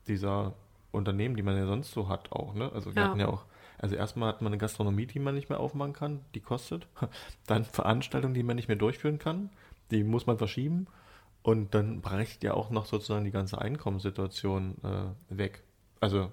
dieser 0.09 0.53
Unternehmen, 0.91 1.37
die 1.37 1.43
man 1.43 1.57
ja 1.57 1.67
sonst 1.67 1.93
so 1.93 2.09
hat, 2.09 2.33
auch, 2.33 2.55
ne? 2.55 2.71
Also 2.75 2.95
wir 2.95 3.03
Ja. 3.03 3.09
hatten 3.09 3.21
ja 3.21 3.29
auch. 3.29 3.45
Also 3.83 3.97
erstmal 3.97 4.29
hat 4.29 4.41
man 4.41 4.53
eine 4.53 4.59
Gastronomie, 4.59 5.07
die 5.07 5.19
man 5.19 5.35
nicht 5.35 5.51
mehr 5.51 5.59
aufmachen 5.59 5.93
kann, 5.93 6.25
die 6.35 6.41
kostet. 6.41 6.87
Dann 7.47 7.65
Veranstaltungen, 7.65 8.33
die 8.33 8.45
man 8.45 8.57
nicht 8.57 8.69
mehr 8.69 8.77
durchführen 8.77 9.19
kann, 9.19 9.51
die 9.91 10.05
muss 10.05 10.25
man 10.25 10.39
verschieben. 10.39 10.87
Und 11.43 11.75
dann 11.75 12.01
bricht 12.01 12.45
ja 12.45 12.55
auch 12.55 12.71
noch 12.71 12.87
sozusagen 12.87 13.25
die 13.25 13.33
ganze 13.33 13.61
Einkommenssituation 13.61 14.77
äh, 14.85 15.37
weg. 15.37 15.65
Also, 15.99 16.31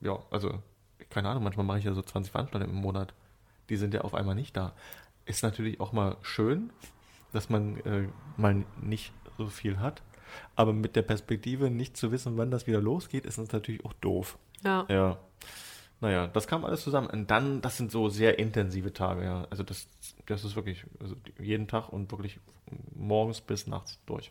ja, 0.00 0.16
also, 0.30 0.62
keine 1.10 1.28
Ahnung, 1.28 1.42
manchmal 1.42 1.66
mache 1.66 1.80
ich 1.80 1.84
ja 1.84 1.92
so 1.92 2.02
20 2.02 2.30
Veranstaltungen 2.30 2.72
im 2.72 2.80
Monat. 2.80 3.14
Die 3.68 3.76
sind 3.76 3.94
ja 3.94 4.02
auf 4.02 4.14
einmal 4.14 4.36
nicht 4.36 4.56
da. 4.56 4.74
Ist 5.24 5.42
natürlich 5.42 5.80
auch 5.80 5.92
mal 5.92 6.16
schön, 6.22 6.72
dass 7.32 7.50
man 7.50 7.80
äh, 7.80 8.08
mal 8.36 8.64
nicht 8.80 9.12
so 9.38 9.48
viel 9.48 9.80
hat. 9.80 10.02
Aber 10.54 10.72
mit 10.72 10.94
der 10.94 11.02
Perspektive, 11.02 11.68
nicht 11.68 11.96
zu 11.96 12.12
wissen, 12.12 12.36
wann 12.36 12.52
das 12.52 12.68
wieder 12.68 12.80
losgeht, 12.80 13.26
ist 13.26 13.38
es 13.38 13.50
natürlich 13.50 13.84
auch 13.84 13.94
doof. 13.94 14.38
Ja. 14.62 14.86
Ja. 14.88 15.18
Naja, 16.00 16.28
das 16.28 16.46
kam 16.46 16.64
alles 16.64 16.82
zusammen. 16.82 17.08
Und 17.08 17.30
dann, 17.30 17.60
das 17.60 17.76
sind 17.76 17.90
so 17.90 18.08
sehr 18.08 18.38
intensive 18.38 18.92
Tage, 18.92 19.24
ja. 19.24 19.46
Also 19.50 19.62
das, 19.62 19.88
das 20.26 20.44
ist 20.44 20.54
wirklich 20.54 20.84
also 21.00 21.16
jeden 21.40 21.66
Tag 21.66 21.88
und 21.92 22.10
wirklich 22.12 22.38
morgens 22.94 23.40
bis 23.40 23.66
nachts 23.66 23.98
durch. 24.06 24.30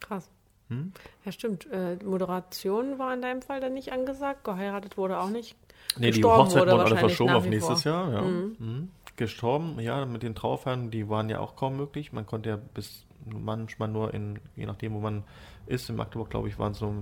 Krass. 0.00 0.30
Hm? 0.68 0.92
Ja, 1.24 1.32
stimmt. 1.32 1.66
Äh, 1.72 1.96
Moderation 2.04 2.98
war 2.98 3.12
in 3.14 3.22
deinem 3.22 3.42
Fall 3.42 3.60
dann 3.60 3.74
nicht 3.74 3.92
angesagt. 3.92 4.44
Geheiratet 4.44 4.96
wurde 4.96 5.18
auch 5.18 5.30
nicht. 5.30 5.56
Nee, 5.98 6.06
die 6.06 6.20
Gestorben 6.20 6.44
Hochzeit 6.44 6.62
wurde 6.62 6.84
alle 6.84 6.96
verschoben 6.96 7.32
auf 7.34 7.46
nächstes 7.46 7.82
vor. 7.82 7.92
Jahr, 7.92 8.12
ja. 8.12 8.22
Mhm. 8.22 8.56
Mhm. 8.58 8.90
Gestorben, 9.16 9.80
ja, 9.80 10.06
mit 10.06 10.22
den 10.22 10.34
Trauerfeiern, 10.34 10.90
die 10.90 11.08
waren 11.08 11.28
ja 11.28 11.40
auch 11.40 11.56
kaum 11.56 11.76
möglich. 11.76 12.12
Man 12.12 12.26
konnte 12.26 12.48
ja 12.48 12.56
bis 12.56 13.04
manchmal 13.26 13.88
nur 13.88 14.14
in, 14.14 14.38
je 14.56 14.66
nachdem, 14.66 14.94
wo 14.94 15.00
man 15.00 15.24
ist, 15.66 15.88
in 15.88 15.96
Magdeburg, 15.96 16.30
glaube 16.30 16.48
ich, 16.48 16.58
waren 16.58 16.72
es 16.72 16.80
nur 16.80 16.92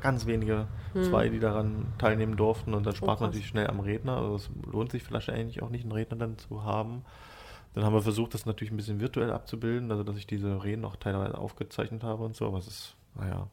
ganz 0.00 0.26
wenige, 0.26 0.66
zwei, 0.94 1.28
die 1.28 1.38
daran 1.38 1.86
teilnehmen 1.98 2.36
durften 2.36 2.74
und 2.74 2.84
dann 2.84 2.94
spart 2.94 3.08
man 3.08 3.10
Mhm. 3.10 3.12
Oh, 3.12 3.16
krass. 3.18 3.26
natürlich 3.28 3.46
schnell 3.48 3.66
am 3.68 3.80
Redner. 3.80 4.16
Also 4.16 4.34
es 4.36 4.50
lohnt 4.70 4.90
sich 4.90 5.02
vielleicht 5.02 5.30
eigentlich 5.30 5.62
auch 5.62 5.70
nicht, 5.70 5.82
einen 5.84 5.92
Redner 5.92 6.16
dann 6.16 6.38
zu 6.38 6.64
haben. 6.64 7.04
Dann 7.74 7.84
haben 7.84 7.92
wir 7.94 8.02
versucht, 8.02 8.34
das 8.34 8.46
natürlich 8.46 8.72
ein 8.72 8.76
bisschen 8.76 9.00
virtuell 9.00 9.30
abzubilden, 9.32 9.90
also 9.92 10.02
dass 10.02 10.16
ich 10.16 10.26
diese 10.26 10.64
Reden 10.64 10.84
auch 10.84 10.96
teilweise 10.96 11.38
aufgezeichnet 11.38 12.02
habe 12.02 12.24
und 12.24 12.34
so, 12.34 12.46
aber 12.46 12.58
es 12.58 12.66
ist, 12.66 12.96
naja, 13.14 13.46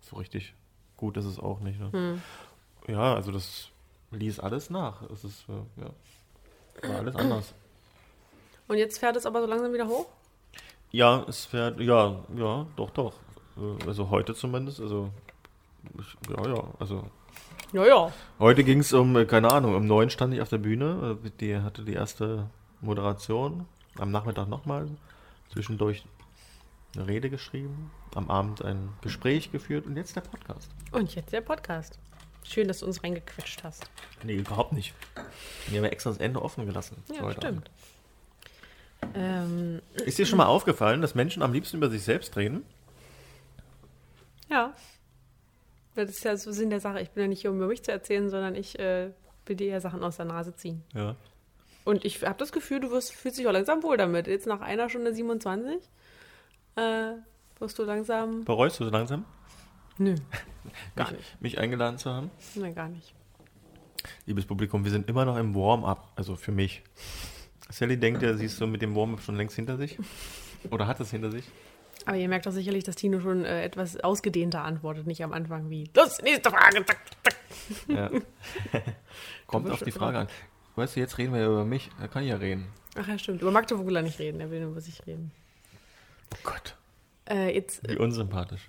so 0.00 0.16
richtig 0.16 0.54
gut 0.96 1.16
ist 1.16 1.24
es 1.24 1.38
auch 1.38 1.60
nicht. 1.60 1.78
Ne? 1.78 1.92
Hm. 1.92 2.22
Ja, 2.88 3.14
also 3.14 3.30
das 3.30 3.70
ließ 4.10 4.40
alles 4.40 4.70
nach. 4.70 5.02
Es 5.10 5.22
ist, 5.24 5.44
äh, 5.48 5.82
ja, 5.82 6.88
war 6.88 6.98
alles 6.98 7.14
anders. 7.16 7.54
Und 8.66 8.78
jetzt 8.78 8.98
fährt 8.98 9.14
es 9.16 9.24
aber 9.26 9.40
so 9.40 9.46
langsam 9.46 9.72
wieder 9.72 9.86
hoch? 9.86 10.06
Ja, 10.90 11.24
es 11.28 11.44
fährt, 11.44 11.80
ja, 11.80 12.24
ja, 12.36 12.66
doch, 12.76 12.90
doch. 12.90 13.14
Äh, 13.56 13.86
Also 13.86 14.10
heute 14.10 14.34
zumindest, 14.34 14.80
also, 14.80 15.10
ich, 15.98 16.30
ja, 16.30 16.48
ja, 16.54 16.64
also. 16.78 17.08
Ja, 17.72 17.86
ja. 17.86 18.12
Heute 18.38 18.62
ging 18.64 18.80
es 18.80 18.92
um, 18.92 19.16
äh, 19.16 19.24
keine 19.24 19.50
Ahnung, 19.50 19.74
um 19.74 19.86
neun 19.86 20.10
stand 20.10 20.34
ich 20.34 20.40
auf 20.40 20.48
der 20.48 20.58
Bühne, 20.58 21.18
äh, 21.24 21.30
die 21.40 21.56
hatte 21.56 21.82
die 21.82 21.94
erste 21.94 22.48
Moderation, 22.80 23.66
am 23.98 24.10
Nachmittag 24.10 24.48
nochmal, 24.48 24.88
zwischendurch 25.52 26.04
eine 26.94 27.06
Rede 27.08 27.30
geschrieben, 27.30 27.90
am 28.14 28.30
Abend 28.30 28.64
ein 28.64 28.90
Gespräch 29.00 29.50
geführt 29.50 29.86
und 29.86 29.96
jetzt 29.96 30.14
der 30.14 30.20
Podcast. 30.20 30.70
Und 30.92 31.14
jetzt 31.14 31.32
der 31.32 31.40
Podcast. 31.40 31.98
Schön, 32.44 32.68
dass 32.68 32.80
du 32.80 32.86
uns 32.86 33.02
reingequetscht 33.02 33.64
hast. 33.64 33.90
Nee, 34.22 34.36
überhaupt 34.36 34.72
nicht. 34.72 34.94
Wir 35.68 35.78
haben 35.78 35.84
ja 35.86 35.90
extra 35.90 36.10
das 36.10 36.18
Ende 36.20 36.42
offen 36.42 36.66
gelassen. 36.66 37.02
Ja, 37.12 37.32
stimmt. 37.32 37.70
Ähm. 39.14 39.80
Ist 40.04 40.18
dir 40.18 40.26
schon 40.26 40.38
mal 40.38 40.46
aufgefallen, 40.46 41.00
dass 41.00 41.14
Menschen 41.14 41.42
am 41.42 41.52
liebsten 41.52 41.78
über 41.78 41.90
sich 41.90 42.02
selbst 42.02 42.36
reden? 42.36 42.64
Ja. 44.50 44.74
Das 45.94 46.10
ist 46.10 46.24
ja 46.24 46.36
so 46.36 46.50
Sinn 46.50 46.70
der 46.70 46.80
Sache. 46.80 47.00
Ich 47.00 47.10
bin 47.10 47.22
ja 47.22 47.28
nicht 47.28 47.42
hier, 47.42 47.50
um 47.50 47.56
über 47.56 47.68
mich 47.68 47.84
zu 47.84 47.92
erzählen, 47.92 48.28
sondern 48.28 48.54
ich 48.56 48.78
äh, 48.78 49.10
will 49.46 49.56
dir 49.56 49.68
ja 49.68 49.80
Sachen 49.80 50.02
aus 50.02 50.16
der 50.16 50.24
Nase 50.26 50.54
ziehen. 50.54 50.82
Ja. 50.92 51.16
Und 51.84 52.04
ich 52.04 52.24
habe 52.24 52.38
das 52.38 52.50
Gefühl, 52.50 52.80
du 52.80 52.90
wirst, 52.90 53.12
fühlst 53.12 53.38
dich 53.38 53.46
auch 53.46 53.52
langsam 53.52 53.82
wohl 53.82 53.96
damit. 53.96 54.26
Jetzt 54.26 54.46
nach 54.46 54.60
einer 54.60 54.88
Stunde 54.88 55.14
27 55.14 55.76
äh, 56.76 57.12
wirst 57.58 57.78
du 57.78 57.84
langsam. 57.84 58.44
Bereust 58.44 58.80
du 58.80 58.84
so 58.84 58.90
langsam, 58.90 59.24
Nö, 59.98 60.16
gar 60.96 61.10
mich, 61.10 61.18
nicht. 61.18 61.40
mich 61.42 61.58
eingeladen 61.58 61.98
zu 61.98 62.10
haben? 62.10 62.30
Nein, 62.56 62.74
gar 62.74 62.88
nicht. 62.88 63.14
Liebes 64.26 64.46
Publikum, 64.46 64.84
wir 64.84 64.90
sind 64.90 65.08
immer 65.08 65.24
noch 65.24 65.36
im 65.36 65.54
Warm-up, 65.54 66.12
also 66.16 66.36
für 66.36 66.52
mich. 66.52 66.82
Sally 67.70 67.96
denkt 67.96 68.22
ja, 68.22 68.34
sie 68.34 68.46
ist 68.46 68.56
so 68.56 68.66
mit 68.66 68.82
dem 68.82 68.94
Warm-up 68.94 69.20
schon 69.20 69.36
längst 69.36 69.56
hinter 69.56 69.76
sich. 69.76 69.98
Oder 70.70 70.86
hat 70.86 71.00
es 71.00 71.10
hinter 71.10 71.30
sich? 71.30 71.44
Aber 72.06 72.16
ihr 72.16 72.28
merkt 72.28 72.46
doch 72.46 72.52
sicherlich, 72.52 72.84
dass 72.84 72.96
Tino 72.96 73.20
schon 73.20 73.44
äh, 73.44 73.62
etwas 73.62 73.98
ausgedehnter 73.98 74.62
antwortet, 74.62 75.06
nicht 75.06 75.22
am 75.24 75.32
Anfang 75.32 75.70
wie. 75.70 75.90
Los, 75.96 76.20
nächste 76.22 76.50
Frage. 76.50 76.84
Zack, 76.84 76.98
zack. 77.22 77.36
Ja. 77.88 78.10
Kommt 79.46 79.70
auf 79.70 79.82
die 79.82 79.90
Frage 79.90 80.18
an. 80.18 80.28
Weißt 80.76 80.96
du, 80.96 81.00
jetzt 81.00 81.18
reden 81.18 81.32
wir 81.32 81.40
ja 81.40 81.46
über 81.46 81.64
mich. 81.64 81.90
Da 82.00 82.08
kann 82.08 82.22
ich 82.24 82.30
ja 82.30 82.36
reden. 82.36 82.66
Ach 82.96 83.06
ja, 83.08 83.18
stimmt. 83.18 83.42
Über 83.42 83.50
Magdeburg 83.50 83.86
will 83.86 83.96
er 83.96 84.02
nicht 84.02 84.18
reden, 84.18 84.40
er 84.40 84.50
will 84.50 84.60
nur 84.60 84.70
über 84.72 84.80
sich 84.80 85.06
reden. 85.06 85.30
Oh 86.32 86.38
Gott, 86.42 86.76
Äh, 87.28 87.54
jetzt, 87.54 87.88
wie 87.88 87.96
unsympathisch. 87.96 88.68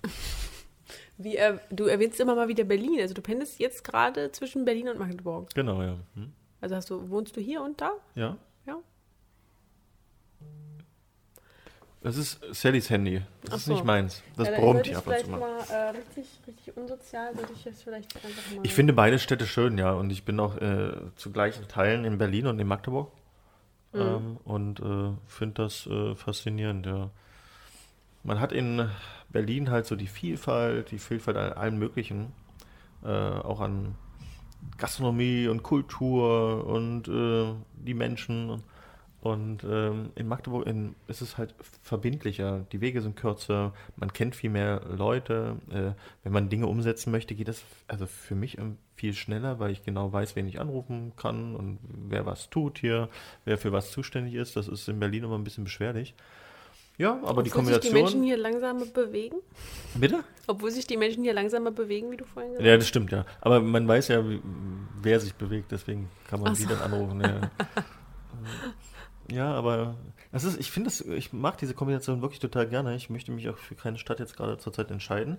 wie, 1.17 1.35
äh, 1.35 1.57
du 1.71 1.85
erwähnst 1.85 2.19
immer 2.19 2.35
mal 2.35 2.47
wieder 2.47 2.63
Berlin. 2.63 2.99
Also 3.01 3.13
du 3.13 3.21
pendest 3.21 3.59
jetzt 3.59 3.83
gerade 3.83 4.31
zwischen 4.31 4.65
Berlin 4.65 4.89
und 4.89 4.99
Magdeburg. 4.99 5.53
Genau, 5.55 5.81
ja. 5.81 5.97
Hm? 6.15 6.31
Also 6.61 6.75
hast 6.75 6.89
du, 6.89 7.09
wohnst 7.09 7.35
du 7.35 7.41
hier 7.41 7.61
und 7.61 7.81
da? 7.81 7.91
Ja. 8.15 8.37
Das 12.05 12.17
ist 12.17 12.39
Sallys 12.51 12.91
Handy. 12.91 13.23
Das 13.41 13.51
Ach 13.51 13.57
ist 13.57 13.65
so. 13.65 13.73
nicht 13.73 13.83
meins. 13.83 14.21
Das 14.37 14.47
Ja, 14.47 14.59
brummt 14.59 14.85
hier 14.85 14.99
ab 14.99 15.07
und 15.07 15.17
zu 15.17 15.27
mal. 15.31 15.39
mal 15.39 15.59
äh, 15.71 15.89
richtig, 15.89 16.27
richtig 16.45 16.77
unsozial, 16.77 17.35
sollte 17.35 17.53
ich 17.53 17.63
das 17.63 17.81
vielleicht 17.81 18.15
einfach 18.15 18.51
mal. 18.55 18.59
Ich 18.61 18.75
finde 18.75 18.93
beide 18.93 19.17
Städte 19.17 19.47
schön, 19.47 19.79
ja. 19.79 19.91
Und 19.93 20.11
ich 20.11 20.23
bin 20.23 20.39
auch 20.39 20.55
äh, 20.57 20.91
zu 21.15 21.31
gleichen 21.31 21.67
Teilen 21.67 22.05
in 22.05 22.19
Berlin 22.19 22.45
und 22.45 22.59
in 22.59 22.67
Magdeburg. 22.67 23.11
Mhm. 23.91 23.99
Ähm, 24.01 24.37
und 24.43 24.79
äh, 24.81 25.17
finde 25.25 25.63
das 25.63 25.87
äh, 25.87 26.13
faszinierend, 26.13 26.85
ja. 26.85 27.09
Man 28.21 28.39
hat 28.39 28.51
in 28.51 28.87
Berlin 29.29 29.71
halt 29.71 29.87
so 29.87 29.95
die 29.95 30.05
Vielfalt, 30.05 30.91
die 30.91 30.99
Vielfalt 30.99 31.37
an 31.37 31.53
allem 31.53 31.79
Möglichen. 31.79 32.33
Äh, 33.03 33.07
auch 33.07 33.61
an 33.61 33.95
Gastronomie 34.77 35.47
und 35.47 35.63
Kultur 35.63 36.67
und 36.67 37.07
die 37.07 37.93
Menschen. 37.95 38.61
Und 39.25 39.63
ähm, 39.63 40.11
in 40.13 40.27
Magdeburg 40.27 40.67
in, 40.67 40.93
ist 41.07 41.21
es 41.21 41.39
halt 41.39 41.55
verbindlicher. 41.81 42.67
Die 42.71 42.79
Wege 42.79 43.01
sind 43.01 43.15
kürzer, 43.15 43.73
man 43.95 44.13
kennt 44.13 44.35
viel 44.35 44.51
mehr 44.51 44.81
Leute. 44.87 45.55
Äh, 45.71 45.99
wenn 46.23 46.31
man 46.31 46.49
Dinge 46.49 46.67
umsetzen 46.67 47.09
möchte, 47.09 47.33
geht 47.33 47.47
das 47.47 47.63
also 47.87 48.05
für 48.05 48.35
mich 48.35 48.59
ähm, 48.59 48.77
viel 48.95 49.15
schneller, 49.15 49.57
weil 49.57 49.71
ich 49.71 49.83
genau 49.83 50.13
weiß, 50.13 50.35
wen 50.35 50.47
ich 50.47 50.59
anrufen 50.59 51.13
kann 51.17 51.55
und 51.55 51.79
wer 52.07 52.27
was 52.27 52.51
tut 52.51 52.77
hier, 52.77 53.09
wer 53.45 53.57
für 53.57 53.71
was 53.71 53.89
zuständig 53.89 54.35
ist. 54.35 54.55
Das 54.57 54.67
ist 54.67 54.87
in 54.89 54.99
Berlin 54.99 55.23
immer 55.23 55.39
ein 55.39 55.43
bisschen 55.43 55.63
beschwerlich. 55.63 56.13
Ja, 56.99 57.19
aber 57.23 57.41
die 57.41 57.49
Obwohl 57.49 57.65
sich 57.65 57.79
die 57.79 57.89
Menschen 57.89 58.21
Kombination. 58.21 58.23
hier 58.25 58.37
langsamer 58.37 58.85
bewegen? 58.85 59.37
Bitte? 59.95 60.23
Obwohl 60.45 60.69
sich 60.69 60.85
die 60.85 60.97
Menschen 60.97 61.23
hier 61.23 61.33
langsamer 61.33 61.71
bewegen, 61.71 62.11
wie 62.11 62.17
du 62.17 62.25
vorhin 62.25 62.51
gesagt 62.51 62.63
Ja, 62.67 62.77
das 62.77 62.87
stimmt, 62.87 63.11
ja. 63.11 63.25
Aber 63.41 63.59
man 63.59 63.87
weiß 63.87 64.09
ja, 64.09 64.23
wer 65.01 65.19
sich 65.19 65.33
bewegt, 65.33 65.71
deswegen 65.71 66.11
kann 66.29 66.41
man 66.41 66.51
Ach 66.51 66.55
die 66.55 66.61
so. 66.61 66.69
dann 66.69 66.81
anrufen. 66.81 67.21
Ja, 67.21 67.49
ja 69.31 69.53
aber 69.53 69.95
das 70.31 70.43
ist, 70.43 70.59
ich 70.59 70.71
finde 70.71 70.91
ich 71.15 71.33
mag 71.33 71.57
diese 71.57 71.73
Kombination 71.73 72.21
wirklich 72.21 72.39
total 72.39 72.67
gerne. 72.67 72.95
Ich 72.95 73.09
möchte 73.09 73.31
mich 73.31 73.49
auch 73.49 73.57
für 73.57 73.75
keine 73.75 73.97
Stadt 73.97 74.19
jetzt 74.19 74.35
gerade 74.35 74.57
zurzeit 74.57 74.91
entscheiden. 74.91 75.37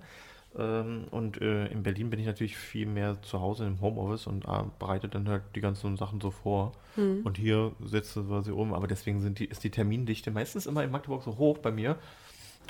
Ähm, 0.58 1.04
Und 1.10 1.40
äh, 1.40 1.66
in 1.66 1.82
Berlin 1.82 2.10
bin 2.10 2.18
ich 2.18 2.26
natürlich 2.26 2.56
viel 2.56 2.86
mehr 2.86 3.20
zu 3.22 3.40
Hause 3.40 3.66
im 3.66 3.80
Homeoffice 3.80 4.26
und 4.26 4.46
äh, 4.46 4.64
bereite 4.78 5.08
dann 5.08 5.28
halt 5.28 5.42
die 5.54 5.60
ganzen 5.60 5.96
Sachen 5.96 6.20
so 6.20 6.30
vor. 6.30 6.72
Hm. 6.94 7.22
Und 7.24 7.36
hier 7.36 7.72
setze 7.84 8.20
ich 8.20 8.26
quasi 8.26 8.52
um. 8.52 8.72
Aber 8.72 8.86
deswegen 8.86 9.20
sind 9.20 9.38
die, 9.38 9.44
ist 9.46 9.64
die 9.64 9.70
Termindichte 9.70 10.30
meistens 10.30 10.66
immer 10.66 10.82
in 10.82 10.90
Magdeburg 10.90 11.22
so 11.22 11.36
hoch 11.36 11.58
bei 11.58 11.70
mir, 11.70 11.98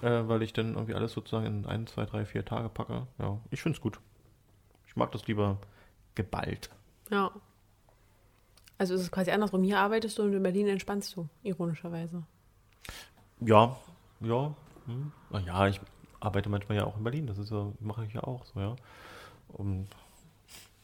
äh, 0.03 0.23
weil 0.27 0.43
ich 0.43 0.53
dann 0.53 0.75
irgendwie 0.75 0.95
alles 0.95 1.13
sozusagen 1.13 1.47
in 1.47 1.67
ein, 1.67 1.87
zwei, 1.87 2.07
drei, 2.07 2.25
vier 2.25 2.45
Tage 2.45 2.69
packe. 2.69 3.07
Ja, 3.19 3.39
ich 3.51 3.63
finde 3.63 3.77
es 3.77 3.83
gut. 3.83 4.01
Ich 4.89 4.97
mag 4.97 5.13
das 5.13 5.27
lieber 5.29 5.59
geballt. 6.17 6.71
Ja. 7.11 7.31
Also 8.79 8.95
ist 8.95 9.01
es 9.03 9.11
quasi 9.11 9.31
andersrum. 9.31 9.63
Hier 9.63 9.79
arbeitest 9.79 10.19
du 10.19 10.23
und 10.23 10.35
in 10.35 10.43
Berlin 10.43 10.69
entspannst 10.69 11.17
du, 11.17 11.29
ironischerweise. 11.43 12.23
Ja, 13.41 13.77
ja. 14.21 14.55
Hm. 14.87 15.13
Na 15.31 15.41
ja, 15.41 15.67
ich 15.67 15.81
arbeite 16.21 16.49
manchmal 16.49 16.79
ja 16.79 16.85
auch 16.85 16.97
in 16.97 17.05
Berlin. 17.05 17.27
Das 17.27 17.39
ist 17.39 17.51
ja, 17.51 17.73
mache 17.81 18.05
ich 18.05 18.13
ja 18.13 18.23
auch 18.23 18.45
so, 18.47 18.61
ja. 18.61 18.77
Und 19.49 19.89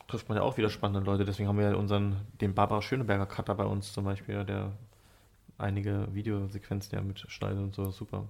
trifft 0.09 0.29
man 0.29 0.37
ja 0.37 0.43
auch 0.43 0.57
wieder 0.57 0.71
spannende 0.71 1.05
Leute. 1.09 1.25
Deswegen 1.25 1.49
haben 1.49 1.59
wir 1.59 1.71
ja 1.71 1.75
unseren, 1.77 2.17
den 2.41 2.55
Barbara 2.55 2.83
Schöneberger 2.83 3.27
Cutter 3.27 3.55
bei 3.55 3.65
uns 3.65 3.93
zum 3.93 4.05
Beispiel, 4.05 4.45
der 4.45 4.73
einige 5.59 6.09
Videosequenzen 6.13 6.97
ja 6.97 7.03
mitschneidet 7.03 7.59
und 7.59 7.75
so. 7.75 7.91
Super. 7.91 8.27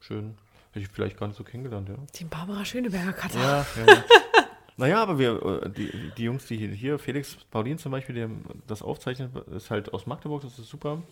Schön. 0.00 0.36
Hätte 0.72 0.80
ich 0.80 0.88
vielleicht 0.88 1.18
gar 1.18 1.26
nicht 1.26 1.36
so 1.36 1.44
kennengelernt, 1.44 1.88
ja. 1.88 1.96
Den 2.18 2.28
Barbara 2.28 2.64
Schöneberger 2.64 3.12
Cutter. 3.12 3.40
Ja, 3.40 3.66
ja. 3.86 4.04
Naja, 4.76 5.02
aber 5.02 5.18
wir, 5.18 5.62
äh, 5.62 5.70
die, 5.70 6.12
die 6.16 6.24
Jungs, 6.24 6.46
die 6.46 6.56
hier, 6.56 6.98
Felix 6.98 7.36
Paulin 7.50 7.78
zum 7.78 7.92
Beispiel, 7.92 8.14
der 8.14 8.30
das 8.66 8.82
aufzeichnet, 8.82 9.30
ist 9.48 9.70
halt 9.70 9.94
aus 9.94 10.06
Magdeburg, 10.06 10.42
das 10.42 10.58
ist 10.58 10.68
super. 10.68 11.02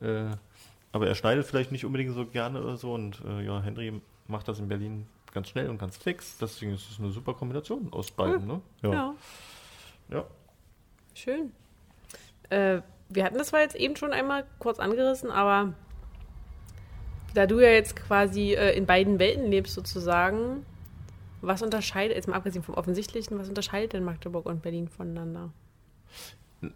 Äh, 0.00 0.26
aber 0.92 1.06
er 1.06 1.14
schneidet 1.14 1.44
vielleicht 1.46 1.72
nicht 1.72 1.84
unbedingt 1.84 2.14
so 2.14 2.24
gerne 2.26 2.62
oder 2.62 2.76
so. 2.76 2.94
Und 2.94 3.20
äh, 3.26 3.44
ja, 3.44 3.60
Henry 3.60 4.00
macht 4.26 4.48
das 4.48 4.58
in 4.58 4.68
Berlin 4.68 5.06
ganz 5.32 5.48
schnell 5.48 5.68
und 5.68 5.78
ganz 5.78 5.96
fix. 5.96 6.38
Deswegen 6.38 6.74
ist 6.74 6.90
es 6.90 6.98
eine 6.98 7.10
super 7.10 7.34
Kombination 7.34 7.88
aus 7.92 8.10
beiden. 8.10 8.46
Ne? 8.46 8.60
Ja. 8.82 8.92
Ja. 8.92 9.14
ja. 10.10 10.24
Schön. 11.14 11.52
Äh, 12.50 12.80
wir 13.08 13.24
hatten 13.24 13.38
das 13.38 13.48
zwar 13.48 13.60
jetzt 13.60 13.74
eben 13.74 13.96
schon 13.96 14.12
einmal 14.12 14.44
kurz 14.58 14.78
angerissen, 14.78 15.30
aber 15.30 15.74
da 17.34 17.46
du 17.46 17.60
ja 17.60 17.70
jetzt 17.70 17.96
quasi 17.96 18.54
äh, 18.54 18.76
in 18.76 18.86
beiden 18.86 19.18
Welten 19.18 19.50
lebst 19.50 19.74
sozusagen, 19.74 20.64
was 21.40 21.62
unterscheidet, 21.62 22.16
jetzt 22.16 22.28
mal 22.28 22.36
abgesehen 22.36 22.62
vom 22.62 22.74
Offensichtlichen, 22.74 23.38
was 23.38 23.48
unterscheidet 23.48 23.92
denn 23.92 24.04
Magdeburg 24.04 24.46
und 24.46 24.62
Berlin 24.62 24.88
voneinander? 24.88 25.52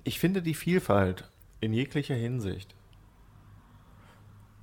Ich 0.04 0.18
finde 0.18 0.42
die 0.42 0.54
Vielfalt 0.54 1.28
in 1.60 1.72
jeglicher 1.72 2.14
Hinsicht. 2.14 2.74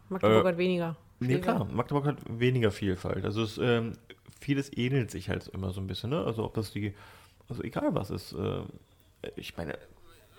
Magdeburg 0.09 0.45
hat 0.45 0.57
weniger. 0.57 0.95
Nee, 1.19 1.27
Schläger. 1.33 1.41
klar, 1.41 1.65
Magdeburg 1.65 2.05
hat 2.05 2.17
weniger 2.27 2.71
Vielfalt. 2.71 3.25
Also 3.25 3.43
es, 3.43 3.57
ähm, 3.57 3.93
vieles 4.39 4.75
ähnelt 4.75 5.11
sich 5.11 5.29
halt 5.29 5.47
immer 5.49 5.71
so 5.71 5.81
ein 5.81 5.87
bisschen, 5.87 6.09
ne? 6.11 6.23
Also 6.23 6.45
ob 6.45 6.53
das 6.53 6.71
die, 6.71 6.93
also 7.49 7.61
egal 7.63 7.93
was 7.93 8.09
ist. 8.09 8.33
Äh, 8.33 8.61
ich 9.35 9.57
meine, 9.57 9.77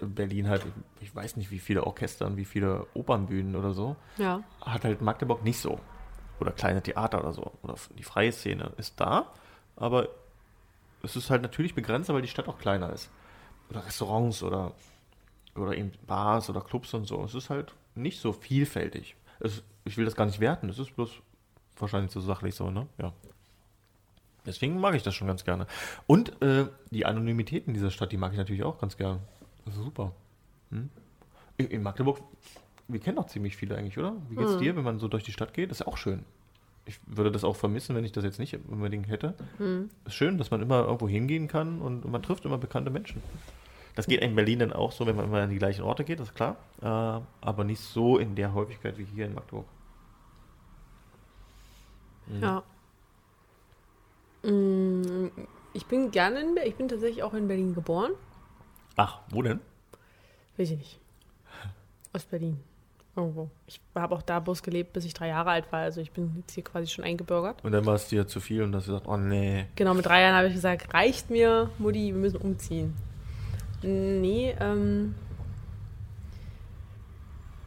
Berlin 0.01 0.49
halt, 0.49 0.65
ich 1.01 1.15
weiß 1.15 1.37
nicht, 1.37 1.51
wie 1.51 1.59
viele 1.59 1.85
Orchester 1.87 2.27
und 2.27 2.39
wie 2.39 2.47
viele 2.47 2.87
Opernbühnen 2.95 3.55
oder 3.57 3.74
so, 3.74 3.97
Ja. 4.16 4.43
hat 4.62 4.85
halt 4.85 5.03
Magdeburg 5.03 5.45
nicht 5.45 5.59
so. 5.59 5.78
Oder 6.41 6.53
kleine 6.53 6.82
Theater 6.82 7.20
oder 7.20 7.35
so. 7.35 7.53
Oder 7.62 7.74
die 7.99 8.03
freie 8.03 8.32
Szene 8.32 8.73
ist 8.78 8.99
da, 8.99 9.31
aber 9.81 10.09
es 11.02 11.16
ist 11.16 11.31
halt 11.31 11.43
natürlich 11.43 11.74
begrenzt, 11.74 12.09
weil 12.11 12.23
die 12.23 12.28
Stadt 12.28 12.47
auch 12.48 12.59
kleiner 12.59 12.93
ist. 12.93 13.11
Oder 13.70 13.85
Restaurants 13.85 14.43
oder, 14.43 14.73
oder 15.57 15.77
eben 15.77 15.93
Bars 16.07 16.48
oder 16.51 16.61
Clubs 16.61 16.94
und 16.94 17.07
so. 17.07 17.24
Es 17.24 17.35
ist 17.35 17.51
halt 17.51 17.74
nicht 17.94 18.20
so 18.20 18.32
vielfältig. 18.32 19.16
Es, 19.40 19.62
ich 19.85 19.97
will 19.97 20.05
das 20.05 20.15
gar 20.15 20.27
nicht 20.27 20.39
werten, 20.39 20.69
es 20.69 20.78
ist 20.78 20.94
bloß 20.94 21.11
wahrscheinlich 21.78 22.12
so 22.12 22.20
sachlich 22.20 22.55
so, 22.55 22.70
ne? 22.70 22.86
Ja. 22.98 23.12
Deswegen 24.44 24.78
mag 24.81 24.94
ich 24.94 25.02
das 25.02 25.15
schon 25.15 25.27
ganz 25.27 25.44
gerne. 25.44 25.66
Und 26.07 26.40
äh, 26.43 26.66
die 26.90 27.07
Anonymität 27.07 27.66
in 27.66 27.74
dieser 27.74 27.90
Stadt, 27.90 28.12
die 28.12 28.16
mag 28.16 28.32
ich 28.32 28.39
natürlich 28.39 28.62
auch 28.62 28.78
ganz 28.78 28.97
gerne. 28.97 29.20
Das 29.65 29.77
ist 29.77 29.82
super. 29.82 30.12
Hm? 30.70 30.90
In, 31.57 31.82
Magdeburg, 31.82 32.20
wir 32.89 33.01
kennen 33.01 33.19
auch 33.19 33.27
ziemlich 33.27 33.57
viele 33.57 33.77
eigentlich, 33.77 33.98
oder? 33.98 34.15
Wie 34.28 34.36
geht's 34.36 34.52
Hm. 34.52 34.59
dir, 34.59 34.77
wenn 34.77 34.85
man 34.85 34.98
so 34.98 35.09
durch 35.09 35.24
die 35.24 35.32
Stadt 35.32 35.52
geht? 35.55 35.70
Das 35.70 35.81
ist 35.81 35.86
ja 35.86 35.93
auch 35.93 35.98
schön. 35.98 36.24
Ich 36.86 36.98
würde 37.07 37.31
das 37.31 37.44
auch 37.44 37.57
vermissen, 37.57 37.94
wenn 37.94 38.05
ich 38.05 38.12
das 38.12 38.24
jetzt 38.24 38.39
nicht 38.39 38.59
unbedingt 38.69 39.09
hätte. 39.09 39.35
Hm. 39.59 39.90
Ist 40.07 40.15
schön, 40.15 40.39
dass 40.39 40.51
man 40.51 40.61
immer 40.62 40.81
irgendwo 40.85 41.09
hingehen 41.09 41.47
kann 41.47 41.81
und 41.81 42.05
man 42.11 42.23
trifft 42.23 42.44
immer 42.44 42.59
bekannte 42.59 42.90
Menschen. 42.90 43.23
Das 43.94 44.07
geht 44.07 44.20
in 44.23 44.35
Berlin 44.35 44.61
dann 44.61 44.73
auch 44.73 44.93
so, 44.93 45.07
wenn 45.07 45.16
man 45.16 45.27
immer 45.27 45.43
an 45.43 45.51
die 45.51 45.59
gleichen 45.59 45.82
Orte 45.82 46.05
geht, 46.05 46.20
das 46.20 46.28
ist 46.28 46.35
klar. 46.35 46.57
Äh, 46.81 46.86
aber 46.86 47.65
nicht 47.65 47.81
so 47.81 48.19
in 48.19 48.35
der 48.35 48.55
Häufigkeit 48.55 48.97
wie 48.98 49.05
hier 49.05 49.27
in 49.27 49.35
Magdeburg. 49.35 49.66
Mhm. 52.27 52.43
Ja. 52.43 52.62
Mm, 54.48 55.31
Ich 55.74 55.86
bin 55.86 56.11
gerne 56.11 56.40
in 56.40 56.55
Berlin. 56.55 56.70
Ich 56.70 56.77
bin 56.77 56.89
tatsächlich 56.89 57.23
auch 57.23 57.35
in 57.35 57.47
Berlin 57.47 57.74
geboren. 57.74 58.12
Ach, 58.97 59.20
wo 59.31 59.43
denn? 59.43 59.61
Weiß 60.57 60.70
ich 60.70 60.78
nicht. 60.78 61.01
Ostberlin. 62.12 62.59
Irgendwo. 63.21 63.51
Ich 63.67 63.81
habe 63.95 64.15
auch 64.15 64.23
da 64.23 64.41
bloß 64.41 64.63
gelebt, 64.63 64.93
bis 64.93 65.05
ich 65.05 65.15
drei 65.15 65.29
Jahre 65.29 65.51
alt 65.51 65.71
war. 65.71 65.81
Also 65.81 66.01
ich 66.01 66.11
bin 66.11 66.35
jetzt 66.39 66.55
hier 66.55 66.65
quasi 66.65 66.89
schon 66.89 67.05
eingebürgert. 67.05 67.63
Und 67.63 67.73
dann 67.73 67.85
war 67.85 67.95
es 67.95 68.09
dir 68.09 68.27
zu 68.27 68.41
viel 68.41 68.63
und 68.63 68.75
hast 68.75 68.87
gesagt, 68.87 69.07
oh 69.07 69.17
nee. 69.17 69.67
Genau, 69.77 69.95
mit 69.95 70.07
drei 70.07 70.23
Jahren 70.23 70.35
habe 70.35 70.49
ich 70.49 70.55
gesagt, 70.55 70.95
reicht 70.95 71.31
mir, 71.31 71.71
Mutti, 71.79 72.07
wir 72.07 72.21
müssen 72.21 72.39
umziehen. 72.39 72.95
Nee, 73.83 74.57
ähm. 74.59 75.15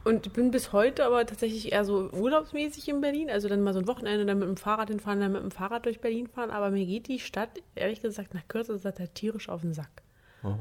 Und 0.03 0.27
ich 0.27 0.33
bin 0.33 0.51
bis 0.51 0.73
heute 0.73 1.05
aber 1.05 1.25
tatsächlich 1.25 1.71
eher 1.71 1.85
so 1.85 2.09
urlaubsmäßig 2.11 2.89
in 2.89 2.99
Berlin. 2.99 3.29
Also 3.29 3.47
dann 3.47 3.61
mal 3.61 3.73
so 3.73 3.79
ein 3.79 3.87
Wochenende, 3.87 4.25
dann 4.25 4.39
mit 4.39 4.49
dem 4.49 4.57
Fahrrad 4.57 4.89
hinfahren, 4.89 5.21
dann 5.21 5.31
mit 5.31 5.43
dem 5.43 5.51
Fahrrad 5.51 5.85
durch 5.85 6.01
Berlin 6.01 6.27
fahren. 6.27 6.49
Aber 6.49 6.71
mir 6.71 6.85
geht 6.85 7.07
die 7.07 7.19
Stadt, 7.19 7.49
ehrlich 7.75 8.01
gesagt, 8.01 8.33
nach 8.33 8.47
kürzester 8.47 8.91
Zeit 8.91 8.99
halt 8.99 9.15
tierisch 9.15 9.47
auf 9.47 9.61
den 9.61 9.73
Sack. 9.73 10.01
Oh. 10.43 10.55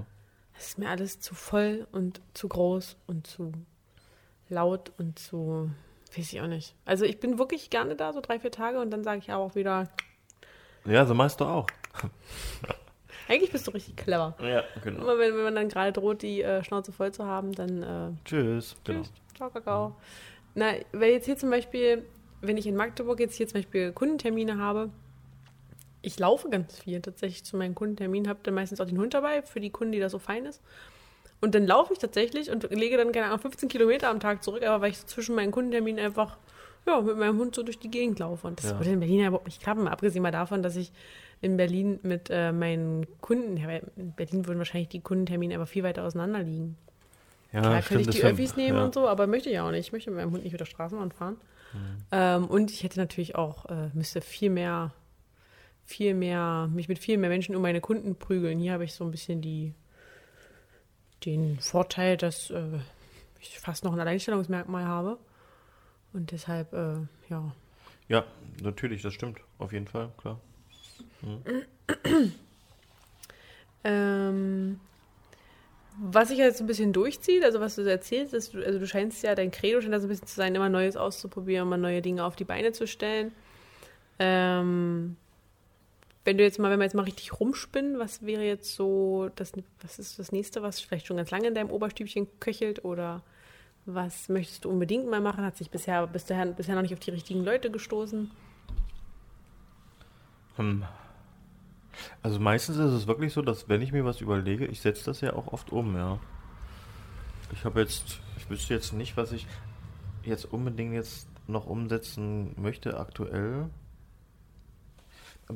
Es 0.57 0.69
ist 0.69 0.79
mir 0.79 0.91
alles 0.91 1.19
zu 1.19 1.35
voll 1.35 1.89
und 1.91 2.21
zu 2.35 2.47
groß 2.47 2.97
und 3.07 3.27
zu 3.27 3.53
laut 4.49 4.93
und 4.99 5.19
zu, 5.19 5.71
weiß 6.17 6.33
ich 6.33 6.41
auch 6.41 6.47
nicht. 6.47 6.75
Also 6.85 7.05
ich 7.05 7.21
bin 7.21 7.39
wirklich 7.39 7.71
gerne 7.71 7.97
da, 7.97 8.13
so 8.13 8.21
drei, 8.21 8.39
vier 8.39 8.51
Tage 8.51 8.81
und 8.81 8.91
dann 8.91 9.05
sage 9.05 9.19
ich 9.19 9.31
aber 9.31 9.43
auch 9.45 9.55
wieder, 9.55 9.89
Ja, 10.85 11.07
so 11.07 11.15
meinst 11.15 11.41
du 11.41 11.45
auch. 11.45 11.67
eigentlich 13.29 13.53
bist 13.53 13.67
du 13.67 13.71
richtig 13.71 13.97
clever. 13.97 14.37
Ja, 14.43 14.65
genau. 14.83 15.03
Immer 15.03 15.19
wenn, 15.19 15.37
wenn 15.37 15.45
man 15.45 15.55
dann 15.55 15.69
gerade 15.69 15.93
droht, 15.93 16.23
die 16.23 16.43
äh, 16.43 16.63
Schnauze 16.65 16.93
voll 16.93 17.13
zu 17.13 17.27
haben, 17.27 17.53
dann 17.53 17.83
äh, 17.83 18.11
Tschüss. 18.25 18.77
Genau. 18.85 19.01
tschüss, 19.01 19.13
ciao, 19.37 19.51
Kakao. 19.51 19.97
Na, 20.55 20.73
weil 20.93 21.13
jetzt 21.13 21.27
hier 21.27 21.37
zum 21.37 21.51
Beispiel, 21.51 22.05
wenn 22.41 22.57
ich 22.57 22.67
in 22.67 22.77
Magdeburg 22.77 23.21
jetzt 23.21 23.37
hier 23.37 23.49
zum 23.49 23.61
Beispiel 23.61 23.93
Kundentermine 23.93 24.59
habe, 24.59 24.91
ich 26.03 26.19
laufe 26.19 26.51
ganz 26.51 26.81
viel 26.81 27.01
tatsächlich 27.01 27.45
zu 27.45 27.57
meinen 27.57 27.75
Kundenterminen, 27.75 28.29
habe 28.29 28.41
dann 28.43 28.55
meistens 28.55 28.81
auch 28.81 28.87
den 28.87 28.99
Hund 28.99 29.15
dabei, 29.15 29.43
für 29.43 29.61
die 29.61 29.71
Kunden, 29.71 29.93
die 29.93 30.01
da 30.01 30.09
so 30.09 30.19
fein 30.19 30.45
ist. 30.45 30.61
Und 31.43 31.55
dann 31.55 31.67
laufe 31.67 31.93
ich 31.93 31.99
tatsächlich 31.99 32.51
und 32.51 32.71
lege 32.71 32.97
dann, 32.97 33.13
keine 33.13 33.27
Ahnung, 33.27 33.41
15 33.41 33.69
Kilometer 33.69 34.09
am 34.09 34.21
Tag 34.21 34.43
zurück, 34.43 34.63
aber 34.63 34.81
weil 34.83 34.91
ich 34.93 34.99
so 34.99 35.07
zwischen 35.07 35.35
meinen 35.35 35.51
Kundenterminen 35.51 36.03
einfach 36.03 36.39
ja, 36.87 37.01
mit 37.01 37.17
meinem 37.17 37.39
Hund 37.39 37.55
so 37.55 37.63
durch 37.63 37.79
die 37.79 37.91
Gegend 37.91 38.19
laufe. 38.21 38.47
Und 38.47 38.59
das 38.63 38.71
Ja. 38.71 38.79
würde 38.79 38.91
in 38.91 39.01
Berlin 39.01 39.21
ja 39.21 39.27
überhaupt 39.29 39.47
nicht 39.47 39.61
klappen, 39.63 39.87
abgesehen 39.89 40.23
mal 40.23 40.31
davon, 40.31 40.63
dass 40.63 40.77
ich 40.77 40.93
in 41.41 41.57
Berlin 41.57 41.99
mit 42.03 42.29
äh, 42.31 42.53
meinen 42.53 43.07
Kunden, 43.21 43.57
in 43.97 44.13
Berlin 44.13 44.47
würden 44.47 44.59
wahrscheinlich 44.59 44.89
die 44.89 45.01
Kundentermine 45.01 45.55
aber 45.57 45.67
viel 45.67 45.83
weiter 45.83 46.05
auseinander 46.05 46.41
liegen. 46.43 46.77
Ja, 47.53 47.61
Klar 47.61 47.83
stimmt, 47.83 47.89
könnte 47.89 48.11
ich 48.11 48.17
die 48.17 48.25
Öffis 48.25 48.57
nehmen 48.57 48.79
ja. 48.79 48.85
und 48.85 48.95
so, 48.95 49.09
aber 49.09 49.27
möchte 49.27 49.49
ich 49.49 49.57
ja 49.57 49.67
auch 49.67 49.73
nicht. 49.73 49.87
Ich 49.87 49.93
möchte 49.93 50.11
mit 50.11 50.21
meinem 50.21 50.33
Hund 50.33 50.45
nicht 50.45 50.53
mit 50.53 50.61
der 50.61 50.67
Straßenbahn 50.67 51.11
fahren. 51.13 51.37
Ähm, 52.11 52.47
und 52.47 52.71
ich 52.71 52.83
hätte 52.85 52.99
natürlich 53.01 53.35
auch, 53.35 53.67
äh, 53.67 53.91
müsste 53.95 54.21
viel 54.21 54.51
mehr, 54.51 54.93
viel 55.85 56.15
mehr, 56.15 56.69
mich 56.73 56.89
mit 56.89 56.99
viel 56.99 57.19
mehr 57.19 57.31
Menschen 57.31 57.57
um 57.57 57.63
meine 57.63 57.81
Kunden 57.81 58.15
prügeln. 58.15 58.59
Hier 58.59 58.73
habe 58.73 58.85
ich 58.85 58.95
so 58.95 59.05
ein 59.05 59.11
bisschen 59.11 59.41
die, 59.41 59.75
den 61.25 61.59
Vorteil, 61.61 62.17
dass 62.17 62.51
äh, 62.51 62.79
ich 63.41 63.59
fast 63.59 63.85
noch 63.85 63.93
ein 63.93 64.01
Alleinstellungsmerkmal 64.01 64.85
habe. 64.85 65.19
Und 66.13 66.31
deshalb, 66.31 66.73
äh, 66.73 66.97
ja. 67.31 67.53
Ja, 68.09 68.25
natürlich, 68.63 69.03
das 69.03 69.15
stimmt. 69.15 69.41
Auf 69.59 69.73
jeden 69.73 69.87
Fall, 69.87 70.11
klar. 70.19 70.41
Ähm, 73.85 74.79
was 75.99 76.29
sich 76.29 76.39
jetzt 76.39 76.61
ein 76.61 76.67
bisschen 76.67 76.93
durchzieht, 76.93 77.45
also 77.45 77.61
was 77.61 77.75
du 77.75 77.83
so 77.83 77.89
erzählst, 77.91 78.33
ist, 78.33 78.55
du- 78.55 78.65
also 78.65 78.79
du 78.79 78.87
scheinst 78.87 79.23
ja, 79.23 79.35
dein 79.35 79.51
Credo 79.51 79.81
scheint 79.81 79.93
da 79.93 80.01
so 80.01 80.07
ein 80.07 80.09
bisschen 80.09 80.27
zu 80.27 80.37
sein, 80.37 80.55
immer 80.55 80.69
Neues 80.69 80.97
auszuprobieren, 80.97 81.67
immer 81.67 81.77
neue 81.77 82.01
Dinge 82.03 82.25
auf 82.25 82.37
die 82.37 82.45
Beine 82.45 82.73
zu 82.73 82.87
stellen. 82.87 83.33
Ähm, 84.19 85.17
wenn 86.25 86.39
du 86.39 86.45
jetzt 86.45 86.59
mal, 86.59 86.71
wenn 86.71 86.79
wir 86.79 86.85
jetzt 86.85 86.95
mal 86.95 87.03
richtig 87.03 87.39
rumspinnen, 87.41 87.99
was 87.99 88.25
wäre 88.25 88.43
jetzt 88.43 88.75
so, 88.75 89.31
das, 89.35 89.53
was 89.81 89.99
ist 89.99 90.19
das 90.19 90.33
nächste, 90.33 90.63
was 90.63 90.81
vielleicht 90.81 91.07
schon 91.07 91.17
ganz 91.17 91.31
lange 91.31 91.49
in 91.49 91.55
deinem 91.55 91.71
Oberstübchen 91.71 92.29
köchelt 92.39 92.85
oder 92.85 93.23
was 93.87 94.29
möchtest 94.29 94.65
du 94.65 94.71
unbedingt 94.71 95.09
mal 95.09 95.21
machen? 95.21 95.45
Hat 95.45 95.57
sich 95.57 95.71
bisher, 95.71 96.07
bisher, 96.07 96.47
bisher 96.47 96.77
noch 96.77 96.83
nicht 96.83 96.95
auf 96.95 97.01
die 97.01 97.11
richtigen 97.11 97.45
Leute 97.45 97.71
gestoßen? 97.71 98.31
Hm. 100.57 100.85
Also 102.23 102.39
meistens 102.39 102.77
ist 102.77 102.93
es 102.93 103.07
wirklich 103.07 103.33
so, 103.33 103.43
dass 103.43 103.69
wenn 103.69 103.83
ich 103.83 103.93
mir 103.93 104.05
was 104.05 104.21
überlege, 104.21 104.67
ich 104.67 104.81
setze 104.81 105.05
das 105.07 105.21
ja 105.21 105.33
auch 105.35 105.53
oft 105.53 105.73
um, 105.73 105.97
ja. 105.97 106.19
Ich 107.53 107.65
habe 107.65 107.81
jetzt, 107.81 108.21
ich 108.39 108.49
wüsste 108.49 108.75
jetzt 108.75 108.93
nicht, 108.93 109.17
was 109.17 109.33
ich 109.33 109.47
jetzt 110.25 110.45
unbedingt 110.45 110.95
jetzt 110.95 111.29
noch 111.49 111.67
umsetzen 111.67 112.55
möchte 112.61 112.99
aktuell. 112.99 113.69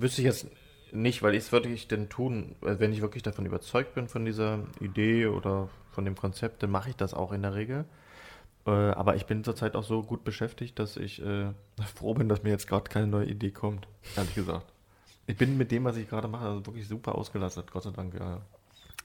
Wüsste 0.01 0.23
ich 0.23 0.27
jetzt 0.27 0.47
nicht, 0.93 1.23
weil 1.23 1.35
ich 1.35 1.45
es 1.45 1.53
würde 1.53 1.69
ich 1.69 1.89
denn 1.89 2.09
tun, 2.09 2.57
äh, 2.63 2.79
wenn 2.79 2.93
ich 2.93 3.01
wirklich 3.01 3.23
davon 3.23 3.47
überzeugt 3.47 3.95
bin 3.95 4.09
von 4.09 4.25
dieser 4.25 4.61
Idee 4.81 5.27
oder 5.27 5.69
von 5.91 6.05
dem 6.05 6.17
Konzept, 6.17 6.63
dann 6.63 6.71
mache 6.71 6.91
ich 6.91 6.97
das 6.97 7.15
auch 7.15 7.33
in 7.33 7.43
der 7.43 7.55
Regel. 7.55 7.85
Äh, 8.67 8.71
aber 8.71 9.17
ich 9.17 9.27
bin 9.27 9.45
zurzeit 9.45 9.77
auch 9.77 9.85
so 9.85 10.03
gut 10.03 10.25
beschäftigt, 10.25 10.79
dass 10.79 10.97
ich 10.97 11.23
äh, 11.23 11.53
froh 11.95 12.15
bin, 12.15 12.29
dass 12.29 12.43
mir 12.43 12.51
jetzt 12.51 12.67
gerade 12.67 12.89
keine 12.89 13.07
neue 13.07 13.27
Idee 13.27 13.51
kommt, 13.51 13.87
ehrlich 14.17 14.35
gesagt. 14.35 14.73
Ich 15.27 15.37
bin 15.37 15.57
mit 15.57 15.73
dem, 15.73 15.85
was 15.85 15.97
ich 15.97 16.09
gerade 16.09 16.29
mache, 16.29 16.47
also 16.47 16.67
wirklich 16.67 16.87
super 16.87 17.17
ausgelastet, 17.17 17.71
Gott 17.73 17.83
sei 17.83 17.91
Dank. 17.91 18.15
Ja, 18.15 18.43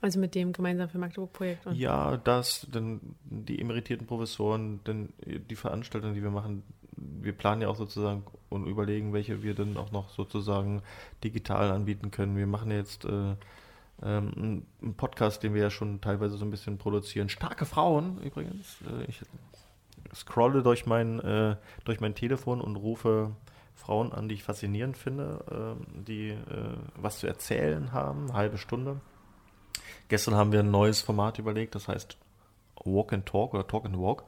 Also 0.01 0.19
mit 0.19 0.35
dem 0.35 0.53
gemeinsam 0.53 0.87
für 0.87 0.99
Magdeburg-Projekt. 0.99 1.65
ja 1.73 2.17
das, 2.17 2.67
dann 2.71 3.15
die 3.23 3.59
emeritierten 3.59 4.05
Professoren, 4.05 4.81
dann 4.83 5.09
die 5.25 5.55
Veranstaltungen, 5.55 6.13
die 6.13 6.21
wir 6.21 6.29
machen. 6.29 6.63
Wir 6.95 7.33
planen 7.33 7.61
ja 7.61 7.67
auch 7.67 7.75
sozusagen 7.75 8.23
und 8.49 8.65
überlegen, 8.65 9.13
welche 9.13 9.43
wir 9.43 9.55
dann 9.55 9.77
auch 9.77 9.91
noch 9.91 10.09
sozusagen 10.09 10.81
digital 11.23 11.71
anbieten 11.71 12.11
können. 12.11 12.35
Wir 12.35 12.47
machen 12.47 12.71
jetzt 12.71 13.05
äh, 13.05 13.35
ähm, 14.03 14.65
einen 14.81 14.95
Podcast, 14.95 15.43
den 15.43 15.53
wir 15.53 15.61
ja 15.61 15.69
schon 15.69 16.01
teilweise 16.01 16.37
so 16.37 16.45
ein 16.45 16.51
bisschen 16.51 16.77
produzieren. 16.77 17.29
Starke 17.29 17.65
Frauen 17.65 18.21
übrigens. 18.21 18.79
Äh, 18.81 19.05
ich 19.07 19.21
scrolle 20.13 20.63
durch 20.63 20.85
mein, 20.85 21.19
äh, 21.19 21.55
durch 21.85 21.99
mein 21.99 22.15
Telefon 22.15 22.61
und 22.61 22.75
rufe 22.75 23.31
Frauen 23.75 24.11
an, 24.11 24.27
die 24.27 24.35
ich 24.35 24.43
faszinierend 24.43 24.97
finde, 24.97 25.77
äh, 25.79 26.01
die 26.03 26.29
äh, 26.29 26.77
was 26.95 27.19
zu 27.19 27.27
erzählen 27.27 27.91
haben, 27.93 28.33
halbe 28.33 28.57
Stunde. 28.57 28.99
Gestern 30.07 30.35
haben 30.35 30.51
wir 30.51 30.59
ein 30.59 30.71
neues 30.71 31.01
Format 31.01 31.39
überlegt, 31.39 31.75
das 31.75 31.87
heißt 31.87 32.17
Walk 32.83 33.13
and 33.13 33.25
Talk 33.25 33.53
oder 33.53 33.65
Talk 33.65 33.85
and 33.85 33.97
Walk. 33.97 34.23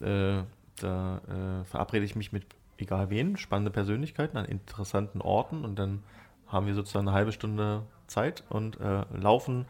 Äh, 0.00 0.44
da 0.78 1.20
äh, 1.28 1.64
verabrede 1.64 2.04
ich 2.04 2.16
mich 2.16 2.32
mit 2.32 2.44
egal 2.78 3.10
wen, 3.10 3.36
spannende 3.36 3.70
Persönlichkeiten 3.70 4.36
an 4.36 4.44
interessanten 4.44 5.20
Orten 5.20 5.64
und 5.64 5.78
dann 5.78 6.02
haben 6.46 6.66
wir 6.66 6.74
sozusagen 6.74 7.08
eine 7.08 7.16
halbe 7.16 7.32
Stunde 7.32 7.82
Zeit 8.06 8.44
und 8.48 8.80
äh, 8.80 9.04
laufen 9.14 9.66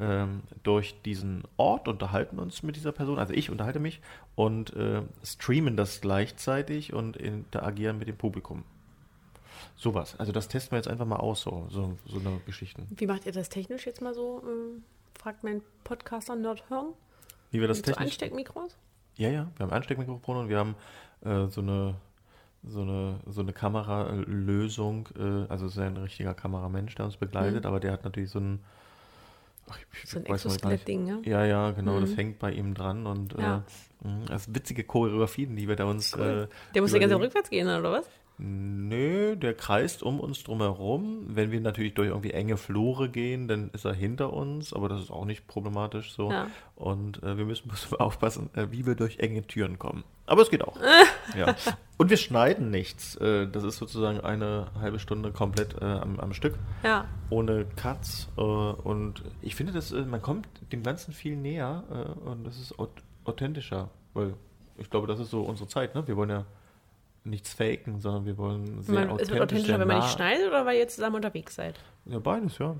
ähm, 0.00 0.42
durch 0.62 1.00
diesen 1.02 1.44
Ort, 1.56 1.86
unterhalten 1.86 2.38
uns 2.38 2.62
mit 2.62 2.76
dieser 2.76 2.92
Person, 2.92 3.18
also 3.18 3.32
ich 3.32 3.50
unterhalte 3.50 3.78
mich 3.78 4.00
und 4.34 4.74
äh, 4.74 5.02
streamen 5.22 5.76
das 5.76 6.00
gleichzeitig 6.00 6.92
und 6.92 7.16
interagieren 7.16 7.98
mit 7.98 8.08
dem 8.08 8.16
Publikum. 8.16 8.64
Sowas. 9.76 10.18
Also 10.18 10.32
das 10.32 10.48
testen 10.48 10.72
wir 10.72 10.78
jetzt 10.78 10.88
einfach 10.88 11.06
mal 11.06 11.16
aus, 11.16 11.42
so, 11.42 11.66
so, 11.70 11.96
so 12.06 12.18
eine 12.18 12.40
Geschichten. 12.46 12.86
Wie 12.90 13.06
macht 13.06 13.26
ihr 13.26 13.32
das 13.32 13.48
technisch 13.48 13.86
jetzt 13.86 14.00
mal 14.00 14.14
so? 14.14 14.42
Ähm, 14.46 14.82
fragt 15.18 15.44
mein 15.44 15.62
Podcaster 15.84 16.36
Nerd 16.36 16.68
hören. 16.68 16.92
Wie 17.50 17.60
wir 17.60 17.68
das 17.68 17.78
Mit 17.78 17.86
so 17.86 17.92
technisch... 17.92 18.12
Ansteckmikros? 18.12 18.76
Ja, 19.16 19.28
ja, 19.30 19.46
wir 19.56 19.66
haben 19.66 19.72
Ansteckmikrofone 19.72 20.40
und 20.40 20.48
wir 20.48 20.58
haben 20.58 20.74
äh, 21.24 21.46
so 21.48 21.60
eine 21.60 21.94
so 22.66 22.80
eine, 22.80 23.20
so 23.26 23.42
eine 23.42 23.52
Kameralösung, 23.52 25.06
äh, 25.18 25.50
also 25.52 25.66
es 25.66 25.72
ist 25.72 25.78
ja 25.78 25.84
ein 25.86 25.98
richtiger 25.98 26.32
Kameramensch, 26.32 26.94
der 26.94 27.04
uns 27.04 27.18
begleitet, 27.18 27.64
Mhm. 27.64 27.66
aber 27.68 27.78
der 27.78 27.92
hat 27.92 28.04
natürlich 28.04 28.30
so 28.30 28.38
ein 28.40 28.60
ach, 29.68 29.78
ich 30.02 30.08
So 30.08 30.18
ein. 30.18 30.24
Exoskelett-Ding, 30.26 31.04
ne? 31.04 31.20
Ja, 31.26 31.44
ja, 31.44 31.72
genau, 31.72 32.00
das 32.00 32.12
Mhm. 32.12 32.16
hängt 32.16 32.38
bei 32.38 32.52
ihm 32.52 32.72
dran 32.74 33.06
und 33.06 33.34
Ja. 33.34 33.62
äh, 34.02 34.08
mh, 34.08 34.26
das 34.28 34.44
sind 34.44 34.56
witzige 34.56 34.82
Choreografien, 34.84 35.54
die 35.56 35.68
wir 35.68 35.76
da 35.76 35.84
uns 35.84 36.16
Cool. 36.16 36.48
äh, 36.50 36.72
Der 36.74 36.80
muss 36.80 36.92
Zeit 36.92 37.02
überlegen. 37.02 37.22
rückwärts 37.22 37.50
gehen, 37.50 37.68
oder 37.68 37.92
was? 37.92 38.08
Nö, 38.36 39.36
der 39.36 39.54
kreist 39.54 40.02
um 40.02 40.18
uns 40.18 40.42
drumherum. 40.42 41.22
Wenn 41.28 41.52
wir 41.52 41.60
natürlich 41.60 41.94
durch 41.94 42.08
irgendwie 42.08 42.32
enge 42.32 42.56
Flure 42.56 43.08
gehen, 43.08 43.46
dann 43.46 43.70
ist 43.70 43.84
er 43.84 43.92
hinter 43.94 44.32
uns, 44.32 44.72
aber 44.72 44.88
das 44.88 45.00
ist 45.02 45.10
auch 45.10 45.24
nicht 45.24 45.46
problematisch 45.46 46.12
so. 46.12 46.30
Ja. 46.32 46.48
Und 46.74 47.22
äh, 47.22 47.38
wir 47.38 47.44
müssen 47.44 47.68
bloß 47.68 47.94
aufpassen, 47.94 48.50
äh, 48.54 48.66
wie 48.70 48.86
wir 48.86 48.96
durch 48.96 49.18
enge 49.20 49.46
Türen 49.46 49.78
kommen. 49.78 50.02
Aber 50.26 50.42
es 50.42 50.50
geht 50.50 50.62
auch. 50.64 50.76
ja. 51.36 51.54
Und 51.96 52.10
wir 52.10 52.16
schneiden 52.16 52.70
nichts. 52.70 53.14
Äh, 53.16 53.46
das 53.46 53.62
ist 53.62 53.76
sozusagen 53.76 54.20
eine 54.20 54.66
halbe 54.80 54.98
Stunde 54.98 55.30
komplett 55.30 55.80
äh, 55.80 55.84
am, 55.84 56.18
am 56.18 56.32
Stück, 56.32 56.54
Ja. 56.82 57.06
ohne 57.30 57.66
Cuts. 57.76 58.28
Äh, 58.36 58.40
und 58.40 59.22
ich 59.42 59.54
finde, 59.54 59.72
dass, 59.72 59.92
äh, 59.92 60.02
man 60.04 60.20
kommt 60.22 60.48
dem 60.72 60.82
Ganzen 60.82 61.12
viel 61.12 61.36
näher 61.36 61.84
äh, 61.90 62.28
und 62.28 62.44
das 62.44 62.58
ist 62.58 62.78
aut- 62.80 63.02
authentischer. 63.24 63.90
Weil 64.12 64.34
ich 64.76 64.90
glaube, 64.90 65.06
das 65.06 65.20
ist 65.20 65.30
so 65.30 65.42
unsere 65.42 65.68
Zeit. 65.68 65.94
Ne? 65.94 66.06
Wir 66.08 66.16
wollen 66.16 66.30
ja 66.30 66.44
nichts 67.24 67.54
faken, 67.54 68.00
sondern 68.00 68.26
wir 68.26 68.36
wollen 68.36 68.82
sehr 68.82 68.94
Man, 68.94 69.04
es 69.04 69.10
authentisch, 69.12 69.30
wird 69.30 69.42
authentischer, 69.42 69.66
sehr 69.66 69.80
wenn 69.80 69.88
man 69.88 69.98
nicht 69.98 70.12
schneidet 70.12 70.48
oder 70.48 70.66
weil 70.66 70.78
ihr 70.78 70.88
zusammen 70.88 71.16
unterwegs 71.16 71.54
seid? 71.54 71.80
Ja, 72.04 72.18
beides, 72.18 72.58
ja. 72.58 72.76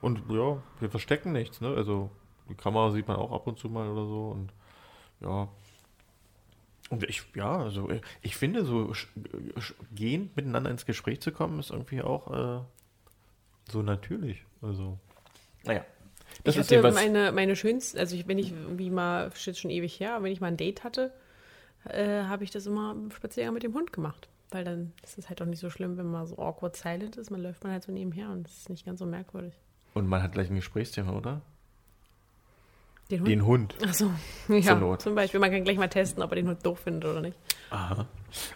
Und 0.00 0.22
ja, 0.30 0.62
wir 0.80 0.90
verstecken 0.90 1.32
nichts, 1.32 1.60
ne? 1.60 1.74
Also 1.74 2.10
die 2.48 2.54
Kamera 2.54 2.90
sieht 2.90 3.08
man 3.08 3.16
auch 3.16 3.32
ab 3.32 3.46
und 3.46 3.58
zu 3.58 3.68
mal 3.68 3.88
oder 3.88 4.06
so 4.06 4.28
und 4.28 4.52
ja. 5.20 5.48
Und 6.88 7.02
ich, 7.04 7.24
ja, 7.34 7.62
also 7.62 7.88
ich 8.22 8.36
finde, 8.36 8.64
so 8.64 8.92
gehend 9.92 10.36
miteinander 10.36 10.70
ins 10.70 10.86
Gespräch 10.86 11.20
zu 11.20 11.32
kommen, 11.32 11.58
ist 11.58 11.70
irgendwie 11.70 12.02
auch 12.02 12.60
äh, 12.60 12.60
so 13.68 13.82
natürlich. 13.82 14.44
Also, 14.62 14.98
naja. 15.64 15.84
Das 16.44 16.54
ich 16.54 16.60
ist 16.60 16.70
hatte 16.70 16.92
meine, 16.92 17.32
meine 17.32 17.56
schönsten, 17.56 17.98
also 17.98 18.14
ich, 18.14 18.28
wenn 18.28 18.38
ich 18.38 18.52
irgendwie 18.52 18.90
mal, 18.90 19.32
steht 19.34 19.58
schon 19.58 19.70
ewig 19.70 19.98
her, 19.98 20.22
wenn 20.22 20.30
ich 20.30 20.40
mal 20.40 20.48
ein 20.48 20.56
Date 20.56 20.84
hatte, 20.84 21.12
äh, 21.90 22.24
habe 22.24 22.44
ich 22.44 22.50
das 22.50 22.66
immer 22.66 22.92
im 22.92 23.10
Spaziergang 23.10 23.54
mit 23.54 23.62
dem 23.62 23.74
Hund 23.74 23.92
gemacht. 23.92 24.28
Weil 24.50 24.64
dann 24.64 24.92
ist 25.02 25.18
es 25.18 25.28
halt 25.28 25.42
auch 25.42 25.46
nicht 25.46 25.58
so 25.58 25.70
schlimm, 25.70 25.96
wenn 25.96 26.06
man 26.06 26.24
so 26.26 26.38
awkward 26.38 26.76
silent 26.76 27.16
ist. 27.16 27.30
Man 27.30 27.42
läuft 27.42 27.64
man 27.64 27.72
halt 27.72 27.82
so 27.82 27.90
nebenher 27.92 28.30
und 28.30 28.46
es 28.46 28.58
ist 28.58 28.70
nicht 28.70 28.86
ganz 28.86 29.00
so 29.00 29.06
merkwürdig. 29.06 29.54
Und 29.94 30.06
man 30.08 30.22
hat 30.22 30.32
gleich 30.32 30.48
ein 30.50 30.54
Gesprächsthema, 30.56 31.12
oder? 31.12 31.40
Den 33.10 33.20
Hund? 33.20 33.28
Den 33.28 33.46
Hund. 33.46 33.76
Achso, 33.84 34.10
ja, 34.48 34.74
Not. 34.74 35.02
zum 35.02 35.14
Beispiel. 35.14 35.38
Man 35.38 35.50
kann 35.50 35.62
gleich 35.64 35.78
mal 35.78 35.88
testen, 35.88 36.22
ob 36.22 36.32
er 36.32 36.36
den 36.36 36.48
Hund 36.48 36.64
doof 36.66 36.80
findet 36.80 37.04
oder 37.08 37.20
nicht. 37.20 37.36
Aha. 37.70 38.06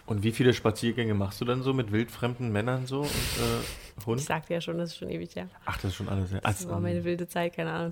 Und 0.05 0.23
wie 0.23 0.31
viele 0.31 0.53
Spaziergänge 0.53 1.13
machst 1.13 1.39
du 1.39 1.45
dann 1.45 1.61
so 1.63 1.73
mit 1.73 1.91
wildfremden 1.91 2.51
Männern 2.51 2.85
so 2.85 3.01
und 3.01 3.07
äh, 3.07 4.05
Hund? 4.05 4.19
Ich 4.19 4.25
sagte 4.27 4.53
ja 4.53 4.61
schon, 4.61 4.77
das 4.77 4.91
ist 4.91 4.97
schon 4.97 5.09
ewig 5.09 5.35
her. 5.35 5.49
Ach, 5.65 5.75
das 5.77 5.85
ist 5.85 5.95
schon 5.95 6.09
alles. 6.09 6.31
Das 6.31 6.43
Also, 6.43 6.69
war 6.69 6.79
meine 6.81 7.03
wilde 7.05 7.27
Zeit, 7.27 7.53
keine 7.55 7.71
Ahnung, 7.71 7.91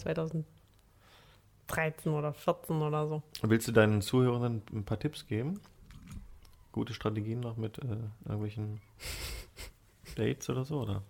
2013 1.70 2.12
oder 2.12 2.34
14 2.34 2.82
oder 2.82 3.08
so. 3.08 3.24
Willst 3.42 3.68
du 3.68 3.72
deinen 3.72 4.02
Zuhörenden 4.02 4.64
ein 4.74 4.86
paar 4.86 5.00
Tipps 5.00 5.28
geben? 5.28 5.60
Gute 6.72 6.94
Strategien 6.94 7.40
noch 7.40 7.58
mit 7.58 7.78
äh, 7.80 7.86
irgendwelchen 8.26 8.82
Dates 10.16 10.50
oder 10.50 10.66
so, 10.66 10.82
oder? 10.82 11.04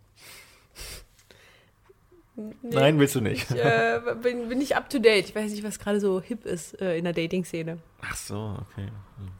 Nee, 2.35 2.53
Nein, 2.61 2.99
willst 2.99 3.15
du 3.15 3.21
nicht. 3.21 3.51
Ich 3.51 3.57
äh, 3.57 3.99
bin, 4.21 4.47
bin 4.47 4.59
nicht 4.59 4.77
up 4.77 4.89
to 4.89 4.99
date. 4.99 5.27
Ich 5.27 5.35
weiß 5.35 5.51
nicht, 5.51 5.63
was 5.63 5.77
gerade 5.77 5.99
so 5.99 6.21
hip 6.21 6.45
ist 6.45 6.79
äh, 6.79 6.97
in 6.97 7.03
der 7.03 7.11
Dating-Szene. 7.11 7.79
Ach 8.01 8.15
so, 8.15 8.57
okay. 8.61 8.87
Hm. 9.17 9.31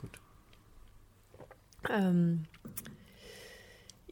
Gut. 0.00 0.10
Ähm, 1.88 2.44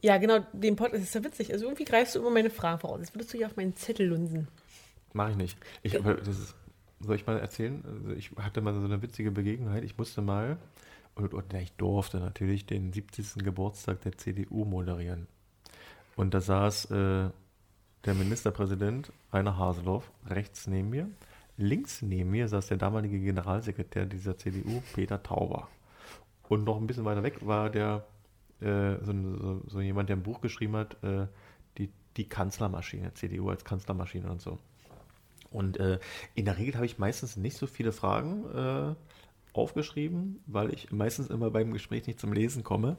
ja, 0.01 0.17
genau, 0.17 0.39
den 0.51 0.75
Podcast 0.75 1.01
das 1.01 1.09
ist 1.09 1.15
ja 1.15 1.23
witzig. 1.23 1.53
Also 1.53 1.65
irgendwie 1.65 1.85
greifst 1.85 2.15
du 2.15 2.19
immer 2.19 2.31
meine 2.31 2.49
Fragen 2.49 2.79
voraus. 2.79 2.99
Jetzt 3.01 3.13
würdest 3.13 3.33
du 3.33 3.37
hier 3.37 3.47
auf 3.47 3.55
meinen 3.55 3.75
Zettel 3.75 4.07
lunsen. 4.07 4.47
Mach 5.13 5.29
ich 5.29 5.35
nicht. 5.35 5.57
Ich, 5.81 5.93
das 5.93 6.27
ist, 6.27 6.55
soll 6.99 7.15
ich 7.15 7.25
mal 7.25 7.39
erzählen? 7.39 7.83
Also 7.85 8.11
ich 8.11 8.31
hatte 8.37 8.61
mal 8.61 8.73
so 8.73 8.85
eine 8.85 9.01
witzige 9.01 9.31
Begegnung. 9.31 9.75
Ich 9.83 9.97
musste 9.97 10.21
mal, 10.21 10.57
und, 11.15 11.33
und 11.33 11.53
ich 11.53 11.71
durfte 11.73 12.19
natürlich 12.19 12.65
den 12.65 12.91
70. 12.91 13.43
Geburtstag 13.43 14.01
der 14.01 14.17
CDU 14.17 14.65
moderieren. 14.65 15.27
Und 16.15 16.33
da 16.33 16.41
saß 16.41 16.91
äh, 16.91 17.29
der 18.05 18.13
Ministerpräsident 18.13 19.11
Rainer 19.31 19.57
Haseloff 19.57 20.11
rechts 20.27 20.67
neben 20.67 20.89
mir. 20.89 21.09
Links 21.57 22.01
neben 22.01 22.31
mir 22.31 22.47
saß 22.47 22.67
der 22.67 22.77
damalige 22.77 23.19
Generalsekretär 23.19 24.05
dieser 24.05 24.37
CDU, 24.37 24.81
Peter 24.93 25.21
Tauber. 25.21 25.69
Und 26.49 26.63
noch 26.63 26.77
ein 26.77 26.87
bisschen 26.87 27.05
weiter 27.05 27.23
weg 27.23 27.45
war 27.45 27.69
der 27.69 28.05
äh, 28.59 28.97
so, 29.03 29.13
so, 29.37 29.61
so 29.67 29.81
jemand, 29.81 30.09
der 30.09 30.17
ein 30.17 30.23
Buch 30.23 30.41
geschrieben 30.41 30.75
hat, 30.75 31.01
äh, 31.03 31.27
die, 31.77 31.91
die 32.17 32.27
Kanzlermaschine, 32.27 33.13
CDU 33.13 33.49
als 33.49 33.63
Kanzlermaschine 33.63 34.29
und 34.29 34.41
so. 34.41 34.59
Und 35.53 35.77
äh, 35.77 35.99
in 36.35 36.45
der 36.45 36.57
Regel 36.57 36.75
habe 36.75 36.85
ich 36.85 36.99
meistens 36.99 37.37
nicht 37.37 37.57
so 37.57 37.67
viele 37.67 37.91
Fragen 37.91 38.45
äh, 38.53 38.95
aufgeschrieben, 39.53 40.41
weil 40.47 40.73
ich 40.73 40.91
meistens 40.91 41.29
immer 41.29 41.51
beim 41.51 41.73
Gespräch 41.73 42.07
nicht 42.07 42.19
zum 42.19 42.33
Lesen 42.33 42.63
komme. 42.63 42.97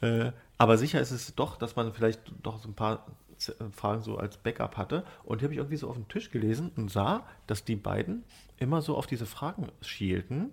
Äh, 0.00 0.32
aber 0.58 0.78
sicher 0.78 1.00
ist 1.00 1.10
es 1.10 1.34
doch, 1.34 1.56
dass 1.56 1.76
man 1.76 1.92
vielleicht 1.92 2.20
doch 2.42 2.58
so 2.58 2.68
ein 2.68 2.74
paar 2.74 3.06
äh, 3.48 3.52
Fragen 3.72 4.02
so 4.02 4.16
als 4.16 4.36
Backup 4.38 4.76
hatte. 4.76 5.04
Und 5.24 5.40
die 5.40 5.44
habe 5.44 5.54
ich 5.54 5.58
irgendwie 5.58 5.76
so 5.76 5.88
auf 5.88 5.96
den 5.96 6.08
Tisch 6.08 6.30
gelesen 6.30 6.70
und 6.76 6.90
sah, 6.90 7.26
dass 7.46 7.64
die 7.64 7.76
beiden 7.76 8.24
immer 8.58 8.82
so 8.82 8.96
auf 8.96 9.06
diese 9.06 9.26
Fragen 9.26 9.68
schielten. 9.80 10.50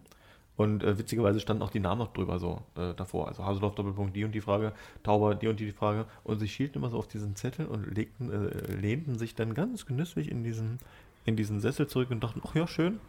Und 0.56 0.84
äh, 0.84 0.98
witzigerweise 0.98 1.40
standen 1.40 1.62
auch 1.62 1.70
die 1.70 1.80
Namen 1.80 2.00
noch 2.00 2.14
drüber 2.14 2.40
so 2.40 2.62
äh, 2.76 2.94
davor. 2.96 3.28
Also 3.28 3.46
Haseloff 3.46 3.76
Doppelpunkt 3.76 4.16
die 4.16 4.26
und 4.26 4.32
die 4.34 4.42
Frage, 4.42 4.74
Tauber 5.04 5.36
die 5.36 5.48
und 5.48 5.60
die 5.60 5.72
Frage. 5.72 6.08
Und 6.24 6.40
sie 6.40 6.48
schielten 6.48 6.80
immer 6.80 6.90
so 6.90 6.98
auf 6.98 7.08
diesen 7.08 7.36
Zettel 7.36 7.68
und 7.68 7.96
legten, 7.96 8.32
äh, 8.32 8.74
lehnten 8.74 9.20
sich 9.20 9.36
dann 9.36 9.54
ganz 9.54 9.86
genüsslich 9.86 10.32
in 10.32 10.44
diesen, 10.44 10.80
in 11.28 11.36
diesen 11.36 11.60
Sessel 11.60 11.88
zurück 11.88 12.10
und 12.10 12.24
dachten, 12.24 12.42
ach 12.48 12.56
ja, 12.56 12.66
schön, 12.68 13.00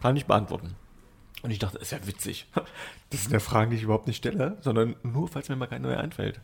kann 0.00 0.16
ich 0.16 0.26
beantworten. 0.26 0.74
Und 1.42 1.50
ich 1.50 1.58
dachte, 1.58 1.78
das 1.78 1.92
ist 1.92 2.00
ja 2.00 2.06
witzig. 2.06 2.46
Das 3.10 3.22
sind 3.22 3.32
ja 3.32 3.38
Fragen, 3.38 3.70
die 3.70 3.76
ich 3.76 3.84
überhaupt 3.84 4.08
nicht 4.08 4.16
stelle, 4.16 4.56
sondern 4.62 4.96
nur, 5.04 5.28
falls 5.28 5.48
mir 5.48 5.54
mal 5.54 5.68
kein 5.68 5.82
neuer 5.82 6.00
einfällt. 6.00 6.40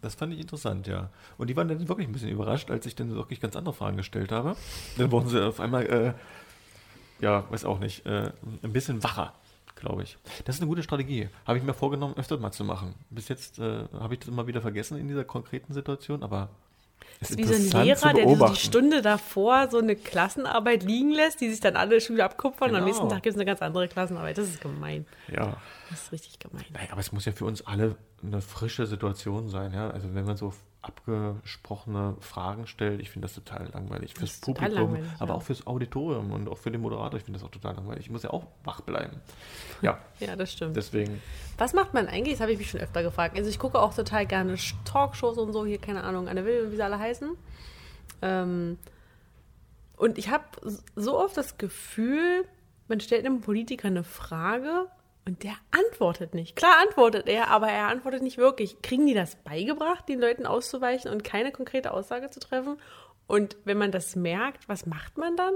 Das 0.00 0.16
fand 0.16 0.32
ich 0.32 0.40
interessant, 0.40 0.88
ja. 0.88 1.10
Und 1.38 1.48
die 1.48 1.56
waren 1.56 1.68
dann 1.68 1.88
wirklich 1.88 2.08
ein 2.08 2.12
bisschen 2.12 2.30
überrascht, 2.30 2.72
als 2.72 2.86
ich 2.86 2.96
dann 2.96 3.14
wirklich 3.14 3.40
ganz 3.40 3.54
andere 3.54 3.72
Fragen 3.72 3.96
gestellt 3.96 4.32
habe. 4.32 4.56
Dann 4.98 5.12
wurden 5.12 5.28
sie 5.28 5.46
auf 5.46 5.60
einmal, 5.60 5.86
äh, 5.86 6.14
ja, 7.20 7.48
weiß 7.52 7.64
auch 7.64 7.78
nicht, 7.78 8.04
äh, 8.04 8.32
ein 8.64 8.72
bisschen 8.72 9.04
wacher, 9.04 9.32
glaube 9.76 10.02
ich. 10.02 10.18
Das 10.44 10.56
ist 10.56 10.60
eine 10.60 10.68
gute 10.68 10.82
Strategie. 10.82 11.28
Habe 11.46 11.58
ich 11.58 11.64
mir 11.64 11.72
vorgenommen, 11.72 12.16
öfter 12.16 12.36
mal 12.38 12.50
zu 12.50 12.64
machen. 12.64 12.96
Bis 13.10 13.28
jetzt 13.28 13.60
äh, 13.60 13.84
habe 13.92 14.14
ich 14.14 14.20
das 14.20 14.28
immer 14.28 14.48
wieder 14.48 14.60
vergessen 14.60 14.98
in 14.98 15.06
dieser 15.06 15.24
konkreten 15.24 15.72
Situation, 15.72 16.24
aber 16.24 16.48
Das 17.20 17.30
ist 17.30 17.38
wie 17.38 17.44
so 17.44 17.54
ein 17.54 17.84
Lehrer, 17.84 18.12
der 18.14 18.26
die. 18.26 18.56
Stunde 18.56 19.02
davor 19.02 19.68
so 19.70 19.78
eine 19.78 19.94
Klassenarbeit 19.96 20.82
liegen 20.82 21.10
lässt, 21.12 21.40
die 21.40 21.50
sich 21.50 21.60
dann 21.60 21.76
alle 21.76 22.00
Schüler 22.00 22.24
abkupfern 22.24 22.70
und 22.70 22.76
am 22.76 22.84
Genau. 22.84 22.86
nächsten 22.86 23.08
Tag 23.08 23.22
gibt 23.22 23.34
es 23.34 23.36
eine 23.36 23.44
ganz 23.44 23.62
andere 23.62 23.88
Klassenarbeit. 23.88 24.38
Das 24.38 24.48
ist 24.48 24.60
gemein. 24.60 25.06
Ja. 25.30 25.56
Das 25.90 26.02
ist 26.04 26.12
richtig 26.12 26.38
gemein. 26.38 26.64
Naja, 26.72 26.88
aber 26.92 27.00
es 27.00 27.12
muss 27.12 27.24
ja 27.24 27.32
für 27.32 27.44
uns 27.44 27.66
alle 27.66 27.96
eine 28.22 28.40
frische 28.40 28.86
Situation 28.86 29.48
sein, 29.48 29.72
ja. 29.72 29.90
Also 29.90 30.14
wenn 30.14 30.24
man 30.24 30.36
so 30.36 30.52
abgesprochene 30.82 32.16
Fragen 32.20 32.66
stellt, 32.66 33.00
ich 33.00 33.10
finde 33.10 33.28
das 33.28 33.34
total 33.34 33.68
langweilig. 33.72 34.14
Fürs 34.14 34.40
Publikum, 34.40 34.74
langweilig, 34.74 35.10
aber 35.20 35.30
ja. 35.30 35.34
auch 35.36 35.42
fürs 35.42 35.66
Auditorium 35.66 36.32
und 36.32 36.48
auch 36.48 36.58
für 36.58 36.70
den 36.70 36.80
Moderator, 36.80 37.18
ich 37.18 37.24
finde 37.24 37.38
das 37.38 37.46
auch 37.46 37.52
total 37.52 37.76
langweilig. 37.76 38.06
Ich 38.06 38.10
muss 38.10 38.24
ja 38.24 38.30
auch 38.30 38.46
wach 38.64 38.80
bleiben. 38.80 39.20
Ja, 39.80 39.98
Ja, 40.18 40.34
das 40.34 40.52
stimmt. 40.52 40.76
deswegen. 40.76 41.22
Was 41.56 41.72
macht 41.72 41.94
man 41.94 42.08
eigentlich? 42.08 42.34
Das 42.34 42.40
habe 42.40 42.52
ich 42.52 42.58
mich 42.58 42.70
schon 42.70 42.80
öfter 42.80 43.02
gefragt. 43.02 43.36
Also 43.36 43.48
ich 43.48 43.58
gucke 43.58 43.78
auch 43.78 43.94
total 43.94 44.26
gerne 44.26 44.56
Talkshows 44.84 45.38
und 45.38 45.52
so, 45.52 45.64
hier, 45.64 45.78
keine 45.78 46.02
Ahnung, 46.02 46.28
Anne 46.28 46.44
Will 46.44 46.64
und 46.64 46.72
wie 46.72 46.76
sie 46.76 46.82
alle 46.82 46.98
heißen. 46.98 47.30
Ähm, 48.22 48.78
und 49.96 50.18
ich 50.18 50.30
habe 50.30 50.44
so 50.96 51.18
oft 51.18 51.36
das 51.36 51.58
Gefühl, 51.58 52.44
man 52.88 52.98
stellt 52.98 53.24
einem 53.24 53.40
Politiker 53.40 53.86
eine 53.86 54.02
Frage 54.02 54.86
Und 55.24 55.44
der 55.44 55.54
antwortet 55.70 56.34
nicht. 56.34 56.56
Klar 56.56 56.80
antwortet 56.82 57.28
er, 57.28 57.48
aber 57.48 57.68
er 57.68 57.88
antwortet 57.88 58.22
nicht 58.22 58.38
wirklich. 58.38 58.82
Kriegen 58.82 59.06
die 59.06 59.14
das 59.14 59.36
beigebracht, 59.36 60.08
den 60.08 60.20
Leuten 60.20 60.46
auszuweichen 60.46 61.10
und 61.10 61.22
keine 61.22 61.52
konkrete 61.52 61.92
Aussage 61.92 62.30
zu 62.30 62.40
treffen? 62.40 62.76
Und 63.28 63.56
wenn 63.64 63.78
man 63.78 63.92
das 63.92 64.16
merkt, 64.16 64.68
was 64.68 64.84
macht 64.84 65.18
man 65.18 65.36
dann? 65.36 65.54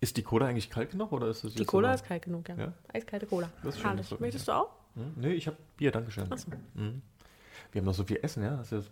Ist 0.00 0.16
die 0.16 0.22
Cola 0.22 0.46
eigentlich 0.46 0.70
kalt 0.70 0.92
genug 0.92 1.12
oder 1.12 1.28
ist 1.28 1.44
es 1.44 1.54
Die 1.54 1.66
Cola 1.66 1.92
ist 1.92 2.06
kalt 2.06 2.22
genug, 2.22 2.48
ja. 2.48 2.56
ja? 2.56 2.72
Eiskalte 2.90 3.26
Cola. 3.26 3.50
Das 3.62 3.74
ist 3.74 3.82
schön, 3.82 3.96
das 3.98 4.18
Möchtest 4.18 4.48
du 4.48 4.52
auch? 4.52 4.70
Hm? 4.94 5.12
Nee, 5.16 5.34
ich 5.34 5.46
habe 5.46 5.58
Bier, 5.76 5.92
danke 5.92 6.10
schön. 6.10 6.32
Achso. 6.32 6.50
Mhm. 6.72 7.02
Wir 7.72 7.80
haben 7.80 7.86
noch 7.86 7.94
so 7.94 8.04
viel 8.04 8.18
Essen, 8.22 8.42
ja? 8.42 8.64
Das. 8.70 8.86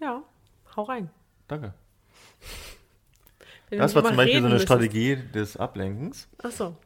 Ja, 0.00 0.22
hau 0.76 0.82
rein. 0.84 1.10
Danke. 1.48 1.74
Wenn 3.68 3.80
das 3.80 3.96
war 3.96 4.04
zum 4.04 4.16
Beispiel 4.16 4.40
so 4.40 4.46
eine 4.46 4.60
Strategie 4.60 5.16
des 5.16 5.56
Ablenkens. 5.56 6.28
Achso 6.38 6.76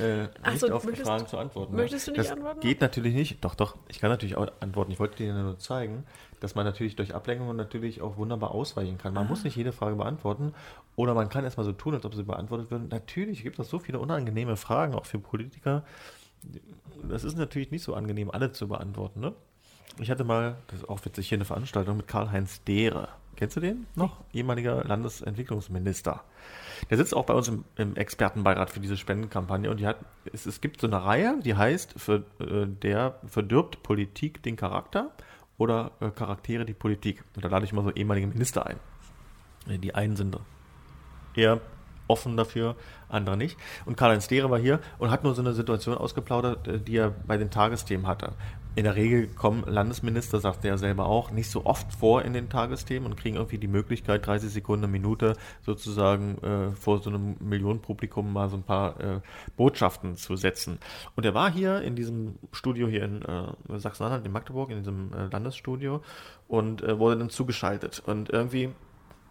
äh, 0.00 0.28
nicht 0.50 0.60
so, 0.60 0.68
auf 0.68 0.84
möchtest, 0.84 1.06
Fragen 1.06 1.26
zu 1.26 1.38
antworten. 1.38 1.76
Möchtest 1.76 2.06
du 2.06 2.12
nicht 2.12 2.24
das 2.24 2.32
antworten? 2.32 2.60
Geht 2.60 2.80
natürlich 2.80 3.14
nicht. 3.14 3.44
Doch, 3.44 3.54
doch. 3.54 3.76
Ich 3.88 4.00
kann 4.00 4.10
natürlich 4.10 4.36
auch 4.36 4.48
antworten. 4.60 4.90
Ich 4.92 4.98
wollte 4.98 5.16
dir 5.16 5.32
nur 5.32 5.58
zeigen, 5.58 6.04
dass 6.40 6.54
man 6.54 6.64
natürlich 6.64 6.96
durch 6.96 7.14
Ablenkung 7.14 7.54
natürlich 7.54 8.02
auch 8.02 8.16
wunderbar 8.16 8.52
ausweichen 8.52 8.98
kann. 8.98 9.14
Man 9.14 9.26
ah. 9.26 9.28
muss 9.28 9.44
nicht 9.44 9.56
jede 9.56 9.72
Frage 9.72 9.96
beantworten 9.96 10.54
oder 10.96 11.14
man 11.14 11.28
kann 11.28 11.44
erstmal 11.44 11.66
so 11.66 11.72
tun, 11.72 11.94
als 11.94 12.04
ob 12.04 12.14
sie 12.14 12.24
beantwortet 12.24 12.70
würden. 12.70 12.88
Natürlich 12.88 13.42
gibt 13.42 13.58
es 13.58 13.68
so 13.68 13.78
viele 13.78 13.98
unangenehme 13.98 14.56
Fragen, 14.56 14.94
auch 14.94 15.06
für 15.06 15.18
Politiker. 15.18 15.84
Das 17.08 17.24
ist 17.24 17.36
natürlich 17.36 17.70
nicht 17.70 17.82
so 17.82 17.94
angenehm, 17.94 18.30
alle 18.30 18.52
zu 18.52 18.68
beantworten. 18.68 19.20
Ne? 19.20 19.34
Ich 19.98 20.10
hatte 20.10 20.24
mal, 20.24 20.56
das 20.68 20.80
ist 20.80 20.88
auch 20.88 21.04
witzig, 21.04 21.28
hier 21.28 21.36
eine 21.36 21.44
Veranstaltung 21.44 21.96
mit 21.96 22.08
Karl-Heinz 22.08 22.64
Dehre. 22.64 23.08
Kennst 23.40 23.56
du 23.56 23.60
den 23.60 23.86
noch? 23.94 24.18
Ehemaliger 24.34 24.84
Landesentwicklungsminister. 24.84 26.24
Der 26.90 26.98
sitzt 26.98 27.16
auch 27.16 27.24
bei 27.24 27.32
uns 27.32 27.48
im, 27.48 27.64
im 27.76 27.96
Expertenbeirat 27.96 28.68
für 28.68 28.80
diese 28.80 28.98
Spendenkampagne 28.98 29.70
und 29.70 29.80
die 29.80 29.86
hat, 29.86 29.96
es, 30.30 30.44
es 30.44 30.60
gibt 30.60 30.78
so 30.78 30.86
eine 30.86 31.02
Reihe, 31.02 31.40
die 31.42 31.54
heißt, 31.54 31.94
für, 31.96 32.16
äh, 32.38 32.66
der 32.66 33.18
verdirbt 33.24 33.82
Politik 33.82 34.42
den 34.42 34.56
Charakter 34.56 35.12
oder 35.56 35.92
äh, 36.00 36.10
Charaktere 36.10 36.66
die 36.66 36.74
Politik. 36.74 37.24
Und 37.34 37.42
da 37.42 37.48
lade 37.48 37.64
ich 37.64 37.72
mal 37.72 37.82
so 37.82 37.90
ehemalige 37.90 38.26
Minister 38.26 38.66
ein. 38.66 38.76
Äh, 39.70 39.78
die 39.78 39.94
einen 39.94 40.16
sind 40.16 40.36
eher 41.34 41.62
offen 42.08 42.36
dafür, 42.36 42.76
andere 43.08 43.38
nicht. 43.38 43.56
Und 43.86 43.96
Karl-Heinz 43.96 44.28
Dehre 44.28 44.50
war 44.50 44.58
hier 44.58 44.80
und 44.98 45.10
hat 45.10 45.24
nur 45.24 45.34
so 45.34 45.40
eine 45.40 45.54
Situation 45.54 45.96
ausgeplaudert, 45.96 46.68
äh, 46.68 46.78
die 46.78 46.98
er 46.98 47.08
bei 47.08 47.38
den 47.38 47.50
Tagesthemen 47.50 48.06
hatte 48.06 48.34
in 48.76 48.84
der 48.84 48.94
Regel 48.94 49.26
kommen 49.26 49.64
Landesminister, 49.66 50.38
sagt 50.40 50.64
er 50.64 50.78
selber 50.78 51.06
auch, 51.06 51.30
nicht 51.30 51.50
so 51.50 51.66
oft 51.66 51.92
vor 51.92 52.22
in 52.22 52.32
den 52.32 52.48
Tagesthemen 52.48 53.10
und 53.10 53.16
kriegen 53.18 53.36
irgendwie 53.36 53.58
die 53.58 53.68
Möglichkeit, 53.68 54.26
30 54.26 54.50
Sekunden, 54.50 54.84
eine 54.84 54.92
Minute 54.92 55.36
sozusagen 55.62 56.38
äh, 56.38 56.70
vor 56.72 57.00
so 57.02 57.10
einem 57.10 57.36
Millionenpublikum 57.40 58.32
mal 58.32 58.48
so 58.48 58.56
ein 58.56 58.62
paar 58.62 59.00
äh, 59.00 59.20
Botschaften 59.56 60.16
zu 60.16 60.36
setzen. 60.36 60.78
Und 61.16 61.26
er 61.26 61.34
war 61.34 61.50
hier 61.50 61.82
in 61.82 61.96
diesem 61.96 62.36
Studio 62.52 62.86
hier 62.86 63.04
in 63.04 63.22
äh, 63.22 63.78
Sachsen-Anhalt, 63.78 64.24
in 64.24 64.32
Magdeburg, 64.32 64.70
in 64.70 64.78
diesem 64.78 65.12
äh, 65.12 65.26
Landesstudio 65.26 66.02
und 66.46 66.82
äh, 66.82 66.98
wurde 66.98 67.18
dann 67.18 67.30
zugeschaltet. 67.30 68.02
Und 68.06 68.30
irgendwie 68.30 68.70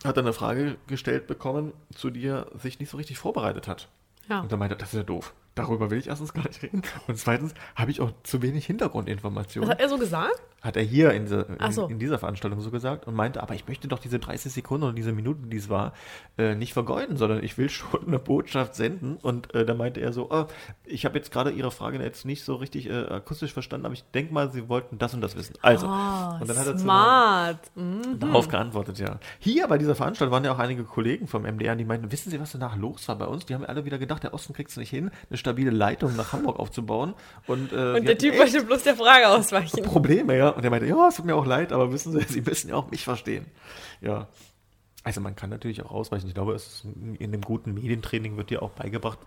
hat 0.04 0.18
er 0.18 0.24
eine 0.24 0.34
Frage 0.34 0.78
gestellt 0.88 1.28
bekommen, 1.28 1.74
zu 1.94 2.10
die 2.10 2.26
er 2.26 2.48
sich 2.58 2.80
nicht 2.80 2.90
so 2.90 2.98
richtig 2.98 3.18
vorbereitet 3.18 3.68
hat. 3.68 3.90
Ja. 4.30 4.42
Und 4.42 4.52
er 4.52 4.58
meinte, 4.58 4.76
das 4.76 4.90
ist 4.94 4.98
ja 4.98 5.04
doof. 5.04 5.34
Darüber 5.56 5.90
will 5.90 5.98
ich 5.98 6.08
erstens 6.08 6.34
gar 6.34 6.48
nicht 6.48 6.62
reden. 6.64 6.84
Und 7.08 7.18
zweitens 7.18 7.54
habe 7.76 7.92
ich 7.92 8.02
auch 8.02 8.12
zu 8.24 8.42
wenig 8.42 8.66
Hintergrundinformationen. 8.66 9.70
Das 9.70 9.78
hat 9.78 9.82
er 9.82 9.90
so 9.90 9.98
gesagt? 9.98 10.42
Hat 10.62 10.76
er 10.76 10.84
hier 10.84 11.12
in, 11.12 11.24
diese, 11.24 11.48
so. 11.72 11.88
in, 11.88 12.00
dieser 12.00 12.20
Veranstaltung 12.20 12.60
so 12.60 12.70
gesagt 12.70 13.08
und 13.08 13.16
meinte, 13.16 13.42
aber 13.42 13.56
ich 13.56 13.68
möchte 13.68 13.88
doch 13.88 14.00
diese 14.00 14.20
30 14.20 14.52
Sekunden 14.52 14.84
oder 14.84 14.94
diese 14.94 15.14
Minuten, 15.14 15.50
die 15.50 15.58
es 15.58 15.70
war, 15.70 15.94
äh, 16.38 16.54
nicht 16.54 16.74
vergeuden, 16.74 17.16
sondern 17.16 17.44
ich 17.44 17.58
will 17.58 17.70
schon 17.70 18.08
eine 18.08 18.20
Botschaft 18.20 18.76
senden. 18.76 19.18
Und 19.22 19.54
äh, 19.56 19.66
da 19.66 19.74
meinte 19.74 20.02
er 20.02 20.12
so, 20.12 20.30
oh, 20.32 20.46
ich 20.86 21.06
habe 21.06 21.18
jetzt 21.18 21.32
gerade 21.32 21.52
Ihre 21.52 21.72
Frage 21.72 21.98
jetzt 22.00 22.26
nicht 22.26 22.44
so 22.44 22.56
richtig 22.56 22.90
äh, 22.90 23.06
akustisch 23.06 23.54
verstanden, 23.54 23.86
aber 23.86 23.94
ich 23.94 24.04
denke 24.14 24.34
mal, 24.34 24.52
Sie 24.52 24.68
wollten 24.68 24.98
das 24.98 25.14
und 25.14 25.22
das 25.22 25.38
wissen. 25.38 25.56
Also, 25.62 25.88
oh, 25.88 26.42
und 26.42 26.50
dann 26.50 26.58
hat 26.58 26.68
er 26.68 26.78
smart. 26.78 27.60
Mhm. 27.76 28.20
darauf 28.20 28.50
geantwortet, 28.50 29.00
ja. 29.00 29.20
Hier 29.40 29.68
bei 29.68 29.78
dieser 29.78 29.96
Veranstaltung 29.96 30.34
waren 30.34 30.44
ja 30.44 30.54
auch 30.54 30.60
einige 30.60 30.84
Kollegen 30.84 31.28
vom 31.28 31.44
MDR, 31.44 31.76
die 31.76 31.86
meinten, 31.86 32.12
wissen 32.12 32.32
Sie, 32.32 32.40
was 32.40 32.52
danach 32.52 32.76
los 32.76 33.08
war 33.08 33.18
bei 33.18 33.26
uns? 33.26 33.46
Die 33.46 33.54
haben 33.54 33.66
alle 33.66 33.86
wieder 33.86 33.98
gedacht, 33.98 34.24
der 34.24 34.34
Osten 34.34 34.54
kriegt 34.54 34.72
es 34.72 34.78
nicht 34.78 34.90
hin, 34.90 35.12
eine 35.30 35.38
stabile 35.38 35.72
Leitung 35.72 36.16
nach 36.18 36.34
Hamburg 36.34 36.60
aufzubauen. 36.60 37.14
Und, 37.48 37.72
äh, 37.72 37.94
und 37.94 38.08
der 38.08 38.18
Typ 38.18 38.38
wollte 38.38 38.64
bloß 38.64 38.84
der 38.84 38.96
Frage 38.96 39.30
ausweichen. 39.30 39.84
Probleme, 39.84 40.38
ja. 40.38 40.49
Und 40.50 40.64
er 40.64 40.70
meinte, 40.70 40.88
ja, 40.88 41.08
es 41.08 41.16
tut 41.16 41.26
mir 41.26 41.36
auch 41.36 41.46
leid, 41.46 41.72
aber 41.72 41.92
wissen 41.92 42.12
Sie, 42.12 42.22
Sie 42.28 42.42
müssen 42.42 42.70
ja 42.70 42.76
auch 42.76 42.90
mich 42.92 43.04
verstehen. 43.04 43.46
Ja. 44.02 44.28
Also 45.04 45.22
man 45.22 45.36
kann 45.36 45.50
natürlich 45.50 45.82
auch 45.82 45.92
ausweichen. 45.92 46.28
Ich 46.28 46.34
glaube, 46.34 46.54
es 46.54 46.86
in 47.20 47.32
dem 47.32 47.42
guten 47.42 47.74
Medientraining 47.74 48.36
wird 48.36 48.50
dir 48.50 48.62
auch 48.62 48.72
beigebracht, 48.72 49.20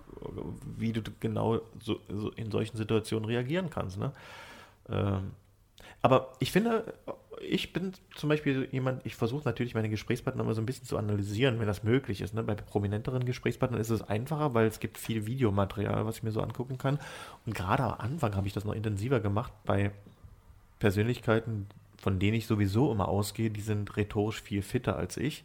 wie 0.77 0.93
du 0.93 1.01
genau 1.19 1.61
so, 1.81 1.99
so 2.09 2.31
in 2.32 2.51
solchen 2.51 2.77
Situationen 2.77 3.24
reagieren 3.24 3.70
kannst. 3.70 3.99
Ne? 3.99 4.12
Ähm, 4.90 5.32
aber 6.03 6.32
ich 6.40 6.53
finde, 6.53 6.93
ich 7.40 7.73
bin 7.73 7.93
zum 8.16 8.28
Beispiel 8.28 8.69
jemand, 8.73 9.07
ich 9.07 9.15
versuche 9.15 9.44
natürlich 9.44 9.74
meine 9.74 9.89
Gesprächspartner 9.89 10.43
immer 10.43 10.55
so 10.55 10.61
ein 10.61 10.66
bisschen 10.66 10.86
zu 10.86 10.99
analysieren, 10.99 11.59
wenn 11.61 11.66
das 11.66 11.85
möglich 11.85 12.20
ist. 12.20 12.35
Ne? 12.35 12.43
Bei 12.43 12.55
prominenteren 12.55 13.24
Gesprächspartnern 13.24 13.81
ist 13.81 13.90
es 13.90 14.03
einfacher, 14.03 14.53
weil 14.53 14.66
es 14.66 14.81
gibt 14.81 14.99
viel 14.99 15.27
Videomaterial, 15.27 16.05
was 16.05 16.19
ich 16.19 16.23
mir 16.23 16.32
so 16.32 16.40
angucken 16.40 16.77
kann. 16.77 16.99
Und 17.47 17.55
gerade 17.55 17.85
am 17.85 17.94
Anfang 17.99 18.35
habe 18.36 18.47
ich 18.47 18.53
das 18.53 18.65
noch 18.65 18.74
intensiver 18.74 19.20
gemacht 19.20 19.53
bei 19.65 19.93
Persönlichkeiten, 20.83 21.69
von 21.97 22.19
denen 22.19 22.35
ich 22.35 22.49
sowieso 22.49 22.91
immer 22.91 23.07
ausgehe, 23.07 23.51
die 23.51 23.61
sind 23.61 23.97
rhetorisch 23.97 24.43
viel 24.43 24.63
fitter 24.63 24.97
als 24.97 25.17
ich. 25.17 25.45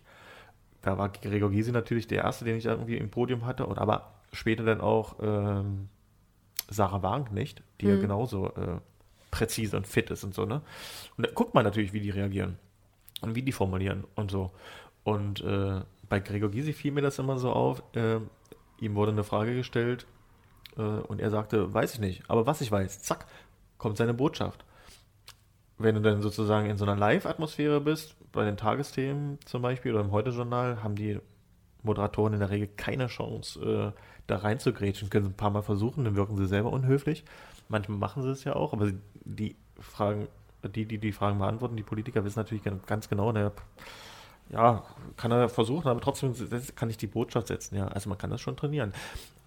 Da 0.82 0.98
war 0.98 1.10
Gregor 1.10 1.52
Gysi 1.52 1.72
natürlich 1.72 2.08
der 2.08 2.24
Erste, 2.24 2.44
den 2.44 2.58
ich 2.58 2.66
irgendwie 2.66 2.98
im 2.98 3.12
Podium 3.12 3.46
hatte, 3.46 3.68
und 3.68 3.78
aber 3.78 4.16
später 4.34 4.64
dann 4.64 4.82
auch 4.82 5.18
ähm, 5.22 5.90
Sarah 6.70 7.04
Wagenknecht, 7.04 7.62
die 7.80 7.86
mhm. 7.86 7.92
ja 7.92 8.02
genauso 8.02 8.48
äh, 8.48 8.80
präzise 9.30 9.78
und 9.78 9.86
fit 9.86 10.10
ist 10.10 10.24
und 10.24 10.34
so, 10.34 10.46
ne? 10.46 10.64
Und 11.18 11.28
da 11.28 11.32
guckt 11.32 11.54
man 11.54 11.64
natürlich, 11.64 11.94
wie 11.94 12.02
die 12.02 12.10
reagieren 12.10 12.58
und 13.22 13.36
wie 13.36 13.44
die 13.44 13.52
formulieren 13.52 14.06
und 14.16 14.32
so. 14.32 14.50
Und 15.04 15.42
äh, 15.42 15.82
bei 16.10 16.20
Gregor 16.20 16.50
Gysi 16.50 16.74
fiel 16.74 16.94
mir 16.94 17.04
das 17.04 17.20
immer 17.20 17.38
so 17.38 17.52
auf, 17.52 17.84
äh, 17.96 18.18
ihm 18.80 18.96
wurde 18.96 19.12
eine 19.12 19.24
Frage 19.24 19.54
gestellt 19.54 20.08
äh, 20.78 20.82
und 20.82 21.22
er 21.22 21.30
sagte, 21.30 21.72
weiß 21.72 21.94
ich 21.94 22.00
nicht, 22.00 22.28
aber 22.28 22.48
was 22.48 22.62
ich 22.62 22.72
weiß, 22.72 23.04
zack, 23.04 23.28
kommt 23.78 23.98
seine 23.98 24.16
Botschaft 24.16 24.66
wenn 25.78 25.96
du 25.96 26.02
dann 26.02 26.22
sozusagen 26.22 26.70
in 26.70 26.78
so 26.78 26.86
einer 26.86 26.96
Live-Atmosphäre 26.96 27.82
bist, 27.82 28.16
bei 28.32 28.44
den 28.44 28.58
Tagesthemen 28.58 29.40
zum 29.46 29.62
Beispiel 29.62 29.94
oder 29.94 30.04
im 30.04 30.12
Heute-Journal, 30.12 30.84
haben 30.84 30.96
die 30.96 31.20
Moderatoren 31.84 32.34
in 32.34 32.40
der 32.40 32.50
Regel 32.50 32.68
keine 32.76 33.08
Chance, 33.08 33.94
äh, 33.96 34.02
da 34.28 34.38
reinzugrätschen. 34.38 35.10
Können 35.10 35.26
sie 35.26 35.32
ein 35.32 35.38
paar 35.38 35.52
Mal 35.52 35.62
versuchen, 35.62 36.04
dann 36.04 36.16
wirken 36.16 36.36
sie 36.38 36.48
selber 36.48 36.72
unhöflich. 36.72 37.24
Manchmal 37.70 37.98
machen 37.98 38.24
sie 38.24 38.32
es 38.32 38.44
ja 38.44 38.56
auch, 38.56 38.74
aber 38.74 38.92
die 39.24 39.56
Fragen, 39.80 40.28
die, 40.64 40.86
die 40.86 40.98
die 40.98 41.12
Fragen 41.12 41.40
beantworten, 41.40 41.76
die 41.76 41.84
Politiker 41.84 42.24
wissen 42.24 42.40
natürlich 42.40 42.64
ganz 42.86 43.10
genau, 43.10 43.32
naja, 43.32 43.52
ja, 44.50 44.84
kann 45.18 45.32
er 45.32 45.50
versuchen, 45.50 45.88
aber 45.88 46.00
trotzdem 46.00 46.34
kann 46.76 46.90
ich 46.90 46.98
die 46.98 47.08
Botschaft 47.08 47.48
setzen, 47.48 47.76
ja. 47.76 47.88
Also 47.88 48.10
man 48.10 48.18
kann 48.18 48.30
das 48.30 48.42
schon 48.42 48.56
trainieren. 48.56 48.94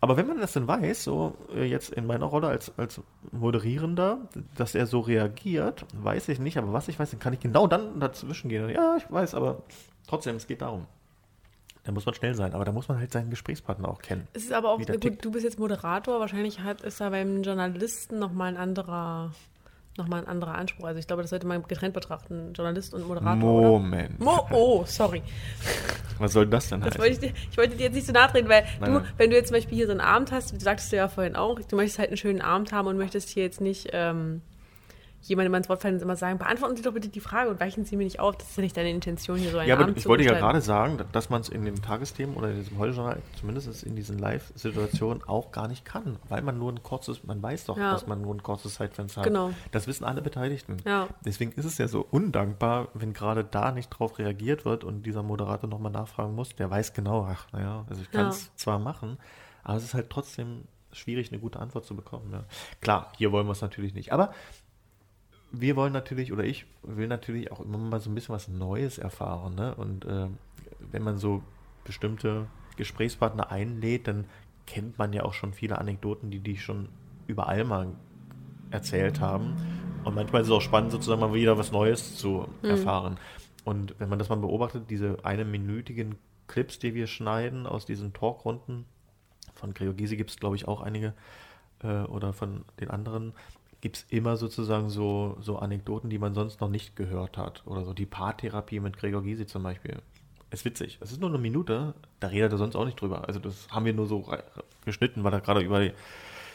Aber 0.00 0.16
wenn 0.16 0.26
man 0.26 0.40
das 0.40 0.54
dann 0.54 0.66
weiß, 0.66 1.04
so 1.04 1.36
äh, 1.54 1.64
jetzt 1.64 1.90
in 1.90 2.06
meiner 2.06 2.26
Rolle 2.26 2.48
als, 2.48 2.72
als 2.78 3.00
Moderierender, 3.32 4.18
dass 4.56 4.74
er 4.74 4.86
so 4.86 5.00
reagiert, 5.00 5.84
weiß 5.94 6.28
ich 6.28 6.38
nicht, 6.38 6.56
aber 6.56 6.72
was 6.72 6.88
ich 6.88 6.98
weiß, 6.98 7.10
dann 7.10 7.20
kann 7.20 7.34
ich 7.34 7.40
genau 7.40 7.66
dann 7.66 8.00
dazwischen 8.00 8.48
gehen. 8.48 8.70
Ja, 8.70 8.96
ich 8.96 9.10
weiß, 9.10 9.34
aber 9.34 9.62
trotzdem, 10.06 10.36
es 10.36 10.46
geht 10.46 10.62
darum. 10.62 10.86
Da 11.84 11.92
muss 11.92 12.04
man 12.06 12.14
schnell 12.14 12.34
sein, 12.34 12.52
aber 12.54 12.64
da 12.64 12.72
muss 12.72 12.88
man 12.88 12.98
halt 12.98 13.12
seinen 13.12 13.30
Gesprächspartner 13.30 13.88
auch 13.88 14.00
kennen. 14.00 14.28
Es 14.32 14.44
ist 14.44 14.52
aber 14.52 14.70
auch, 14.70 14.78
gut, 14.78 15.24
du 15.24 15.30
bist 15.30 15.44
jetzt 15.44 15.58
Moderator, 15.58 16.20
wahrscheinlich 16.20 16.60
hat, 16.60 16.82
ist 16.82 17.00
da 17.00 17.10
beim 17.10 17.42
Journalisten 17.42 18.18
nochmal 18.18 18.48
ein 18.48 18.56
anderer 18.58 19.32
nochmal 20.00 20.22
ein 20.22 20.28
anderer 20.28 20.54
Anspruch. 20.54 20.86
Also 20.86 20.98
ich 20.98 21.06
glaube, 21.06 21.22
das 21.22 21.30
sollte 21.30 21.46
man 21.46 21.62
getrennt 21.62 21.94
betrachten, 21.94 22.52
Journalist 22.54 22.94
und 22.94 23.06
Moderator. 23.06 23.78
Moment. 23.78 24.18
Mo 24.20 24.46
oh, 24.50 24.84
sorry. 24.86 25.22
Was 26.18 26.32
soll 26.32 26.46
das 26.46 26.68
denn 26.68 26.80
das 26.80 26.98
heißen? 26.98 27.00
Wollte 27.00 27.26
ich, 27.26 27.32
ich, 27.50 27.56
wollte 27.56 27.76
dir 27.76 27.84
jetzt 27.84 27.94
nicht 27.94 28.06
so 28.06 28.12
nachdrehen, 28.12 28.48
weil 28.48 28.64
nein, 28.80 28.92
du, 28.92 28.98
nein. 28.98 29.08
wenn 29.16 29.30
du 29.30 29.36
jetzt 29.36 29.48
zum 29.48 29.56
Beispiel 29.56 29.76
hier 29.76 29.86
so 29.86 29.92
einen 29.92 30.00
Abend 30.00 30.32
hast, 30.32 30.52
du 30.52 30.60
sagtest 30.60 30.92
du 30.92 30.96
ja 30.96 31.08
vorhin 31.08 31.36
auch, 31.36 31.60
du 31.60 31.76
möchtest 31.76 31.98
halt 31.98 32.08
einen 32.08 32.16
schönen 32.16 32.40
Abend 32.40 32.72
haben 32.72 32.88
und 32.88 32.96
möchtest 32.96 33.28
hier 33.28 33.42
jetzt 33.42 33.60
nicht 33.60 33.88
ähm, 33.92 34.42
jemandem 35.22 35.54
ins 35.54 35.68
Wort 35.68 35.82
fallen 35.82 35.96
und 35.96 36.02
immer 36.02 36.16
sagen, 36.16 36.38
beantworten 36.38 36.76
Sie 36.76 36.82
doch 36.82 36.92
bitte 36.92 37.08
die 37.08 37.20
Frage 37.20 37.50
und 37.50 37.60
weichen 37.60 37.84
Sie 37.84 37.96
mir 37.96 38.04
nicht 38.04 38.20
auf. 38.20 38.36
Das 38.36 38.50
ist 38.50 38.56
ja 38.56 38.62
nicht 38.62 38.76
deine 38.76 38.90
Intention, 38.90 39.38
hier 39.38 39.50
so 39.50 39.58
einen 39.58 39.68
Ja, 39.68 39.74
aber 39.74 39.84
Abend 39.84 39.98
ich 39.98 40.06
wollte 40.06 40.24
ja 40.24 40.32
gerade 40.32 40.60
sagen, 40.60 40.98
dass 41.12 41.30
man 41.30 41.42
es 41.42 41.48
in 41.48 41.64
den 41.64 41.80
Tagesthemen 41.82 42.36
oder 42.36 42.50
in 42.50 42.56
diesem 42.56 42.78
Heute-Journal, 42.78 43.18
zumindest 43.38 43.82
in 43.82 43.96
diesen 43.96 44.18
Live-Situationen, 44.18 45.22
auch 45.24 45.52
gar 45.52 45.68
nicht 45.68 45.84
kann, 45.84 46.16
weil 46.28 46.42
man 46.42 46.58
nur 46.58 46.72
ein 46.72 46.82
kurzes, 46.82 47.24
man 47.24 47.42
weiß 47.42 47.66
doch, 47.66 47.76
ja. 47.76 47.92
dass 47.92 48.06
man 48.06 48.22
nur 48.22 48.34
ein 48.34 48.42
kurzes 48.42 48.74
Zeitfenster 48.74 49.20
hat. 49.20 49.26
Genau. 49.26 49.52
Das 49.72 49.86
wissen 49.86 50.04
alle 50.04 50.22
Beteiligten. 50.22 50.78
Ja. 50.86 51.08
Deswegen 51.24 51.52
ist 51.52 51.64
es 51.64 51.78
ja 51.78 51.88
so 51.88 52.06
undankbar, 52.10 52.88
wenn 52.94 53.12
gerade 53.12 53.44
da 53.44 53.72
nicht 53.72 53.90
drauf 53.90 54.18
reagiert 54.18 54.64
wird 54.64 54.84
und 54.84 55.04
dieser 55.04 55.22
Moderator 55.22 55.68
nochmal 55.68 55.92
nachfragen 55.92 56.34
muss. 56.34 56.54
Der 56.56 56.70
weiß 56.70 56.94
genau, 56.94 57.28
ach, 57.30 57.46
naja, 57.52 57.84
also 57.88 58.00
ich 58.02 58.10
kann 58.10 58.28
es 58.28 58.46
ja. 58.46 58.50
zwar 58.56 58.78
machen, 58.78 59.18
aber 59.62 59.76
es 59.76 59.84
ist 59.84 59.94
halt 59.94 60.10
trotzdem 60.10 60.64
schwierig, 60.92 61.30
eine 61.30 61.40
gute 61.40 61.60
Antwort 61.60 61.84
zu 61.84 61.94
bekommen. 61.94 62.30
Ja. 62.32 62.44
Klar, 62.80 63.12
hier 63.16 63.32
wollen 63.32 63.46
wir 63.46 63.52
es 63.52 63.60
natürlich 63.60 63.94
nicht. 63.94 64.12
Aber 64.12 64.32
wir 65.52 65.76
wollen 65.76 65.92
natürlich, 65.92 66.32
oder 66.32 66.44
ich 66.44 66.66
will 66.82 67.08
natürlich 67.08 67.50
auch 67.50 67.60
immer 67.60 67.78
mal 67.78 68.00
so 68.00 68.10
ein 68.10 68.14
bisschen 68.14 68.34
was 68.34 68.48
Neues 68.48 68.98
erfahren. 68.98 69.54
Ne? 69.54 69.74
Und 69.74 70.04
äh, 70.04 70.26
wenn 70.90 71.02
man 71.02 71.18
so 71.18 71.42
bestimmte 71.84 72.46
Gesprächspartner 72.76 73.50
einlädt, 73.50 74.06
dann 74.06 74.26
kennt 74.66 74.98
man 74.98 75.12
ja 75.12 75.24
auch 75.24 75.34
schon 75.34 75.52
viele 75.52 75.78
Anekdoten, 75.78 76.30
die 76.30 76.38
die 76.38 76.56
schon 76.56 76.88
überall 77.26 77.64
mal 77.64 77.88
erzählt 78.70 79.20
haben. 79.20 79.56
Und 80.04 80.14
manchmal 80.14 80.42
ist 80.42 80.48
es 80.48 80.52
auch 80.52 80.60
spannend, 80.60 80.92
sozusagen 80.92 81.20
mal 81.20 81.34
wieder 81.34 81.58
was 81.58 81.72
Neues 81.72 82.16
zu 82.16 82.48
mhm. 82.62 82.70
erfahren. 82.70 83.18
Und 83.64 83.94
wenn 83.98 84.08
man 84.08 84.18
das 84.18 84.28
mal 84.28 84.36
beobachtet, 84.36 84.84
diese 84.88 85.18
einminütigen 85.24 86.16
Clips, 86.46 86.78
die 86.78 86.94
wir 86.94 87.06
schneiden 87.06 87.66
aus 87.66 87.84
diesen 87.84 88.12
Talkrunden, 88.12 88.86
von 89.54 89.74
Gregor 89.74 89.94
Gysi 89.94 90.16
gibt 90.16 90.30
es, 90.30 90.38
glaube 90.38 90.56
ich, 90.56 90.66
auch 90.66 90.80
einige, 90.80 91.12
äh, 91.82 92.02
oder 92.04 92.32
von 92.32 92.64
den 92.80 92.90
anderen, 92.90 93.34
gibt 93.80 93.96
es 93.96 94.06
immer 94.08 94.36
sozusagen 94.36 94.90
so, 94.90 95.36
so 95.40 95.58
Anekdoten, 95.58 96.10
die 96.10 96.18
man 96.18 96.34
sonst 96.34 96.60
noch 96.60 96.68
nicht 96.68 96.96
gehört 96.96 97.38
hat. 97.38 97.62
Oder 97.66 97.84
so 97.84 97.92
die 97.92 98.06
Paartherapie 98.06 98.80
mit 98.80 98.96
Gregor 98.96 99.22
Gysi 99.22 99.46
zum 99.46 99.62
Beispiel. 99.62 99.98
Ist 100.50 100.64
witzig. 100.64 100.98
Es 101.00 101.12
ist 101.12 101.20
nur 101.20 101.30
eine 101.30 101.38
Minute, 101.38 101.94
da 102.18 102.28
redet 102.28 102.52
er 102.52 102.58
sonst 102.58 102.74
auch 102.74 102.84
nicht 102.84 103.00
drüber. 103.00 103.26
Also 103.26 103.38
das 103.38 103.68
haben 103.70 103.84
wir 103.84 103.92
nur 103.92 104.06
so 104.06 104.26
geschnitten, 104.84 105.24
weil 105.24 105.32
er 105.32 105.40
gerade 105.40 105.60
über, 105.60 105.88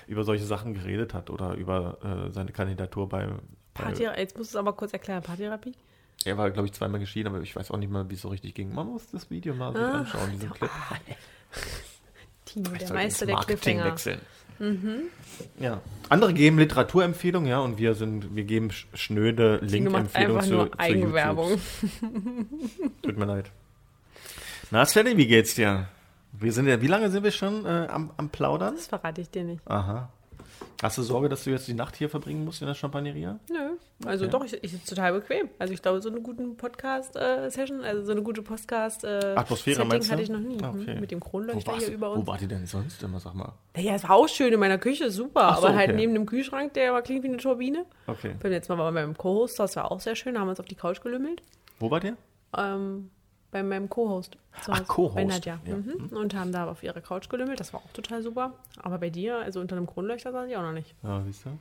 über 0.08 0.24
solche 0.24 0.46
Sachen 0.46 0.74
geredet 0.74 1.14
hat 1.14 1.30
oder 1.30 1.56
über 1.56 1.98
äh, 2.04 2.32
seine 2.32 2.52
Kandidatur 2.52 3.08
bei, 3.08 3.30
bei 3.74 3.94
Jetzt 3.94 4.38
musst 4.38 4.54
du 4.54 4.58
es 4.58 4.60
aber 4.60 4.74
kurz 4.74 4.94
erklären, 4.94 5.24
Paartherapie? 5.24 5.74
Er 6.26 6.38
war, 6.38 6.50
glaube 6.52 6.68
ich, 6.68 6.74
zweimal 6.74 7.00
geschieden, 7.00 7.30
aber 7.30 7.42
ich 7.42 7.56
weiß 7.56 7.72
auch 7.72 7.78
nicht 7.78 7.92
mal, 7.92 8.10
wie 8.10 8.16
es 8.16 8.22
so 8.22 8.30
richtig 8.30 8.54
ging. 8.54 8.74
Man 8.74 8.88
muss 8.88 9.10
das 9.12 9.30
Video 9.30 9.54
mal 9.54 9.76
ah, 9.76 10.00
anschauen, 10.00 10.32
diesen 10.32 10.50
Clip. 10.50 10.72
Tino, 12.46 12.70
der 12.72 12.94
Meister 12.94 13.26
der 13.26 13.38
Cliffhanger. 13.38 13.86
wechseln. 13.86 14.22
Mhm. 14.60 15.04
Ja. 15.60 15.82
Andere 16.10 16.34
geben 16.34 16.60
Literaturempfehlungen, 16.60 17.50
ja, 17.50 17.60
und 17.60 17.78
wir 17.78 17.96
sind, 17.96 18.36
wir 18.36 18.44
geben 18.44 18.70
schnöde 18.94 19.58
Link-Empfehlungen 19.62 20.44
zu, 20.44 20.54
nur 20.54 20.80
Eigenwerbung. 20.80 21.60
Tut 23.02 23.18
mir 23.18 23.26
leid. 23.26 23.52
Na, 24.72 24.86
Svenny, 24.86 25.18
wie 25.18 25.28
geht's 25.28 25.56
dir? 25.56 25.88
Wir 26.32 26.52
sind 26.52 26.68
ja, 26.68 26.82
wie 26.82 26.88
lange 26.88 27.10
sind 27.10 27.24
wir 27.24 27.32
schon 27.32 27.66
äh, 27.66 27.88
am, 27.90 28.12
am 28.18 28.30
Plaudern? 28.30 28.76
Das 28.76 28.88
verrate 28.88 29.22
ich 29.22 29.30
dir 29.30 29.44
nicht. 29.44 29.62
Aha. 29.68 30.10
Hast 30.82 30.98
du 30.98 31.04
Sorge, 31.04 31.30
dass 31.30 31.44
du 31.44 31.52
jetzt 31.52 31.68
die 31.68 31.74
Nacht 31.74 31.96
hier 31.96 32.10
verbringen 32.10 32.44
musst 32.44 32.62
in 32.62 32.68
der 32.68 32.76
Champagneria? 32.76 33.40
Nö. 33.50 33.78
Also 34.06 34.26
okay. 34.26 34.32
doch, 34.32 34.44
ich, 34.44 34.64
ich 34.64 34.72
sitze 34.72 34.96
total 34.96 35.14
bequem. 35.14 35.50
Also 35.58 35.74
ich 35.74 35.82
glaube, 35.82 36.02
so 36.02 36.10
eine 36.10 36.22
gute 36.22 36.44
Podcast-Session, 36.44 37.84
äh, 37.84 37.88
also 37.88 38.06
so 38.06 38.12
eine 38.12 38.22
gute 38.22 38.42
Podcast-Atmosphäre 38.42 39.84
äh, 39.84 40.02
hatte 40.04 40.22
ich 40.22 40.30
noch 40.30 40.40
nie. 40.40 40.58
Ah, 40.62 40.70
okay. 40.70 41.00
Mit 41.00 41.12
dem 41.12 41.20
Kronleuchter 41.20 41.78
hier 41.78 41.92
über 41.92 42.12
uns. 42.12 42.22
Wo 42.22 42.32
wart 42.32 42.42
ihr 42.42 42.48
denn 42.48 42.66
sonst 42.66 43.02
immer, 43.04 43.20
sag 43.20 43.34
mal? 43.36 43.54
Naja, 43.76 43.96
es 43.96 44.04
war 44.04 44.12
auch 44.12 44.28
schön 44.28 44.52
in 44.52 44.60
meiner 44.60 44.78
Küche, 44.78 45.12
super. 45.12 45.56
So, 45.60 45.68
aber 45.68 45.76
halt 45.76 45.96
neben 45.96 46.14
dem 46.14 46.26
Kühlschrank, 46.26 46.74
der 46.74 46.94
war 46.94 47.02
klingt 47.02 47.24
wie 47.24 47.30
eine 47.30 47.38
Turbine. 47.38 47.86
Okay. 48.08 48.36
Beim 48.42 48.52
letzten 48.52 48.74
Mal 48.74 48.84
waren 48.84 48.94
wir 48.94 49.02
beim 49.02 49.18
Co-Host, 49.18 49.60
das 49.60 49.76
war 49.76 49.92
auch 49.92 50.00
sehr 50.02 50.16
schön, 50.16 50.34
da 50.34 50.42
haben 50.42 50.48
wir 50.48 50.52
uns 50.52 50.60
auf 50.60 50.66
die 50.66 50.76
Couch 50.76 51.02
gelümmelt. 51.02 51.42
Wo 51.80 51.90
wart 51.90 52.04
ihr? 52.04 52.18
Ähm, 52.58 53.10
bei 53.56 53.64
meinem 53.64 53.90
Co-Host. 53.90 54.38
Ach, 54.68 54.86
Co-Host. 54.86 55.16
Bei 55.16 55.24
Nadja. 55.24 55.60
Ja. 55.66 55.78
Mhm. 55.78 56.10
Und 56.12 56.36
haben 56.36 56.52
da 56.52 56.68
auf 56.68 56.84
ihrer 56.84 57.00
Couch 57.00 57.30
gelümmelt. 57.30 57.58
Das 57.58 57.72
war 57.72 57.80
auch 57.80 57.92
total 57.94 58.22
super. 58.22 58.52
Aber 58.84 58.98
bei 58.98 59.10
dir, 59.10 59.38
also 59.38 59.62
unter 59.62 59.78
einem 59.78 59.88
Kronleuchter, 59.88 60.34
saß 60.34 60.50
ich 60.50 60.58
auch 60.58 60.62
noch 60.62 60.74
nicht. 60.74 60.94
Ja, 61.04 61.22
siehst 61.24 61.46
du? 61.46 61.52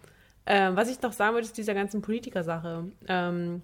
Ähm, 0.47 0.75
was 0.75 0.91
ich 0.91 1.01
noch 1.03 1.13
sagen 1.13 1.35
wollte, 1.35 1.47
ist 1.47 1.57
dieser 1.57 1.73
ganzen 1.73 2.03
Politiker-Sache. 2.03 2.87
Ähm, 3.07 3.63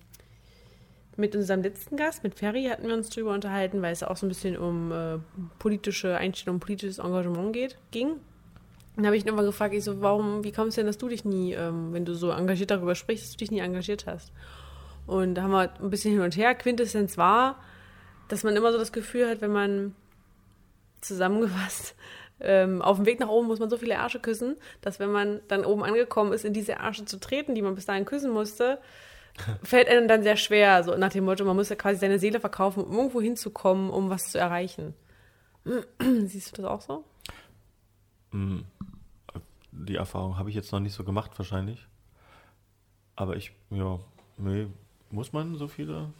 mit 1.16 1.34
unserem 1.34 1.62
letzten 1.62 1.96
Gast, 1.96 2.22
mit 2.22 2.36
Ferry, 2.36 2.66
hatten 2.66 2.86
wir 2.86 2.94
uns 2.94 3.10
darüber 3.10 3.34
unterhalten, 3.34 3.82
weil 3.82 3.92
es 3.92 4.04
auch 4.04 4.16
so 4.16 4.26
ein 4.26 4.28
bisschen 4.28 4.56
um 4.56 4.92
äh, 4.92 5.18
politische 5.58 6.16
Einstellung, 6.16 6.60
politisches 6.60 7.00
Engagement 7.00 7.52
geht, 7.52 7.78
ging. 7.90 8.12
Dann 8.94 9.06
habe 9.06 9.16
ich 9.16 9.24
ihn 9.24 9.26
irgendwann 9.26 9.46
gefragt, 9.46 9.74
ich 9.74 9.82
so, 9.82 10.00
warum, 10.00 10.44
wie 10.44 10.52
kommt 10.52 10.68
es 10.68 10.76
denn, 10.76 10.86
dass 10.86 10.98
du 10.98 11.08
dich 11.08 11.24
nie, 11.24 11.54
ähm, 11.54 11.92
wenn 11.92 12.04
du 12.04 12.14
so 12.14 12.30
engagiert 12.30 12.70
darüber 12.70 12.94
sprichst, 12.94 13.24
dass 13.24 13.32
du 13.32 13.38
dich 13.38 13.50
nie 13.50 13.58
engagiert 13.58 14.06
hast? 14.06 14.30
Und 15.08 15.34
da 15.34 15.42
haben 15.42 15.50
wir 15.50 15.68
ein 15.80 15.90
bisschen 15.90 16.12
hin 16.12 16.20
und 16.20 16.36
her. 16.36 16.54
Quintessenz 16.54 17.18
war, 17.18 17.56
dass 18.30 18.44
man 18.44 18.56
immer 18.56 18.72
so 18.72 18.78
das 18.78 18.92
Gefühl 18.92 19.28
hat, 19.28 19.40
wenn 19.40 19.52
man 19.52 19.94
zusammengefasst 21.00 21.94
ähm, 22.40 22.80
auf 22.80 22.96
dem 22.96 23.06
Weg 23.06 23.20
nach 23.20 23.28
oben 23.28 23.48
muss 23.48 23.58
man 23.58 23.68
so 23.68 23.76
viele 23.76 23.94
Ärsche 23.94 24.20
küssen, 24.20 24.56
dass 24.80 24.98
wenn 24.98 25.10
man 25.10 25.40
dann 25.48 25.64
oben 25.64 25.82
angekommen 25.82 26.32
ist, 26.32 26.44
in 26.44 26.52
diese 26.52 26.72
Ärsche 26.72 27.04
zu 27.04 27.18
treten, 27.18 27.54
die 27.54 27.62
man 27.62 27.74
bis 27.74 27.86
dahin 27.86 28.04
küssen 28.04 28.30
musste, 28.30 28.78
fällt 29.62 29.88
einem 29.88 30.08
dann 30.08 30.22
sehr 30.22 30.36
schwer. 30.36 30.82
So 30.84 30.96
nach 30.96 31.10
dem 31.10 31.24
Motto, 31.24 31.44
man 31.44 31.56
muss 31.56 31.68
ja 31.68 31.76
quasi 31.76 31.98
seine 31.98 32.18
Seele 32.18 32.40
verkaufen, 32.40 32.84
um 32.84 32.96
irgendwo 32.96 33.20
hinzukommen, 33.20 33.90
um 33.90 34.10
was 34.10 34.30
zu 34.30 34.38
erreichen. 34.38 34.94
Siehst 35.98 36.56
du 36.56 36.62
das 36.62 36.70
auch 36.70 36.80
so? 36.80 37.04
Mm, 38.30 38.60
die 39.72 39.96
Erfahrung 39.96 40.38
habe 40.38 40.50
ich 40.50 40.56
jetzt 40.56 40.72
noch 40.72 40.80
nicht 40.80 40.94
so 40.94 41.04
gemacht, 41.04 41.32
wahrscheinlich. 41.36 41.86
Aber 43.16 43.36
ich, 43.36 43.52
ja, 43.70 43.98
nee, 44.38 44.68
muss 45.10 45.32
man 45.32 45.56
so 45.56 45.68
viele 45.68 46.12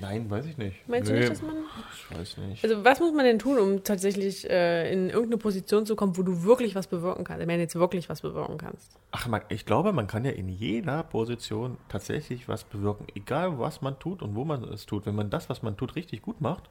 Nein, 0.00 0.30
weiß 0.30 0.46
ich 0.46 0.58
nicht. 0.58 0.88
Meinst 0.88 1.10
nee, 1.10 1.14
du 1.14 1.20
nicht, 1.20 1.32
dass 1.32 1.42
man. 1.42 1.56
Ich 1.92 2.18
weiß 2.18 2.36
nicht. 2.38 2.64
Also, 2.64 2.84
was 2.84 3.00
muss 3.00 3.12
man 3.12 3.24
denn 3.24 3.38
tun, 3.38 3.58
um 3.58 3.84
tatsächlich 3.84 4.48
äh, 4.48 4.92
in 4.92 5.08
irgendeine 5.08 5.38
Position 5.38 5.86
zu 5.86 5.96
kommen, 5.96 6.16
wo 6.16 6.22
du 6.22 6.42
wirklich 6.42 6.74
was 6.74 6.86
bewirken 6.86 7.24
kannst? 7.24 7.46
Wenn 7.46 7.48
du 7.48 7.60
jetzt 7.60 7.74
wirklich 7.74 8.08
was 8.08 8.20
bewirken 8.22 8.58
kannst. 8.58 8.98
Ach, 9.10 9.26
man, 9.26 9.42
ich 9.48 9.66
glaube, 9.66 9.92
man 9.92 10.06
kann 10.06 10.24
ja 10.24 10.30
in 10.30 10.48
jeder 10.48 11.02
Position 11.02 11.76
tatsächlich 11.88 12.48
was 12.48 12.64
bewirken. 12.64 13.06
Egal, 13.14 13.58
was 13.58 13.82
man 13.82 13.98
tut 13.98 14.22
und 14.22 14.34
wo 14.34 14.44
man 14.44 14.64
es 14.64 14.86
tut. 14.86 15.06
Wenn 15.06 15.14
man 15.14 15.30
das, 15.30 15.48
was 15.48 15.62
man 15.62 15.76
tut, 15.76 15.96
richtig 15.96 16.22
gut 16.22 16.40
macht, 16.40 16.70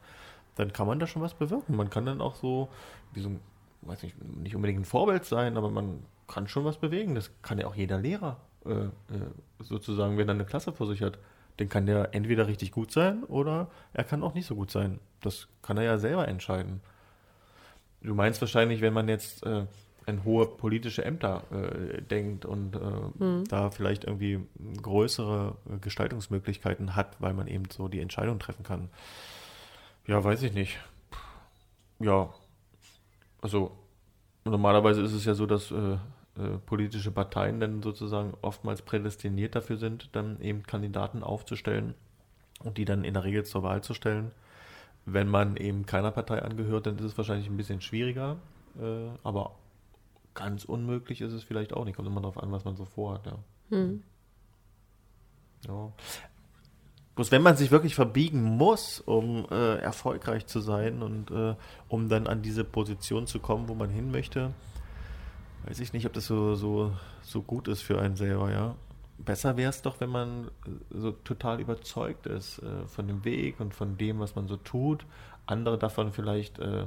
dann 0.56 0.72
kann 0.72 0.86
man 0.86 0.98
da 0.98 1.06
schon 1.06 1.22
was 1.22 1.34
bewirken. 1.34 1.76
Man 1.76 1.90
kann 1.90 2.06
dann 2.06 2.20
auch 2.20 2.34
so, 2.34 2.68
wie 3.12 3.20
so 3.20 3.28
ein, 3.28 3.40
weiß 3.82 4.02
nicht, 4.02 4.16
nicht 4.42 4.56
unbedingt 4.56 4.80
ein 4.80 4.84
Vorbild 4.84 5.24
sein, 5.24 5.56
aber 5.56 5.70
man 5.70 6.02
kann 6.26 6.48
schon 6.48 6.64
was 6.64 6.78
bewegen. 6.78 7.14
Das 7.14 7.30
kann 7.42 7.58
ja 7.58 7.66
auch 7.66 7.74
jeder 7.74 7.98
Lehrer 7.98 8.38
äh, 8.64 8.70
äh 8.70 8.90
sozusagen, 9.60 10.18
wenn 10.18 10.28
er 10.28 10.34
eine 10.34 10.44
Klasse 10.44 10.72
vor 10.72 10.86
sich 10.86 11.02
hat 11.02 11.18
den 11.58 11.68
kann 11.68 11.86
der 11.86 12.14
entweder 12.14 12.46
richtig 12.46 12.72
gut 12.72 12.92
sein 12.92 13.24
oder 13.24 13.70
er 13.92 14.04
kann 14.04 14.22
auch 14.22 14.34
nicht 14.34 14.46
so 14.46 14.54
gut 14.54 14.70
sein. 14.70 15.00
Das 15.20 15.48
kann 15.62 15.76
er 15.76 15.84
ja 15.84 15.98
selber 15.98 16.28
entscheiden. 16.28 16.80
Du 18.00 18.14
meinst 18.14 18.40
wahrscheinlich, 18.40 18.80
wenn 18.80 18.92
man 18.92 19.08
jetzt 19.08 19.44
äh, 19.44 19.66
an 20.06 20.24
hohe 20.24 20.46
politische 20.46 21.04
Ämter 21.04 21.42
äh, 21.50 22.00
denkt 22.02 22.44
und 22.44 22.76
äh, 22.76 23.24
mhm. 23.24 23.44
da 23.48 23.70
vielleicht 23.70 24.04
irgendwie 24.04 24.40
größere 24.80 25.56
äh, 25.68 25.78
Gestaltungsmöglichkeiten 25.78 26.96
hat, 26.96 27.16
weil 27.20 27.34
man 27.34 27.46
eben 27.46 27.64
so 27.70 27.88
die 27.88 28.00
Entscheidung 28.00 28.38
treffen 28.38 28.62
kann. 28.62 28.88
Ja, 30.06 30.22
weiß 30.22 30.42
ich 30.44 30.54
nicht. 30.54 30.78
Ja, 31.98 32.32
also 33.42 33.72
normalerweise 34.44 35.02
ist 35.02 35.12
es 35.12 35.24
ja 35.24 35.34
so, 35.34 35.46
dass 35.46 35.70
äh, 35.70 35.98
äh, 36.38 36.58
politische 36.58 37.10
Parteien 37.10 37.60
dann 37.60 37.82
sozusagen 37.82 38.34
oftmals 38.42 38.82
prädestiniert 38.82 39.54
dafür 39.54 39.76
sind, 39.76 40.10
dann 40.12 40.40
eben 40.40 40.62
Kandidaten 40.62 41.22
aufzustellen 41.22 41.94
und 42.62 42.78
die 42.78 42.84
dann 42.84 43.04
in 43.04 43.14
der 43.14 43.24
Regel 43.24 43.44
zur 43.44 43.62
Wahl 43.62 43.82
zu 43.82 43.94
stellen. 43.94 44.30
Wenn 45.04 45.28
man 45.28 45.56
eben 45.56 45.86
keiner 45.86 46.10
Partei 46.10 46.42
angehört, 46.42 46.86
dann 46.86 46.98
ist 46.98 47.04
es 47.04 47.16
wahrscheinlich 47.18 47.48
ein 47.48 47.56
bisschen 47.56 47.80
schwieriger, 47.80 48.36
äh, 48.80 49.08
aber 49.22 49.56
ganz 50.34 50.64
unmöglich 50.64 51.20
ist 51.20 51.32
es 51.32 51.42
vielleicht 51.42 51.72
auch 51.72 51.84
nicht. 51.84 51.96
Kommt 51.96 52.08
immer 52.08 52.20
darauf 52.20 52.40
an, 52.40 52.52
was 52.52 52.64
man 52.64 52.76
so 52.76 52.84
vorhat. 52.84 53.26
Ja. 53.26 53.38
Hm. 53.70 54.02
ja. 55.66 55.92
Bloß 57.16 57.32
wenn 57.32 57.42
man 57.42 57.56
sich 57.56 57.72
wirklich 57.72 57.96
verbiegen 57.96 58.42
muss, 58.42 59.00
um 59.00 59.44
äh, 59.50 59.78
erfolgreich 59.78 60.46
zu 60.46 60.60
sein 60.60 61.02
und 61.02 61.32
äh, 61.32 61.56
um 61.88 62.08
dann 62.08 62.28
an 62.28 62.42
diese 62.42 62.62
Position 62.62 63.26
zu 63.26 63.40
kommen, 63.40 63.68
wo 63.68 63.74
man 63.74 63.90
hin 63.90 64.12
möchte, 64.12 64.52
weiß 65.68 65.80
ich 65.80 65.92
nicht, 65.92 66.06
ob 66.06 66.12
das 66.14 66.26
so, 66.26 66.54
so, 66.54 66.92
so 67.22 67.42
gut 67.42 67.68
ist 67.68 67.82
für 67.82 68.00
einen 68.00 68.16
selber, 68.16 68.50
ja. 68.50 68.74
Besser 69.18 69.56
wäre 69.56 69.70
es 69.70 69.82
doch, 69.82 70.00
wenn 70.00 70.10
man 70.10 70.48
äh, 70.66 70.70
so 70.90 71.10
total 71.10 71.60
überzeugt 71.60 72.26
ist 72.26 72.60
äh, 72.60 72.86
von 72.86 73.06
dem 73.06 73.24
Weg 73.24 73.60
und 73.60 73.74
von 73.74 73.98
dem, 73.98 74.20
was 74.20 74.34
man 74.34 74.48
so 74.48 74.56
tut. 74.56 75.04
Andere 75.46 75.76
davon 75.76 76.12
vielleicht 76.12 76.58
äh, 76.58 76.86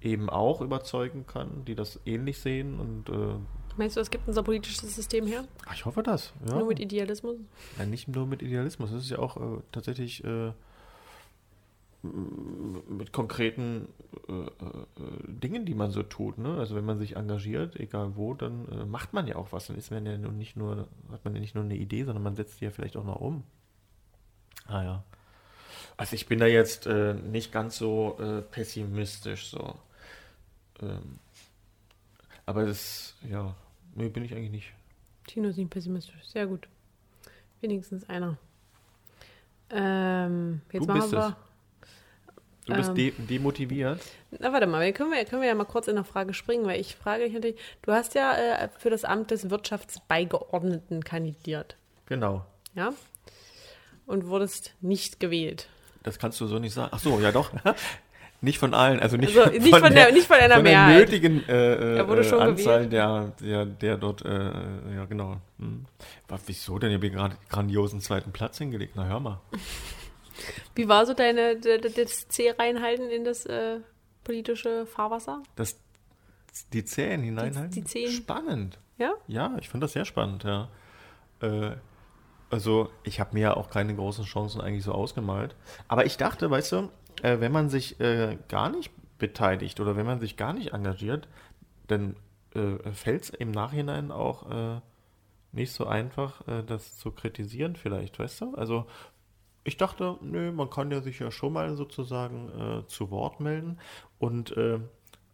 eben 0.00 0.30
auch 0.30 0.60
überzeugen 0.60 1.26
kann, 1.26 1.64
die 1.66 1.74
das 1.74 2.00
ähnlich 2.06 2.38
sehen 2.38 2.78
und 2.80 3.08
äh, 3.08 3.34
Meinst 3.76 3.96
du, 3.96 4.00
es 4.00 4.10
gibt 4.10 4.26
unser 4.26 4.42
politisches 4.42 4.94
System 4.94 5.26
her? 5.26 5.44
Ich 5.74 5.84
hoffe 5.84 6.02
das. 6.02 6.32
Ja. 6.48 6.54
Nur 6.54 6.68
mit 6.68 6.80
Idealismus? 6.80 7.36
Ja, 7.78 7.84
nicht 7.84 8.08
nur 8.08 8.26
mit 8.26 8.40
Idealismus. 8.40 8.90
Es 8.90 9.04
ist 9.04 9.10
ja 9.10 9.18
auch 9.18 9.36
äh, 9.36 9.60
tatsächlich 9.70 10.24
äh, 10.24 10.52
mit 12.88 13.12
konkreten 13.12 13.88
äh, 14.28 14.32
äh, 14.32 14.48
Dingen, 15.26 15.64
die 15.66 15.74
man 15.74 15.90
so 15.90 16.02
tut. 16.02 16.38
Ne? 16.38 16.56
Also 16.56 16.74
wenn 16.74 16.84
man 16.84 16.98
sich 16.98 17.16
engagiert, 17.16 17.76
egal 17.76 18.16
wo, 18.16 18.34
dann 18.34 18.68
äh, 18.68 18.84
macht 18.84 19.12
man 19.12 19.26
ja 19.26 19.36
auch 19.36 19.52
was. 19.52 19.66
Dann 19.66 19.76
ist 19.76 19.90
man 19.90 20.06
ja 20.06 20.16
nicht 20.16 20.56
nur, 20.56 20.88
hat 21.10 21.24
man 21.24 21.34
ja 21.34 21.40
nicht 21.40 21.54
nur 21.54 21.64
eine 21.64 21.76
Idee, 21.76 22.04
sondern 22.04 22.22
man 22.22 22.36
setzt 22.36 22.60
die 22.60 22.64
ja 22.64 22.70
vielleicht 22.70 22.96
auch 22.96 23.04
noch 23.04 23.20
um. 23.20 23.44
Ah 24.66 24.82
ja. 24.82 25.04
Also 25.96 26.14
ich 26.14 26.26
bin 26.26 26.38
da 26.38 26.46
jetzt 26.46 26.86
äh, 26.86 27.14
nicht 27.14 27.52
ganz 27.52 27.78
so 27.78 28.18
äh, 28.20 28.42
pessimistisch 28.42 29.48
so. 29.48 29.76
Ähm, 30.80 31.18
aber 32.44 32.66
das, 32.66 33.14
ja, 33.28 33.54
nee, 33.94 34.08
bin 34.08 34.24
ich 34.24 34.34
eigentlich 34.34 34.50
nicht. 34.50 34.72
Tino 35.26 35.48
ist 35.48 35.56
nicht 35.56 35.70
pessimistisch. 35.70 36.24
Sehr 36.24 36.46
gut. 36.46 36.68
Wenigstens 37.60 38.08
einer. 38.08 38.36
Ähm, 39.70 40.60
jetzt 40.72 40.86
du 40.86 40.92
machen 40.92 41.10
wir. 41.12 41.28
Es. 41.28 41.45
Du 42.66 42.74
bist 42.74 42.88
ähm, 42.90 42.94
de 42.96 43.12
demotiviert? 43.12 44.00
Na, 44.32 44.52
warte 44.52 44.66
mal, 44.66 44.92
können 44.92 45.12
wir, 45.12 45.24
können 45.24 45.40
wir 45.40 45.48
ja 45.48 45.54
mal 45.54 45.64
kurz 45.64 45.86
in 45.86 45.96
eine 45.96 46.04
Frage 46.04 46.34
springen, 46.34 46.66
weil 46.66 46.80
ich 46.80 46.96
frage 46.96 47.24
dich 47.24 47.32
natürlich, 47.32 47.56
du 47.82 47.92
hast 47.92 48.14
ja 48.14 48.34
äh, 48.34 48.68
für 48.76 48.90
das 48.90 49.04
Amt 49.04 49.30
des 49.30 49.50
Wirtschaftsbeigeordneten 49.50 51.04
kandidiert. 51.04 51.76
Genau. 52.06 52.44
Ja? 52.74 52.92
Und 54.04 54.26
wurdest 54.26 54.74
nicht 54.80 55.20
gewählt. 55.20 55.68
Das 56.02 56.18
kannst 56.18 56.40
du 56.40 56.46
so 56.46 56.58
nicht 56.58 56.74
sagen. 56.74 56.90
Ach 56.92 56.98
so, 56.98 57.20
ja 57.20 57.32
doch. 57.32 57.50
Nicht 58.42 58.58
von 58.58 58.74
allen, 58.74 59.00
also 59.00 59.16
nicht, 59.16 59.36
also 59.36 59.50
nicht 59.50 59.70
von, 59.70 59.80
von, 59.80 59.94
der, 59.94 60.12
nicht 60.12 60.26
von 60.26 60.36
einer 60.36 60.56
von 60.56 60.62
Mehrheit. 60.62 60.92
Der 60.92 61.06
nötigen 61.06 61.48
äh, 61.48 61.96
er 61.96 62.06
wurde 62.06 62.22
schon 62.22 62.38
Anzahl 62.38 62.86
der, 62.86 63.32
der, 63.40 63.64
der 63.64 63.96
dort, 63.96 64.26
äh, 64.26 64.28
ja 64.94 65.06
genau. 65.08 65.38
Hm. 65.58 65.86
Wieso 66.44 66.78
denn? 66.78 66.90
Ich 66.90 66.96
habe 66.96 67.10
gerade 67.10 67.36
grandiosen 67.48 68.02
zweiten 68.02 68.32
Platz 68.32 68.58
hingelegt. 68.58 68.92
Na 68.94 69.06
hör 69.06 69.20
mal. 69.20 69.40
Wie 70.74 70.88
war 70.88 71.06
so 71.06 71.14
deine 71.14 71.56
das 71.58 72.28
C 72.28 72.50
reinhalten 72.50 73.10
in 73.10 73.24
das 73.24 73.46
äh, 73.46 73.80
politische 74.24 74.86
Fahrwasser? 74.86 75.42
Das, 75.54 75.76
die 76.72 76.84
Zehen 76.84 77.22
hineinhalten? 77.22 77.70
Die, 77.70 77.80
die 77.80 77.86
Zehen. 77.86 78.10
Spannend. 78.10 78.78
Ja? 78.98 79.14
Ja, 79.26 79.56
ich 79.60 79.68
fand 79.68 79.82
das 79.82 79.92
sehr 79.92 80.04
spannend, 80.04 80.44
ja. 80.44 80.68
Äh, 81.40 81.72
also 82.50 82.90
ich 83.02 83.20
habe 83.20 83.34
mir 83.34 83.40
ja 83.40 83.56
auch 83.56 83.70
keine 83.70 83.94
großen 83.94 84.24
Chancen 84.24 84.60
eigentlich 84.60 84.84
so 84.84 84.92
ausgemalt. 84.92 85.54
Aber 85.88 86.06
ich 86.06 86.16
dachte, 86.16 86.50
weißt 86.50 86.72
du, 86.72 86.90
äh, 87.22 87.40
wenn 87.40 87.52
man 87.52 87.68
sich 87.68 88.00
äh, 88.00 88.38
gar 88.48 88.70
nicht 88.70 88.92
beteiligt 89.18 89.80
oder 89.80 89.96
wenn 89.96 90.06
man 90.06 90.20
sich 90.20 90.36
gar 90.36 90.52
nicht 90.52 90.72
engagiert, 90.72 91.28
dann 91.88 92.16
äh, 92.54 92.92
fällt 92.92 93.24
es 93.24 93.30
im 93.30 93.50
Nachhinein 93.50 94.10
auch 94.10 94.50
äh, 94.50 94.80
nicht 95.52 95.72
so 95.72 95.86
einfach, 95.86 96.42
das 96.66 96.98
zu 96.98 97.12
kritisieren 97.12 97.76
vielleicht, 97.76 98.18
weißt 98.18 98.42
du? 98.42 98.54
Also 98.56 98.84
ich 99.66 99.76
dachte, 99.76 100.16
nö, 100.20 100.52
man 100.52 100.70
kann 100.70 100.90
ja 100.90 101.00
sich 101.00 101.18
ja 101.18 101.30
schon 101.30 101.52
mal 101.52 101.76
sozusagen 101.76 102.48
äh, 102.50 102.86
zu 102.86 103.10
Wort 103.10 103.40
melden 103.40 103.78
und 104.18 104.54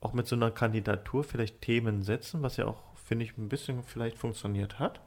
auch 0.03 0.13
mit 0.13 0.27
so 0.27 0.35
einer 0.35 0.51
Kandidatur 0.51 1.23
vielleicht 1.23 1.61
Themen 1.61 2.03
setzen, 2.03 2.43
was 2.43 2.57
ja 2.57 2.67
auch, 2.67 2.83
finde 2.97 3.25
ich, 3.25 3.39
ein 3.39 3.49
bisschen 3.49 3.83
vielleicht 3.85 4.19
funktioniert 4.19 4.79
hat. 4.79 5.01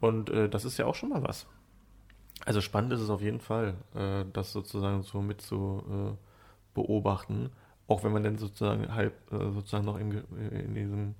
Und 0.00 0.30
äh, 0.30 0.48
das 0.48 0.64
ist 0.64 0.78
ja 0.78 0.86
auch 0.86 0.94
schon 0.94 1.10
mal 1.10 1.22
was. 1.22 1.46
Also 2.46 2.60
spannend 2.60 2.92
ist 2.92 3.00
es 3.00 3.10
auf 3.10 3.20
jeden 3.20 3.40
Fall, 3.40 3.74
äh, 3.94 4.24
das 4.32 4.52
sozusagen 4.52 5.02
so 5.02 5.20
mit 5.20 5.42
zu 5.42 5.84
äh, 5.90 6.16
beobachten, 6.74 7.50
auch 7.86 8.04
wenn 8.04 8.12
man 8.12 8.22
dann 8.22 8.38
sozusagen 8.38 8.94
halb 8.94 9.14
äh, 9.32 9.50
sozusagen 9.52 9.84
noch 9.84 9.98
in, 9.98 10.12
in, 10.50 10.74
diesem 10.74 11.14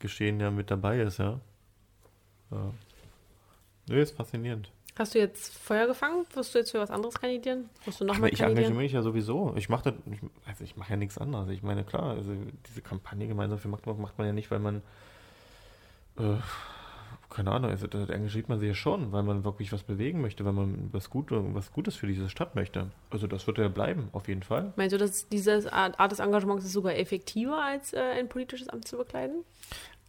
Geschehen 0.00 0.40
ja 0.40 0.50
mit 0.50 0.70
dabei 0.70 1.00
ist, 1.00 1.18
ja. 1.18 1.40
ja. 2.50 2.74
Nö, 3.88 4.00
ist 4.00 4.16
faszinierend. 4.16 4.70
Hast 4.96 5.14
du 5.14 5.18
jetzt 5.18 5.56
Feuer 5.58 5.86
gefangen? 5.86 6.24
Wirst 6.34 6.54
du 6.54 6.58
jetzt 6.58 6.70
für 6.70 6.78
was 6.78 6.90
anderes 6.90 7.14
kandidieren? 7.14 7.68
Musst 7.84 8.00
du 8.00 8.04
nochmal 8.04 8.32
Ich 8.32 8.40
engagiere 8.40 8.72
mich 8.72 8.92
ja 8.92 9.02
sowieso. 9.02 9.52
Ich 9.56 9.68
mache 9.68 9.94
also 10.46 10.64
ich 10.64 10.76
mache 10.76 10.90
ja 10.90 10.96
nichts 10.96 11.18
anderes. 11.18 11.48
Ich 11.48 11.62
meine, 11.62 11.82
klar, 11.82 12.10
also 12.10 12.32
diese 12.68 12.80
Kampagne 12.80 13.26
gemeinsam 13.26 13.58
für 13.58 13.68
Magdeburg 13.68 13.98
macht 13.98 14.18
man 14.18 14.28
ja 14.28 14.32
nicht, 14.32 14.50
weil 14.52 14.60
man 14.60 14.82
äh, 16.18 16.36
keine 17.34 17.50
Ahnung, 17.50 17.70
also 17.70 17.88
da 17.88 18.04
engagiert 18.04 18.48
man 18.48 18.60
sich 18.60 18.68
ja 18.68 18.74
schon, 18.74 19.10
weil 19.10 19.24
man 19.24 19.44
wirklich 19.44 19.72
was 19.72 19.82
bewegen 19.82 20.20
möchte, 20.20 20.44
weil 20.44 20.52
man 20.52 20.90
was, 20.92 21.10
Gut, 21.10 21.26
was 21.30 21.72
Gutes 21.72 21.96
für 21.96 22.06
diese 22.06 22.28
Stadt 22.30 22.54
möchte. 22.54 22.90
Also 23.10 23.26
das 23.26 23.46
wird 23.48 23.58
ja 23.58 23.68
bleiben, 23.68 24.08
auf 24.12 24.28
jeden 24.28 24.44
Fall. 24.44 24.72
Meinst 24.76 24.92
du, 24.92 24.98
dass 24.98 25.28
diese 25.28 25.72
Art 25.72 26.12
des 26.12 26.20
Engagements 26.20 26.64
ist 26.64 26.72
sogar 26.72 26.96
effektiver, 26.96 27.60
als 27.60 27.92
äh, 27.92 27.98
ein 27.98 28.28
politisches 28.28 28.68
Amt 28.68 28.86
zu 28.86 28.96
bekleiden? 28.96 29.44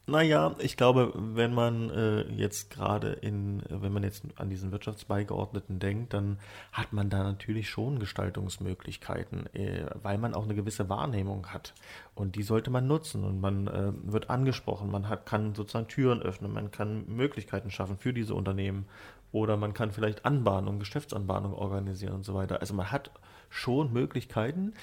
Naja, 0.07 0.55
ich 0.59 0.77
glaube, 0.77 1.13
wenn 1.15 1.51
man 1.51 1.89
äh, 1.89 2.21
jetzt 2.33 2.69
gerade 2.69 3.13
in, 3.13 3.63
wenn 3.69 3.91
man 3.91 4.03
jetzt 4.03 4.23
an 4.35 4.51
diesen 4.51 4.71
Wirtschaftsbeigeordneten 4.71 5.79
denkt, 5.79 6.13
dann 6.13 6.37
hat 6.71 6.93
man 6.93 7.09
da 7.09 7.23
natürlich 7.23 7.69
schon 7.69 7.97
Gestaltungsmöglichkeiten, 7.97 9.51
äh, 9.55 9.87
weil 10.03 10.19
man 10.19 10.35
auch 10.35 10.43
eine 10.43 10.53
gewisse 10.53 10.89
Wahrnehmung 10.89 11.47
hat. 11.47 11.73
Und 12.13 12.35
die 12.35 12.43
sollte 12.43 12.69
man 12.69 12.85
nutzen 12.85 13.23
und 13.23 13.41
man 13.41 13.65
äh, 13.65 13.93
wird 14.03 14.29
angesprochen, 14.29 14.91
man 14.91 15.09
hat, 15.09 15.25
kann 15.25 15.55
sozusagen 15.55 15.87
Türen 15.87 16.21
öffnen, 16.21 16.53
man 16.53 16.69
kann 16.69 17.07
Möglichkeiten 17.07 17.71
schaffen 17.71 17.97
für 17.97 18.13
diese 18.13 18.35
Unternehmen 18.35 18.85
oder 19.31 19.57
man 19.57 19.73
kann 19.73 19.91
vielleicht 19.91 20.23
Anbahnung, 20.23 20.77
Geschäftsanbahnung 20.77 21.55
organisieren 21.55 22.13
und 22.13 22.25
so 22.25 22.35
weiter. 22.35 22.61
Also 22.61 22.75
man 22.75 22.91
hat 22.91 23.09
schon 23.49 23.91
Möglichkeiten. 23.91 24.75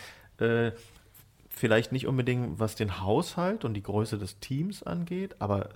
Vielleicht 1.55 1.93
nicht 1.93 2.07
unbedingt, 2.07 2.59
was 2.59 2.75
den 2.75 3.01
Haushalt 3.01 3.65
und 3.65 3.75
die 3.75 3.83
Größe 3.83 4.19
des 4.19 4.39
Teams 4.41 4.83
angeht, 4.83 5.37
aber 5.39 5.69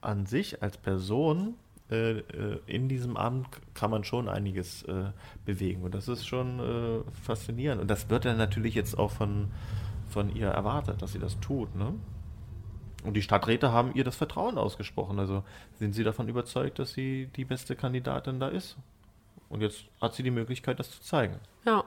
an 0.00 0.26
sich 0.26 0.62
als 0.62 0.76
Person 0.76 1.54
äh, 1.90 2.18
äh, 2.18 2.60
in 2.66 2.88
diesem 2.88 3.16
Amt 3.16 3.48
kann 3.74 3.90
man 3.90 4.04
schon 4.04 4.28
einiges 4.28 4.84
äh, 4.84 5.10
bewegen. 5.44 5.82
Und 5.82 5.94
das 5.94 6.06
ist 6.06 6.26
schon 6.26 6.60
äh, 6.60 7.10
faszinierend. 7.22 7.80
Und 7.80 7.88
das 7.88 8.08
wird 8.08 8.24
dann 8.24 8.36
natürlich 8.36 8.74
jetzt 8.74 8.96
auch 8.96 9.10
von, 9.10 9.50
von 10.08 10.34
ihr 10.34 10.48
erwartet, 10.48 11.02
dass 11.02 11.12
sie 11.12 11.18
das 11.18 11.40
tut. 11.40 11.74
Ne? 11.74 11.94
Und 13.02 13.14
die 13.14 13.22
Stadträte 13.22 13.72
haben 13.72 13.92
ihr 13.94 14.04
das 14.04 14.14
Vertrauen 14.14 14.56
ausgesprochen. 14.56 15.18
Also 15.18 15.42
sind 15.78 15.94
sie 15.94 16.04
davon 16.04 16.28
überzeugt, 16.28 16.78
dass 16.78 16.92
sie 16.92 17.28
die 17.34 17.44
beste 17.44 17.74
Kandidatin 17.74 18.38
da 18.38 18.48
ist. 18.48 18.76
Und 19.48 19.62
jetzt 19.62 19.84
hat 20.00 20.14
sie 20.14 20.22
die 20.22 20.30
Möglichkeit, 20.30 20.78
das 20.78 20.90
zu 20.92 21.02
zeigen. 21.02 21.40
Ja. 21.64 21.82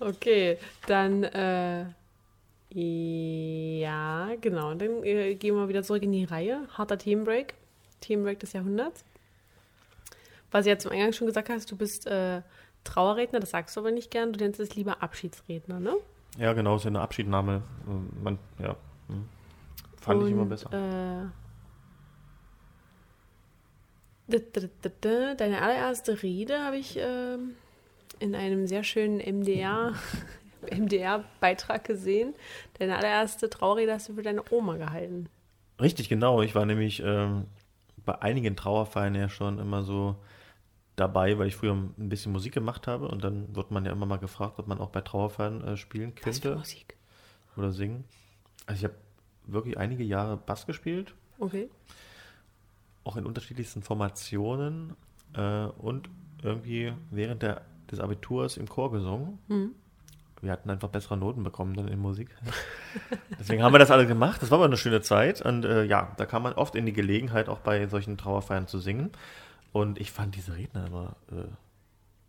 Okay, 0.00 0.58
dann 0.86 1.24
äh, 1.24 1.84
ja, 2.72 4.30
genau. 4.40 4.74
Dann 4.74 5.02
äh, 5.04 5.34
gehen 5.34 5.54
wir 5.54 5.68
wieder 5.68 5.82
zurück 5.82 6.02
in 6.02 6.12
die 6.12 6.24
Reihe. 6.24 6.66
Harter 6.72 6.98
Themenbreak. 6.98 7.54
Themenbreak 8.00 8.38
des 8.38 8.52
Jahrhunderts. 8.52 9.04
Was 10.50 10.64
du 10.64 10.70
ja 10.70 10.78
zum 10.78 10.92
Eingang 10.92 11.12
schon 11.12 11.26
gesagt 11.26 11.48
hast, 11.48 11.70
du 11.70 11.76
bist 11.76 12.06
äh, 12.06 12.42
Trauerredner, 12.84 13.40
das 13.40 13.50
sagst 13.50 13.76
du 13.76 13.80
aber 13.80 13.90
nicht 13.90 14.10
gern. 14.10 14.32
Du 14.32 14.38
nennst 14.42 14.58
es 14.58 14.74
lieber 14.74 15.02
Abschiedsredner, 15.02 15.80
ne? 15.80 15.94
Ja, 16.38 16.52
genau, 16.54 16.76
ist 16.76 16.84
ja 16.84 16.88
eine 16.88 17.00
Abschiednahme. 17.00 17.62
Man, 18.22 18.38
ja, 18.58 18.76
hm. 19.08 19.28
fand 20.00 20.20
Und, 20.20 20.26
ich 20.26 20.32
immer 20.32 20.46
besser. 20.46 20.70
Äh, 20.72 21.26
deine 25.36 25.60
allererste 25.60 26.22
Rede 26.22 26.60
habe 26.60 26.76
ich 26.76 26.96
ähm, 26.96 27.56
in 28.20 28.34
einem 28.34 28.66
sehr 28.66 28.84
schönen 28.84 29.18
MDR, 29.18 29.94
MDR-Beitrag 30.70 31.84
gesehen. 31.84 32.34
Deine 32.78 32.96
allererste 32.96 33.50
Traurede 33.50 33.94
hast 33.94 34.08
du 34.08 34.14
für 34.14 34.22
deine 34.22 34.44
Oma 34.50 34.76
gehalten. 34.76 35.28
Richtig, 35.80 36.08
genau. 36.08 36.42
Ich 36.42 36.54
war 36.54 36.66
nämlich 36.66 37.02
ähm, 37.04 37.46
bei 38.04 38.20
einigen 38.20 38.54
Trauerfeiern 38.54 39.14
ja 39.14 39.28
schon 39.28 39.58
immer 39.58 39.82
so 39.82 40.16
dabei, 40.96 41.38
weil 41.38 41.48
ich 41.48 41.56
früher 41.56 41.72
ein 41.72 42.08
bisschen 42.10 42.32
Musik 42.32 42.52
gemacht 42.52 42.86
habe 42.86 43.08
und 43.08 43.24
dann 43.24 43.54
wird 43.56 43.70
man 43.70 43.86
ja 43.86 43.92
immer 43.92 44.06
mal 44.06 44.18
gefragt, 44.18 44.58
ob 44.58 44.66
man 44.66 44.78
auch 44.78 44.90
bei 44.90 45.00
Trauerfeiern 45.00 45.64
äh, 45.64 45.76
spielen 45.76 46.14
könnte. 46.14 46.28
Was 46.28 46.38
für 46.38 46.56
Musik? 46.56 46.96
Oder 47.56 47.72
singen. 47.72 48.04
Also 48.66 48.80
ich 48.80 48.84
habe 48.84 48.94
wirklich 49.46 49.78
einige 49.78 50.04
Jahre 50.04 50.36
Bass 50.36 50.66
gespielt. 50.66 51.14
Okay. 51.38 51.68
Auch 53.04 53.16
in 53.16 53.24
unterschiedlichsten 53.24 53.82
Formationen 53.82 54.94
äh, 55.34 55.64
und 55.64 56.10
irgendwie 56.42 56.92
während 57.10 57.42
der 57.42 57.62
des 57.90 58.00
Abiturs 58.00 58.56
im 58.56 58.68
Chor 58.68 58.90
gesungen. 58.92 59.38
Mhm. 59.48 59.74
Wir 60.42 60.52
hatten 60.52 60.70
einfach 60.70 60.88
bessere 60.88 61.18
Noten 61.18 61.42
bekommen 61.42 61.74
dann 61.74 61.88
in 61.88 61.98
Musik. 61.98 62.28
Deswegen 63.38 63.62
haben 63.62 63.74
wir 63.74 63.78
das 63.78 63.90
alle 63.90 64.06
gemacht. 64.06 64.40
Das 64.40 64.50
war 64.50 64.56
aber 64.56 64.64
eine 64.64 64.78
schöne 64.78 65.02
Zeit. 65.02 65.42
Und 65.42 65.64
äh, 65.64 65.84
ja, 65.84 66.12
da 66.16 66.24
kam 66.24 66.42
man 66.42 66.54
oft 66.54 66.74
in 66.74 66.86
die 66.86 66.94
Gelegenheit, 66.94 67.48
auch 67.48 67.58
bei 67.58 67.86
solchen 67.88 68.16
Trauerfeiern 68.16 68.66
zu 68.66 68.78
singen. 68.78 69.10
Und 69.72 70.00
ich 70.00 70.10
fand 70.10 70.34
diese 70.34 70.56
Redner 70.56 70.86
immer 70.86 71.16
äh, 71.30 71.44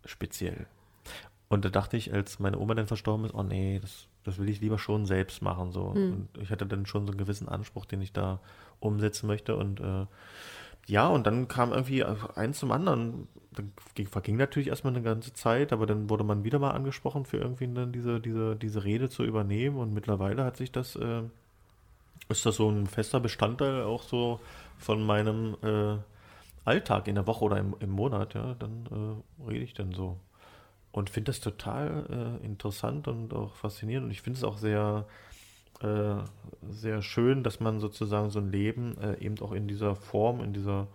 speziell. 0.06 0.68
Und 1.48 1.64
da 1.64 1.70
dachte 1.70 1.96
ich, 1.96 2.14
als 2.14 2.40
meine 2.40 2.60
Oma 2.60 2.76
dann 2.76 2.88
verstorben 2.88 3.26
ist, 3.26 3.34
oh 3.34 3.44
nee, 3.44 3.80
das, 3.80 4.08
das 4.24 4.38
will 4.38 4.50
ich 4.50 4.62
lieber 4.62 4.78
schon 4.78 5.06
selbst 5.06 5.42
machen. 5.42 5.72
So. 5.72 5.94
Mhm. 5.96 6.14
Und 6.14 6.30
ich 6.42 6.50
hatte 6.50 6.66
dann 6.66 6.86
schon 6.86 7.06
so 7.06 7.12
einen 7.12 7.20
gewissen 7.20 7.48
Anspruch, 7.48 7.86
den 7.86 8.02
ich 8.02 8.12
da 8.12 8.40
umsetzen 8.82 9.28
möchte. 9.28 9.56
Und 9.56 9.80
äh, 9.80 10.06
ja, 10.88 11.08
und 11.08 11.26
dann 11.26 11.48
kam 11.48 11.72
irgendwie 11.72 12.04
eins 12.04 12.60
zum 12.60 12.72
anderen. 12.72 13.28
Dann 13.54 13.74
verging 14.10 14.38
natürlich 14.38 14.70
erstmal 14.70 14.94
eine 14.94 15.04
ganze 15.04 15.34
Zeit, 15.34 15.74
aber 15.74 15.86
dann 15.86 16.10
wurde 16.10 16.24
man 16.24 16.44
wieder 16.44 16.60
mal 16.60 16.72
angesprochen, 16.72 17.26
für 17.26 17.38
irgendwie 17.38 17.68
dann 17.68 17.92
diese, 17.92 18.20
diese, 18.22 18.56
diese 18.56 18.84
Rede 18.84 19.10
zu 19.10 19.24
übernehmen. 19.24 19.78
Und 19.78 19.94
mittlerweile 19.94 20.46
hat 20.46 20.58
sich 20.58 20.72
das, 20.72 20.96
äh, 20.96 21.24
ist 22.30 22.46
das 22.46 22.56
so 22.56 22.70
ein 22.70 22.88
fester 22.88 23.20
Bestandteil 23.20 23.84
auch 23.84 24.04
so 24.04 24.40
von 24.78 25.06
meinem 25.06 25.58
äh, 25.64 25.98
Alltag 26.64 27.08
in 27.08 27.16
der 27.16 27.28
Woche 27.28 27.46
oder 27.46 27.58
im, 27.58 27.76
im 27.80 27.90
Monat, 27.90 28.36
ja, 28.36 28.56
dann 28.56 29.24
äh, 29.48 29.50
rede 29.50 29.64
ich 29.64 29.74
dann 29.74 29.94
so. 29.94 30.18
Und 30.92 31.10
finde 31.10 31.32
das 31.32 31.40
total 31.40 32.40
äh, 32.42 32.46
interessant 32.46 33.08
und 33.08 33.34
auch 33.34 33.56
faszinierend. 33.56 34.06
Und 34.06 34.12
ich 34.12 34.22
finde 34.22 34.38
es 34.38 34.44
auch 34.44 34.58
sehr, 34.58 35.06
äh, 35.82 36.16
sehr 36.70 37.02
schön, 37.02 37.44
dass 37.44 37.60
man 37.60 37.80
sozusagen 37.80 38.30
so 38.30 38.40
ein 38.40 38.52
Leben 38.52 38.98
äh, 38.98 39.18
eben 39.20 39.40
auch 39.40 39.54
in 39.54 39.68
dieser 39.68 39.96
Form, 39.96 40.42
in 40.42 40.54
dieser, 40.54 40.88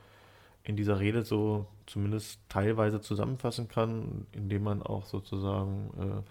in 0.66 0.76
dieser 0.76 0.98
Rede 0.98 1.22
so 1.22 1.66
zumindest 1.86 2.40
teilweise 2.48 3.00
zusammenfassen 3.00 3.68
kann, 3.68 4.26
indem 4.32 4.64
man 4.64 4.82
auch 4.82 5.06
sozusagen 5.06 5.90
äh, 5.98 6.22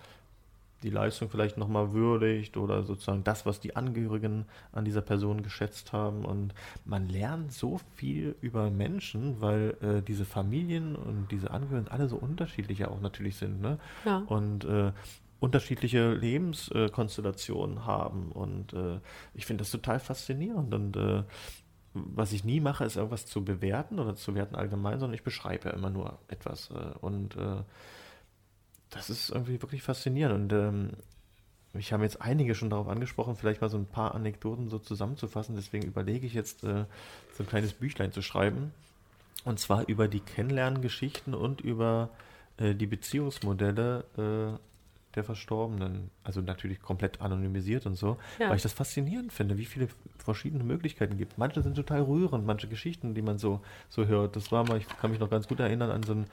die 0.84 0.90
Leistung 0.90 1.30
vielleicht 1.30 1.58
nochmal 1.58 1.94
würdigt 1.94 2.58
oder 2.58 2.84
sozusagen 2.84 3.24
das, 3.24 3.46
was 3.46 3.60
die 3.60 3.76
Angehörigen 3.76 4.46
an 4.72 4.86
dieser 4.86 5.02
Person 5.02 5.42
geschätzt 5.42 5.94
haben. 5.94 6.26
Und 6.26 6.54
man 6.84 7.08
lernt 7.08 7.54
so 7.54 7.80
viel 7.96 8.36
über 8.42 8.70
Menschen, 8.70 9.42
weil 9.42 9.78
äh, 9.82 10.02
diese 10.02 10.26
Familien 10.26 10.96
und 10.96 11.32
diese 11.32 11.52
Angehörigen 11.52 11.88
alle 11.88 12.08
so 12.08 12.18
unterschiedlich 12.18 12.80
ja 12.80 12.90
auch 12.90 13.02
natürlich 13.02 13.38
sind. 13.38 13.62
Ne? 13.62 13.80
Ja. 14.06 14.24
Und 14.28 14.66
äh, 14.66 14.92
unterschiedliche 15.40 16.14
Lebenskonstellationen 16.14 17.86
haben. 17.86 18.32
Und 18.32 18.74
äh, 18.74 19.00
ich 19.34 19.46
finde 19.46 19.62
das 19.62 19.72
total 19.72 20.00
faszinierend. 20.00 20.74
Und 20.74 20.98
äh, 20.98 21.24
was 21.96 22.34
ich 22.34 22.44
nie 22.44 22.60
mache, 22.60 22.84
ist 22.84 22.98
irgendwas 22.98 23.26
zu 23.26 23.44
bewerten 23.44 24.00
oder 24.00 24.16
zu 24.16 24.36
werten 24.36 24.56
allgemein, 24.56 25.00
sondern 25.00 25.16
ich 25.16 25.24
beschreibe 25.24 25.70
immer 25.70 25.90
nur 25.90 26.20
etwas. 26.28 26.70
Äh, 26.72 26.98
und 27.00 27.36
äh, 27.38 27.64
das 28.90 29.10
ist 29.10 29.30
irgendwie 29.30 29.62
wirklich 29.62 29.82
faszinierend. 29.82 30.52
Und 30.52 30.54
ähm, 30.54 30.90
ich 31.74 31.94
habe 31.94 32.04
jetzt 32.04 32.22
einige 32.22 32.54
schon 32.54 32.70
darauf 32.70 32.88
angesprochen, 32.88 33.36
vielleicht 33.36 33.62
mal 33.62 33.70
so 33.70 33.78
ein 33.78 33.86
paar 33.86 34.14
Anekdoten 34.14 34.70
so 34.70 34.78
zusammenzufassen. 34.78 35.56
Deswegen 35.56 35.86
überlege 35.86 36.28
ich 36.28 36.34
jetzt, 36.34 36.64
äh, 36.64 36.86
so 37.34 37.44
ein 37.44 37.48
kleines 37.48 37.74
Büchlein 37.74 38.12
zu 38.12 38.22
schreiben. 38.22 38.74
Und 39.46 39.60
zwar 39.60 39.88
über 39.88 40.08
die 40.08 40.20
Kennenlerngeschichten 40.20 41.34
und 41.34 41.62
über 41.62 42.10
äh, 42.58 42.76
die 42.76 42.88
Beziehungsmodelle 42.88 44.06
äh, 44.18 44.75
der 45.16 45.24
Verstorbenen. 45.24 46.10
Also 46.24 46.42
natürlich 46.42 46.82
komplett 46.82 47.22
anonymisiert 47.22 47.86
und 47.86 47.96
so. 47.96 48.18
Ja. 48.40 48.50
Weil 48.50 48.58
ich 48.58 48.64
das 48.64 48.74
faszinierend 48.74 49.34
finde, 49.34 49.58
wie 49.58 49.66
viele 49.66 49.88
verschiedene 50.18 50.64
Möglichkeiten 50.64 51.18
gibt. 51.18 51.38
Manche 51.38 51.62
sind 51.62 51.76
total 51.76 52.02
rührend, 52.02 52.46
manche 52.46 52.68
Geschichten, 52.68 53.14
die 53.14 53.22
man 53.22 53.38
so, 53.38 53.62
so 53.90 54.06
hört. 54.06 54.36
Das 54.36 54.52
war 54.52 54.68
mal, 54.68 54.78
ich 54.78 54.88
kann 54.88 55.12
mich 55.12 55.20
noch 55.20 55.30
ganz 55.30 55.48
gut 55.48 55.60
erinnern 55.60 55.92
an 55.92 56.04
so 56.04 56.14
ein 56.14 56.26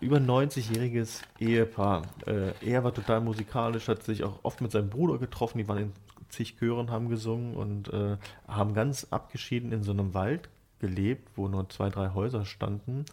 über 0.00 0.18
90-jähriges 0.18 1.22
Ehepaar. 1.38 2.02
Äh, 2.26 2.52
er 2.64 2.84
war 2.84 2.94
total 2.94 3.20
musikalisch, 3.20 3.88
hat 3.88 4.02
sich 4.02 4.24
auch 4.24 4.40
oft 4.42 4.60
mit 4.60 4.70
seinem 4.70 4.88
Bruder 4.88 5.18
getroffen, 5.18 5.58
die 5.58 5.68
waren 5.68 5.78
in 5.78 5.92
zig 6.28 6.56
Chören, 6.58 6.90
haben 6.90 7.08
gesungen 7.08 7.54
und 7.54 7.92
äh, 7.92 8.16
haben 8.48 8.74
ganz 8.74 9.06
abgeschieden 9.10 9.72
in 9.72 9.82
so 9.82 9.92
einem 9.92 10.14
Wald 10.14 10.48
gelebt, 10.80 11.28
wo 11.36 11.48
nur 11.48 11.68
zwei, 11.68 11.88
drei 11.88 12.10
Häuser 12.14 12.44
standen 12.44 13.04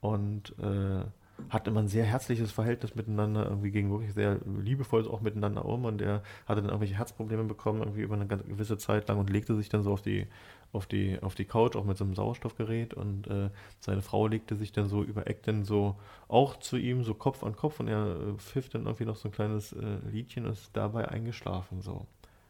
und 0.00 0.54
äh, 0.58 1.04
hatte 1.50 1.70
immer 1.70 1.80
ein 1.80 1.88
sehr 1.88 2.04
herzliches 2.04 2.52
Verhältnis 2.52 2.94
miteinander, 2.94 3.44
irgendwie 3.46 3.70
ging 3.70 3.90
wirklich 3.90 4.14
sehr 4.14 4.38
liebevoll 4.44 5.06
auch 5.08 5.20
miteinander 5.20 5.64
um 5.64 5.84
und 5.84 6.00
er 6.00 6.22
hatte 6.46 6.60
dann 6.60 6.70
irgendwelche 6.70 6.96
Herzprobleme 6.96 7.44
bekommen, 7.44 7.80
irgendwie 7.80 8.02
über 8.02 8.14
eine 8.14 8.26
gewisse 8.26 8.78
Zeit 8.78 9.08
lang 9.08 9.18
und 9.18 9.30
legte 9.30 9.54
sich 9.54 9.68
dann 9.68 9.82
so 9.82 9.92
auf 9.92 10.02
die 10.02 10.26
auf 10.72 10.86
die, 10.86 11.18
auf 11.20 11.34
die 11.34 11.44
Couch, 11.44 11.76
auch 11.76 11.84
mit 11.84 11.98
so 11.98 12.04
einem 12.04 12.14
Sauerstoffgerät 12.14 12.94
und 12.94 13.26
äh, 13.26 13.50
seine 13.80 14.00
Frau 14.00 14.26
legte 14.26 14.56
sich 14.56 14.72
dann 14.72 14.88
so 14.88 15.02
über 15.02 15.26
Eck 15.26 15.42
dann 15.42 15.64
so 15.64 15.96
auch 16.28 16.58
zu 16.58 16.76
ihm, 16.76 17.04
so 17.04 17.14
Kopf 17.14 17.44
an 17.44 17.56
Kopf 17.56 17.80
und 17.80 17.88
er 17.88 18.06
äh, 18.06 18.34
pfiff 18.38 18.70
dann 18.70 18.86
irgendwie 18.86 19.04
noch 19.04 19.16
so 19.16 19.28
ein 19.28 19.32
kleines 19.32 19.72
äh, 19.72 19.98
Liedchen 20.10 20.46
und 20.46 20.52
ist 20.52 20.70
dabei 20.72 21.08
eingeschlafen 21.08 21.82
so. 21.82 22.06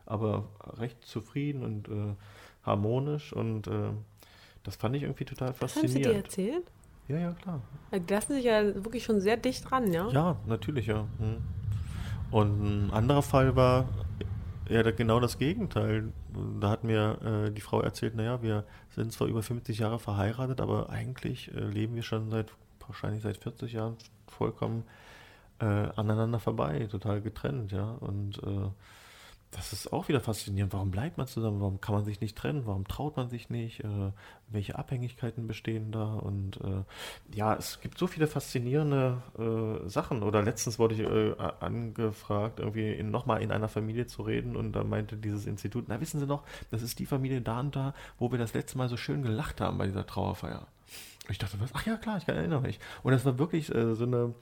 Aber 0.06 0.48
recht 0.78 1.04
zufrieden 1.04 1.64
und 1.64 1.88
äh, 1.88 2.14
harmonisch 2.64 3.32
und 3.32 3.66
äh, 3.66 3.90
das 4.62 4.76
fand 4.76 4.94
ich 4.94 5.02
irgendwie 5.02 5.24
total 5.24 5.52
faszinierend. 5.52 5.96
Hast 5.96 6.04
du 6.04 6.10
dir 6.10 6.16
erzählt? 6.16 6.64
Ja, 7.12 7.18
ja, 7.18 7.32
klar. 7.32 7.60
Die 7.92 8.12
lassen 8.12 8.32
sich 8.34 8.44
ja 8.44 8.74
wirklich 8.74 9.04
schon 9.04 9.20
sehr 9.20 9.36
dicht 9.36 9.70
dran, 9.70 9.92
ja? 9.92 10.08
Ja, 10.08 10.36
natürlich, 10.46 10.86
ja. 10.86 11.06
Hm. 11.18 11.36
Und 12.30 12.62
ein 12.62 12.90
anderer 12.90 13.20
Fall 13.20 13.54
war, 13.54 13.86
ja, 14.68 14.82
genau 14.90 15.20
das 15.20 15.36
Gegenteil. 15.36 16.10
Da 16.58 16.70
hat 16.70 16.84
mir 16.84 17.18
äh, 17.22 17.50
die 17.50 17.60
Frau 17.60 17.82
erzählt, 17.82 18.14
naja, 18.14 18.42
wir 18.42 18.64
sind 18.94 19.12
zwar 19.12 19.28
über 19.28 19.42
50 19.42 19.78
Jahre 19.78 19.98
verheiratet, 19.98 20.62
aber 20.62 20.88
eigentlich 20.88 21.54
äh, 21.54 21.60
leben 21.60 21.94
wir 21.94 22.02
schon 22.02 22.30
seit 22.30 22.50
wahrscheinlich 22.86 23.22
seit 23.22 23.36
40 23.36 23.74
Jahren 23.74 23.96
vollkommen 24.26 24.84
äh, 25.60 25.64
aneinander 25.64 26.38
vorbei, 26.38 26.88
total 26.90 27.20
getrennt, 27.20 27.72
ja. 27.72 27.90
Und 28.00 28.38
äh, 28.38 28.70
das 29.52 29.74
ist 29.74 29.92
auch 29.92 30.08
wieder 30.08 30.20
faszinierend. 30.20 30.72
Warum 30.72 30.90
bleibt 30.90 31.18
man 31.18 31.26
zusammen? 31.26 31.60
Warum 31.60 31.78
kann 31.78 31.94
man 31.94 32.04
sich 32.04 32.22
nicht 32.22 32.36
trennen? 32.36 32.62
Warum 32.64 32.88
traut 32.88 33.18
man 33.18 33.28
sich 33.28 33.50
nicht? 33.50 33.80
Äh, 33.84 34.12
welche 34.48 34.78
Abhängigkeiten 34.78 35.46
bestehen 35.46 35.92
da? 35.92 36.14
Und 36.14 36.58
äh, 36.62 37.36
ja, 37.36 37.54
es 37.54 37.80
gibt 37.82 37.98
so 37.98 38.06
viele 38.06 38.26
faszinierende 38.26 39.22
äh, 39.38 39.88
Sachen. 39.90 40.22
Oder 40.22 40.42
letztens 40.42 40.78
wurde 40.78 40.94
ich 40.94 41.00
äh, 41.02 41.34
angefragt, 41.60 42.60
irgendwie 42.60 43.02
nochmal 43.02 43.42
in 43.42 43.52
einer 43.52 43.68
Familie 43.68 44.06
zu 44.06 44.22
reden. 44.22 44.56
Und 44.56 44.72
da 44.72 44.84
meinte 44.84 45.18
dieses 45.18 45.44
Institut, 45.44 45.84
na 45.86 46.00
wissen 46.00 46.18
Sie 46.18 46.26
noch, 46.26 46.44
das 46.70 46.80
ist 46.80 46.98
die 46.98 47.06
Familie 47.06 47.42
da 47.42 47.60
und 47.60 47.76
da, 47.76 47.92
wo 48.18 48.32
wir 48.32 48.38
das 48.38 48.54
letzte 48.54 48.78
Mal 48.78 48.88
so 48.88 48.96
schön 48.96 49.22
gelacht 49.22 49.60
haben 49.60 49.76
bei 49.76 49.86
dieser 49.86 50.06
Trauerfeier. 50.06 50.66
Und 51.24 51.30
ich 51.30 51.38
dachte, 51.38 51.60
was? 51.60 51.70
Ach 51.74 51.84
ja, 51.84 51.96
klar, 51.98 52.16
ich 52.16 52.24
kann 52.24 52.36
erinnern 52.36 52.62
mich. 52.62 52.80
Und 53.02 53.12
das 53.12 53.26
war 53.26 53.38
wirklich 53.38 53.72
äh, 53.74 53.94
so 53.94 54.04
eine, 54.04 54.32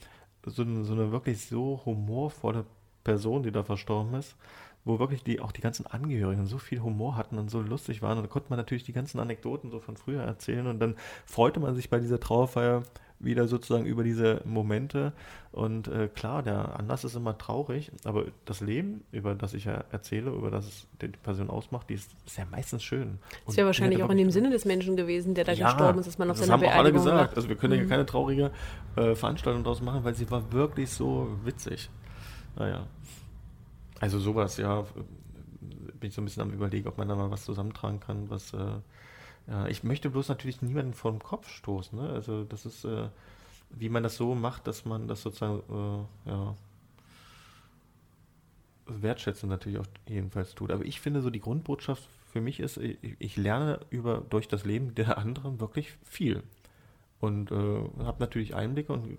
so 0.47 0.63
eine, 0.63 0.85
so 0.85 0.93
eine 0.93 1.11
wirklich 1.11 1.47
so 1.47 1.83
humorvolle 1.85 2.65
Person, 3.03 3.43
die 3.43 3.51
da 3.51 3.65
verstorben 3.65 4.15
ist 4.15 4.37
wo 4.85 4.99
wirklich 4.99 5.23
die, 5.23 5.41
auch 5.41 5.53
die 5.53 5.61
ganzen 5.61 5.87
Angehörigen 5.87 6.47
so 6.47 6.59
viel 6.59 6.81
Humor 6.81 7.17
hatten 7.17 7.39
und 7.39 7.51
so 7.51 7.61
lustig 7.61 8.03
waren. 8.03 8.19
Und 8.19 8.25
da 8.25 8.29
konnte 8.29 8.49
man 8.51 8.59
natürlich 8.59 8.85
die 8.85 8.93
ganzen 8.93 9.21
Anekdoten 9.21 9.71
so 9.71 9.81
von 9.81 9.97
früher 9.97 10.23
erzählen. 10.23 10.67
Und 10.67 10.81
dann 10.81 10.97
freute 11.27 11.61
man 11.61 11.75
sich 11.75 11.91
bei 11.91 11.99
dieser 11.99 12.21
Trauerfeier 12.21 12.83
wieder 13.21 13.47
sozusagen 13.47 13.85
über 13.85 14.03
diese 14.03 14.41
Momente. 14.45 15.13
Und 15.53 15.89
äh, 15.89 16.09
klar, 16.09 16.43
der 16.43 16.79
Anlass 16.79 17.05
ist 17.05 17.15
immer 17.15 17.37
traurig, 17.37 17.93
aber 18.05 18.25
das 18.47 18.61
Leben, 18.61 19.05
über 19.13 19.35
das 19.35 19.53
ich 19.53 19.67
ja 19.67 19.85
erzähle, 19.91 20.31
über 20.31 20.51
das 20.51 20.67
es 20.67 20.87
die 21.03 21.09
Person 21.09 21.51
ausmacht, 21.51 21.91
die 21.91 21.95
ist, 21.95 22.11
ist 22.25 22.39
ja 22.39 22.45
meistens 22.51 22.83
schön. 22.83 23.19
Das 23.45 23.55
ist 23.55 23.59
ja 23.59 23.67
wahrscheinlich 23.67 24.03
auch 24.03 24.11
in 24.11 24.19
dem 24.19 24.31
Sinne 24.31 24.51
des 24.51 24.65
Menschen 24.65 24.97
gewesen, 24.97 25.35
der 25.35 25.45
da 25.45 25.53
ja, 25.53 25.67
gestorben 25.67 25.99
ist, 25.99 26.07
dass 26.07 26.19
man 26.19 26.31
auf 26.31 26.39
das 26.39 26.47
seiner 26.47 26.63
haben 26.63 26.69
auch 26.69 26.79
alle 26.79 26.93
gesagt. 26.93 27.17
Macht. 27.17 27.37
Also 27.37 27.49
wir 27.49 27.57
können 27.57 27.75
mhm. 27.75 27.83
ja 27.83 27.89
keine 27.89 28.07
traurige 28.07 28.51
äh, 28.97 29.15
Veranstaltung 29.15 29.65
daraus 29.65 29.83
machen, 29.83 30.03
weil 30.03 30.15
sie 30.15 30.31
war 30.31 30.51
wirklich 30.53 30.91
so 30.91 31.29
witzig. 31.45 31.91
Naja. 32.57 32.87
Also 34.01 34.19
sowas, 34.19 34.57
ja, 34.57 34.83
bin 36.01 36.09
ich 36.09 36.15
so 36.15 36.23
ein 36.23 36.25
bisschen 36.25 36.43
am 36.43 36.51
überlegen, 36.51 36.89
ob 36.89 36.99
man 36.99 37.09
da 37.09 37.15
mal 37.15 37.31
was 37.31 37.45
zusammentragen 37.45 38.01
kann, 38.01 38.31
was 38.31 38.53
äh, 38.55 38.81
ja, 39.47 39.67
ich 39.67 39.85
möchte 39.85 40.11
bloß 40.11 40.29
natürlich 40.29 40.63
niemanden 40.63 40.95
vor 40.95 41.13
den 41.13 41.21
Kopf 41.21 41.49
stoßen. 41.49 41.99
Ne? 41.99 42.09
Also 42.09 42.45
das 42.45 42.67
ist, 42.67 42.85
äh, 42.85 43.09
wie 43.71 43.89
man 43.89 44.03
das 44.03 44.17
so 44.17 44.35
macht, 44.35 44.67
dass 44.67 44.85
man 44.85 45.07
das 45.07 45.23
sozusagen 45.23 45.63
äh, 46.27 46.31
ja, 46.31 46.57
wertschätzen 48.87 49.49
natürlich 49.49 49.79
auch 49.79 49.87
jedenfalls 50.09 50.55
tut. 50.55 50.71
Aber 50.71 50.85
ich 50.85 51.01
finde 51.01 51.21
so 51.21 51.31
die 51.31 51.41
Grundbotschaft 51.41 52.09
für 52.33 52.41
mich 52.41 52.61
ist, 52.61 52.77
ich, 52.77 53.17
ich 53.19 53.37
lerne 53.37 53.81
über 53.91 54.23
durch 54.31 54.49
das 54.49 54.65
Leben 54.65 54.95
der 54.95 55.19
anderen 55.19 55.61
wirklich 55.61 55.97
viel 56.05 56.43
und 57.21 57.51
äh, 57.51 57.55
habe 57.55 58.21
natürlich 58.21 58.55
Einblicke 58.55 58.93
und 58.93 59.19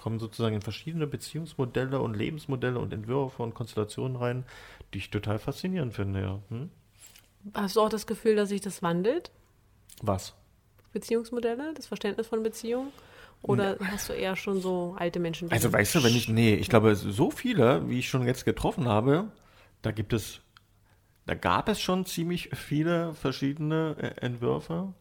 kommen 0.00 0.18
sozusagen 0.18 0.54
in 0.54 0.62
verschiedene 0.62 1.06
Beziehungsmodelle 1.06 2.00
und 2.00 2.14
Lebensmodelle 2.14 2.78
und 2.78 2.92
Entwürfe 2.92 3.42
und 3.42 3.54
Konstellationen 3.54 4.16
rein, 4.16 4.44
die 4.92 4.98
ich 4.98 5.10
total 5.10 5.38
faszinierend 5.38 5.94
finde, 5.94 6.20
ja. 6.20 6.38
Hm? 6.48 6.70
Hast 7.54 7.76
du 7.76 7.80
auch 7.80 7.88
das 7.88 8.06
Gefühl, 8.06 8.36
dass 8.36 8.48
sich 8.48 8.60
das 8.60 8.82
wandelt? 8.82 9.30
Was? 10.00 10.34
Beziehungsmodelle, 10.92 11.74
das 11.74 11.86
Verständnis 11.86 12.26
von 12.26 12.42
Beziehungen? 12.42 12.92
Oder 13.42 13.76
nee. 13.80 13.86
hast 13.86 14.08
du 14.08 14.12
eher 14.12 14.36
schon 14.36 14.60
so 14.60 14.94
alte 14.98 15.18
Menschen? 15.18 15.50
Also 15.50 15.72
weißt 15.72 15.96
du, 15.96 16.04
wenn 16.04 16.14
ich, 16.14 16.28
nee, 16.28 16.54
ich 16.54 16.68
glaube, 16.68 16.94
so 16.94 17.30
viele, 17.30 17.88
wie 17.88 17.98
ich 17.98 18.08
schon 18.08 18.24
jetzt 18.24 18.44
getroffen 18.44 18.86
habe, 18.86 19.32
da 19.82 19.90
gibt 19.90 20.12
es, 20.12 20.40
da 21.26 21.34
gab 21.34 21.68
es 21.68 21.80
schon 21.80 22.06
ziemlich 22.06 22.50
viele 22.54 23.14
verschiedene 23.14 23.96
äh, 23.98 24.24
Entwürfe. 24.24 24.94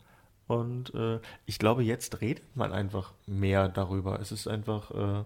Und 0.51 0.93
äh, 0.93 1.19
ich 1.45 1.59
glaube, 1.59 1.83
jetzt 1.83 2.19
redet 2.21 2.43
man 2.55 2.73
einfach 2.73 3.13
mehr 3.25 3.69
darüber. 3.69 4.19
Es 4.19 4.31
ist 4.31 4.47
einfach. 4.47 4.91
Äh, 4.91 5.23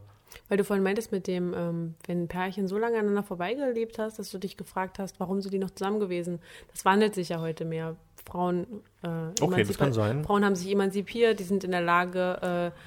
weil 0.50 0.58
du 0.58 0.64
vorhin 0.64 0.84
meintest 0.84 1.12
mit 1.12 1.28
dem, 1.28 1.54
ähm, 1.56 1.96
wenn 2.06 2.24
ein 2.24 2.28
Pärchen 2.28 2.68
so 2.68 2.78
lange 2.78 2.98
aneinander 2.98 3.24
vorbeigelebt 3.24 3.98
hast, 3.98 4.20
dass 4.20 4.30
du 4.30 4.38
dich 4.38 4.58
gefragt 4.58 5.00
hast, 5.00 5.20
warum 5.20 5.42
sind 5.42 5.54
die 5.54 5.60
noch 5.60 5.72
zusammen 5.72 6.00
gewesen? 6.00 6.40
Das 6.72 6.86
wandelt 6.86 7.16
sich 7.16 7.30
ja 7.30 7.40
heute 7.40 7.66
mehr. 7.66 7.96
Frauen, 8.26 8.66
äh, 9.04 9.08
okay, 9.42 9.64
das 9.64 9.78
kann 9.78 9.94
sein. 9.94 10.24
Frauen 10.24 10.44
haben 10.44 10.56
sich 10.56 10.72
emanzipiert, 10.72 11.40
die 11.40 11.44
sind 11.44 11.64
in 11.64 11.72
der 11.72 11.82
Lage, 11.82 12.74
äh, 12.74 12.80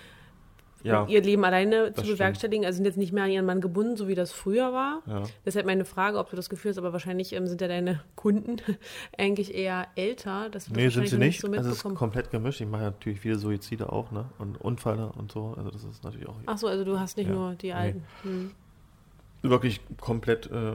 ja, 0.88 1.06
ihr 1.06 1.22
Leben 1.22 1.44
alleine 1.44 1.92
zu 1.92 2.02
bewerkstelligen. 2.02 2.64
Also 2.64 2.76
sind 2.76 2.84
jetzt 2.84 2.96
nicht 2.96 3.12
mehr 3.12 3.24
an 3.24 3.30
ihren 3.30 3.46
Mann 3.46 3.60
gebunden, 3.60 3.96
so 3.96 4.08
wie 4.08 4.14
das 4.14 4.32
früher 4.32 4.72
war. 4.72 5.02
Ja. 5.06 5.22
Deshalb 5.44 5.66
meine 5.66 5.84
Frage, 5.84 6.18
ob 6.18 6.30
du 6.30 6.36
das 6.36 6.48
Gefühl 6.48 6.70
hast, 6.70 6.78
aber 6.78 6.92
wahrscheinlich 6.92 7.32
ähm, 7.32 7.46
sind 7.46 7.60
ja 7.60 7.68
deine 7.68 8.00
Kunden 8.16 8.56
eigentlich 9.18 9.54
eher 9.54 9.86
älter. 9.96 10.48
Dass 10.50 10.66
du 10.66 10.74
nee, 10.74 10.88
sind 10.88 11.08
sie 11.08 11.18
nicht. 11.18 11.40
So 11.40 11.48
also 11.48 11.70
es 11.70 11.84
ist 11.84 11.94
komplett 11.94 12.30
gemischt. 12.30 12.60
Ich 12.60 12.66
mache 12.68 12.82
natürlich 12.82 13.20
viele 13.20 13.36
Suizide 13.36 13.92
auch, 13.92 14.10
ne? 14.10 14.26
Und 14.38 14.60
Unfälle 14.60 15.12
und 15.12 15.32
so. 15.32 15.54
Also 15.56 15.70
das 15.70 15.84
ist 15.84 16.04
natürlich 16.04 16.28
auch. 16.28 16.36
Ach 16.46 16.58
so, 16.58 16.66
also 16.66 16.84
du 16.84 16.98
hast 16.98 17.16
nicht 17.16 17.28
ja. 17.28 17.34
nur 17.34 17.54
die 17.54 17.72
alten. 17.72 18.02
Nee. 18.24 18.30
Hm. 18.30 18.50
Wirklich 19.42 19.80
komplett 20.00 20.50
äh, 20.50 20.72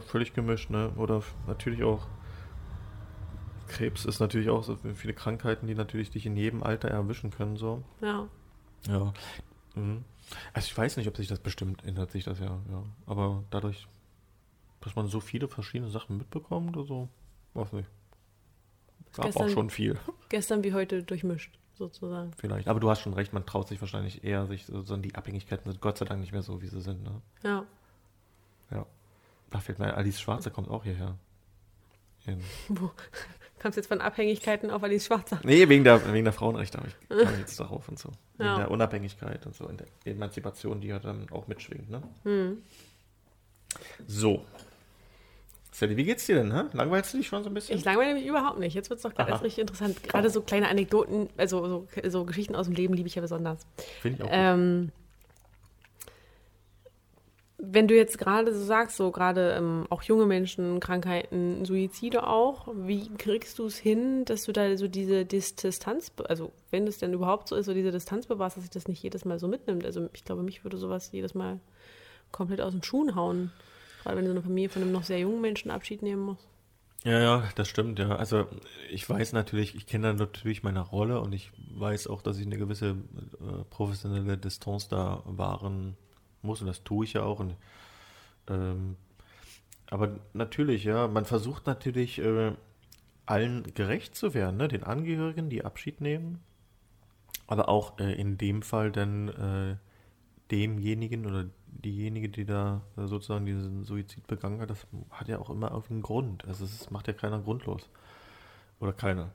völlig 0.00 0.34
gemischt, 0.34 0.70
ne? 0.70 0.90
Oder 0.96 1.22
natürlich 1.46 1.82
auch 1.82 2.06
Krebs 3.68 4.04
ist 4.04 4.20
natürlich 4.20 4.48
auch 4.48 4.62
so 4.62 4.76
viele 4.94 5.12
Krankheiten, 5.12 5.66
die 5.66 5.74
natürlich 5.74 6.10
dich 6.10 6.26
in 6.26 6.36
jedem 6.36 6.62
Alter 6.62 6.88
erwischen 6.88 7.30
können, 7.30 7.56
so. 7.56 7.82
Ja. 8.00 8.28
Ja. 8.86 9.12
Mhm. 9.74 10.04
Also 10.52 10.66
ich 10.66 10.76
weiß 10.76 10.96
nicht, 10.96 11.08
ob 11.08 11.16
sich 11.16 11.28
das 11.28 11.38
bestimmt 11.38 11.84
ändert 11.84 12.10
sich 12.10 12.24
das 12.24 12.38
ja, 12.40 12.60
ja. 12.70 12.82
Aber 13.06 13.44
dadurch, 13.50 13.86
dass 14.80 14.96
man 14.96 15.06
so 15.08 15.20
viele 15.20 15.48
verschiedene 15.48 15.90
Sachen 15.90 16.18
mitbekommt 16.18 16.76
oder 16.76 16.86
so, 16.86 17.08
weiß 17.54 17.72
nicht. 17.72 17.88
Gab 19.14 19.26
gestern, 19.26 19.46
auch 19.46 19.50
schon 19.50 19.70
viel. 19.70 19.98
Gestern 20.28 20.62
wie 20.64 20.74
heute 20.74 21.02
durchmischt, 21.02 21.58
sozusagen. 21.74 22.32
Vielleicht. 22.36 22.68
Aber 22.68 22.80
du 22.80 22.90
hast 22.90 23.00
schon 23.00 23.14
recht, 23.14 23.32
man 23.32 23.46
traut 23.46 23.68
sich 23.68 23.80
wahrscheinlich 23.80 24.24
eher, 24.24 24.46
sich 24.46 24.66
so 24.66 24.96
die 24.96 25.14
Abhängigkeiten 25.14 25.70
sind 25.70 25.80
Gott 25.80 25.98
sei 25.98 26.04
Dank 26.04 26.20
nicht 26.20 26.32
mehr 26.32 26.42
so, 26.42 26.60
wie 26.60 26.66
sie 26.66 26.82
sind. 26.82 27.02
Ne? 27.02 27.22
Ja. 27.42 27.64
Ja. 28.70 28.86
Da 29.50 29.60
fällt 29.60 29.78
mir, 29.78 29.94
Alice 29.94 30.20
Schwarze 30.20 30.50
kommt 30.50 30.68
auch 30.68 30.84
hierher. 30.84 31.16
In, 32.26 32.40
Wo? 32.68 32.90
Kamst 33.58 33.76
jetzt 33.76 33.86
von 33.88 34.00
Abhängigkeiten 34.00 34.70
auf 34.70 34.82
Alice 34.82 35.06
Schwarzer? 35.06 35.40
Nee, 35.42 35.68
wegen 35.68 35.82
der, 35.82 36.12
wegen 36.12 36.24
der 36.24 36.32
Frauenrechte 36.32 36.78
habe 36.78 36.88
ich 36.88 37.08
kam 37.24 37.38
jetzt 37.38 37.58
darauf 37.58 37.88
und 37.88 37.98
so. 37.98 38.10
Wegen 38.36 38.50
ja. 38.50 38.56
der 38.58 38.70
Unabhängigkeit 38.70 39.46
und 39.46 39.54
so, 39.54 39.66
in 39.66 39.78
der 39.78 39.86
Emanzipation, 40.04 40.80
die 40.80 40.88
ja 40.88 40.98
dann 40.98 41.26
auch 41.30 41.46
mitschwingt. 41.46 41.90
Ne? 41.90 42.02
Hm. 42.24 42.58
So. 44.06 44.44
Sally, 45.72 45.96
wie 45.96 46.04
geht's 46.04 46.24
dir 46.24 46.36
denn? 46.36 46.54
Hä? 46.54 46.64
Langweilst 46.72 47.12
du 47.12 47.18
dich 47.18 47.26
schon 47.26 47.42
so 47.44 47.50
ein 47.50 47.54
bisschen? 47.54 47.76
Ich 47.76 47.84
langweile 47.84 48.14
mich 48.14 48.24
überhaupt 48.24 48.58
nicht. 48.58 48.74
Jetzt 48.74 48.88
wird 48.88 48.98
es 48.98 49.02
doch 49.02 49.14
gerade 49.14 49.32
richtig 49.42 49.58
interessant. 49.58 50.02
Gerade 50.02 50.30
so 50.30 50.40
kleine 50.40 50.68
Anekdoten, 50.68 51.28
also 51.36 51.66
so, 51.66 52.08
so, 52.08 52.24
Geschichten 52.24 52.56
aus 52.56 52.66
dem 52.66 52.74
Leben 52.74 52.94
liebe 52.94 53.08
ich 53.08 53.14
ja 53.14 53.20
besonders. 53.20 53.66
Finde 54.00 54.18
ich 54.18 54.24
auch. 54.24 54.28
Ähm, 54.32 54.90
wenn 57.58 57.88
du 57.88 57.96
jetzt 57.96 58.18
gerade 58.18 58.54
so 58.54 58.62
sagst, 58.62 58.96
so 58.96 59.10
gerade 59.10 59.52
ähm, 59.52 59.86
auch 59.88 60.02
junge 60.02 60.26
Menschen, 60.26 60.78
Krankheiten, 60.78 61.64
Suizide 61.64 62.26
auch, 62.26 62.68
wie 62.74 63.08
kriegst 63.16 63.58
du 63.58 63.66
es 63.66 63.78
hin, 63.78 64.24
dass 64.26 64.44
du 64.44 64.52
da 64.52 64.76
so 64.76 64.88
diese 64.88 65.24
Distanz, 65.24 66.12
also 66.28 66.52
wenn 66.70 66.86
es 66.86 66.98
denn 66.98 67.14
überhaupt 67.14 67.48
so 67.48 67.56
ist, 67.56 67.66
so 67.66 67.72
diese 67.72 67.92
Distanz 67.92 68.26
bewahrst, 68.26 68.56
dass 68.56 68.64
sich 68.64 68.70
das 68.70 68.88
nicht 68.88 69.02
jedes 69.02 69.24
Mal 69.24 69.38
so 69.38 69.48
mitnimmt? 69.48 69.86
Also 69.86 70.08
ich 70.12 70.24
glaube, 70.24 70.42
mich 70.42 70.64
würde 70.64 70.76
sowas 70.76 71.10
jedes 71.12 71.34
Mal 71.34 71.60
komplett 72.30 72.60
aus 72.60 72.72
den 72.72 72.82
Schuhen 72.82 73.14
hauen. 73.14 73.50
Gerade 74.02 74.18
wenn 74.18 74.26
so 74.26 74.32
eine 74.32 74.42
Familie 74.42 74.68
von 74.68 74.82
einem 74.82 74.92
noch 74.92 75.04
sehr 75.04 75.18
jungen 75.18 75.40
Menschen 75.40 75.70
Abschied 75.70 76.02
nehmen 76.02 76.22
muss. 76.22 76.38
Ja, 77.04 77.20
ja, 77.20 77.48
das 77.54 77.68
stimmt, 77.68 77.98
ja. 77.98 78.16
Also 78.16 78.46
ich 78.90 79.08
weiß 79.08 79.32
natürlich, 79.32 79.74
ich 79.76 79.86
kenne 79.86 80.12
natürlich 80.12 80.62
meine 80.62 80.80
Rolle 80.80 81.20
und 81.20 81.32
ich 81.32 81.52
weiß 81.74 82.08
auch, 82.08 82.20
dass 82.20 82.38
ich 82.38 82.46
eine 82.46 82.58
gewisse 82.58 82.90
äh, 82.90 83.64
professionelle 83.70 84.36
Distanz 84.36 84.88
da 84.88 85.22
wahren 85.24 85.96
muss 86.42 86.60
und 86.60 86.66
das 86.66 86.84
tue 86.84 87.04
ich 87.04 87.14
ja 87.14 87.22
auch. 87.22 87.40
Und, 87.40 87.56
ähm, 88.48 88.96
aber 89.90 90.18
natürlich, 90.32 90.84
ja, 90.84 91.08
man 91.08 91.24
versucht 91.24 91.66
natürlich 91.66 92.18
äh, 92.18 92.52
allen 93.26 93.74
gerecht 93.74 94.14
zu 94.14 94.34
werden, 94.34 94.56
ne? 94.56 94.68
den 94.68 94.84
Angehörigen, 94.84 95.50
die 95.50 95.64
Abschied 95.64 96.00
nehmen, 96.00 96.40
aber 97.46 97.68
auch 97.68 97.98
äh, 97.98 98.12
in 98.14 98.38
dem 98.38 98.62
Fall 98.62 98.92
dann 98.92 99.28
äh, 99.28 99.76
demjenigen 100.50 101.26
oder 101.26 101.46
diejenige, 101.66 102.28
die 102.28 102.44
da 102.44 102.82
sozusagen 102.96 103.46
diesen 103.46 103.84
Suizid 103.84 104.26
begangen 104.26 104.60
hat, 104.60 104.70
das 104.70 104.86
hat 105.10 105.28
ja 105.28 105.38
auch 105.38 105.50
immer 105.50 105.70
irgendeinen 105.70 106.02
Grund. 106.02 106.44
Also 106.46 106.64
es 106.64 106.90
macht 106.90 107.06
ja 107.08 107.12
keiner 107.12 107.40
grundlos. 107.40 107.88
Oder 108.80 108.92
keiner. 108.92 109.30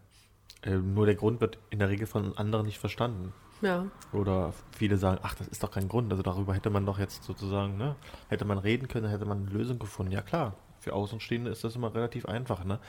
Äh, 0.64 0.78
nur 0.78 1.06
der 1.06 1.15
Grund 1.15 1.41
wird 1.41 1.57
in 1.69 1.80
der 1.80 1.90
Regel 1.90 2.07
von 2.07 2.38
anderen 2.38 2.65
nicht 2.65 2.80
verstanden. 2.80 3.34
Ja. 3.62 3.86
Oder 4.12 4.54
viele 4.72 4.98
sagen, 4.98 5.20
ach, 5.24 5.36
das 5.36 5.48
ist 5.48 5.64
doch 5.64 5.72
kein 5.72 5.88
Grund. 5.88 6.12
Also 6.12 6.24
darüber 6.24 6.54
hätte 6.54 6.70
man 6.70 6.86
doch 6.86 7.00
jetzt 7.00 7.24
sozusagen, 7.24 7.78
ne, 7.78 7.96
hätte 8.28 8.46
man 8.46 8.58
reden 8.58 8.88
können, 8.88 9.10
hätte 9.10 9.26
man 9.26 9.42
eine 9.42 9.52
Lösung 9.52 9.80
gefunden. 9.80 10.12
Ja 10.12 10.22
klar, 10.22 10.56
für 10.80 10.94
Außenstehende 10.94 11.52
ist 11.52 11.64
das 11.64 11.76
immer 11.76 11.94
relativ 11.94 12.26
einfach, 12.26 12.66
ne? 12.66 12.80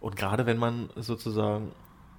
Und 0.00 0.16
gerade 0.16 0.46
wenn 0.46 0.58
man 0.58 0.88
sozusagen, 0.96 1.72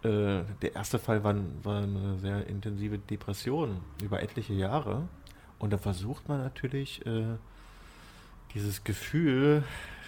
äh, 0.03 0.43
der 0.61 0.75
erste 0.75 0.99
Fall 0.99 1.23
war, 1.23 1.35
war 1.63 1.83
eine 1.83 2.19
sehr 2.19 2.47
intensive 2.47 2.99
Depression 2.99 3.79
über 4.01 4.21
etliche 4.21 4.53
Jahre. 4.53 5.07
Und 5.57 5.71
da 5.71 5.77
versucht 5.77 6.27
man 6.27 6.39
natürlich 6.39 7.05
äh, 7.05 7.37
dieses 8.53 8.83
Gefühl 8.83 9.63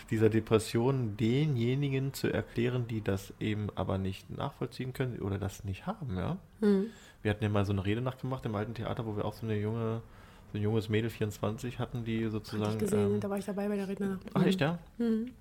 dieser 0.10 0.30
Depression 0.30 1.16
denjenigen 1.18 2.14
zu 2.14 2.32
erklären, 2.32 2.88
die 2.88 3.02
das 3.02 3.34
eben 3.40 3.70
aber 3.76 3.98
nicht 3.98 4.30
nachvollziehen 4.30 4.94
können 4.94 5.20
oder 5.20 5.40
das 5.40 5.64
nicht 5.64 5.88
haben, 5.88 6.18
ja. 6.18 6.38
Mhm. 6.60 6.88
Wir 7.24 7.32
hatten 7.32 7.44
ja 7.44 7.50
mal 7.50 7.66
so 7.66 7.72
eine 7.72 7.84
Rede 7.84 8.02
nachgemacht 8.02 8.46
im 8.46 8.54
alten 8.54 8.74
Theater, 8.74 9.06
wo 9.06 9.16
wir 9.16 9.26
auch 9.26 9.34
so 9.34 9.46
eine 9.46 9.58
junge, 9.58 10.02
so 10.52 10.58
ein 10.58 10.62
junges 10.62 10.90
Mädel 10.90 11.10
24 11.10 11.80
hatten, 11.80 12.04
die 12.04 12.28
sozusagen. 12.28 12.66
Hab 12.66 12.74
ich 12.74 12.80
gesehen, 12.80 13.14
ähm, 13.16 13.20
da 13.20 13.30
war 13.30 13.38
ich 13.38 13.46
dabei 13.46 13.68
bei 13.70 13.78
der 13.78 13.88
Rednernacht. 13.88 14.22
Ach 14.34 14.44
echt, 14.46 14.62
ja? 14.62 14.78
Mhm. 14.98 15.32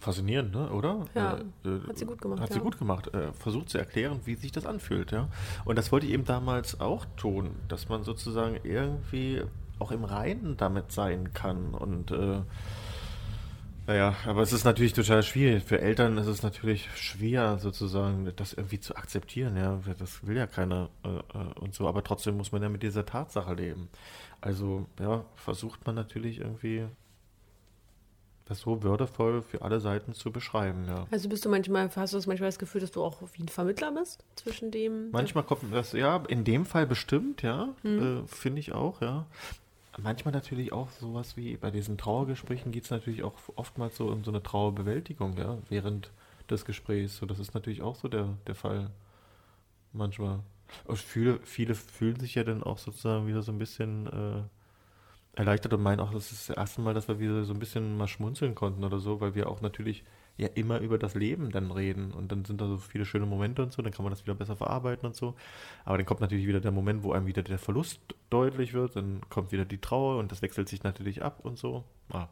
Faszinierend, 0.00 0.54
ne? 0.54 0.70
oder? 0.70 1.06
Ja, 1.14 1.38
äh, 1.64 1.68
äh 1.68 1.88
hat 1.88 1.98
sie 1.98 2.04
gut 2.04 2.20
gemacht. 2.20 2.40
Hat 2.40 2.50
ja. 2.50 2.54
sie 2.56 2.60
gut 2.60 2.78
gemacht. 2.78 3.12
Äh, 3.14 3.32
versucht 3.32 3.70
zu 3.70 3.78
erklären, 3.78 4.20
wie 4.26 4.34
sich 4.34 4.52
das 4.52 4.66
anfühlt, 4.66 5.10
ja. 5.12 5.28
Und 5.64 5.78
das 5.78 5.90
wollte 5.90 6.06
ich 6.06 6.12
eben 6.12 6.26
damals 6.26 6.80
auch 6.80 7.06
tun, 7.16 7.52
dass 7.68 7.88
man 7.88 8.04
sozusagen 8.04 8.60
irgendwie 8.62 9.42
auch 9.78 9.90
im 9.90 10.04
Reinen 10.04 10.58
damit 10.58 10.92
sein 10.92 11.32
kann 11.32 11.74
und 11.74 12.10
äh, 12.10 12.40
naja, 13.92 14.16
aber 14.24 14.40
es 14.40 14.54
ist 14.54 14.64
natürlich 14.64 14.94
total 14.94 15.22
schwierig. 15.22 15.64
Für 15.64 15.78
Eltern 15.78 16.16
ist 16.16 16.26
es 16.26 16.42
natürlich 16.42 16.88
schwer, 16.96 17.58
sozusagen, 17.58 18.32
das 18.36 18.54
irgendwie 18.54 18.80
zu 18.80 18.96
akzeptieren. 18.96 19.54
Ja, 19.54 19.80
das 19.98 20.26
will 20.26 20.34
ja 20.34 20.46
keiner 20.46 20.88
äh, 21.04 21.08
äh, 21.08 21.60
und 21.60 21.74
so. 21.74 21.86
Aber 21.86 22.02
trotzdem 22.02 22.38
muss 22.38 22.52
man 22.52 22.62
ja 22.62 22.70
mit 22.70 22.82
dieser 22.82 23.04
Tatsache 23.04 23.52
leben. 23.52 23.90
Also, 24.40 24.86
ja, 24.98 25.26
versucht 25.34 25.84
man 25.84 25.94
natürlich 25.94 26.40
irgendwie 26.40 26.86
das 28.46 28.60
so 28.60 28.82
würdevoll 28.82 29.42
für 29.42 29.60
alle 29.60 29.78
Seiten 29.78 30.14
zu 30.14 30.32
beschreiben, 30.32 30.86
ja. 30.88 31.06
Also 31.10 31.28
bist 31.28 31.44
du 31.44 31.48
manchmal, 31.50 31.90
hast 31.94 32.12
du 32.12 32.16
das 32.16 32.26
manchmal 32.26 32.48
das 32.48 32.58
Gefühl, 32.58 32.80
dass 32.80 32.90
du 32.90 33.02
auch 33.02 33.20
wie 33.34 33.42
ein 33.42 33.48
Vermittler 33.48 33.92
bist 33.92 34.24
zwischen 34.36 34.70
dem. 34.70 35.10
Manchmal 35.10 35.44
kommt 35.44 35.72
das, 35.72 35.92
ja, 35.92 36.24
in 36.28 36.44
dem 36.44 36.64
Fall 36.64 36.86
bestimmt, 36.86 37.42
ja, 37.42 37.68
hm. 37.82 38.24
äh, 38.24 38.26
finde 38.26 38.60
ich 38.60 38.72
auch, 38.72 39.02
ja 39.02 39.26
manchmal 39.98 40.32
natürlich 40.32 40.72
auch 40.72 40.90
sowas 40.90 41.36
wie 41.36 41.56
bei 41.56 41.70
diesen 41.70 41.98
Trauergesprächen 41.98 42.72
geht 42.72 42.84
es 42.84 42.90
natürlich 42.90 43.22
auch 43.22 43.34
oftmals 43.56 43.96
so 43.96 44.08
um 44.08 44.24
so 44.24 44.30
eine 44.30 44.42
Trauerbewältigung, 44.42 45.36
ja, 45.36 45.58
während 45.68 46.10
des 46.50 46.64
Gesprächs. 46.64 47.16
So, 47.16 47.26
das 47.26 47.38
ist 47.38 47.54
natürlich 47.54 47.82
auch 47.82 47.96
so 47.96 48.08
der, 48.08 48.28
der 48.46 48.54
Fall 48.54 48.90
manchmal. 49.92 50.40
Und 50.84 50.98
viele, 50.98 51.38
viele 51.40 51.74
fühlen 51.74 52.18
sich 52.18 52.34
ja 52.34 52.44
dann 52.44 52.62
auch 52.62 52.78
sozusagen 52.78 53.26
wieder 53.26 53.42
so 53.42 53.52
ein 53.52 53.58
bisschen 53.58 54.06
äh, 54.06 54.42
erleichtert 55.38 55.72
und 55.74 55.82
meinen 55.82 56.00
auch, 56.00 56.12
das 56.12 56.32
ist 56.32 56.48
das 56.48 56.56
erste 56.56 56.80
Mal, 56.80 56.94
dass 56.94 57.08
wir 57.08 57.18
wieder 57.18 57.44
so 57.44 57.52
ein 57.52 57.58
bisschen 57.58 57.96
mal 57.96 58.08
schmunzeln 58.08 58.54
konnten 58.54 58.84
oder 58.84 58.98
so, 58.98 59.20
weil 59.20 59.34
wir 59.34 59.48
auch 59.48 59.60
natürlich 59.60 60.04
ja 60.36 60.48
immer 60.48 60.80
über 60.80 60.98
das 60.98 61.14
Leben 61.14 61.50
dann 61.50 61.70
reden 61.70 62.12
und 62.12 62.32
dann 62.32 62.44
sind 62.44 62.60
da 62.60 62.66
so 62.66 62.78
viele 62.78 63.04
schöne 63.04 63.26
Momente 63.26 63.62
und 63.62 63.72
so, 63.72 63.82
dann 63.82 63.92
kann 63.92 64.04
man 64.04 64.10
das 64.10 64.24
wieder 64.24 64.34
besser 64.34 64.56
verarbeiten 64.56 65.06
und 65.06 65.14
so. 65.14 65.34
Aber 65.84 65.98
dann 65.98 66.06
kommt 66.06 66.20
natürlich 66.20 66.46
wieder 66.46 66.60
der 66.60 66.72
Moment, 66.72 67.02
wo 67.02 67.12
einem 67.12 67.26
wieder 67.26 67.42
der 67.42 67.58
Verlust 67.58 68.00
deutlich 68.30 68.72
wird, 68.72 68.96
dann 68.96 69.20
kommt 69.28 69.52
wieder 69.52 69.64
die 69.64 69.78
Trauer 69.78 70.18
und 70.18 70.32
das 70.32 70.42
wechselt 70.42 70.68
sich 70.68 70.82
natürlich 70.82 71.22
ab 71.22 71.40
und 71.42 71.58
so. 71.58 71.84
Ja. 72.12 72.28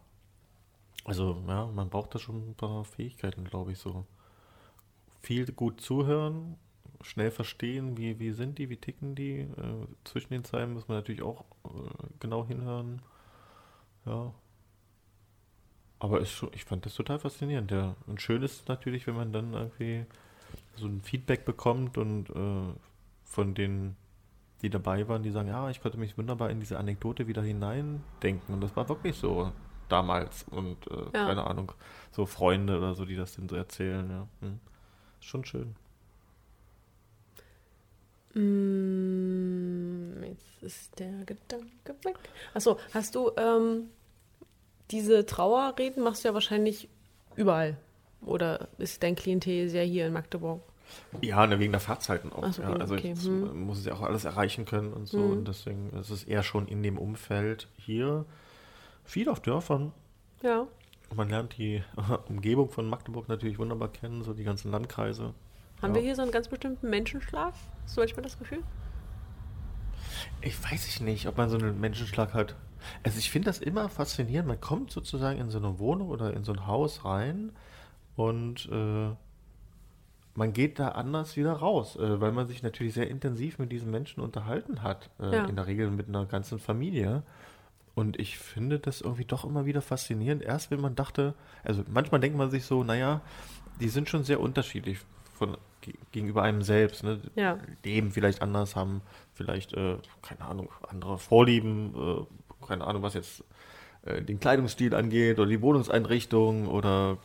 Also, 1.05 1.43
ja, 1.49 1.67
man 1.67 1.89
braucht 1.89 2.15
da 2.15 2.19
schon 2.19 2.51
ein 2.51 2.55
paar 2.55 2.85
Fähigkeiten, 2.85 3.45
glaube 3.45 3.73
ich, 3.73 3.79
so. 3.79 4.05
Viel 5.23 5.47
gut 5.53 5.81
zuhören, 5.81 6.57
schnell 7.03 7.31
verstehen, 7.31 7.97
wie, 7.97 8.19
wie 8.19 8.33
sind 8.33 8.59
die, 8.59 8.71
wie 8.71 8.77
ticken 8.77 9.15
die. 9.15 9.41
Äh, 9.41 9.87
zwischen 10.05 10.33
den 10.33 10.45
Zeilen 10.45 10.73
muss 10.73 10.89
man 10.89 10.99
natürlich 10.99 11.23
auch 11.23 11.45
äh, 11.65 11.69
genau 12.21 12.47
hinhören. 12.47 13.03
Ja, 14.07 14.33
aber 16.01 16.21
ist 16.21 16.33
schon, 16.33 16.51
ich 16.55 16.65
fand 16.65 16.87
das 16.87 16.95
total 16.95 17.19
faszinierend. 17.19 17.71
Ja. 17.71 17.95
Und 18.07 18.21
schön 18.21 18.43
ist 18.43 18.69
natürlich, 18.69 19.07
wenn 19.07 19.15
man 19.15 19.33
dann 19.33 19.53
irgendwie 19.53 20.07
so 20.77 20.87
ein 20.87 21.03
Feedback 21.03 21.45
bekommt 21.45 21.99
und 21.99 22.31
äh, 22.31 22.75
von 23.25 23.55
den, 23.55 23.97
die 24.63 24.71
dabei 24.71 25.07
waren, 25.09 25.23
die 25.23 25.31
sagen, 25.31 25.49
ja, 25.49 25.69
ich 25.69 25.81
konnte 25.83 25.99
mich 25.99 26.17
wunderbar 26.17 26.51
in 26.51 26.59
diese 26.59 26.79
Anekdote 26.79 27.29
wieder 27.29 27.43
hineindenken. 27.43 28.55
Und 28.55 28.63
das 28.63 28.75
war 28.77 28.89
wirklich 28.89 29.17
so 29.17 29.53
damals. 29.91 30.45
Und 30.45 30.91
äh, 30.91 31.05
ja. 31.15 31.27
keine 31.27 31.47
Ahnung, 31.47 31.73
so 32.13 32.25
Freunde 32.25 32.79
oder 32.79 32.95
so, 32.95 33.05
die 33.05 33.17
das 33.17 33.37
denn 33.37 33.49
so 33.49 33.57
erzählen. 33.57 34.09
Ja. 34.09 34.27
Hm. 34.41 34.59
Schon 35.21 35.45
schön. 35.45 35.77
Mm, 38.33 40.23
jetzt 40.23 40.63
ist 40.63 40.99
der 40.99 41.25
Gedanke 41.27 41.95
weg. 42.05 42.17
Achso, 42.55 42.79
hast 42.95 43.15
du 43.15 43.33
ähm, 43.37 43.91
diese 44.91 45.27
Trauerreden 45.27 46.03
machst 46.03 46.25
du 46.25 46.29
ja 46.29 46.35
wahrscheinlich 46.35 46.89
überall. 47.37 47.77
Oder 48.23 48.69
ist 48.79 49.03
dein 49.03 49.17
Klientel 49.17 49.69
sehr 49.69 49.85
hier 49.85 50.07
in 50.07 50.13
Magdeburg? 50.13 50.61
Ja, 51.21 51.47
ne, 51.47 51.59
wegen 51.59 51.73
der 51.73 51.81
Fahrzeiten 51.81 52.33
auch. 52.33 52.53
So, 52.53 52.63
ja. 52.63 52.73
Also 52.73 52.95
okay. 52.95 53.15
ich 53.17 53.25
hm. 53.25 53.65
muss 53.65 53.79
es 53.79 53.87
ja 53.87 53.95
auch 53.95 54.03
alles 54.03 54.25
erreichen 54.25 54.65
können 54.65 54.93
und 54.93 55.07
so. 55.07 55.19
Hm. 55.19 55.31
Und 55.33 55.49
deswegen 55.49 55.91
ist 55.91 56.11
es 56.11 56.25
eher 56.25 56.43
schon 56.43 56.67
in 56.67 56.83
dem 56.83 56.99
Umfeld 56.99 57.69
hier. 57.77 58.25
Viel 59.05 59.29
auf 59.29 59.41
Dörfern. 59.41 59.93
Ja. 60.43 60.67
Man 61.15 61.29
lernt 61.29 61.57
die 61.59 61.83
Umgebung 62.29 62.71
von 62.71 62.89
Magdeburg 62.89 63.29
natürlich 63.29 63.59
wunderbar 63.59 63.89
kennen, 63.89 64.23
so 64.23 64.33
die 64.33 64.45
ganzen 64.45 64.71
Landkreise. 64.71 65.35
Haben 65.81 65.95
ja. 65.95 66.01
wir 66.01 66.03
hier 66.03 66.17
so 66.17 66.23
einen 66.23 66.31
ganz 66.31 66.49
bestimmten 66.49 66.91
Menschenschlag? 66.91 67.55
Hast 67.85 67.97
du 67.97 68.01
manchmal 68.01 68.23
das 68.23 68.39
Gefühl? 68.39 68.63
Ich 70.43 70.63
weiß 70.63 70.87
ich 70.87 71.01
nicht, 71.01 71.27
ob 71.27 71.37
man 71.37 71.49
so 71.49 71.57
einen 71.57 71.81
Menschenschlag 71.81 72.35
hat. 72.35 72.55
Also 73.03 73.19
ich 73.19 73.31
finde 73.31 73.47
das 73.47 73.59
immer 73.59 73.89
faszinierend. 73.89 74.49
Man 74.49 74.61
kommt 74.61 74.91
sozusagen 74.91 75.39
in 75.39 75.51
so 75.51 75.59
eine 75.59 75.79
Wohnung 75.79 76.09
oder 76.09 76.35
in 76.35 76.45
so 76.45 76.53
ein 76.53 76.67
Haus 76.67 77.05
rein 77.05 77.53
und 78.17 78.69
äh, 78.71 79.11
man 80.35 80.53
geht 80.53 80.79
da 80.79 80.89
anders 80.91 81.37
wieder 81.37 81.53
raus, 81.53 81.97
äh, 81.97 82.21
weil 82.21 82.33
man 82.33 82.47
sich 82.47 82.63
natürlich 82.63 82.95
sehr 82.95 83.11
intensiv 83.11 83.59
mit 83.59 83.73
diesen 83.73 83.91
Menschen 83.91 84.21
unterhalten 84.21 84.83
hat. 84.83 85.11
Äh, 85.21 85.35
ja. 85.35 85.45
In 85.45 85.57
der 85.57 85.67
Regel 85.67 85.91
mit 85.91 86.09
einer 86.09 86.27
ganzen 86.27 86.59
Familie. 86.59 87.23
Und 87.95 88.19
ich 88.19 88.39
finde 88.39 88.79
das 88.79 89.01
irgendwie 89.01 89.25
doch 89.25 89.45
immer 89.45 89.67
wieder 89.67 89.83
faszinierend. 89.83 90.43
Erst 90.43 90.71
wenn 90.71 90.81
man 90.81 90.95
dachte, 90.95 91.35
also 91.65 91.83
manchmal 91.91 92.21
denkt 92.21 92.39
man 92.39 92.51
sich 92.51 92.65
so, 92.65 92.85
naja, 92.85 93.21
die 93.81 93.89
sind 93.89 94.09
schon 94.09 94.25
sehr 94.25 94.41
unterschiedlich 94.41 94.99
von 95.35 95.57
gegenüber 96.13 96.43
einem 96.43 96.63
selbst. 96.63 97.03
Ne? 97.03 97.21
Ja. 97.35 97.59
Leben 97.85 98.11
vielleicht 98.11 98.43
anders, 98.43 98.77
haben 98.77 99.01
vielleicht, 99.33 99.73
äh, 99.73 99.97
keine 100.23 100.43
Ahnung, 100.43 100.69
andere 100.89 101.19
Vorlieben, 101.19 101.95
äh, 101.95 102.25
keine 102.71 102.87
Ahnung, 102.87 103.03
was 103.03 103.15
jetzt 103.15 103.45
äh, 104.05 104.23
den 104.23 104.39
Kleidungsstil 104.39 104.95
angeht 104.95 105.39
oder 105.41 105.49
die 105.49 105.61
Wohnungseinrichtung 105.61 106.69
oder 106.69 107.19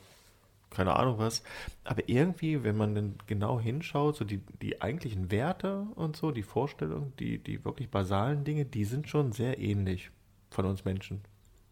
keine 0.72 0.96
Ahnung 0.96 1.20
was. 1.20 1.44
Aber 1.84 2.10
irgendwie, 2.10 2.64
wenn 2.64 2.76
man 2.76 2.96
dann 2.96 3.16
genau 3.28 3.60
hinschaut, 3.60 4.18
so 4.18 4.26
die, 4.26 4.42
die 4.62 4.82
eigentlichen 4.82 5.30
Werte 5.30 5.86
und 5.96 6.18
so, 6.18 6.32
die 6.32 6.44
Vorstellungen, 6.44 7.14
die, 7.20 7.38
die 7.38 7.64
wirklich 7.64 7.90
basalen 7.90 8.44
Dinge, 8.44 8.66
die 8.66 8.86
sind 8.86 9.08
schon 9.08 9.32
sehr 9.32 9.60
ähnlich 9.60 10.10
von 10.50 10.66
uns 10.66 10.84
Menschen. 10.84 11.22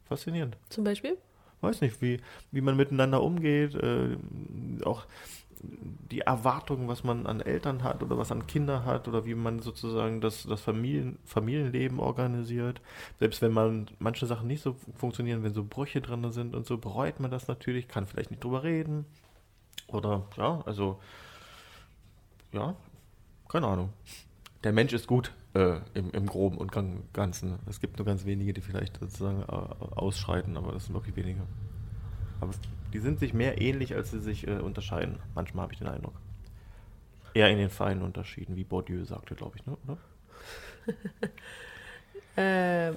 Faszinierend. 0.06 0.56
Zum 0.70 0.84
Beispiel? 0.84 1.18
weiß 1.64 1.82
nicht, 1.82 2.02
wie, 2.02 2.20
wie 2.52 2.62
man 2.62 2.76
miteinander 2.76 3.24
umgeht, 3.24 3.74
äh, 3.76 4.18
auch 4.84 5.06
die 5.62 6.22
Erwartungen, 6.22 6.88
was 6.88 7.04
man 7.04 7.26
an 7.26 7.42
Eltern 7.42 7.84
hat 7.84 8.04
oder 8.04 8.18
was 8.18 8.32
an 8.32 8.48
Kinder 8.48 8.86
hat 8.86 9.08
oder 9.08 9.26
wie 9.26 9.36
man 9.36 9.60
sozusagen 9.60 10.22
das, 10.22 10.44
das 10.44 10.62
Familien, 10.62 11.18
Familienleben 11.26 12.00
organisiert. 12.00 12.82
Selbst 13.20 13.42
wenn 13.42 13.54
man 13.54 13.88
manche 14.00 14.26
Sachen 14.26 14.48
nicht 14.48 14.62
so 14.62 14.76
funktionieren, 14.96 15.44
wenn 15.44 15.54
so 15.54 15.64
Brüche 15.64 16.02
drin 16.02 16.32
sind 16.32 16.56
und 16.56 16.66
so, 16.66 16.78
bereut 16.78 17.20
man 17.20 17.32
das 17.32 17.48
natürlich, 17.48 17.88
kann 17.88 18.08
vielleicht 18.08 18.32
nicht 18.32 18.44
drüber 18.44 18.64
reden. 18.64 19.06
Oder 19.88 20.24
ja, 20.38 20.62
also 20.66 21.00
ja, 22.52 22.76
keine 23.50 23.68
Ahnung. 23.68 23.90
Der 24.64 24.72
Mensch 24.72 24.94
ist 24.94 25.08
gut 25.08 25.34
äh, 25.54 25.80
im, 25.94 26.12
im 26.12 26.26
Groben 26.26 26.58
und 26.58 26.72
Ganzen. 27.14 27.60
Es 27.68 27.80
gibt 27.80 27.98
nur 27.98 28.06
ganz 28.06 28.26
wenige, 28.26 28.54
die 28.54 28.62
vielleicht 28.62 29.00
sozusagen 29.00 29.42
äh, 29.42 29.96
ausschreiten, 29.96 30.58
aber 30.58 30.72
das 30.72 30.86
sind 30.86 30.94
wirklich 30.94 31.16
wenige. 31.16 31.42
Aber 32.40 32.54
die 32.94 32.99
sind 32.99 33.20
sich 33.20 33.34
mehr 33.34 33.60
ähnlich, 33.60 33.95
als 33.95 34.11
sie 34.11 34.20
sich 34.20 34.48
äh, 34.48 34.60
unterscheiden. 34.60 35.20
Manchmal 35.36 35.64
habe 35.64 35.74
ich 35.74 35.80
den 35.80 35.88
Eindruck. 35.88 36.14
Eher 37.34 37.49
in 37.49 37.57
den 37.57 37.70
feinen 37.70 38.03
Unterschieden, 38.03 38.56
wie 38.56 38.64
Bourdieu 38.64 39.03
sagte, 39.06 39.34
glaube 39.34 39.57
ich, 39.57 39.65
ne? 39.65 39.76
oder? 39.86 39.98
äh, 42.91 42.94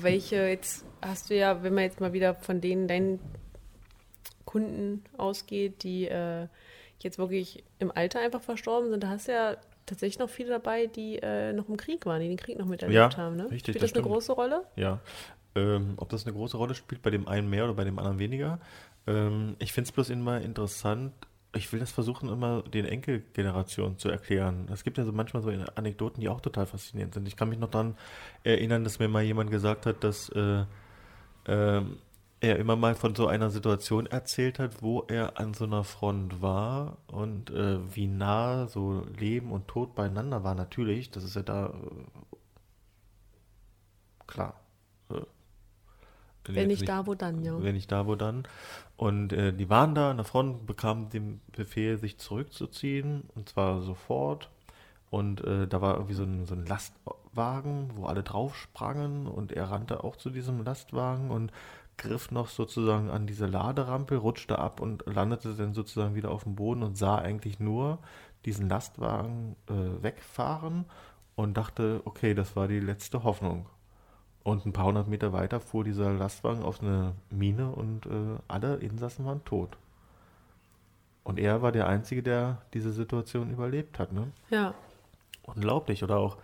welche 0.00 0.36
jetzt 0.36 0.84
hast 1.02 1.30
du 1.30 1.36
ja, 1.36 1.62
wenn 1.62 1.74
man 1.74 1.84
jetzt 1.84 2.00
mal 2.00 2.12
wieder 2.12 2.34
von 2.34 2.60
denen 2.60 2.86
deinen 2.86 3.18
Kunden 4.44 5.02
ausgeht, 5.16 5.82
die 5.82 6.06
äh, 6.06 6.46
jetzt 7.00 7.18
wirklich 7.18 7.64
im 7.78 7.90
Alter 7.90 8.20
einfach 8.20 8.40
verstorben 8.40 8.90
sind, 8.90 9.02
da 9.02 9.08
hast 9.08 9.28
du 9.28 9.32
ja 9.32 9.56
tatsächlich 9.86 10.18
noch 10.18 10.30
viele 10.30 10.50
dabei, 10.50 10.86
die 10.86 11.16
äh, 11.16 11.52
noch 11.52 11.68
im 11.68 11.76
Krieg 11.76 12.06
waren, 12.06 12.20
die 12.20 12.28
den 12.28 12.36
Krieg 12.36 12.58
noch 12.58 12.66
miterlebt 12.66 13.14
ja, 13.14 13.16
haben. 13.16 13.36
Ne? 13.36 13.44
Richtig, 13.44 13.74
Spielt 13.74 13.82
das, 13.82 13.92
das 13.92 13.98
eine 13.98 14.08
große 14.08 14.32
Rolle? 14.32 14.64
Ja. 14.76 15.00
Ähm, 15.56 15.94
ob 15.96 16.08
das 16.10 16.26
eine 16.26 16.34
große 16.34 16.56
Rolle 16.56 16.74
spielt, 16.74 17.02
bei 17.02 17.10
dem 17.10 17.26
einen 17.26 17.50
mehr 17.50 17.64
oder 17.64 17.74
bei 17.74 17.82
dem 17.82 17.98
anderen 17.98 18.20
weniger, 18.20 18.60
ähm, 19.06 19.56
ich 19.58 19.72
finde 19.72 19.88
es 19.88 19.92
bloß 19.92 20.10
immer 20.10 20.40
interessant. 20.40 21.12
Ich 21.52 21.72
will 21.72 21.80
das 21.80 21.90
versuchen, 21.90 22.28
immer 22.28 22.62
den 22.62 22.84
Enkelgenerationen 22.84 23.98
zu 23.98 24.08
erklären. 24.08 24.68
Es 24.72 24.84
gibt 24.84 24.98
ja 24.98 25.04
so 25.04 25.12
manchmal 25.12 25.42
so 25.42 25.50
Anekdoten, 25.74 26.20
die 26.20 26.28
auch 26.28 26.40
total 26.40 26.66
faszinierend 26.66 27.14
sind. 27.14 27.26
Ich 27.26 27.36
kann 27.36 27.48
mich 27.48 27.58
noch 27.58 27.70
daran 27.70 27.96
erinnern, 28.44 28.84
dass 28.84 29.00
mir 29.00 29.08
mal 29.08 29.22
jemand 29.22 29.50
gesagt 29.50 29.84
hat, 29.86 30.04
dass 30.04 30.28
äh, 30.28 30.64
äh, 31.46 31.82
er 32.40 32.58
immer 32.58 32.76
mal 32.76 32.94
von 32.94 33.14
so 33.14 33.26
einer 33.26 33.50
Situation 33.50 34.06
erzählt 34.06 34.58
hat, 34.58 34.82
wo 34.82 35.02
er 35.08 35.38
an 35.38 35.52
so 35.52 35.64
einer 35.64 35.84
Front 35.84 36.40
war 36.40 36.96
und 37.06 37.50
äh, 37.50 37.78
wie 37.94 38.06
nah 38.06 38.66
so 38.66 39.06
Leben 39.18 39.52
und 39.52 39.68
Tod 39.68 39.94
beieinander 39.94 40.42
war. 40.42 40.54
Natürlich, 40.54 41.10
das 41.10 41.24
ist 41.24 41.36
ja 41.36 41.42
da 41.42 41.66
äh, 41.66 42.36
klar. 44.26 44.60
Äh, 45.10 45.22
wenn 46.48 46.68
nicht 46.68 46.88
da, 46.88 47.06
wo 47.06 47.14
dann, 47.14 47.42
ja. 47.42 47.62
Wenn 47.62 47.74
nicht 47.74 47.92
da, 47.92 48.06
wo 48.06 48.14
dann. 48.14 48.44
Und 49.00 49.32
äh, 49.32 49.54
die 49.54 49.70
waren 49.70 49.94
da 49.94 50.10
an 50.10 50.18
der 50.18 50.26
Front, 50.26 50.66
bekamen 50.66 51.08
den 51.08 51.40
Befehl, 51.52 51.96
sich 51.96 52.18
zurückzuziehen, 52.18 53.30
und 53.34 53.48
zwar 53.48 53.80
sofort. 53.80 54.50
Und 55.08 55.42
äh, 55.42 55.66
da 55.66 55.80
war 55.80 55.94
irgendwie 55.94 56.12
so 56.12 56.24
ein, 56.24 56.44
so 56.44 56.54
ein 56.54 56.66
Lastwagen, 56.66 57.92
wo 57.94 58.04
alle 58.04 58.22
drauf 58.22 58.54
sprangen 58.54 59.26
und 59.26 59.52
er 59.52 59.70
rannte 59.70 60.04
auch 60.04 60.16
zu 60.16 60.28
diesem 60.28 60.62
Lastwagen 60.62 61.30
und 61.30 61.50
griff 61.96 62.30
noch 62.30 62.48
sozusagen 62.48 63.08
an 63.08 63.26
diese 63.26 63.46
Laderampe, 63.46 64.18
rutschte 64.18 64.58
ab 64.58 64.80
und 64.80 65.02
landete 65.06 65.54
dann 65.54 65.72
sozusagen 65.72 66.14
wieder 66.14 66.30
auf 66.30 66.42
dem 66.42 66.56
Boden 66.56 66.82
und 66.82 66.98
sah 66.98 67.16
eigentlich 67.16 67.58
nur 67.58 68.00
diesen 68.44 68.68
Lastwagen 68.68 69.56
äh, 69.70 70.02
wegfahren 70.02 70.84
und 71.36 71.56
dachte, 71.56 72.02
okay, 72.04 72.34
das 72.34 72.54
war 72.54 72.68
die 72.68 72.80
letzte 72.80 73.24
Hoffnung. 73.24 73.66
Und 74.42 74.64
ein 74.64 74.72
paar 74.72 74.86
hundert 74.86 75.08
Meter 75.08 75.32
weiter 75.32 75.60
fuhr 75.60 75.84
dieser 75.84 76.12
Lastwagen 76.12 76.62
auf 76.62 76.80
eine 76.80 77.14
Mine 77.30 77.70
und 77.70 78.06
äh, 78.06 78.38
alle 78.48 78.76
Insassen 78.76 79.26
waren 79.26 79.44
tot. 79.44 79.76
Und 81.24 81.38
er 81.38 81.60
war 81.62 81.72
der 81.72 81.86
Einzige, 81.86 82.22
der 82.22 82.62
diese 82.72 82.92
Situation 82.92 83.50
überlebt 83.50 83.98
hat. 83.98 84.12
Ne? 84.12 84.32
Ja. 84.48 84.74
Unglaublich. 85.42 86.02
Oder 86.02 86.16
auch, 86.16 86.38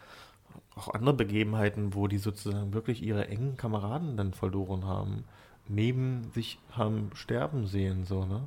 auch 0.75 0.93
andere 0.93 1.15
Begebenheiten, 1.15 1.95
wo 1.95 2.07
die 2.07 2.19
sozusagen 2.19 2.75
wirklich 2.75 3.03
ihre 3.03 3.29
engen 3.29 3.57
Kameraden 3.57 4.17
dann 4.17 4.35
verloren 4.35 4.85
haben. 4.85 5.25
Neben 5.67 6.31
sich 6.33 6.59
haben 6.73 7.11
sterben 7.15 7.67
sehen. 7.67 8.05
So, 8.05 8.27
ne? 8.27 8.47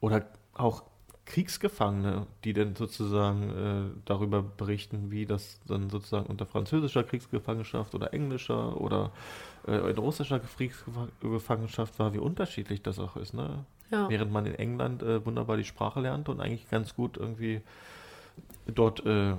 Oder 0.00 0.26
auch 0.54 0.84
Kriegsgefangene, 1.26 2.26
die 2.44 2.52
dann 2.52 2.76
sozusagen 2.76 3.50
äh, 3.50 4.00
darüber 4.04 4.42
berichten, 4.42 5.10
wie 5.10 5.26
das 5.26 5.60
dann 5.66 5.90
sozusagen 5.90 6.26
unter 6.26 6.46
französischer 6.46 7.02
Kriegsgefangenschaft 7.02 7.94
oder 7.96 8.14
englischer 8.14 8.80
oder 8.80 9.10
äh, 9.66 9.90
in 9.90 9.98
russischer 9.98 10.38
Kriegsgefangenschaft 10.38 11.98
war, 11.98 12.14
wie 12.14 12.18
unterschiedlich 12.18 12.80
das 12.82 13.00
auch 13.00 13.16
ist. 13.16 13.34
Ne? 13.34 13.64
Ja. 13.90 14.08
Während 14.08 14.30
man 14.30 14.46
in 14.46 14.54
England 14.54 15.02
äh, 15.02 15.24
wunderbar 15.26 15.56
die 15.56 15.64
Sprache 15.64 16.00
lernte 16.00 16.30
und 16.30 16.40
eigentlich 16.40 16.70
ganz 16.70 16.94
gut 16.94 17.16
irgendwie 17.16 17.60
dort 18.66 19.04
äh, 19.04 19.34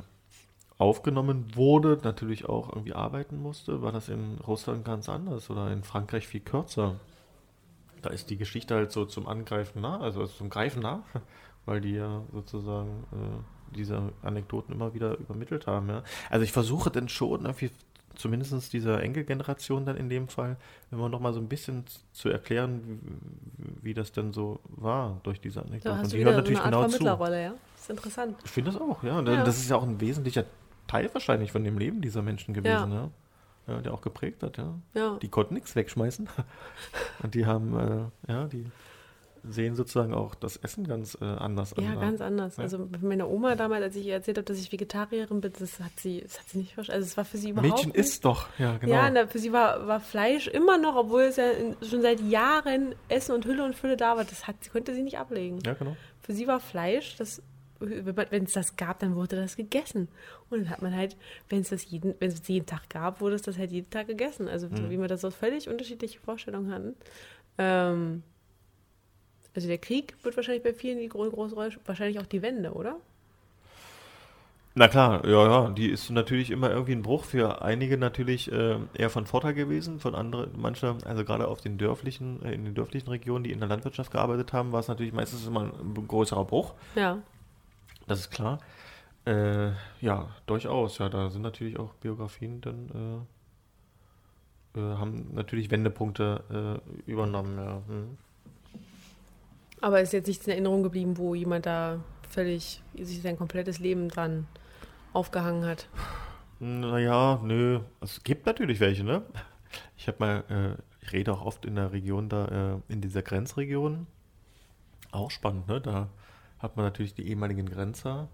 aufgenommen 0.78 1.56
wurde, 1.56 2.00
natürlich 2.04 2.50
auch 2.50 2.70
irgendwie 2.70 2.94
arbeiten 2.94 3.42
musste, 3.42 3.82
war 3.82 3.94
das 3.94 4.10
in 4.10 4.40
Russland 4.46 4.84
ganz 4.84 5.08
anders 5.08 5.50
oder 5.50 5.72
in 5.72 5.84
Frankreich 5.84 6.28
viel 6.28 6.42
kürzer. 6.42 7.00
Da 8.02 8.10
ist 8.10 8.30
die 8.30 8.38
Geschichte 8.38 8.76
halt 8.76 8.92
so 8.92 9.06
zum 9.06 9.26
Angreifen 9.26 9.82
nah, 9.82 10.00
also 10.00 10.28
zum 10.28 10.50
Greifen 10.50 10.82
nah 10.82 11.04
weil 11.68 11.82
die 11.82 11.94
ja 11.94 12.24
sozusagen 12.34 13.04
äh, 13.12 13.76
diese 13.76 14.14
Anekdoten 14.24 14.74
immer 14.74 14.96
wieder 14.96 15.18
übermittelt 15.20 15.68
haben. 15.68 15.90
Ja. 15.90 16.04
Also 16.30 16.44
ich 16.44 16.52
versuche 16.52 16.90
dann 16.90 17.10
schon 17.10 17.46
irgendwie 17.46 17.70
zumindest 18.16 18.74
dieser 18.74 19.04
Enkelgeneration 19.04 19.86
dann 19.86 19.96
in 19.96 20.10
dem 20.10 20.28
Fall, 20.28 20.58
immer 20.92 21.10
noch 21.10 21.20
mal 21.20 21.34
so 21.34 21.40
ein 21.40 21.48
bisschen 21.48 21.84
zu 22.14 22.30
erklären, 22.30 23.00
wie, 23.58 23.90
wie 23.90 23.94
das 23.94 24.12
denn 24.12 24.34
so 24.34 24.60
war 24.70 25.20
durch 25.24 25.40
diese 25.40 25.62
Anekdoten. 25.62 26.00
Hast 26.00 26.06
Und 26.06 26.14
die 26.14 26.26
hören 26.26 26.36
natürlich 26.36 26.62
eine 26.62 26.78
Art 26.78 26.98
genau 26.98 27.18
zu. 27.18 27.34
Ja? 27.34 27.54
Das 27.76 27.84
ist 27.84 27.90
interessant. 27.90 28.38
Ich 28.44 28.52
finde 28.52 28.72
das 28.72 28.82
auch, 28.82 29.04
ja. 29.04 29.22
ja. 29.22 29.44
Das 29.44 29.58
ist 29.58 29.70
ja 29.70 29.76
auch 29.76 29.84
ein 29.84 30.02
wesentlicher 30.02 30.46
Teil 30.88 31.10
wahrscheinlich 31.14 31.52
von 31.52 31.64
dem 31.64 31.78
Leben 31.78 32.02
dieser 32.02 32.22
Menschen 32.22 32.54
gewesen, 32.54 32.92
ja. 32.92 33.10
ja. 33.68 33.74
ja 33.76 33.82
der 33.82 33.94
auch 33.94 34.02
geprägt 34.02 34.42
hat, 34.42 34.58
ja. 34.58 34.74
ja. 34.94 35.18
Die 35.22 35.30
konnten 35.30 35.54
nichts 35.54 35.76
wegschmeißen. 35.76 36.28
Und 37.24 37.36
die 37.36 37.46
haben, 37.46 38.12
äh, 38.28 38.32
ja, 38.32 38.46
die 38.46 38.66
sehen 39.50 39.76
sozusagen 39.76 40.14
auch 40.14 40.36
das 40.36 40.58
Essen 40.58 40.88
ganz 40.88 41.18
äh, 41.22 41.26
anders 41.26 41.74
an. 41.74 41.84
Ja, 41.84 41.96
ganz 41.96 42.22
anders. 42.22 42.58
Ja. 42.58 42.64
Also 42.64 42.88
meine 43.02 43.28
Oma 43.28 43.56
damals, 43.56 43.84
als 43.84 43.96
ich 43.96 44.06
ihr 44.06 44.14
erzählt 44.14 44.38
habe, 44.38 44.46
dass 44.46 44.58
ich 44.58 44.72
Vegetarierin 44.72 45.42
bin, 45.42 45.52
das 45.58 45.80
hat 45.80 45.98
sie, 45.98 46.22
das 46.22 46.40
hat 46.40 46.50
sie 46.50 46.60
nicht 46.60 46.74
verstanden. 46.74 47.02
Also 47.02 47.12
es 47.12 47.18
war 47.18 47.26
für 47.26 47.38
sie 47.38 47.50
überhaupt 47.50 47.70
Mädchen 47.70 47.92
nicht. 47.92 48.00
isst 48.00 48.26
doch, 48.26 48.48
ja, 48.58 48.78
genau. 48.78 48.94
Ja, 48.94 49.10
na, 49.10 49.28
für 49.28 49.40
sie 49.40 49.52
war, 49.52 49.88
war 49.88 50.00
Fleisch 50.00 50.48
immer 50.48 50.78
noch, 50.78 50.96
obwohl 50.96 51.24
es 51.24 51.38
ja 51.38 51.50
in, 51.52 51.76
schon 51.88 52.02
seit 52.02 52.22
Jahren 52.22 52.96
Essen 53.10 53.34
und 53.34 53.46
Hülle 53.46 53.64
und 53.64 53.76
Fülle 53.76 53.98
da 53.98 54.18
war, 54.18 54.24
das 54.24 54.48
hat, 54.48 54.56
konnte 54.72 54.94
sie 54.94 55.04
nicht 55.04 55.18
ablegen. 55.18 55.60
Ja, 55.66 55.74
genau. 55.74 55.96
Für 56.22 56.34
sie 56.34 56.48
war 56.48 56.60
Fleisch, 56.60 57.16
das 57.18 57.42
wenn 57.80 58.46
es 58.46 58.54
das 58.54 58.76
gab, 58.76 59.00
dann 59.00 59.16
wurde 59.16 59.36
das 59.36 59.56
gegessen. 59.56 60.08
Und 60.50 60.62
dann 60.62 60.70
hat 60.70 60.82
man 60.82 60.96
halt, 60.96 61.16
wenn 61.50 61.62
es 61.62 61.70
das 61.70 61.86
jeden, 61.86 62.16
wenn 62.20 62.32
es 62.32 62.48
jeden 62.48 62.66
Tag 62.66 62.90
gab, 62.90 63.22
wurde 63.22 63.36
es 63.36 63.42
das 63.42 63.58
halt 63.58 63.72
jeden 63.72 63.90
Tag 63.90 64.08
gegessen. 64.08 64.48
Also 64.48 64.68
mhm. 64.68 64.90
wie 64.90 65.00
wir 65.00 65.08
das 65.08 65.22
so 65.22 65.32
völlig 65.32 65.70
unterschiedliche 65.70 66.20
Vorstellungen 66.20 66.72
hatten. 66.72 66.96
Ähm, 67.58 68.24
also 69.58 69.68
der 69.68 69.80
Krieg 69.80 70.16
wird 70.22 70.38
wahrscheinlich 70.38 70.62
bei 70.62 70.72
vielen 70.72 71.00
die 71.00 71.10
große 71.10 71.56
Rolle, 71.56 71.72
wahrscheinlich 71.88 72.20
auch 72.20 72.28
die 72.28 72.44
Wende, 72.44 72.74
oder? 72.74 72.98
Na 74.76 74.88
klar, 74.88 75.26
ja, 75.26 75.46
ja, 75.46 75.70
die 75.72 75.90
ist 75.90 76.12
natürlich 76.12 76.52
immer 76.52 76.70
irgendwie 76.70 76.92
ein 76.92 77.02
Bruch 77.02 77.24
für 77.24 77.64
einige 77.64 77.98
natürlich 77.98 78.52
äh, 78.52 78.78
eher 78.94 79.10
von 79.10 79.26
Vorteil 79.26 79.56
gewesen, 79.56 80.00
von 80.00 80.14
anderen, 80.14 80.52
manche, 80.56 80.96
also 81.06 81.26
gerade 81.26 81.48
auf 81.48 81.60
den 81.60 81.80
dörflichen, 81.80 82.46
äh, 82.46 82.54
in 82.54 82.66
den 82.66 82.76
dörflichen 82.76 83.10
Regionen, 83.10 83.44
die 83.44 83.52
in 83.52 83.58
der 83.58 83.68
Landwirtschaft 83.68 84.12
gearbeitet 84.12 84.54
haben, 84.54 84.74
war 84.74 84.82
es 84.82 84.90
natürlich 84.90 85.12
meistens 85.12 85.48
immer 85.48 85.72
ein 85.74 86.08
größerer 86.08 86.46
Bruch. 86.46 86.76
Ja. 86.94 87.18
Das 88.06 88.20
ist 88.20 88.30
klar. 88.30 88.60
Äh, 89.26 89.72
ja, 90.02 90.30
durchaus, 90.46 91.00
ja, 91.00 91.10
da 91.10 91.32
sind 91.32 91.42
natürlich 91.42 91.80
auch 91.80 91.96
Biografien 91.96 92.62
dann, 92.62 93.26
äh, 94.76 94.80
äh 94.80 94.98
haben 94.98 95.34
natürlich 95.34 95.72
Wendepunkte 95.72 96.80
äh, 96.86 97.10
übernommen, 97.10 97.58
ja. 97.58 97.82
Hm. 97.88 98.18
Aber 99.82 100.02
ist 100.02 100.14
jetzt 100.14 100.28
nichts 100.28 100.46
in 100.48 100.54
Erinnerung 100.54 100.84
geblieben, 100.84 101.18
wo 101.18 101.36
jemand 101.36 101.66
da 101.66 102.00
völlig 102.30 102.82
sich 102.96 103.22
sein 103.22 103.38
komplettes 103.38 103.80
Leben 103.80 104.10
dran 104.10 104.48
aufgehangen 105.14 105.66
hat. 105.66 105.88
Naja, 106.60 107.40
nö. 107.44 107.82
Es 108.02 108.24
gibt 108.24 108.46
natürlich 108.46 108.80
welche, 108.80 109.04
ne? 109.04 109.22
Ich 109.96 110.08
habe 110.08 110.18
mal, 110.20 110.44
äh, 110.50 111.06
ich 111.06 111.14
rede 111.14 111.32
auch 111.32 111.46
oft 111.46 111.66
in 111.66 111.76
der 111.76 111.92
Region 111.92 112.30
da, 112.30 112.80
äh, 112.90 112.94
in 112.94 113.02
dieser 113.02 113.22
Grenzregion. 113.22 114.08
Auch 115.12 115.32
spannend, 115.32 115.68
ne? 115.68 115.80
Da 115.80 116.10
hat 116.60 116.76
man 116.76 116.86
natürlich 116.86 117.14
die 117.14 117.28
ehemaligen 117.28 117.70
Grenzer 117.70 118.28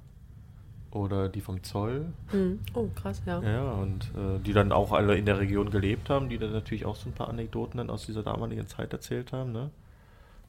oder 0.91 1.28
die 1.28 1.41
vom 1.41 1.64
Zoll. 1.64 2.14
Mhm. 2.32 2.60
Oh, 2.74 2.88
krass, 2.95 3.22
ja. 3.26 3.41
Ja, 3.41 3.72
und 3.74 4.11
äh, 4.15 4.40
die 4.40 4.53
dann 4.53 4.72
auch 4.72 4.91
alle 4.91 5.18
in 5.18 5.26
der 5.26 5.40
Region 5.40 5.70
gelebt 5.70 6.10
haben, 6.10 6.30
die 6.30 6.38
dann 6.38 6.52
natürlich 6.52 6.86
auch 6.86 6.95
so 6.95 7.10
ein 7.10 7.14
paar 7.14 7.30
Anekdoten 7.30 7.78
dann 7.78 7.90
aus 7.90 8.06
dieser 8.06 8.24
damaligen 8.24 8.68
Zeit 8.68 8.94
erzählt 8.94 9.34
haben, 9.34 9.52
ne? 9.52 9.70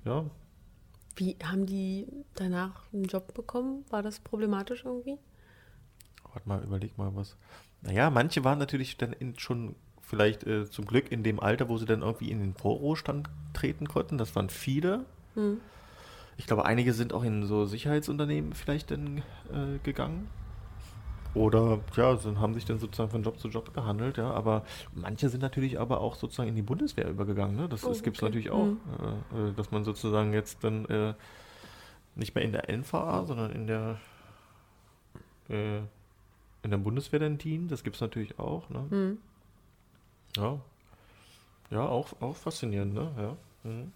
Ja, 0.04 0.24
wie 1.16 1.36
haben 1.42 1.66
die 1.66 2.06
danach 2.34 2.82
einen 2.92 3.04
Job 3.04 3.34
bekommen? 3.34 3.84
War 3.90 4.02
das 4.02 4.20
problematisch 4.20 4.84
irgendwie? 4.84 5.18
Warte 6.32 6.48
mal, 6.48 6.62
überleg 6.62 6.98
mal 6.98 7.14
was. 7.14 7.36
Naja, 7.82 8.10
manche 8.10 8.44
waren 8.44 8.58
natürlich 8.58 8.96
dann 8.96 9.12
in, 9.12 9.38
schon 9.38 9.76
vielleicht 10.02 10.46
äh, 10.46 10.68
zum 10.68 10.86
Glück 10.86 11.12
in 11.12 11.22
dem 11.22 11.40
Alter, 11.40 11.68
wo 11.68 11.78
sie 11.78 11.86
dann 11.86 12.02
irgendwie 12.02 12.30
in 12.30 12.40
den 12.40 12.54
Vorruhestand 12.54 13.28
treten 13.52 13.88
konnten. 13.88 14.18
Das 14.18 14.34
waren 14.34 14.50
viele. 14.50 15.04
Hm. 15.34 15.60
Ich 16.36 16.46
glaube, 16.46 16.64
einige 16.64 16.92
sind 16.92 17.12
auch 17.12 17.22
in 17.22 17.46
so 17.46 17.64
Sicherheitsunternehmen 17.64 18.54
vielleicht 18.54 18.90
dann 18.90 19.18
äh, 19.18 19.78
gegangen. 19.82 20.28
Oder 21.35 21.81
ja, 21.97 22.16
sind, 22.16 22.39
haben 22.39 22.55
sich 22.55 22.65
dann 22.65 22.78
sozusagen 22.78 23.11
von 23.11 23.23
Job 23.23 23.40
zu 23.40 23.48
Job 23.48 23.74
gehandelt, 23.74 24.19
ja. 24.19 24.31
Aber 24.31 24.65
manche 24.94 25.28
sind 25.28 25.40
natürlich 25.40 25.81
aber 25.81 26.01
auch 26.01 26.15
sozusagen 26.15 26.48
in 26.48 26.55
die 26.55 26.62
Bundeswehr 26.62 27.09
übergegangen. 27.09 27.56
Ne? 27.56 27.69
Das, 27.69 27.85
oh, 27.85 27.89
das 27.89 28.02
gibt 28.02 28.16
es 28.16 28.23
okay. 28.23 28.31
natürlich 28.31 28.51
auch, 28.51 28.66
mhm. 28.66 28.78
äh, 29.51 29.52
dass 29.56 29.70
man 29.73 29.85
sozusagen 29.85 30.32
jetzt 30.32 30.62
dann 30.62 30.85
äh, 30.86 31.15
nicht 32.15 32.35
mehr 32.35 32.44
in 32.44 32.52
der 32.52 32.70
NVA, 32.70 33.24
sondern 33.24 33.51
in 33.51 33.66
der 33.66 33.98
äh, 35.48 35.78
in 36.62 36.70
der 36.70 36.78
Bundeswehr 36.78 37.20
dann 37.20 37.36
dient. 37.36 37.70
Das 37.70 37.82
gibt 37.82 37.97
es 37.97 38.01
natürlich 38.01 38.39
auch. 38.39 38.69
Ne? 38.70 38.86
Mhm. 38.90 39.19
Ja. 40.36 40.59
Ja, 41.70 41.86
auch, 41.86 42.09
auch 42.20 42.36
faszinierend, 42.36 42.94
ne? 42.94 43.11
Ja. 43.19 43.70
Mhm. 43.70 43.93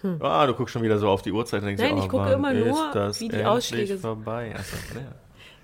Hm. 0.00 0.22
Ah, 0.22 0.46
du 0.46 0.54
guckst 0.54 0.72
schon 0.72 0.82
wieder 0.82 0.98
so 0.98 1.08
auf 1.08 1.22
die 1.22 1.32
Uhrzeit 1.32 1.60
und 1.60 1.66
denkst, 1.66 1.82
Nein, 1.82 1.94
oh, 1.94 2.02
ich 2.04 2.08
gucke 2.08 2.30
immer 2.30 2.54
nur, 2.54 2.94
wie 3.18 3.28
die 3.28 3.44
Ausschläge 3.44 3.94
sind. 3.94 4.00
vorbei. 4.00 4.54
Also, 4.56 4.76
ja. 4.94 5.12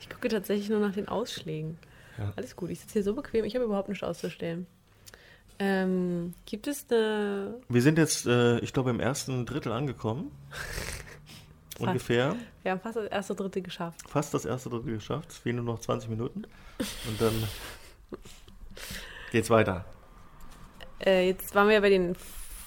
Ich 0.04 0.10
gucke 0.10 0.28
tatsächlich 0.28 0.68
nur 0.68 0.80
nach 0.80 0.92
den 0.92 1.08
Ausschlägen. 1.08 1.78
Ja. 2.18 2.34
Alles 2.36 2.54
gut, 2.56 2.68
ich 2.68 2.78
sitze 2.78 2.92
hier 2.92 3.02
so 3.02 3.14
bequem, 3.14 3.46
ich 3.46 3.54
habe 3.54 3.64
überhaupt 3.64 3.88
nichts 3.88 4.04
auszustellen. 4.04 4.66
Ähm, 5.58 6.34
gibt 6.44 6.66
es 6.66 6.84
eine. 6.90 7.54
Wir 7.70 7.80
sind 7.80 7.96
jetzt, 7.96 8.26
äh, 8.26 8.58
ich 8.58 8.74
glaube, 8.74 8.90
im 8.90 9.00
ersten 9.00 9.46
Drittel 9.46 9.72
angekommen. 9.72 10.30
Ungefähr. 11.78 12.36
Wir 12.62 12.72
haben 12.72 12.80
fast 12.80 12.96
das 12.96 13.06
erste 13.06 13.34
Drittel 13.34 13.62
geschafft. 13.62 13.98
Fast 14.06 14.34
das 14.34 14.44
erste 14.44 14.68
Drittel 14.68 14.92
geschafft. 14.92 15.30
Es 15.30 15.38
fehlen 15.38 15.56
nur 15.56 15.64
noch 15.64 15.80
20 15.80 16.10
Minuten. 16.10 16.46
Und 17.08 17.20
dann 17.20 17.32
geht's 19.32 19.48
weiter. 19.48 19.86
Äh, 21.04 21.28
jetzt 21.28 21.54
waren 21.54 21.68
wir 21.68 21.76
ja 21.76 21.80
bei 21.80 21.88
den, 21.88 22.14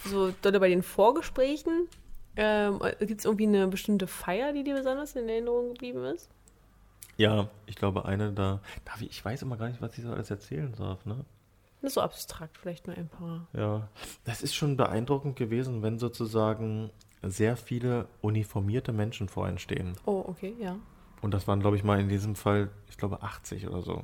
so 0.05 0.34
dort 0.41 0.59
bei 0.59 0.69
den 0.69 0.81
Vorgesprächen. 0.81 1.88
Ähm, 2.35 2.80
Gibt 2.99 3.19
es 3.19 3.26
irgendwie 3.26 3.45
eine 3.47 3.68
bestimmte 3.68 4.07
Feier, 4.07 4.53
die 4.53 4.64
dir 4.64 4.73
besonders 4.73 5.15
in 5.15 5.30
Erinnerung 5.30 5.73
geblieben 5.73 6.03
ist? 6.03 6.31
Ja, 7.18 7.49
ich 7.65 7.76
glaube, 7.76 8.06
eine 8.06 8.31
da. 8.31 8.61
Darf 8.85 9.02
ich, 9.02 9.10
ich 9.10 9.26
weiß 9.26 9.41
immer 9.41 9.57
gar 9.57 9.68
nicht, 9.68 9.81
was 9.81 9.98
ich 9.98 10.03
so 10.03 10.11
alles 10.11 10.30
erzählen 10.30 10.73
darf, 10.77 11.06
ne? 11.06 11.26
Das 11.81 11.89
ist 11.89 11.94
so 11.95 12.02
abstrakt, 12.02 12.57
vielleicht 12.57 12.88
nur 12.88 12.95
ein 12.95 13.07
paar. 13.07 13.48
Ja, 13.53 13.88
das 14.23 14.41
ist 14.41 14.56
schon 14.56 14.77
beeindruckend 14.77 15.35
gewesen, 15.35 15.84
wenn 15.84 15.99
sozusagen 15.99 16.89
sehr 17.22 17.57
viele 17.57 18.07
uniformierte 18.22 18.94
Menschen 18.94 19.30
vor 19.30 19.48
ihnen 19.48 19.60
stehen. 19.60 19.94
Oh, 20.06 20.23
okay, 20.27 20.56
ja. 20.60 20.77
Und 21.22 21.34
das 21.34 21.48
waren, 21.48 21.60
glaube 21.60 21.76
ich, 21.76 21.84
mal 21.84 21.99
in 21.99 22.10
diesem 22.10 22.35
Fall, 22.35 22.69
ich 22.89 22.98
glaube, 22.98 23.22
80 23.22 23.68
oder 23.68 23.81
so. 23.81 24.03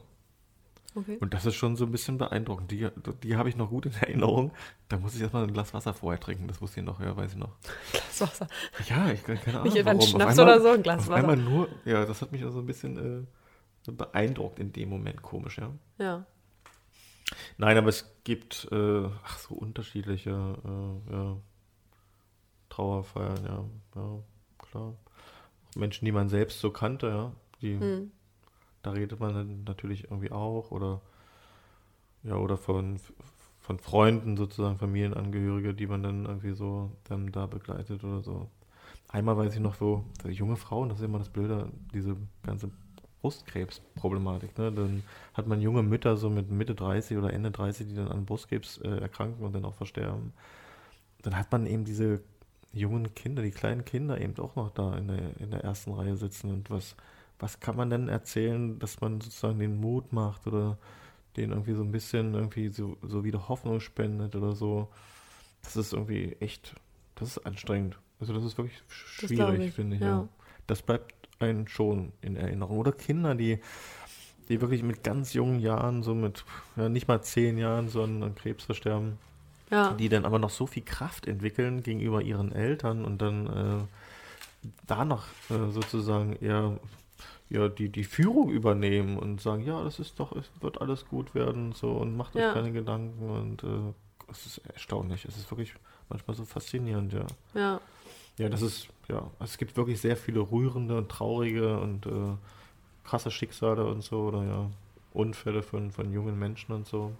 Okay. 0.96 1.18
Und 1.20 1.34
das 1.34 1.46
ist 1.46 1.56
schon 1.56 1.76
so 1.76 1.86
ein 1.86 1.92
bisschen 1.92 2.18
beeindruckend. 2.18 2.72
Die, 2.72 2.88
die 3.24 3.36
habe 3.36 3.50
ich 3.50 3.56
noch 3.56 3.70
gut 3.70 3.86
in 3.86 3.94
Erinnerung. 3.94 4.52
Da 4.90 4.98
muss 4.98 5.16
ich 5.16 5.22
erstmal 5.22 5.44
ein 5.44 5.54
Glas 5.54 5.74
Wasser 5.74 5.94
vorher 5.94 6.20
trinken. 6.20 6.48
Das 6.48 6.62
wusste 6.62 6.82
ich 6.82 6.86
noch, 6.86 7.00
ja, 7.00 7.16
weiß 7.18 7.32
ich 7.32 7.38
noch. 7.38 7.56
Glas 7.92 8.22
Wasser? 8.22 8.48
Ja, 8.88 9.12
ich 9.12 9.24
keine 9.24 9.40
Ahnung. 9.48 9.64
Nicht 9.64 9.88
ein 9.88 10.02
Schnaps 10.02 10.38
einmal, 10.38 10.56
oder 10.56 10.62
so, 10.62 10.70
ein 10.70 10.84
Glas 10.84 11.08
Wasser. 11.08 11.16
Einmal 11.16 11.38
nur, 11.38 11.68
ja, 11.86 12.06
das 12.06 12.22
hat 12.22 12.32
mich 12.32 12.44
also 12.44 12.60
ein 12.60 12.66
bisschen 12.66 13.26
äh, 13.88 13.92
beeindruckt 13.92 14.60
in 14.60 14.72
dem 14.72 14.90
Moment, 14.90 15.22
komisch, 15.22 15.58
ja. 15.58 15.72
Ja. 15.98 16.26
Nein, 17.58 17.78
aber 17.78 17.90
es 17.90 18.14
gibt, 18.24 18.68
äh, 18.72 19.06
ach, 19.24 19.40
so 19.40 19.56
unterschiedliche, 19.56 20.30
äh, 20.30 21.14
ja, 21.14 21.38
Trauerfeiern, 22.70 23.46
ja, 23.46 23.66
ja, 23.96 24.20
klar. 24.58 24.94
Menschen, 25.76 26.06
die 26.06 26.12
man 26.12 26.30
selbst 26.30 26.60
so 26.60 26.72
kannte, 26.72 27.08
ja, 27.08 27.32
die, 27.62 27.80
hm. 27.80 28.12
Da 28.84 28.92
redet 28.92 29.20
man 29.20 29.34
dann 29.34 29.64
natürlich 29.64 30.04
irgendwie 30.04 30.32
auch 30.32 30.72
oder, 30.72 31.02
ja, 32.24 32.36
oder 32.36 32.58
von, 32.58 33.00
von 33.60 33.80
Freunden 33.80 34.38
sozusagen, 34.38 34.78
Familienangehörige, 34.78 35.74
die 35.74 35.88
man 35.88 36.04
dann 36.04 36.26
irgendwie 36.26 36.54
so 36.54 36.92
dann 37.06 37.32
da 37.32 37.48
begleitet 37.48 38.04
oder 38.04 38.22
so. 38.22 38.50
Einmal 39.08 39.38
weiß 39.38 39.56
ich 39.56 39.60
noch 39.60 39.76
so, 39.76 40.06
junge 40.28 40.58
Frauen, 40.58 40.90
das 40.90 41.00
ist 41.00 41.06
immer 41.06 41.20
das 41.20 41.30
Blöde, 41.30 41.72
diese 41.94 42.18
ganze 42.44 42.70
Brustkrebsproblematik. 43.22 44.58
Ne? 44.58 44.72
Dann 44.72 45.04
hat 45.34 45.48
man 45.48 45.62
junge 45.62 45.82
Mütter 45.82 46.18
so 46.18 46.30
mit 46.30 46.52
Mitte 46.52 46.76
30 46.76 47.18
oder 47.18 47.32
Ende 47.32 47.52
30, 47.52 47.88
die 47.88 47.96
dann 47.96 48.10
an 48.10 48.26
Brustkrebs 48.26 48.80
äh, 48.80 49.00
erkranken 49.00 49.46
und 49.46 49.54
dann 49.56 49.66
auch 49.66 49.76
versterben. 49.76 50.34
Dann 51.22 51.38
hat 51.38 51.52
man 51.52 51.66
eben 51.66 51.86
diese 51.86 52.22
jungen 52.74 53.16
Kinder, 53.16 53.42
die 53.42 53.52
kleinen 53.52 53.86
Kinder 53.86 54.20
eben 54.20 54.38
auch 54.40 54.56
noch 54.58 54.72
da 54.72 54.98
in 54.98 55.08
der, 55.08 55.40
in 55.40 55.52
der 55.52 55.64
ersten 55.64 55.94
Reihe 55.94 56.18
sitzen. 56.18 56.52
Und 56.52 56.70
was, 56.70 56.98
was 57.44 57.60
kann 57.60 57.76
man 57.76 57.90
denn 57.90 58.08
erzählen, 58.08 58.80
dass 58.80 59.02
man 59.02 59.20
sozusagen 59.20 59.60
den 59.60 59.80
Mut 59.80 60.14
macht 60.14 60.48
oder 60.48 60.78
den 61.36 61.52
irgendwie 61.52 61.74
so 61.74 61.84
ein 61.84 61.92
bisschen 61.92 62.34
irgendwie 62.34 62.70
so, 62.70 62.98
so 63.02 63.24
wieder 63.24 63.50
Hoffnung 63.50 63.80
spendet 63.80 64.36
oder 64.36 64.54
so. 64.54 64.88
Das 65.62 65.76
ist 65.76 65.94
irgendwie 65.94 66.38
echt, 66.40 66.74
das 67.16 67.38
ist 67.38 67.46
anstrengend. 67.46 68.00
Also 68.20 68.34
das 68.34 68.44
ist 68.44 68.58
wirklich 68.58 68.82
schwierig, 68.88 69.68
ich, 69.68 69.74
finde 69.74 69.98
ich. 69.98 70.02
Ja. 70.02 70.08
ja. 70.08 70.28
Das 70.68 70.82
bleibt 70.82 71.14
einen 71.40 71.68
schon 71.68 72.14
in 72.22 72.38
Erinnerung. 72.38 72.78
Oder 72.78 72.94
Kinder, 72.94 73.36
die, 73.36 73.60
die 74.48 74.62
wirklich 74.62 74.84
mit 74.84 75.04
ganz 75.04 75.34
jungen 75.34 75.60
Jahren, 75.60 76.02
so 76.02 76.16
mit 76.16 76.46
ja, 76.78 76.88
nicht 76.88 77.08
mal 77.08 77.22
zehn 77.22 77.58
Jahren, 77.58 77.90
sondern 77.90 78.30
an 78.30 78.36
Krebs 78.36 78.64
versterben 78.64 79.18
ja. 79.74 79.94
die 79.94 80.08
dann 80.08 80.26
aber 80.26 80.40
noch 80.40 80.52
so 80.52 80.68
viel 80.68 80.84
Kraft 80.84 81.28
entwickeln 81.28 81.82
gegenüber 81.82 82.22
ihren 82.22 82.52
Eltern 82.52 83.04
und 83.04 83.22
dann 83.22 83.48
äh, 83.48 84.68
da 84.88 85.04
noch 85.04 85.26
äh, 85.50 85.72
sozusagen 85.72 86.36
eher 86.36 86.80
ja, 87.50 87.68
die, 87.70 87.90
die 87.90 88.04
Führung 88.04 88.50
übernehmen 88.50 89.18
und 89.18 89.42
sagen, 89.42 89.64
ja, 89.64 89.84
das 89.84 90.00
ist 90.00 90.20
doch, 90.20 90.36
es 90.36 90.50
wird 90.62 90.82
alles 90.82 91.06
gut 91.08 91.36
werden 91.36 91.74
so 91.74 91.92
und 91.92 92.16
macht 92.18 92.36
euch 92.36 92.42
ja. 92.42 92.54
keine 92.54 92.72
Gedanken 92.72 93.30
und 93.30 93.64
äh, 93.64 93.94
es 94.32 94.46
ist 94.46 94.58
erstaunlich. 94.74 95.26
Es 95.26 95.38
ist 95.38 95.52
wirklich 95.52 95.74
manchmal 96.10 96.36
so 96.36 96.46
faszinierend, 96.46 97.14
ja. 97.14 97.26
Ja. 97.54 97.82
Ja, 98.40 98.50
das 98.50 98.64
ist, 98.64 98.88
ja, 99.10 99.30
es 99.40 99.60
gibt 99.60 99.78
wirklich 99.78 100.02
sehr 100.02 100.18
viele 100.18 100.40
rührende 100.40 100.98
und 100.98 101.10
traurige 101.10 101.80
und 101.80 102.08
äh, 102.08 102.36
krasse 103.04 103.30
Schicksale 103.30 103.86
und 103.86 104.02
so, 104.04 104.22
oder 104.22 104.44
ja, 104.44 104.72
Unfälle 105.14 105.62
von, 105.62 105.92
von 105.92 106.12
jungen 106.12 106.40
Menschen 106.40 106.74
und 106.74 106.88
so. 106.88 107.12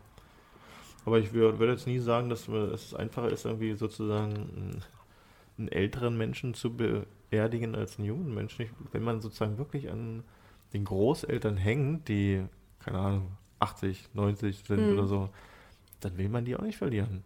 Aber 1.06 1.20
ich 1.20 1.34
würde 1.34 1.72
jetzt 1.72 1.86
nie 1.86 2.00
sagen, 2.00 2.30
dass 2.30 2.48
es 2.48 2.96
einfacher 2.96 3.30
ist, 3.30 3.46
irgendwie 3.46 3.74
sozusagen 3.76 4.82
einen 5.58 5.68
älteren 5.68 6.18
Menschen 6.18 6.54
zu 6.54 6.76
beerdigen 6.76 7.76
als 7.76 7.98
einen 7.98 8.08
jungen 8.08 8.34
Menschen. 8.34 8.64
Ich, 8.64 8.72
wenn 8.92 9.04
man 9.04 9.22
sozusagen 9.22 9.58
wirklich 9.58 9.90
an 9.90 10.24
den 10.74 10.86
Großeltern 10.86 11.58
hängt, 11.58 12.08
die, 12.08 12.44
keine 12.80 13.00
Ahnung, 13.00 13.38
80, 13.60 14.10
90 14.14 14.64
sind 14.66 14.88
mhm. 14.88 14.94
oder 14.94 15.08
so, 15.08 15.30
dann 16.00 16.18
will 16.18 16.30
man 16.30 16.46
die 16.46 16.56
auch 16.56 16.62
nicht 16.62 16.78
verlieren. 16.78 17.24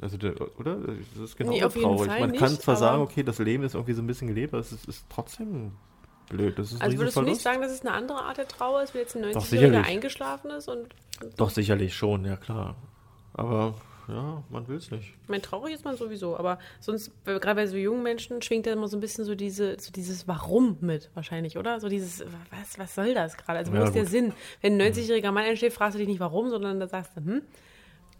Also, 0.00 0.18
der, 0.18 0.34
oder? 0.58 0.76
Das 0.76 1.22
ist 1.22 1.36
genau 1.36 1.52
nee, 1.52 1.60
traurig. 1.60 2.08
Man 2.08 2.30
nicht, 2.30 2.40
kann 2.40 2.50
zwar 2.50 2.76
sagen, 2.76 3.00
okay, 3.02 3.22
das 3.22 3.38
Leben 3.38 3.62
ist 3.64 3.74
irgendwie 3.74 3.94
so 3.94 4.02
ein 4.02 4.06
bisschen 4.06 4.28
gelebt, 4.28 4.52
aber 4.52 4.60
es 4.60 4.72
ist, 4.72 4.86
ist 4.86 5.06
trotzdem 5.08 5.72
blöd. 6.28 6.58
Also 6.58 6.78
würdest 6.98 7.16
du 7.16 7.22
nicht 7.22 7.40
sagen, 7.40 7.62
dass 7.62 7.72
es 7.72 7.80
eine 7.80 7.92
andere 7.92 8.18
Art 8.18 8.36
der 8.36 8.48
Trauer 8.48 8.82
ist, 8.82 8.92
wie 8.94 8.98
jetzt 8.98 9.16
ein 9.16 9.24
90-Jähriger 9.24 9.84
eingeschlafen 9.84 10.50
ist? 10.50 10.68
Und, 10.68 10.94
und 11.22 11.40
Doch, 11.40 11.48
sicherlich 11.48 11.94
schon, 11.94 12.24
ja 12.26 12.36
klar. 12.36 12.76
Aber 13.32 13.74
ja, 14.08 14.44
man 14.50 14.68
will 14.68 14.76
es 14.76 14.90
nicht. 14.90 15.14
Ich 15.22 15.28
meine, 15.28 15.42
traurig 15.42 15.74
ist 15.74 15.84
man 15.84 15.96
sowieso, 15.96 16.36
aber 16.36 16.58
sonst, 16.80 17.10
gerade 17.24 17.56
bei 17.56 17.66
so 17.66 17.76
jungen 17.76 18.02
Menschen, 18.02 18.40
schwingt 18.40 18.66
da 18.66 18.72
immer 18.72 18.86
so 18.86 18.96
ein 18.96 19.00
bisschen 19.00 19.24
so, 19.24 19.34
diese, 19.34 19.78
so 19.80 19.90
dieses 19.90 20.28
Warum 20.28 20.78
mit, 20.80 21.10
wahrscheinlich, 21.14 21.58
oder? 21.58 21.80
So 21.80 21.88
dieses, 21.88 22.24
was, 22.50 22.78
was 22.78 22.94
soll 22.94 23.14
das 23.14 23.36
gerade? 23.36 23.58
Also, 23.58 23.72
wo 23.72 23.76
ja, 23.76 23.82
ist 23.82 23.88
gut. 23.88 23.96
der 23.96 24.06
Sinn? 24.06 24.32
Wenn 24.60 24.80
ein 24.80 24.92
90-jähriger 24.92 25.32
Mann 25.32 25.44
entsteht, 25.44 25.72
fragst 25.72 25.96
du 25.96 25.98
dich 25.98 26.08
nicht 26.08 26.20
warum, 26.20 26.50
sondern 26.50 26.78
da 26.78 26.86
sagst 26.86 27.16
du, 27.16 27.24
hm, 27.24 27.42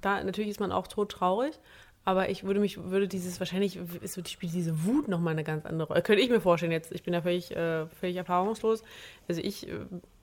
da 0.00 0.24
natürlich 0.24 0.50
ist 0.50 0.60
man 0.60 0.72
auch 0.72 0.88
tot 0.88 1.10
traurig. 1.10 1.58
Aber 2.04 2.28
ich 2.28 2.44
würde 2.44 2.60
mich, 2.60 2.82
würde 2.82 3.08
dieses, 3.08 3.40
wahrscheinlich 3.40 3.80
ist 4.00 4.30
spielt 4.30 4.52
diese 4.52 4.84
Wut 4.84 5.08
nochmal 5.08 5.32
eine 5.32 5.42
ganz 5.42 5.66
andere 5.66 5.88
Rolle. 5.88 6.02
Könnte 6.02 6.22
ich 6.22 6.30
mir 6.30 6.40
vorstellen 6.40 6.70
jetzt, 6.70 6.92
ich 6.92 7.02
bin 7.02 7.12
ja 7.12 7.20
völlig, 7.20 7.50
äh, 7.50 7.86
völlig 7.86 8.16
erfahrungslos. 8.16 8.84
Also 9.28 9.40
ich, 9.40 9.68
äh, 9.68 9.72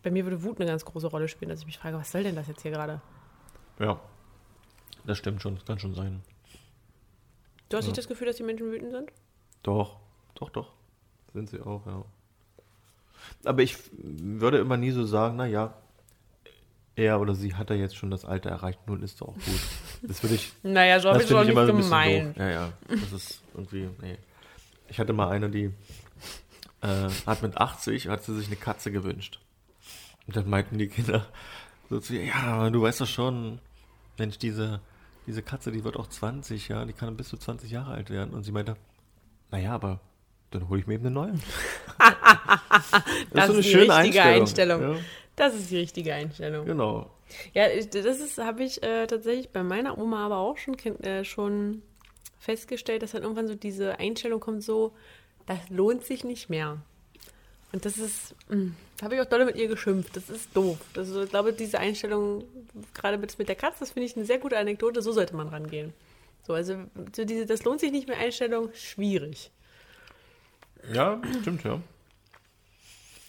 bei 0.01 0.09
mir 0.09 0.23
würde 0.23 0.43
Wut 0.43 0.61
eine 0.61 0.69
ganz 0.69 0.85
große 0.85 1.07
Rolle 1.07 1.27
spielen, 1.27 1.49
dass 1.49 1.59
ich 1.59 1.65
mich 1.65 1.77
frage, 1.77 1.97
was 1.97 2.09
soll 2.09 2.23
denn 2.23 2.35
das 2.35 2.47
jetzt 2.47 2.61
hier 2.61 2.71
gerade? 2.71 3.01
Ja, 3.79 3.99
das 5.05 5.17
stimmt 5.17 5.41
schon, 5.41 5.55
das 5.55 5.65
kann 5.65 5.79
schon 5.79 5.95
sein. 5.95 6.21
Du 7.69 7.77
hast 7.77 7.85
ja. 7.85 7.89
nicht 7.89 7.97
das 7.97 8.07
Gefühl, 8.07 8.27
dass 8.27 8.37
die 8.37 8.43
Menschen 8.43 8.71
wütend 8.71 8.91
sind? 8.91 9.11
Doch, 9.63 9.97
doch, 10.35 10.49
doch. 10.49 10.73
Sind 11.33 11.49
sie 11.49 11.59
auch, 11.59 11.85
ja. 11.85 12.05
Aber 13.45 13.61
ich 13.61 13.77
würde 13.97 14.57
immer 14.59 14.77
nie 14.77 14.91
so 14.91 15.05
sagen, 15.05 15.37
naja, 15.37 15.73
er 16.95 17.19
oder 17.19 17.33
sie 17.33 17.55
hat 17.55 17.69
ja 17.69 17.75
jetzt 17.75 17.95
schon 17.95 18.11
das 18.11 18.25
Alter 18.25 18.51
erreicht, 18.51 18.79
nun 18.85 19.01
ist 19.01 19.21
doch 19.21 19.29
auch 19.29 19.33
gut. 19.33 19.61
Das 20.03 20.21
würde 20.21 20.35
ich. 20.35 20.53
naja, 20.63 20.99
so 20.99 21.09
habe 21.09 21.23
ich 21.23 21.29
schon 21.29 21.47
nicht 21.47 21.55
gemeint. 21.55 22.37
Ja, 22.37 22.49
ja. 22.49 22.73
Das 22.87 23.11
ist 23.11 23.41
irgendwie, 23.53 23.89
nee. 24.01 24.17
Ich 24.89 24.99
hatte 24.99 25.13
mal 25.13 25.29
eine, 25.29 25.49
die 25.49 25.71
äh, 26.81 27.09
hat 27.25 27.41
mit 27.41 27.57
80, 27.57 28.09
hat 28.09 28.23
sie 28.23 28.35
sich 28.35 28.47
eine 28.47 28.57
Katze 28.57 28.91
gewünscht. 28.91 29.39
Und 30.27 30.35
dann 30.35 30.49
meinten 30.49 30.77
die 30.77 30.87
Kinder 30.87 31.25
so 31.89 31.99
zu 31.99 32.13
ihr, 32.13 32.25
ja, 32.25 32.69
du 32.69 32.81
weißt 32.81 33.01
doch 33.01 33.07
schon, 33.07 33.59
Mensch, 34.17 34.37
diese 34.37 34.81
diese 35.25 35.41
Katze, 35.41 35.71
die 35.71 35.83
wird 35.83 35.97
auch 35.97 36.07
20, 36.07 36.67
ja, 36.67 36.85
die 36.85 36.93
kann 36.93 37.17
bis 37.17 37.29
zu 37.29 37.37
20 37.37 37.71
Jahre 37.71 37.93
alt 37.93 38.09
werden. 38.09 38.33
Und 38.33 38.43
sie 38.43 38.51
meinte, 38.51 38.75
naja, 39.51 39.73
aber 39.73 39.99
dann 40.51 40.69
hole 40.69 40.79
ich 40.79 40.87
mir 40.87 40.95
eben 40.95 41.05
eine 41.05 41.13
neue. 41.13 41.33
das, 41.97 42.91
das, 43.31 43.43
ist, 43.43 43.47
so 43.47 43.53
eine 43.53 43.63
schöne 43.63 43.97
richtige 43.97 44.23
Einstellung. 44.23 44.81
Einstellung. 44.81 44.95
Ja. 44.97 45.01
Das 45.35 45.55
ist 45.55 45.71
die 45.71 45.77
richtige 45.77 46.13
Einstellung. 46.13 46.65
Genau. 46.65 47.09
Ja, 47.53 47.67
das 47.79 48.37
habe 48.37 48.63
ich 48.63 48.83
äh, 48.83 49.07
tatsächlich 49.07 49.49
bei 49.49 49.63
meiner 49.63 49.97
Oma 49.97 50.25
aber 50.25 50.37
auch 50.37 50.57
schon, 50.57 50.75
äh, 51.03 51.25
schon 51.25 51.81
festgestellt, 52.37 53.01
dass 53.01 53.11
dann 53.11 53.23
irgendwann 53.23 53.47
so 53.47 53.55
diese 53.55 53.99
Einstellung 53.99 54.39
kommt, 54.39 54.63
so, 54.63 54.93
das 55.45 55.57
lohnt 55.69 56.03
sich 56.03 56.23
nicht 56.23 56.49
mehr. 56.49 56.81
Und 57.73 57.83
das 57.85 57.97
ist, 57.97 58.35
hm, 58.49 58.75
da 58.97 59.05
habe 59.05 59.15
ich 59.15 59.21
auch 59.21 59.25
dolle 59.25 59.45
mit 59.45 59.55
ihr 59.55 59.67
geschimpft. 59.67 60.15
Das 60.15 60.29
ist 60.29 60.55
doof. 60.55 60.77
Also, 60.95 61.23
ich 61.23 61.29
glaube, 61.29 61.53
diese 61.53 61.79
Einstellung, 61.79 62.43
gerade 62.93 63.17
mit, 63.17 63.37
mit 63.39 63.49
der 63.49 63.55
Katze, 63.55 63.79
das 63.79 63.91
finde 63.91 64.05
ich 64.05 64.15
eine 64.15 64.25
sehr 64.25 64.37
gute 64.37 64.57
Anekdote. 64.57 65.01
So 65.01 65.11
sollte 65.11 65.35
man 65.35 65.47
rangehen. 65.47 65.91
So, 66.45 66.53
also 66.53 66.75
so 67.15 67.25
diese, 67.25 67.45
das 67.45 67.63
lohnt 67.63 67.79
sich 67.79 67.91
nicht 67.91 68.07
mehr 68.07 68.17
Einstellung, 68.17 68.69
schwierig. 68.73 69.49
Ja, 70.93 71.19
stimmt, 71.41 71.63
ja. 71.63 71.81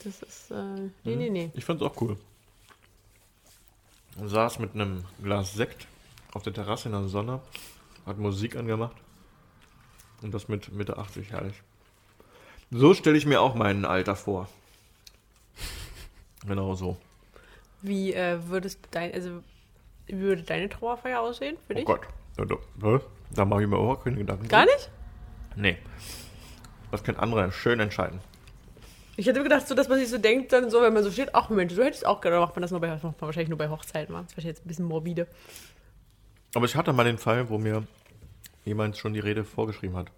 Das 0.02 0.22
ist, 0.22 0.50
äh, 0.50 0.90
nee, 1.04 1.16
nee, 1.16 1.30
nee. 1.30 1.50
Ich 1.54 1.64
fand 1.64 1.80
es 1.80 1.86
auch 1.86 1.98
cool. 2.02 2.18
Und 4.16 4.28
saß 4.28 4.58
mit 4.58 4.74
einem 4.74 5.04
Glas 5.22 5.54
Sekt 5.54 5.86
auf 6.32 6.42
der 6.42 6.52
Terrasse 6.52 6.88
in 6.88 6.92
der 6.92 7.08
Sonne, 7.08 7.40
hat 8.04 8.18
Musik 8.18 8.56
angemacht. 8.56 8.96
Und 10.20 10.34
das 10.34 10.48
mit 10.48 10.70
Mitte 10.72 10.98
80, 10.98 11.30
herrlich. 11.30 11.62
So 12.70 12.95
stelle 12.95 13.16
ich 13.16 13.27
mir 13.27 13.41
auch 13.41 13.55
mein 13.55 13.85
Alter 13.85 14.16
vor. 14.16 14.49
Genau 16.47 16.74
so. 16.74 16.99
Wie 17.81 18.12
äh, 18.12 18.39
würdest 18.49 18.85
du 18.85 18.89
dein, 18.91 19.15
also 19.15 19.43
wie 20.07 20.19
würde 20.19 20.43
deine 20.43 20.69
Trauerfeier 20.69 21.20
aussehen 21.20 21.57
für 21.66 21.74
dich? 21.74 21.85
Oh 21.86 21.93
Gott. 21.93 22.03
Da, 22.36 22.45
da, 22.45 23.01
da 23.31 23.45
mache 23.45 23.62
ich 23.62 23.69
mir 23.69 23.78
auch 23.78 24.03
keine 24.03 24.16
Gedanken. 24.16 24.49
Gar 24.49 24.66
nicht? 24.66 24.91
Nee. 25.57 25.78
Das 26.91 27.03
können 27.03 27.19
andere 27.19 27.51
schön 27.53 27.81
entscheiden. 27.81 28.20
Ich 29.16 29.27
hätte 29.27 29.43
gedacht, 29.43 29.69
so, 29.69 29.74
dass 29.74 29.89
man 29.89 29.99
sich 29.99 30.09
so 30.09 30.19
denkt, 30.19 30.53
dann 30.53 30.70
so, 30.70 30.82
wenn 30.82 30.93
man 30.93 31.05
so 31.05 31.11
steht, 31.11 31.35
ach 31.35 31.49
Mensch, 31.49 31.73
so 31.73 31.82
hätte 31.82 31.93
ich 31.93 31.99
es 31.99 32.05
auch 32.05 32.20
gerne. 32.20 32.41
macht 32.41 32.57
man 32.57 32.62
das 32.62 32.73
nur 32.73 32.81
bei, 32.81 32.89
macht 32.89 33.03
man 33.03 33.15
wahrscheinlich 33.20 33.49
nur 33.49 33.59
bei 33.59 33.69
Hochzeiten. 33.69 34.15
Das 34.15 34.36
ist 34.36 34.45
jetzt 34.45 34.65
ein 34.65 34.69
bisschen 34.69 34.86
morbide. 34.86 35.28
Aber 36.55 36.66
ich 36.66 36.74
hatte 36.74 36.93
mal 36.93 37.05
den 37.05 37.19
Fall, 37.19 37.49
wo 37.49 37.59
mir 37.59 37.86
jemand 38.65 38.97
schon 38.97 39.15
die 39.15 39.20
Rede 39.20 39.45
vorgeschrieben 39.45 39.97
hat. 39.97 40.09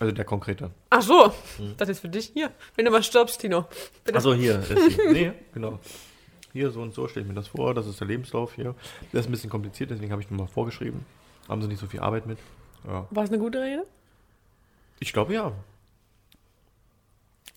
Also 0.00 0.12
der 0.12 0.24
konkrete. 0.24 0.70
Ach 0.90 1.02
so, 1.02 1.32
hm. 1.56 1.74
das 1.76 1.88
ist 1.88 2.00
für 2.00 2.08
dich 2.08 2.32
hier. 2.34 2.50
Wenn 2.74 2.84
du 2.84 2.90
mal 2.90 3.02
stirbst, 3.02 3.40
Tino. 3.40 3.66
Also 4.12 4.34
hier 4.34 4.58
ist 4.58 4.68
sie. 4.68 4.98
nee, 5.12 5.32
genau. 5.52 5.78
Hier 6.52 6.70
so 6.70 6.82
und 6.82 6.94
so 6.94 7.08
stelle 7.08 7.24
ich 7.24 7.28
mir 7.28 7.34
das 7.34 7.48
vor. 7.48 7.74
Das 7.74 7.86
ist 7.86 8.00
der 8.00 8.08
Lebenslauf 8.08 8.54
hier. 8.54 8.74
Das 9.12 9.22
ist 9.22 9.28
ein 9.28 9.32
bisschen 9.32 9.50
kompliziert, 9.50 9.90
deswegen 9.90 10.10
habe 10.10 10.22
ich 10.22 10.30
nochmal 10.30 10.48
vorgeschrieben. 10.48 11.04
Haben 11.48 11.62
sie 11.62 11.68
nicht 11.68 11.80
so 11.80 11.86
viel 11.86 12.00
Arbeit 12.00 12.26
mit. 12.26 12.38
Ja. 12.86 13.06
War 13.10 13.24
es 13.24 13.30
eine 13.30 13.38
gute 13.38 13.60
Rede? 13.60 13.84
Ich 15.00 15.12
glaube 15.12 15.34
ja. 15.34 15.52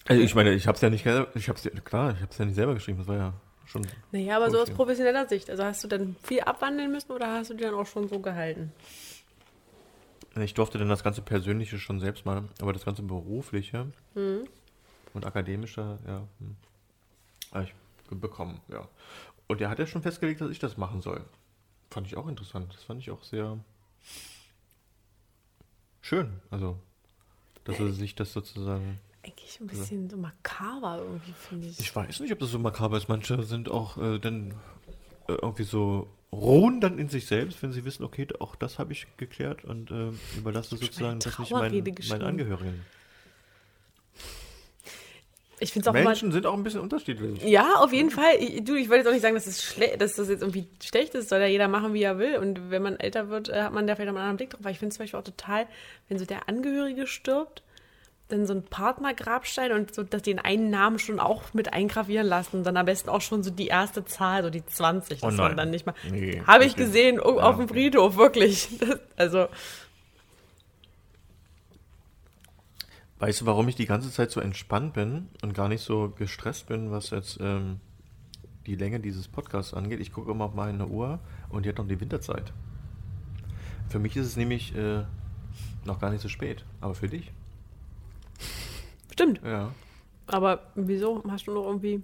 Also 0.05 0.21
ich 0.21 0.35
meine, 0.35 0.53
ich 0.53 0.67
habe 0.67 0.75
es 0.75 0.81
ja 0.81 0.89
nicht, 0.89 1.05
ich 1.05 1.49
habe 1.49 1.59
ja, 1.61 1.79
klar, 1.81 2.11
ich 2.13 2.21
habe 2.21 2.31
es 2.31 2.37
ja 2.37 2.45
nicht 2.45 2.55
selber 2.55 2.73
geschrieben. 2.73 2.99
Das 2.99 3.07
war 3.07 3.17
ja 3.17 3.33
schon. 3.65 3.85
Naja, 4.11 4.37
aber 4.37 4.49
so 4.49 4.59
aus 4.59 4.69
professioneller 4.69 5.27
Sicht. 5.27 5.49
Also 5.49 5.63
hast 5.63 5.83
du 5.83 5.87
dann 5.87 6.15
viel 6.23 6.41
abwandeln 6.41 6.91
müssen 6.91 7.11
oder 7.11 7.31
hast 7.31 7.49
du 7.49 7.55
die 7.55 7.63
dann 7.63 7.73
auch 7.73 7.87
schon 7.87 8.07
so 8.07 8.19
gehalten? 8.19 8.71
Ich 10.41 10.53
durfte 10.53 10.77
dann 10.77 10.89
das 10.89 11.03
ganze 11.03 11.21
Persönliche 11.21 11.79
schon 11.79 11.99
selbst 11.99 12.25
mal, 12.25 12.43
aber 12.61 12.73
das 12.73 12.85
ganze 12.85 13.01
Berufliche 13.01 13.87
mhm. 14.15 14.47
und 15.13 15.25
Akademische, 15.25 15.97
ja, 16.05 16.27
hm, 16.39 16.55
habe 17.53 17.65
ich 17.65 17.73
bekommen, 18.19 18.59
ja. 18.67 18.87
Und 19.47 19.61
er 19.61 19.69
hat 19.69 19.79
ja 19.79 19.87
schon 19.87 20.01
festgelegt, 20.01 20.41
dass 20.41 20.51
ich 20.51 20.59
das 20.59 20.77
machen 20.77 21.01
soll. 21.01 21.23
Fand 21.89 22.07
ich 22.07 22.17
auch 22.17 22.27
interessant. 22.27 22.73
Das 22.73 22.83
fand 22.83 23.01
ich 23.01 23.11
auch 23.11 23.23
sehr 23.23 23.57
schön. 26.01 26.41
Also, 26.49 26.77
dass 27.63 27.79
er 27.79 27.91
sich 27.91 28.15
das 28.15 28.33
sozusagen. 28.33 28.99
Eigentlich 29.23 29.59
ein 29.59 29.67
bisschen 29.67 30.03
also, 30.03 30.15
so 30.17 30.21
makaber 30.21 30.99
irgendwie, 30.99 31.33
finde 31.33 31.67
ich. 31.67 31.79
Ich 31.79 31.95
weiß 31.95 32.19
nicht, 32.19 32.31
ob 32.31 32.39
das 32.39 32.51
so 32.51 32.59
makaber 32.59 32.97
ist. 32.97 33.07
Manche 33.07 33.41
sind 33.43 33.69
auch 33.69 33.97
äh, 33.97 34.19
dann 34.19 34.51
äh, 35.27 35.33
irgendwie 35.33 35.63
so 35.63 36.09
ruhen 36.31 36.81
dann 36.81 36.99
in 36.99 37.09
sich 37.09 37.25
selbst, 37.25 37.61
wenn 37.63 37.71
sie 37.71 37.85
wissen, 37.85 38.03
okay, 38.03 38.27
auch 38.39 38.55
das 38.55 38.79
habe 38.79 38.91
ich 38.91 39.07
geklärt 39.17 39.63
und 39.63 39.91
äh, 39.91 40.11
überlasse 40.37 40.75
sozusagen 40.75 41.19
das 41.19 41.39
nicht 41.39 41.51
meinen, 41.51 41.95
meinen 42.09 42.21
Angehörigen. 42.21 42.85
Ich 45.59 45.73
find's 45.73 45.87
auch 45.87 45.93
Menschen 45.93 46.29
mal, 46.29 46.33
sind 46.33 46.45
auch 46.45 46.53
ein 46.53 46.63
bisschen 46.63 46.81
unterschiedlich. 46.81 47.43
Ja, 47.43 47.77
auf 47.77 47.91
jeden 47.91 48.11
Fall. 48.11 48.35
Ich, 48.39 48.63
du, 48.63 48.75
ich 48.75 48.89
wollte 48.89 48.99
jetzt 48.99 49.07
auch 49.07 49.11
nicht 49.11 49.23
sagen, 49.23 49.33
dass, 49.33 49.47
es 49.47 49.75
dass 49.97 50.15
das 50.15 50.29
jetzt 50.29 50.41
irgendwie 50.41 50.67
schlecht 50.83 51.15
ist. 51.15 51.29
Soll 51.29 51.39
ja 51.39 51.47
jeder 51.47 51.67
machen, 51.67 51.93
wie 51.93 52.03
er 52.03 52.19
will. 52.19 52.37
Und 52.37 52.69
wenn 52.69 52.83
man 52.83 52.97
älter 52.97 53.29
wird, 53.29 53.49
äh, 53.49 53.63
hat 53.63 53.73
man 53.73 53.87
da 53.87 53.95
vielleicht 53.95 54.09
auch 54.09 54.15
einen 54.15 54.21
anderen 54.21 54.37
Blick 54.37 54.51
drauf. 54.51 54.59
Weil 54.63 54.73
ich 54.73 54.79
finde 54.79 54.89
es 54.89 54.97
zum 54.97 55.03
Beispiel 55.03 55.19
auch 55.19 55.23
total, 55.23 55.65
wenn 56.09 56.19
so 56.19 56.25
der 56.25 56.47
Angehörige 56.47 57.07
stirbt, 57.07 57.63
dann 58.27 58.45
so 58.45 58.53
ein 58.53 58.63
Partnergrabstein 58.63 59.71
und 59.71 59.95
so, 59.95 60.03
dass 60.03 60.21
die 60.21 60.31
den 60.31 60.39
einen 60.39 60.69
Namen 60.69 60.99
schon 60.99 61.19
auch 61.19 61.53
mit 61.53 61.73
eingravieren 61.73 62.27
lassen 62.27 62.57
und 62.57 62.63
dann 62.65 62.77
am 62.77 62.85
besten 62.85 63.09
auch 63.09 63.21
schon 63.21 63.43
so 63.43 63.51
die 63.51 63.67
erste 63.67 64.03
Zahl, 64.05 64.43
so 64.43 64.49
die 64.49 64.65
20, 64.65 65.21
dass 65.21 65.33
oh 65.33 65.37
man 65.37 65.55
dann 65.55 65.69
nicht 65.69 65.85
mal. 65.85 65.95
Nee, 66.09 66.41
Habe 66.47 66.65
ich 66.65 66.75
gesehen 66.75 67.19
oh, 67.19 67.37
ja, 67.37 67.43
auf 67.43 67.57
dem 67.57 67.67
Friedhof, 67.67 68.17
wirklich. 68.17 68.69
Das, 68.79 68.99
also. 69.15 69.47
Weißt 73.19 73.41
du, 73.41 73.45
warum 73.47 73.67
ich 73.67 73.75
die 73.75 73.87
ganze 73.87 74.11
Zeit 74.11 74.29
so 74.29 74.39
entspannt 74.39 74.93
bin 74.93 75.29
und 75.41 75.53
gar 75.53 75.67
nicht 75.67 75.81
so 75.81 76.13
gestresst 76.15 76.67
bin, 76.67 76.91
was 76.91 77.09
jetzt 77.09 77.39
ähm, 77.41 77.79
die 78.67 78.75
Länge 78.75 78.99
dieses 78.99 79.27
Podcasts 79.27 79.73
angeht? 79.73 79.99
Ich 79.99 80.13
gucke 80.13 80.31
immer 80.31 80.45
auf 80.45 80.53
meine 80.53 80.85
Uhr 80.85 81.19
und 81.49 81.65
die 81.65 81.69
hat 81.69 81.77
noch 81.79 81.87
die 81.87 81.99
Winterzeit. 81.99 82.53
Für 83.89 83.99
mich 83.99 84.15
ist 84.15 84.27
es 84.27 84.37
nämlich 84.37 84.75
äh, 84.75 85.03
noch 85.85 85.99
gar 85.99 86.11
nicht 86.11 86.21
so 86.21 86.29
spät, 86.29 86.63
aber 86.79 86.93
für 86.93 87.09
dich? 87.09 87.31
Stimmt. 89.17 89.41
Ja. 89.43 89.73
Aber 90.27 90.71
wieso 90.75 91.23
hast 91.27 91.47
du 91.47 91.51
noch 91.51 91.65
irgendwie. 91.65 91.95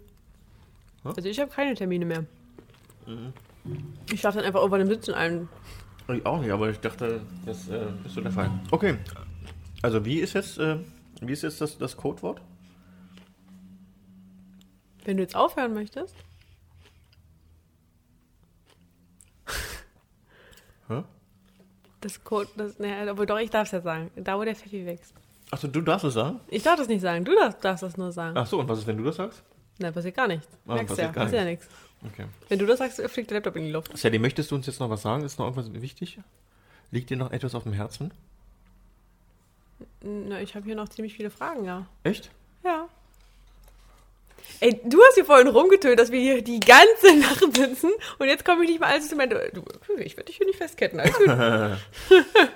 Hm? 1.03 1.13
Also 1.15 1.29
ich 1.29 1.39
habe 1.39 1.51
keine 1.51 1.75
Termine 1.75 2.05
mehr. 2.05 2.25
Mhm. 3.05 3.33
Ich 4.11 4.21
darf 4.21 4.33
dann 4.33 4.43
einfach 4.43 4.61
irgendwann 4.61 4.81
im 4.81 4.87
Sitzen 4.87 5.13
ein. 5.13 5.47
Ich 6.07 6.25
auch 6.25 6.41
nicht, 6.41 6.49
aber 6.51 6.71
ich 6.71 6.79
dachte, 6.79 7.21
das 7.45 7.69
äh, 7.69 7.85
ist 8.03 8.15
so 8.15 8.21
der 8.21 8.31
Fall. 8.31 8.49
Okay. 8.71 8.97
Also 9.83 10.03
wie 10.05 10.21
ist 10.21 10.33
jetzt, 10.33 10.57
äh, 10.57 10.79
wie 11.21 11.33
ist 11.33 11.43
jetzt 11.43 11.61
das, 11.61 11.77
das 11.77 11.95
Codewort? 11.95 12.41
Wenn 15.05 15.17
du 15.17 15.23
jetzt 15.23 15.35
aufhören 15.35 15.75
möchtest. 15.75 16.15
Hä? 20.87 21.03
Das 22.01 22.23
Code, 22.23 22.49
das, 22.57 22.79
ne, 22.79 23.07
aber 23.07 23.27
doch, 23.27 23.37
ich 23.37 23.51
darf 23.51 23.67
es 23.67 23.71
ja 23.71 23.81
sagen. 23.81 24.09
Da, 24.15 24.39
wo 24.39 24.43
der 24.43 24.55
Pfeffi 24.55 24.83
wächst. 24.83 25.13
Achso, 25.53 25.67
du 25.67 25.81
darfst 25.81 26.03
es 26.03 26.15
sagen? 26.15 26.39
Ich 26.47 26.63
darf 26.63 26.77
das 26.77 26.87
nicht 26.87 27.01
sagen. 27.01 27.25
Du 27.25 27.35
darfst, 27.35 27.63
darfst 27.63 27.83
das 27.83 27.95
nur 27.95 28.11
sagen. 28.11 28.35
Achso, 28.35 28.59
und 28.59 28.67
was 28.67 28.79
ist, 28.79 28.87
wenn 28.87 28.97
du 28.97 29.03
das 29.03 29.17
sagst? 29.17 29.43
Nein, 29.77 29.93
passiert 29.93 30.15
gar 30.15 30.27
nichts. 30.27 30.47
Ah, 30.65 30.73
Merkst 30.73 30.87
passiert 30.87 31.07
ja, 31.07 31.13
gar 31.13 31.23
passiert 31.25 31.41
ja 31.43 31.47
nichts. 31.47 31.67
Okay. 32.11 32.25
Wenn 32.49 32.57
du 32.57 32.65
das 32.65 32.79
sagst, 32.79 32.99
fliegt 32.99 33.29
der 33.29 33.35
Laptop 33.37 33.55
in 33.57 33.65
die 33.65 33.71
Luft. 33.71 33.95
Sally, 33.95 34.17
möchtest 34.17 34.49
du 34.49 34.55
uns 34.55 34.65
jetzt 34.65 34.79
noch 34.79 34.89
was 34.89 35.03
sagen? 35.03 35.23
Ist 35.23 35.37
noch 35.37 35.45
irgendwas 35.45 35.71
wichtig? 35.79 36.17
Liegt 36.89 37.11
dir 37.11 37.17
noch 37.17 37.31
etwas 37.31 37.53
auf 37.53 37.61
dem 37.63 37.73
Herzen? 37.73 38.11
Na, 40.01 40.41
ich 40.41 40.55
habe 40.55 40.65
hier 40.65 40.73
noch 40.73 40.89
ziemlich 40.89 41.13
viele 41.13 41.29
Fragen, 41.29 41.65
ja. 41.65 41.85
Echt? 42.01 42.31
Ja. 42.63 42.87
Ey, 44.59 44.81
du 44.83 45.03
hast 45.03 45.13
hier 45.13 45.25
vorhin 45.25 45.49
rumgetönt, 45.49 45.99
dass 45.99 46.11
wir 46.11 46.19
hier 46.19 46.41
die 46.41 46.61
ganze 46.61 47.15
Nacht 47.19 47.55
sitzen 47.55 47.91
und 48.17 48.27
jetzt 48.27 48.43
komme 48.43 48.63
ich 48.63 48.71
nicht 48.71 48.79
mal 48.79 48.87
alles 48.87 49.07
zu 49.07 49.15
meinen. 49.15 49.29
Du, 49.53 49.63
ich 49.99 50.17
werde 50.17 50.25
dich 50.29 50.37
hier 50.37 50.47
nicht 50.47 50.57
festketten. 50.57 50.99
Alles 50.99 51.15
gut. 51.15 51.27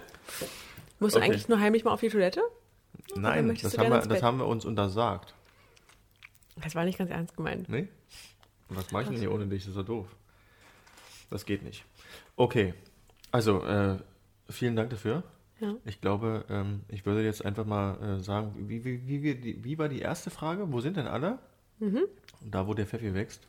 Musst 0.99 1.15
okay. 1.15 1.25
du 1.25 1.31
eigentlich 1.31 1.47
nur 1.47 1.59
heimlich 1.59 1.83
mal 1.83 1.91
auf 1.91 1.99
die 1.99 2.09
Toilette? 2.09 2.41
Nein, 3.15 3.57
das 3.61 3.77
haben, 3.77 3.89
wir, 3.89 4.01
das 4.01 4.23
haben 4.23 4.37
wir 4.37 4.47
uns 4.47 4.65
untersagt. 4.65 5.33
Das 6.55 6.75
war 6.75 6.85
nicht 6.85 6.97
ganz 6.97 7.09
ernst 7.11 7.35
gemeint. 7.35 7.69
Nee? 7.69 7.87
Was 8.69 8.91
mache 8.91 9.03
ich 9.03 9.09
denn 9.09 9.19
hier 9.19 9.31
ohne 9.31 9.47
dich? 9.47 9.63
Das 9.63 9.71
ist 9.71 9.77
ja 9.77 9.83
doof. 9.83 10.07
Das 11.29 11.45
geht 11.45 11.63
nicht. 11.63 11.85
Okay, 12.35 12.73
also 13.31 13.63
äh, 13.63 13.97
vielen 14.49 14.75
Dank 14.75 14.89
dafür. 14.89 15.23
Ja. 15.59 15.75
Ich 15.85 16.01
glaube, 16.01 16.45
ähm, 16.49 16.81
ich 16.87 17.05
würde 17.05 17.23
jetzt 17.23 17.43
einfach 17.43 17.65
mal 17.65 18.19
äh, 18.19 18.23
sagen, 18.23 18.53
wie, 18.69 18.85
wie, 18.85 19.07
wie, 19.07 19.23
wie, 19.23 19.63
wie 19.63 19.77
war 19.77 19.89
die 19.89 19.99
erste 19.99 20.29
Frage? 20.29 20.71
Wo 20.71 20.81
sind 20.81 20.97
denn 20.97 21.07
alle? 21.07 21.39
Mhm. 21.79 22.03
Da, 22.41 22.67
wo 22.67 22.73
der 22.73 22.85
Pfeffi 22.85 23.13
wächst. 23.13 23.47